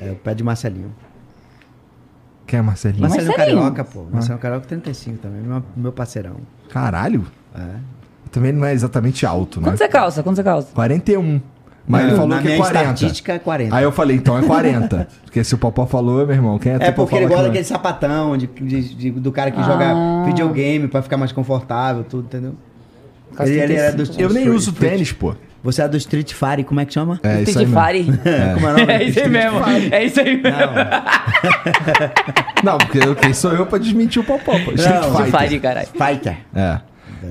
É 0.00 0.10
o 0.10 0.16
pé 0.16 0.34
de 0.34 0.42
Marcelinho. 0.42 0.92
Quem 2.46 2.58
é 2.58 2.62
Marcelinho? 2.62 3.02
Marcelinho 3.02 3.28
Marcelinho. 3.36 3.58
Carioca, 3.62 3.84
pô. 3.84 4.04
Marcelinho 4.10 4.38
Carioca 4.40 4.66
35 4.66 5.18
também. 5.18 5.40
Meu, 5.42 5.62
meu 5.76 5.92
parceirão. 5.92 6.36
Caralho. 6.68 7.24
É. 7.54 7.76
Também 8.30 8.52
não 8.52 8.64
é 8.64 8.72
exatamente 8.72 9.24
alto, 9.26 9.60
né? 9.60 9.66
Quanto 9.68 9.78
você 9.78 9.88
calça? 9.88 10.22
Quanto 10.22 10.36
você 10.36 10.42
calça? 10.44 10.68
41. 10.74 11.40
Mas 11.86 12.02
ele 12.02 12.10
Não, 12.10 12.16
falou 12.18 12.36
na 12.36 12.42
que 12.42 12.48
é 12.48 12.50
minha 12.52 12.62
40. 12.62 12.92
estatística 12.94 13.32
é 13.32 13.38
40. 13.38 13.74
Aí 13.76 13.82
eu 13.82 13.90
falei, 13.90 14.16
então 14.16 14.38
é 14.38 14.42
40. 14.42 15.08
Porque 15.24 15.42
se 15.42 15.54
o 15.54 15.58
Popó 15.58 15.86
falou, 15.86 16.24
meu 16.26 16.34
irmão, 16.36 16.58
quem 16.58 16.72
é 16.72 16.76
É 16.76 16.92
porque 16.92 17.16
ele 17.16 17.26
gosta 17.26 17.42
não 17.42 17.48
daquele 17.48 17.64
sapatão 17.64 18.36
de, 18.36 18.46
de- 18.46 18.94
de- 18.94 19.10
do 19.12 19.32
cara 19.32 19.50
que 19.50 19.58
Ah. 19.60 19.62
joga 19.62 20.24
videogame 20.26 20.86
pra 20.88 21.02
ficar 21.02 21.16
mais 21.16 21.32
confortável, 21.32 22.04
tudo, 22.04 22.24
entendeu? 22.26 22.54
Ele, 23.40 23.60
ele 23.60 23.74
era 23.74 23.90
do 23.92 24.04
35. 24.04 24.20
Eu 24.22 24.28
nem 24.28 24.38
Street- 24.42 24.56
uso 24.58 24.72
tênis, 24.72 25.12
pô. 25.12 25.34
Você 25.62 25.82
é 25.82 25.88
do 25.88 25.96
Street 25.98 26.32
Fighter, 26.32 26.64
como 26.64 26.80
é 26.80 26.86
que 26.86 26.94
chama? 26.94 27.20
É 27.22 27.42
Street 27.42 27.68
mesmo. 27.68 27.80
Fighter. 27.80 28.54
Como 28.54 28.66
é 28.66 28.72
o 28.72 28.78
nome? 28.78 28.92
É 28.92 29.02
isso 29.04 29.20
aí 29.20 29.28
mesmo. 29.28 29.58
É 29.92 30.04
isso 30.04 30.20
aí 30.20 30.42
mesmo. 30.42 30.58
Não, 32.64 32.72
Não, 32.72 32.78
porque 32.78 32.98
eu- 32.98 33.14
quem 33.14 33.32
sou 33.34 33.52
eu 33.52 33.66
pra 33.66 33.78
desmentir 33.78 34.20
o 34.22 34.24
Popó, 34.24 34.52
pô. 34.64 34.72
Street 34.72 34.76
Não, 35.02 35.02
Fighter. 35.16 35.26
Street 35.26 35.42
Fighter, 35.42 35.60
caralho. 35.60 35.88
Fighter. 35.88 36.36
É. 36.54 36.80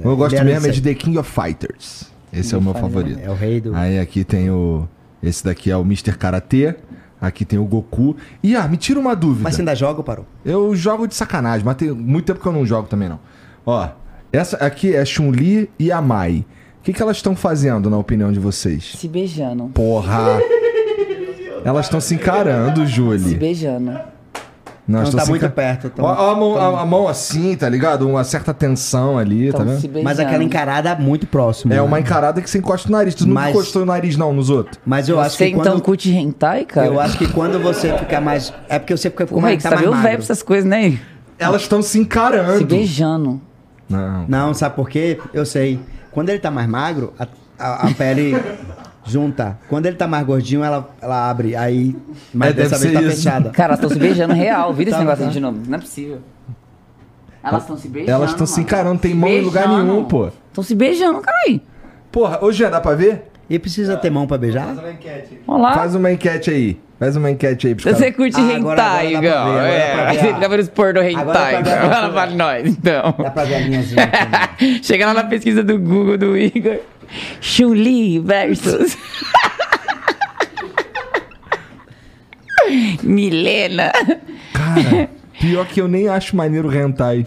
Eu 0.04 0.16
gosto 0.16 0.36
Ele 0.36 0.44
mesmo 0.44 0.68
é 0.68 0.70
de. 0.72 0.82
The 0.82 0.94
King 0.94 1.18
of 1.18 1.30
Fighters. 1.30 2.12
Esse 2.32 2.54
é 2.54 2.58
o 2.58 2.62
meu 2.62 2.74
favorito. 2.76 3.20
É 3.24 3.30
o 3.30 3.34
rei 3.34 3.60
do... 3.60 3.76
Aí 3.76 4.00
aqui 4.00 4.24
tem 4.24 4.50
o. 4.52 4.88
Esse 5.24 5.44
daqui 5.44 5.72
é 5.72 5.76
o 5.78 5.82
Mr. 5.82 6.16
Karate. 6.16 6.76
Aqui 7.20 7.44
tem 7.44 7.58
o 7.60 7.66
Goku. 7.66 8.16
E 8.44 8.56
ah, 8.56 8.68
me 8.68 8.78
tira 8.78 9.00
uma 9.00 9.16
dúvida. 9.16 9.44
Mas 9.44 9.56
você 9.56 9.62
ainda 9.62 9.76
joga 9.76 9.98
ou 9.98 10.04
parou? 10.04 10.26
Eu 10.46 10.74
jogo 10.76 11.08
de 11.08 11.16
sacanagem, 11.16 11.66
mas 11.66 11.76
tem 11.76 11.90
muito 11.92 12.26
tempo 12.26 12.40
que 12.40 12.46
eu 12.46 12.54
não 12.54 12.66
jogo 12.66 12.88
também, 12.88 13.10
não. 13.10 13.20
Ó, 13.66 13.90
essa 14.32 14.58
aqui 14.58 14.94
é 14.96 15.04
Chun-Li 15.06 15.70
e 15.80 15.92
a 15.92 16.02
Mai. 16.02 16.46
O 16.80 16.84
que, 16.84 16.94
que 16.94 17.02
elas 17.02 17.18
estão 17.18 17.36
fazendo, 17.36 17.90
na 17.90 17.98
opinião 17.98 18.32
de 18.32 18.40
vocês? 18.40 18.94
Se 18.98 19.08
beijando. 19.08 19.66
Porra! 19.74 20.40
Elas 21.66 21.86
estão 21.88 22.00
se 22.00 22.16
encarando, 22.16 22.82
Se 22.86 22.94
Julie. 22.94 23.36
beijando. 23.36 23.92
Não, 24.88 25.00
Não, 25.00 25.04
estão 25.04 25.20
tá 25.20 25.26
se 25.26 25.30
muito 25.30 25.46
enca- 25.46 25.54
perto. 25.54 25.90
tão- 25.92 26.04
Ó, 26.04 26.08
ó 26.08 26.32
a, 26.32 26.36
mão, 26.36 26.58
a- 26.58 26.82
a 26.82 26.86
mão 26.86 27.08
assim, 27.08 27.56
tá 27.56 27.70
ligado? 27.70 28.08
Uma 28.10 28.24
certa 28.24 28.54
tensão 28.56 29.20
ali, 29.20 29.52
tá 29.52 29.58
Tão 29.60 29.68
vendo? 29.68 29.82
se 29.82 29.88
beijando. 29.88 30.04
Mas 30.06 30.20
aquela 30.20 30.44
encarada 30.44 30.96
muito 30.96 31.28
próximo. 31.28 31.72
É 31.72 31.76
né? 31.76 31.82
uma 31.82 32.00
encarada 32.00 32.42
que 32.42 32.50
você 32.50 32.58
encosta 32.58 32.88
o 32.88 32.92
nariz. 32.92 33.14
Tu 33.14 33.28
nunca 33.28 33.42
Mas- 33.42 33.50
encostou 33.52 33.84
o 33.84 33.86
nariz, 33.86 34.18
não, 34.18 34.34
nos 34.34 34.50
outros. 34.50 34.80
Mas 34.84 35.08
eu 35.08 35.20
acho 35.20 35.36
Você 35.38 35.46
que 35.46 35.52
então 35.52 35.74
quando... 35.74 35.82
curte 35.84 36.12
hentai, 36.12 36.66
cara? 36.66 36.88
Eu 36.88 37.00
acho 37.00 37.18
que 37.20 37.28
quando 37.28 37.60
você 37.60 37.96
fica 38.00 38.20
mais... 38.20 38.52
É 38.68 38.80
porque 38.80 38.98
você 38.98 39.12
fica 39.12 39.28
com 39.28 39.36
Porra, 39.36 39.48
mais, 39.50 39.62
tá 39.62 39.70
você 39.70 39.76
tá 39.76 39.82
meio 39.82 39.92
velho 39.92 40.02
pra 40.16 40.24
essas 40.24 40.42
coisas, 40.42 40.68
né? 40.68 40.98
Elas 41.38 41.62
estão 41.62 41.84
se 41.84 42.00
encarando. 42.00 42.58
Se 42.58 42.64
beijando. 42.64 43.40
Não. 43.90 44.26
Não, 44.28 44.53
sabe 44.53 44.76
por 44.76 44.90
quê? 44.90 45.20
Eu 45.34 45.45
sei. 45.45 45.80
Quando 46.11 46.30
ele 46.30 46.40
tá 46.40 46.52
mais 46.52 46.68
magro, 46.68 47.14
a, 47.20 47.28
a- 47.57 47.88
a 47.88 47.94
pele 47.94 48.34
junta. 49.06 49.57
Quando 49.68 49.86
ele 49.88 49.95
tá 49.95 50.07
mais 50.07 50.26
gordinho, 50.26 50.64
ela, 50.64 50.90
ela 51.02 51.30
abre. 51.30 51.56
Aí, 51.56 51.95
mas 52.34 52.52
É, 52.52 52.53
dessa 52.53 52.78
deve 52.78 52.82
vez 52.88 52.94
tá 52.94 52.99
ser 52.99 53.07
isso. 53.07 53.16
fechada. 53.24 53.49
Cara, 53.52 53.74
elas 53.74 53.80
estão 53.80 53.90
se 53.90 53.99
beijando 53.99 54.34
real. 54.34 54.74
Vira 54.74 54.90
esse 54.91 54.98
Tá, 54.99 55.03
negócio 55.03 55.26
tá. 55.26 55.32
de 55.32 55.40
novo. 55.40 55.60
Não 55.68 55.78
é 55.78 55.82
possível. 55.82 56.20
Elas 57.44 57.61
estão 57.64 57.78
se 57.78 57.88
beijando. 57.88 58.11
Elas 58.11 58.32
estão 58.32 58.45
se 58.45 58.61
encarando, 58.61 58.99
tem 58.99 59.11
Se 59.11 59.18
mão 59.18 59.30
em 59.30 59.41
lugar 59.41 59.68
beijando. 59.68 59.86
nenhum, 59.91 60.03
pô. 60.06 60.28
Estão 60.28 60.64
se 60.64 60.76
beijando, 60.76 61.22
caralho. 61.22 61.61
Porra, 62.11 62.44
ô 62.44 62.52
Jean, 62.52 62.70
dá 62.70 62.82
pra 62.82 62.95
ver? 62.95 63.32
E 63.49 63.57
precisa 63.57 63.95
ter 63.98 64.10
mão 64.10 64.28
pra 64.28 64.38
beijar? 64.38 64.66
Faz 64.68 64.78
uma 64.80 64.91
enquete. 64.91 65.41
Olha 65.48 65.61
lá. 65.64 65.74
Faz 65.74 65.95
uma 65.95 66.11
enquete 66.11 66.49
aí. 66.52 66.80
Faz 67.00 67.16
uma 67.16 67.32
enquete 67.32 67.68
aí 67.68 67.76
pros 67.76 67.96
Você 67.98 68.12
curte 68.12 68.36
Ah, 68.38 68.42
hentai, 68.54 69.12
pra 69.12 69.20
Igão. 69.20 69.22
ver, 69.22 69.32
agora 69.32 69.62
dá 70.40 70.48
pra 70.50 70.56
É, 70.56 70.58
você 70.58 70.62
os 70.64 70.70
porno 70.70 71.00
Agora 71.00 71.12
hentai. 71.12 71.64
pra 71.64 71.90
Fala 71.90 72.10
pra 72.10 72.28
pra 72.28 72.36
nós, 72.36 72.68
então. 72.68 73.16
Dá 73.18 73.32
pra 73.32 73.44
ver 73.46 73.56
a 73.56 73.60
linhazinha? 73.60 74.12
Chega 74.84 75.06
lá 75.08 75.14
na 75.14 75.24
pesquisa 75.24 75.64
do 75.64 75.80
Google 75.80 76.18
do 76.18 76.38
Igor. 76.38 76.80
Chun-Li 77.40 78.20
versus. 78.20 78.98
Milena. 83.04 83.92
Cara, 84.54 85.10
pior 85.40 85.66
que 85.68 85.82
eu 85.82 85.88
nem 85.88 86.08
acho 86.08 86.36
maneiro 86.36 86.72
hentai. 86.76 87.26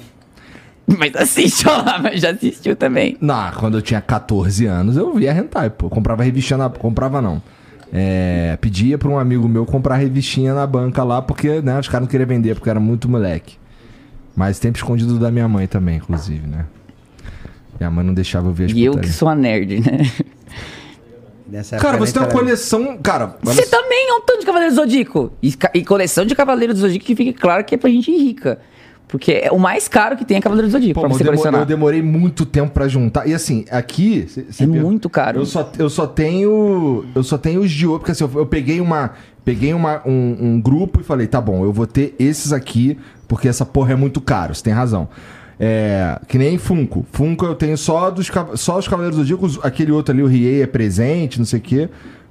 Mas 0.86 1.14
assiste 1.16 1.66
lá, 1.66 1.98
mas 2.02 2.20
já 2.20 2.30
assistiu 2.30 2.76
também. 2.76 3.16
Não, 3.20 3.50
quando 3.52 3.78
eu 3.78 3.82
tinha 3.82 4.00
14 4.00 4.66
anos, 4.66 4.96
eu 4.96 5.14
via 5.14 5.32
hentai, 5.32 5.70
pô. 5.70 5.88
Comprava 5.88 6.22
revistinha 6.22 6.58
na... 6.58 6.68
Comprava 6.68 7.22
não. 7.22 7.40
É, 7.92 8.56
pedia 8.58 8.96
pra 8.96 9.08
um 9.08 9.18
amigo 9.18 9.46
meu 9.46 9.66
comprar 9.66 9.96
revistinha 9.96 10.54
na 10.54 10.66
banca 10.66 11.04
lá, 11.04 11.20
porque, 11.20 11.60
né, 11.60 11.78
os 11.78 11.88
caras 11.88 12.06
não 12.06 12.10
queriam 12.10 12.26
vender, 12.26 12.54
porque 12.54 12.70
era 12.70 12.80
muito 12.80 13.06
moleque. 13.08 13.56
Mas 14.34 14.58
tempo 14.58 14.78
escondido 14.78 15.18
da 15.18 15.30
minha 15.30 15.46
mãe 15.46 15.66
também, 15.66 15.96
inclusive, 15.96 16.46
né? 16.46 16.64
Minha 17.78 17.90
mãe 17.90 18.04
não 18.04 18.14
deixava 18.14 18.48
eu 18.48 18.52
ver 18.52 18.66
as 18.66 18.72
E 18.72 18.82
eu 18.82 18.96
que 18.96 19.08
sou 19.08 19.28
a 19.28 19.34
nerd, 19.34 19.80
né? 19.80 20.10
Nessa 21.46 21.76
Cara, 21.76 21.98
você 21.98 22.14
tem 22.14 22.22
uma 22.22 22.28
coleção... 22.30 22.96
Cara, 22.96 23.36
Você 23.42 23.66
também 23.66 24.08
é 24.08 24.14
um 24.14 24.22
tanto 24.22 24.40
de 24.40 24.46
Cavaleiro 24.46 24.74
do 24.74 24.80
Zodíaco. 24.80 25.32
E, 25.42 25.54
e 25.74 25.84
coleção 25.84 26.24
de 26.24 26.34
Cavaleiro 26.34 26.72
do 26.72 26.80
Zodíaco 26.80 27.04
que 27.04 27.14
fique 27.14 27.34
claro 27.34 27.62
que 27.62 27.74
é 27.74 27.78
pra 27.78 27.90
gente 27.90 28.10
rica. 28.10 28.58
Porque 29.12 29.32
é 29.44 29.52
o 29.52 29.58
mais 29.58 29.88
caro 29.88 30.16
que 30.16 30.24
tem 30.24 30.38
é 30.38 30.40
Cavaleiro 30.40 30.68
do 30.68 30.72
Zodíaco 30.72 30.94
Pô, 30.94 31.06
pra 31.06 31.10
você 31.14 31.22
colecionar. 31.22 31.60
eu 31.60 31.66
demorei 31.66 32.00
muito 32.00 32.46
tempo 32.46 32.70
pra 32.72 32.88
juntar. 32.88 33.28
E 33.28 33.34
assim, 33.34 33.66
aqui. 33.70 34.24
cê- 34.26 34.46
cê 34.50 34.64
É 34.64 34.66
muito 34.66 35.10
caro. 35.10 35.38
Eu 35.38 35.44
só, 35.44 35.70
eu 35.78 35.90
só 35.90 36.06
tenho. 36.06 37.04
Eu 37.14 37.22
só 37.22 37.36
tenho 37.36 37.60
os 37.60 37.70
de 37.70 37.86
ouro. 37.86 37.98
Porque 37.98 38.12
assim, 38.12 38.24
eu, 38.24 38.30
eu 38.34 38.46
peguei 38.46 38.80
uma. 38.80 39.10
Peguei 39.44 39.74
uma, 39.74 40.00
um, 40.06 40.36
um 40.40 40.60
grupo 40.60 41.00
e 41.00 41.04
falei, 41.04 41.26
tá 41.26 41.40
bom, 41.40 41.62
eu 41.64 41.72
vou 41.72 41.86
ter 41.86 42.14
esses 42.18 42.52
aqui, 42.52 42.96
porque 43.28 43.48
essa 43.48 43.66
porra 43.66 43.92
é 43.92 43.96
muito 43.96 44.20
caro, 44.20 44.54
você 44.54 44.62
tem 44.62 44.72
razão. 44.72 45.08
É, 45.60 46.18
que 46.28 46.38
nem 46.38 46.56
Funko. 46.56 47.04
Funko 47.12 47.44
eu 47.44 47.54
tenho 47.54 47.76
só 47.76 48.10
dos 48.10 48.30
só 48.54 48.78
os 48.78 48.88
Cavaleiros 48.88 49.18
do 49.18 49.24
Zodíaco, 49.24 49.60
aquele 49.66 49.92
outro 49.92 50.14
ali, 50.14 50.22
o 50.22 50.26
Riei 50.26 50.62
é 50.62 50.66
presente, 50.66 51.38
não 51.38 51.44
sei 51.44 51.58
o 51.58 51.62
quê. 51.62 51.88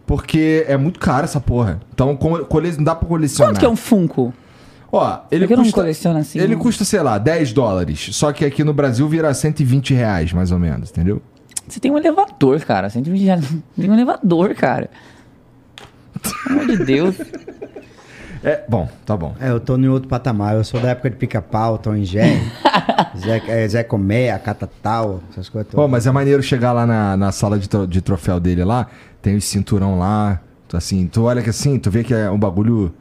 Porque 0.08 0.66
é 0.68 0.76
muito 0.78 1.00
caro 1.00 1.26
essa 1.26 1.40
porra. 1.40 1.80
Então 1.94 2.16
cole- 2.16 2.72
não 2.78 2.84
dá 2.84 2.96
pra 2.96 3.08
colecionar. 3.08 3.52
Quanto 3.54 3.60
que 3.60 3.66
é 3.66 3.70
um 3.70 3.76
Funko? 3.76 4.34
Ó, 4.92 5.20
ele 5.32 5.46
É 5.46 5.48
que 5.48 5.54
eu 5.54 5.58
não 5.58 5.64
custa, 5.64 5.80
coleciono 5.82 6.20
assim, 6.20 6.40
Ele 6.40 6.54
não. 6.56 6.62
custa, 6.62 6.84
sei 6.84 7.02
lá, 7.02 7.18
10 7.18 7.54
dólares. 7.54 8.10
Só 8.12 8.32
que 8.34 8.44
aqui 8.44 8.64
no 8.64 8.74
Brasil 8.74 9.08
vira 9.08 9.34
120 9.34 9.94
reais, 9.94 10.34
mais 10.34 10.52
ou 10.52 10.60
menos, 10.60 10.90
entendeu? 10.92 11.22
Você 11.68 11.80
tem 11.80 11.90
um 11.92 11.98
elevador, 11.98 12.60
cara. 12.62 12.90
120 12.90 13.22
reais. 13.24 13.46
Tem 13.80 13.90
um 13.90 13.94
elevador, 13.94 14.54
cara. 14.54 14.90
Pelo 16.48 16.60
amor 16.62 16.68
de 16.78 16.84
Deus. 16.86 17.16
É, 18.44 18.64
bom, 18.68 18.90
tá 19.06 19.16
bom. 19.16 19.36
É, 19.40 19.50
eu 19.52 19.60
tô 19.60 19.78
em 19.78 19.88
outro 19.88 20.10
patamar. 20.10 20.56
Eu 20.56 20.64
sou 20.64 20.80
da 20.80 20.90
época 20.90 21.12
de 21.12 21.16
pica-pau, 21.16 21.78
Tom 21.78 21.96
e 21.96 22.04
Jerry, 22.06 22.42
Zé, 23.16 23.40
é, 23.48 23.68
Zé 23.68 23.84
Comé, 23.84 24.36
Catatal, 24.40 25.22
essas 25.30 25.48
coisas 25.48 25.70
Pô, 25.70 25.76
todas. 25.78 25.92
mas 25.92 26.08
é 26.08 26.12
maneiro 26.12 26.42
chegar 26.42 26.72
lá 26.74 26.88
na, 26.88 27.16
na 27.16 27.32
sala 27.32 27.60
de, 27.60 27.70
tro- 27.70 27.86
de 27.86 28.02
troféu 28.02 28.40
dele 28.40 28.64
lá, 28.64 28.88
tem 29.22 29.36
os 29.36 29.44
cinturão 29.46 30.00
lá, 30.00 30.42
tu, 30.68 30.76
assim, 30.76 31.06
tu 31.06 31.26
olha 31.26 31.44
que 31.44 31.52
assim, 31.52 31.78
tu 31.78 31.92
vê 31.92 32.04
que 32.04 32.16
é 32.16 32.32
um 32.32 32.40
bagulho 32.40 32.92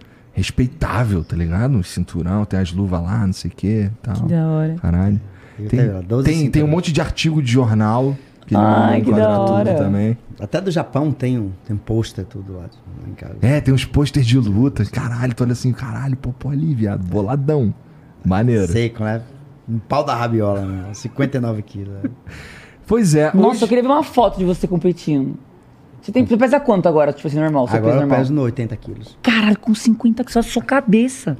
respeitável, 0.40 1.22
tá 1.22 1.36
ligado? 1.36 1.76
Um 1.76 1.82
cinturão, 1.82 2.44
tem 2.44 2.58
as 2.58 2.72
luvas 2.72 3.00
lá, 3.02 3.26
não 3.26 3.32
sei 3.32 3.50
o 3.50 3.54
que 3.54 3.90
tal. 4.02 4.14
Que 4.14 4.22
da 4.34 4.46
hora. 4.46 4.74
Caralho. 4.80 5.20
Tem, 5.56 5.66
tenho 5.68 5.94
lá 5.94 6.00
12 6.00 6.24
tem, 6.24 6.50
tem 6.50 6.62
um 6.62 6.66
monte 6.68 6.90
de 6.92 7.00
artigo 7.00 7.42
de 7.42 7.52
jornal. 7.52 8.16
Que 8.46 8.54
ele 8.56 8.62
Ai, 8.64 9.00
que 9.02 9.10
enquadra 9.10 9.28
da 9.28 9.38
tudo 9.38 9.52
hora. 9.52 9.74
também. 9.74 10.18
Até 10.40 10.60
do 10.60 10.70
Japão 10.70 11.12
tem 11.12 11.38
um, 11.38 11.52
tem 11.66 11.76
um 11.76 11.78
pôster 11.78 12.24
tudo 12.24 12.54
lá, 12.54 12.62
lá 12.62 13.08
em 13.08 13.12
casa. 13.14 13.36
É, 13.42 13.60
tem 13.60 13.72
uns 13.72 13.84
pôsteres 13.84 14.26
de 14.26 14.38
luta. 14.38 14.84
Caralho, 14.86 15.34
tu 15.34 15.44
olha 15.44 15.52
assim, 15.52 15.70
caralho, 15.72 16.16
pô, 16.16 16.32
pô 16.32 16.48
ali, 16.48 16.74
viado, 16.74 17.04
boladão. 17.06 17.72
Maneiro. 18.24 18.66
Seco, 18.72 19.04
né? 19.04 19.22
Um 19.68 19.78
pau 19.78 20.02
da 20.04 20.16
rabiola, 20.16 20.62
né? 20.64 20.88
59 20.94 21.62
quilos. 21.62 21.94
né? 22.02 22.10
Pois 22.86 23.14
é. 23.14 23.30
Nossa, 23.34 23.48
hoje- 23.50 23.62
eu 23.64 23.68
queria 23.68 23.82
ver 23.84 23.88
uma 23.90 24.02
foto 24.02 24.38
de 24.38 24.44
você 24.44 24.66
competindo. 24.66 25.36
Você, 26.00 26.12
tem, 26.12 26.24
você 26.26 26.36
pesa 26.36 26.58
quanto 26.58 26.88
agora? 26.88 27.12
Tipo 27.12 27.28
assim, 27.28 27.38
normal? 27.38 27.66
Você 27.68 27.76
Agora 27.76 27.92
pesa 27.92 27.96
eu 27.96 28.00
normal? 28.06 28.18
peso 28.18 28.32
no 28.32 28.42
80 28.42 28.76
quilos. 28.76 29.18
Caralho, 29.22 29.58
com 29.58 29.74
50 29.74 30.24
que 30.24 30.32
só 30.32 30.42
sua 30.42 30.62
cabeça. 30.62 31.36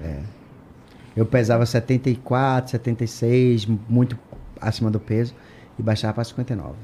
Eu 1.17 1.27
pesava 1.27 1.65
74, 1.67 2.71
76, 2.71 3.67
muito 3.89 4.19
acima 4.61 4.91
do 4.91 5.01
peso, 5.01 5.35
e 5.79 5.83
baixava 5.83 6.15
pra 6.15 6.25
59. 6.25 6.75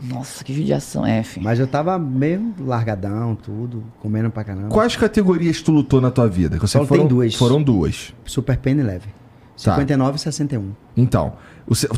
Nossa, 0.00 0.44
que 0.44 0.54
judiação, 0.54 1.04
F. 1.04 1.40
Mas 1.40 1.58
eu 1.58 1.66
tava 1.66 1.98
meio 1.98 2.54
largadão, 2.60 3.34
tudo, 3.34 3.82
comendo 4.00 4.30
pra 4.30 4.44
caramba. 4.44 4.68
Quais 4.68 4.94
categorias 4.94 5.60
tu 5.60 5.72
lutou 5.72 6.00
na 6.00 6.10
tua 6.10 6.28
vida? 6.28 6.56
Que 6.56 6.64
eu 6.64 6.68
que 6.80 6.86
foram, 6.86 7.06
duas. 7.06 7.34
Foram 7.34 7.62
duas. 7.62 8.14
Super 8.24 8.56
pene 8.58 8.82
leve. 8.82 9.08
Tá. 9.62 9.72
59 9.74 10.16
e 10.16 10.20
61. 10.20 10.72
Então, 10.96 11.32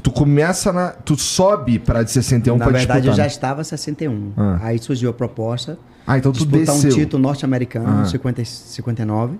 tu 0.03 0.11
começa 0.11 0.73
na. 0.73 0.89
Tu 0.91 1.17
sobe 1.17 1.79
pra 1.79 2.03
de 2.03 2.11
61 2.11 2.57
Na 2.57 2.65
pra 2.65 2.73
verdade, 2.79 3.07
eu 3.07 3.13
disputar. 3.13 3.17
já 3.17 3.23
né? 3.23 3.27
estava 3.29 3.65
61. 3.65 4.33
Ah. 4.37 4.59
Aí 4.63 4.79
surgiu 4.79 5.11
a 5.11 5.13
proposta 5.13 5.79
Ah, 6.07 6.17
então 6.17 6.33
tu 6.33 6.37
disputar 6.39 6.75
desceu. 6.75 6.91
um 6.91 6.95
título 6.95 7.23
norte-americano 7.23 7.87
Ah. 7.89 8.01
no 8.01 8.07
50, 8.07 8.41
e 8.41 8.47
59. 8.47 9.39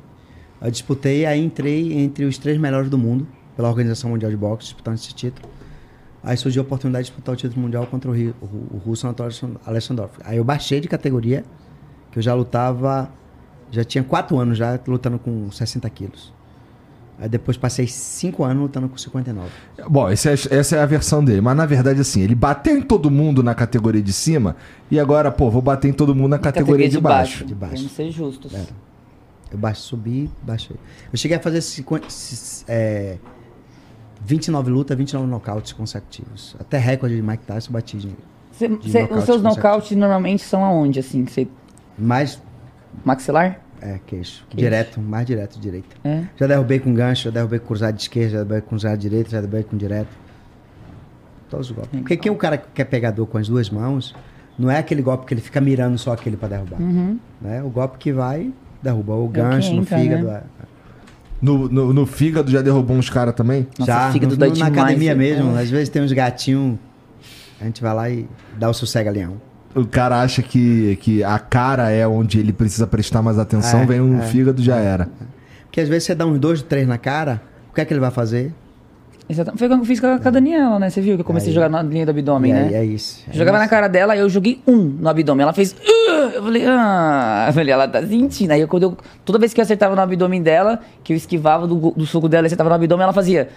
Eu 0.61 0.71
disputei, 0.71 1.25
aí 1.25 1.43
entrei 1.43 1.95
entre 1.95 2.27
os 2.27 2.37
três 2.37 2.59
melhores 2.61 2.91
do 2.91 2.99
mundo, 2.99 3.27
pela 3.57 3.69
Organização 3.69 4.11
Mundial 4.11 4.31
de 4.31 4.37
Boxe, 4.37 4.65
disputando 4.65 4.97
esse 4.97 5.15
título. 5.15 5.49
Aí 6.23 6.37
surgiu 6.37 6.61
a 6.61 6.65
oportunidade 6.67 7.05
de 7.05 7.11
disputar 7.11 7.33
o 7.35 7.37
título 7.39 7.63
mundial 7.63 7.87
contra 7.87 8.11
o, 8.11 8.13
Ri- 8.15 8.35
o, 8.43 8.45
o 8.75 8.83
russo 8.85 9.07
Anatoly 9.07 9.35
Alexandrov. 9.65 10.11
Aí 10.23 10.37
eu 10.37 10.45
baixei 10.45 10.79
de 10.79 10.87
categoria, 10.89 11.43
que 12.13 12.19
eu 12.19 12.23
já 12.23 12.35
lutava, 12.35 13.09
já 13.71 13.83
tinha 13.83 14.05
quatro 14.05 14.39
anos 14.39 14.59
já 14.59 14.79
lutando 14.87 15.19
com 15.19 15.51
60 15.51 15.89
quilos. 15.89 16.31
Aí 17.21 17.29
depois 17.29 17.57
passei 17.57 17.87
cinco 17.87 18.43
anos 18.45 18.63
lutando 18.63 18.89
com 18.89 18.97
59. 18.97 19.51
Bom, 19.89 20.09
esse 20.11 20.29
é- 20.29 20.33
essa 20.59 20.77
é 20.77 20.81
a 20.81 20.87
versão 20.87 21.23
dele. 21.23 21.41
Mas 21.43 21.55
na 21.57 21.67
verdade, 21.67 22.01
assim, 22.01 22.23
ele 22.23 22.35
bateu 22.35 22.77
em 22.77 22.81
todo 22.83 23.11
mundo 23.11 23.43
na 23.43 23.55
categoria 23.55 24.01
de 24.03 24.13
cima 24.13 24.57
e 24.91 24.99
agora, 24.99 25.31
pô, 25.31 25.51
vou 25.51 25.61
bater 25.61 25.89
em 25.89 25.93
todo 25.93 26.15
mundo 26.15 26.31
na 26.31 26.39
categoria, 26.39 26.89
de, 26.89 26.99
baixo. 27.01 27.45
De 27.45 27.55
baixo. 27.55 27.77
Vamos 27.77 27.93
ser 27.93 28.11
justos. 28.11 28.55
É. 28.55 28.65
Eu 29.53 29.59
baixo, 29.59 29.83
subi, 29.83 30.31
baixei. 30.43 30.77
Eu 31.13 31.19
cheguei 31.19 31.37
a 31.37 31.41
fazer 31.41 31.61
50, 31.61 32.07
s- 32.07 32.65
é, 32.69 33.19
29 34.25 34.71
lutas, 34.71 34.97
29 34.97 35.27
nocautes 35.27 35.73
consecutivos. 35.73 36.55
Até 36.59 36.79
recorde 36.79 37.17
de 37.17 37.23
Mike 37.23 37.45
Tyson 37.45 37.69
eu 37.69 37.73
bati. 37.75 37.97
de- 37.99 38.17
Cê- 38.53 38.69
De 38.69 38.91
cê- 38.91 39.09
os 39.11 39.25
seus 39.25 39.43
nocautes 39.43 39.97
normalmente 39.97 40.43
são 40.43 40.65
aonde, 40.65 41.01
assim? 41.01 41.27
Cê, 41.27 41.49
Mais, 41.99 42.41
maxilar? 43.05 43.61
É, 43.83 43.99
queixo. 44.07 44.45
Queixo. 44.49 44.57
Direto, 44.57 45.01
mais 45.01 45.27
direto, 45.27 45.59
direita. 45.61 45.97
É. 46.05 46.25
Já 46.37 46.47
derrubei 46.47 46.79
com 46.79 46.93
gancho, 46.95 47.25
já 47.25 47.31
derrubei 47.31 47.59
com 47.59 47.67
cruzado 47.67 47.95
de 47.97 48.03
esquerda, 48.03 48.31
já 48.31 48.37
derrubei 48.39 48.61
com 48.61 48.69
cruzado 48.69 48.97
de 48.99 49.09
direita, 49.09 49.31
já 49.31 49.41
derrubei 49.41 49.63
com 49.63 49.77
direto. 49.77 50.09
Todos 51.49 51.71
os 51.71 51.77
golpes. 51.77 51.99
Porque 52.01 52.17
quem 52.17 52.31
é 52.31 52.33
o 52.33 52.37
cara 52.39 52.57
que 52.59 52.81
é 52.81 52.85
pegador 52.85 53.27
com 53.27 53.39
as 53.39 53.49
duas 53.49 53.69
mãos, 53.71 54.15
não 54.59 54.71
é 54.71 54.79
aquele 54.79 55.03
golpe 55.03 55.27
que 55.27 55.35
ele 55.35 55.41
fica 55.41 55.61
mirando 55.61 55.99
só 55.99 56.13
aquele 56.13 56.37
pra 56.37 56.49
derrubar. 56.49 56.79
Né? 57.41 57.63
O 57.63 57.69
golpe 57.71 57.99
que 57.99 58.13
vai, 58.13 58.53
derruba. 58.83 59.15
O 59.15 59.27
gancho 59.29 59.73
no 59.75 59.83
entra, 59.83 59.99
fígado. 59.99 60.27
né? 60.27 60.43
é. 60.63 60.71
No, 61.43 61.69
no, 61.71 61.93
no 61.95 62.07
fígado 62.07 62.51
já 62.51 62.61
derrubou 62.61 62.95
uns 62.97 63.09
caras 63.09 63.35
também? 63.35 63.67
Nossa, 63.79 63.91
Já, 63.91 64.13
fígado 64.13 64.37
no- 64.37 64.47
no- 64.47 64.57
na 64.59 64.67
academia 64.67 65.15
né? 65.15 65.19
mesmo. 65.19 65.57
Às 65.57 65.71
vezes 65.71 65.89
tem 65.89 66.03
uns 66.03 66.13
gatinhos, 66.13 66.79
a 67.61 67.65
gente 67.65 67.81
vai 67.81 67.95
lá 67.95 68.11
e 68.11 68.29
dá 68.59 68.69
o 68.69 68.75
sossega-leão. 68.75 69.41
O 69.75 69.87
cara 69.87 70.21
acha 70.21 70.43
que, 70.43 70.97
que 71.01 71.23
a 71.23 71.39
cara 71.39 71.91
é 71.91 72.07
onde 72.07 72.39
ele 72.41 72.53
precisa 72.53 72.87
prestar 72.87 73.23
mais 73.23 73.39
atenção, 73.39 73.81
É, 73.81 73.87
vem 73.87 74.01
no 74.01 74.19
é, 74.21 74.27
fígado 74.27 74.61
já 74.63 74.77
era. 74.77 75.09
Porque 75.67 75.81
às 75.81 75.89
vezes 75.89 76.05
você 76.05 76.15
dá 76.15 76.27
uns 76.27 76.39
dois, 76.41 76.61
três 76.63 76.87
na 76.89 76.99
cara, 76.99 77.41
o 77.71 77.75
que 77.75 77.81
é 77.81 77.85
que 77.85 77.93
ele 77.93 78.01
vai 78.01 78.11
fazer? 78.11 78.53
Exatamente. 79.29 79.59
Foi 79.61 79.69
o 79.69 79.71
que 79.71 79.77
eu 79.77 79.85
fiz 79.85 80.01
com 80.01 80.09
a, 80.09 80.19
com 80.19 80.27
a 80.27 80.31
Daniela, 80.33 80.77
né? 80.81 80.91
Você 80.91 81.01
viu 81.01 81.15
que 81.15 81.21
eu 81.21 81.25
comecei 81.25 81.51
Aí. 81.51 81.53
a 81.53 81.55
jogar 81.55 81.69
na 81.69 81.83
linha 81.89 82.05
do 82.05 82.11
abdômen, 82.11 82.53
né? 82.53 82.71
é 82.73 82.85
isso. 82.85 83.23
É 83.31 83.33
Jogava 83.33 83.59
isso. 83.59 83.65
na 83.65 83.71
cara 83.71 83.87
dela, 83.87 84.13
aí 84.15 84.19
eu 84.19 84.29
joguei 84.29 84.61
um 84.67 84.77
no 84.77 85.09
abdômen. 85.09 85.45
Ela 85.45 85.53
fez. 85.53 85.77
"Ah!" 85.87 86.33
Eu 86.35 86.43
falei, 86.43 86.65
ah. 86.67 87.45
Eu 87.49 87.53
falei, 87.53 87.73
ela 87.73 87.87
tá 87.87 88.05
sentindo. 88.05 88.51
Aí 88.51 88.61
eu, 88.61 88.67
quando 88.67 88.83
eu, 88.83 88.97
toda 89.25 89.39
vez 89.39 89.55
que 89.55 89.61
eu 89.61 89.63
acertava 89.63 89.95
no 89.95 90.01
abdômen 90.03 90.43
dela, 90.43 90.81
que 91.05 91.13
eu 91.13 91.17
esquivava 91.17 91.69
do, 91.69 91.93
do 91.93 92.07
soco 92.07 92.29
dela 92.29 92.45
e 92.45 92.49
acertava 92.49 92.69
no 92.71 92.75
abdômen, 92.75 93.05
ela 93.05 93.13
fazia. 93.13 93.49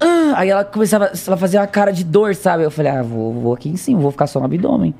"Ah!" 0.00 0.32
Aí 0.34 0.48
ela 0.50 0.64
começava, 0.64 1.12
ela 1.28 1.36
fazia 1.36 1.60
uma 1.60 1.66
cara 1.68 1.92
de 1.92 2.02
dor, 2.02 2.34
sabe? 2.34 2.64
Eu 2.64 2.70
falei, 2.72 2.90
ah, 2.90 3.02
vou, 3.04 3.32
vou 3.32 3.54
aqui 3.54 3.68
em 3.68 3.76
cima, 3.76 4.00
vou 4.00 4.10
ficar 4.10 4.26
só 4.26 4.40
no 4.40 4.46
abdômen. 4.46 4.92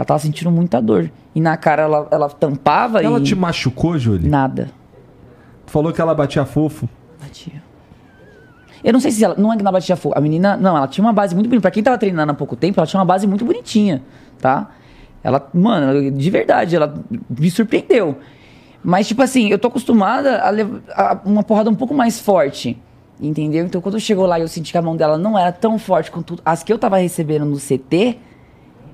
Ela 0.00 0.04
tava 0.06 0.18
sentindo 0.18 0.50
muita 0.50 0.80
dor. 0.80 1.10
E 1.34 1.40
na 1.42 1.58
cara 1.58 1.82
ela, 1.82 2.08
ela 2.10 2.30
tampava 2.30 3.02
Ela 3.02 3.18
e. 3.18 3.22
te 3.22 3.34
machucou, 3.34 3.98
Júlio? 3.98 4.30
Nada. 4.30 4.70
Tu 5.66 5.70
falou 5.70 5.92
que 5.92 6.00
ela 6.00 6.14
batia 6.14 6.46
fofo. 6.46 6.88
Batia. 7.20 7.62
Eu 8.82 8.94
não 8.94 9.00
sei 9.00 9.10
se 9.10 9.22
ela. 9.22 9.34
Não 9.36 9.52
é 9.52 9.58
que 9.58 9.62
na 9.62 9.70
batia 9.70 9.96
fogo. 9.96 10.14
A 10.16 10.20
menina. 10.22 10.56
Não, 10.56 10.74
ela 10.74 10.88
tinha 10.88 11.04
uma 11.04 11.12
base 11.12 11.34
muito 11.34 11.48
bonita. 11.48 11.60
Pra 11.60 11.70
quem 11.70 11.82
tava 11.82 11.98
treinando 11.98 12.32
há 12.32 12.34
pouco 12.34 12.56
tempo, 12.56 12.80
ela 12.80 12.86
tinha 12.86 12.98
uma 12.98 13.04
base 13.04 13.26
muito 13.26 13.44
bonitinha, 13.44 14.02
tá? 14.40 14.70
Ela, 15.22 15.46
mano, 15.52 16.10
de 16.10 16.30
verdade, 16.30 16.76
ela 16.76 16.94
me 17.28 17.50
surpreendeu. 17.50 18.16
Mas, 18.82 19.06
tipo 19.06 19.20
assim, 19.20 19.48
eu 19.50 19.58
tô 19.58 19.68
acostumada 19.68 20.40
a 20.40 20.48
levar 20.48 21.20
uma 21.26 21.42
porrada 21.42 21.68
um 21.68 21.74
pouco 21.74 21.92
mais 21.92 22.18
forte. 22.18 22.80
Entendeu? 23.20 23.66
Então, 23.66 23.82
quando 23.82 24.00
chegou 24.00 24.24
lá 24.24 24.38
e 24.38 24.42
eu 24.42 24.48
senti 24.48 24.72
que 24.72 24.78
a 24.78 24.82
mão 24.82 24.96
dela 24.96 25.18
não 25.18 25.38
era 25.38 25.52
tão 25.52 25.78
forte 25.78 26.10
quanto 26.10 26.38
as 26.42 26.62
que 26.62 26.72
eu 26.72 26.78
tava 26.78 26.96
recebendo 26.96 27.44
no 27.44 27.58
CT, 27.58 28.18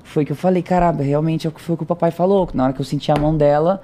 foi 0.07 0.25
que 0.25 0.33
eu 0.33 0.37
falei, 0.37 0.63
caramba, 0.63 1.03
realmente 1.03 1.47
é 1.47 1.51
o 1.51 1.53
que 1.53 1.61
foi 1.61 1.75
o 1.75 1.77
que 1.77 1.83
o 1.83 1.87
papai 1.87 2.11
falou. 2.11 2.49
Na 2.55 2.65
hora 2.65 2.73
que 2.73 2.81
eu 2.81 2.85
senti 2.85 3.11
a 3.11 3.17
mão 3.17 3.37
dela, 3.37 3.83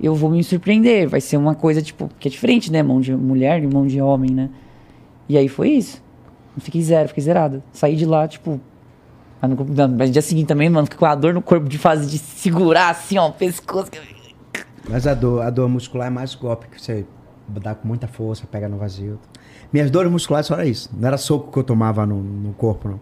eu 0.00 0.14
vou 0.14 0.30
me 0.30 0.42
surpreender. 0.42 1.08
Vai 1.08 1.20
ser 1.20 1.36
uma 1.36 1.54
coisa, 1.54 1.82
tipo, 1.82 2.10
que 2.18 2.28
é 2.28 2.30
diferente, 2.30 2.72
né? 2.72 2.82
Mão 2.82 3.00
de 3.00 3.14
mulher 3.14 3.62
e 3.62 3.66
mão 3.66 3.86
de 3.86 4.00
homem, 4.00 4.30
né? 4.30 4.50
E 5.28 5.36
aí 5.36 5.48
foi 5.48 5.70
isso. 5.70 6.02
Fiquei 6.58 6.82
zero, 6.82 7.08
fiquei 7.08 7.22
zerado. 7.22 7.62
Saí 7.72 7.94
de 7.94 8.04
lá, 8.04 8.26
tipo. 8.26 8.60
Mas 9.40 9.50
no, 9.50 9.64
no 9.64 10.10
dia 10.10 10.22
seguinte 10.22 10.48
também, 10.48 10.68
mano, 10.68 10.86
fiquei 10.86 10.98
com 10.98 11.06
a 11.06 11.14
dor 11.14 11.32
no 11.32 11.40
corpo 11.40 11.68
de 11.68 11.78
fazer 11.78 12.06
de 12.06 12.18
segurar 12.18 12.90
assim, 12.90 13.16
ó, 13.16 13.28
o 13.28 13.32
pescoço. 13.32 13.90
Mas 14.88 15.06
a 15.06 15.14
dor, 15.14 15.42
a 15.42 15.50
dor 15.50 15.68
muscular 15.68 16.08
é 16.08 16.10
mais 16.10 16.34
golpe 16.34 16.66
que 16.68 16.80
você 16.80 17.06
dá 17.48 17.74
com 17.74 17.86
muita 17.86 18.06
força, 18.06 18.46
pega 18.50 18.68
no 18.68 18.76
vazio. 18.76 19.18
Minhas 19.72 19.90
dores 19.90 20.10
musculares 20.10 20.46
só 20.46 20.54
era 20.54 20.66
isso. 20.66 20.90
Não 20.92 21.06
era 21.06 21.16
soco 21.16 21.50
que 21.52 21.58
eu 21.58 21.64
tomava 21.64 22.04
no, 22.04 22.20
no 22.20 22.52
corpo, 22.52 22.88
não. 22.88 23.00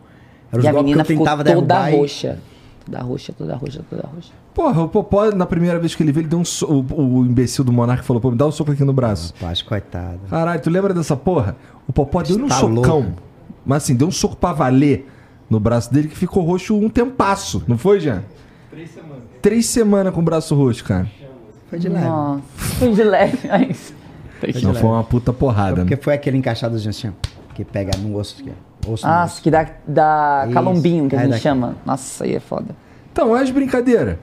Era 0.51 0.59
os 0.61 0.65
E 0.65 0.69
a 0.69 0.73
golpes 0.73 0.79
que 0.81 0.85
menina 0.85 1.03
eu 1.03 1.05
ficou 1.07 1.25
tentava 1.25 1.45
toda 1.45 1.55
derrubar. 1.55 1.93
e- 1.93 1.97
roxa. 1.97 2.39
Toda 2.87 3.03
roxa, 3.03 3.33
toda 3.37 3.57
roxa, 3.57 3.85
toda 3.91 4.09
roxa. 4.15 4.33
Porra, 4.55 4.83
o 4.83 4.89
Popó, 4.89 5.31
na 5.31 5.45
primeira 5.47 5.79
vez 5.79 5.95
que 5.95 6.03
ele 6.03 6.11
veio, 6.11 6.23
ele 6.23 6.31
deu 6.31 6.39
um 6.39 6.45
so... 6.45 6.67
o, 6.67 7.19
o 7.21 7.27
imbecil 7.27 7.63
do 7.63 7.71
Monark 7.73 8.03
falou, 8.03 8.21
pô, 8.21 8.31
me 8.31 8.37
dá 8.37 8.47
um 8.47 8.51
soco 8.51 8.73
aqui 8.73 8.83
no 8.83 8.93
braço. 8.93 9.35
Rapaz, 9.39 9.61
coitado. 9.63 10.21
Caralho, 10.31 10.61
tu 10.61 10.71
lembra 10.71 10.95
dessa 10.95 11.15
porra? 11.17 11.55
O 11.87 11.93
Popó 11.93 12.23
deu 12.23 12.37
um 12.39 12.49
Tá 12.49 12.55
socão. 12.57 13.01
louco. 13.01 13.13
Mas 13.65 13.85
assim, 13.85 13.95
deu 13.95 14.09
um 14.09 14.11
soco 14.11 14.37
pra 14.37 14.53
valer 14.55 15.07
no 15.51 15.61
braço 15.61 15.93
dele 15.93 16.09
que 16.09 16.17
ficou 16.17 16.43
roxo 16.45 16.75
um 16.77 16.89
tempasso. 16.89 17.63
Não 17.69 17.77
foi, 17.77 18.01
Jean? 18.01 18.25
Três 18.71 18.91
semanas. 18.91 19.23
Três 19.43 19.67
semanas 19.67 20.15
com 20.15 20.21
o 20.21 20.25
braço 20.25 20.55
roxo, 20.55 20.83
cara. 20.85 21.07
Foi 21.69 21.79
de 21.79 21.89
leve. 21.91 22.07
Nossa, 22.07 22.43
foi 22.57 22.93
de 22.95 23.05
leve, 23.05 23.39
mas. 23.49 23.95
Não 24.63 24.73
foi 24.75 24.89
uma 24.89 25.05
puta 25.05 25.33
porrada, 25.33 25.77
Porque 25.77 25.95
né? 25.97 26.01
foi 26.01 26.15
aquele 26.15 26.39
encaixado 26.39 26.75
assim, 26.77 27.13
que 27.55 27.65
pega 27.65 27.91
no 27.99 28.17
osso 28.17 28.37
aqui. 28.41 28.53
Ah, 29.03 29.29
que 29.43 29.51
dá, 29.51 29.67
dá 29.87 30.43
Isso. 30.45 30.55
calombinho, 30.55 31.09
que 31.09 31.17
a 31.17 31.19
É, 31.21 31.23
gente 31.25 31.31
dá- 31.33 31.39
chama. 31.39 31.77
Nossa, 31.85 32.25
aí 32.25 32.35
é 32.35 32.41
foda. 32.41 32.75
Então, 33.13 33.37
é 33.37 33.43
as 33.43 33.51
brincadeiras. 33.51 34.17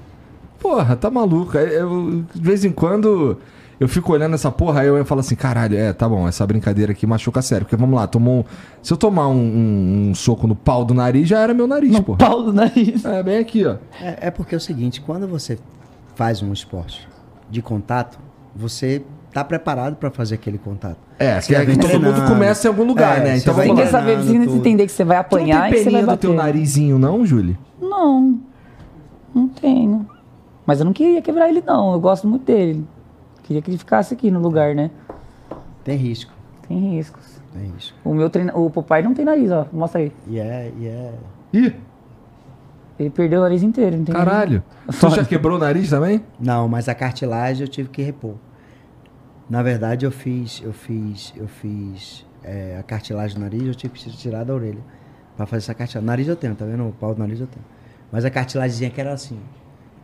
Porra, 0.59 0.95
tá 0.95 1.09
maluco. 1.11 1.57
É, 1.57 1.81
Eu, 1.81 2.23
de 2.33 2.41
vez 2.41 2.65
em 2.65 2.71
quando 2.71 3.37
eu 3.79 3.87
fico 3.87 4.11
olhando 4.13 4.33
essa 4.33 4.49
porra, 4.49 4.81
aí 4.81 4.87
eu 4.87 5.03
falo 5.05 5.19
assim, 5.19 5.35
caralho, 5.35 5.77
é, 5.77 5.91
tá 5.93 6.07
bom, 6.07 6.27
essa 6.27 6.47
brincadeira 6.47 6.93
aqui 6.93 7.05
machuca 7.05 7.41
sério. 7.41 7.65
Porque 7.65 7.75
vamos 7.75 7.95
lá, 7.99 8.07
tomou 8.07 8.39
um- 8.39 8.43
Se 8.81 8.91
eu 8.93 8.97
tomar 8.97 9.27
um, 9.27 9.35
um- 9.35 10.09
um 10.11 10.15
soco 10.15 10.47
no 10.47 10.55
pau 10.55 10.83
do 10.85 10.93
nariz, 10.93 11.27
já 11.27 11.39
era 11.41 11.53
meu 11.53 11.67
nariz, 11.67 11.91
No 11.91 12.01
porra. 12.01 12.17
pau 12.17 12.41
do 12.41 12.53
nariz. 12.53 13.03
É, 13.05 13.21
bem 13.21 13.37
aqui, 13.37 13.65
ó. 13.65 13.75
É, 14.01 14.27
é 14.27 14.31
porque 14.31 14.55
é 14.55 14.57
o 14.57 14.61
seguinte, 14.61 15.01
quando 15.01 15.27
você 15.27 15.59
faz 16.15 16.41
um 16.41 16.51
esporte 16.53 17.07
de 17.51 17.61
contato, 17.61 18.17
você 18.55 19.03
tá 19.35 19.43
preparado 19.43 19.97
para 19.97 20.09
fazer 20.09 20.35
aquele 20.35 20.57
contato. 20.57 20.95
É, 21.19 21.41
Você 21.41 21.53
que, 21.65 21.71
é 21.73 21.75
todo 21.75 21.99
mundo 21.99 22.25
começa 22.25 22.65
em 22.65 22.69
algum 22.69 22.85
lugar, 22.85 23.17
É, 23.19 23.23
né? 23.25 23.31
você 23.35 23.41
Então 23.41 23.53
vai 23.53 23.67
Você 23.67 23.81
lá. 23.83 23.87
saber, 23.89 24.17
você 24.17 24.33
entender 24.33 24.85
que 24.85 24.91
você 24.93 25.03
vai 25.03 25.17
Tu 25.17 25.19
apanhar 25.19 25.59
não 25.59 25.67
e 25.67 25.71
tem 25.73 25.83
você 25.83 25.89
vai 25.91 26.01
do 26.01 26.07
bater. 26.07 26.19
teu 26.21 26.33
narizinho, 26.33 26.97
não, 26.97 27.25
Júlia? 27.25 27.59
Não. 27.81 28.39
Não 29.33 29.49
tenho. 29.49 30.07
Mas 30.65 30.79
eu 30.79 30.85
não 30.85 30.93
queria 30.93 31.21
quebrar 31.21 31.49
ele, 31.49 31.61
não. 31.67 31.91
Eu 31.91 31.99
gosto 31.99 32.25
muito 32.25 32.45
dele. 32.45 32.85
Queria 33.43 33.61
que 33.61 33.69
ele 33.69 33.77
ficasse 33.77 34.13
aqui 34.13 34.31
no 34.31 34.39
lugar, 34.39 34.73
né? 34.73 34.89
Tem 35.83 35.97
risco, 35.97 36.31
Tem 36.65 36.95
riscos. 36.95 37.41
tem 37.53 37.69
risco. 37.75 37.97
O 38.05 38.13
meu 38.13 38.29
treina... 38.29 38.57
O 38.57 38.69
papai 38.69 39.01
não 39.03 39.13
tem 39.13 39.25
nariz, 39.25 39.51
ó. 39.51 39.65
Mostra 39.73 39.99
aí. 39.99 40.13
E 40.29 40.39
é, 40.39 40.71
e 40.79 40.87
é... 40.87 41.11
Ih, 41.53 41.75
Ele 42.97 43.09
perdeu 43.09 43.41
o 43.41 43.43
nariz 43.43 43.61
inteiro, 43.63 43.97
não 43.97 44.05
tem 44.05 44.15
caralho. 44.15 44.63
nariz. 44.87 44.99
Tu 45.01 45.09
já 45.09 45.25
quebrou 45.25 45.57
o 45.57 45.59
nariz 45.59 45.89
também? 45.89 46.23
Não, 46.39 46.69
mas 46.69 46.87
a 46.87 46.95
cartilagem 46.95 47.63
eu 47.63 47.67
tive 47.67 47.89
que 47.89 48.01
repor. 48.01 48.35
Na 49.49 49.61
verdade, 49.61 50.05
eu 50.05 50.11
fiz, 50.11 50.61
eu 50.63 50.73
fiz, 50.73 51.33
eu 51.35 51.47
fiz 51.47 52.25
é, 52.43 52.77
a 52.79 52.83
cartilagem 52.83 53.37
do 53.37 53.41
nariz, 53.41 53.63
eu 53.63 53.75
tive 53.75 53.93
que 53.93 54.09
tirar 54.11 54.43
da 54.43 54.53
orelha 54.53 54.81
para 55.37 55.45
fazer 55.45 55.63
essa 55.63 55.73
cartilagem. 55.73 56.05
Nariz 56.05 56.27
eu 56.27 56.35
tenho, 56.35 56.55
tá 56.55 56.65
vendo? 56.65 56.87
O 56.87 56.91
pau 56.91 57.13
do 57.13 57.19
nariz 57.19 57.39
eu 57.39 57.47
tenho. 57.47 57.65
Mas 58.11 58.25
a 58.25 58.29
cartilagemzinha 58.29 58.89
que 58.89 58.99
era 58.99 59.13
assim. 59.13 59.39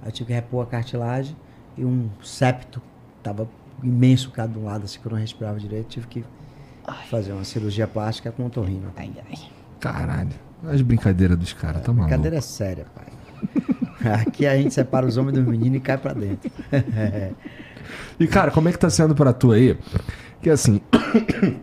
Aí 0.02 0.10
eu 0.10 0.12
tive 0.12 0.28
que 0.28 0.34
repor 0.34 0.64
a 0.64 0.66
cartilagem 0.68 1.36
e 1.78 1.86
um 1.86 2.10
septo 2.24 2.82
tava 3.24 3.48
imenso 3.82 4.32
cada 4.32 4.58
um 4.60 4.66
lado, 4.66 4.86
assim 4.86 5.00
que 5.00 5.06
eu 5.06 5.12
não 5.12 5.20
respirava 5.20 5.60
direito, 5.60 5.88
tive 5.88 6.08
que 6.08 6.26
fazer 7.10 7.32
uma 7.32 7.44
cirurgia 7.44 7.88
plástica 7.88 8.32
com 8.32 8.46
otorrino. 8.46 8.92
Ai, 8.96 9.12
ai. 9.30 9.38
Caralho. 9.80 10.30
As 10.68 10.82
brincadeiras 10.82 11.38
dos 11.38 11.54
caras, 11.54 11.82
tá 11.82 11.92
maluco. 11.92 12.10
Brincadeira 12.10 12.38
é 12.38 12.42
séria, 12.42 12.86
pai. 12.94 13.08
Aqui 14.22 14.46
a 14.46 14.56
gente 14.56 14.74
separa 14.74 15.06
os 15.06 15.18
homens 15.18 15.38
dos 15.38 15.48
meninos 15.48 15.78
e 15.78 15.80
cai 15.80 15.98
pra 15.98 16.14
dentro. 16.14 16.52
E, 18.20 18.28
cara, 18.28 18.52
como 18.52 18.70
é 18.70 18.72
que 18.72 18.80
tá 18.80 18.90
sendo 18.90 19.16
pra 19.16 19.34
tu 19.34 19.52
aí? 19.52 19.78
Que 20.42 20.50
assim, 20.50 20.82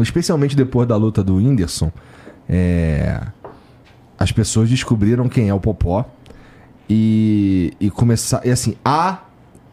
especialmente 0.00 0.56
depois 0.56 0.86
da 0.88 0.96
luta 0.96 1.22
do 1.22 1.36
Whindersson, 1.36 1.92
é, 2.48 3.20
as 4.18 4.32
pessoas 4.32 4.68
descobriram 4.68 5.28
quem 5.28 5.48
é 5.48 5.54
o 5.54 5.60
Popó 5.60 6.04
e, 6.88 7.72
e 7.78 7.90
começar. 7.90 8.44
E 8.46 8.50
assim, 8.50 8.76
há 8.84 9.20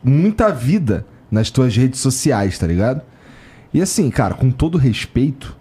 muita 0.03 0.51
vida 0.51 1.05
nas 1.31 1.49
tuas 1.49 1.75
redes 1.75 1.99
sociais, 1.99 2.57
tá 2.59 2.67
ligado? 2.67 3.01
E 3.73 3.81
assim, 3.81 4.09
cara, 4.09 4.33
com 4.33 4.51
todo 4.51 4.77
respeito, 4.77 5.57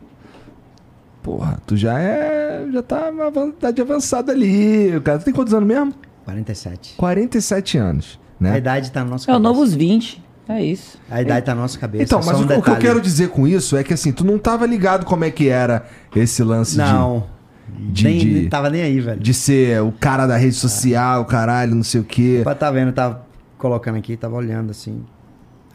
porra, 1.22 1.58
tu 1.66 1.76
já 1.76 1.98
é. 1.98 2.66
Já 2.72 2.82
tá 2.82 3.10
uma 3.10 3.46
idade 3.48 3.80
avançada 3.80 4.32
ali. 4.32 5.00
Cara, 5.02 5.18
tu 5.18 5.24
tem 5.24 5.34
quantos 5.34 5.54
anos 5.54 5.66
mesmo? 5.66 5.94
47. 6.24 6.94
47 6.96 7.78
anos, 7.78 8.20
né? 8.40 8.52
A 8.52 8.58
idade 8.58 8.90
tá 8.90 9.04
na 9.04 9.10
nossa 9.10 9.30
É 9.30 9.32
o 9.32 9.36
cabeça. 9.36 9.52
novos 9.52 9.74
20. 9.74 10.22
É 10.48 10.62
isso. 10.62 10.98
A 11.10 11.22
idade 11.22 11.46
tá 11.46 11.54
na 11.54 11.62
nossa 11.62 11.78
cabeça. 11.78 12.04
Então, 12.04 12.20
é 12.20 12.24
mas 12.26 12.36
o, 12.38 12.40
um 12.42 12.44
o 12.44 12.46
que 12.48 12.52
eu 12.52 12.58
detalhe. 12.60 12.80
quero 12.80 13.00
dizer 13.00 13.28
com 13.30 13.46
isso 13.48 13.76
é 13.76 13.82
que 13.84 13.94
assim, 13.94 14.12
tu 14.12 14.24
não 14.24 14.38
tava 14.38 14.66
ligado 14.66 15.06
como 15.06 15.24
é 15.24 15.30
que 15.30 15.48
era 15.48 15.86
esse 16.14 16.42
lance 16.42 16.76
Não. 16.76 17.26
de, 17.68 18.04
nem, 18.04 18.18
de, 18.18 18.26
nem 18.26 18.48
tava 18.48 18.68
nem 18.68 18.82
aí, 18.82 19.00
velho. 19.00 19.18
de 19.20 19.32
ser 19.32 19.80
o 19.82 19.90
cara 19.92 20.26
da 20.26 20.36
rede 20.36 20.54
social, 20.54 21.24
caralho, 21.24 21.74
não 21.74 21.82
sei 21.82 22.00
o 22.00 22.04
quê. 22.04 22.40
Pra 22.44 22.54
tá 22.54 22.70
vendo, 22.70 22.92
tava 22.92 23.24
colocando 23.56 23.96
aqui, 23.96 24.16
tava 24.18 24.36
olhando 24.36 24.70
assim. 24.70 25.02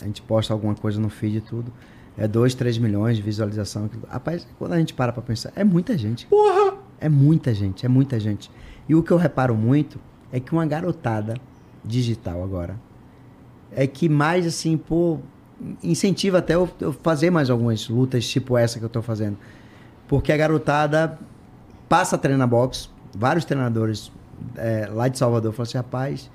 A 0.02 0.06
gente 0.06 0.22
posta 0.22 0.54
alguma 0.54 0.76
coisa 0.76 1.00
no 1.02 1.10
feed 1.10 1.38
e 1.38 1.42
tudo. 1.42 1.74
É 2.16 2.28
2, 2.28 2.54
3 2.54 2.78
milhões 2.78 3.18
de 3.18 3.24
visualização. 3.24 3.90
Rapaz, 4.08 4.46
quando 4.60 4.74
a 4.74 4.78
gente 4.78 4.94
para 4.94 5.12
pra 5.12 5.22
pensar, 5.24 5.52
é 5.56 5.64
muita 5.64 5.98
gente. 5.98 6.28
Porra! 6.28 6.74
É 7.02 7.10
muita 7.10 7.54
gente, 7.56 7.86
é 7.86 7.90
muita 7.90 8.20
gente. 8.20 8.52
E 8.88 8.94
o 8.94 9.02
que 9.02 9.10
eu 9.12 9.18
reparo 9.18 9.56
muito 9.56 9.98
é 10.32 10.40
que 10.40 10.52
uma 10.54 10.66
garotada 10.66 11.36
digital 11.84 12.44
agora 12.44 12.78
é 13.72 13.86
que 13.88 14.10
mais 14.10 14.46
assim, 14.46 14.78
pô, 14.78 15.20
incentiva 15.84 16.40
até 16.40 16.56
eu, 16.56 16.70
eu 16.80 16.94
fazer 16.94 17.30
mais 17.30 17.50
algumas 17.50 17.88
lutas 17.88 18.28
tipo 18.28 18.58
essa 18.58 18.80
que 18.80 18.86
eu 18.86 18.90
tô 18.90 19.02
fazendo. 19.02 19.38
Porque 20.08 20.32
a 20.32 20.38
garotada 20.38 21.20
passa 21.88 22.16
a 22.16 22.20
treinar 22.20 22.48
boxe, 22.48 22.90
vários 23.16 23.46
treinadores 23.46 24.12
é, 24.56 24.90
lá 24.92 25.08
de 25.08 25.18
Salvador 25.18 25.54
falam 25.54 25.64
assim, 25.64 25.78
rapaz, 25.78 26.32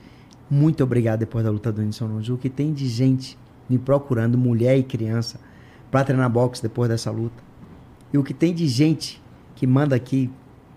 muito 0.50 0.84
obrigado 0.84 1.20
depois 1.20 1.44
da 1.44 1.50
luta 1.50 1.72
do 1.72 1.82
Nunes. 1.82 2.28
O 2.28 2.36
que 2.36 2.50
tem 2.50 2.72
de 2.72 2.86
gente 2.88 3.38
me 3.68 3.78
procurando, 3.78 4.36
mulher 4.36 4.76
e 4.76 4.82
criança, 4.82 5.40
pra 5.90 6.04
treinar 6.04 6.30
boxe 6.30 6.62
depois 6.62 6.88
dessa 6.88 7.10
luta. 7.10 7.42
E 8.12 8.18
o 8.18 8.22
que 8.22 8.34
tem 8.34 8.54
de 8.54 8.68
gente 8.68 9.22
que 9.56 9.66
manda 9.66 9.96
aqui, 9.96 10.30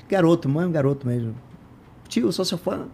garoto, 0.07 0.48
mãe, 0.48 0.72
garoto 0.72 1.06
mesmo. 1.06 1.35
Tio, 2.07 2.31
sou 2.31 2.45
seu 2.45 2.57
fã. 2.57 2.88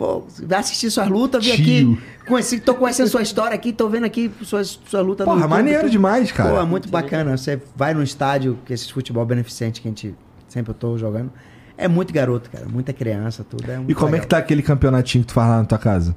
Pô, 0.00 0.24
vai 0.44 0.60
assistir 0.60 0.90
suas 0.90 1.06
lutas, 1.08 1.44
vim 1.44 1.52
Tio. 1.52 1.92
aqui. 1.92 2.02
Conheci, 2.26 2.58
tô 2.58 2.74
conhecendo 2.74 3.10
sua 3.10 3.20
história 3.20 3.54
aqui, 3.54 3.70
tô 3.70 3.86
vendo 3.86 4.06
aqui 4.06 4.32
suas, 4.40 4.80
suas 4.86 5.04
lutas 5.04 5.26
Porra, 5.26 5.40
YouTube, 5.40 5.50
maneiro 5.50 5.90
demais, 5.90 6.32
cara. 6.32 6.52
Pô, 6.54 6.58
é 6.58 6.64
muito 6.64 6.88
bacana. 6.88 7.36
Você 7.36 7.60
vai 7.76 7.92
no 7.92 8.02
estádio, 8.02 8.58
que 8.64 8.72
esse 8.72 8.90
futebol 8.90 9.26
beneficente 9.26 9.78
que 9.82 9.88
a 9.88 9.90
gente 9.90 10.14
sempre 10.48 10.70
eu 10.70 10.74
tô 10.74 10.96
jogando. 10.96 11.30
É 11.76 11.86
muito 11.86 12.14
garoto, 12.14 12.48
cara. 12.50 12.66
Muita 12.66 12.94
criança, 12.94 13.44
tudo. 13.44 13.70
É 13.70 13.78
E 13.88 13.94
como 13.94 14.08
é 14.08 14.12
legal. 14.12 14.20
que 14.22 14.26
tá 14.28 14.38
aquele 14.38 14.62
campeonatinho 14.62 15.22
que 15.22 15.28
tu 15.28 15.34
faz 15.34 15.50
lá 15.50 15.58
na 15.58 15.64
tua 15.66 15.76
casa? 15.76 16.16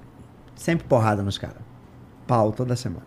Sempre 0.56 0.88
porrada 0.88 1.22
nos 1.22 1.38
caras. 1.38 1.58
Pau 2.26 2.54
toda 2.54 2.78
semana. 2.78 3.04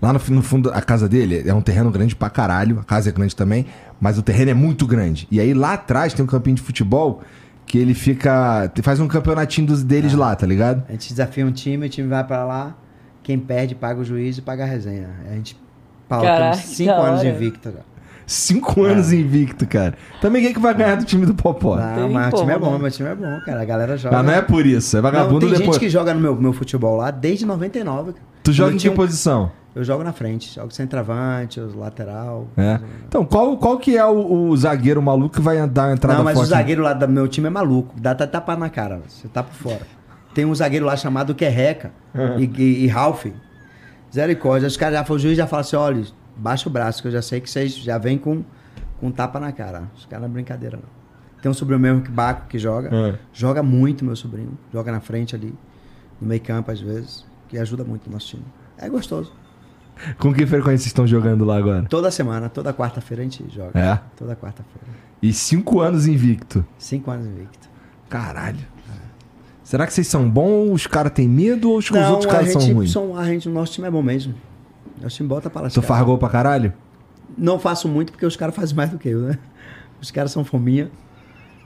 Lá 0.00 0.14
no, 0.14 0.20
no 0.30 0.42
fundo, 0.42 0.70
a 0.72 0.80
casa 0.80 1.06
dele 1.06 1.42
é 1.46 1.52
um 1.52 1.60
terreno 1.60 1.90
grande 1.90 2.16
pra 2.16 2.30
caralho. 2.30 2.78
A 2.80 2.84
casa 2.84 3.10
é 3.10 3.12
grande 3.12 3.36
também, 3.36 3.66
mas 4.00 4.16
o 4.16 4.22
terreno 4.22 4.50
é 4.50 4.54
muito 4.54 4.86
grande. 4.86 5.28
E 5.30 5.38
aí 5.38 5.52
lá 5.52 5.74
atrás 5.74 6.14
tem 6.14 6.24
um 6.24 6.28
campinho 6.28 6.56
de 6.56 6.62
futebol 6.62 7.20
que 7.66 7.76
ele 7.78 7.92
fica. 7.94 8.70
Faz 8.82 9.00
um 9.00 9.08
campeonatinho 9.08 9.66
dos, 9.66 9.82
deles 9.82 10.14
Ah. 10.14 10.18
lá, 10.18 10.36
tá 10.36 10.46
ligado? 10.46 10.84
A 10.88 10.92
gente 10.92 11.08
desafia 11.10 11.44
um 11.44 11.52
time, 11.52 11.86
o 11.86 11.88
time 11.88 12.08
vai 12.08 12.24
pra 12.24 12.44
lá. 12.44 12.74
Quem 13.22 13.38
perde 13.38 13.74
paga 13.74 14.00
o 14.00 14.04
juiz 14.04 14.38
e 14.38 14.42
paga 14.42 14.62
a 14.62 14.66
resenha. 14.66 15.10
A 15.28 15.34
gente 15.34 15.56
pau, 16.08 16.22
Caraca, 16.22 16.52
temos 16.56 16.76
cinco 16.76 16.92
anos 16.92 17.24
invicto 17.24 17.70
já. 17.72 17.80
Cinco 18.24 18.82
anos 18.82 19.12
invicto, 19.12 19.66
cara. 19.66 19.94
Também 20.20 20.42
quem 20.42 20.52
que 20.52 20.58
vai 20.58 20.74
ganhar 20.74 20.96
do 20.96 21.04
time 21.04 21.24
do 21.26 21.34
Popó? 21.34 21.76
Não, 21.76 21.94
tem 21.94 22.08
mas 22.10 22.32
o 22.34 22.36
time 22.38 22.52
é 22.52 22.58
bom, 22.58 22.72
né? 22.72 22.78
meu 22.78 22.90
time 22.90 23.08
é 23.08 23.14
bom, 23.14 23.40
cara. 23.44 23.62
A 23.62 23.64
galera 23.64 23.96
joga. 23.96 24.16
Mas 24.16 24.26
não 24.26 24.32
é 24.32 24.42
por 24.42 24.66
isso, 24.66 24.96
é 24.96 25.00
Não, 25.00 25.10
vagabundo 25.10 25.40
tem 25.40 25.50
depois. 25.50 25.66
gente 25.66 25.78
que 25.78 25.88
joga 25.88 26.12
no 26.14 26.20
meu, 26.20 26.34
meu 26.34 26.52
futebol 26.52 26.96
lá 26.96 27.10
desde 27.10 27.46
99. 27.46 28.12
cara. 28.12 28.24
Tu 28.42 28.52
joga 28.52 28.74
em 28.74 28.78
que 28.78 28.88
um- 28.88 28.94
posição? 28.94 29.50
Eu 29.76 29.84
jogo 29.84 30.02
na 30.02 30.10
frente, 30.10 30.54
jogo 30.54 30.72
centroavante, 30.72 31.60
lateral. 31.60 32.48
É. 32.56 32.80
Então, 33.06 33.26
qual, 33.26 33.58
qual 33.58 33.76
que 33.78 33.94
é 33.94 34.06
o, 34.06 34.48
o 34.48 34.56
zagueiro 34.56 35.02
maluco 35.02 35.34
que 35.34 35.40
vai 35.42 35.68
dar 35.68 35.88
a 35.88 35.92
entrada 35.92 36.16
Não, 36.16 36.24
mas 36.24 36.32
forte? 36.32 36.46
o 36.46 36.48
zagueiro 36.48 36.82
lá 36.82 36.94
do 36.94 37.06
meu 37.06 37.28
time 37.28 37.48
é 37.48 37.50
maluco. 37.50 37.94
Dá 38.00 38.12
até 38.12 38.26
tapa 38.26 38.56
na 38.56 38.70
cara, 38.70 39.02
você 39.06 39.28
tá 39.28 39.42
por 39.42 39.52
fora. 39.52 39.82
Tem 40.32 40.46
um 40.46 40.54
zagueiro 40.54 40.86
lá 40.86 40.96
chamado 40.96 41.34
Querreca 41.34 41.92
e, 42.38 42.44
e, 42.44 42.84
e 42.84 42.86
Ralph. 42.86 43.26
Misericórdia. 44.08 44.66
Os 44.66 44.78
caras 44.78 44.98
já 45.06 45.14
o 45.14 45.18
juiz 45.18 45.36
já 45.36 45.46
fala 45.46 45.60
assim: 45.60 45.76
olha, 45.76 46.06
baixa 46.34 46.70
o 46.70 46.72
braço, 46.72 47.02
que 47.02 47.08
eu 47.08 47.12
já 47.12 47.20
sei 47.20 47.42
que 47.42 47.50
vocês 47.50 47.76
já 47.76 47.98
vêm 47.98 48.16
com, 48.16 48.42
com 48.98 49.10
tapa 49.10 49.38
na 49.38 49.52
cara. 49.52 49.82
Os 49.94 50.06
caras 50.06 50.22
não 50.22 50.30
é 50.30 50.32
brincadeira, 50.32 50.78
não. 50.78 51.42
Tem 51.42 51.50
um 51.50 51.54
sobrinho 51.54 51.80
meu 51.80 52.00
que 52.00 52.10
Baco 52.10 52.46
que 52.48 52.58
joga. 52.58 52.88
É. 52.90 53.18
Joga 53.30 53.62
muito, 53.62 54.06
meu 54.06 54.16
sobrinho. 54.16 54.56
Joga 54.72 54.90
na 54.90 55.00
frente 55.00 55.36
ali, 55.36 55.54
no 56.18 56.26
meio 56.26 56.40
campo 56.40 56.70
às 56.70 56.80
vezes. 56.80 57.26
Que 57.46 57.58
ajuda 57.58 57.84
muito 57.84 58.06
o 58.06 58.10
nosso 58.10 58.28
time. 58.28 58.44
É 58.78 58.88
gostoso. 58.88 59.32
Com 60.18 60.32
que 60.32 60.46
frequência 60.46 60.78
vocês 60.78 60.86
estão 60.86 61.06
jogando 61.06 61.44
lá 61.44 61.56
agora? 61.56 61.86
Toda 61.88 62.10
semana, 62.10 62.48
toda 62.48 62.72
quarta-feira 62.72 63.22
a 63.22 63.24
gente 63.24 63.44
joga. 63.54 63.78
É? 63.78 64.00
Toda 64.16 64.34
quarta-feira. 64.36 64.86
E 65.22 65.32
cinco 65.32 65.80
anos 65.80 66.06
invicto. 66.06 66.64
Cinco 66.78 67.10
anos 67.10 67.26
invicto. 67.26 67.68
Caralho. 68.08 68.58
Será 69.64 69.84
que 69.86 69.92
vocês 69.92 70.06
são 70.06 70.30
bons, 70.30 70.72
os 70.72 70.86
caras 70.86 71.10
têm 71.12 71.26
medo 71.28 71.70
ou 71.70 71.78
os, 71.78 71.90
os 71.90 71.96
outros 71.96 72.26
caras 72.30 72.52
são 72.52 72.62
ruins? 72.72 72.92
são- 72.92 73.16
a 73.16 73.24
gente, 73.24 73.48
o 73.48 73.52
nosso 73.52 73.72
time 73.72 73.88
é 73.88 73.90
bom 73.90 74.00
mesmo. 74.02 74.32
Nosso 75.02 75.16
time 75.16 75.28
bota 75.28 75.50
pra 75.50 75.62
Tu 75.62 75.64
lascar. 75.64 75.82
faz 75.82 76.04
gol 76.04 76.18
pra 76.18 76.28
caralho? 76.28 76.72
Não 77.36 77.58
faço 77.58 77.88
muito 77.88 78.12
porque 78.12 78.24
os 78.24 78.36
caras 78.36 78.54
fazem 78.54 78.76
mais 78.76 78.90
do 78.90 78.98
que 78.98 79.08
eu, 79.08 79.22
né? 79.22 79.38
Os 80.00 80.10
caras 80.12 80.30
são 80.30 80.44
fominha. 80.44 80.88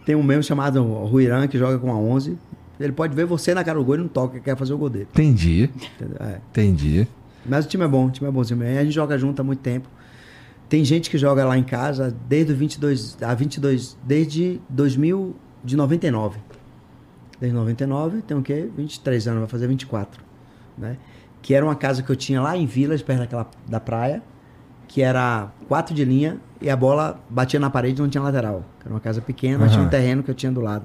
Tem 0.07 0.15
um 0.15 0.23
mesmo 0.23 0.43
chamado 0.43 0.83
Ruirã 0.83 1.47
que 1.47 1.59
joga 1.59 1.79
com 1.79 1.93
a 1.93 1.97
11. 1.97 2.39
Ele 2.81 2.93
pode 2.93 3.15
ver 3.15 3.27
você 3.27 3.53
na 3.53 3.63
cara 3.63 3.79
do 3.79 3.85
gol 3.85 3.97
e 3.97 3.99
não 3.99 4.09
toca, 4.09 4.41
quer 4.41 4.57
fazer 4.57 4.73
o 4.73 4.79
gol 4.79 4.89
dele. 4.89 5.07
Entendi? 5.13 5.69
É. 6.19 6.39
entendi. 6.51 7.07
Mas 7.45 7.65
o 7.65 7.69
time 7.69 7.85
é 7.85 7.89
bom, 7.89 8.07
o 8.07 8.11
time 8.11 8.29
é 8.29 8.33
bonzinho. 8.33 8.63
A 8.63 8.85
gente 8.85 8.93
joga 8.93 9.19
junto 9.19 9.41
há 9.41 9.45
muito 9.45 9.61
tempo. 9.61 9.89
Tem 10.69 10.85
gente 10.85 11.11
que 11.11 11.19
joga 11.19 11.45
lá 11.45 11.59
em 11.59 11.65
casa 11.65 12.17
desde 12.29 12.53
o 12.53 12.57
22, 12.57 13.21
a 13.23 13.35
22, 13.35 13.99
desde 14.05 14.61
2000, 14.69 15.35
de 15.65 15.77
99. 15.77 16.39
Desde 17.41 17.57
99, 17.57 18.23
tem 18.23 18.37
o 18.37 18.43
quê? 18.43 18.71
23 18.77 19.29
anos, 19.29 19.41
vai 19.41 19.49
fazer 19.49 19.67
24, 19.67 20.23
né? 20.77 20.97
Que 21.43 21.55
era 21.55 21.65
uma 21.65 21.75
casa 21.75 22.03
que 22.03 22.11
eu 22.11 22.17
tinha 22.17 22.41
lá 22.41 22.57
em 22.57 22.67
Vilas, 22.67 23.03
perto 23.03 23.21
daquela 23.21 23.51
da 23.67 23.81
praia, 23.81 24.23
que 24.87 25.03
era 25.03 25.51
quatro 25.67 25.95
de 25.95 26.05
linha 26.05 26.39
e 26.61 26.69
a 26.69 26.77
bola 26.77 27.19
batia 27.31 27.59
na 27.59 27.71
parede 27.71 27.99
e 27.99 28.03
não 28.03 28.11
tinha 28.11 28.23
lateral. 28.23 28.65
Era 28.85 28.93
uma 28.93 29.01
casa 29.01 29.21
pequena, 29.21 29.59
mas 29.59 29.73
tinha 29.73 29.83
um 29.85 29.89
terreno 29.89 30.23
que 30.23 30.31
eu 30.31 30.35
tinha 30.35 30.53
do 30.53 30.61
lado. 30.61 30.85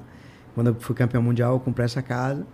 Quando 0.54 0.68
eu 0.68 0.74
fui 0.78 0.94
campeão 0.94 1.22
mundial, 1.22 1.52
eu 1.52 1.60
comprei 1.60 1.84
essa 1.84 2.00
casa. 2.00 2.46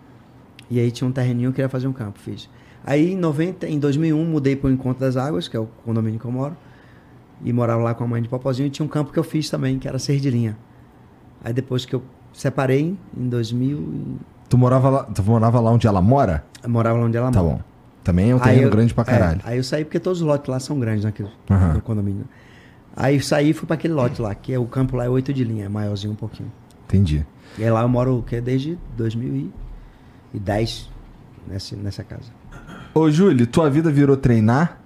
E 0.69 0.81
aí 0.81 0.91
tinha 0.91 1.09
um 1.09 1.13
terreninho, 1.13 1.49
eu 1.49 1.53
queria 1.53 1.69
fazer 1.69 1.87
um 1.87 1.93
campo, 1.93 2.19
fiz. 2.19 2.49
Aí 2.85 3.13
em 3.13 3.17
90, 3.17 3.69
em 3.69 3.79
2001, 3.79 4.25
mudei 4.25 4.57
para 4.57 4.69
o 4.69 4.73
Encontro 4.73 5.01
das 5.01 5.17
Águas, 5.17 5.47
que 5.49 5.57
é 5.57 5.61
o 5.61 5.67
condomínio 5.85 6.19
que 6.19 6.27
eu 6.27 6.33
moro. 6.33 6.57
E 7.45 7.53
morava 7.53 7.83
lá 7.83 7.95
com 7.95 8.05
a 8.05 8.07
mãe 8.07 8.23
de 8.23 8.29
Popozinho. 8.29 8.67
E 8.67 8.71
tinha 8.71 8.85
um 8.85 8.89
campo 8.89 9.13
que 9.13 9.19
eu 9.19 9.25
fiz 9.25 9.49
também, 9.51 9.79
que 9.79 9.87
era 9.89 9.99
seis 9.99 10.21
de 10.23 10.31
linha. 10.31 10.57
Aí 11.45 11.53
depois 11.53 11.85
que 11.85 11.95
eu 11.95 12.03
separei, 12.33 12.97
em 13.17 13.29
2000, 13.29 13.79
e- 13.79 14.17
Tu 14.49 14.57
morava 14.59 14.91
lá, 14.91 15.03
tu 15.05 15.23
morava 15.23 15.61
lá 15.61 15.71
onde 15.71 15.87
ela 15.87 16.01
mora? 16.03 16.45
eu 16.63 16.69
morava 16.71 16.99
lá 16.99 17.05
onde 17.07 17.17
ela 17.17 17.31
Tá 17.31 17.43
mora. 17.43 17.57
bom. 17.57 17.63
Também 18.05 18.31
é 18.31 18.35
um 18.35 18.39
terreno 18.39 18.63
eu- 18.67 18.71
grande 18.71 18.93
pra 18.95 19.03
é, 19.03 19.07
caralho. 19.07 19.41
aí 19.45 19.57
eu 19.57 19.65
saí 19.65 19.85
porque 19.85 19.99
todos 20.01 20.21
os 20.21 20.27
lotes 20.27 20.49
lá 20.49 20.59
são 20.61 20.79
grandes 20.79 21.05
naquele 21.05 21.29
Aham. 21.51 21.75
no 21.75 21.81
condomínio. 21.81 22.25
Aí 22.97 23.17
eu 23.17 23.23
saí 23.23 23.51
e 23.51 23.53
fui 23.53 23.67
para 23.67 23.75
aquele 23.75 23.95
lote 23.95 24.21
lá, 24.21 24.35
que 24.35 24.53
é 24.53 24.59
o 24.59 24.67
campo 24.67 24.97
lá 24.97 25.05
é 25.05 25.09
8 25.09 25.33
de 25.33 25.45
linha, 25.45 25.65
é 25.67 25.69
maiorzinho 25.69 26.13
um 26.13 26.17
pouquinho. 26.17 26.51
Entendi. 26.85 27.25
E 27.59 27.65
aí 27.65 27.71
lá 27.71 27.83
eu 27.83 27.89
moro 27.89 28.19
o 28.19 28.23
quê? 28.23 28.41
desde 28.41 28.77
2010 30.35 30.91
nessa, 31.49 31.77
nessa 31.77 32.05
casa. 32.05 32.31
Ô, 32.95 33.11
Júlio, 33.11 33.47
tua 33.47 33.71
vida 33.71 33.91
virou 33.91 34.17
treinar? 34.17 34.79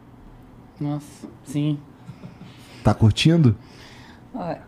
Nossa, 0.80 1.26
sim. 1.44 1.78
Tá 2.84 2.94
curtindo? 2.94 3.56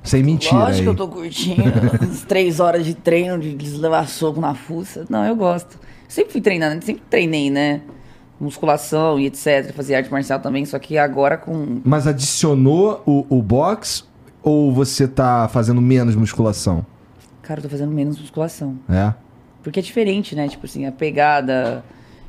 Sem 0.03 0.23
mentira 0.23 0.55
Lógico 0.55 0.75
que 0.77 0.81
aí. 0.81 0.87
eu 0.87 0.95
tô 0.95 1.09
curtindo. 1.09 1.63
Uns 2.09 2.23
três 2.23 2.59
horas 2.59 2.85
de 2.85 2.95
treino, 2.95 3.39
de 3.39 3.77
levar 3.77 4.09
soco 4.09 4.41
na 4.41 4.55
fuça. 4.55 5.05
Não, 5.09 5.25
eu 5.25 5.37
gosto. 5.37 5.79
Sempre 6.09 6.33
fui 6.33 6.41
treinando, 6.41 6.83
sempre 6.85 7.03
treinei, 7.09 7.51
né? 7.51 7.83
Musculação 8.41 9.19
e 9.19 9.27
etc. 9.27 9.73
Fazia 9.75 9.99
arte 9.99 10.11
marcial 10.11 10.41
também, 10.41 10.65
só 10.65 10.79
que 10.79 10.97
agora 10.97 11.37
com. 11.37 11.81
Mas 11.85 12.07
adicionou 12.07 13.03
o, 13.05 13.27
o 13.29 13.43
box 13.43 14.07
ou 14.43 14.73
você 14.73 15.07
tá 15.07 15.49
fazendo 15.49 15.83
menos 15.83 16.15
musculação? 16.15 16.87
Cara, 17.43 17.61
eu 17.61 17.65
tô 17.65 17.69
fazendo 17.69 17.93
menos 17.93 18.19
musculação. 18.19 18.79
É? 18.89 19.13
Porque 19.63 19.81
é 19.81 19.83
diferente, 19.83 20.35
né? 20.35 20.49
Tipo 20.49 20.67
assim, 20.67 20.87
a 20.87 20.93
pegada. 20.93 21.85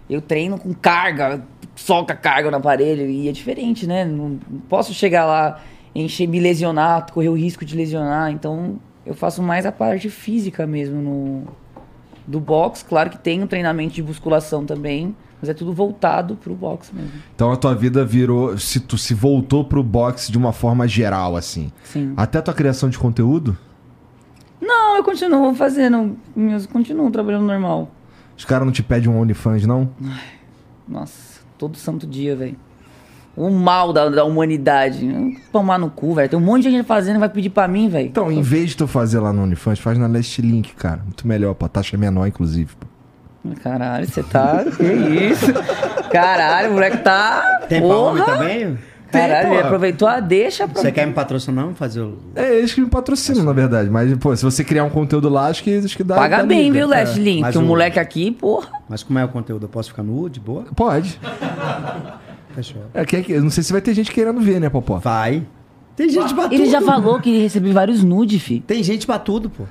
Eu 0.09 0.21
treino 0.21 0.57
com 0.57 0.73
carga, 0.73 1.45
solta 1.75 2.15
carga 2.15 2.49
no 2.49 2.57
aparelho 2.57 3.09
e 3.09 3.29
é 3.29 3.31
diferente, 3.31 3.85
né? 3.85 4.03
Não, 4.03 4.39
não 4.49 4.59
posso 4.67 4.93
chegar 4.93 5.25
lá, 5.25 5.61
encher, 5.93 6.27
me 6.27 6.39
lesionar, 6.39 7.11
correr 7.11 7.29
o 7.29 7.37
risco 7.37 7.63
de 7.63 7.75
lesionar. 7.75 8.31
Então, 8.31 8.79
eu 9.05 9.13
faço 9.13 9.41
mais 9.43 9.65
a 9.65 9.71
parte 9.71 10.09
física 10.09 10.65
mesmo 10.65 11.01
no 11.01 11.47
do 12.29 12.39
box. 12.39 12.85
Claro 12.87 13.09
que 13.09 13.17
tem 13.17 13.41
um 13.41 13.47
treinamento 13.47 13.95
de 13.95 14.03
musculação 14.03 14.65
também, 14.65 15.15
mas 15.41 15.49
é 15.49 15.53
tudo 15.53 15.73
voltado 15.73 16.35
pro 16.35 16.53
box 16.53 16.91
mesmo. 16.93 17.11
Então 17.35 17.51
a 17.51 17.57
tua 17.57 17.73
vida 17.73 18.05
virou. 18.05 18.57
Se 18.57 18.79
tu 18.79 18.97
se 18.97 19.13
voltou 19.13 19.65
pro 19.65 19.83
boxe 19.83 20.31
de 20.31 20.37
uma 20.37 20.53
forma 20.53 20.87
geral, 20.87 21.35
assim. 21.35 21.71
Sim. 21.83 22.13
Até 22.15 22.37
a 22.37 22.41
tua 22.41 22.53
criação 22.53 22.89
de 22.89 22.99
conteúdo? 22.99 23.57
Não, 24.61 24.97
eu 24.97 25.03
continuo 25.03 25.55
fazendo, 25.55 26.17
eu 26.35 26.67
continuo 26.71 27.09
trabalhando 27.09 27.45
normal. 27.45 27.89
Os 28.39 28.45
caras 28.45 28.65
não 28.65 28.71
te 28.71 28.81
pedem 28.81 29.09
um 29.09 29.19
OnlyFans, 29.19 29.65
não? 29.65 29.89
Nossa, 30.87 31.41
todo 31.57 31.75
santo 31.77 32.07
dia, 32.07 32.37
velho. 32.37 32.55
O 33.35 33.49
mal 33.49 33.91
da, 33.91 34.07
da 34.07 34.23
humanidade. 34.23 35.37
Tomar 35.51 35.77
no 35.77 35.89
cu, 35.89 36.13
velho. 36.15 36.29
Tem 36.29 36.39
um 36.39 36.41
monte 36.41 36.63
de 36.63 36.71
gente 36.71 36.85
fazendo 36.85 37.17
e 37.17 37.19
vai 37.19 37.27
pedir 37.27 37.49
pra 37.49 37.67
mim, 37.67 37.89
velho. 37.89 38.07
Então, 38.07 38.31
em 38.31 38.41
vez 38.41 38.69
de 38.69 38.77
tu 38.77 38.87
fazer 38.87 39.19
lá 39.19 39.33
no 39.33 39.43
OnlyFans, 39.43 39.79
faz 39.79 39.97
na 39.97 40.07
Last 40.07 40.41
Link, 40.41 40.73
cara. 40.73 41.01
Muito 41.03 41.27
melhor, 41.27 41.53
pô. 41.53 41.65
A 41.65 41.69
taxa 41.69 41.97
é 41.97 41.99
menor, 41.99 42.25
inclusive. 42.27 42.73
pô. 42.79 42.87
Caralho, 43.61 44.07
você 44.07 44.23
tá. 44.23 44.63
que 44.63 44.83
isso? 44.83 45.47
Caralho, 46.09 46.69
o 46.71 46.73
moleque 46.75 46.97
tá. 46.99 47.65
Tem 47.67 47.81
pra 47.81 47.89
homem 47.97 48.23
Porra! 48.23 48.37
também? 48.37 48.79
Caralho, 49.11 49.53
ele 49.53 49.61
aproveitou 49.61 50.07
a 50.07 50.19
deixa 50.19 50.67
pra. 50.67 50.81
Você 50.81 50.91
quer 50.91 51.05
me 51.07 51.13
patrocinar? 51.13 51.63
Vamos 51.65 51.79
fazer 51.79 52.01
o. 52.01 52.17
É 52.35 52.55
eles 52.57 52.73
que 52.73 52.81
me 52.81 52.87
patrocinam, 52.89 53.43
na 53.43 53.53
verdade. 53.53 53.89
Mas, 53.89 54.15
pô, 54.17 54.35
se 54.35 54.43
você 54.43 54.63
criar 54.63 54.83
um 54.83 54.89
conteúdo 54.89 55.29
lá, 55.29 55.47
acho 55.47 55.63
que, 55.63 55.77
acho 55.77 55.95
que 55.97 56.03
dá. 56.03 56.15
Paga 56.15 56.37
dá 56.37 56.45
bem, 56.45 56.63
liga. 56.63 56.73
viu, 56.73 56.87
Last 56.87 57.19
É. 57.19 57.23
Link? 57.23 57.41
mas 57.41 57.51
Que 57.53 57.57
o 57.57 57.61
o- 57.61 57.65
moleque 57.65 57.99
aqui, 57.99 58.31
porra. 58.31 58.69
Mas 58.87 59.01
como 59.03 59.17
é 59.19 59.25
o 59.25 59.29
conteúdo? 59.29 59.65
Eu 59.65 59.69
posso 59.69 59.89
ficar 59.89 60.03
nu, 60.03 60.29
de 60.29 60.39
boa? 60.39 60.65
Pode. 60.75 61.19
Fechou. 62.55 62.81
É, 62.93 63.05
que, 63.05 63.21
que- 63.21 63.31
eu 63.33 63.43
não 63.43 63.49
sei 63.49 63.63
se 63.63 63.71
vai 63.71 63.81
ter 63.81 63.93
gente 63.93 64.11
querendo 64.11 64.39
ver, 64.41 64.59
né, 64.59 64.69
Popó? 64.69 64.97
Vai. 64.99 65.43
Tem 65.95 66.09
gente 66.09 66.33
pra 66.33 66.43
tudo. 66.43 66.53
Ele 66.53 66.69
já 66.69 66.81
falou 66.81 67.19
que 67.19 67.39
recebeu 67.41 67.73
vários 67.73 68.03
nude, 68.03 68.39
fi. 68.39 68.59
Tem 68.61 68.81
gente 68.83 69.05
pra 69.05 69.19
tudo, 69.19 69.49
pô. 69.49 69.63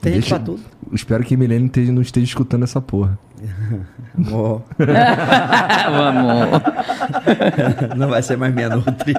Tem 0.00 0.12
gente 0.14 0.22
Deixa- 0.22 0.36
pra 0.36 0.44
tudo. 0.44 0.60
Espero 0.92 1.24
que 1.24 1.36
Milene 1.36 1.66
esteja- 1.66 1.90
não 1.92 2.02
esteja 2.02 2.26
escutando 2.26 2.62
essa 2.64 2.80
porra. 2.80 3.18
Amor. 4.16 4.62
Vamos. 5.90 6.62
Não 7.96 8.08
vai 8.08 8.22
ser 8.22 8.36
mais 8.36 8.54
minha 8.54 8.68
nutri. 8.68 9.14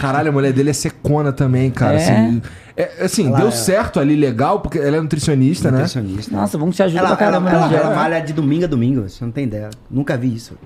Caralho, 0.00 0.28
a 0.30 0.32
mulher 0.32 0.52
dele 0.52 0.70
é 0.70 0.72
secona 0.72 1.32
também, 1.32 1.70
cara. 1.70 1.94
É? 1.94 1.96
Assim, 1.96 2.42
é, 2.76 3.04
assim, 3.04 3.26
Ela 3.28 3.38
deu 3.38 3.48
é- 3.48 3.52
certo 3.52 4.00
ali, 4.00 4.16
legal, 4.16 4.60
porque 4.60 4.78
ela 4.78 4.96
é 4.96 5.00
nutricionista, 5.00 5.70
né? 5.70 5.78
Nutricionista. 5.78 6.34
Nossa, 6.34 6.56
bom 6.58 6.70
que 6.70 6.76
te 6.76 6.82
ajuda 6.82 7.00
Ela, 7.00 7.16
pra 7.16 7.26
ela, 7.26 7.32
caramba, 7.40 7.50
ela, 7.50 7.68
né, 7.68 7.76
ela 7.76 7.94
malha 7.94 8.20
de 8.20 8.32
domingo 8.32 8.64
a 8.64 8.68
domingo, 8.68 9.08
você 9.08 9.24
não 9.24 9.32
tem 9.32 9.44
ideia. 9.44 9.70
Nunca 9.90 10.16
vi 10.16 10.34
isso. 10.34 10.56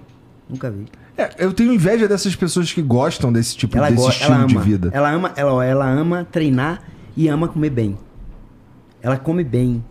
Nunca 0.48 0.70
vi. 0.70 0.86
É, 1.18 1.30
eu 1.38 1.52
tenho 1.52 1.72
inveja 1.72 2.06
dessas 2.06 2.36
pessoas 2.36 2.72
que 2.72 2.82
gostam 2.82 3.32
desse 3.32 3.56
tipo, 3.56 3.76
Ela 3.76 3.90
desse 3.90 4.08
estilo 4.08 4.32
ela 4.32 4.38
ama. 4.40 4.46
de 4.48 4.58
vida. 4.58 4.90
Ela 4.92 5.10
ama, 5.10 5.32
ela, 5.34 5.64
ela 5.64 5.86
ama 5.86 6.26
treinar 6.30 6.82
e 7.16 7.28
ama 7.28 7.48
comer 7.48 7.70
bem. 7.70 7.98
Ela 9.02 9.16
come 9.16 9.42
bem. 9.42 9.82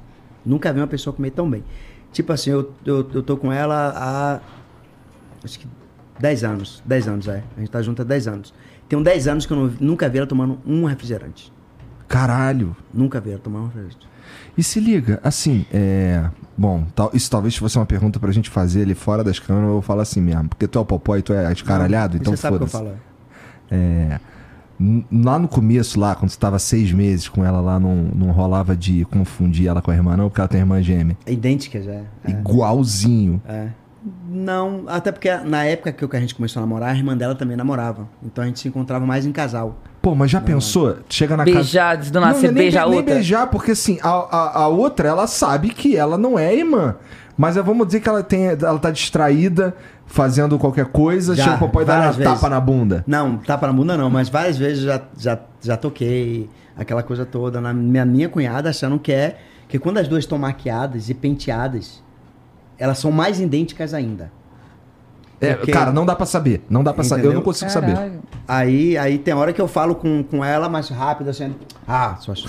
Nunca 0.45 0.71
vi 0.71 0.79
uma 0.79 0.87
pessoa 0.87 1.13
comer 1.13 1.31
tão 1.31 1.49
bem. 1.49 1.63
Tipo 2.11 2.31
assim, 2.31 2.51
eu, 2.51 2.71
eu, 2.85 3.09
eu 3.13 3.23
tô 3.23 3.35
com 3.35 3.51
ela 3.51 3.93
há. 3.95 4.39
Acho 5.43 5.59
que 5.59 5.67
10 6.19 6.43
anos. 6.43 6.83
10 6.85 7.07
anos, 7.07 7.27
é. 7.27 7.43
A 7.57 7.59
gente 7.59 7.69
tá 7.69 7.81
junto 7.81 8.01
há 8.01 8.05
10 8.05 8.27
anos. 8.27 8.53
Tem 8.87 8.97
uns 8.97 9.03
10 9.03 9.27
anos 9.27 9.45
que 9.45 9.51
eu 9.53 9.57
não- 9.57 9.73
nunca 9.79 10.07
vi 10.07 10.17
ela 10.19 10.27
tomando 10.27 10.59
um 10.65 10.85
refrigerante. 10.85 11.51
Caralho. 12.07 12.75
Nunca 12.93 13.19
vi 13.19 13.31
ela 13.31 13.39
tomar 13.39 13.59
um 13.61 13.65
refrigerante. 13.65 14.07
E 14.57 14.63
se 14.63 14.79
liga, 14.79 15.19
assim, 15.23 15.65
é. 15.73 16.29
Bom, 16.57 16.85
tal- 16.95 17.11
isso 17.13 17.29
talvez 17.29 17.55
fosse 17.57 17.77
uma 17.77 17.85
pergunta 17.85 18.19
pra 18.19 18.31
gente 18.31 18.49
fazer 18.49 18.83
ali 18.83 18.95
fora 18.95 19.23
das 19.23 19.37
câmeras, 19.39 19.67
eu 19.67 19.73
vou 19.73 19.81
falar 19.81 20.03
assim 20.03 20.21
mesmo. 20.21 20.47
Porque 20.49 20.67
tu 20.67 20.77
é 20.79 20.81
o 20.81 20.85
popó 20.85 21.17
e 21.17 21.21
tu 21.21 21.33
é 21.33 21.51
escaralhado, 21.51 22.15
então 22.15 22.31
Você 22.33 22.37
sabe 22.41 22.55
o 22.55 22.59
que 22.59 22.63
eu 22.63 22.67
foda-se. 22.69 22.91
falo. 22.91 22.99
É, 23.69 23.75
n- 23.75 24.19
lá 25.11 25.39
no 25.39 25.47
começo, 25.47 25.99
lá, 25.99 26.15
quando 26.15 26.29
você 26.29 26.39
tava 26.39 26.59
seis 26.59 26.91
meses 26.91 27.29
com 27.29 27.43
ela 27.45 27.61
lá, 27.61 27.79
não, 27.79 27.95
não 28.13 28.31
rolava 28.31 28.75
de 28.75 29.05
confundir 29.05 29.67
ela 29.67 29.81
com 29.81 29.91
a 29.91 29.95
irmã, 29.95 30.17
não, 30.17 30.29
porque 30.29 30.41
ela 30.41 30.47
tem 30.47 30.59
irmã 30.59 30.81
gêmea. 30.81 31.17
É 31.25 31.31
idêntica 31.31 31.81
já. 31.81 31.93
É. 31.93 32.07
Igualzinho. 32.29 33.41
É. 33.47 33.67
Não, 34.29 34.83
até 34.87 35.11
porque 35.11 35.33
na 35.35 35.63
época 35.65 35.91
que 36.07 36.15
a 36.15 36.19
gente 36.19 36.35
começou 36.35 36.61
a 36.61 36.65
namorar, 36.65 36.89
a 36.89 36.95
irmã 36.95 37.17
dela 37.17 37.33
também 37.33 37.57
namorava. 37.57 38.07
Então 38.23 38.43
a 38.43 38.47
gente 38.47 38.59
se 38.59 38.67
encontrava 38.67 39.05
mais 39.05 39.25
em 39.25 39.31
casal. 39.31 39.79
Pô, 40.01 40.13
mas 40.13 40.29
já 40.29 40.39
pensou? 40.39 40.97
Chega 41.09 41.35
na 41.35 41.43
casa. 41.43 41.55
Beijar, 41.55 41.97
do 41.97 42.19
nada 42.19 42.33
Não, 42.33 42.39
você 42.39 42.47
nem, 42.47 42.55
beija 42.55 42.83
a 42.83 42.87
nem 42.87 42.97
outra. 42.97 43.15
beijar, 43.15 43.47
porque 43.47 43.71
assim, 43.71 43.97
a, 44.03 44.09
a, 44.09 44.59
a 44.63 44.67
outra, 44.67 45.07
ela 45.07 45.25
sabe 45.25 45.69
que 45.69 45.97
ela 45.97 46.17
não 46.17 46.37
é 46.37 46.55
irmã. 46.55 46.95
Mas 47.37 47.57
é, 47.57 47.61
vamos 47.61 47.87
dizer 47.87 47.99
que 47.99 48.07
ela, 48.07 48.21
tem, 48.21 48.45
ela 48.45 48.79
tá 48.79 48.91
distraída, 48.91 49.75
fazendo 50.05 50.57
qualquer 50.57 50.85
coisa, 50.85 51.35
Já, 51.35 51.43
chega 51.43 51.55
o 51.57 51.59
papai 51.59 51.83
e 51.83 51.85
dá 51.85 51.95
uma 51.99 52.11
vezes. 52.11 52.33
tapa 52.33 52.49
na 52.49 52.59
bunda. 52.59 53.03
Não, 53.07 53.37
tapa 53.37 53.67
na 53.67 53.73
bunda 53.73 53.97
não, 53.97 54.09
mas 54.09 54.29
várias 54.29 54.57
vezes 54.57 54.83
já, 54.83 55.01
já, 55.17 55.39
já 55.61 55.77
toquei 55.77 56.49
aquela 56.77 57.01
coisa 57.03 57.25
toda 57.25 57.59
na 57.59 57.73
minha, 57.73 58.05
minha 58.05 58.29
cunhada 58.29 58.69
achando 58.69 58.99
que 58.99 59.11
é 59.11 59.37
que 59.67 59.79
quando 59.79 59.97
as 59.97 60.07
duas 60.07 60.23
estão 60.23 60.37
maquiadas 60.37 61.09
e 61.09 61.13
penteadas, 61.13 62.03
elas 62.77 62.99
são 62.99 63.11
mais 63.11 63.39
idênticas 63.39 63.93
ainda. 63.93 64.31
É, 65.51 65.53
Porque- 65.55 65.71
cara, 65.71 65.91
não 65.91 66.05
dá 66.05 66.15
pra 66.15 66.25
saber. 66.25 66.63
Não 66.69 66.83
dá 66.83 66.93
pra 66.93 67.03
saber. 67.03 67.21
Eu 67.21 67.25
Entendeu? 67.25 67.39
não 67.39 67.43
consigo 67.43 67.69
saber. 67.71 67.93
Caralho. 67.93 68.19
Aí, 68.47 68.97
aí 68.97 69.17
tem 69.17 69.33
hora 69.33 69.51
que 69.53 69.59
eu 69.61 69.67
falo 69.67 69.95
com, 69.95 70.23
com 70.23 70.43
ela 70.45 70.67
mais 70.69 70.89
rápido, 70.89 71.29
assim. 71.29 71.53
Ah, 71.87 72.15
só 72.19 72.31
acho. 72.31 72.47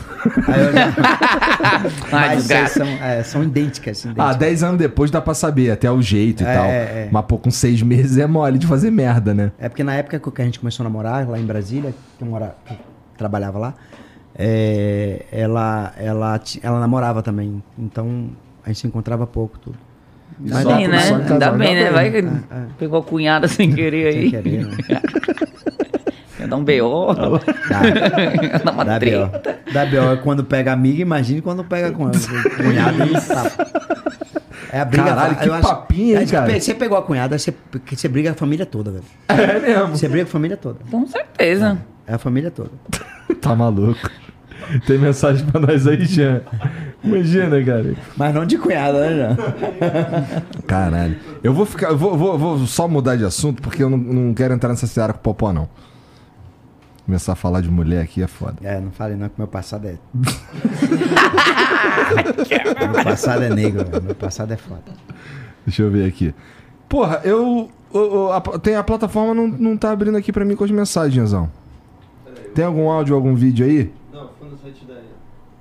Aí 0.49 0.61
eu 0.65 0.73
já. 0.73 0.87
Ai, 2.13 2.29
mas 2.29 2.39
desgraça. 2.47 2.79
são, 2.85 2.87
é, 2.87 3.23
são 3.23 3.43
idênticas, 3.43 4.05
Ah, 4.07 4.11
idênticas. 4.11 4.37
10 4.37 4.63
anos 4.63 4.79
depois 4.79 5.11
dá 5.11 5.21
pra 5.21 5.35
saber, 5.35 5.71
até 5.71 5.91
o 5.91 6.01
jeito 6.03 6.43
e 6.43 6.47
É, 6.47 6.55
tal. 6.55 6.65
é. 6.67 7.09
Mas, 7.11 7.25
pô, 7.27 7.39
com 7.39 7.51
seis 7.51 7.83
meses 7.83 8.19
é 8.19 8.27
mole 8.27 8.59
de 8.59 8.67
fazer 8.67 8.91
merda, 8.91 9.33
né? 9.35 9.53
É 9.59 9.69
porque 9.69 9.83
na 9.85 9.95
época 9.95 10.19
que 10.31 10.43
a 10.43 10.45
gente 10.45 10.59
começou 10.61 10.85
a 10.85 10.89
namorar, 10.89 11.29
lá 11.29 11.39
em 11.39 11.45
Brasília, 11.47 11.95
que 12.19 12.25
eu, 12.25 12.29
mora, 12.29 12.55
que 12.67 12.73
eu 12.75 12.79
trabalhava 13.17 13.59
lá, 13.59 13.75
é, 14.39 15.25
ela, 15.33 15.93
ela, 15.97 16.39
ti- 16.39 16.61
ela 16.63 16.79
namorava 16.81 17.23
também. 17.23 17.63
Então 17.79 18.31
a 18.65 18.69
gente 18.69 18.81
se 18.81 18.87
encontrava 18.87 19.27
pouco, 19.27 19.59
tudo. 19.59 19.79
Ainda 20.41 20.63
Só 20.63 20.77
bem, 20.77 20.89
né? 20.89 20.99
só 21.01 21.19
casal, 21.19 21.33
Ainda 21.33 21.51
bem, 21.53 21.75
né? 21.75 21.85
bem. 21.85 21.93
Vai 21.93 22.11
que 22.11 22.17
é. 22.19 22.31
pegou 22.79 23.01
a 23.01 23.03
cunhada 23.03 23.49
sem 23.49 23.73
querer 23.73 24.07
aí. 24.09 24.31
Sem 24.31 24.43
querer, 24.43 24.67
né? 24.67 24.77
Ia 26.41 26.47
dar 26.49 26.57
um 26.57 26.65
B.O. 26.65 27.15
Dá, 27.15 28.59
Dá 28.63 28.71
uma 28.73 28.85
dá 28.85 28.99
treta. 29.01 29.43
B.O. 29.43 29.73
Dá 29.73 29.87
B.O. 29.87 30.19
Quando 30.19 30.45
pega 30.45 30.73
amiga, 30.73 31.01
imagine 31.01 31.41
quando 31.41 31.65
pega 31.65 31.91
com 31.91 32.11
e 32.11 32.13
tapa. 33.27 33.67
É 34.71 34.81
a 34.81 34.85
briga. 34.85 35.05
Caralho, 35.05 35.37
que 35.37 35.49
eu 35.49 35.55
acho- 35.55 35.85
Aí, 36.19 36.27
cara? 36.27 36.61
Você 36.61 36.75
pegou 36.75 36.99
a 36.99 37.03
cunhada, 37.03 37.39
você, 37.39 37.53
porque 37.53 37.97
você 37.97 38.07
briga 38.09 38.33
a 38.33 38.35
família 38.35 38.67
toda, 38.67 38.91
velho. 38.91 39.05
É 39.29 39.59
mesmo. 39.59 39.97
Você 39.97 40.09
briga 40.09 40.25
a 40.25 40.29
família 40.29 40.57
toda. 40.59 40.79
Com 40.91 41.07
certeza. 41.07 41.79
É 42.07 42.15
a 42.15 42.19
família 42.19 42.51
toda. 42.51 42.71
Tá 43.41 43.55
maluco. 43.57 43.99
Tem 44.87 44.99
mensagem 44.99 45.47
pra 45.47 45.61
nós 45.61 45.87
aí, 45.87 46.05
Jean. 46.05 46.43
Imagina, 47.05 47.63
cara. 47.65 47.95
Mas 48.17 48.35
não 48.35 48.45
de 48.45 48.59
cunhada, 48.59 48.99
né, 49.11 49.17
já? 49.17 49.37
Caralho. 50.67 51.17
Eu 51.43 51.53
vou 51.55 51.65
ficar. 51.67 51.89
Eu 51.91 51.97
vou, 51.97 52.17
vou- 52.17 52.37
vou 52.39 52.59
só 52.67 52.89
mudar 52.89 53.17
de 53.17 53.25
assunto 53.25 53.63
porque 53.63 53.83
eu 53.83 53.91
não, 53.91 53.97
não 53.99 54.35
quero 54.35 54.53
entrar 54.55 54.71
nessa 54.71 54.87
seara 54.87 55.13
com 55.13 55.19
o 55.21 55.23
Popó, 55.23 55.53
não. 55.53 55.69
Começar 57.05 57.35
a 57.35 57.37
falar 57.37 57.61
de 57.61 57.71
mulher 57.71 58.03
aqui 58.03 58.21
é 58.23 58.27
foda. 58.27 58.57
É, 58.65 58.81
não 58.81 58.91
fale 58.91 59.15
não 59.15 59.29
que 59.29 59.35
meu 59.39 59.47
passado 59.47 59.87
é. 59.87 59.95
meu 62.93 63.05
passado 63.05 63.43
é 63.45 63.49
negro, 63.51 63.85
velho. 63.85 64.03
meu 64.03 64.15
passado 64.15 64.53
é 64.53 64.57
foda. 64.57 64.83
Deixa 65.65 65.83
eu 65.83 65.91
ver 65.91 66.09
aqui. 66.09 66.35
Porra, 66.89 67.21
eu. 67.25 67.71
o- 67.93 68.31
a, 68.33 68.41
tem, 68.59 68.75
a 68.77 68.83
plataforma 68.83 69.35
não, 69.35 69.47
não 69.49 69.77
tá 69.77 69.91
abrindo 69.91 70.17
aqui 70.17 70.33
pra 70.33 70.45
mim 70.45 70.57
com 70.57 70.65
as 70.65 70.71
mensagensão. 70.71 71.49
Tem 72.55 72.65
algum 72.65 72.89
áudio, 72.91 73.15
algum 73.15 73.35
vídeo 73.35 73.67
aí? 73.67 73.93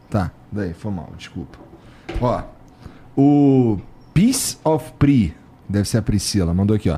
Tá, 0.09 0.31
daí, 0.51 0.73
foi 0.73 0.91
mal, 0.91 1.09
desculpa. 1.17 1.57
Ó, 2.21 2.41
o 3.17 3.77
Peace 4.13 4.57
of 4.63 4.91
Pri, 4.99 5.35
deve 5.67 5.87
ser 5.87 5.97
a 5.97 6.01
Priscila, 6.01 6.53
mandou 6.53 6.75
aqui, 6.75 6.89
ó. 6.89 6.97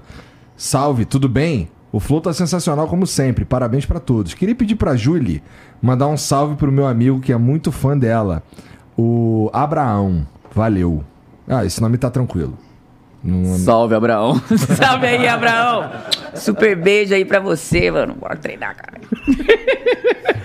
Salve, 0.56 1.06
tudo 1.06 1.30
bem? 1.30 1.70
O 1.92 2.00
flow 2.00 2.20
tá 2.20 2.34
sensacional 2.34 2.88
como 2.88 3.08
sempre, 3.08 3.46
parabéns 3.46 3.86
pra 3.86 4.00
todos. 4.00 4.34
Queria 4.34 4.54
pedir 4.56 4.76
pra 4.76 4.96
Julie 4.96 5.42
mandar 5.82 6.08
um 6.08 6.18
salve 6.18 6.56
pro 6.56 6.72
meu 6.72 6.86
amigo 6.86 7.20
que 7.22 7.32
é 7.32 7.38
muito 7.38 7.72
fã 7.72 7.98
dela, 7.98 8.44
o 8.98 9.50
Abraão. 9.54 10.28
Valeu. 10.54 11.04
Ah, 11.48 11.64
esse 11.64 11.80
nome 11.82 11.98
tá 11.98 12.10
tranquilo. 12.10 12.58
Não- 13.24 13.58
Salve, 13.58 13.96
Abraão. 13.96 14.36
Salve 14.76 15.08
aí, 15.08 15.28
Abraão. 15.28 15.90
Super 16.36 16.76
beijo 16.76 17.14
aí 17.14 17.24
pra 17.26 17.40
você, 17.40 17.90
mano. 17.90 18.16
Bora 18.16 18.36
treinar, 18.36 18.76
cara. 18.76 19.00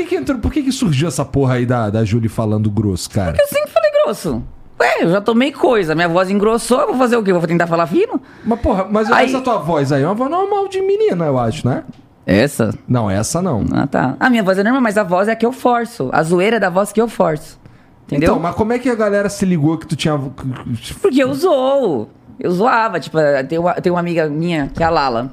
Por 0.00 0.04
que 0.04 0.04
que 0.04 0.16
entrou, 0.16 0.38
por 0.38 0.52
que 0.52 0.62
que 0.62 0.72
surgiu 0.72 1.08
essa 1.08 1.24
porra 1.24 1.54
aí 1.54 1.66
da, 1.66 1.90
da 1.90 2.04
Julie 2.04 2.28
falando 2.28 2.70
grosso, 2.70 3.10
cara? 3.10 3.36
Eu 3.38 3.46
sempre 3.48 3.70
falei 3.70 3.90
grosso. 4.04 4.42
Ué, 4.80 5.04
eu 5.04 5.10
já 5.10 5.20
tomei 5.20 5.52
coisa. 5.52 5.94
Minha 5.94 6.08
voz 6.08 6.30
engrossou, 6.30 6.80
eu 6.80 6.86
vou 6.88 6.96
fazer 6.96 7.16
o 7.16 7.22
quê? 7.22 7.32
Vou 7.32 7.42
tentar 7.46 7.66
falar 7.66 7.86
fino? 7.86 8.20
Mas 8.44 8.60
porra, 8.60 8.86
mas 8.90 9.10
Aí- 9.12 9.26
essa 9.26 9.40
tua 9.42 9.58
voz 9.58 9.92
aí 9.92 10.02
é 10.02 10.06
uma 10.06 10.14
voz 10.14 10.30
normal 10.30 10.68
de 10.68 10.80
menina, 10.80 11.26
eu 11.26 11.38
acho, 11.38 11.68
né? 11.68 11.84
Essa? 12.26 12.72
Não, 12.88 13.10
essa 13.10 13.42
não. 13.42 13.64
Ah, 13.72 13.86
tá. 13.86 14.16
A 14.18 14.30
minha 14.30 14.42
voz 14.42 14.56
é 14.58 14.62
normal, 14.62 14.80
mas 14.80 14.96
a 14.96 15.02
voz 15.02 15.28
é 15.28 15.32
a 15.32 15.36
que 15.36 15.44
eu 15.44 15.52
forço. 15.52 16.08
A 16.12 16.22
zoeira 16.22 16.56
é 16.56 16.60
da 16.60 16.70
voz 16.70 16.92
que 16.92 17.00
eu 17.00 17.08
forço. 17.08 17.58
Entendeu? 18.06 18.30
Então, 18.30 18.40
mas 18.40 18.54
como 18.54 18.72
é 18.72 18.78
que 18.78 18.88
a 18.88 18.94
galera 18.94 19.28
se 19.28 19.44
ligou 19.44 19.76
que 19.78 19.86
tu 19.86 19.96
tinha. 19.96 20.18
Porque 21.02 21.22
eu 21.22 21.32
zoou. 21.34 22.10
Eu 22.38 22.50
zoava. 22.50 22.98
Tipo, 22.98 23.18
tem 23.48 23.58
uma, 23.58 23.74
tem 23.74 23.92
uma 23.92 24.00
amiga 24.00 24.28
minha, 24.28 24.68
que 24.74 24.82
é 24.82 24.86
a 24.86 24.90
Lala. 24.90 25.30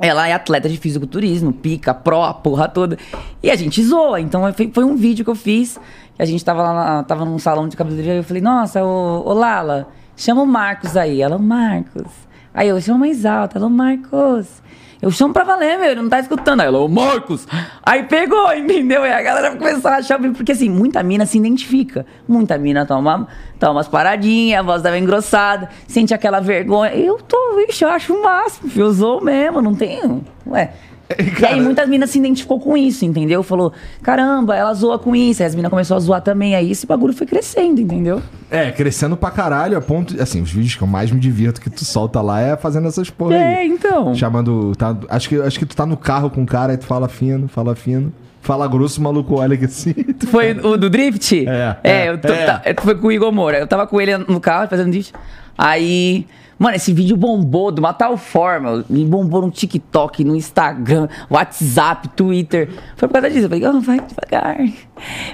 Ela 0.00 0.28
é 0.28 0.32
atleta 0.32 0.68
de 0.68 0.76
fisiculturismo, 0.76 1.52
pica, 1.52 1.92
pró, 1.92 2.24
a 2.24 2.32
porra 2.34 2.68
toda. 2.68 2.96
E 3.42 3.50
a 3.50 3.56
gente 3.56 3.82
zoa. 3.82 4.20
Então 4.20 4.42
foi, 4.72 4.84
um 4.84 4.96
vídeo 4.96 5.24
que 5.24 5.30
eu 5.30 5.34
fiz. 5.34 5.78
A 6.18 6.24
gente 6.24 6.44
tava 6.44 6.62
lá, 6.62 6.72
na- 6.74 7.02
tava 7.02 7.24
num 7.24 7.38
salão 7.38 7.68
de 7.68 7.76
cabeleireiro 7.76 8.18
e 8.18 8.20
eu 8.20 8.24
falei, 8.24 8.42
nossa, 8.42 8.82
ô, 8.84 9.28
ô 9.28 9.32
Lala, 9.34 9.88
chama 10.16 10.42
o 10.42 10.46
Marcos 10.46 10.96
aí. 10.96 11.20
Ela, 11.20 11.36
o 11.36 11.42
Marcos. 11.42 12.06
Aí 12.54 12.68
eu 12.68 12.80
chamo 12.80 12.98
mais 13.00 13.24
alto, 13.26 13.58
ela, 13.58 13.66
o 13.66 13.70
Marcos. 13.70 14.62
Eu 15.00 15.10
chamo 15.10 15.32
pra 15.32 15.44
valer, 15.44 15.78
meu, 15.78 15.90
ele 15.90 16.02
não 16.02 16.08
tá 16.08 16.18
escutando. 16.18 16.60
Aí 16.60 16.66
ela, 16.66 16.78
ô 16.78 16.88
Marcos. 16.88 17.46
Aí 17.82 18.02
pegou, 18.04 18.50
entendeu? 18.54 19.06
E 19.06 19.12
a 19.12 19.22
galera 19.22 19.54
começou 19.54 19.90
a 19.90 19.96
achar, 19.96 20.18
porque 20.18 20.52
assim, 20.52 20.68
muita 20.68 21.02
mina 21.02 21.24
se 21.24 21.38
identifica. 21.38 22.04
Muita 22.26 22.58
mina 22.58 22.84
toma, 22.84 23.28
toma 23.58 23.72
umas 23.72 23.88
paradinhas, 23.88 24.60
a 24.60 24.62
voz 24.62 24.82
dava 24.82 24.98
engrossada, 24.98 25.68
sente 25.86 26.12
aquela 26.12 26.40
vergonha. 26.40 26.92
Eu 26.94 27.18
tô, 27.18 27.56
vixe, 27.56 27.84
eu 27.84 27.88
acho 27.88 28.12
o 28.12 28.22
máximo, 28.22 28.70
eu 28.74 28.92
sou 28.92 29.22
mesmo, 29.22 29.62
não 29.62 29.74
tenho. 29.74 30.24
Ué. 30.46 30.72
e 31.40 31.44
aí 31.44 31.60
muitas 31.60 31.88
minas 31.88 32.10
se 32.10 32.18
identificou 32.18 32.60
com 32.60 32.76
isso, 32.76 33.04
entendeu? 33.04 33.42
Falou, 33.42 33.72
caramba, 34.02 34.54
ela 34.56 34.72
zoa 34.74 34.98
com 34.98 35.14
isso. 35.16 35.42
Aí 35.42 35.46
as 35.46 35.54
minas 35.54 35.70
começaram 35.70 35.96
a 35.96 36.00
zoar 36.00 36.20
também. 36.22 36.54
Aí 36.54 36.70
esse 36.70 36.86
bagulho 36.86 37.12
foi 37.14 37.26
crescendo, 37.26 37.80
entendeu? 37.80 38.20
É, 38.50 38.70
crescendo 38.70 39.16
pra 39.16 39.30
caralho, 39.30 39.76
a 39.76 39.80
ponto. 39.80 40.20
Assim, 40.20 40.42
os 40.42 40.50
vídeos 40.50 40.74
que 40.74 40.82
eu 40.82 40.88
mais 40.88 41.10
me 41.10 41.18
divirto 41.20 41.60
que 41.60 41.70
tu 41.70 41.84
solta 41.84 42.20
lá 42.20 42.40
é 42.40 42.56
fazendo 42.56 42.88
essas 42.88 43.08
porra 43.10 43.34
É, 43.36 43.54
aí. 43.60 43.68
então. 43.68 44.14
Chamando. 44.14 44.74
Tá, 44.76 44.96
acho, 45.08 45.28
que, 45.28 45.36
acho 45.40 45.58
que 45.58 45.66
tu 45.66 45.74
tá 45.76 45.86
no 45.86 45.96
carro 45.96 46.28
com 46.30 46.42
o 46.42 46.46
cara 46.46 46.74
e 46.74 46.76
tu 46.76 46.84
fala 46.84 47.08
fino, 47.08 47.48
fala 47.48 47.74
fino. 47.74 48.12
Fala 48.40 48.66
grosso, 48.68 49.00
o 49.00 49.04
maluco 49.04 49.34
olha 49.40 49.54
aqui 49.54 49.64
assim. 49.64 49.92
Foi 50.30 50.52
o 50.52 50.76
do 50.76 50.88
drift? 50.88 51.44
É, 51.46 51.76
É, 51.82 51.90
é, 52.06 52.08
eu 52.08 52.18
tô- 52.18 52.32
é. 52.32 52.46
tá- 52.46 52.62
foi 52.82 52.94
com 52.94 53.08
o 53.08 53.12
Igor 53.12 53.32
Moura. 53.32 53.58
Eu 53.58 53.66
tava 53.66 53.86
com 53.86 54.00
ele 54.00 54.16
no 54.16 54.40
carro 54.40 54.68
fazendo 54.68 54.90
drift. 54.90 55.12
Aí. 55.56 56.26
Mano, 56.58 56.74
esse 56.74 56.92
vídeo 56.92 57.16
bombou 57.16 57.70
de 57.70 57.78
uma 57.78 57.92
tal 57.92 58.16
forma. 58.16 58.84
Me 58.90 59.04
bombou 59.04 59.42
no 59.42 59.50
TikTok, 59.50 60.24
no 60.24 60.34
Instagram, 60.34 61.08
WhatsApp, 61.30 62.08
Twitter. 62.08 62.68
Foi 62.96 63.06
por 63.08 63.12
causa 63.14 63.30
disso. 63.30 63.46
Eu 63.46 63.48
falei, 63.48 63.66
oh, 63.66 63.80
vai 63.80 64.00
devagar. 64.00 64.56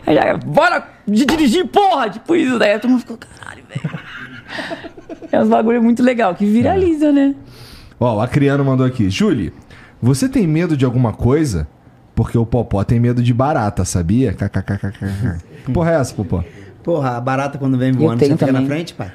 Aí 0.06 0.14
já, 0.14 0.36
bora 0.36 0.86
de 1.06 1.24
dirigir, 1.24 1.66
porra! 1.66 2.10
Tipo 2.10 2.36
isso. 2.36 2.58
Daí 2.58 2.78
todo 2.78 2.90
mundo 2.90 3.00
ficou, 3.00 3.16
caralho, 3.16 3.62
velho. 3.68 3.98
É 5.32 5.40
uns 5.40 5.48
bagulho 5.48 5.82
muito 5.82 6.00
legal 6.00 6.32
que 6.32 6.46
viraliza, 6.46 7.10
né? 7.10 7.34
Ó, 7.98 8.16
o 8.16 8.20
Acriano 8.20 8.64
mandou 8.64 8.86
aqui. 8.86 9.10
Julie, 9.10 9.52
você 10.00 10.28
tem 10.28 10.46
medo 10.46 10.76
de 10.76 10.84
alguma 10.84 11.12
coisa? 11.12 11.66
Porque 12.14 12.38
o 12.38 12.46
Popó 12.46 12.84
tem 12.84 13.00
medo 13.00 13.20
de 13.20 13.34
barata, 13.34 13.84
sabia? 13.84 14.32
KKKKK. 14.32 15.38
Que 15.64 15.72
porra 15.72 15.92
é 15.92 15.94
essa, 15.96 16.14
Popó? 16.14 16.44
Porra, 16.84 17.16
a 17.16 17.20
barata 17.20 17.58
quando 17.58 17.76
vem 17.76 17.90
voando, 17.90 18.20
você 18.20 18.26
fica 18.26 18.46
também. 18.46 18.62
na 18.62 18.68
frente, 18.68 18.94
pai? 18.94 19.10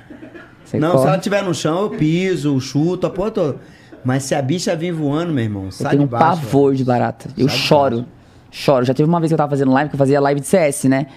Você 0.69 0.79
não, 0.79 0.91
corre. 0.91 1.01
se 1.01 1.07
ela 1.07 1.17
estiver 1.17 1.43
no 1.43 1.53
chão, 1.53 1.81
eu 1.83 1.89
piso, 1.91 2.59
chuto, 2.59 3.07
a 3.07 3.09
porra 3.09 3.31
toda. 3.31 3.57
Mas 4.03 4.23
se 4.23 4.33
a 4.35 4.41
bicha 4.41 4.75
vir 4.75 4.91
voando, 4.93 5.33
meu 5.33 5.43
irmão, 5.43 5.65
Eu 5.65 5.71
sai 5.71 5.91
tenho 5.91 6.03
de 6.03 6.07
um 6.07 6.09
baixo. 6.09 6.25
pavor 6.41 6.73
de 6.75 6.83
barata. 6.83 7.29
Eu 7.37 7.49
choro. 7.49 8.05
Choro. 8.51 8.85
Já 8.85 8.93
teve 8.93 9.07
uma 9.09 9.19
vez 9.19 9.29
que 9.29 9.33
eu 9.33 9.37
tava 9.37 9.49
fazendo 9.49 9.71
live, 9.71 9.89
que 9.89 9.95
eu 9.95 9.99
fazia 9.99 10.19
live 10.21 10.39
de 10.39 10.47
CS, 10.47 10.85
né? 10.85 11.07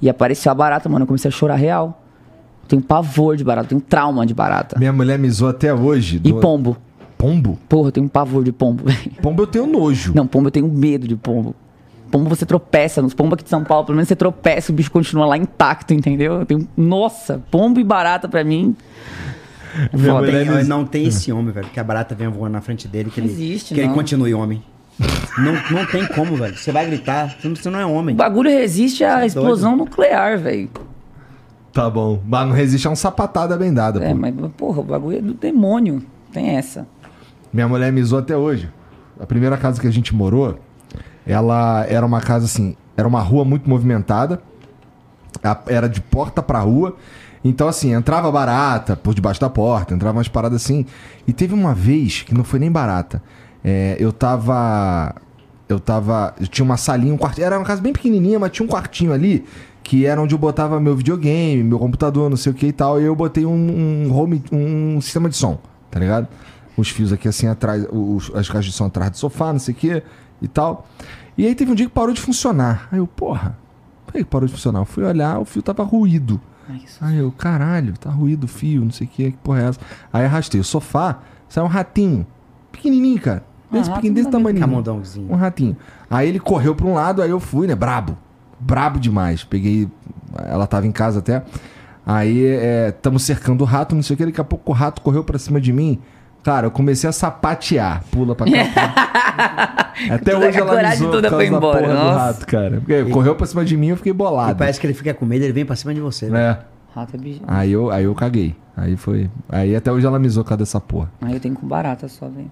E 0.00 0.08
apareceu 0.08 0.50
a 0.50 0.54
barata, 0.54 0.88
mano. 0.88 1.02
Eu 1.02 1.06
comecei 1.06 1.28
a 1.28 1.32
chorar 1.32 1.56
real. 1.56 2.02
Eu 2.62 2.68
tenho 2.68 2.82
pavor 2.82 3.36
de 3.36 3.44
barata, 3.44 3.66
eu 3.66 3.68
tenho 3.70 3.80
trauma 3.80 4.24
de 4.24 4.32
barata. 4.34 4.78
Minha 4.78 4.92
mulher 4.92 5.18
me 5.18 5.28
zoou 5.30 5.50
até 5.50 5.72
hoje. 5.74 6.16
E 6.16 6.32
do- 6.32 6.40
pombo. 6.40 6.76
Pombo? 7.18 7.58
Porra, 7.68 7.88
eu 7.88 7.92
tenho 7.92 8.06
um 8.06 8.08
pavor 8.08 8.42
de 8.42 8.50
pombo, 8.50 8.82
velho. 8.88 8.98
Pombo 9.20 9.42
eu 9.42 9.46
tenho 9.46 9.66
nojo. 9.66 10.12
Não, 10.14 10.26
pombo 10.26 10.46
eu 10.48 10.50
tenho 10.50 10.66
medo 10.68 11.06
de 11.06 11.14
pombo. 11.16 11.54
Pombo 12.12 12.28
você 12.28 12.46
tropeça, 12.46 13.00
nos 13.02 13.14
pombos 13.14 13.32
aqui 13.34 13.42
de 13.44 13.50
São 13.50 13.64
Paulo, 13.64 13.86
pelo 13.86 13.96
menos 13.96 14.06
você 14.06 14.14
tropeça, 14.14 14.70
o 14.70 14.74
bicho 14.74 14.90
continua 14.90 15.26
lá 15.26 15.36
intacto, 15.36 15.92
entendeu? 15.94 16.34
Eu 16.40 16.46
tenho... 16.46 16.68
Nossa, 16.76 17.42
pombo 17.50 17.80
e 17.80 17.84
barata 17.84 18.28
pra 18.28 18.44
mim. 18.44 18.76
Minha 19.92 20.12
foda. 20.12 20.26
mulher 20.26 20.46
Tem- 20.46 20.54
me- 20.56 20.64
não 20.64 20.84
tem 20.84 21.06
esse 21.06 21.32
homem, 21.32 21.50
velho, 21.52 21.66
que 21.72 21.80
a 21.80 21.84
barata 21.84 22.14
venha 22.14 22.28
voando 22.30 22.52
na 22.52 22.60
frente 22.60 22.86
dele, 22.86 23.10
que 23.10 23.18
ele, 23.18 23.28
Existe, 23.30 23.72
que 23.74 23.80
ele 23.80 23.88
não. 23.88 23.94
continue 23.94 24.34
homem. 24.34 24.62
não, 25.38 25.54
não 25.70 25.86
tem 25.86 26.06
como, 26.06 26.36
velho. 26.36 26.54
Você 26.54 26.70
vai 26.70 26.84
gritar, 26.84 27.30
você 27.40 27.48
não, 27.48 27.56
você 27.56 27.70
não 27.70 27.80
é 27.80 27.86
homem. 27.86 28.14
O 28.14 28.18
bagulho 28.18 28.50
resiste 28.50 29.02
à 29.02 29.22
é 29.22 29.26
explosão 29.26 29.74
nuclear, 29.74 30.38
velho. 30.38 30.68
Tá 31.72 31.88
bom. 31.88 32.20
Mas 32.26 32.46
não 32.46 32.54
resiste 32.54 32.86
a 32.86 32.90
um 32.90 32.94
sapatada 32.96 33.56
bem 33.56 33.72
dada, 33.72 34.04
É, 34.04 34.10
pô. 34.10 34.16
mas, 34.16 34.34
porra, 34.58 34.80
o 34.80 34.84
bagulho 34.84 35.16
é 35.16 35.22
do 35.22 35.32
demônio. 35.32 36.02
Tem 36.30 36.50
essa. 36.50 36.86
Minha 37.50 37.66
mulher 37.66 37.90
me 37.90 38.02
zoou 38.04 38.20
até 38.20 38.36
hoje. 38.36 38.68
A 39.18 39.24
primeira 39.24 39.56
casa 39.56 39.80
que 39.80 39.86
a 39.86 39.90
gente 39.90 40.14
morou, 40.14 40.58
ela 41.26 41.84
era 41.88 42.04
uma 42.04 42.20
casa 42.20 42.46
assim, 42.46 42.76
era 42.96 43.06
uma 43.06 43.20
rua 43.20 43.44
muito 43.44 43.68
movimentada. 43.68 44.40
Era 45.66 45.88
de 45.88 46.00
porta 46.00 46.42
pra 46.42 46.60
rua. 46.60 46.96
Então, 47.44 47.66
assim, 47.66 47.92
entrava 47.92 48.30
barata 48.30 48.96
por 48.96 49.14
debaixo 49.14 49.40
da 49.40 49.50
porta, 49.50 49.94
entrava 49.94 50.18
umas 50.18 50.28
paradas 50.28 50.62
assim. 50.62 50.86
E 51.26 51.32
teve 51.32 51.54
uma 51.54 51.74
vez 51.74 52.22
que 52.22 52.34
não 52.34 52.44
foi 52.44 52.60
nem 52.60 52.70
barata. 52.70 53.22
É, 53.64 53.96
eu 53.98 54.12
tava. 54.12 55.14
Eu 55.68 55.80
tava. 55.80 56.34
Eu 56.38 56.46
tinha 56.46 56.64
uma 56.64 56.76
salinha, 56.76 57.12
um 57.12 57.18
quartinho. 57.18 57.46
Era 57.46 57.58
uma 57.58 57.64
casa 57.64 57.80
bem 57.80 57.92
pequenininha, 57.92 58.38
mas 58.38 58.52
tinha 58.52 58.64
um 58.64 58.68
quartinho 58.68 59.12
ali 59.12 59.44
que 59.82 60.06
era 60.06 60.22
onde 60.22 60.32
eu 60.32 60.38
botava 60.38 60.78
meu 60.78 60.94
videogame, 60.94 61.60
meu 61.62 61.78
computador, 61.78 62.30
não 62.30 62.36
sei 62.36 62.52
o 62.52 62.54
que 62.54 62.66
e 62.66 62.72
tal. 62.72 63.00
E 63.00 63.04
eu 63.04 63.16
botei 63.16 63.44
um, 63.44 64.06
um 64.06 64.16
home, 64.16 64.42
um 64.52 65.00
sistema 65.00 65.28
de 65.28 65.36
som, 65.36 65.58
tá 65.90 65.98
ligado? 65.98 66.28
Os 66.76 66.88
fios 66.88 67.12
aqui 67.12 67.26
assim 67.26 67.48
atrás, 67.48 67.84
os, 67.90 68.30
as 68.34 68.48
caixas 68.48 68.66
de 68.66 68.72
som 68.72 68.86
atrás 68.86 69.10
do 69.10 69.16
sofá, 69.16 69.52
não 69.52 69.58
sei 69.58 69.74
o 69.74 69.76
que 69.76 70.02
e 70.42 70.48
tal. 70.48 70.86
E 71.38 71.46
aí 71.46 71.54
teve 71.54 71.70
um 71.72 71.74
dia 71.74 71.86
que 71.86 71.92
parou 71.92 72.12
de 72.12 72.20
funcionar. 72.20 72.88
Aí 72.92 72.98
eu, 72.98 73.06
porra, 73.06 73.56
por 74.04 74.12
que 74.12 74.24
parou 74.24 74.46
de 74.46 74.52
funcionar? 74.52 74.80
Eu 74.80 74.84
fui 74.84 75.04
olhar, 75.04 75.38
o 75.38 75.44
fio 75.44 75.62
tava 75.62 75.82
ruído. 75.82 76.40
Aí 77.00 77.18
eu, 77.18 77.32
caralho, 77.32 77.94
tá 77.98 78.10
ruído 78.10 78.44
o 78.44 78.48
fio, 78.48 78.84
não 78.84 78.90
sei 78.90 79.06
o 79.06 79.10
que, 79.10 79.30
que 79.32 79.38
porra 79.38 79.62
é 79.62 79.68
essa? 79.68 79.80
Aí 80.12 80.24
arrastei 80.24 80.60
o 80.60 80.64
sofá, 80.64 81.18
saiu 81.48 81.64
um 81.64 81.68
ratinho, 81.68 82.26
pequenininho, 82.70 83.20
cara. 83.20 83.44
Desse 83.70 83.90
Ah, 83.90 83.94
pequenininho, 83.94 84.14
desse 84.24 84.30
tamanho. 84.30 84.58
Um 85.30 85.34
ratinho. 85.36 85.76
Aí 86.10 86.28
ele 86.28 86.38
correu 86.38 86.74
pra 86.74 86.86
um 86.86 86.94
lado, 86.94 87.22
aí 87.22 87.30
eu 87.30 87.40
fui, 87.40 87.66
né? 87.66 87.74
Brabo. 87.74 88.16
Brabo 88.60 89.00
demais. 89.00 89.42
Peguei. 89.44 89.88
Ela 90.36 90.66
tava 90.66 90.86
em 90.86 90.92
casa 90.92 91.20
até. 91.20 91.42
Aí 92.04 92.38
estamos 92.88 93.22
cercando 93.22 93.62
o 93.62 93.64
rato, 93.64 93.94
não 93.94 94.02
sei 94.02 94.14
o 94.14 94.16
que. 94.16 94.26
Daqui 94.26 94.40
a 94.40 94.44
pouco 94.44 94.70
o 94.72 94.74
rato 94.74 95.00
correu 95.00 95.24
pra 95.24 95.38
cima 95.38 95.60
de 95.60 95.72
mim. 95.72 95.98
Cara, 96.42 96.66
eu 96.66 96.70
comecei 96.70 97.08
a 97.08 97.12
sapatear. 97.12 98.02
Pula 98.10 98.34
pra 98.34 98.46
cá. 98.46 99.92
Até 100.10 100.36
hoje 100.36 100.58
a 100.58 100.60
ela 100.60 100.70
me 100.72 100.76
coragem 100.76 100.98
zoou 100.98 101.10
toda 101.12 101.30
foi 101.30 101.48
causa 101.48 101.50
da 101.50 101.56
embora, 101.56 101.78
porra 101.80 101.92
do 101.92 101.98
nossa. 102.04 102.18
rato, 102.18 102.46
cara. 102.46 102.76
Porque 102.78 103.04
correu 103.06 103.34
pra 103.36 103.46
cima 103.46 103.64
de 103.64 103.76
mim 103.76 103.88
eu 103.88 103.96
fiquei 103.96 104.10
E 104.10 104.14
bolado. 104.14 104.56
parece 104.58 104.80
que 104.80 104.86
ele 104.86 104.94
fica 104.94 105.14
com 105.14 105.24
medo, 105.24 105.44
ele 105.44 105.52
vem 105.52 105.64
pra 105.64 105.76
cima 105.76 105.94
de 105.94 106.00
você. 106.00 106.26
velho. 106.28 106.36
É. 106.38 106.58
Rato 106.94 107.16
é 107.16 107.18
bicho. 107.18 107.40
Aí 107.46 107.70
eu, 107.72 107.90
aí 107.90 108.04
eu 108.04 108.14
caguei. 108.14 108.56
Aí 108.76 108.96
foi. 108.96 109.30
Aí 109.48 109.74
até 109.76 109.92
hoje 109.92 110.04
ela 110.06 110.18
me 110.18 110.28
zoou 110.28 110.44
causa 110.44 110.58
dessa 110.58 110.80
porra. 110.80 111.10
Aí 111.20 111.32
eu 111.34 111.40
tenho 111.40 111.54
com 111.54 111.66
barata 111.66 112.08
só, 112.08 112.28
velho. 112.28 112.50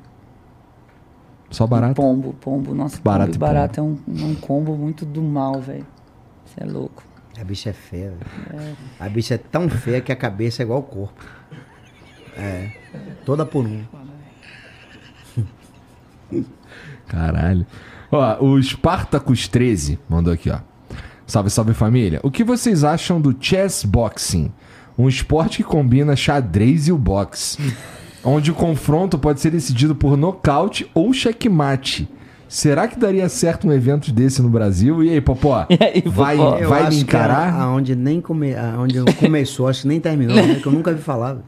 Só 1.51 1.67
barato. 1.67 1.95
Pombo, 1.95 2.33
pombo. 2.41 2.73
Nossa, 2.75 2.99
Barata 3.03 3.33
pombo 3.33 3.35
e 3.35 3.37
e 3.37 3.39
barata 3.41 3.81
é 3.81 3.83
um, 3.83 3.99
um 4.07 4.35
combo 4.37 4.77
muito 4.77 5.05
do 5.05 5.21
mal, 5.21 5.61
velho. 5.61 5.85
Você 6.45 6.63
é 6.63 6.67
louco. 6.67 7.03
A 7.41 7.43
bicha 7.45 7.71
é 7.71 7.73
feia, 7.73 8.13
velho. 8.51 8.77
A 9.01 9.09
bicha 9.09 9.35
é 9.35 9.39
tão 9.39 9.69
feia 9.69 10.01
que 10.01 10.13
a 10.13 10.17
cabeça 10.17 10.63
é 10.63 10.65
igual 10.65 10.77
ao 10.79 10.83
corpo. 10.85 11.25
É. 12.37 12.71
Toda 13.25 13.45
por 13.45 13.65
um. 13.67 13.83
Caralho. 17.07 17.67
Ó, 18.11 18.45
o 18.45 18.63
Spartacus 18.63 19.49
13 19.49 19.99
mandou 20.09 20.33
aqui, 20.33 20.51
ó. 20.51 20.59
Salve, 21.27 21.51
salve 21.51 21.75
família. 21.75 22.21
O 22.23 22.31
que 22.31 22.43
vocês 22.43 22.83
acham 22.83 23.21
do 23.21 23.37
chess 23.39 23.85
boxing? 23.85 24.53
Um 24.99 25.09
esporte 25.09 25.59
que 25.59 25.65
combina 25.65 26.17
xadrez 26.17 26.89
e 26.89 26.93
o 26.93 26.99
boxe. 26.99 27.75
onde 28.25 28.51
o 28.51 28.55
confronto 28.55 29.19
pode 29.19 29.41
ser 29.41 29.51
decidido 29.51 29.95
por 29.95 30.17
nocaute 30.17 30.91
ou 30.93 31.13
checkmate. 31.13 32.09
Será 32.49 32.89
que 32.89 32.99
daria 32.99 33.29
certo 33.29 33.69
um 33.69 33.73
evento 33.73 34.11
desse 34.11 34.43
no 34.43 34.49
Brasil? 34.49 35.05
E 35.05 35.11
aí, 35.11 35.21
Popó? 35.21 35.67
E 35.71 35.79
aí, 35.83 36.03
Popó? 36.03 36.11
vai 36.17 36.37
Eu 36.63 36.69
vai 36.69 36.83
me 36.85 36.97
que 36.97 37.03
encarar? 37.03 37.55
aonde 37.55 37.95
nem 37.95 38.21
come, 38.21 38.55
aonde 38.57 39.01
começou, 39.21 39.69
acho 39.69 39.83
que 39.83 39.89
nem 39.89 40.01
terminou, 40.01 40.35
né? 40.35 40.57
Que 40.57 40.67
eu 40.67 40.73
nunca 40.73 40.93
vi 40.93 41.01
falar. 41.01 41.39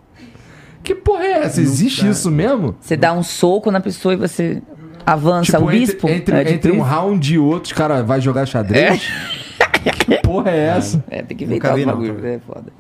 Que 0.82 0.94
porra 0.94 1.24
é 1.24 1.32
essa? 1.44 1.60
Existe 1.60 2.08
isso 2.08 2.30
mesmo? 2.30 2.74
Você 2.80 2.96
dá 2.96 3.12
um 3.12 3.22
soco 3.22 3.70
na 3.70 3.80
pessoa 3.80 4.14
e 4.14 4.16
você 4.16 4.60
avança 5.06 5.52
Tipo, 5.52 5.64
o 5.64 5.68
bispo. 5.68 6.08
entre, 6.08 6.36
entre, 6.36 6.50
é, 6.50 6.54
entre 6.54 6.72
um 6.72 6.80
round 6.80 7.34
e 7.34 7.38
outro, 7.38 7.64
os 7.64 7.72
cara 7.72 8.02
vai 8.02 8.20
jogar 8.20 8.46
xadrez? 8.46 9.02
Que 10.06 10.18
porra 10.22 10.50
é 10.50 10.58
essa? 10.76 11.04
É, 11.10 11.22
tem 11.22 11.36
que 11.36 11.44
inventar 11.44 11.76
não, 11.76 11.86
bagulho. 11.86 12.24
É 12.26 12.38
foda. 12.38 12.72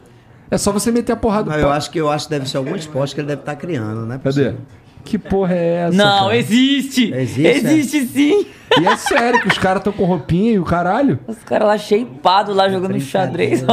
É 0.50 0.58
só 0.58 0.70
você 0.70 0.90
meter 0.92 1.12
a 1.12 1.16
porrada. 1.16 1.50
Mas 1.50 1.62
eu 1.62 1.70
acho 1.70 1.90
que 1.90 1.98
eu 1.98 2.10
acho 2.10 2.26
que 2.26 2.30
deve 2.30 2.48
ser 2.48 2.58
algum 2.58 2.76
esporte 2.76 3.14
que 3.14 3.20
ele 3.20 3.28
deve 3.28 3.40
estar 3.42 3.56
criando, 3.56 4.04
né? 4.06 4.20
Cadê? 4.22 4.54
Que 5.04 5.18
porra 5.18 5.54
é 5.54 5.74
essa? 5.88 5.96
Não, 5.96 6.24
cara? 6.26 6.36
existe! 6.36 7.12
Existe, 7.12 7.46
é? 7.46 7.56
Existe 7.56 8.06
sim! 8.06 8.46
E 8.80 8.86
é 8.86 8.96
sério 8.96 9.40
que 9.40 9.48
os 9.48 9.58
caras 9.58 9.78
estão 9.80 9.92
com 9.92 10.04
roupinha 10.04 10.52
e 10.52 10.58
o 10.58 10.64
caralho? 10.64 11.18
Os 11.26 11.38
caras 11.38 11.66
lá 11.66 11.76
shapeados 11.78 12.54
lá 12.54 12.68
jogando 12.68 13.00
xadrez. 13.00 13.64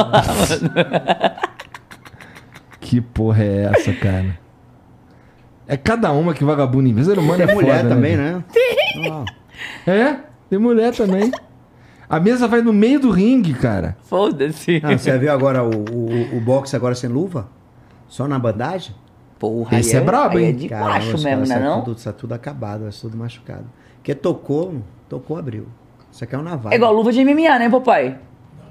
Que 2.90 3.00
porra 3.00 3.44
é 3.44 3.66
essa, 3.66 3.94
cara? 3.94 4.40
É 5.68 5.78
cada 5.78 6.12
uma 6.12 6.34
que 6.34 6.44
vagabundo 6.44 6.90
em. 6.90 7.04
Ser 7.04 7.20
humano 7.20 7.44
é 7.44 7.46
Tem 7.46 7.54
mulher 7.54 7.84
foda, 7.84 7.90
também, 7.90 8.18
né? 8.18 8.44
né? 8.96 9.26
É, 9.86 10.18
tem 10.50 10.58
mulher 10.58 10.96
também. 10.96 11.30
A 12.10 12.20
mesa 12.20 12.48
vai 12.48 12.64
no 12.64 12.74
meio 12.74 13.00
do 13.00 13.12
ringue, 13.12 13.54
cara. 13.54 13.96
Foda-se. 14.02 14.80
Não, 14.82 14.98
você 14.98 15.16
viu 15.20 15.32
agora 15.32 15.64
o, 15.64 15.70
o, 15.70 16.38
o 16.38 16.42
boxe 16.42 16.76
agora 16.76 16.96
sem 16.96 17.08
luva? 17.08 17.48
Só 18.08 18.28
na 18.28 18.40
bandagem? 18.40 18.96
Porra, 19.38 19.78
Esse 19.78 19.96
aí 19.96 20.02
é 20.02 20.06
brabo, 20.06 20.40
aí 20.40 20.46
hein? 20.46 20.50
É 20.50 20.54
de 20.54 20.70
Caramba, 20.70 20.90
macho 20.90 21.12
mesmo, 21.12 21.24
caras 21.24 21.50
né? 21.50 21.60
Não? 21.60 21.84
Tudo, 21.84 22.00
sai 22.00 22.14
tudo 22.14 22.34
acabado, 22.34 22.92
sai 22.92 23.02
tudo 23.02 23.18
machucado. 23.18 23.66
Porque 23.98 24.16
tocou, 24.16 24.82
tocou, 25.08 25.38
abriu. 25.38 25.68
Isso 26.12 26.24
aqui 26.24 26.34
é 26.34 26.40
um 26.40 26.42
navalha. 26.42 26.74
É 26.74 26.78
igual 26.78 26.92
luva 26.92 27.12
de 27.12 27.24
MMA, 27.24 27.60
né, 27.60 27.70
papai? 27.70 28.18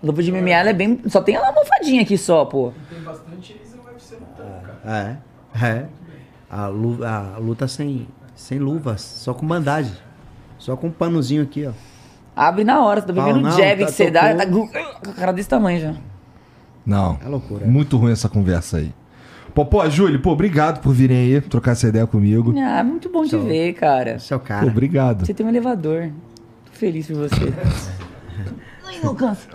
Luva 0.02 0.22
de 0.22 0.30
MMA 0.32 0.50
ela 0.50 0.70
é 0.70 0.72
bem. 0.72 1.00
Só 1.06 1.20
tem 1.20 1.36
uma 1.36 1.47
almofadinha 1.47 2.02
aqui 2.02 2.18
só, 2.18 2.44
pô. 2.44 2.72
Tem 2.90 3.00
bastante 3.00 3.52
ex 3.52 3.74
no 3.74 3.82
UFC 3.82 4.14
lutando, 4.14 4.60
cara. 4.60 4.77
É, 4.89 5.17
é. 5.62 5.84
A 6.50 6.67
luta, 6.67 7.08
a 7.08 7.39
luta 7.39 7.68
sem, 7.68 8.08
sem 8.34 8.58
luvas, 8.58 9.00
só 9.02 9.34
com 9.34 9.47
bandagem. 9.47 9.92
Só 10.58 10.76
com 10.76 10.86
um 10.89 10.91
panozinho 10.91 11.42
aqui, 11.42 11.67
ó. 11.67 11.73
Abre 12.34 12.65
na 12.65 12.83
hora, 12.83 13.00
você 13.00 13.07
tá 13.08 13.12
Pau, 13.12 13.25
vendo 13.26 13.36
o 13.39 13.41
não, 13.42 13.50
jab 13.50 13.81
tá- 13.81 13.86
que 13.86 13.92
você 13.92 14.10
dá, 14.10 14.34
tá 14.34 14.47
com 14.47 14.65
a 15.10 15.12
cara 15.15 15.33
desse 15.33 15.49
tamanho 15.49 15.81
já. 15.81 15.94
Não. 16.86 17.18
É 17.25 17.28
loucura. 17.28 17.67
Muito 17.67 17.97
ruim 17.97 18.12
essa 18.12 18.28
conversa 18.28 18.78
aí. 18.78 18.92
Popó, 19.55 19.89
Júlio, 19.89 20.20
pô, 20.20 20.31
obrigado 20.33 20.81
por 20.81 20.92
virem 20.94 21.17
aí 21.18 21.41
trocar 21.41 21.73
essa 21.73 21.89
ideia 21.89 22.07
comigo. 22.07 22.55
Ah, 22.58 22.83
muito 22.84 23.10
bom 23.10 23.25
te 23.25 23.31
Só- 23.33 23.39
ver, 23.41 23.73
cara. 23.75 24.10
É 24.31 24.34
o 24.34 24.39
Pô, 24.39 24.44
cara. 24.47 24.67
obrigado. 24.67 25.26
Você 25.26 25.34
tem 25.34 25.44
um 25.44 25.49
elevador. 25.49 26.10
Tô 26.65 26.73
feliz 26.73 27.07
por 27.08 27.17
você. 27.17 27.52
Ai, 28.86 29.00
não 29.02 29.15
canso. 29.15 29.49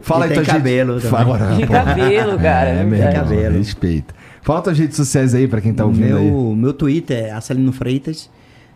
Fala 0.00 0.26
E 0.26 0.30
aí 0.30 0.34
tem 0.34 0.44
tua 0.44 0.54
cabelo 0.54 1.00
gente... 1.00 1.10
também. 1.10 1.24
Fala, 1.26 1.56
De 1.56 1.66
pô. 1.66 1.72
cabelo, 1.72 2.38
cara. 2.38 2.68
É, 2.70 2.84
meu 2.84 2.98
Tem 2.98 3.08
irmão, 3.08 3.22
cabelo. 3.24 3.58
respeita. 3.58 4.14
Fala 4.46 4.62
tuas 4.62 4.78
redes 4.78 4.96
sociais 4.96 5.34
aí 5.34 5.48
pra 5.48 5.60
quem 5.60 5.74
tá 5.74 5.84
ouvindo 5.84 6.16
aí. 6.16 6.30
meu, 6.30 6.54
meu 6.54 6.72
Twitter 6.72 7.24
é 7.24 7.30
Assalino 7.32 7.72
Freitas. 7.72 8.30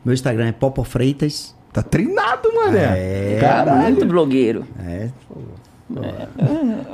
Meu 0.04 0.12
Instagram 0.12 0.46
é 0.48 0.52
Popo 0.52 0.82
Freitas. 0.82 1.54
Tá 1.72 1.80
treinado, 1.80 2.52
mané. 2.52 3.34
É, 3.34 3.38
Caralho. 3.40 3.82
Muito 3.84 4.04
blogueiro. 4.04 4.64
É, 4.80 5.08
pô. 5.28 5.36
Pô. 5.94 6.00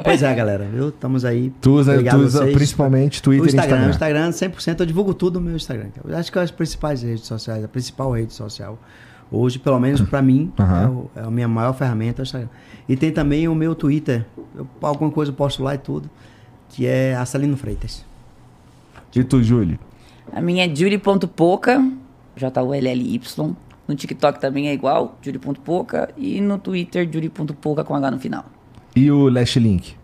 Pois 0.05 0.23
é, 0.23 0.35
galera, 0.35 0.67
viu? 0.71 0.91
Estamos 0.91 1.25
aí. 1.25 1.51
Tu 1.61 1.71
usa, 1.71 2.03
tu 2.03 2.17
usa 2.19 2.47
principalmente 2.49 3.23
Twitter 3.23 3.47
e 3.47 3.49
Instagram, 3.49 3.89
Instagram. 3.89 4.27
o 4.27 4.29
Instagram 4.31 4.75
100% 4.75 4.81
eu 4.81 4.87
divulgo 4.87 5.15
tudo 5.15 5.41
no 5.41 5.47
meu 5.47 5.57
Instagram. 5.57 5.87
Eu 6.07 6.15
acho 6.17 6.31
que 6.31 6.39
é 6.39 6.43
as 6.43 6.51
principais 6.51 7.03
redes 7.03 7.25
sociais, 7.27 7.65
a 7.65 7.69
principal 7.69 8.11
rede 8.13 8.35
social. 8.35 8.79
Hoje, 9.31 9.59
pelo 9.59 9.81
menos 9.81 10.03
pra 10.03 10.21
mim, 10.21 10.53
Aham. 10.61 10.83
é, 10.85 10.89
o- 10.89 11.11
é 11.17 11.21
a 11.27 11.31
minha 11.31 11.49
maior 11.49 11.73
ferramenta 11.73 12.21
é 12.21 12.23
o 12.23 12.25
Instagram. 12.25 12.49
E 12.87 12.95
tem 12.97 13.11
também 13.11 13.49
o 13.49 13.55
meu 13.55 13.75
Twitter. 13.75 14.25
Eu, 14.55 14.67
alguma 14.83 15.11
coisa 15.11 15.31
eu 15.33 15.35
posto 15.37 15.63
lá 15.63 15.75
e 15.75 15.79
tudo. 15.79 16.09
Que 16.69 16.87
é 16.87 17.15
Assalino 17.17 17.57
Freitas. 17.57 18.05
E 19.17 19.25
tu, 19.25 19.43
Júlio? 19.43 19.79
A 20.31 20.43
minha 20.43 20.67
é 20.67 20.75
julie.poca, 20.75 21.83
J-U-L-L-Y. 22.37 23.57
No 23.89 23.95
TikTok 23.95 24.41
também 24.41 24.69
é 24.69 24.75
igual, 24.75 25.17
julie.poca. 25.23 26.11
E 26.19 26.41
no 26.41 26.59
Twitter, 26.59 27.09
julie.poca 27.11 27.83
com 27.83 27.95
H 27.95 28.11
no 28.11 28.19
final. 28.19 28.45
E 28.95 29.11
o 29.11 29.31
Last 29.31 29.59
Link? 29.59 29.97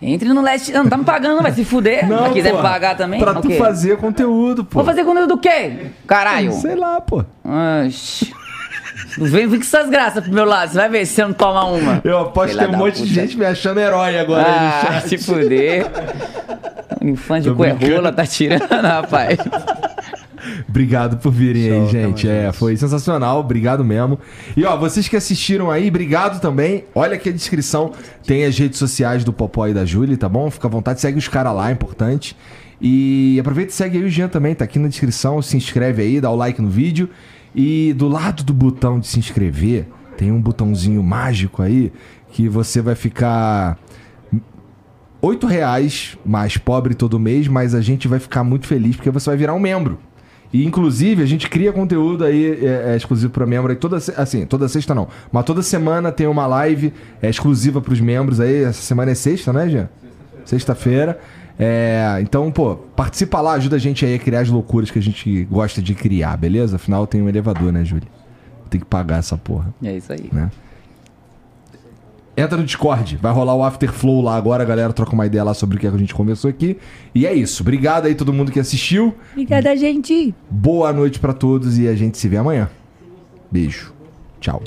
Entre 0.00 0.28
no 0.28 0.42
Leste. 0.42 0.70
Não, 0.72 0.88
tá 0.88 0.96
me 0.96 1.04
pagando, 1.04 1.42
vai 1.42 1.50
se 1.52 1.64
fuder. 1.64 2.06
Se 2.06 2.32
quiser 2.34 2.52
pô, 2.52 2.62
pagar 2.62 2.96
também. 2.96 3.18
Pra 3.18 3.34
tu 3.34 3.50
fazer 3.52 3.96
conteúdo, 3.96 4.64
pô. 4.64 4.80
Vou 4.80 4.84
fazer 4.84 5.04
conteúdo 5.04 5.28
do 5.34 5.38
quê? 5.38 5.90
Caralho. 6.06 6.52
Sei 6.52 6.76
lá, 6.76 7.00
pô. 7.00 7.24
Oxi. 7.86 8.32
Não 9.18 9.26
vem 9.26 9.48
com 9.48 9.56
essas 9.56 9.88
graças 9.90 10.22
pro 10.22 10.32
meu 10.32 10.44
lado. 10.44 10.70
Você 10.70 10.76
vai 10.78 10.88
ver 10.88 11.06
se 11.06 11.14
você 11.14 11.22
não 11.24 11.32
toma 11.32 11.64
uma. 11.66 12.00
Eu 12.04 12.18
aposto 12.18 12.56
que 12.56 12.64
tem 12.64 12.74
um 12.74 12.78
monte 12.78 12.94
de 13.02 13.08
puta. 13.08 13.14
gente 13.14 13.36
me 13.38 13.44
achando 13.44 13.80
herói 13.80 14.18
agora 14.18 14.44
aí 14.46 14.60
no 14.60 14.66
Ah, 14.66 14.80
chat. 15.00 15.08
se 15.08 15.18
fuder. 15.18 15.86
Infante 17.02 17.48
de 17.48 17.54
coerrola 17.54 18.12
tá 18.12 18.26
tirando, 18.26 18.68
rapaz. 18.70 19.38
Obrigado 20.68 21.16
por 21.18 21.32
virem 21.32 21.62
aí, 21.70 21.80
Show, 21.80 21.88
gente. 21.90 22.26
tamo 22.26 22.38
É, 22.38 22.52
foi 22.52 22.76
sensacional, 22.76 23.40
obrigado 23.40 23.84
mesmo. 23.84 24.18
E 24.56 24.64
ó, 24.64 24.76
vocês 24.76 25.08
que 25.08 25.16
assistiram 25.16 25.70
aí, 25.70 25.88
obrigado 25.88 26.40
também. 26.40 26.84
Olha 26.94 27.14
aqui 27.14 27.30
a 27.30 27.32
descrição, 27.32 27.92
tem 28.26 28.44
as 28.44 28.58
redes 28.58 28.78
sociais 28.78 29.24
do 29.24 29.32
Popó 29.32 29.66
e 29.66 29.74
da 29.74 29.84
Júlia, 29.84 30.16
tá 30.16 30.28
bom? 30.28 30.50
Fica 30.50 30.66
à 30.66 30.70
vontade, 30.70 31.00
segue 31.00 31.18
os 31.18 31.28
caras 31.28 31.54
lá, 31.54 31.70
é 31.70 31.72
importante. 31.72 32.36
E 32.80 33.38
aproveita 33.40 33.70
e 33.70 33.74
segue 33.74 33.98
aí 33.98 34.04
o 34.04 34.08
Jean 34.10 34.28
também, 34.28 34.54
tá 34.54 34.64
aqui 34.64 34.78
na 34.78 34.88
descrição, 34.88 35.40
se 35.40 35.56
inscreve 35.56 36.02
aí, 36.02 36.20
dá 36.20 36.30
o 36.30 36.36
like 36.36 36.60
no 36.60 36.68
vídeo. 36.68 37.08
E 37.54 37.92
do 37.92 38.08
lado 38.08 38.42
do 38.42 38.52
botão 38.52 38.98
de 38.98 39.06
se 39.06 39.18
inscrever, 39.18 39.86
tem 40.16 40.32
um 40.32 40.40
botãozinho 40.40 41.02
mágico 41.02 41.62
aí 41.62 41.92
que 42.30 42.48
você 42.48 42.82
vai 42.82 42.94
ficar 42.94 43.78
8 45.22 45.46
reais 45.46 46.18
mais 46.26 46.56
pobre 46.56 46.94
todo 46.94 47.18
mês, 47.18 47.46
mas 47.46 47.74
a 47.74 47.80
gente 47.80 48.08
vai 48.08 48.18
ficar 48.18 48.42
muito 48.42 48.66
feliz 48.66 48.96
porque 48.96 49.10
você 49.10 49.30
vai 49.30 49.36
virar 49.36 49.54
um 49.54 49.60
membro. 49.60 49.98
E 50.52 50.64
inclusive 50.64 51.22
a 51.22 51.26
gente 51.26 51.48
cria 51.48 51.72
conteúdo 51.72 52.24
aí 52.24 52.64
é, 52.64 52.92
é, 52.92 52.96
exclusivo 52.96 53.32
para 53.32 53.46
membro 53.46 53.72
aí 53.72 53.76
toda 53.76 53.96
assim, 53.96 54.46
toda 54.46 54.68
sexta 54.68 54.94
não, 54.94 55.08
mas 55.32 55.44
toda 55.44 55.62
semana 55.62 56.12
tem 56.12 56.28
uma 56.28 56.46
live 56.46 56.92
é, 57.20 57.28
exclusiva 57.28 57.80
para 57.80 57.92
os 57.92 58.00
membros 58.00 58.38
aí. 58.38 58.62
Essa 58.62 58.82
semana 58.82 59.12
é 59.12 59.14
sexta, 59.14 59.52
né, 59.52 59.68
Jean? 59.68 59.88
Sexta-feira. 60.44 61.18
É, 61.58 62.18
então, 62.20 62.50
pô, 62.50 62.74
participa 62.74 63.40
lá, 63.40 63.52
ajuda 63.52 63.76
a 63.76 63.78
gente 63.78 64.04
aí 64.04 64.14
a 64.14 64.18
criar 64.18 64.40
as 64.40 64.48
loucuras 64.48 64.90
que 64.90 64.98
a 64.98 65.02
gente 65.02 65.44
gosta 65.44 65.80
de 65.80 65.94
criar, 65.94 66.36
beleza? 66.36 66.76
Afinal 66.76 67.06
tem 67.06 67.22
um 67.22 67.28
elevador, 67.28 67.72
né, 67.72 67.84
Júlia? 67.84 68.08
Tem 68.68 68.80
que 68.80 68.86
pagar 68.86 69.18
essa 69.18 69.36
porra 69.38 69.72
É 69.82 69.96
isso 69.96 70.12
aí. 70.12 70.28
né? 70.32 70.50
Entra 72.36 72.58
no 72.58 72.64
Discord, 72.64 73.16
vai 73.22 73.32
rolar 73.32 73.54
o 73.54 73.62
Afterflow 73.62 74.20
lá 74.20 74.34
agora, 74.36 74.64
a 74.64 74.66
galera 74.66 74.92
troca 74.92 75.12
uma 75.12 75.24
ideia 75.24 75.44
lá 75.44 75.54
sobre 75.54 75.76
o 75.76 75.80
que 75.80 75.86
a 75.86 75.90
gente 75.92 76.12
conversou 76.12 76.50
aqui. 76.50 76.76
E 77.14 77.24
é 77.24 77.32
isso. 77.32 77.62
Obrigado 77.62 78.06
aí 78.06 78.14
todo 78.16 78.32
mundo 78.32 78.50
que 78.50 78.58
assistiu. 78.58 79.14
Obrigada, 79.30 79.76
gente. 79.76 80.34
Boa 80.50 80.92
noite 80.92 81.20
pra 81.20 81.32
todos 81.32 81.78
e 81.78 81.86
a 81.86 81.94
gente 81.94 82.18
se 82.18 82.26
vê 82.28 82.36
amanhã. 82.36 82.68
Beijo. 83.52 83.94
Tchau. 84.40 84.60